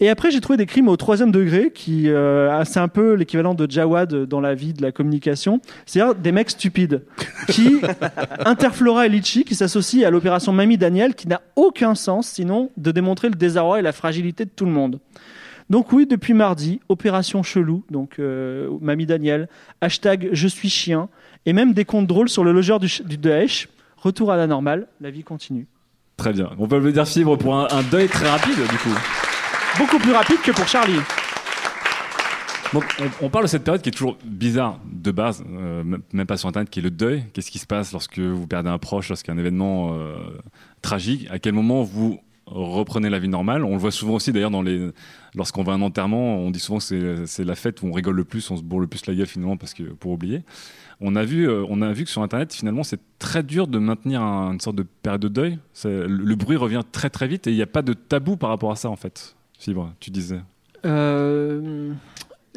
Et 0.04 0.10
après, 0.10 0.32
j'ai 0.32 0.42
trouvé 0.42 0.58
des 0.58 0.66
crimes 0.66 0.88
au 0.88 0.98
troisième 0.98 1.32
degré, 1.32 1.72
qui 1.72 2.10
euh, 2.10 2.66
c'est 2.66 2.80
un 2.80 2.88
peu 2.88 3.14
l'équivalent 3.14 3.54
de 3.54 3.70
Jawad 3.70 4.26
dans 4.26 4.42
la 4.42 4.56
vie 4.56 4.74
de 4.74 4.82
la 4.82 4.92
communication. 4.92 5.62
C'est-à-dire 5.86 6.16
des 6.16 6.32
mecs 6.32 6.50
stupides 6.50 7.04
qui 7.50 7.80
Interflora 8.46 9.06
et 9.06 9.10
Litchi 9.10 9.44
qui 9.44 9.54
s'associent 9.54 10.08
à 10.08 10.10
l'opération 10.10 10.54
Mamie 10.54 10.80
Daniel, 10.80 11.14
qui 11.14 11.28
n'a 11.28 11.42
aucun 11.56 11.94
sens 11.94 12.28
sinon 12.28 12.72
de 12.78 12.92
démontrer 12.92 13.30
le 13.30 13.36
désarroi 13.36 13.78
et 13.78 13.84
la 13.84 13.92
fragilité 13.92 14.44
de 14.46 14.50
tout 14.50 14.66
le 14.66 14.72
monde. 14.72 15.00
Donc 15.70 15.94
oui, 15.94 16.08
depuis 16.08 16.34
mardi, 16.34 16.80
opération 16.90 17.44
chelou, 17.44 17.84
donc 17.92 18.16
euh, 18.18 18.70
Mamie 18.82 19.06
Daniel, 19.06 19.50
hashtag 19.82 20.30
je 20.32 20.48
suis 20.48 20.70
chien, 20.70 21.10
et 21.46 21.54
même 21.54 21.74
des 21.74 21.86
comptes 21.86 22.08
drôles 22.08 22.28
sur 22.28 22.44
le 22.44 22.52
logeur 22.52 22.80
du, 22.80 22.90
du 23.06 23.18
Daesh. 23.18 23.70
Retour 23.98 24.32
à 24.32 24.36
la 24.36 24.48
normale, 24.48 24.88
la 25.00 25.12
vie 25.12 25.24
continue. 25.24 25.68
Très 26.18 26.34
bien. 26.34 26.50
On 26.58 26.68
peut 26.68 26.80
le 26.80 26.92
dire 26.92 27.08
fibre 27.08 27.38
pour 27.38 27.56
un, 27.56 27.68
un 27.70 27.84
deuil 27.84 28.08
très 28.08 28.28
rapide, 28.28 28.58
du 28.58 28.78
coup. 28.78 28.98
Beaucoup 29.78 30.00
plus 30.00 30.12
rapide 30.12 30.42
que 30.44 30.52
pour 30.52 30.68
Charlie. 30.68 31.00
On, 33.22 33.30
parle 33.30 33.46
de 33.46 33.50
cette 33.50 33.66
période 33.66 33.82
qui 33.82 33.90
est 33.90 33.92
toujours 33.92 34.18
bizarre 34.24 34.80
de 34.86 35.12
base, 35.12 35.44
euh, 35.52 35.84
même 36.14 36.26
pas 36.28 36.38
sur 36.38 36.48
Internet, 36.48 36.70
qui 36.70 36.80
est 36.80 36.84
le 36.84 36.90
deuil. 36.92 37.24
Qu'est-ce 37.34 37.52
qui 37.52 37.60
se 37.60 37.66
passe 37.66 37.92
lorsque 37.92 38.20
vous 38.20 38.48
perdez 38.48 38.70
un 38.70 38.78
proche, 38.78 39.10
lorsqu'il 39.10 39.30
y 39.30 39.32
a 39.32 39.36
un 39.36 39.40
événement 39.40 39.94
euh, 39.94 40.16
tragique? 40.82 41.28
À 41.32 41.40
quel 41.40 41.54
moment 41.54 41.84
vous 41.84 42.20
reprenez 42.46 43.10
la 43.10 43.20
vie 43.20 43.28
normale? 43.28 43.66
On 43.66 43.72
le 43.72 43.78
voit 43.78 43.92
souvent 43.92 44.14
aussi 44.16 44.32
d'ailleurs 44.32 44.52
lorsqu'on 45.36 45.64
va 45.64 45.74
à 45.74 45.76
un 45.76 45.82
enterrement, 45.82 46.38
on 46.38 46.50
dit 46.50 46.60
souvent 46.62 46.80
que 46.80 47.26
c'est- 47.26 47.44
la 47.44 47.56
fête 47.56 47.82
où 47.82 47.88
on 47.88 47.92
rigole 47.92 48.16
le 48.16 48.24
plus, 48.24 48.50
on 48.52 48.56
se 48.58 48.62
bourre 48.64 48.80
le 48.80 48.88
plus 48.88 49.06
la 49.06 49.16
gueule 49.16 49.28
finalement 49.28 49.58
parce 49.58 49.74
que 49.74 49.84
pour 49.84 50.12
oublier. 50.12 50.44
On 51.02 51.16
a 51.18 51.24
vu, 51.26 51.50
euh, 51.50 51.66
on 51.68 51.82
a 51.82 51.92
vu 51.92 52.06
que 52.06 52.10
sur 52.10 52.22
Internet 52.22 52.54
finalement 52.54 52.84
c'est 52.84 53.02
très 53.20 53.44
dur 53.44 53.68
de 53.68 53.80
maintenir 53.80 54.22
un- 54.22 54.54
une 54.54 54.60
sorte 54.62 54.78
de 54.78 54.84
période 54.84 55.22
de 55.22 55.28
deuil. 55.28 55.60
Le 55.84 56.36
bruit 56.36 56.56
revient 56.58 56.84
très 56.90 57.10
très 57.10 57.28
vite 57.28 57.48
et 57.48 57.52
il 57.52 57.56
n'y 57.58 57.62
a 57.64 57.68
pas 57.68 57.82
de 57.82 57.92
tabou 57.94 58.38
par 58.38 58.50
rapport 58.50 58.72
à 58.72 58.76
ça 58.78 58.90
en 58.90 58.96
fait. 58.96 59.36
Fibre, 59.62 59.94
tu 60.00 60.10
disais. 60.10 60.42
Euh, 60.86 61.94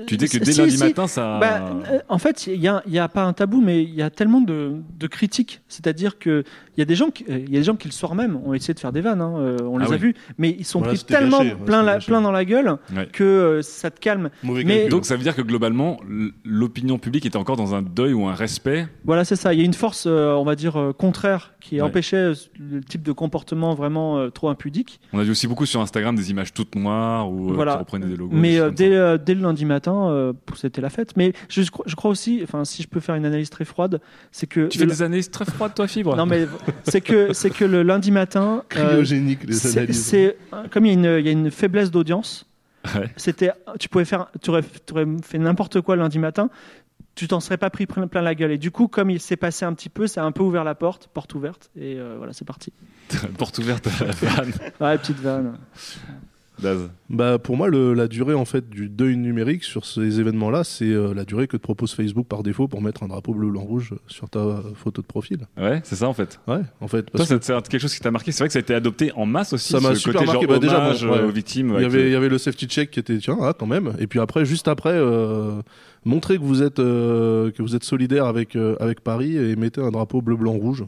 Tu 0.07 0.17
dis 0.17 0.27
que 0.29 0.39
dès 0.39 0.53
si, 0.53 0.59
lundi 0.61 0.77
si. 0.77 0.83
matin, 0.85 1.07
ça- 1.07 1.39
Bah, 1.39 1.71
euh, 1.91 1.99
en 2.09 2.19
fait, 2.19 2.49
il 2.49 2.59
n'y 2.59 2.67
a, 2.69 2.83
y 2.87 2.99
a 2.99 3.09
pas 3.09 3.23
un 3.25 3.33
tabou, 3.33 3.61
mais 3.61 3.83
il 3.85 3.95
y 3.95 4.03
a 4.03 4.11
tellement 4.11 4.41
de, 4.41 4.73
de 4.99 5.07
critiques. 5.07 5.61
C'est-à-dire 5.69 6.19
qu'il 6.19 6.43
y, 6.77 6.83
a 6.83 6.85
des 6.85 6.97
gens 6.97 7.11
qui- 7.11 7.25
euh, 7.31 7.39
il 7.39 7.53
y 7.53 7.57
a 7.57 7.61
des 7.61 7.65
gens 7.65 7.77
qui, 7.77 7.87
le 7.87 7.93
soir 7.93 8.15
même, 8.17 8.37
ont 8.45 8.55
essayé 8.55 8.75
de 8.75 8.81
faire 8.81 8.91
des 8.93 9.01
vannes. 9.01 9.21
hein, 9.21 9.35
euh, 9.39 9.57
on 9.63 9.79
les 9.79 9.85
Ah 9.87 9.91
a 9.91 9.93
oui. 9.93 9.99
vus. 9.99 10.15
Mais 10.39 10.57
ils 10.59 10.65
sont 10.65 10.81
Voilà, 10.81 10.95
pris 10.95 11.05
tellement 11.05 11.39
gâché, 11.45 11.57
plein, 11.65 11.83
la- 11.85 11.99
plein 11.99 12.21
dans 12.21 12.33
la 12.33 12.45
gueule 12.45 12.77
Ouais. 12.97 13.07
que 13.13 13.23
euh, 13.23 13.63
ça 13.63 13.91
te 13.91 14.01
calme. 14.01 14.31
mais 14.43 14.89
Donc 14.89 15.05
ça 15.07 15.17
veut 15.17 15.23
dire 15.23 15.37
que 15.37 15.43
globalement, 15.43 16.01
l'opinion 16.45 16.99
publique 16.99 17.27
était 17.27 17.37
encore 17.37 17.57
dans 17.57 17.75
un 17.75 17.83
deuil 17.83 18.13
ou 18.15 18.27
un 18.27 18.35
respect? 18.35 18.89
Voilà, 19.05 19.25
c'est 19.25 19.37
ça. 19.37 19.53
Il 19.55 19.61
y 19.61 19.63
a 19.63 19.65
une 19.65 19.75
force, 19.75 20.05
euh, 20.09 20.33
on 20.33 20.45
va 20.45 20.57
dire, 20.57 20.77
euh, 20.77 20.93
contraire 20.93 21.53
qui 21.61 21.77
Ouais. 21.77 21.83
empêchait 21.83 22.33
le 22.59 22.81
type 22.83 23.03
de 23.03 23.13
comportement 23.13 23.75
vraiment 23.75 24.19
euh, 24.19 24.31
trop 24.31 24.49
impudique. 24.49 25.01
On 25.13 25.19
a 25.19 25.23
vu 25.23 25.31
aussi 25.31 25.47
beaucoup 25.47 25.67
sur 25.67 25.81
Instagram 25.81 26.15
des 26.17 26.31
images 26.31 26.53
toutes 26.53 26.75
noires 26.75 27.31
ou 27.31 27.51
euh, 27.51 27.55
voilà. 27.55 27.73
qui 27.75 27.79
reprenaient 27.79 28.07
des 28.07 28.17
logos. 28.17 28.35
Mais 28.37 28.59
euh, 28.59 28.71
euh, 28.81 29.19
dès 29.19 29.35
le 29.35 29.41
lundi 29.43 29.65
matin, 29.65 29.84
euh, 29.93 30.33
c'était 30.57 30.81
la 30.81 30.91
fête. 30.91 31.17
Mais 31.17 31.33
je, 31.49 31.63
crois- 31.71 31.85
je 31.89 31.95
crois 31.95 32.11
aussi, 32.11 32.41
enfin, 32.43 32.65
si 32.65 32.83
je 32.83 32.89
peux 32.89 33.01
faire 33.01 33.15
une 33.15 33.25
analyse 33.27 33.51
très 33.51 33.65
froide, 33.65 34.01
c'est 34.33 34.47
que 34.47 34.67
Tu 34.69 34.79
fais 34.79 34.87
des 34.87 35.03
analyses 35.03 35.31
très 35.31 35.45
froides, 35.45 35.75
toi, 35.75 35.87
Fibre? 35.87 36.17
Non, 36.17 36.27
mais 36.27 36.47
c'est 36.85 37.01
que 37.01 37.33
c'est 37.33 37.51
que 37.51 37.65
le 37.65 37.83
lundi 37.83 38.11
matin, 38.11 38.63
euh, 38.77 38.91
Cryogénique, 38.91 39.45
les 39.45 39.53
c'est- 39.55 39.79
analyses. 39.79 40.05
C'est 40.05 40.37
comme 40.71 40.87
il 40.87 40.93
y, 40.93 41.07
a 41.07 41.13
une- 41.17 41.21
il 41.21 41.27
y 41.27 41.29
a 41.29 41.33
une 41.33 41.51
faiblesse 41.51 41.91
d'audience. 41.91 42.47
Ouais. 42.95 43.09
C'était, 43.17 43.51
tu 43.79 43.89
pouvais 43.89 44.05
faire, 44.05 44.27
tu 44.43 44.51
aurais, 44.51 44.63
tu 44.63 44.93
aurais 44.93 45.07
fait 45.23 45.39
n'importe 45.39 45.81
quoi 45.81 45.97
lundi 45.97 46.19
matin. 46.19 46.51
Tu 47.15 47.29
t'en 47.29 47.39
serais 47.39 47.57
pas 47.59 47.71
pris 47.71 47.87
plein, 47.87 48.09
plein 48.09 48.23
la 48.23 48.35
gueule. 48.35 48.51
Et 48.51 48.59
du 48.59 48.73
coup, 48.73 48.89
comme 48.89 49.09
il 49.09 49.21
s'est 49.21 49.37
passé 49.37 49.65
un 49.65 49.73
petit 49.73 49.89
peu, 49.89 50.09
ça 50.09 50.23
a 50.23 50.27
un 50.27 50.33
peu 50.33 50.43
ouvert 50.43 50.65
la 50.65 50.75
porte, 50.75 51.09
porte 51.15 51.33
ouverte. 51.37 51.71
Et 51.77 51.95
euh, 51.97 52.17
voilà, 52.19 52.33
c'est 52.33 52.45
parti. 52.45 52.73
Porte 53.39 53.59
ouverte 53.59 53.87
à 53.87 54.05
la 54.07 54.11
vanne. 54.13 54.53
Ouais, 54.81 54.99
petite 54.99 55.21
vanne. 55.21 55.57
Daz. 56.63 56.89
Bah 57.11 57.39
pour 57.39 57.57
moi 57.57 57.69
le- 57.69 57.95
la 57.95 58.07
durée 58.09 58.35
en 58.35 58.45
fait 58.45 58.69
du 58.71 58.89
deuil 58.89 59.17
numérique 59.17 59.65
sur 59.65 59.85
ces 59.85 60.21
événements-là, 60.21 60.63
c'est 60.65 60.85
euh, 60.91 61.13
la 61.13 61.25
durée 61.25 61.47
que 61.49 61.57
te 61.57 61.63
propose 61.63 61.93
Facebook 61.95 62.27
par 62.27 62.43
défaut 62.43 62.69
pour 62.69 62.81
mettre 62.81 63.03
un 63.03 63.09
drapeau 63.09 63.35
bleu 63.35 63.51
blanc 63.51 63.63
rouge 63.63 63.95
sur 64.07 64.31
ta 64.31 64.39
euh, 64.39 64.57
photo 64.75 65.03
de 65.03 65.07
profil. 65.07 65.47
Ouais, 65.59 65.81
c'est 65.85 65.97
ça 65.97 66.09
en 66.09 66.13
fait. 66.15 66.39
Ouais, 66.47 66.61
en 66.81 66.89
fait. 66.89 67.03
Toi, 67.03 67.25
parce 67.27 67.29
c'est 67.29 67.69
quelque 67.69 67.81
chose 67.81 67.95
qui 67.95 68.01
t'a 68.01 68.11
marqué. 68.11 68.31
C'est 68.33 68.39
vrai 68.45 68.49
que 68.49 68.53
ça 68.53 68.61
a 68.61 68.63
été 68.63 68.75
adopté 68.75 69.11
en 69.17 69.27
masse 69.27 69.53
aussi. 69.53 69.73
ça 69.73 69.81
m'a 69.81 69.95
super 69.95 70.21
côté 70.21 70.27
marqué. 70.27 70.47
genre 70.47 70.55
Bah, 70.55 70.59
déjà, 70.61 70.79
hommage, 70.79 71.05
bon, 71.05 71.13
ouais. 71.13 71.19
euh, 71.19 71.29
aux 71.29 71.33
victimes. 71.33 71.75
Il 71.77 71.83
y 71.83 71.85
avait, 71.85 71.99
le- 72.03 72.07
il 72.09 72.13
y 72.13 72.17
avait 72.17 72.29
le 72.29 72.39
safety 72.39 72.67
check 72.67 72.91
qui 72.91 73.01
était 73.01 73.19
tiens 73.19 73.37
ah, 73.43 73.53
quand 73.59 73.67
même. 73.67 73.93
Et 73.99 74.07
puis 74.07 74.21
après, 74.21 74.45
juste 74.45 74.69
après, 74.69 74.93
euh, 74.95 75.61
montrez 76.05 76.39
que 76.39 76.43
vous 76.43 76.63
êtes 76.63 76.79
euh, 76.79 77.51
que 77.51 77.63
vous 77.63 77.75
êtes 77.75 77.85
solidaire 77.85 78.27
avec 78.27 78.57
avec 78.79 79.01
Paris 79.01 79.37
et 79.37 79.57
mettez 79.57 79.81
un 79.81 79.91
drapeau 79.91 80.23
bleu 80.23 80.37
blanc 80.37 80.53
rouge. 80.53 80.85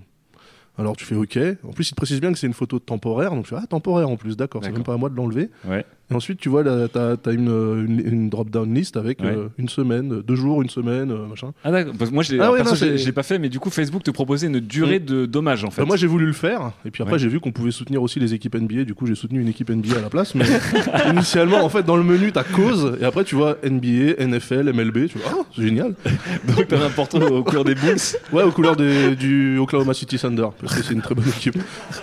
Alors 0.78 0.96
tu 0.96 1.04
fais 1.04 1.14
OK. 1.14 1.38
En 1.64 1.72
plus, 1.72 1.88
il 1.88 1.92
te 1.92 1.96
précise 1.96 2.20
bien 2.20 2.32
que 2.32 2.38
c'est 2.38 2.46
une 2.46 2.52
photo 2.52 2.78
temporaire, 2.78 3.30
donc 3.30 3.44
tu 3.44 3.50
fais 3.50 3.60
ah 3.62 3.66
temporaire 3.66 4.08
en 4.08 4.16
plus, 4.16 4.36
d'accord. 4.36 4.62
C'est 4.64 4.72
même 4.72 4.82
pas 4.82 4.94
à 4.94 4.96
moi 4.96 5.08
de 5.08 5.16
l'enlever. 5.16 5.50
Ouais. 5.64 5.84
Et 6.10 6.14
ensuite, 6.14 6.38
tu 6.38 6.48
vois, 6.48 6.62
t'as 6.88 7.16
as 7.24 7.32
une, 7.32 7.48
une, 7.48 8.02
une 8.06 8.28
drop-down 8.30 8.72
list 8.72 8.96
avec 8.96 9.20
Ouais. 9.20 9.28
euh, 9.34 9.48
une 9.58 9.68
semaine, 9.68 10.22
deux 10.22 10.36
jours, 10.36 10.62
une 10.62 10.68
semaine, 10.68 11.10
euh, 11.10 11.26
machin. 11.26 11.52
Ah 11.64 11.70
d'accord. 11.72 11.94
Parce 11.98 12.10
que 12.10 12.14
moi, 12.14 12.22
je 12.22 12.32
l'ai 12.32 12.40
Ah 12.40 12.52
ouais, 12.52 12.58
l'ai- 12.62 13.12
pas 13.12 13.22
fait, 13.22 13.38
mais 13.38 13.48
du 13.48 13.58
coup, 13.58 13.70
Facebook 13.70 14.02
te 14.04 14.10
proposait 14.10 14.46
une 14.46 14.60
durée 14.60 15.00
de 15.00 15.26
dommage 15.26 15.64
en 15.64 15.70
fait. 15.70 15.82
Bah, 15.82 15.86
moi 15.86 15.96
j'ai 15.96 16.06
voulu 16.06 16.26
le 16.26 16.32
faire 16.32 16.72
et 16.84 16.90
puis 16.90 17.02
après 17.02 17.14
Ouais. 17.14 17.18
j'ai 17.18 17.28
vu 17.28 17.40
qu'on 17.40 17.50
pouvait 17.52 17.70
soutenir 17.70 18.02
aussi 18.02 18.20
les 18.20 18.34
équipes 18.34 18.54
NBA 18.56 18.84
du 18.84 18.94
coup 18.94 19.06
j'ai 19.06 19.14
soutenu 19.14 19.40
une 19.40 19.48
équipe 19.48 19.70
NBA 19.70 19.96
à 19.98 20.00
la 20.02 20.08
place 20.10 20.34
mais 20.34 20.44
initialement 21.10 21.64
en 21.64 21.68
fait 21.68 21.82
dans 21.84 21.96
le 21.96 22.02
menu 22.02 22.32
t'as 22.32 22.42
cause 22.44 22.96
et 23.00 23.04
après 23.04 23.24
tu 23.24 23.34
vois 23.34 23.56
NBA, 23.64 24.22
NFL, 24.24 24.72
MLB 24.72 25.08
tu 25.08 25.18
vois 25.18 25.30
ah 25.32 25.42
c'est 25.54 25.62
génial 25.62 25.94
donc 26.56 26.68
t'as 26.68 26.76
un 26.78 27.20
aux 27.30 27.42
couleurs 27.44 27.64
des 27.64 27.74
Bulls 27.74 27.96
ouais 28.32 28.42
aux 28.42 28.50
couleurs 28.52 28.76
des- 28.76 29.16
du 29.16 29.58
Oklahoma 29.58 29.94
City 29.94 30.18
Thunder 30.18 30.48
parce 30.60 30.74
que 30.76 30.82
c'est 30.82 30.94
une 30.94 31.02
très 31.02 31.14
bonne 31.14 31.28
équipe 31.28 31.56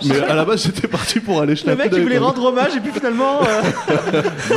mais 0.08 0.18
à 0.20 0.34
la 0.34 0.44
base 0.44 0.64
j'étais 0.64 0.88
parti 0.88 1.20
pour 1.20 1.40
aller 1.40 1.54
Le 1.66 1.76
mec, 1.76 1.90
il 1.94 2.02
voulait 2.02 2.18
rendre 2.18 2.44
hommage 2.44 2.76
et 2.76 2.80
puis 2.80 2.90
finalement. 2.92 3.40
euh, 3.42 3.62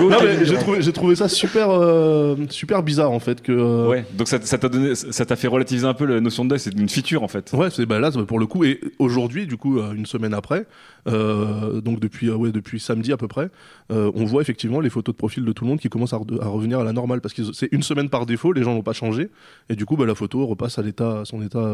non 0.01 0.17
mais 0.21 0.45
j'ai 0.45 0.55
trouvé, 0.55 0.81
j'ai 0.81 0.93
trouvé 0.93 1.15
ça 1.15 1.27
super 1.29 1.69
euh, 1.69 2.35
super 2.49 2.83
bizarre 2.83 3.11
en 3.11 3.19
fait 3.19 3.41
que 3.41 3.51
euh, 3.51 3.87
Ouais. 3.87 4.05
Donc 4.17 4.27
ça 4.27 4.39
ça 4.41 4.57
t'a 4.57 4.69
donné, 4.69 4.95
ça 4.95 5.25
t'a 5.25 5.35
fait 5.35 5.47
relativiser 5.47 5.85
un 5.87 5.93
peu 5.93 6.05
la 6.05 6.19
notion 6.19 6.43
de 6.45 6.49
deuil. 6.49 6.59
C'est 6.59 6.73
une 6.73 6.89
feature 6.89 7.23
en 7.23 7.27
fait. 7.27 7.51
Ouais, 7.53 7.69
c'est 7.69 7.85
bah 7.85 7.99
là 7.99 8.11
pour 8.11 8.39
le 8.39 8.45
coup 8.47 8.63
et 8.63 8.79
aujourd'hui 8.99 9.47
du 9.47 9.57
coup 9.57 9.79
euh, 9.79 9.93
une 9.93 10.05
semaine 10.05 10.33
après, 10.33 10.65
euh, 11.07 11.81
donc 11.81 11.99
depuis 11.99 12.29
ouais 12.29 12.51
depuis 12.51 12.79
samedi 12.79 13.11
à 13.13 13.17
peu 13.17 13.27
près, 13.27 13.49
on 13.89 14.25
voit 14.25 14.41
effectivement 14.41 14.79
les 14.81 14.89
photos 14.89 15.13
de 15.13 15.17
profil 15.17 15.45
de 15.45 15.51
tout 15.51 15.63
le 15.63 15.69
monde 15.69 15.79
qui 15.79 15.89
commencent 15.89 16.13
à, 16.13 16.17
re- 16.17 16.41
à 16.41 16.47
revenir 16.47 16.79
à 16.79 16.83
la 16.83 16.93
normale 16.93 17.21
parce 17.21 17.33
que 17.33 17.41
c'est 17.53 17.69
une 17.71 17.83
semaine 17.83 18.09
par 18.09 18.25
défaut, 18.25 18.51
les 18.53 18.63
gens 18.63 18.73
n'ont 18.73 18.81
pas 18.83 18.93
changé 18.93 19.29
et 19.69 19.75
du 19.75 19.85
coup 19.85 19.95
bah, 19.95 20.05
la 20.05 20.15
photo 20.15 20.45
repasse 20.45 20.77
à 20.79 20.81
l'état 20.81 21.21
à 21.21 21.25
son 21.25 21.41
état 21.41 21.65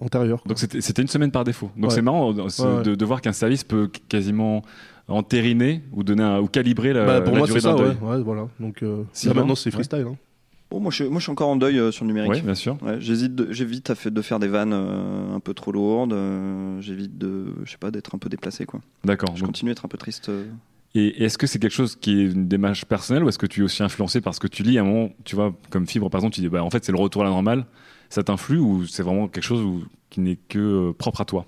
antérieur. 0.00 0.42
quoi. 0.42 0.48
Donc 0.50 0.58
c'était 0.58 0.80
c'était 0.80 1.02
une 1.02 1.08
semaine 1.08 1.30
par 1.30 1.44
défaut. 1.44 1.70
Donc 1.76 1.90
Ouais. 1.90 1.94
c'est 1.94 2.02
marrant 2.02 2.34
c'est 2.48 2.62
Ouais, 2.62 2.68
ouais. 2.78 2.82
de, 2.82 2.94
de 2.94 3.04
voir 3.04 3.20
qu'un 3.20 3.32
service 3.32 3.64
peut 3.64 3.88
qu- 3.88 4.00
quasiment 4.08 4.62
entériner 5.08 5.82
ou 5.92 6.02
donner 6.02 6.22
un- 6.22 6.40
ou 6.40 6.46
calibrer 6.48 6.92
la, 6.92 7.06
Bah, 7.06 7.20
pour 7.20 7.32
la 7.34 7.38
moi 7.38 7.46
durée 7.46 7.60
d'un 7.60 7.74
deuil. 7.76 7.96
ouais, 8.02 8.22
voilà. 8.22 8.48
Donc 8.60 8.82
euh, 8.82 9.04
là 9.24 9.34
maintenant 9.34 9.54
c'est 9.54 9.68
Ouais. 9.70 9.72
freestyle. 9.74 10.06
hein. 10.08 10.16
Bon, 10.68 10.80
moi, 10.80 10.90
je, 10.90 11.04
moi, 11.04 11.18
je 11.20 11.22
suis 11.22 11.30
encore 11.30 11.48
en 11.48 11.54
deuil 11.54 11.78
euh, 11.78 11.92
sur 11.92 12.04
le 12.04 12.08
numérique. 12.08 12.32
Ouais, 12.32 12.40
bien 12.42 12.56
sûr. 12.56 12.76
Ouais, 12.82 13.00
j'hésite, 13.00 13.36
de- 13.36 13.52
j'évite 13.52 13.88
à 13.88 13.94
fait- 13.94 14.10
de 14.10 14.20
faire 14.20 14.40
des 14.40 14.48
vannes 14.48 14.72
euh, 14.72 15.32
un 15.36 15.38
peu 15.38 15.54
trop 15.54 15.70
lourdes. 15.70 16.12
euh, 16.12 16.80
j'évite 16.80 17.16
de, 17.16 17.54
je 17.64 17.70
sais 17.70 17.78
pas, 17.78 17.92
d'être 17.92 18.16
un 18.16 18.18
peu 18.18 18.28
déplacé, 18.28 18.66
quoi. 18.66 18.80
D'accord. 19.04 19.30
Je 19.36 19.42
Donc, 19.42 19.50
continue 19.50 19.70
à 19.70 19.72
être 19.72 19.84
un 19.84 19.88
peu 19.88 19.96
triste. 19.96 20.28
euh. 20.28 20.44
Et 20.96 21.22
est-ce 21.24 21.38
que 21.38 21.46
c'est 21.46 21.60
quelque 21.60 21.70
chose 21.72 21.94
qui 21.94 22.18
est 22.20 22.24
une 22.32 22.48
démarche 22.48 22.84
personnelle 22.84 23.22
ou 23.22 23.28
est-ce 23.28 23.38
que 23.38 23.46
tu 23.46 23.60
es 23.60 23.62
aussi 23.62 23.84
influencé 23.84 24.20
par 24.20 24.34
ce 24.34 24.40
que 24.40 24.48
tu 24.48 24.64
lis? 24.64 24.76
À 24.76 24.80
un 24.80 24.84
moment, 24.84 25.10
tu 25.24 25.36
vois, 25.36 25.54
comme 25.70 25.86
Fibre 25.86 26.10
par 26.10 26.18
exemple, 26.18 26.34
tu 26.34 26.40
dis 26.40 26.48
bah, 26.48 26.64
en 26.64 26.70
fait 26.70 26.84
c'est 26.84 26.90
le 26.92 26.98
retour 26.98 27.22
à 27.22 27.26
la 27.26 27.30
normale, 27.30 27.64
ça 28.08 28.24
t'influe 28.24 28.58
ou 28.58 28.86
c'est 28.86 29.04
vraiment 29.04 29.28
quelque 29.28 29.44
chose 29.44 29.62
où- 29.62 29.84
qui 30.10 30.18
n'est 30.20 30.36
que 30.48 30.58
euh, 30.58 30.92
propre 30.92 31.20
à 31.20 31.24
toi? 31.26 31.46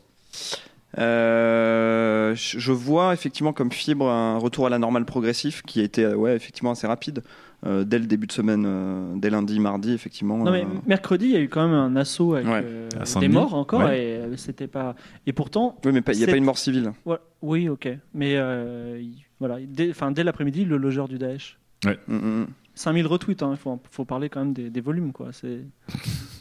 Euh, 0.97 2.33
je 2.35 2.73
vois 2.73 3.13
effectivement 3.13 3.53
comme 3.53 3.71
fibre 3.73 4.09
un 4.09 4.39
retour 4.39 4.67
à 4.67 4.71
la 4.71 4.79
normale 4.79 5.05
progressif 5.05 5.63
qui 5.63 5.81
a 5.81 5.83
été 5.85 6.05
euh, 6.05 6.15
ouais, 6.15 6.35
effectivement 6.35 6.71
assez 6.71 6.87
rapide 6.87 7.23
euh, 7.67 7.85
dès 7.85 7.99
le 7.99 8.07
début 8.07 8.27
de 8.27 8.33
semaine, 8.33 8.65
euh, 8.67 9.13
dès 9.17 9.29
lundi, 9.31 9.59
mardi, 9.61 9.93
effectivement. 9.93 10.39
Non 10.39 10.51
mais 10.51 10.63
euh, 10.63 10.69
mercredi, 10.87 11.27
il 11.27 11.31
y 11.33 11.37
a 11.37 11.41
eu 11.41 11.49
quand 11.49 11.67
même 11.67 11.77
un 11.77 11.95
assaut 11.97 12.35
avec 12.35 12.47
Ouais. 12.47 12.63
euh, 12.65 12.89
À 12.97 13.01
des 13.01 13.05
Saint-Denis. 13.07 13.35
morts 13.35 13.55
encore 13.55 13.81
Ouais. 13.81 14.03
et 14.03 14.17
euh, 14.17 14.37
c'était 14.37 14.67
pas. 14.69 14.95
Et 15.27 15.33
pourtant. 15.33 15.77
Oui, 15.85 15.93
mais 15.93 16.03
il 16.15 16.21
y 16.21 16.25
a 16.25 16.27
pas 16.29 16.37
une 16.37 16.45
mort 16.45 16.59
civile. 16.59 16.93
Ouais, 17.05 17.19
oui, 17.43 17.69
ok. 17.69 17.89
Mais 18.15 18.37
euh, 18.37 18.99
il- 19.01 19.25
voilà, 19.41 19.59
dès, 19.67 19.91
enfin, 19.91 20.11
dès 20.11 20.25
l'après-midi, 20.25 20.65
le 20.65 20.77
logeur 20.79 21.07
du 21.09 21.19
Daesh. 21.19 21.59
Ouais. 21.85 21.99
Mm, 22.09 22.45
5000 22.75 23.07
retweets, 23.07 23.43
il 23.51 23.57
faut, 23.57 23.79
faut 23.91 24.05
parler 24.05 24.29
quand 24.29 24.41
même 24.41 24.53
des, 24.53 24.71
des 24.71 24.81
volumes, 24.81 25.13
quoi. 25.13 25.29
C'est. 25.33 25.61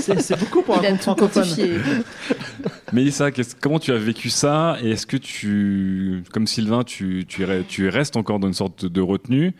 C'est- 0.00 0.38
beaucoup 0.38 0.62
pour 0.62 0.78
Il 0.82 0.86
un 0.86 0.96
francophone. 0.96 1.44
Mélissa, 2.92 3.30
qu'est-ce- 3.30 3.54
comment 3.60 3.78
tu 3.78 3.92
as 3.92 3.98
vécu 3.98 4.30
ça 4.30 4.76
Et 4.82 4.90
est-ce 4.92 5.06
que 5.06 5.16
tu, 5.16 6.22
comme 6.32 6.46
Sylvain, 6.46 6.84
tu, 6.84 7.24
tu, 7.28 7.44
re- 7.44 7.64
tu 7.66 7.88
restes 7.88 8.16
encore 8.16 8.38
dans 8.38 8.46
une 8.48 8.54
sorte 8.54 8.86
de 8.86 9.00
retenue 9.00 9.52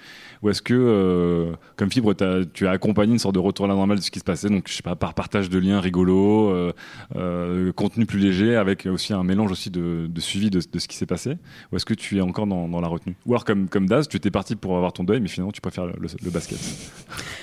Ou 0.47 0.51
est-ce 0.51 0.63
que, 0.63 0.75
euh, 0.75 1.53
comme 1.75 1.91
Fibre, 1.91 2.15
tu 2.55 2.69
as 2.69 2.71
accompagné 2.71 3.13
une 3.13 3.19
sorte 3.19 3.35
de 3.35 3.41
retour 3.41 3.65
à 3.65 3.69
la 3.69 3.75
normale 3.75 3.99
de 3.99 4.03
ce 4.03 4.13
qui 4.13 4.21
se 4.21 4.25
passait 4.25 4.49
Donc, 4.49 4.69
je 4.69 4.75
sais 4.75 4.83
pas, 4.83 4.95
par 4.95 5.13
partage 5.13 5.51
de 5.51 5.59
liens 5.59 5.81
rigolos, 5.81 6.51
euh, 6.51 6.73
euh, 7.17 7.73
contenu 7.73 8.07
plus 8.07 8.21
léger, 8.21 8.55
avec 8.55 8.87
aussi 8.87 9.13
un 9.13 9.25
mélange 9.25 9.51
aussi 9.51 9.71
de, 9.71 10.09
suivi 10.19 10.49
de, 10.51 10.61
ce 10.61 10.87
qui 10.87 10.97
s'est 10.97 11.05
passé 11.05 11.37
Ou 11.73 11.77
est-ce 11.77 11.85
que 11.85 11.95
tu 11.95 12.19
es 12.19 12.21
encore 12.21 12.47
dans, 12.47 12.81
la 12.81 12.87
retenue? 12.87 13.17
Ou 13.27 13.33
alors, 13.33 13.45
comme, 13.45 13.87
Daz, 13.89 14.07
tu 14.07 14.17
étais 14.17 14.31
parti 14.31 14.55
pour 14.55 14.77
avoir 14.77 14.93
ton 14.93 15.03
deuil, 15.03 15.21
mais 15.21 15.27
finalement, 15.27 15.51
tu 15.51 15.61
préfères 15.61 15.87
le- 15.87 15.95
le 15.99 16.31
basket. 16.31 16.59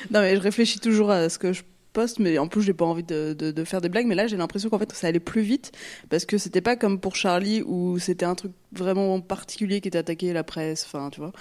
Non, 0.10 0.22
mais 0.22 0.38
je 0.38 0.42
réfléchis 0.42 0.80
toujours 0.80 1.12
à 1.12 1.28
ce 1.28 1.38
que 1.38 1.52
je 1.52 1.62
poste, 1.94 2.20
mais 2.20 2.38
en 2.38 2.48
plus, 2.48 2.62
j'ai 2.62 2.74
pas 2.74 2.86
envie 2.86 3.04
de, 3.04 3.64
faire 3.66 3.82
des 3.82 3.90
blagues. 3.90 4.08
Mais 4.08 4.16
là, 4.16 4.28
j'ai 4.28 4.38
l'impression 4.38 4.70
qu'en 4.70 4.80
fait, 4.80 4.92
ça 4.94 5.08
allait 5.08 5.20
plus 5.20 5.42
vite 5.42 5.72
parce 6.10 6.26
que 6.26 6.38
c'était 6.38 6.62
pas 6.62 6.76
comme 6.76 7.00
pour 7.00 7.16
Charlie 7.16 7.62
où 7.66 8.00
c'était 8.00 8.26
un 8.26 8.36
truc 8.36 8.52
vraiment 8.72 9.22
particulier 9.22 9.80
qui 9.80 9.88
était 9.88 10.00
attaqué 10.00 10.34
la 10.34 10.44
presse, 10.44 10.84
enfin, 10.86 11.10
tu 11.12 11.22
vois. 11.22 11.32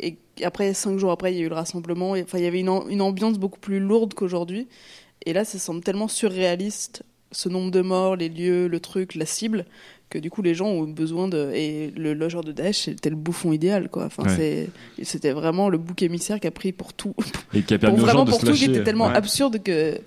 Et 0.00 0.18
après, 0.42 0.74
cinq 0.74 0.98
jours 0.98 1.12
après, 1.12 1.32
il 1.32 1.38
y 1.38 1.42
a 1.42 1.44
eu 1.44 1.48
le 1.48 1.54
rassemblement. 1.54 2.12
Enfin, 2.12 2.38
il 2.38 2.44
y 2.44 2.48
avait 2.48 2.60
une 2.60 3.02
ambiance 3.02 3.38
beaucoup 3.38 3.60
plus 3.60 3.78
lourde 3.78 4.14
qu'aujourd'hui. 4.14 4.66
Et 5.26 5.32
là, 5.32 5.44
ça 5.44 5.58
semble 5.58 5.82
tellement 5.82 6.08
surréaliste, 6.08 7.02
ce 7.32 7.48
nombre 7.48 7.70
de 7.70 7.80
morts, 7.80 8.16
les 8.16 8.28
lieux, 8.28 8.68
le 8.68 8.80
truc, 8.80 9.14
la 9.14 9.26
cible, 9.26 9.66
que 10.10 10.18
du 10.18 10.30
coup, 10.30 10.40
les 10.42 10.54
gens 10.54 10.68
ont 10.68 10.84
besoin 10.84 11.28
de. 11.28 11.50
Et 11.54 11.92
le 11.96 12.14
logeur 12.14 12.42
de 12.42 12.52
Daesh, 12.52 12.84
c'était 12.84 13.10
le 13.10 13.16
bouffon 13.16 13.52
idéal, 13.52 13.88
quoi. 13.90 14.06
Enfin, 14.06 14.22
Ouais. 14.24 14.36
c'est- 14.96 15.04
c'était 15.04 15.32
vraiment 15.32 15.68
le 15.68 15.78
bouc 15.78 16.00
émissaire 16.02 16.40
qui 16.40 16.46
a 16.46 16.50
pris 16.50 16.72
pour 16.72 16.92
tout. 16.94 17.14
Et 17.54 17.62
qui 17.62 17.74
a 17.74 17.78
pour 17.78 17.88
permis 17.88 17.98
aux 18.00 18.04
vraiment 18.04 18.20
gens 18.20 18.24
de 18.24 18.30
pour 18.30 18.40
se 18.40 18.46
tout, 18.46 18.52
qui 18.52 18.64
était 18.64 18.82
tellement 18.84 19.08
Ouais. 19.08 19.14
absurde 19.16 19.62
que 19.62 19.98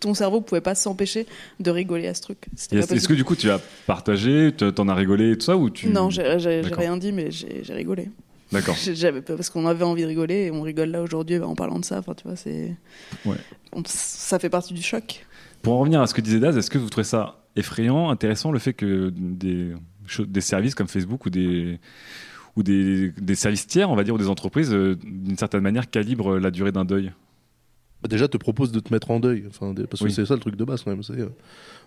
ton 0.00 0.14
cerveau 0.14 0.40
pouvait 0.40 0.60
pas 0.60 0.74
s'empêcher 0.74 1.26
de 1.60 1.70
rigoler 1.70 2.06
à 2.08 2.14
ce 2.14 2.22
truc. 2.22 2.38
Est-ce 2.72 3.08
que 3.08 3.14
du 3.14 3.24
coup, 3.24 3.36
tu 3.36 3.50
as 3.50 3.60
partagé, 3.86 4.52
tu- 4.56 4.72
t'en 4.72 4.88
as 4.88 4.94
rigolé 4.94 5.30
et 5.32 5.36
tout 5.38 5.44
ça 5.46 5.56
ou 5.56 5.70
tu... 5.70 5.88
Non, 5.88 6.10
j'ai 6.10 6.22
rien 6.72 6.96
dit, 6.96 7.12
mais 7.12 7.30
j'ai 7.30 7.62
rigolé. 7.72 8.10
D'accord. 8.52 8.76
Parce 9.26 9.50
qu'on 9.50 9.66
avait 9.66 9.84
envie 9.84 10.02
de 10.02 10.06
rigoler 10.08 10.44
et 10.46 10.50
on 10.52 10.62
rigole 10.62 10.90
là 10.90 11.02
aujourd'hui 11.02 11.38
en 11.38 11.54
parlant 11.56 11.78
de 11.80 11.84
ça. 11.84 11.98
Enfin, 11.98 12.14
tu 12.14 12.24
vois, 12.28 12.36
c'est. 12.36 12.74
Ouais. 13.24 13.36
Ça 13.86 14.38
fait 14.38 14.50
partie 14.50 14.72
du 14.74 14.82
choc. 14.82 15.24
Pour 15.66 15.74
en 15.74 15.80
revenir 15.80 16.00
à 16.00 16.06
ce 16.06 16.14
que 16.14 16.20
disait 16.20 16.38
Daz, 16.38 16.56
est-ce 16.56 16.70
que 16.70 16.78
vous 16.78 16.88
trouvez 16.88 17.02
ça 17.02 17.40
effrayant, 17.56 18.08
intéressant, 18.10 18.52
le 18.52 18.60
fait 18.60 18.72
que 18.72 19.12
des, 19.12 19.74
services 20.40 20.76
comme 20.76 20.86
Facebook 20.86 21.26
ou 21.26 21.28
des, 21.28 21.80
services 23.34 23.66
tiers, 23.66 23.90
on 23.90 23.96
va 23.96 24.04
dire, 24.04 24.14
ou 24.14 24.18
des 24.18 24.28
entreprises, 24.28 24.72
euh, 24.72 24.94
d'une 25.02 25.36
certaine 25.36 25.62
manière, 25.62 25.90
calibrent 25.90 26.38
la 26.38 26.52
durée 26.52 26.70
d'un 26.70 26.84
deuil? 26.84 27.10
Déjà 28.08 28.28
te 28.28 28.36
propose 28.36 28.72
de 28.72 28.80
te 28.80 28.92
mettre 28.92 29.10
en 29.10 29.20
deuil, 29.20 29.44
enfin, 29.48 29.74
parce 29.88 30.00
que 30.00 30.06
Oui. 30.06 30.12
c'est 30.12 30.24
ça 30.26 30.34
le 30.34 30.40
truc 30.40 30.56
de 30.56 30.64
base 30.64 30.82
quand 30.82 30.90
même. 30.90 31.02
C'est 31.02 31.18
euh, 31.18 31.28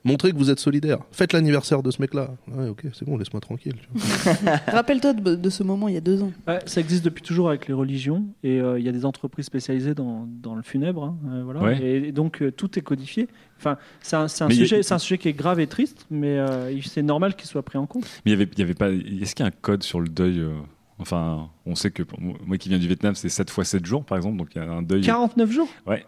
montrer 0.03 0.31
que 0.31 0.37
vous 0.37 0.49
êtes 0.49 0.59
solidaire. 0.59 0.99
Faites 1.11 1.33
l'anniversaire 1.33 1.83
de 1.83 1.91
ce 1.91 2.01
mec-là. 2.01 2.31
Ouais, 2.51 2.69
ok, 2.69 2.83
c'est 2.93 3.05
bon, 3.05 3.17
laisse-moi 3.17 3.41
tranquille. 3.41 3.75
Rappelle-toi 4.67 5.13
de, 5.13 5.35
de 5.35 5.49
ce 5.49 5.63
moment 5.63 5.87
il 5.87 5.93
y 5.93 5.97
a 5.97 6.01
deux 6.01 6.21
ans. 6.21 6.31
Ouais, 6.47 6.59
ça 6.65 6.81
existe 6.81 7.03
depuis 7.05 7.23
toujours 7.23 7.49
avec 7.49 7.67
les 7.67 7.73
religions 7.73 8.25
et 8.43 8.59
euh, 8.59 8.79
il 8.79 8.85
y 8.85 8.89
a 8.89 8.91
des 8.91 9.05
entreprises 9.05 9.45
spécialisées 9.45 9.93
dans, 9.95 10.27
dans 10.41 10.55
le 10.55 10.61
funèbre. 10.61 11.03
hein, 11.03 11.17
euh, 11.31 11.41
voilà. 11.43 11.61
Ouais. 11.61 11.79
et, 11.81 12.07
et 12.07 12.11
donc 12.11 12.41
euh, 12.41 12.51
tout 12.51 12.77
est 12.77 12.81
codifié. 12.81 13.27
Enfin, 13.57 13.77
c'est 14.01 14.15
un, 14.15 14.23
a- 14.25 14.49
sujet, 14.49 14.83
c'est 14.83 14.93
un 14.93 14.99
sujet 14.99 15.17
qui 15.17 15.27
est 15.27 15.33
grave 15.33 15.59
et 15.59 15.67
triste, 15.67 16.05
mais 16.09 16.37
euh, 16.37 16.79
c'est 16.83 17.01
normal 17.03 17.35
qu'il 17.35 17.47
soit 17.47 17.63
pris 17.63 17.77
en 17.77 17.85
compte. 17.85 18.03
Mais 18.25 18.31
il 18.31 18.39
y 18.39 18.41
avait, 18.41 18.49
il 18.53 18.59
y 18.59 18.63
avait 18.63 18.73
pas. 18.73 18.89
Est-ce 18.89 19.35
qu'il 19.35 19.43
y 19.43 19.47
a 19.47 19.51
un 19.51 19.55
code 19.61 19.83
sur 19.83 19.99
le 19.99 20.07
deuil 20.09 20.39
euh, 20.39 20.51
Enfin, 20.99 21.49
on 21.65 21.75
sait 21.75 21.91
que 21.91 22.03
pour 22.03 22.19
moi 22.21 22.57
qui 22.57 22.67
viens 22.69 22.77
du 22.77 22.87
Vietnam, 22.87 23.15
c'est 23.15 23.29
7 23.29 23.49
fois 23.49 23.63
7 23.63 23.85
jours, 23.85 24.03
par 24.03 24.17
exemple, 24.17 24.37
donc 24.37 24.49
il 24.55 24.61
y 24.61 24.65
a 24.65 24.69
un 24.69 24.81
deuil. 24.81 25.01
49 25.01 25.49
jours? 25.51 25.69
Ouais. 25.87 26.05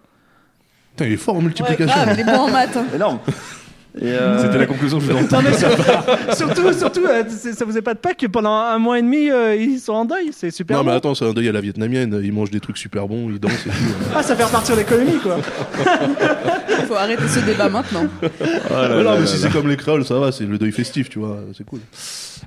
Putain, 0.92 1.06
il 1.06 1.14
est 1.14 1.18
fort 1.18 1.36
en 1.38 1.42
multiplication. 1.42 1.86
grave, 1.88 2.10
il 2.14 2.20
est 2.20 2.24
bon 2.26 2.40
en 2.42 2.50
maths. 2.52 2.76
hein. 2.76 2.86
Énorme. 2.94 3.20
Euh, 4.02 4.42
C'était 4.42 4.58
la 4.58 4.66
conclusion 4.66 5.00
que 5.00 5.04
je 5.06 5.12
voulais 5.12 5.22
Non, 5.22 5.26
entendre. 5.28 5.50
surtout, 6.36 6.74
surtout 6.74 7.06
euh, 7.06 7.24
ça 7.28 7.66
vous 7.66 7.78
épate 7.78 8.00
pas 8.00 8.14
que 8.14 8.26
pendant 8.28 8.54
un 8.54 8.78
mois 8.78 9.00
et 9.00 9.02
demi, 9.02 9.30
euh, 9.30 9.56
ils 9.56 9.80
sont 9.80 9.94
en 9.94 10.06
deuil. 10.06 10.30
C'est 10.32 10.52
super. 10.52 10.78
Non, 10.78 10.84
mais 10.84 10.92
attends, 10.92 11.14
c'est 11.14 11.26
un 11.26 11.34
deuil 11.34 11.50
à 11.50 11.52
la 11.52 11.60
vietnamienne. 11.62 12.20
Il 12.24 12.32
mange 12.32 12.52
des 12.52 12.60
trucs 12.62 12.78
super 12.78 13.08
bons, 13.08 13.30
il 13.30 13.40
danse 13.40 13.52
et 13.66 13.70
tout. 13.70 13.76
Ah, 14.16 14.24
ça 14.24 14.36
fait 14.36 14.44
repartir 14.46 14.76
l'économie, 14.76 15.20
quoi. 15.22 15.38
Il 16.70 16.76
faut 16.88 16.96
arrêter 16.96 17.28
ce 17.28 17.40
débat 17.42 17.68
maintenant. 17.70 18.06
Ah 18.70 18.88
là 18.88 18.90
Mais 18.90 18.96
non, 18.96 19.04
là 19.04 19.14
mais 19.16 19.20
là 19.22 19.28
si 19.28 19.38
c'est 19.38 19.52
comme 19.52 19.68
les 19.68 19.78
créoles, 19.78 20.06
ça 20.06 20.18
va, 20.20 20.32
c'est 20.32 20.46
le 20.46 20.58
deuil 20.58 20.72
festif, 20.72 21.10
tu 21.10 21.20
vois, 21.20 21.40
c'est 21.58 21.66
cool. 21.66 21.80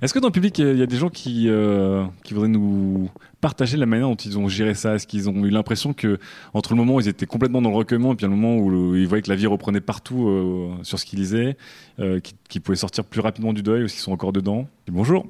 Est-ce 0.03 0.13
que 0.15 0.19
dans 0.19 0.29
le 0.29 0.33
public, 0.33 0.59
il 0.59 0.79
y 0.79 0.83
a 0.83 0.87
des 0.87 0.97
gens 0.97 1.09
qui, 1.11 1.47
euh, 1.49 2.05
qui 2.25 2.35
voudraient 2.35 2.49
nous 2.49 3.11
partager 3.45 3.77
la 3.77 3.85
manière 3.85 4.09
dont 4.09 4.15
ils 4.15 4.39
ont 4.39 4.49
géré 4.49 4.73
ça 4.73 4.95
Est-ce 4.95 5.07
qu'ils 5.07 5.29
ont 5.29 5.45
eu 5.45 5.51
l'impression 5.51 5.93
que 5.93 6.19
entre 6.55 6.73
le 6.73 6.79
moment 6.79 6.95
où 6.95 7.01
ils 7.01 7.09
étaient 7.09 7.27
complètement 7.27 7.61
dans 7.61 7.69
le 7.69 7.77
recueillement 7.77 8.15
et 8.15 8.17
puis 8.17 8.25
le 8.25 8.33
moment 8.33 8.57
où 8.57 8.71
le- 8.71 8.99
ils 8.99 9.07
voyaient 9.07 9.21
que 9.21 9.29
la 9.29 9.37
vie 9.37 9.47
reprenait 9.47 9.83
partout 9.83 10.29
euh, 10.29 10.71
sur 10.83 10.99
ce 10.99 11.05
qu'ils 11.05 11.19
lisaient, 11.19 11.59
euh, 12.01 12.21
qu'ils 12.21 12.37
qu'ils 12.49 12.63
pouvaient 12.63 12.77
sortir 12.77 13.05
plus 13.05 13.21
rapidement 13.21 13.53
du 13.53 13.63
deuil 13.63 13.85
ou 13.85 13.89
s'ils 13.89 14.01
sont 14.01 14.13
encore 14.13 14.33
dedans? 14.33 14.67
Et 14.89 14.91
Bonjour. 14.91 15.27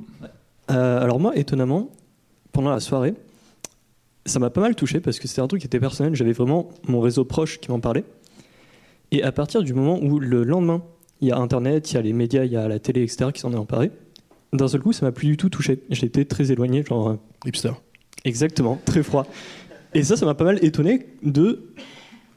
Euh, 0.70 1.02
alors 1.02 1.18
moi, 1.18 1.36
étonnamment, 1.36 1.90
pendant 2.52 2.70
la 2.70 2.78
soirée, 2.78 3.14
ça 4.26 4.38
m'a 4.38 4.48
pas 4.50 4.60
mal 4.60 4.76
touché 4.76 5.00
parce 5.00 5.18
que 5.18 5.26
c'était 5.26 5.40
un 5.42 5.48
truc 5.48 5.60
qui 5.60 5.66
était 5.66 5.80
personnel. 5.80 6.14
J'avais 6.14 6.32
vraiment 6.32 6.68
mon 6.86 7.00
réseau 7.00 7.24
proche 7.24 7.58
qui 7.58 7.68
m'en 7.72 7.80
parlait. 7.80 8.04
Et 9.10 9.24
à 9.24 9.32
partir 9.32 9.62
du 9.64 9.74
moment 9.74 9.98
où 10.00 10.20
le 10.20 10.44
lendemain, 10.44 10.82
il 11.20 11.28
y 11.28 11.32
a 11.32 11.36
Internet, 11.38 11.90
il 11.90 11.94
y 11.94 11.98
a 11.98 12.02
les 12.02 12.12
médias, 12.12 12.44
il 12.44 12.52
y 12.52 12.56
a 12.56 12.68
la 12.68 12.78
télé, 12.78 13.02
etc., 13.02 13.30
qui 13.34 13.40
s'en 13.40 13.52
est 13.52 13.56
emparé, 13.56 13.90
d'un 14.52 14.68
seul 14.68 14.82
coup, 14.82 14.92
ça 14.92 15.04
m'a 15.04 15.10
plus 15.12 15.26
du 15.26 15.36
tout 15.36 15.48
touché. 15.50 15.80
Été 15.90 16.24
très 16.26 16.52
éloigné, 16.52 16.84
genre... 16.84 17.08
euh, 17.08 17.16
Hipster. 17.44 17.72
Exactement, 18.24 18.80
très 18.84 19.02
froid. 19.02 19.26
Et 19.94 20.02
ça, 20.02 20.16
ça 20.16 20.26
m'a 20.26 20.34
pas 20.34 20.44
mal 20.44 20.58
étonné 20.64 21.06
de... 21.22 21.64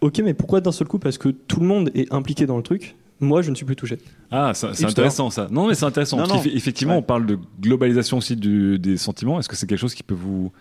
Ok, 0.02 0.20
mais 0.24 0.34
pourquoi 0.34 0.62
d'un 0.62 0.72
seul 0.72 0.88
coup? 0.88 1.00
Parce 1.00 1.18
que 1.18 1.30
tout 1.30 1.60
le 1.60 1.66
monde 1.66 1.90
est 1.96 2.14
impliqué 2.14 2.46
dans 2.46 2.58
le 2.58 2.62
truc. 2.64 2.96
Moi, 3.20 3.42
je 3.42 3.50
ne 3.50 3.56
suis 3.56 3.66
plus 3.66 3.76
touché. 3.76 3.98
Ah, 4.30 4.52
c'est 4.54 4.86
intéressant 4.86 5.32
ça. 5.32 5.48
Non, 5.50 5.68
mais 5.68 5.74
c'est 5.74 5.86
intéressant. 5.86 6.18
Non, 6.18 6.28
non. 6.28 6.42
Effectivement, 6.44 6.94
Ouais. 6.94 7.00
on 7.00 7.04
parle 7.04 7.26
de 7.26 7.40
globalisation 7.60 8.18
aussi 8.18 8.36
du- 8.36 8.78
des 8.78 8.96
sentiments. 8.98 9.40
Est-ce 9.40 9.50
que 9.50 9.56
c'est 9.56 9.66
quelque 9.66 9.80
chose 9.80 9.96
qui 9.96 10.04
peut 10.04 10.14
vous 10.14 10.52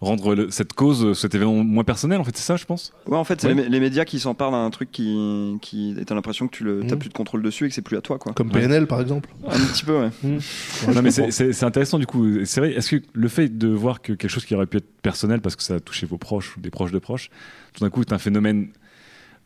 rendre 0.00 0.34
le- 0.34 0.50
cette 0.50 0.74
cause, 0.74 1.18
cet 1.18 1.34
événement 1.34 1.64
moins 1.64 1.82
personnel 1.82 2.20
En 2.20 2.24
fait, 2.24 2.36
c'est 2.36 2.44
ça, 2.44 2.56
je 2.56 2.64
pense. 2.64 2.92
Ouais, 3.06 3.16
en 3.16 3.24
fait, 3.24 3.40
c'est 3.40 3.48
Ouais. 3.48 3.54
les, 3.54 3.68
les 3.68 3.80
médias 3.80 4.04
qui 4.04 4.20
s'emparent 4.20 4.52
d'un 4.52 4.70
truc 4.70 4.92
qui, 4.92 5.56
qui 5.60 5.96
t'as 6.06 6.14
l'impression 6.14 6.46
que 6.46 6.54
tu 6.56 6.62
le, 6.64 6.80
t'as 6.86 6.94
Mhm. 6.94 6.98
plus 7.00 7.08
de 7.08 7.14
contrôle 7.14 7.42
dessus 7.42 7.64
et 7.66 7.68
que 7.68 7.74
c'est 7.74 7.82
plus 7.82 7.96
à 7.96 8.00
toi, 8.00 8.18
quoi. 8.18 8.32
Comme 8.32 8.50
PNL, 8.50 8.86
par 8.86 9.00
exemple. 9.00 9.28
Un 9.46 9.58
petit 9.58 9.84
peu, 9.84 9.98
ouais. 10.00 10.10
non, 10.94 11.02
mais 11.02 11.10
c'est- 11.10 11.30
c'est 11.32 11.52
c'est 11.52 11.64
intéressant 11.66 11.98
du 11.98 12.06
coup. 12.06 12.44
C'est 12.44 12.60
vrai. 12.60 12.72
Est-ce 12.74 12.90
que 12.96 13.02
le 13.12 13.28
fait 13.28 13.48
de 13.58 13.68
voir 13.68 14.00
que 14.00 14.12
quelque 14.12 14.30
chose 14.30 14.44
qui 14.44 14.54
aurait 14.54 14.66
pu 14.66 14.76
être 14.76 14.88
personnel 15.02 15.40
parce 15.40 15.56
que 15.56 15.62
ça 15.62 15.74
a 15.74 15.80
touché 15.80 16.06
vos 16.06 16.18
proches 16.18 16.56
ou 16.56 16.60
des 16.60 16.70
proches 16.70 16.92
de 16.92 16.98
proches, 17.00 17.30
tout 17.74 17.82
d'un 17.84 17.90
coup, 17.90 18.02
c'est 18.06 18.14
un 18.14 18.18
phénomène 18.18 18.68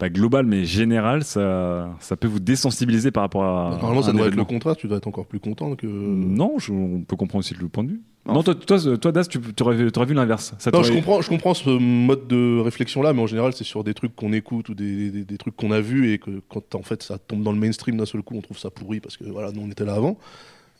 pas 0.03 0.11
global 0.11 0.45
mais 0.47 0.65
général, 0.65 1.23
ça, 1.23 1.95
ça 2.01 2.16
peut 2.16 2.27
vous 2.27 2.41
désensibiliser 2.41 3.12
par 3.12 3.23
rapport 3.23 3.45
à. 3.45 3.70
Normalement, 3.77 4.03
ça 4.03 4.12
doit 4.12 4.27
être 4.27 4.35
le 4.35 4.45
contraire, 4.45 4.74
tu 4.77 4.89
dois 4.89 4.97
être 4.99 5.07
encore 5.07 5.27
plus 5.27 5.39
content 5.39 5.77
que. 5.77 5.87
Non, 5.87 6.59
je- 6.59 6.73
on 6.73 7.03
peut 7.03 7.15
comprendre 7.15 7.39
aussi 7.45 7.55
le 7.55 7.69
point 7.69 7.85
de 7.85 7.91
vue. 7.91 8.01
Non, 8.27 8.43
toi, 8.43 8.55
toi, 8.55 8.79
toi, 8.99 9.12
Das, 9.12 9.29
tu 9.29 9.39
aurais 9.62 9.74
vu, 9.77 10.15
l'inverse. 10.15 10.55
Non, 10.73 10.83
je 10.85 10.93
comprends, 10.93 11.20
je 11.23 11.29
comprends 11.29 11.55
ce 11.55 11.70
mode 11.70 12.27
de 12.29 12.61
réflexion 12.61 13.03
là, 13.03 13.12
mais 13.12 13.20
en 13.23 13.27
général, 13.27 13.53
c'est 13.53 13.65
sur 13.65 13.83
des 13.85 13.95
trucs 13.95 14.15
qu'on 14.16 14.33
écoute 14.33 14.69
ou 14.69 14.74
des, 14.74 15.11
des- 15.11 15.24
des 15.24 15.39
trucs 15.39 15.57
qu'on 15.57 15.70
a 15.73 15.81
vus 15.81 16.12
et 16.12 16.19
que 16.19 16.41
quand 16.49 16.74
en 16.74 16.83
fait 16.83 17.03
ça 17.03 17.19
tombe 17.19 17.43
dans 17.43 17.53
le 17.53 17.59
mainstream 17.59 17.97
d'un 17.97 18.07
seul 18.07 18.23
coup, 18.23 18.35
on 18.37 18.41
trouve 18.41 18.59
ça 18.59 18.70
pourri 18.70 19.01
parce 19.01 19.16
que 19.16 19.24
voilà, 19.24 19.51
nous 19.53 19.62
on 19.65 19.70
était 19.70 19.85
là 19.85 19.95
avant. 19.95 20.19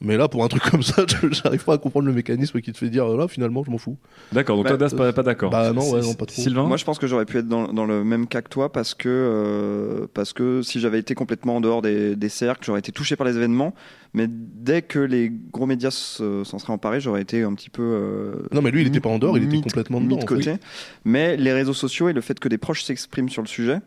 Mais 0.05 0.17
là, 0.17 0.27
pour 0.29 0.43
un 0.45 0.49
truc 0.49 0.63
comme 0.71 0.83
ça, 0.83 1.05
je- 1.09 1.33
j'arrive 1.33 1.65
pas 1.65 1.75
à 1.75 1.79
comprendre 1.79 2.07
le 2.07 2.13
mécanisme 2.13 2.61
qui 2.61 2.73
te 2.73 2.79
fait 2.79 2.91
dire 2.91 3.07
là, 3.09 3.29
finalement, 3.29 3.63
je 3.65 3.71
m'en 3.71 3.79
fous. 3.79 3.97
D'accord, 4.33 4.57
donc 4.57 4.67
toi, 4.67 4.77
Das, 4.77 4.93
pas, 4.95 5.13
pas 5.13 5.23
d'accord. 5.23 5.51
Bah 5.51 5.73
non, 5.73 5.89
ouais, 5.93 6.01
non, 6.01 6.15
pas 6.15 6.27
trop. 6.27 6.43
Moi, 6.67 6.77
je 6.77 6.85
pense 6.85 6.99
que 6.99 7.07
j'aurais 7.07 7.25
pu 7.25 7.39
être 7.39 7.47
dans, 7.49 7.73
dans 7.73 7.87
le 7.87 8.03
même 8.05 8.27
cas 8.27 8.43
que 8.43 8.49
toi 8.49 8.73
parce 8.73 8.95
que, 8.95 9.09
euh, 9.09 10.07
parce 10.13 10.33
que 10.33 10.63
si 10.63 10.81
j'avais 10.81 10.99
été 10.99 11.15
complètement 11.15 11.57
en 11.57 11.61
dehors 11.61 11.83
des, 11.83 12.17
des 12.17 12.29
cercles, 12.29 12.65
j'aurais 12.65 12.81
été 12.81 12.93
touché 12.93 13.17
par 13.17 13.27
les 13.27 13.37
événements. 13.37 13.75
Mais 14.15 14.27
dès 14.29 14.83
que 14.83 14.99
les 14.99 15.31
gros 15.53 15.67
médias 15.67 15.91
se- 15.91 16.45
s'en 16.45 16.59
seraient 16.59 16.73
emparés, 16.73 17.01
j'aurais 17.01 17.23
été 17.23 17.43
un 17.45 17.55
petit 17.55 17.71
peu. 17.71 17.83
euh, 17.83 18.35
Non, 18.53 18.61
mais 18.61 18.71
lui, 18.71 18.83
il 18.83 18.89
était 18.89 19.01
pas 19.01 19.09
en 19.09 19.19
dehors, 19.19 19.39
il 19.39 19.45
était 19.45 19.61
complètement 19.61 20.01
mis 20.01 20.07
dedans, 20.07 20.17
de 20.17 20.23
en 20.23 20.27
côté. 20.27 20.43
fait. 20.43 20.61
Mais 21.05 21.37
les 21.37 21.53
réseaux 21.53 21.73
sociaux 21.75 22.09
et 22.09 22.13
le 22.13 22.21
fait 22.21 22.39
que 22.41 22.49
des 22.49 22.59
proches 22.59 22.83
s'expriment 22.83 23.29
sur 23.29 23.43
le 23.43 23.49
sujet, 23.49 23.79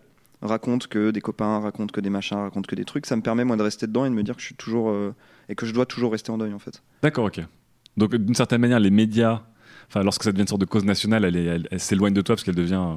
racontent 0.41 0.85
que 0.89 1.11
des 1.11 1.21
copains, 1.21 1.59
racontent 1.59 1.91
que 1.91 2.01
des 2.01 2.09
machins, 2.09 2.37
racontent 2.37 2.67
que 2.67 2.75
des 2.75 2.85
trucs, 2.85 3.05
ça 3.05 3.15
me 3.15 3.21
permet 3.21 3.43
moi 3.43 3.55
de 3.57 3.63
rester 3.63 3.85
dedans 3.87 4.05
et 4.05 4.09
de 4.09 4.15
me 4.15 4.23
dire 4.23 4.35
que 4.35 4.41
je 4.41 4.47
suis 4.47 4.55
toujours 4.55 4.89
euh, 4.89 5.13
et 5.49 5.55
que 5.55 5.65
je 5.65 5.73
dois 5.73 5.85
toujours 5.85 6.11
rester 6.11 6.31
en 6.31 6.37
deuil 6.37 6.53
en 6.53 6.59
fait. 6.59 6.81
D'accord, 7.01 7.25
ok. 7.25 7.41
Donc 7.97 8.15
d'une 8.15 8.35
certaine 8.35 8.61
manière, 8.61 8.79
les 8.79 8.89
médias, 8.91 9.41
enfin 9.87 10.03
lorsque 10.03 10.23
ça 10.23 10.31
devient 10.31 10.41
une 10.41 10.47
sorte 10.47 10.61
de 10.61 10.65
cause 10.65 10.83
nationale, 10.85 11.23
elle, 11.25 11.35
elle- 11.35 11.67
elle 11.71 11.79
s'éloigne 11.79 12.13
de 12.13 12.21
toi 12.21 12.35
parce 12.35 12.43
qu'elle 12.43 12.55
devient 12.55 12.75
euh, 12.81 12.95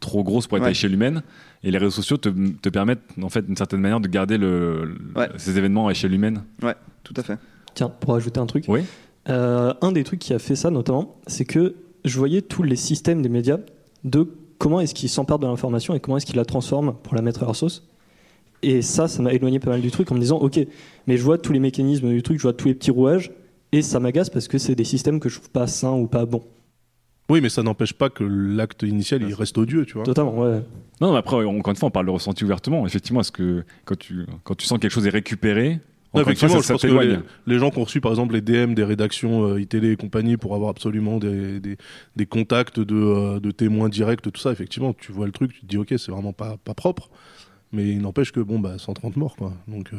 trop 0.00 0.24
grosse 0.24 0.46
pour 0.46 0.56
être 0.58 0.64
à 0.64 0.70
échelle 0.70 0.94
humaine. 0.94 1.22
Et 1.62 1.70
les 1.70 1.78
réseaux 1.78 1.90
sociaux 1.90 2.16
te, 2.16 2.28
te 2.30 2.68
permettent, 2.70 3.02
en 3.22 3.28
fait, 3.28 3.44
d'une 3.44 3.56
certaine 3.56 3.80
manière, 3.80 4.00
de 4.00 4.08
garder 4.08 4.38
le, 4.38 4.84
le- 4.86 4.98
Ouais. 5.14 5.28
ces 5.36 5.58
événements 5.58 5.88
à 5.88 5.90
échelle 5.90 6.14
humaine. 6.14 6.42
Ouais, 6.62 6.74
tout 7.04 7.12
à 7.18 7.22
fait. 7.22 7.36
Tiens, 7.74 7.90
pour 7.90 8.14
ajouter 8.14 8.40
un 8.40 8.46
truc. 8.46 8.64
Oui. 8.68 8.80
Euh, 9.28 9.74
un 9.82 9.92
des 9.92 10.02
trucs 10.02 10.18
qui 10.20 10.32
a 10.32 10.38
fait 10.38 10.56
ça 10.56 10.70
notamment, 10.70 11.16
c'est 11.26 11.44
que 11.44 11.74
je 12.06 12.16
voyais 12.18 12.40
tous 12.40 12.62
les 12.62 12.76
systèmes 12.76 13.20
des 13.20 13.28
médias 13.28 13.58
de 14.04 14.26
comment 14.56 14.80
est-ce 14.80 14.94
qu'ils 14.94 15.10
s'emparent 15.10 15.38
de 15.38 15.46
l'information 15.46 15.94
et 15.94 16.00
comment 16.00 16.16
est-ce 16.16 16.24
qu'ils 16.24 16.36
la 16.36 16.46
transforment 16.46 16.94
pour 17.02 17.14
la 17.14 17.20
mettre 17.20 17.42
à 17.42 17.46
leur 17.46 17.54
sauce. 17.54 17.86
Et 18.62 18.80
ça, 18.82 19.06
ça 19.08 19.22
m'a 19.22 19.32
éloigné 19.34 19.58
pas 19.60 19.70
mal 19.70 19.80
du 19.82 19.90
truc 19.90 20.10
en 20.10 20.14
me 20.14 20.20
disant, 20.20 20.38
ok, 20.38 20.60
mais 21.06 21.16
je 21.16 21.22
vois 21.22 21.38
tous 21.38 21.52
les 21.52 21.60
mécanismes 21.60 22.10
du 22.10 22.22
truc, 22.22 22.38
je 22.38 22.42
vois 22.42 22.52
tous 22.52 22.68
les 22.68 22.74
petits 22.74 22.90
rouages, 22.90 23.30
et 23.72 23.82
ça 23.82 24.00
m'agace 24.00 24.30
parce 24.30 24.48
que 24.48 24.58
c'est 24.58 24.74
des 24.74 24.84
systèmes 24.84 25.20
que 25.20 25.28
je 25.28 25.36
trouve 25.36 25.50
pas 25.50 25.66
sains 25.66 25.92
ou 25.94 26.06
pas 26.06 26.26
bons. 26.26 26.44
Oui, 27.28 27.40
mais 27.40 27.48
ça 27.48 27.62
n'empêche 27.62 27.92
pas 27.92 28.10
que 28.10 28.24
l'acte 28.24 28.82
initial, 28.82 29.22
il 29.22 29.32
reste 29.34 29.56
odieux, 29.56 29.86
tu 29.86 29.94
vois. 29.94 30.02
Totalement, 30.02 30.36
ouais. 30.40 30.62
Non, 31.00 31.12
mais 31.12 31.18
après, 31.18 31.36
encore 31.44 31.70
une 31.70 31.76
fois, 31.76 31.86
on 31.86 31.92
parle 31.92 32.06
de 32.06 32.10
ressenti 32.10 32.42
ouvertement. 32.44 32.84
Effectivement, 32.86 33.20
est-ce 33.20 33.30
que 33.30 33.64
quand 33.84 33.96
tu, 33.96 34.26
quand 34.42 34.56
tu 34.56 34.66
sens 34.66 34.78
que 34.78 34.82
quelque 34.82 34.90
chose 34.90 35.06
est 35.06 35.10
récupéré, 35.10 35.78
Non, 36.12 36.22
une 36.22 36.22
fois, 36.24 36.32
effectivement, 36.32 36.54
ça, 36.54 36.60
je 36.60 36.66
ça 36.66 36.72
pense 36.74 36.82
que 36.82 36.88
les, 36.88 37.18
les 37.46 37.58
gens 37.60 37.70
qui 37.70 37.78
ont 37.78 37.84
reçu 37.84 38.00
par 38.00 38.10
exemple 38.10 38.34
les 38.34 38.40
DM 38.40 38.74
des 38.74 38.82
rédactions 38.82 39.44
euh, 39.46 39.60
iTélé 39.60 39.92
et 39.92 39.96
compagnie 39.96 40.36
pour 40.36 40.56
avoir 40.56 40.70
absolument 40.70 41.18
des, 41.18 41.60
des, 41.60 41.76
des 42.16 42.26
contacts 42.26 42.80
de, 42.80 42.96
euh, 42.96 43.38
de 43.38 43.52
témoins 43.52 43.88
directs, 43.88 44.22
tout 44.22 44.32
ça, 44.40 44.50
effectivement, 44.50 44.92
tu 44.92 45.12
vois 45.12 45.26
le 45.26 45.32
truc, 45.32 45.52
tu 45.52 45.60
te 45.60 45.66
dis 45.66 45.76
ok, 45.78 45.94
c'est 45.98 46.10
vraiment 46.10 46.32
pas, 46.32 46.56
pas 46.64 46.74
propre, 46.74 47.10
mais 47.70 47.88
il 47.90 48.00
n'empêche 48.00 48.32
que 48.32 48.40
bon, 48.40 48.58
bah 48.58 48.74
130 48.76 49.16
morts 49.16 49.36
quoi. 49.36 49.52
Donc 49.68 49.90
euh, 49.92 49.98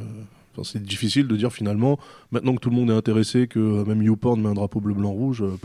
enfin, 0.54 0.64
c'est 0.64 0.82
difficile 0.84 1.28
de 1.28 1.36
dire 1.36 1.52
finalement, 1.52 1.98
maintenant 2.32 2.54
que 2.56 2.60
tout 2.60 2.70
le 2.70 2.76
monde 2.76 2.90
est 2.90 2.96
intéressé, 2.96 3.48
que 3.48 3.60
euh, 3.60 3.86
même 3.86 4.02
YouPorn 4.02 4.42
met 4.42 4.50
un 4.50 4.54
drapeau 4.54 4.80
bleu, 4.80 4.94
blanc, 4.94 5.12
rouge. 5.12 5.42
euh, 5.42 5.58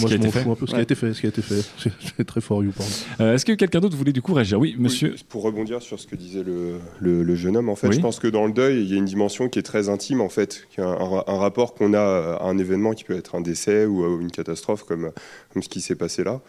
moi 0.00 0.10
je 0.10 0.16
m'en 0.16 0.28
fous 0.32 0.50
un 0.50 0.54
peu. 0.56 0.66
Ce 0.66 0.72
qui 0.72 0.76
a 0.76 0.82
été 0.82 0.96
fait, 0.96 1.14
ce 1.14 1.20
qui 1.20 1.26
a 1.26 1.28
été 1.28 1.40
fait. 1.40 1.62
C'est- 2.16 2.24
très 2.24 2.40
fort 2.40 2.64
YouPorn. 2.64 2.88
Euh, 3.20 3.34
Est-ce 3.34 3.44
que 3.44 3.52
quelqu'un 3.52 3.78
d'autre 3.78 3.96
voulait 3.96 4.12
du 4.12 4.22
coup 4.22 4.32
réagir? 4.34 4.58
Oui, 4.58 4.74
monsieur. 4.76 5.12
Oui, 5.16 5.24
pour 5.28 5.42
rebondir 5.44 5.82
sur 5.82 6.00
ce 6.00 6.08
que 6.08 6.16
disait 6.16 6.42
le, 6.42 6.78
le- 7.00 7.22
le 7.22 7.34
jeune 7.36 7.56
homme, 7.56 7.68
en 7.68 7.76
fait, 7.76 7.86
Oui. 7.88 7.94
je 7.94 8.00
pense 8.00 8.18
que 8.18 8.26
dans 8.26 8.44
le 8.46 8.52
deuil, 8.52 8.82
il 8.82 8.90
y 8.90 8.94
a 8.94 8.96
une 8.96 9.04
dimension 9.04 9.48
qui 9.48 9.60
est 9.60 9.62
très 9.62 9.88
intime, 9.88 10.20
en 10.20 10.28
fait, 10.28 10.66
un, 10.78 10.82
un- 10.82 11.24
un 11.28 11.38
rapport 11.38 11.74
qu'on 11.74 11.94
a 11.94 12.00
à 12.40 12.44
un 12.44 12.58
événement 12.58 12.92
qui 12.94 13.04
peut 13.04 13.14
être 13.16 13.36
un 13.36 13.40
décès 13.40 13.86
ou 13.86 14.20
une 14.20 14.32
catastrophe 14.32 14.82
comme, 14.82 15.12
comme 15.52 15.62
ce 15.62 15.68
qui 15.68 15.80
s'est 15.80 15.94
passé 15.94 16.24
là. 16.24 16.40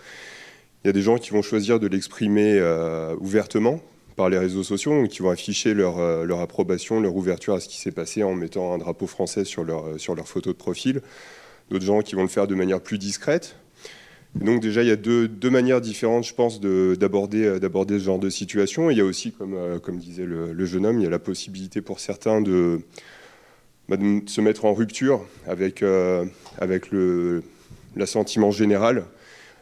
Il 0.84 0.88
y 0.88 0.90
a 0.90 0.94
des 0.94 1.02
gens 1.04 1.18
qui 1.18 1.30
vont 1.32 1.42
choisir 1.44 1.80
de 1.80 1.86
l'exprimer 1.88 2.54
euh, 2.60 3.16
ouvertement 3.20 3.80
par 4.16 4.30
les 4.30 4.38
réseaux 4.38 4.64
sociaux, 4.64 5.08
qui 5.08 5.20
vont 5.20 5.30
afficher 5.30 5.74
leur, 5.74 6.00
euh, 6.00 6.26
leur 6.26 6.40
approbation, 6.40 7.00
leur 7.00 7.16
ouverture 7.16 7.54
à 7.54 7.60
ce 7.60 7.68
qui 7.68 7.78
s'est 7.78 7.92
passé 7.92 8.24
en 8.24 8.34
mettant 8.34 8.74
un 8.74 8.78
drapeau 8.78 9.08
français 9.08 9.44
sur 9.44 9.64
leur, 9.64 9.88
euh, 9.88 10.24
photo 10.26 10.52
de 10.52 10.58
profil. 10.58 11.02
D'autres 11.70 11.86
gens 11.86 12.02
qui 12.02 12.16
vont 12.16 12.22
le 12.22 12.28
faire 12.28 12.48
de 12.48 12.56
manière 12.56 12.80
plus 12.80 12.98
discrète. 12.98 13.58
Donc 14.36 14.62
déjà, 14.62 14.84
il 14.84 14.88
y 14.88 14.92
a 14.92 14.96
deux, 14.98 15.30
manières 15.50 15.82
différentes, 15.82 16.26
je 16.26 16.34
pense, 16.34 16.60
euh, 16.64 16.96
d'aborder 16.96 17.60
ce 18.00 18.04
genre 18.04 18.20
de 18.20 18.30
situation. 18.30 18.90
Il 18.90 18.98
y 18.98 19.02
a 19.02 19.06
aussi, 19.06 19.32
comme, 19.32 19.98
disait 19.98 20.26
le, 20.26 20.66
jeune 20.66 20.86
homme, 20.86 21.00
il 21.00 21.04
y 21.04 21.08
a 21.08 21.10
la 21.10 21.20
possibilité 21.20 21.82
pour 21.82 22.00
certains 22.00 22.42
de, 22.42 22.82
bah, 23.90 23.98
se 24.26 24.42
mettre 24.42 24.66
en 24.66 24.74
rupture 24.74 25.26
avec, 25.48 25.84
avec 26.58 26.92
le- 26.92 27.44
l'assentiment 27.96 28.52
général 28.52 29.06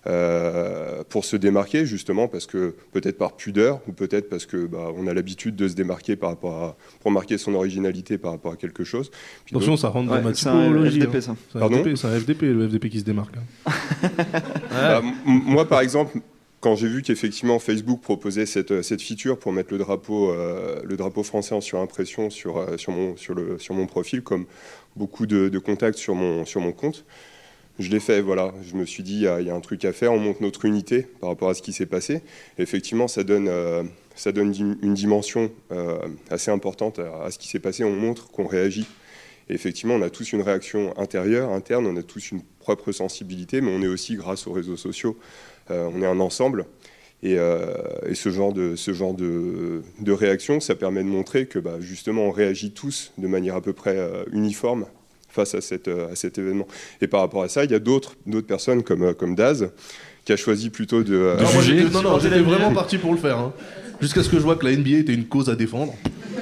euh, 0.08 1.04
pour 1.08 1.24
se 1.26 1.36
démarquer, 1.38 1.86
justement, 1.86 2.28
parce 2.28 2.46
que 2.46 2.76
peut-être 2.92 3.18
par 3.18 3.36
pudeur, 3.36 3.80
ou 3.88 3.94
peut-être 3.94 4.30
parce 4.30 4.46
que 4.46 4.66
bah, 4.66 4.92
on 4.98 5.08
a 5.08 5.14
l'habitude 5.14 5.56
de 5.56 5.68
se 5.68 5.76
démarquer 5.76 6.16
par 6.16 6.30
rapport 6.32 6.64
à, 6.64 6.76
pour 7.02 7.12
marquer 7.12 7.38
son 7.38 7.54
originalité 7.54 8.18
par 8.18 8.32
rapport 8.32 8.54
à 8.54 8.56
quelque 8.58 8.84
chose. 8.84 9.12
Puis 9.46 9.56
Attention, 9.56 9.78
ça 9.78 9.90
rentre 9.90 10.10
dans 10.10 10.22
ma 10.22 10.34
c'est 10.34 10.50
un. 10.50 10.90
FDP, 10.90 11.16
hein. 11.16 11.22
ça. 11.22 11.36
C'est 11.52 11.58
un 11.58 11.60
Pardon 11.62 11.78
FDP, 11.84 11.96
c'est 11.98 12.08
un 12.08 12.20
FDP, 12.20 12.42
le 12.44 12.68
FDP 12.68 12.90
qui 12.90 13.00
se 13.00 13.06
démarque. 13.06 13.36
hein. 13.38 13.72
Bah, 14.72 15.02
moi, 15.26 15.68
par 15.68 15.82
exemple, 15.82 16.18
quand 16.60 16.76
j'ai 16.76 16.88
vu 16.88 17.02
qu'effectivement 17.02 17.60
Facebook 17.60 18.02
proposait 18.02 18.46
cette, 18.46 18.72
euh, 18.72 18.82
cette 18.82 19.02
feature 19.02 19.38
pour 19.38 19.52
mettre 19.52 19.72
le 19.74 19.80
drapeau, 19.80 20.32
euh, 20.32 20.82
le 20.84 20.96
drapeau 20.96 21.24
français 21.24 21.54
en 21.54 21.62
surimpression 21.62 22.30
sur, 22.30 22.58
euh, 22.58 22.78
sur, 22.78 22.92
mon, 22.94 23.18
sur, 23.18 23.34
le, 23.36 23.60
sur 23.60 23.74
mon 23.76 23.86
profil, 23.86 24.22
comme 24.22 24.46
beaucoup 24.96 25.26
de, 25.26 25.50
de 25.50 25.60
contacts 25.60 25.98
sur 25.98 26.16
mon, 26.16 26.46
sur 26.46 26.62
mon 26.62 26.72
compte, 26.72 27.06
je 27.80 27.90
l'ai 27.90 28.00
fait. 28.00 28.22
Voilà, 28.22 28.54
je 28.64 28.76
me 28.76 28.86
suis 28.86 29.04
dit, 29.04 29.16
il 29.16 29.22
y, 29.22 29.28
a- 29.28 29.56
un 29.56 29.60
truc 29.60 29.86
à 29.86 29.94
faire, 29.94 30.12
on 30.14 30.20
monte 30.20 30.42
notre 30.42 30.66
unité 30.66 31.04
par 31.20 31.30
rapport 31.30 31.50
à 31.50 31.54
ce 31.54 31.62
qui 31.62 31.74
s'est 31.74 31.86
passé. 31.86 32.22
Effectivement, 32.58 33.08
ça 33.08 33.24
donne, 33.24 33.48
euh, 33.48 33.84
une 34.26 34.94
dimension 34.94 35.52
euh, 35.72 35.98
assez 36.30 36.52
importante 36.52 37.00
à, 37.00 37.32
ce 37.32 37.38
qui 37.38 37.48
s'est 37.48 37.60
passé. 37.60 37.84
On 37.84 37.96
montre 37.96 38.30
qu'on 38.32 38.48
réagit. 38.48 38.86
Effectivement, 39.50 39.96
on 39.96 40.02
a 40.02 40.10
tous 40.10 40.32
une 40.32 40.42
réaction 40.42 40.98
intérieure, 40.98 41.52
interne, 41.52 41.86
on 41.86 41.98
a 41.98 42.04
tous 42.04 42.32
une 42.32 42.42
propre 42.60 42.92
sensibilité, 42.92 43.60
mais 43.60 43.72
on 43.76 43.82
est 43.82 43.88
aussi, 43.88 44.16
grâce 44.16 44.48
aux 44.48 44.54
réseaux 44.54 44.78
sociaux, 44.78 45.18
euh, 45.70 45.90
on 45.94 46.02
est 46.02 46.06
un 46.06 46.20
ensemble. 46.20 46.66
Et, 47.24 47.38
ce 47.38 48.30
genre, 48.30 48.54
de, 48.54 50.12
réaction, 50.12 50.60
ça 50.60 50.76
permet 50.76 51.04
de 51.04 51.08
montrer 51.08 51.46
que 51.46 51.58
bah, 51.58 51.78
justement, 51.80 52.24
on 52.24 52.32
réagit 52.32 52.72
tous 52.72 53.14
de 53.18 53.28
manière 53.28 53.56
à 53.56 53.62
peu 53.62 53.72
près 53.72 53.98
uniforme 54.34 54.88
face 55.34 55.56
à, 55.56 55.62
cette, 55.62 55.88
euh, 55.88 56.12
à 56.12 56.16
cet 56.16 56.38
événement. 56.38 56.68
Et 57.02 57.08
par 57.08 57.20
rapport 57.22 57.44
à 57.44 57.50
ça, 57.50 57.66
il 57.66 57.72
y 57.72 57.76
a 57.76 57.80
d'autres 57.80 58.16
personnes 58.48 58.84
comme, 58.84 59.04
euh, 59.04 59.14
comme 59.14 59.36
Daz 59.36 59.70
qui 60.26 60.32
a 60.32 60.38
choisi 60.38 60.70
plutôt 60.70 61.04
de, 61.04 61.14
euh, 61.16 61.36
Non, 61.38 61.92
non, 61.92 62.02
non, 62.02 62.20
j'étais 62.20 62.40
vraiment 62.40 62.72
parti 62.74 62.98
pour 62.98 63.12
le 63.12 63.18
faire. 63.20 63.38
hein. 63.38 63.52
Jusqu'à 64.02 64.24
ce 64.24 64.30
que 64.30 64.38
je 64.38 64.42
vois 64.44 64.56
que 64.56 64.66
la 64.66 64.72
NBA 64.76 64.98
était 65.00 65.14
une 65.14 65.26
cause 65.26 65.50
à 65.50 65.56
défendre. 65.56 65.94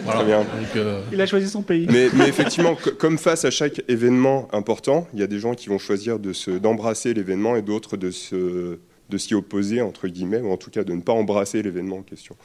Voilà. 0.03 0.19
Très 0.21 0.25
bien. 0.27 0.39
Donc, 0.39 0.75
euh, 0.77 1.01
Il 1.13 1.21
a 1.21 1.25
choisi 1.27 1.47
son 1.47 1.61
pays. 1.61 1.85
Mais, 1.91 2.07
mais 2.13 2.27
effectivement, 2.27 2.75
co- 2.75 2.91
comme 2.97 3.17
face 3.19 3.45
à 3.45 3.51
chaque 3.51 3.83
événement 3.87 4.47
important, 4.51 5.07
il 5.13 5.19
y 5.19 5.23
a 5.23 5.27
des 5.27 5.37
gens 5.39 5.53
qui 5.53 5.69
vont 5.69 5.77
choisir 5.77 6.17
de 6.17 6.33
se- 6.33 6.49
d'embrasser 6.51 7.13
l'événement 7.13 7.55
et 7.55 7.61
d'autres 7.61 7.97
de 7.97 8.09
se- 8.09 8.77
de 9.09 9.17
s'y 9.17 9.35
opposer, 9.35 9.81
entre 9.81 10.07
guillemets, 10.07 10.39
ou 10.39 10.49
en 10.51 10.57
tout 10.57 10.71
cas 10.71 10.83
de 10.83 10.93
ne 10.93 11.01
pas 11.01 11.13
embrasser 11.13 11.61
l'événement 11.61 11.97
en 11.97 12.01
question. 12.03 12.35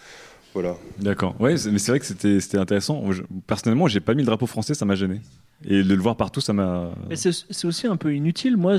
Voilà. 0.53 0.77
D'accord. 0.99 1.35
Ouais, 1.41 1.57
c'est- 1.57 1.71
mais 1.71 1.79
c'est 1.79 1.93
vrai 1.93 2.01
que 2.01 2.07
c'était 2.07 2.59
intéressant. 2.59 3.11
Je- 3.13 3.23
personnellement, 3.47 3.87
j'ai 3.89 4.01
pas 4.01 4.13
mis 4.15 4.23
le 4.23 4.27
drapeau 4.27 4.47
français, 4.47 4.75
ça 4.75 4.85
m'a 4.85 4.97
gêné. 4.97 5.21
Et 5.65 5.83
de 5.83 5.95
le 5.95 6.01
voir 6.03 6.17
partout, 6.17 6.41
ça 6.43 6.53
m'a. 6.53 6.91
Mais 7.09 7.17
c'est 7.17 7.65
aussi 7.67 7.87
un 7.87 7.97
peu 7.97 8.15
inutile, 8.15 8.57
moi. 8.59 8.77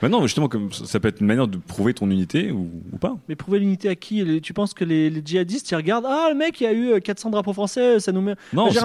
Bah 0.00 0.08
non, 0.08 0.20
mais 0.20 0.26
justement, 0.28 0.48
comme 0.48 0.72
ça 0.72 0.86
ça 0.86 1.00
peut 1.00 1.08
être 1.08 1.20
une 1.20 1.26
manière 1.26 1.48
de 1.48 1.56
prouver 1.58 1.92
ton 1.92 2.08
unité 2.08 2.52
ou, 2.52 2.70
ou 2.92 2.98
pas. 2.98 3.16
Mais 3.28 3.34
prouver 3.34 3.58
l'unité 3.58 3.88
à 3.88 3.96
qui? 3.96 4.24
Les- 4.24 4.40
Tu 4.40 4.52
penses 4.54 4.72
que 4.72 4.84
les, 4.84 5.10
les 5.10 5.22
djihadistes, 5.24 5.70
ils 5.72 5.74
regardent 5.74 6.06
Ah, 6.08 6.28
le 6.30 6.36
mec, 6.36 6.60
il 6.60 6.64
y 6.64 6.66
a 6.68 6.72
eu 6.72 6.92
euh, 6.92 7.00
400 7.00 7.30
drapeaux 7.30 7.52
français, 7.52 7.98
ça 7.98 8.12
nous 8.12 8.20
met. 8.20 8.36
Non, 8.52 8.70
c'est 8.70 8.80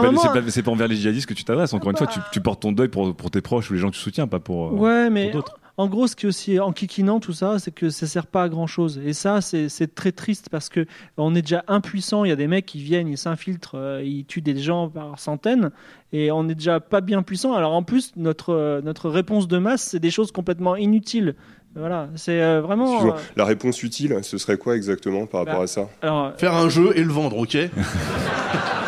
pas, 0.63 0.71
envers 0.71 0.87
les 0.87 0.95
djihadistes 0.95 1.27
que 1.27 1.33
tu 1.35 1.43
t'adresses. 1.43 1.73
Encore 1.73 1.91
une 1.91 1.97
fois, 1.97 2.07
tu, 2.07 2.19
tu 2.31 2.41
portes 2.41 2.61
ton 2.63 2.71
deuil 2.71 2.87
pour, 2.87 3.15
pour 3.15 3.29
tes 3.29 3.41
proches 3.41 3.69
ou 3.69 3.73
les 3.75 3.79
gens 3.79 3.89
que 3.89 3.95
tu 3.95 4.01
soutiens, 4.01 4.27
pas 4.27 4.39
pour. 4.39 4.69
euh, 4.69 4.71
Ouais, 4.71 5.09
mais 5.11 5.25
pour 5.25 5.41
d'autres. 5.41 5.59
En 5.77 5.87
gros, 5.87 6.07
ce 6.07 6.15
qui 6.15 6.25
est 6.25 6.29
aussi 6.29 6.59
enquiquinant, 6.59 7.19
tout 7.19 7.33
ça, 7.33 7.59
c'est 7.59 7.71
que 7.71 7.89
ça 7.89 8.07
sert 8.07 8.27
pas 8.27 8.43
à 8.43 8.49
grand 8.49 8.67
chose. 8.67 8.99
Et 9.05 9.13
ça, 9.13 9.41
c'est 9.41 9.93
très 9.93 10.11
triste 10.11 10.47
parce 10.49 10.69
que 10.69 10.85
on 11.17 11.35
est 11.35 11.41
déjà 11.41 11.63
impuissant. 11.67 12.23
Il 12.25 12.29
y 12.29 12.31
a 12.31 12.35
des 12.37 12.47
mecs 12.47 12.65
qui 12.65 12.81
viennent, 12.81 13.07
ils 13.09 13.17
s'infiltrent, 13.17 13.75
euh, 13.75 14.01
ils 14.03 14.25
tuent 14.25 14.41
des 14.41 14.57
gens 14.57 14.89
par 14.89 15.19
centaines, 15.19 15.71
et 16.13 16.31
on 16.31 16.47
est 16.47 16.55
déjà 16.55 16.79
pas 16.79 17.01
bien 17.01 17.23
puissant. 17.23 17.53
Alors 17.53 17.73
en 17.73 17.83
plus, 17.83 18.13
notre 18.15 18.53
euh, 18.53 18.81
notre 18.81 19.09
réponse 19.09 19.47
de 19.47 19.57
masse, 19.57 19.81
c'est 19.83 19.99
des 19.99 20.11
choses 20.11 20.31
complètement 20.31 20.75
inutiles. 20.75 21.35
Voilà, 21.77 22.07
c'est 22.15 22.41
euh, 22.41 22.61
vraiment. 22.61 23.05
Euh, 23.07 23.11
La 23.35 23.43
réponse 23.43 23.83
utile, 23.83 24.19
ce 24.21 24.37
serait 24.37 24.57
quoi 24.57 24.77
exactement 24.77 25.25
par 25.25 25.41
rapport 25.41 25.57
Bah, 25.57 25.63
à 25.63 25.67
ça? 25.67 25.89
alors, 26.01 26.33
Faire 26.37 26.53
un 26.53 26.69
jeu 26.69 26.93
et 26.97 27.03
le 27.03 27.11
vendre, 27.11 27.37
ok? 27.37 27.57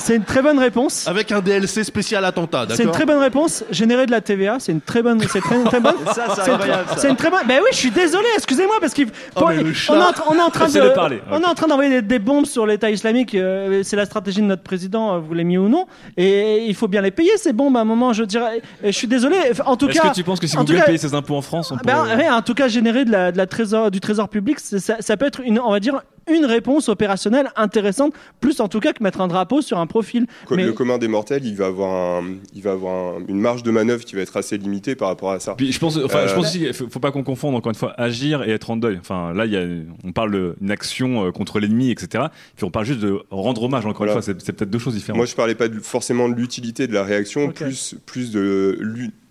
C'est 0.00 0.16
une 0.16 0.24
très 0.24 0.42
bonne 0.42 0.58
réponse. 0.58 1.06
Avec 1.06 1.30
un 1.32 1.40
DLC 1.40 1.84
spécial 1.84 2.24
attentat, 2.24 2.60
d'accord 2.60 2.76
C'est 2.76 2.84
une 2.84 2.90
très 2.90 3.06
bonne 3.06 3.18
réponse. 3.18 3.64
Générer 3.70 4.06
de 4.06 4.10
la 4.10 4.20
TVA, 4.20 4.56
c'est 4.58 4.72
une 4.72 4.80
très 4.80 5.02
bonne. 5.02 5.20
C'est 5.28 5.40
très, 5.40 5.62
très 5.64 5.80
bonne. 5.80 5.94
Ça, 6.14 6.26
c'est 6.36 6.46
une- 6.48 6.54
incroyable. 6.54 6.84
C'est 6.96 7.10
une 7.10 7.16
très 7.16 7.30
bonne. 7.30 7.40
Ben 7.46 7.60
oui, 7.62 7.68
je 7.72 7.76
suis 7.76 7.90
désolé. 7.90 8.26
Excusez-moi 8.36 8.76
parce 8.80 8.94
qu'il. 8.94 9.08
Oh, 9.36 9.42
on, 9.44 9.50
est 9.50 9.58
en, 9.58 10.10
tra- 10.10 10.22
on 10.28 10.34
est 10.36 10.40
en 10.40 10.50
train 10.50 10.68
de. 10.70 10.88
Parler. 10.94 11.20
On 11.30 11.40
est 11.40 11.46
en 11.46 11.54
train 11.54 11.66
d'envoyer 11.68 11.90
des, 11.90 12.02
des 12.02 12.18
bombes 12.18 12.46
sur 12.46 12.66
l'État 12.66 12.90
islamique. 12.90 13.34
euh, 13.34 13.82
c'est 13.84 13.96
la 13.96 14.06
stratégie 14.06 14.40
de 14.40 14.46
notre 14.46 14.62
président, 14.62 15.14
euh, 15.14 15.18
vous 15.18 15.34
l'aimiez 15.34 15.58
ou 15.58 15.68
non. 15.68 15.86
Et 16.16 16.64
il 16.66 16.74
faut 16.74 16.88
bien 16.88 17.02
les 17.02 17.10
payer 17.10 17.36
ces 17.36 17.52
bombes 17.52 17.76
à 17.76 17.80
un 17.80 17.84
moment. 17.84 18.12
Je 18.12 18.24
dirais. 18.24 18.62
Et 18.82 18.92
Je 18.92 18.96
suis 18.96 19.08
désolé. 19.08 19.36
En 19.66 19.76
tout 19.76 19.88
Est-ce 19.88 20.00
cas. 20.00 20.08
que 20.10 20.14
tu 20.14 20.24
penses 20.24 20.40
que 20.40 20.46
si 20.46 20.56
Google 20.56 20.76
cas- 20.76 20.82
payait 20.84 20.98
ses 20.98 21.14
impôts 21.14 21.36
en 21.36 21.42
France, 21.42 21.70
on 21.70 21.76
ben, 21.76 21.94
pourrait- 21.96 22.16
ouais, 22.16 22.30
en 22.30 22.42
tout 22.42 22.54
cas, 22.54 22.68
générer 22.68 23.04
de 23.04 23.12
la, 23.12 23.32
de 23.32 23.36
la 23.36 23.46
trésor, 23.46 23.90
du 23.90 24.00
trésor 24.00 24.28
public, 24.28 24.58
c'est- 24.60 24.78
ça, 24.78 24.96
ça 25.00 25.16
peut 25.16 25.26
être 25.26 25.40
une, 25.40 25.58
on 25.60 25.70
va 25.70 25.80
dire, 25.80 26.00
une 26.34 26.44
réponse 26.44 26.88
opérationnelle 26.88 27.50
intéressante, 27.56 28.12
plus 28.40 28.60
en 28.60 28.68
tout 28.68 28.80
cas 28.80 28.92
que 28.92 29.02
mettre 29.02 29.20
un 29.20 29.28
drapeau 29.28 29.62
sur 29.62 29.78
un 29.78 29.86
profil. 29.86 30.26
Co- 30.46 30.56
Mais- 30.56 30.64
Le 30.64 30.72
commun 30.72 30.98
des 30.98 31.08
mortels, 31.08 31.44
il 31.44 31.56
va 31.56 31.66
avoir, 31.66 32.20
un- 32.22 32.34
il 32.54 32.62
va 32.62 32.72
avoir 32.72 33.16
un- 33.16 33.20
une 33.28 33.40
marge 33.40 33.62
de 33.62 33.70
manœuvre 33.70 34.04
qui 34.04 34.14
va 34.14 34.22
être 34.22 34.36
assez 34.36 34.56
limitée 34.58 34.94
par 34.94 35.08
rapport 35.08 35.30
à 35.32 35.40
ça. 35.40 35.54
Puis 35.56 35.72
je 35.72 35.78
pense, 35.78 35.96
enfin, 35.96 36.26
je 36.26 36.32
Euh, 36.32 36.34
pense 36.36 36.46
aussi, 36.46 36.58
qu'il 36.60 36.74
faut, 36.74 36.88
faut 36.88 37.00
pas 37.00 37.10
qu'on 37.12 37.22
confonde 37.22 37.54
encore 37.54 37.70
une 37.70 37.76
fois 37.78 37.94
agir 38.00 38.42
et 38.42 38.50
être 38.50 38.70
en 38.70 38.76
deuil. 38.76 38.98
Enfin, 39.00 39.32
là, 39.34 39.46
il 39.46 39.52
y 39.52 39.56
a, 39.56 39.64
on 40.04 40.12
parle 40.12 40.54
d'une 40.60 40.70
action 40.70 41.26
euh, 41.26 41.30
contre 41.32 41.60
l'ennemi, 41.60 41.90
etc. 41.90 42.24
Puis 42.56 42.64
on 42.64 42.70
parle 42.70 42.86
juste 42.86 43.00
de 43.00 43.20
rendre 43.30 43.62
hommage. 43.62 43.84
Encore 43.86 43.98
Voilà. 44.06 44.12
une 44.14 44.22
fois, 44.22 44.34
c'est 44.38 44.54
peut-être 44.54 44.70
deux 44.70 44.78
choses 44.78 44.94
différentes. 44.94 45.16
Moi, 45.16 45.26
je 45.26 45.34
parlais 45.34 45.54
pas 45.54 45.68
de- 45.68 45.80
forcément 45.80 46.28
de 46.28 46.34
l'utilité 46.34 46.86
de 46.86 46.92
la 46.94 47.02
réaction, 47.04 47.50
plus, 47.50 47.94
plus 48.06 48.30
de 48.30 48.78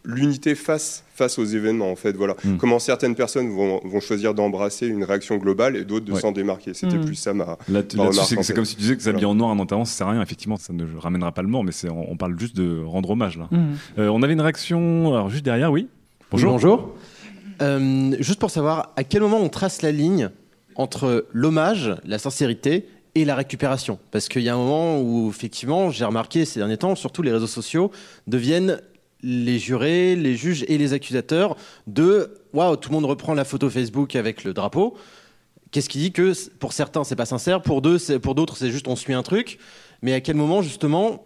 l'unité 0.10 0.56
face 0.56 1.03
face 1.15 1.38
aux 1.38 1.44
événements 1.45 1.91
en 1.91 1.95
fait 1.95 2.15
voilà 2.15 2.36
Mm. 2.44 2.57
comment 2.57 2.80
certaines 2.80 3.15
personnes 3.15 3.49
vont, 3.49 3.81
vont 3.84 3.99
choisir 3.99 4.34
d'embrasser 4.34 4.88
une 4.88 5.03
réaction 5.03 5.38
globale 5.38 5.76
et 5.76 5.84
d'autres 5.86 6.06
de 6.06 6.14
Ouais. 6.14 6.19
s'en 6.22 6.31
démarquer 6.31 6.73
c'était 6.73 6.98
Mm. 6.98 7.06
plus 7.06 7.15
ça 7.15 7.34
ma, 7.34 7.57
Là, 7.68 7.81
c'est 7.90 7.99
en 7.99 8.11
c'est 8.11 8.44
fait. 8.44 8.53
comme 8.53 8.65
si 8.65 8.76
tu 8.76 8.81
disais 8.81 8.95
que 8.95 9.02
s'habiller 9.03 9.26
Voilà. 9.26 9.31
en 9.34 9.36
noir 9.36 9.49
en 9.52 9.60
enterrement, 9.60 9.86
ça 9.86 9.94
sert 9.98 10.07
à 10.07 10.11
rien. 10.11 10.22
Effectivement, 10.22 10.57
ça 10.57 10.72
ne 10.73 10.86
ramènera 10.98 11.31
pas 11.34 11.41
le 11.41 11.48
mort, 11.49 11.64
mais 11.64 11.72
c'est- 11.72 11.90
on, 11.90 12.11
on 12.11 12.18
parle 12.18 12.40
juste 12.40 12.56
de 12.56 12.81
rendre 12.84 13.10
hommage 13.11 13.38
là. 13.38 13.48
Mhm. 13.52 13.76
Euh, 13.99 14.07
on 14.10 14.22
avait 14.23 14.34
une 14.34 14.41
réaction, 14.41 15.14
alors 15.14 15.30
juste 15.30 15.44
derrière, 15.45 15.72
oui. 15.72 15.88
Bonjour. 16.31 16.49
Oui, 16.53 16.53
bonjour. 16.61 16.95
Euh, 17.61 18.15
juste 18.19 18.40
pour 18.40 18.52
savoir, 18.52 18.94
à 18.95 19.03
quel 19.03 19.22
moment 19.22 19.40
on 19.40 19.49
trace 19.49 19.81
la 19.81 19.91
ligne 19.91 20.30
entre 20.76 21.26
l'hommage, 21.34 21.94
la 22.06 22.18
sincérité 22.19 22.88
et 23.15 23.26
la 23.26 23.36
récupération? 23.36 23.99
Parce 24.11 24.30
qu'il 24.30 24.44
y 24.44 24.49
a 24.49 24.53
un 24.53 24.57
moment 24.57 25.02
où, 25.02 25.30
effectivement, 25.30 25.90
j'ai 25.91 26.06
remarqué 26.06 26.45
ces 26.45 26.60
derniers 26.60 26.77
temps, 26.77 26.95
surtout 26.95 27.22
les 27.22 27.31
réseaux 27.31 27.48
sociaux 27.48 27.91
deviennent 28.27 28.80
les 29.21 29.59
jurés, 29.59 30.15
les 30.15 30.35
juges 30.35 30.63
et 30.67 30.77
les 30.77 30.93
accusateurs 30.93 31.55
de 31.87 32.33
waouh, 32.53 32.75
tout 32.77 32.89
le 32.89 32.95
monde 32.95 33.05
reprend 33.05 33.33
la 33.33 33.43
photo 33.45 33.69
Facebook 33.69 34.15
avec 34.15 34.43
le 34.43 34.53
drapeau. 34.53 34.95
Qu'est-ce 35.71 35.89
qui 35.89 35.97
dit 35.99 36.11
que 36.11 36.33
pour 36.57 36.73
certains 36.73 37.03
c'est 37.03 37.15
pas 37.15 37.25
sincère, 37.25 37.61
pour 37.61 37.81
deux, 37.81 37.97
c'est- 37.97 38.19
pour 38.19 38.33
d'autres 38.35 38.57
c'est 38.57 38.71
juste 38.71 38.87
on 38.87 38.95
suit 38.95 39.13
un 39.13 39.23
truc. 39.23 39.59
Mais 40.01 40.13
à 40.13 40.21
quel 40.21 40.35
moment 40.35 40.61
justement, 40.61 41.25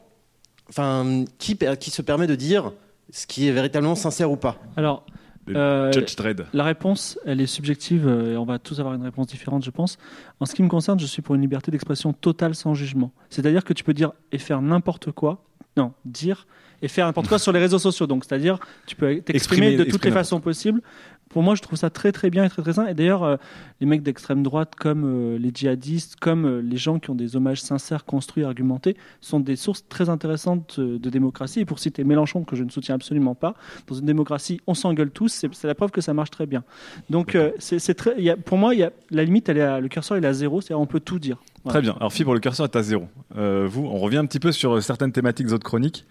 enfin, 0.69 1.25
qui, 1.37 1.57
qui 1.79 1.91
se 1.91 2.01
permet 2.01 2.27
de 2.27 2.35
dire 2.35 2.71
ce 3.11 3.27
qui 3.27 3.47
est 3.47 3.51
véritablement 3.51 3.95
sincère 3.95 4.31
ou 4.31 4.37
pas? 4.37 4.57
Alors, 4.75 5.05
euh, 5.49 5.91
Judge 5.91 6.15
Dredd. 6.15 6.45
la 6.53 6.63
réponse, 6.63 7.19
elle 7.25 7.41
est 7.41 7.47
subjective 7.47 8.07
euh, 8.07 8.33
et 8.33 8.37
on 8.37 8.45
va 8.45 8.59
tous 8.59 8.79
avoir 8.79 8.95
une 8.95 9.03
réponse 9.03 9.27
différente, 9.27 9.63
je 9.63 9.69
pense. 9.71 9.97
En 10.39 10.45
ce 10.45 10.55
qui 10.55 10.63
me 10.63 10.69
concerne, 10.69 10.99
je 10.99 11.05
suis 11.05 11.21
pour 11.21 11.35
une 11.35 11.41
liberté 11.41 11.69
d'expression 11.69 12.13
totale 12.13 12.55
sans 12.55 12.73
jugement. 12.73 13.11
C'est-à-dire 13.29 13.63
que 13.63 13.73
tu 13.73 13.83
peux 13.83 13.93
dire 13.93 14.13
et 14.31 14.37
faire 14.37 14.61
n'importe 14.61 15.11
quoi. 15.11 15.43
Non, 15.77 15.93
dire 16.05 16.47
et 16.81 16.89
faire 16.89 17.05
n'importe 17.05 17.29
quoi 17.29 17.39
sur 17.39 17.53
les 17.53 17.59
réseaux 17.59 17.79
sociaux. 17.79 18.07
Donc, 18.07 18.25
c'est-à-dire, 18.25 18.59
tu 18.85 18.97
peux 18.97 19.21
t'exprimer 19.21 19.67
Exprimer- 19.67 19.77
de 19.77 19.83
toutes 19.89 20.03
les 20.03 20.11
façons 20.11 20.41
possibles. 20.41 20.81
Pour 21.29 21.41
moi, 21.41 21.55
je 21.55 21.61
trouve 21.61 21.79
ça 21.79 21.89
très 21.89 22.11
très 22.11 22.29
bien 22.29 22.43
et 22.43 22.49
très 22.49 22.61
très 22.61 22.73
sain. 22.73 22.85
Et 22.87 22.93
d'ailleurs, 22.93 23.23
euh, 23.23 23.37
les 23.79 23.87
mecs 23.87 24.03
d'extrême 24.03 24.43
droite, 24.43 24.73
comme 24.77 25.05
euh, 25.05 25.37
les 25.39 25.49
djihadistes, 25.53 26.17
comme 26.17 26.45
euh, 26.45 26.59
les 26.61 26.75
gens 26.75 26.99
qui 26.99 27.09
ont 27.09 27.15
des 27.15 27.37
hommages 27.37 27.61
sincères, 27.61 28.03
construits, 28.03 28.43
argumentés, 28.43 28.97
sont 29.21 29.39
des 29.39 29.55
sources 29.55 29.87
très 29.87 30.09
intéressantes 30.09 30.77
de 30.81 31.09
démocratie. 31.09 31.61
Et 31.61 31.65
pour 31.65 31.79
citer 31.79 32.03
Mélenchon, 32.03 32.43
que 32.43 32.57
je 32.57 32.65
ne 32.65 32.69
soutiens 32.69 32.95
absolument 32.95 33.33
pas, 33.33 33.55
dans 33.87 33.95
une 33.95 34.05
démocratie, 34.05 34.59
on 34.67 34.73
s'engueule 34.73 35.09
tous. 35.09 35.45
C'est 35.53 35.67
la 35.67 35.75
preuve 35.75 35.91
que 35.91 36.01
ça 36.01 36.13
marche 36.13 36.31
très 36.31 36.45
bien. 36.47 36.65
Donc, 37.09 37.37
c'est 37.59 37.93
très. 37.95 38.21
y 38.21 38.29
a- 38.29 38.35
pour 38.35 38.57
moi, 38.57 38.75
il 38.75 38.81
y 38.81 38.83
a, 38.83 38.91
la 39.09 39.23
limite, 39.23 39.47
elle 39.47 39.57
est 39.57 39.61
à- 39.61 39.79
le 39.79 39.87
curseur, 39.87 40.17
il 40.17 40.25
est 40.25 40.27
à 40.27 40.33
zéro. 40.33 40.59
C'est-à-dire, 40.59 40.81
on 40.81 40.85
peut 40.85 40.99
tout 40.99 41.17
dire. 41.17 41.41
Voilà. 41.63 41.79
Très 41.79 41.81
bien. 41.81 41.95
Alors, 41.99 42.11
Fibre, 42.13 42.33
le 42.33 42.39
curseur 42.39 42.65
est 42.65 42.75
à 42.75 42.83
zéro. 42.83 43.07
Euh, 43.37 43.67
vous, 43.69 43.85
on 43.85 43.97
revient 43.97 44.17
un 44.17 44.25
petit 44.25 44.39
peu 44.39 44.51
sur 44.51 44.75
euh, 44.75 44.81
certaines 44.81 45.11
thématiques 45.11 45.47
d'autres 45.47 45.63
chroniques. 45.65 46.05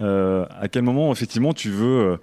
Euh, 0.00 0.46
à 0.50 0.68
quel 0.68 0.82
moment, 0.82 1.10
effectivement, 1.12 1.52
tu 1.52 1.70
veux 1.70 2.18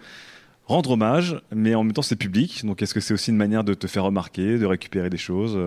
rendre 0.66 0.92
hommage, 0.92 1.42
mais 1.54 1.76
en 1.76 1.84
même 1.84 1.94
temps, 1.94 2.02
c'est 2.02 2.16
public. 2.16 2.66
Donc, 2.66 2.82
est-ce 2.82 2.94
que 2.94 3.00
c'est 3.02 3.14
aussi 3.14 3.32
une 3.32 3.38
manière 3.38 3.64
de 3.64 3.74
te 3.74 3.88
faire 3.88 4.04
remarquer, 4.06 4.58
de 4.58 4.66
récupérer 4.66 5.10
des 5.10 5.18
choses 5.18 5.58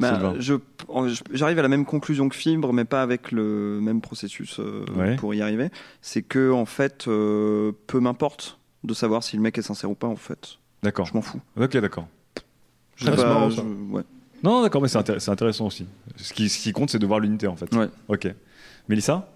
Bah, 0.00 0.34
J'arrive 1.32 1.58
à 1.58 1.62
la 1.62 1.68
même 1.68 1.84
conclusion 1.84 2.28
que 2.28 2.36
Fibre, 2.36 2.72
mais 2.72 2.84
pas 2.84 3.02
avec 3.02 3.32
le 3.32 3.78
même 3.82 4.00
processus 4.00 4.58
euh, 4.60 4.84
Ouais. 4.96 5.16
pour 5.16 5.34
y 5.34 5.42
arriver. 5.42 5.70
C'est 6.00 6.22
que, 6.22 6.50
en 6.52 6.64
fait, 6.66 7.06
euh, 7.08 7.72
peu 7.86 8.00
m'importe 8.00 8.58
de 8.84 8.94
savoir 8.94 9.22
si 9.22 9.36
le 9.36 9.42
mec 9.42 9.58
est 9.58 9.62
sincère 9.62 9.90
ou 9.90 9.94
pas, 9.94 10.06
en 10.06 10.16
fait. 10.16 10.58
D'accord. 10.82 11.06
Je 11.06 11.14
m'en 11.14 11.22
fous. 11.22 11.40
Ok, 11.60 11.76
d'accord. 11.78 12.06
Je 12.96 13.08
Ah, 13.08 13.12
pas, 13.12 13.24
marrant, 13.24 13.50
je- 13.50 13.56
ça. 13.56 13.62
ouais. 13.90 14.02
Non, 14.42 14.62
d'accord, 14.62 14.80
mais 14.82 14.88
c'est 14.88 14.98
intér- 14.98 15.18
c'est 15.18 15.30
intéressant 15.30 15.66
aussi. 15.66 15.86
Ce 16.16 16.32
qui, 16.32 16.48
ce 16.48 16.58
qui 16.58 16.72
compte, 16.72 16.90
c'est 16.90 16.98
de 16.98 17.06
voir 17.06 17.20
l'unité, 17.20 17.46
en 17.46 17.56
fait. 17.56 17.74
Ouais. 17.74 17.86
Ok. 18.08 18.28
Mélissa? 18.88 19.28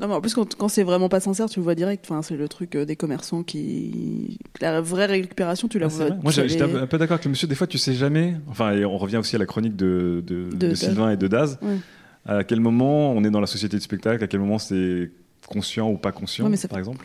Non, 0.00 0.06
mais 0.06 0.14
en 0.14 0.20
plus, 0.20 0.32
quand, 0.34 0.54
quand 0.54 0.68
c'est 0.68 0.84
vraiment 0.84 1.08
pas 1.08 1.18
sincère, 1.18 1.48
tu 1.48 1.58
le 1.58 1.64
vois 1.64 1.74
direct. 1.74 2.04
Enfin, 2.08 2.22
c'est 2.22 2.36
le 2.36 2.48
truc 2.48 2.76
euh, 2.76 2.84
des 2.84 2.94
commerçants 2.94 3.42
qui. 3.42 4.38
La 4.60 4.80
vraie 4.80 5.06
récupération, 5.06 5.66
tu 5.66 5.78
la 5.80 5.86
Ah, 5.86 5.88
vois. 5.88 6.06
vrai? 6.06 6.18
Moi, 6.22 6.30
j'étais 6.32 6.66
les- 6.66 6.74
un 6.76 6.86
peu- 6.86 6.98
d'accord 6.98 7.14
avec 7.14 7.24
le 7.24 7.30
monsieur. 7.30 7.48
Des 7.48 7.56
fois, 7.56 7.66
tu 7.66 7.78
sais 7.78 7.94
jamais. 7.94 8.36
Enfin, 8.48 8.72
et 8.72 8.84
on 8.84 8.96
revient 8.96 9.16
aussi 9.16 9.34
à 9.34 9.40
la 9.40 9.46
chronique 9.46 9.74
de, 9.74 10.22
de, 10.24 10.50
De 10.52 10.68
de. 10.68 10.74
Sylvain 10.74 11.10
et 11.10 11.16
de 11.16 11.26
Daz. 11.26 11.58
Ouais. 11.62 11.78
À 12.26 12.44
quel 12.44 12.60
moment 12.60 13.12
on 13.12 13.24
est 13.24 13.30
dans 13.30 13.40
la 13.40 13.46
société 13.48 13.76
du 13.76 13.82
spectacle? 13.82 14.22
À 14.22 14.26
quel 14.28 14.38
moment 14.40 14.58
c'est 14.58 15.10
conscient 15.48 15.90
ou 15.90 15.96
pas 15.96 16.12
conscient, 16.12 16.44
Ouais, 16.44 16.50
mais 16.50 16.56
ça 16.56 16.68
par 16.68 16.76
fait- 16.76 16.80
exemple? 16.80 17.04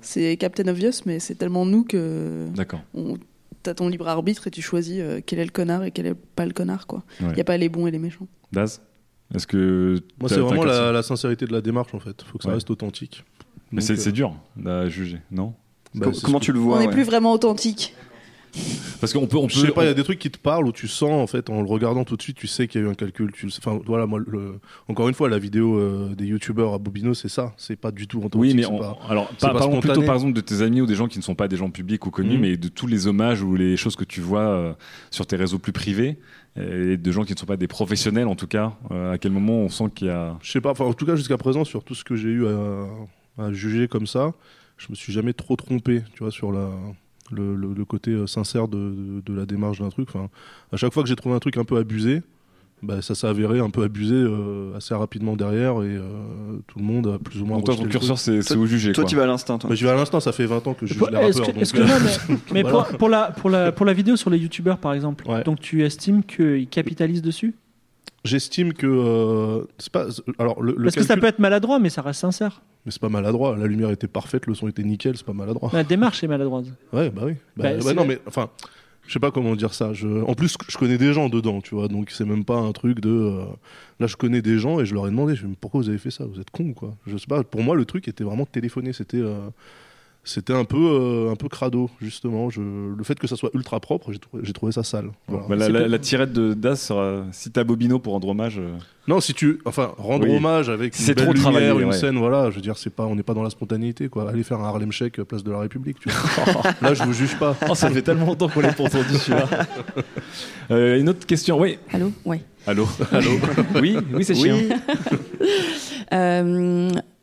C'est 0.00 0.36
Captain 0.36 0.66
Obvious, 0.66 1.02
mais 1.04 1.20
c'est 1.20 1.36
tellement 1.36 1.64
nous 1.64 1.84
que. 1.84 2.46
D'accord. 2.56 2.80
on- 2.94 3.18
T'as 3.66 3.74
ton 3.74 3.88
libre 3.88 4.06
arbitre 4.06 4.46
et 4.46 4.50
tu 4.52 4.62
choisis 4.62 4.98
euh, 5.00 5.20
quel 5.26 5.40
est 5.40 5.44
le 5.44 5.50
connard 5.50 5.82
et 5.82 5.90
quel 5.90 6.06
est 6.06 6.14
pas 6.14 6.46
le 6.46 6.52
connard, 6.52 6.86
quoi. 6.86 7.02
Il 7.18 7.26
Ouais. 7.26 7.34
y 7.36 7.40
a 7.40 7.44
pas 7.44 7.56
les 7.56 7.68
bons 7.68 7.88
et 7.88 7.90
les 7.90 7.98
méchants. 7.98 8.28
Daz 8.52 8.80
Est-ce 9.34 9.44
que. 9.48 9.98
Moi, 10.20 10.28
c'est 10.28 10.38
vraiment 10.38 10.62
la, 10.64 11.02
sincérité 11.02 11.46
de 11.46 11.52
la 11.52 11.60
démarche, 11.60 11.92
en 11.92 11.98
fait. 11.98 12.22
faut 12.22 12.38
que 12.38 12.44
ça 12.44 12.50
Ouais. 12.50 12.54
reste 12.54 12.70
authentique. 12.70 13.24
Mais 13.72 13.80
c'est 13.80 13.94
euh, 13.94 13.96
c'est 13.96 14.12
dur 14.12 14.36
à 14.64 14.88
juger, 14.88 15.20
non? 15.32 15.54
Bah, 15.96 16.06
c'est 16.12 16.20
ce 16.20 16.26
que- 16.26 16.56
On 16.58 16.78
n'est 16.78 16.88
plus 16.88 17.02
vraiment 17.02 17.32
authentique. 17.32 17.96
Parce 19.00 19.12
qu'on 19.12 19.26
peut. 19.26 19.36
On 19.36 19.48
je 19.48 19.58
sais 19.58 19.66
peut- 19.68 19.72
pas, 19.74 19.84
il 19.84 19.88
y 19.88 19.90
a 19.90 19.94
des 19.94 20.04
trucs 20.04 20.18
qui 20.18 20.30
te 20.30 20.38
parlent 20.38 20.66
où 20.66 20.72
tu 20.72 20.88
sens, 20.88 21.10
en 21.10 21.26
fait, 21.26 21.50
en 21.50 21.60
le 21.60 21.68
regardant 21.68 22.04
tout 22.04 22.16
de 22.16 22.22
suite, 22.22 22.36
tu 22.36 22.46
sais 22.46 22.66
qu'il 22.66 22.80
y 22.80 22.84
a 22.84 22.86
eu 22.86 22.90
un 22.90 22.94
calcul. 22.94 23.30
Tu 23.32 23.46
le 23.46 23.50
sais- 23.50 23.60
Enfin, 23.64 23.78
voilà, 23.86 24.06
moi, 24.06 24.20
le- 24.26 24.58
encore 24.88 25.08
une 25.08 25.14
fois, 25.14 25.28
la 25.28 25.38
vidéo 25.38 25.78
euh, 25.78 26.14
des 26.14 26.26
youtubeurs 26.26 26.72
à 26.74 26.78
Bobino, 26.78 27.12
c'est 27.14 27.28
ça. 27.28 27.52
C'est 27.56 27.76
pas 27.76 27.90
du 27.90 28.06
tout 28.06 28.18
authentique. 28.18 28.40
Oui, 28.40 28.54
mais 28.54 28.64
on- 28.66 28.78
pas- 28.78 28.96
alors 29.08 29.28
par- 29.38 29.52
pas 29.52 29.58
parlons 29.58 29.80
plutôt 29.80 30.02
par 30.02 30.14
exemple 30.14 30.32
de 30.32 30.40
tes 30.40 30.62
amis 30.62 30.80
ou 30.80 30.86
des 30.86 30.94
gens 30.94 31.08
qui 31.08 31.18
ne 31.18 31.22
sont 31.24 31.34
pas 31.34 31.48
des 31.48 31.56
gens 31.56 31.70
publics 31.70 32.06
ou 32.06 32.10
connus, 32.10 32.34
Mhm. 32.36 32.40
mais 32.40 32.56
de 32.56 32.68
tous 32.68 32.86
les 32.86 33.06
hommages 33.06 33.42
ou 33.42 33.54
les 33.56 33.76
choses 33.76 33.96
que 33.96 34.04
tu 34.04 34.20
vois 34.20 34.40
euh, 34.40 34.72
sur 35.10 35.26
tes 35.26 35.36
réseaux 35.36 35.58
plus 35.58 35.72
privés 35.72 36.16
et 36.58 36.96
de 36.96 37.12
gens 37.12 37.24
qui 37.24 37.34
ne 37.34 37.38
sont 37.38 37.44
pas 37.44 37.58
des 37.58 37.68
professionnels 37.68 38.26
en 38.28 38.34
tout 38.34 38.46
cas. 38.46 38.72
euh, 38.90 39.12
à 39.12 39.18
quel 39.18 39.30
moment 39.32 39.58
on 39.58 39.68
sent 39.68 39.84
qu'il 39.94 40.06
y 40.06 40.10
a 40.10 40.38
Je 40.42 40.50
sais 40.50 40.60
pas, 40.62 40.70
enfin, 40.70 40.84
en 40.86 40.94
tout 40.94 41.04
cas, 41.04 41.16
jusqu'à 41.16 41.36
présent, 41.36 41.64
sur 41.64 41.84
tout 41.84 41.94
ce 41.94 42.02
que 42.04 42.16
j'ai 42.16 42.30
eu 42.30 42.46
à, 42.46 42.86
à 43.38 43.52
juger 43.52 43.88
comme 43.88 44.06
ça, 44.06 44.32
je 44.78 44.86
me 44.88 44.94
suis 44.94 45.12
jamais 45.12 45.34
trop 45.34 45.56
trompé, 45.56 46.02
tu 46.14 46.22
vois, 46.22 46.30
sur 46.32 46.52
la, 46.52 46.70
le, 47.30 47.54
le- 47.56 47.72
le 47.74 47.84
côté 47.84 48.10
euh, 48.12 48.26
sincère 48.26 48.68
de, 48.68 48.76
de- 48.78 49.22
de 49.24 49.34
la 49.34 49.46
démarche 49.46 49.80
d'un 49.80 49.88
truc. 49.90 50.08
Enfin, 50.08 50.28
à 50.72 50.76
chaque 50.76 50.92
fois 50.92 51.02
que 51.02 51.08
j'ai 51.08 51.16
trouvé 51.16 51.34
un 51.34 51.38
truc 51.40 51.56
un 51.56 51.64
peu 51.64 51.76
abusé, 51.76 52.22
bah, 52.82 53.00
ça 53.00 53.14
s'est 53.14 53.26
avéré 53.26 53.58
un 53.58 53.70
peu 53.70 53.82
abusé 53.84 54.14
euh, 54.14 54.76
assez 54.76 54.94
rapidement 54.94 55.34
derrière 55.34 55.82
et 55.82 55.96
euh, 55.96 56.02
tout 56.66 56.78
le 56.78 56.84
monde 56.84 57.06
a 57.06 57.18
plus 57.18 57.40
ou 57.40 57.46
moins. 57.46 57.56
Donc 57.56 57.66
toi, 57.66 57.74
ton 57.76 57.84
curseur, 57.88 58.18
c'est- 58.18 58.42
c'est 58.42 58.56
au 58.56 58.66
jugé, 58.66 58.92
Toi, 58.92 59.04
quoi. 59.04 59.08
tu 59.08 59.16
vas 59.16 59.22
à 59.22 59.26
l'instinct. 59.26 59.58
Bah, 59.66 59.74
j'y 59.74 59.84
vais 59.84 59.90
à 59.90 59.94
l'instinct, 59.94 60.20
ça 60.20 60.32
fait 60.32 60.44
20 60.46 60.66
ans 60.66 60.74
que 60.74 60.84
je 60.86 60.92
juge 60.92 61.02
les 61.10 61.16
rappeurs. 61.16 61.54
mais, 62.28 62.36
mais 62.52 62.62
voilà. 62.62 62.82
pour, 62.84 62.98
pour 62.98 63.08
la, 63.08 63.30
pour, 63.32 63.50
la, 63.50 63.72
pour 63.72 63.86
la 63.86 63.92
vidéo 63.94 64.16
sur 64.16 64.28
les 64.30 64.38
youtubeurs 64.38 64.78
par 64.78 64.92
exemple, 64.92 65.24
donc 65.44 65.60
tu 65.60 65.84
estimes 65.84 66.22
qu'ils 66.22 66.68
capitalisent 66.68 67.22
dessus? 67.22 67.54
J'estime 68.26 68.72
que 68.72 68.86
euh, 68.86 69.64
c'est 69.78 69.92
pas. 69.92 70.06
Alors 70.38 70.62
le, 70.62 70.74
le 70.76 70.84
Parce 70.84 70.96
que 70.96 71.02
ça 71.02 71.16
peut 71.16 71.26
être 71.26 71.38
maladroit, 71.38 71.78
mais 71.78 71.88
ça 71.90 72.02
reste 72.02 72.20
sincère. 72.20 72.62
Mais 72.84 72.92
c'est 72.92 73.00
pas 73.00 73.08
maladroit. 73.08 73.56
La 73.56 73.66
lumière 73.66 73.90
était 73.90 74.06
parfaite, 74.08 74.46
le 74.46 74.54
son 74.54 74.68
était 74.68 74.82
nickel, 74.84 75.16
c'est 75.16 75.26
pas 75.26 75.32
maladroit. 75.32 75.70
La 75.72 75.82
démarche 75.84 76.22
est 76.22 76.28
maladroite. 76.28 76.66
Ouais, 76.92 77.10
bah 77.10 77.22
oui. 77.26 77.32
Bah, 77.56 77.72
Bah, 77.74 77.84
bah 77.84 77.94
non, 77.94 78.04
mais 78.04 78.18
enfin, 78.26 78.50
je 79.06 79.12
sais 79.12 79.18
pas 79.18 79.30
comment 79.30 79.56
dire 79.56 79.74
ça. 79.74 79.92
Je... 79.92 80.06
En 80.22 80.34
plus, 80.34 80.56
je 80.68 80.76
connais 80.78 80.98
des 80.98 81.12
gens 81.12 81.28
dedans, 81.28 81.60
tu 81.60 81.74
vois, 81.74 81.88
donc 81.88 82.10
c'est 82.10 82.24
même 82.24 82.44
pas 82.44 82.56
un 82.58 82.72
truc 82.72 83.00
de. 83.00 83.08
euh, 83.10 83.44
Là, 83.98 84.06
je 84.06 84.16
connais 84.16 84.42
des 84.42 84.58
gens 84.58 84.78
et 84.80 84.86
je 84.86 84.94
leur 84.94 85.06
ai 85.06 85.10
demandé, 85.10 85.34
je 85.34 85.46
me 85.46 85.54
pourquoi 85.54 85.80
vous 85.80 85.88
avez 85.88 85.98
fait 85.98 86.10
ça? 86.10 86.24
Vous 86.26 86.40
êtes 86.40 86.50
con, 86.50 86.72
quoi? 86.74 86.94
Je 87.06 87.16
sais 87.16 87.26
pas. 87.26 87.42
Pour 87.44 87.62
moi, 87.62 87.74
le 87.74 87.84
truc 87.86 88.06
était 88.08 88.24
vraiment 88.24 88.46
téléphoné. 88.46 88.92
C'était. 88.92 89.16
euh, 89.18 89.38
C'était 90.28 90.52
un 90.52 90.64
peu, 90.64 90.76
euh, 90.76 91.30
un 91.30 91.36
peu 91.36 91.48
crado, 91.48 91.88
justement. 92.02 92.50
Je... 92.50 92.60
Le 92.60 93.04
fait 93.04 93.16
que 93.16 93.28
ça 93.28 93.36
soit 93.36 93.50
ultra 93.54 93.78
propre, 93.78 94.10
j'ai 94.12 94.18
trouvé, 94.18 94.42
j'ai 94.44 94.52
trouvé 94.52 94.72
ça 94.72 94.82
sale. 94.82 95.10
Voilà. 95.28 95.46
Bah, 95.48 95.54
la, 95.54 95.68
la- 95.68 95.86
la 95.86 95.98
tirette 96.00 96.32
de 96.32 96.52
Daz 96.52 96.80
sera 96.80 97.22
si 97.30 97.52
t'as 97.52 97.62
Bobino 97.62 98.00
pour 98.00 98.12
rendre 98.12 98.26
hommage. 98.26 98.58
euh, 98.58 98.74
Non, 99.06 99.20
si 99.20 99.34
tu, 99.34 99.60
enfin, 99.64 99.92
rendre 99.98 100.26
Oui. 100.26 100.34
hommage 100.36 100.68
avec 100.68 100.94
Si 100.96 101.02
une 101.02 101.06
c'est 101.06 101.14
belle 101.14 101.32
trop 101.38 101.50
lumière, 101.52 101.78
une 101.78 101.86
ouais. 101.90 101.92
scène, 101.96 102.18
voilà. 102.18 102.50
Je 102.50 102.56
veux 102.56 102.60
dire, 102.60 102.76
c'est 102.76 102.90
pas, 102.90 103.04
on 103.06 103.14
n'est 103.14 103.22
pas 103.22 103.34
dans 103.34 103.44
la 103.44 103.50
spontanéité, 103.50 104.08
quoi. 104.08 104.28
Allez 104.28 104.42
faire 104.42 104.58
un 104.60 104.64
Harlem 104.66 104.90
Shake 104.90 105.20
euh, 105.20 105.24
place 105.24 105.44
de 105.44 105.52
la 105.52 105.60
République, 105.60 106.00
tu 106.00 106.08
vois. 106.08 106.62
Là, 106.82 106.92
je 106.92 107.04
vous 107.04 107.12
juge 107.12 107.38
pas. 107.38 107.54
Oh, 107.70 107.76
ça 107.76 107.88
fait 107.88 108.02
tellement 108.02 108.26
longtemps 108.26 108.48
qu'on 108.48 108.60
l'a 108.62 108.72
pas 108.72 108.82
entendu 108.82 109.14
celui-là. 109.18 109.48
Euh, 110.72 110.98
une 110.98 111.08
autre 111.08 111.24
question, 111.24 111.60
oui. 111.60 111.78
Allô 111.92 112.10
Ouais. 112.24 112.40
Allô 112.66 112.88
Allô 113.12 113.30
Oui, 113.80 113.96
oui, 114.12 114.24
c'est 114.24 114.34
chiant. 114.34 114.56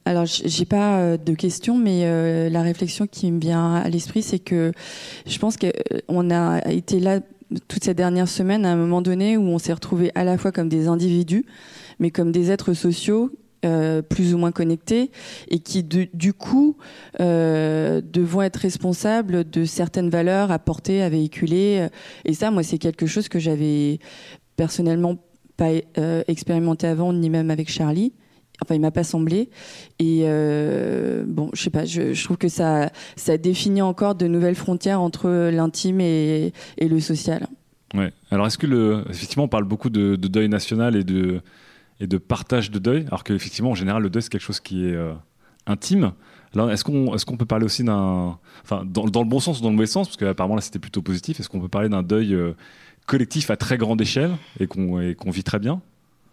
Euh, 0.08 0.12
alors, 0.12 0.26
j'ai 0.26 0.66
pas 0.66 1.00
euh, 1.00 1.18
de 1.18 1.34
questions, 1.34 1.78
mais 1.78 2.02
euh, 2.04 2.50
la 2.50 2.62
réflexion 2.62 3.08
qui 3.08 3.32
me 3.32 3.40
vient 3.40 3.76
à 3.76 3.90
l'esprit, 3.90 4.22
c'est 4.22 4.40
que 4.40 4.72
je 5.26 5.40
pense 5.40 5.58
qu'on 5.58 6.32
a 6.32 6.72
été 6.72 7.00
là 7.00 7.20
toute 7.68 7.84
cette 7.84 7.98
dernière 7.98 8.28
semaine 8.28 8.66
à 8.66 8.72
un 8.72 8.76
moment 8.76 9.02
donné 9.02 9.38
où 9.38 9.44
on 9.44 9.60
s'est 9.60 9.74
retrouvés 9.74 10.12
à 10.16 10.24
la 10.24 10.38
fois 10.38 10.52
comme 10.52 10.70
des 10.70 10.88
individus, 10.88 11.46
mais 12.00 12.12
comme 12.12 12.32
des 12.32 12.52
êtres 12.52 12.74
sociaux. 12.74 13.32
euh, 13.66 14.02
plus 14.02 14.34
ou 14.34 14.38
moins 14.38 14.52
connectés 14.52 15.10
et 15.48 15.60
qui 15.60 15.84
du, 15.84 16.34
coup 16.34 16.76
euh, 17.22 18.02
devront 18.04 18.42
être 18.42 18.58
responsables 18.58 19.50
de 19.50 19.64
certaines 19.64 20.10
valeurs 20.10 20.52
à 20.52 20.60
porter, 20.60 21.02
à 21.02 21.08
véhiculer. 21.08 21.88
Et 22.26 22.34
ça, 22.34 22.52
moi, 22.52 22.64
c'est 22.64 22.78
quelque 22.78 23.06
chose 23.06 23.30
que 23.30 23.40
j'avais 23.40 24.00
personnellement 24.58 25.18
pas 25.58 25.70
euh, 25.98 26.24
expérimenté 26.28 26.88
avant, 26.88 27.14
ni 27.14 27.30
même 27.30 27.52
avec 27.52 27.70
Charlie. 27.70 28.14
Enfin, 28.64 28.76
il 28.76 28.82
m'a 28.82 28.92
pas 28.92 29.04
semblé. 29.04 29.50
Et 30.00 30.22
euh, 30.24 31.24
bon, 31.28 31.50
je 31.54 31.62
sais 31.62 31.70
pas. 31.70 31.86
Je, 31.86 32.24
trouve 32.24 32.38
que 32.38 32.50
ça, 32.50 32.92
ça 33.16 33.38
définit 33.38 33.82
encore 33.82 34.16
de 34.16 34.28
nouvelles 34.28 34.56
frontières 34.56 35.02
entre 35.02 35.50
l'intime 35.52 36.02
et, 36.02 36.54
le 36.80 37.00
social. 37.00 37.48
Ouais. 37.94 38.12
Alors, 38.32 38.48
est-ce 38.48 38.58
que 38.58 38.68
le. 38.68 39.04
Effectivement, 39.10 39.46
on 39.46 39.50
parle 39.50 39.66
beaucoup 39.66 39.90
de, 39.90 40.16
de 40.16 40.28
deuil 40.28 40.50
national 40.50 40.96
et 40.96 41.04
de, 41.04 41.42
et 42.00 42.08
de 42.08 42.18
partage 42.18 42.72
de 42.72 42.80
deuil, 42.80 43.06
alors 43.08 43.24
qu'effectivement, 43.24 43.72
en 43.72 43.76
général, 43.76 44.02
le 44.04 44.10
deuil, 44.10 44.22
c'est 44.22 44.30
quelque 44.30 44.42
chose 44.42 44.60
qui 44.60 44.86
est 44.86 44.94
euh, 44.94 45.14
intime. 45.68 46.14
Là, 46.54 46.68
est-ce 46.70 46.84
qu'on 46.84 47.16
est 47.16 47.26
qu'on 47.26 47.38
peut 47.38 47.46
parler 47.46 47.66
aussi 47.66 47.84
d'un. 47.84 48.38
Enfin, 48.64 48.84
dans, 48.86 49.06
le 49.06 49.28
bon 49.28 49.40
sens 49.40 49.60
ou 49.60 49.64
dans 49.64 49.70
le 49.70 49.76
mauvais 49.76 49.88
sens, 49.88 50.08
parce 50.08 50.18
qu'apparemment 50.18 50.56
là 50.56 50.62
c'était 50.62 50.80
plutôt 50.80 51.02
positif, 51.02 51.40
est-ce 51.40 51.50
qu'on 51.50 51.60
peut 51.60 51.68
parler 51.68 51.90
d'un 51.90 52.04
deuil 52.04 52.36
euh, 52.36 52.54
collectif 53.08 53.50
à 53.50 53.58
très 53.58 53.78
grande 53.78 54.00
échelle 54.02 54.32
et 54.60 54.68
qu'on 54.68 55.00
et 55.00 55.16
qu'on 55.16 55.32
vit 55.32 55.44
très 55.44 55.60
bien? 55.60 55.82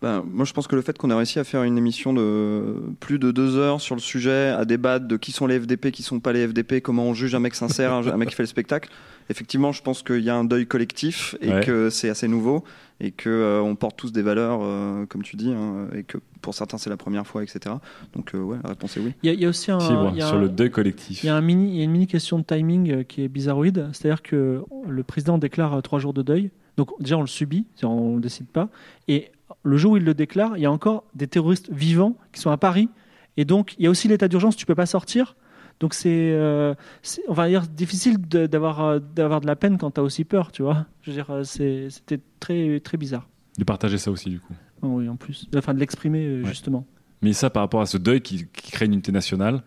Ben, 0.03 0.25
moi, 0.27 0.47
je 0.47 0.53
pense 0.55 0.67
que 0.67 0.75
le 0.77 0.81
fait 0.83 0.97
qu'on 0.97 1.11
ait 1.11 1.15
réussi 1.15 1.39
à 1.39 1.45
faire 1.45 1.63
une 1.63 1.77
émission 1.77 2.15
de 2.15 2.75
plus 3.01 3.19
de 3.19 3.31
deux 3.33 3.57
heures 3.59 3.83
sur 3.83 3.95
le 3.95 4.01
sujet, 4.01 4.49
à 4.49 4.65
débattre 4.65 5.07
de 5.07 5.19
qui 5.19 5.31
sont 5.31 5.47
les 5.47 5.61
FDP, 5.61 5.91
qui 5.91 6.03
sont 6.03 6.21
pas 6.21 6.33
les 6.33 6.49
FDP, 6.49 6.81
comment 6.81 7.05
on 7.05 7.13
juge 7.13 7.35
un 7.35 7.39
mec 7.39 7.55
sincère, 7.55 7.93
un, 7.93 8.17
mec 8.17 8.31
qui 8.31 8.35
fait 8.35 8.43
le 8.43 8.47
spectacle, 8.47 8.89
effectivement, 9.29 9.73
je 9.73 9.83
pense 9.83 10.03
qu'il 10.03 10.21
y 10.21 10.31
a 10.31 10.37
un 10.37 10.45
deuil 10.45 10.67
collectif 10.67 11.37
et 11.43 11.51
Ouais. 11.53 11.61
que 11.65 11.91
c'est 11.91 12.09
assez 12.09 12.29
nouveau 12.29 12.65
et 12.99 13.11
que 13.11 13.29
euh, 13.29 13.61
on 13.61 13.75
porte 13.77 13.97
tous 13.99 14.11
des 14.11 14.23
valeurs, 14.23 14.61
euh, 14.63 15.05
comme 15.07 15.23
tu 15.23 15.37
dis, 15.37 15.53
hein, 15.53 15.89
et 15.95 16.03
que 16.03 16.17
pour 16.41 16.55
certains 16.55 16.79
c'est 16.79 16.91
la 16.91 16.97
première 16.97 17.27
fois, 17.27 17.43
etc. 17.43 17.75
Donc, 18.15 18.35
euh, 18.35 18.39
ouais, 18.39 18.57
la 18.63 18.71
réponse 18.71 18.97
est 18.97 19.01
oui. 19.01 19.13
Il 19.23 19.27
y, 19.27 19.31
a- 19.31 19.35
il 19.35 19.41
y 19.41 19.45
a 19.45 19.49
aussi 19.51 19.71
un, 19.71 19.81
Fibre, 19.81 20.11
il 20.15 20.19
y 20.19 20.23
a 20.23 20.27
sur 20.29 20.37
un- 20.37 20.41
le 20.41 20.49
deuil 20.49 20.71
collectif. 20.71 21.23
Il 21.23 21.27
y 21.27 21.29
a 21.31 21.37
un 21.37 21.41
mini, 21.43 21.73
il 21.73 21.77
y 21.77 21.81
a 21.83 21.85
une 21.85 21.91
mini 21.91 22.07
question 22.07 22.39
de 22.39 22.45
timing 22.45 22.91
euh, 22.91 23.03
qui 23.03 23.23
est 23.23 23.29
bizarroïde, 23.29 23.87
c'est-à-dire 23.93 24.23
que 24.23 24.63
le 24.89 25.03
président 25.03 25.37
déclare 25.37 25.75
euh, 25.75 25.81
trois 25.83 25.99
jours 25.99 26.15
de 26.15 26.23
deuil. 26.23 26.51
Donc 26.79 26.89
déjà 27.01 27.19
on 27.19 27.23
le 27.23 27.27
subit, 27.27 27.67
on 27.83 28.17
ne 28.17 28.21
décide 28.21 28.47
pas. 28.47 28.69
Et 29.09 29.31
le 29.63 29.77
jour 29.77 29.93
où 29.93 29.97
il 29.97 30.05
le 30.05 30.15
déclare, 30.15 30.57
il 30.57 30.61
y 30.63 30.67
a 30.67 30.73
encore 30.73 31.05
des 31.15 31.27
terroristes 31.27 31.71
vivants 31.73 32.17
qui 32.33 32.41
sont 32.41 32.51
à 32.51 32.57
Paris. 32.57 32.89
Et 33.37 33.45
donc 33.45 33.75
il 33.79 33.85
y 33.85 33.87
a 33.87 33.91
aussi 33.91 34.09
l'état 34.09 34.29
d'urgence, 34.29 34.57
tu 34.57 34.67
peux 34.67 34.75
pas 34.75 34.87
sortir. 34.87 35.37
Donc 35.81 35.95
c'est, 35.95 36.09
euh, 36.33 36.75
c'est- 37.03 37.23
on 37.29 37.33
va 37.33 37.49
dire, 37.49 37.63
difficile 37.63 38.19
d'avoir 38.21 38.81
euh, 38.83 38.99
d'avoir 38.99 39.41
de 39.41 39.47
la 39.47 39.57
peine 39.57 39.79
quand 39.79 39.93
tu 39.93 40.01
as 40.01 40.03
aussi 40.03 40.25
peur, 40.25 40.53
tu 40.53 40.63
vois. 40.63 40.87
Je 41.03 41.11
veux 41.11 41.17
dire, 41.17 41.31
euh, 41.31 41.43
c'était 41.45 42.21
très 42.39 42.81
très 42.81 42.99
bizarre. 42.99 43.29
De 43.59 43.65
partager 43.65 43.97
ça 43.99 44.11
aussi, 44.11 44.29
du 44.31 44.41
coup. 44.41 44.53
Ah 44.83 44.87
Oui, 44.87 45.09
en 45.09 45.17
plus, 45.17 45.49
enfin 45.57 45.73
de 45.75 45.81
l'exprimer 45.81 46.25
euh, 46.25 46.45
justement. 46.45 46.87
Mais 47.23 47.33
ça, 47.35 47.51
par 47.51 47.63
rapport 47.63 47.83
à 47.83 47.87
ce 47.87 47.99
deuil 47.99 48.21
qui, 48.23 48.47
qui 48.53 48.73
crée 48.73 48.87
une 48.87 48.95
unité 48.95 49.13
nationale 49.13 49.63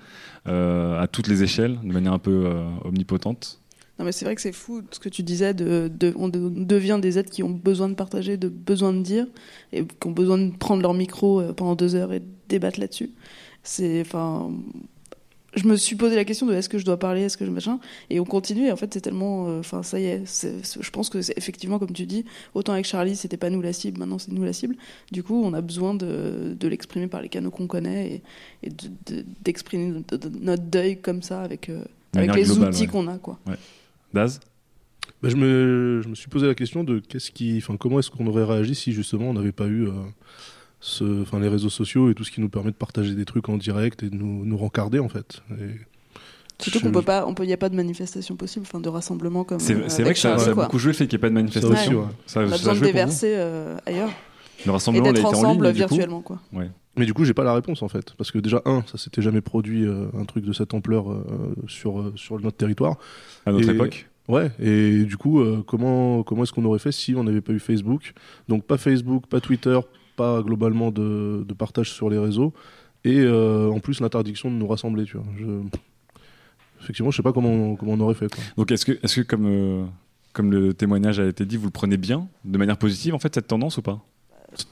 euh, 0.47 0.99
à 0.99 1.05
toutes 1.07 1.27
les 1.27 1.43
échelles, 1.43 1.79
de 1.83 1.93
manière 1.93 2.13
un 2.13 2.19
peu 2.19 2.51
omnipotente. 2.83 3.59
Non, 3.99 4.05
mais 4.05 4.11
c'est 4.11 4.25
vrai 4.25 4.33
que 4.33 4.41
c'est 4.41 4.51
fou 4.51 4.81
ce 4.91 4.99
que 4.99 5.09
tu 5.09 5.21
disais. 5.21 5.53
De, 5.53 5.89
de- 5.93 6.13
on 6.17 6.27
de- 6.27 6.49
devient 6.49 6.99
des 7.01 7.19
êtres 7.19 7.29
qui 7.29 7.43
ont 7.43 7.49
besoin 7.51 7.89
de 7.89 7.93
partager, 7.93 8.37
de 8.37 8.49
besoin 8.49 8.91
de 8.91 9.01
dire, 9.01 9.27
et 9.71 9.85
qui 9.85 10.07
ont 10.07 10.11
besoin 10.11 10.37
de 10.39 10.49
prendre 10.55 10.81
leur 10.81 10.93
micro 10.95 11.39
euh, 11.41 11.53
pendant 11.53 11.75
deux 11.75 11.93
heures 11.95 12.11
et 12.11 12.21
débattre 12.49 12.79
là-dessus. 12.79 13.11
C'est, 13.61 14.01
enfin, 14.01 14.51
je 15.55 15.67
me 15.67 15.75
suis 15.75 15.95
posé 15.95 16.15
la 16.15 16.25
question 16.25 16.47
de 16.47 16.53
est-ce 16.55 16.67
que 16.69 16.79
je 16.79 16.85
dois 16.85 16.97
parler, 16.97 17.21
est-ce 17.21 17.37
que 17.37 17.45
je 17.45 17.51
machin, 17.51 17.79
et 18.09 18.19
on 18.19 18.25
continue. 18.25 18.65
Et 18.65 18.71
en 18.71 18.75
fait, 18.75 18.91
c'est 18.91 19.01
tellement, 19.01 19.47
euh, 19.47 19.59
enfin, 19.59 19.83
ça 19.83 19.99
y 19.99 20.05
est. 20.05 20.23
je 20.81 20.89
pense 20.89 21.09
que 21.09 21.21
c'est 21.21 21.37
effectivement, 21.37 21.77
comme 21.77 21.91
tu 21.93 22.07
dis, 22.07 22.25
autant 22.55 22.73
avec 22.73 22.85
Charlie, 22.85 23.15
c'était 23.15 23.37
pas 23.37 23.51
nous 23.51 23.61
la 23.61 23.73
cible, 23.73 23.99
maintenant 23.99 24.17
c'est 24.17 24.31
nous 24.31 24.43
la 24.43 24.53
cible. 24.53 24.75
Du 25.11 25.21
coup, 25.21 25.39
on 25.45 25.53
a 25.53 25.61
besoin 25.61 25.93
de, 25.93 26.55
de 26.59 26.67
l'exprimer 26.67 27.05
par 27.05 27.21
les 27.21 27.29
canaux 27.29 27.51
qu'on 27.51 27.67
connaît 27.67 28.07
et, 28.11 28.23
et 28.63 28.69
de- 28.71 29.15
de- 29.17 29.25
d'exprimer 29.43 30.01
notre, 30.41 30.63
deuil 30.63 30.97
comme 30.99 31.21
ça 31.21 31.41
avec, 31.43 31.69
euh, 31.69 31.83
avec 32.15 32.33
les 32.33 32.43
globale, 32.43 32.69
outils 32.69 32.81
ouais. 32.81 32.87
qu'on 32.87 33.07
a, 33.07 33.19
quoi. 33.19 33.39
Ouais. 33.45 33.53
Daz 34.13 34.39
Bah, 35.21 35.29
je, 35.29 35.35
me, 35.35 36.01
je 36.03 36.09
me 36.09 36.15
suis 36.15 36.29
posé 36.29 36.47
la 36.47 36.55
question 36.55 36.83
de 36.83 36.99
qu'est-ce 36.99 37.31
qui, 37.31 37.57
enfin, 37.57 37.77
comment 37.77 37.99
est-ce 37.99 38.11
qu'on 38.11 38.27
aurait 38.27 38.43
réagi 38.43 38.75
si 38.75 38.93
justement 38.93 39.29
on 39.29 39.33
n'avait 39.33 39.51
pas 39.51 39.65
eu 39.67 39.87
euh, 39.87 39.91
ce, 40.79 41.21
enfin, 41.21 41.39
les 41.39 41.47
réseaux 41.47 41.69
sociaux 41.69 42.09
et 42.09 42.13
tout 42.13 42.23
ce 42.23 42.31
qui 42.31 42.41
nous 42.41 42.49
permet 42.49 42.71
de 42.71 42.75
partager 42.75 43.15
des 43.15 43.25
trucs 43.25 43.49
en 43.49 43.57
direct 43.57 44.03
et 44.03 44.09
de 44.09 44.15
nous, 44.15 44.45
nous 44.45 44.57
rencarder 44.57 44.99
en 44.99 45.09
fait. 45.09 45.41
Et 45.51 45.79
Surtout 46.61 46.79
qu'on 46.81 46.91
peut 46.91 47.01
pas, 47.01 47.25
on 47.27 47.33
peut, 47.33 47.45
y 47.45 47.53
a 47.53 47.57
pas 47.57 47.69
de 47.69 47.75
manifestation 47.75 48.35
possible, 48.35 48.65
enfin 48.67 48.79
de 48.79 48.87
rassemblement 48.87 49.43
comme. 49.43 49.59
C'est 49.59 49.73
euh, 49.75 50.03
vrai 50.03 50.13
que 50.13 50.19
ça, 50.19 50.35
a 50.35 50.53
beaucoup 50.53 50.79
joué 50.79 50.91
le 50.91 50.97
fait 50.97 51.07
qu'il 51.07 51.17
n'y 51.17 51.21
ait 51.21 51.27
pas 51.27 51.29
de 51.29 51.33
manifestation. 51.33 52.01
ouais. 52.01 52.07
Ça- 52.25 52.41
On 52.41 52.43
a 52.45 52.49
ça 52.51 52.57
besoin 52.57 52.75
de 52.75 52.79
déverser 52.79 53.33
euh, 53.35 53.75
ailleurs. 53.85 54.11
Le 54.65 54.71
rassemblement, 54.71 55.07
et 55.07 55.13
d'être 55.13 55.25
été 55.27 55.35
en 55.35 55.39
ensemble 55.39 55.65
ligne, 55.65 55.73
coup 55.73 55.77
virtuellement, 55.79 56.21
quoi. 56.21 56.39
Ouais. 56.53 56.69
Mais 56.95 57.05
du 57.05 57.13
coup, 57.13 57.25
j'ai 57.25 57.33
pas 57.33 57.43
la 57.43 57.53
réponse 57.55 57.81
en 57.81 57.87
fait, 57.87 58.13
parce 58.17 58.29
que 58.31 58.37
déjà 58.37 58.61
un, 58.65 58.83
ça 58.85 58.97
s'était 58.99 59.21
jamais 59.21 59.41
produit 59.41 59.85
euh, 59.85 60.05
un 60.15 60.25
truc 60.25 60.45
de 60.45 60.53
cette 60.53 60.73
ampleur 60.75 61.11
euh, 61.11 61.23
sur 61.67 61.99
euh, 61.99 62.13
sur 62.15 62.39
notre 62.39 62.57
territoire. 62.57 62.97
À 63.45 63.51
notre 63.51 63.69
Et- 63.69 63.73
époque. 63.73 64.09
Ouais. 64.27 64.51
Et 64.59 65.03
du 65.03 65.17
coup, 65.17 65.43
comment 65.67 66.23
comment 66.23 66.43
est-ce 66.43 66.53
qu'on 66.53 66.63
aurait 66.65 66.79
fait 66.79 66.93
si 66.93 67.13
on 67.15 67.23
n'avait 67.25 67.41
pas 67.41 67.51
eu 67.51 67.59
Facebook? 67.59 68.13
Donc 68.47 68.63
pas 68.63 68.77
Facebook, 68.77 69.27
pas 69.27 69.41
Twitter, 69.41 69.77
pas 70.15 70.41
globalement 70.41 70.91
de, 70.91 71.43
de 71.45 71.53
partage 71.53 71.91
sur 71.91 72.09
les 72.09 72.17
réseaux, 72.17 72.53
et 73.03 73.27
en 73.27 73.79
plus 73.81 73.99
l'interdiction 73.99 74.49
de 74.49 74.55
nous 74.55 74.67
rassembler. 74.67 75.03
Tu 75.03 75.17
vois. 75.17 75.25
Je... 75.37 75.45
Effectivement, 76.81 77.11
je 77.11 77.17
sais 77.17 77.23
pas 77.23 77.33
comment 77.33 77.49
on, 77.49 77.75
comment 77.75 77.93
on 77.93 77.99
aurait 77.99 78.13
fait. 78.13 78.33
Quoi. 78.33 78.43
Donc 78.55 78.71
est-ce 78.71 78.85
que, 78.85 78.91
est 78.93 79.13
que 79.13 79.21
comme, 79.21 79.89
comme 80.31 80.51
le 80.51 80.73
témoignage 80.73 81.19
a 81.19 81.27
été 81.27 81.45
dit, 81.45 81.57
vous 81.57 81.65
le 81.65 81.71
prenez 81.71 81.97
bien, 81.97 82.29
de 82.45 82.57
manière 82.57 82.77
positive, 82.77 83.13
en 83.15 83.19
fait, 83.19 83.33
cette 83.35 83.47
tendance 83.47 83.77
ou 83.77 83.81
pas? 83.81 83.99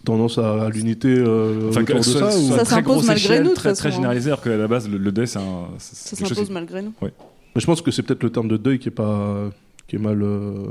Tendance 0.04 0.38
à, 0.38 0.66
à 0.66 0.70
l'unité 0.70 1.10
euh, 1.18 1.70
Enfin, 1.70 1.82
autour 1.84 1.96
de 1.98 2.02
ça, 2.02 2.32
ce 2.32 2.38
ou- 2.40 2.50
Ça 2.50 2.56
très 2.64 2.76
s'impose 2.76 3.06
malgré 3.08 3.14
échelle, 3.34 3.44
nous, 3.44 3.54
très, 3.54 3.74
très 3.74 3.84
façon. 3.90 3.96
généralisé, 3.96 4.30
alors 4.30 4.42
qu'à 4.42 4.56
la 4.58 4.68
base, 4.68 4.90
le, 4.90 4.98
le 4.98 5.12
deuil, 5.12 5.28
c'est 5.28 5.40
un. 5.40 5.68
c'est- 5.78 5.96
c'est 5.96 6.16
Ça 6.16 6.28
s'impose 6.28 6.48
qui- 6.48 6.54
malgré 6.54 6.82
nous. 6.82 6.94
Ouais. 7.02 7.14
Mais 7.56 7.62
je 7.62 7.66
pense 7.66 7.82
que 7.82 7.92
c'est 7.92 8.04
peut-être 8.04 8.24
le 8.24 8.30
terme 8.32 8.48
de 8.48 8.58
deuil 8.58 8.80
qui 8.80 8.88
est 8.90 8.92
pas 8.92 9.50
qui 9.88 9.98
est 9.98 10.00
mal 10.00 10.22
euh, 10.24 10.66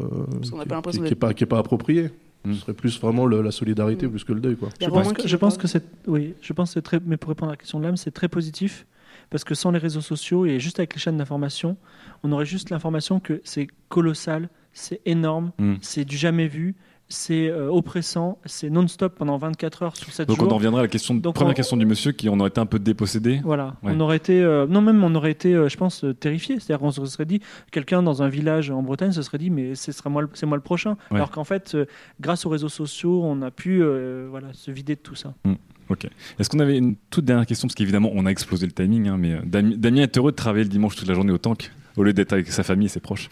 qu'on 0.51 0.57
n'a 0.57 0.63
qui, 0.65 0.69
pas 0.69 0.83
qui- 0.83 1.01
qui 1.03 1.13
est 1.13 1.15
pas 1.15 1.35
qui 1.35 1.45
est 1.45 1.47
pas 1.47 1.59
approprié. 1.59 2.11
Mm. 2.45 2.55
Ce 2.55 2.61
serait 2.61 2.73
plus 2.73 2.99
vraiment 3.01 3.27
le- 3.27 3.43
la 3.43 3.51
solidarité 3.51 4.09
plus 4.09 4.25
que 4.25 4.33
le 4.33 4.41
deuil 4.41 4.57
quoi. 4.57 4.71
Je 4.81 4.87
pense 4.89 5.13
que, 5.13 5.29
je 5.29 5.37
pense 5.37 5.59
que 5.59 5.67
c'est 5.69 5.85
oui, 6.07 6.33
je 6.41 6.53
pense 6.55 6.71
que 6.71 6.75
c'est 6.75 6.83
très 6.83 6.99
mais 7.05 7.19
pour 7.19 7.29
répondre 7.29 7.51
à 7.51 7.53
la 7.53 7.57
question 7.59 7.79
de 7.81 7.85
l'âme, 7.85 7.99
c'est 7.99 8.13
très 8.13 8.29
positif 8.29 8.87
parce 9.29 9.45
que 9.45 9.55
sans 9.55 9.71
les 9.73 9.79
réseaux 9.79 10.01
sociaux 10.01 10.47
et 10.47 10.59
juste 10.59 10.79
avec 10.81 10.95
les 10.95 11.01
chaînes 11.01 11.19
d'information, 11.19 11.77
on 12.23 12.33
aurait 12.33 12.47
juste 12.47 12.71
l'information 12.71 13.21
que 13.21 13.43
c'est 13.45 13.67
colossal, 13.91 14.49
c'est 14.73 15.01
énorme, 15.05 15.53
Mm. 15.59 15.75
c'est 15.83 16.07
du 16.07 16.17
jamais 16.17 16.49
vu, 16.49 16.75
c'est 17.13 17.49
euh, 17.51 17.69
oppressant, 17.69 18.39
c'est 18.47 18.71
non-stop 18.71 19.17
pendant 19.19 19.37
24 19.37 19.83
heures 19.83 19.97
sur 19.97 20.13
7 20.13 20.29
Donc 20.29 20.39
jours. 20.39 20.47
on 20.49 20.53
en 20.53 20.57
reviendra 20.57 20.81
à 20.81 20.85
la 20.85 20.89
question, 20.89 21.15
Donc, 21.17 21.35
première 21.35 21.51
on- 21.51 21.55
question 21.55 21.77
du 21.77 21.85
monsieur 21.85 22.13
qui 22.13 22.29
en 22.29 22.39
aurait 22.39 22.49
été 22.51 22.61
un 22.61 22.67
peu 22.67 22.79
dépossédé. 22.79 23.41
Voilà, 23.45 23.75
Ouais. 23.83 23.93
on 23.95 24.01
aurait 24.01 24.17
été, 24.17 24.41
euh, 24.41 24.67
non 24.69 24.81
même 24.81 25.03
on 25.05 25.15
aurait 25.17 25.33
été, 25.33 25.53
euh, 25.55 25.69
je 25.69 25.77
pense, 25.77 26.05
euh, 26.05 26.15
terrifié. 26.15 26.61
C'est-à-dire 26.61 26.79
qu'on 26.79 26.93
se 26.93 27.05
serait 27.07 27.27
dit, 27.27 27.41
quelqu'un 27.73 28.03
dans 28.03 28.23
un 28.23 28.29
village 28.29 28.71
en 28.71 28.83
Bretagne 28.83 29.11
se 29.13 29.23
serait 29.23 29.39
dit, 29.39 29.51
mais 29.51 29.75
ce 29.75 29.91
sera 29.93 30.09
moi, 30.09 30.23
c'est 30.35 30.47
moi 30.47 30.57
le 30.57 30.63
prochain. 30.63 30.97
Ouais. 31.11 31.17
Alors 31.17 31.31
qu'en 31.33 31.45
fait, 31.45 31.77
grâce 32.21 32.47
aux 32.47 32.49
réseaux 32.49 32.69
sociaux, 32.69 33.21
on 33.25 33.43
a 33.43 33.51
pu, 33.51 33.83
voilà, 34.31 34.53
se 34.53 34.71
vider 34.71 34.95
de 34.95 35.01
tout 35.01 35.17
ça. 35.17 35.35
Hmm, 35.45 35.55
Ok. 35.89 36.07
Est-ce 36.39 36.49
qu'on 36.49 36.61
avait 36.61 36.79
une 36.79 36.95
toute 37.11 37.25
dernière 37.25 37.47
question? 37.47 37.67
Parce 37.67 37.75
qu'évidemment, 37.75 38.13
on 38.15 38.25
a 38.25 38.31
explosé 38.31 38.65
le 38.65 38.71
timing, 38.73 39.09
hein, 39.09 39.17
mais 39.19 39.33
euh, 39.33 39.41
Dami- 39.45 39.77
Damien 39.77 40.03
est 40.03 40.17
heureux 40.17 40.31
de 40.31 40.37
travailler 40.37 40.63
le 40.63 40.71
dimanche 40.71 40.95
toute 40.95 41.09
la 41.09 41.15
journée 41.15 41.33
au 41.33 41.39
tank, 41.39 41.73
au 41.97 42.05
lieu 42.05 42.13
d'être 42.13 42.33
avec 42.33 42.47
sa 42.53 42.63
famille 42.63 42.87
et 42.87 42.89
ses 42.89 43.01
proches. 43.01 43.29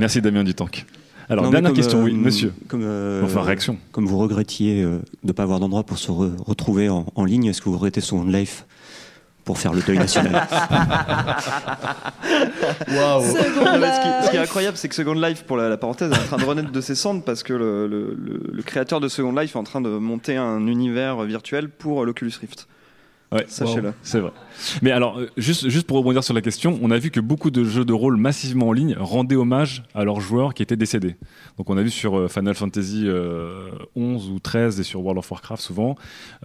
Merci 0.00 0.20
Damien 0.20 0.42
du 0.42 0.54
tank. 0.54 0.84
Alors, 1.28 1.44
Non, 1.44 1.50
dernière 1.50 1.70
comme, 1.70 1.76
question, 1.76 2.00
euh, 2.00 2.04
oui, 2.04 2.12
monsieur. 2.14 2.52
Comme, 2.68 2.82
euh, 2.84 3.22
Enfin, 3.24 3.42
réaction. 3.42 3.76
Comme 3.92 4.06
vous 4.06 4.18
regrettiez 4.18 4.82
euh, 4.82 4.98
de 5.22 5.28
ne 5.28 5.32
pas 5.32 5.44
avoir 5.44 5.60
d'endroit 5.60 5.84
pour 5.84 5.98
se 5.98 6.10
re- 6.10 6.36
retrouver 6.44 6.88
en, 6.88 7.06
en 7.14 7.24
ligne, 7.24 7.46
est-ce 7.46 7.60
que 7.60 7.68
vous 7.68 7.76
regrettez 7.76 8.00
Second 8.00 8.24
Life 8.24 8.66
pour 9.44 9.58
faire 9.58 9.72
le 9.72 9.80
deuil 9.82 9.98
national 9.98 10.34
Waouh 12.88 13.22
ce, 13.24 13.32
qui, 13.32 14.26
ce 14.26 14.30
qui 14.30 14.36
est 14.36 14.40
incroyable, 14.40 14.76
c'est 14.76 14.88
que 14.88 14.94
Second 14.94 15.14
Life, 15.14 15.44
pour 15.44 15.56
la, 15.56 15.68
la 15.68 15.76
parenthèse, 15.76 16.12
est 16.12 16.18
en 16.18 16.24
train 16.24 16.36
de 16.36 16.44
renaître 16.44 16.70
de 16.70 16.80
ses 16.80 16.94
cendres 16.94 17.22
parce 17.24 17.42
que 17.42 17.52
le, 17.52 17.86
le- 17.86 18.14
le- 18.18 18.42
le 18.52 18.62
créateur 18.62 19.00
de 19.00 19.08
Second 19.08 19.32
Life 19.32 19.54
est 19.56 19.58
en 19.58 19.64
train 19.64 19.80
de 19.80 19.88
monter 19.90 20.36
un 20.36 20.66
univers 20.66 21.20
virtuel 21.22 21.68
pour 21.68 22.04
l'Oculus 22.04 22.32
Rift. 22.40 22.68
Ouais, 23.32 23.44
Sachez-le. 23.48 23.88
wow, 23.88 23.94
C'est 24.02 24.20
vrai. 24.20 24.30
Mais 24.82 24.90
alors, 24.90 25.18
euh, 25.18 25.28
juste, 25.36 25.68
juste 25.68 25.86
pour 25.86 25.96
rebondir 25.96 26.22
sur 26.22 26.34
la 26.34 26.40
question, 26.42 26.78
on 26.82 26.90
a 26.90 26.98
vu 26.98 27.10
que 27.10 27.18
beaucoup 27.20 27.50
de 27.50 27.64
jeux 27.64 27.84
de 27.84 27.92
rôle 27.92 28.16
massivement 28.16 28.68
en 28.68 28.72
ligne 28.72 28.94
rendaient 28.98 29.36
hommage 29.36 29.82
à 29.94 30.04
leurs 30.04 30.20
joueurs 30.20 30.54
qui 30.54 30.62
étaient 30.62 30.76
décédés. 30.76 31.16
Donc 31.58 31.70
on 31.70 31.76
a 31.78 31.82
vu 31.82 31.90
sur 31.90 32.18
euh, 32.18 32.28
Final 32.28 32.54
Fantasy 32.54 33.04
euh, 33.06 33.70
11 33.96 34.30
ou 34.30 34.38
13 34.38 34.80
et 34.80 34.82
sur 34.82 35.00
World 35.00 35.18
of 35.18 35.30
Warcraft 35.30 35.62
souvent, 35.62 35.96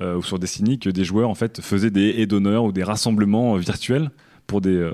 euh, 0.01 0.15
ou 0.15 0.23
sur 0.23 0.39
Destiny, 0.39 0.79
que 0.79 0.89
des 0.89 1.03
joueurs 1.03 1.29
en 1.29 1.35
fait 1.35 1.61
faisaient 1.61 1.91
des 1.91 2.15
haies 2.17 2.25
d'honneur 2.27 2.63
ou 2.63 2.71
des 2.71 2.83
rassemblements 2.83 3.55
euh, 3.55 3.59
virtuels 3.59 4.09
pour 4.47 4.61
des, 4.61 4.75
euh, 4.77 4.91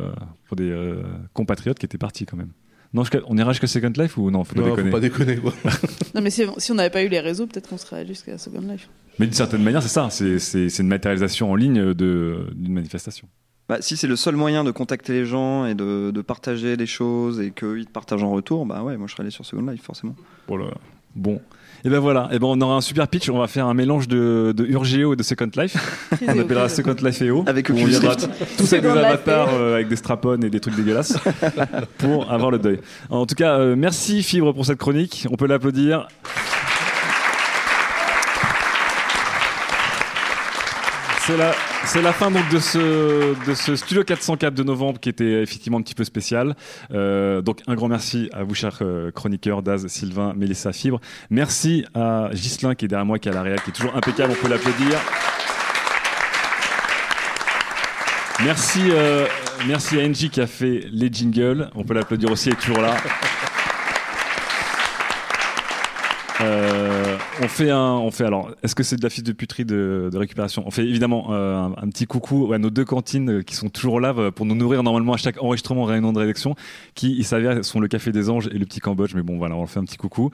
pour 0.47 0.55
des 0.57 0.71
euh, 0.71 1.03
compatriotes 1.33 1.77
qui 1.77 1.85
étaient 1.85 1.99
partis 1.99 2.25
quand 2.25 2.37
même. 2.37 2.49
Non, 2.95 3.03
on 3.27 3.37
ira 3.37 3.51
jusqu'à 3.53 3.65
Second 3.67 3.91
Life 3.97 4.17
ou 4.17 4.29
non? 4.29 4.43
Faut 4.43 4.53
pas 4.55 4.61
Non, 4.61 4.67
faut 4.69 4.75
déconner. 4.75 4.91
pas 4.91 4.99
déconner 4.99 5.35
quoi. 5.37 5.53
Non, 6.15 6.21
mais 6.21 6.29
si, 6.29 6.43
si 6.57 6.71
on 6.71 6.75
n'avait 6.75 6.91
pas 6.91 7.03
eu 7.03 7.07
les 7.07 7.19
réseaux, 7.19 7.47
peut-être 7.47 7.69
qu'on 7.69 7.77
serait 7.77 7.97
allé 8.01 8.09
jusqu'à 8.09 8.37
Second 8.37 8.61
Life. 8.61 8.87
Mais 9.19 9.25
d'une 9.25 9.35
certaine 9.35 9.63
manière, 9.63 9.83
c'est 9.83 9.89
ça. 9.89 10.09
C'est 10.09 10.79
une 10.79 10.87
matérialisation 10.87 11.51
en 11.51 11.55
ligne 11.55 11.93
d'une 11.93 12.73
manifestation. 12.73 13.27
Bah, 13.69 13.77
si 13.79 13.95
c'est 13.95 14.07
le 14.07 14.17
seul 14.17 14.35
moyen 14.35 14.63
de 14.63 14.71
contacter 14.71 15.13
les 15.13 15.25
gens 15.25 15.65
et 15.65 15.73
de, 15.73 16.11
de 16.11 16.21
partager 16.21 16.75
des 16.75 16.85
choses 16.85 17.39
et 17.39 17.51
qu'eux 17.51 17.79
ils 17.79 17.85
te 17.85 17.91
partagent 17.91 18.23
en 18.23 18.31
retour, 18.31 18.65
bah 18.65 18.83
ouais, 18.83 18.97
moi 18.97 19.07
je 19.07 19.13
serais 19.13 19.21
allé 19.21 19.31
sur 19.31 19.45
Second 19.45 19.65
Life 19.65 19.83
forcément. 19.83 20.15
Voilà. 20.49 20.65
Bon. 21.15 21.39
Et 21.85 21.89
ben 21.89 21.99
voilà, 21.99 22.29
et 22.31 22.39
ben 22.39 22.47
on 22.47 22.59
aura 22.61 22.75
un 22.75 22.81
super 22.81 23.07
pitch, 23.07 23.29
on 23.29 23.39
va 23.39 23.47
faire 23.47 23.67
un 23.67 23.73
mélange 23.73 24.07
de, 24.07 24.53
de 24.55 24.65
Urgeo 24.65 25.13
et 25.13 25.15
de 25.15 25.23
Second 25.23 25.49
Life. 25.55 25.75
on 26.27 26.39
appellera 26.39 26.67
Second 26.67 26.95
Life 27.01 27.21
EO. 27.21 27.43
Avec 27.45 27.69
où 27.69 27.73
on 27.73 27.85
viendra 27.85 28.15
tous 28.57 28.73
avec 28.73 28.83
des 28.83 28.89
avatars 28.89 29.49
euh, 29.53 29.75
avec 29.75 29.87
des 29.87 29.95
strapons 29.97 30.41
et 30.41 30.49
des 30.49 30.59
trucs 30.59 30.75
dégueulasses 30.75 31.17
pour 31.97 32.31
avoir 32.31 32.51
le 32.51 32.59
deuil. 32.59 32.79
En 33.09 33.25
tout 33.25 33.35
cas, 33.35 33.59
euh, 33.59 33.75
merci 33.77 34.23
Fibre 34.23 34.53
pour 34.53 34.65
cette 34.65 34.77
chronique, 34.77 35.25
on 35.29 35.35
peut 35.35 35.47
l'applaudir. 35.47 36.07
C'est 41.25 41.37
la, 41.37 41.53
c'est 41.85 42.01
la 42.01 42.11
fin 42.11 42.29
donc 42.31 42.49
de 42.49 42.59
ce, 42.59 43.45
de 43.47 43.53
ce 43.53 43.77
Studio 43.77 44.03
404 44.03 44.53
de 44.53 44.63
novembre 44.63 44.99
qui 44.99 45.07
était 45.07 45.41
effectivement 45.41 45.77
un 45.77 45.81
petit 45.81 45.95
peu 45.95 46.03
spécial. 46.03 46.53
Euh, 46.91 47.41
donc 47.41 47.61
un 47.65 47.75
grand 47.75 47.87
merci 47.87 48.29
à 48.33 48.43
vous 48.43 48.53
chers 48.53 48.79
euh, 48.81 49.09
chroniqueurs 49.09 49.63
Daz, 49.63 49.87
Sylvain, 49.87 50.33
Mélissa, 50.35 50.73
Fibre. 50.73 50.99
Merci 51.29 51.85
à 51.93 52.29
Ghislain 52.33 52.75
qui 52.75 52.85
est 52.85 52.87
derrière 52.89 53.05
moi, 53.05 53.19
qui 53.19 53.29
est 53.29 53.31
à 53.35 53.41
la 53.41 53.55
qui 53.55 53.69
est 53.69 53.73
toujours 53.73 53.95
impeccable, 53.95 54.33
on 54.37 54.41
peut 54.43 54.49
l'applaudir. 54.49 54.99
Merci, 58.43 58.81
euh, 58.91 59.25
merci 59.65 60.01
à 60.01 60.03
Angie 60.03 60.29
qui 60.29 60.41
a 60.41 60.47
fait 60.47 60.81
les 60.91 61.07
jingles. 61.09 61.69
On 61.73 61.85
peut 61.85 61.93
l'applaudir 61.93 62.31
aussi, 62.31 62.49
elle 62.49 62.55
est 62.55 62.57
toujours 62.57 62.81
là. 62.81 62.97
On 67.41 67.47
fait 67.47 67.71
un, 67.71 67.91
on 67.93 68.11
fait 68.11 68.25
alors. 68.25 68.51
Est-ce 68.63 68.75
que 68.75 68.83
c'est 68.83 68.95
de 68.95 69.01
la 69.03 69.09
fiche 69.09 69.23
de 69.23 69.31
puterie 69.31 69.65
de, 69.65 70.09
de 70.11 70.17
récupération? 70.17 70.63
On 70.65 70.71
fait 70.71 70.83
évidemment 70.85 71.27
euh, 71.31 71.55
un, 71.57 71.71
un 71.77 71.89
petit 71.89 72.05
coucou 72.05 72.53
à 72.53 72.57
nos 72.59 72.69
deux 72.69 72.85
cantines 72.85 73.39
euh, 73.39 73.41
qui 73.41 73.55
sont 73.55 73.69
toujours 73.69 73.99
là 73.99 74.13
euh, 74.17 74.31
pour 74.31 74.45
nous 74.45 74.55
nourrir 74.55 74.83
normalement 74.83 75.13
à 75.13 75.17
chaque 75.17 75.41
enregistrement, 75.41 75.83
réunion 75.85 76.13
de 76.13 76.19
rédaction, 76.19 76.55
qui 76.95 77.15
il 77.17 77.23
s'avère 77.25 77.65
sont 77.65 77.79
le 77.79 77.87
Café 77.87 78.11
des 78.11 78.29
Anges 78.29 78.47
et 78.53 78.57
le 78.57 78.65
Petit 78.65 78.79
Cambodge. 78.79 79.13
Mais 79.15 79.23
bon, 79.23 79.37
voilà, 79.37 79.55
on 79.55 79.65
fait 79.65 79.79
un 79.79 79.85
petit 79.85 79.97
coucou. 79.97 80.29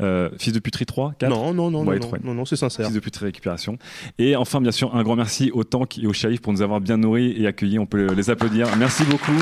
Euh, 0.00 0.28
fils 0.38 0.52
de 0.52 0.58
puterie 0.58 0.86
3, 0.86 1.14
4 1.18 1.30
Non, 1.30 1.54
non, 1.54 1.70
non, 1.70 1.84
Ouais, 1.86 1.96
non, 1.98 2.00
trois. 2.06 2.18
non, 2.22 2.34
non, 2.34 2.44
c'est 2.44 2.56
sincère. 2.56 2.86
Fils 2.86 2.94
de 2.94 3.00
puterie 3.00 3.24
récupération. 3.26 3.78
Et 4.18 4.36
enfin, 4.36 4.60
bien 4.60 4.72
sûr, 4.72 4.94
un 4.94 5.02
grand 5.02 5.16
merci 5.16 5.50
au 5.52 5.64
Tank 5.64 5.98
et 5.98 6.06
au 6.06 6.12
Shérif 6.12 6.40
pour 6.42 6.52
nous 6.52 6.62
avoir 6.62 6.80
bien 6.80 6.96
nourris 6.98 7.34
et 7.36 7.46
accueillis. 7.46 7.78
On 7.78 7.86
peut 7.86 8.12
les 8.12 8.30
applaudir. 8.30 8.66
Merci 8.78 9.04
beaucoup. 9.04 9.32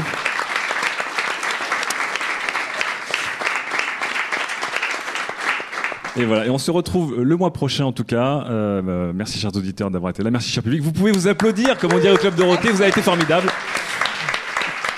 Et 6.16 6.24
voilà, 6.24 6.46
et 6.46 6.50
on 6.50 6.58
se 6.58 6.70
retrouve 6.70 7.22
le 7.22 7.36
mois 7.36 7.52
prochain 7.52 7.84
en 7.84 7.92
tout 7.92 8.04
cas. 8.04 8.44
Euh, 8.48 8.82
euh, 8.86 9.12
merci 9.14 9.38
chers 9.38 9.54
auditeurs 9.54 9.90
d'avoir 9.90 10.10
été 10.10 10.22
là, 10.22 10.30
merci 10.30 10.50
cher 10.50 10.62
public. 10.62 10.82
Vous 10.82 10.92
pouvez 10.92 11.12
vous 11.12 11.28
applaudir, 11.28 11.78
comme 11.78 11.92
on 11.92 11.98
dit 11.98 12.08
au 12.08 12.16
Club 12.16 12.34
de 12.34 12.42
Roté, 12.42 12.70
vous 12.70 12.80
avez 12.80 12.90
été 12.90 13.02
formidable. 13.02 13.48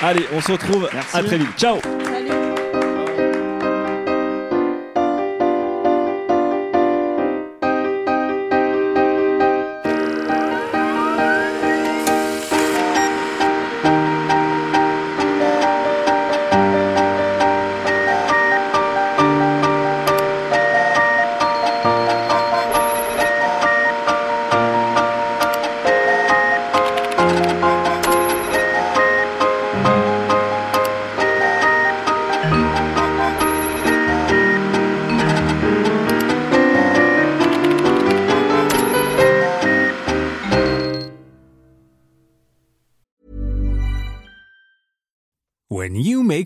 Allez, 0.00 0.26
on 0.34 0.40
se 0.40 0.52
retrouve 0.52 0.88
à 1.12 1.22
très 1.22 1.38
vite. 1.38 1.48
Ciao 1.56 1.78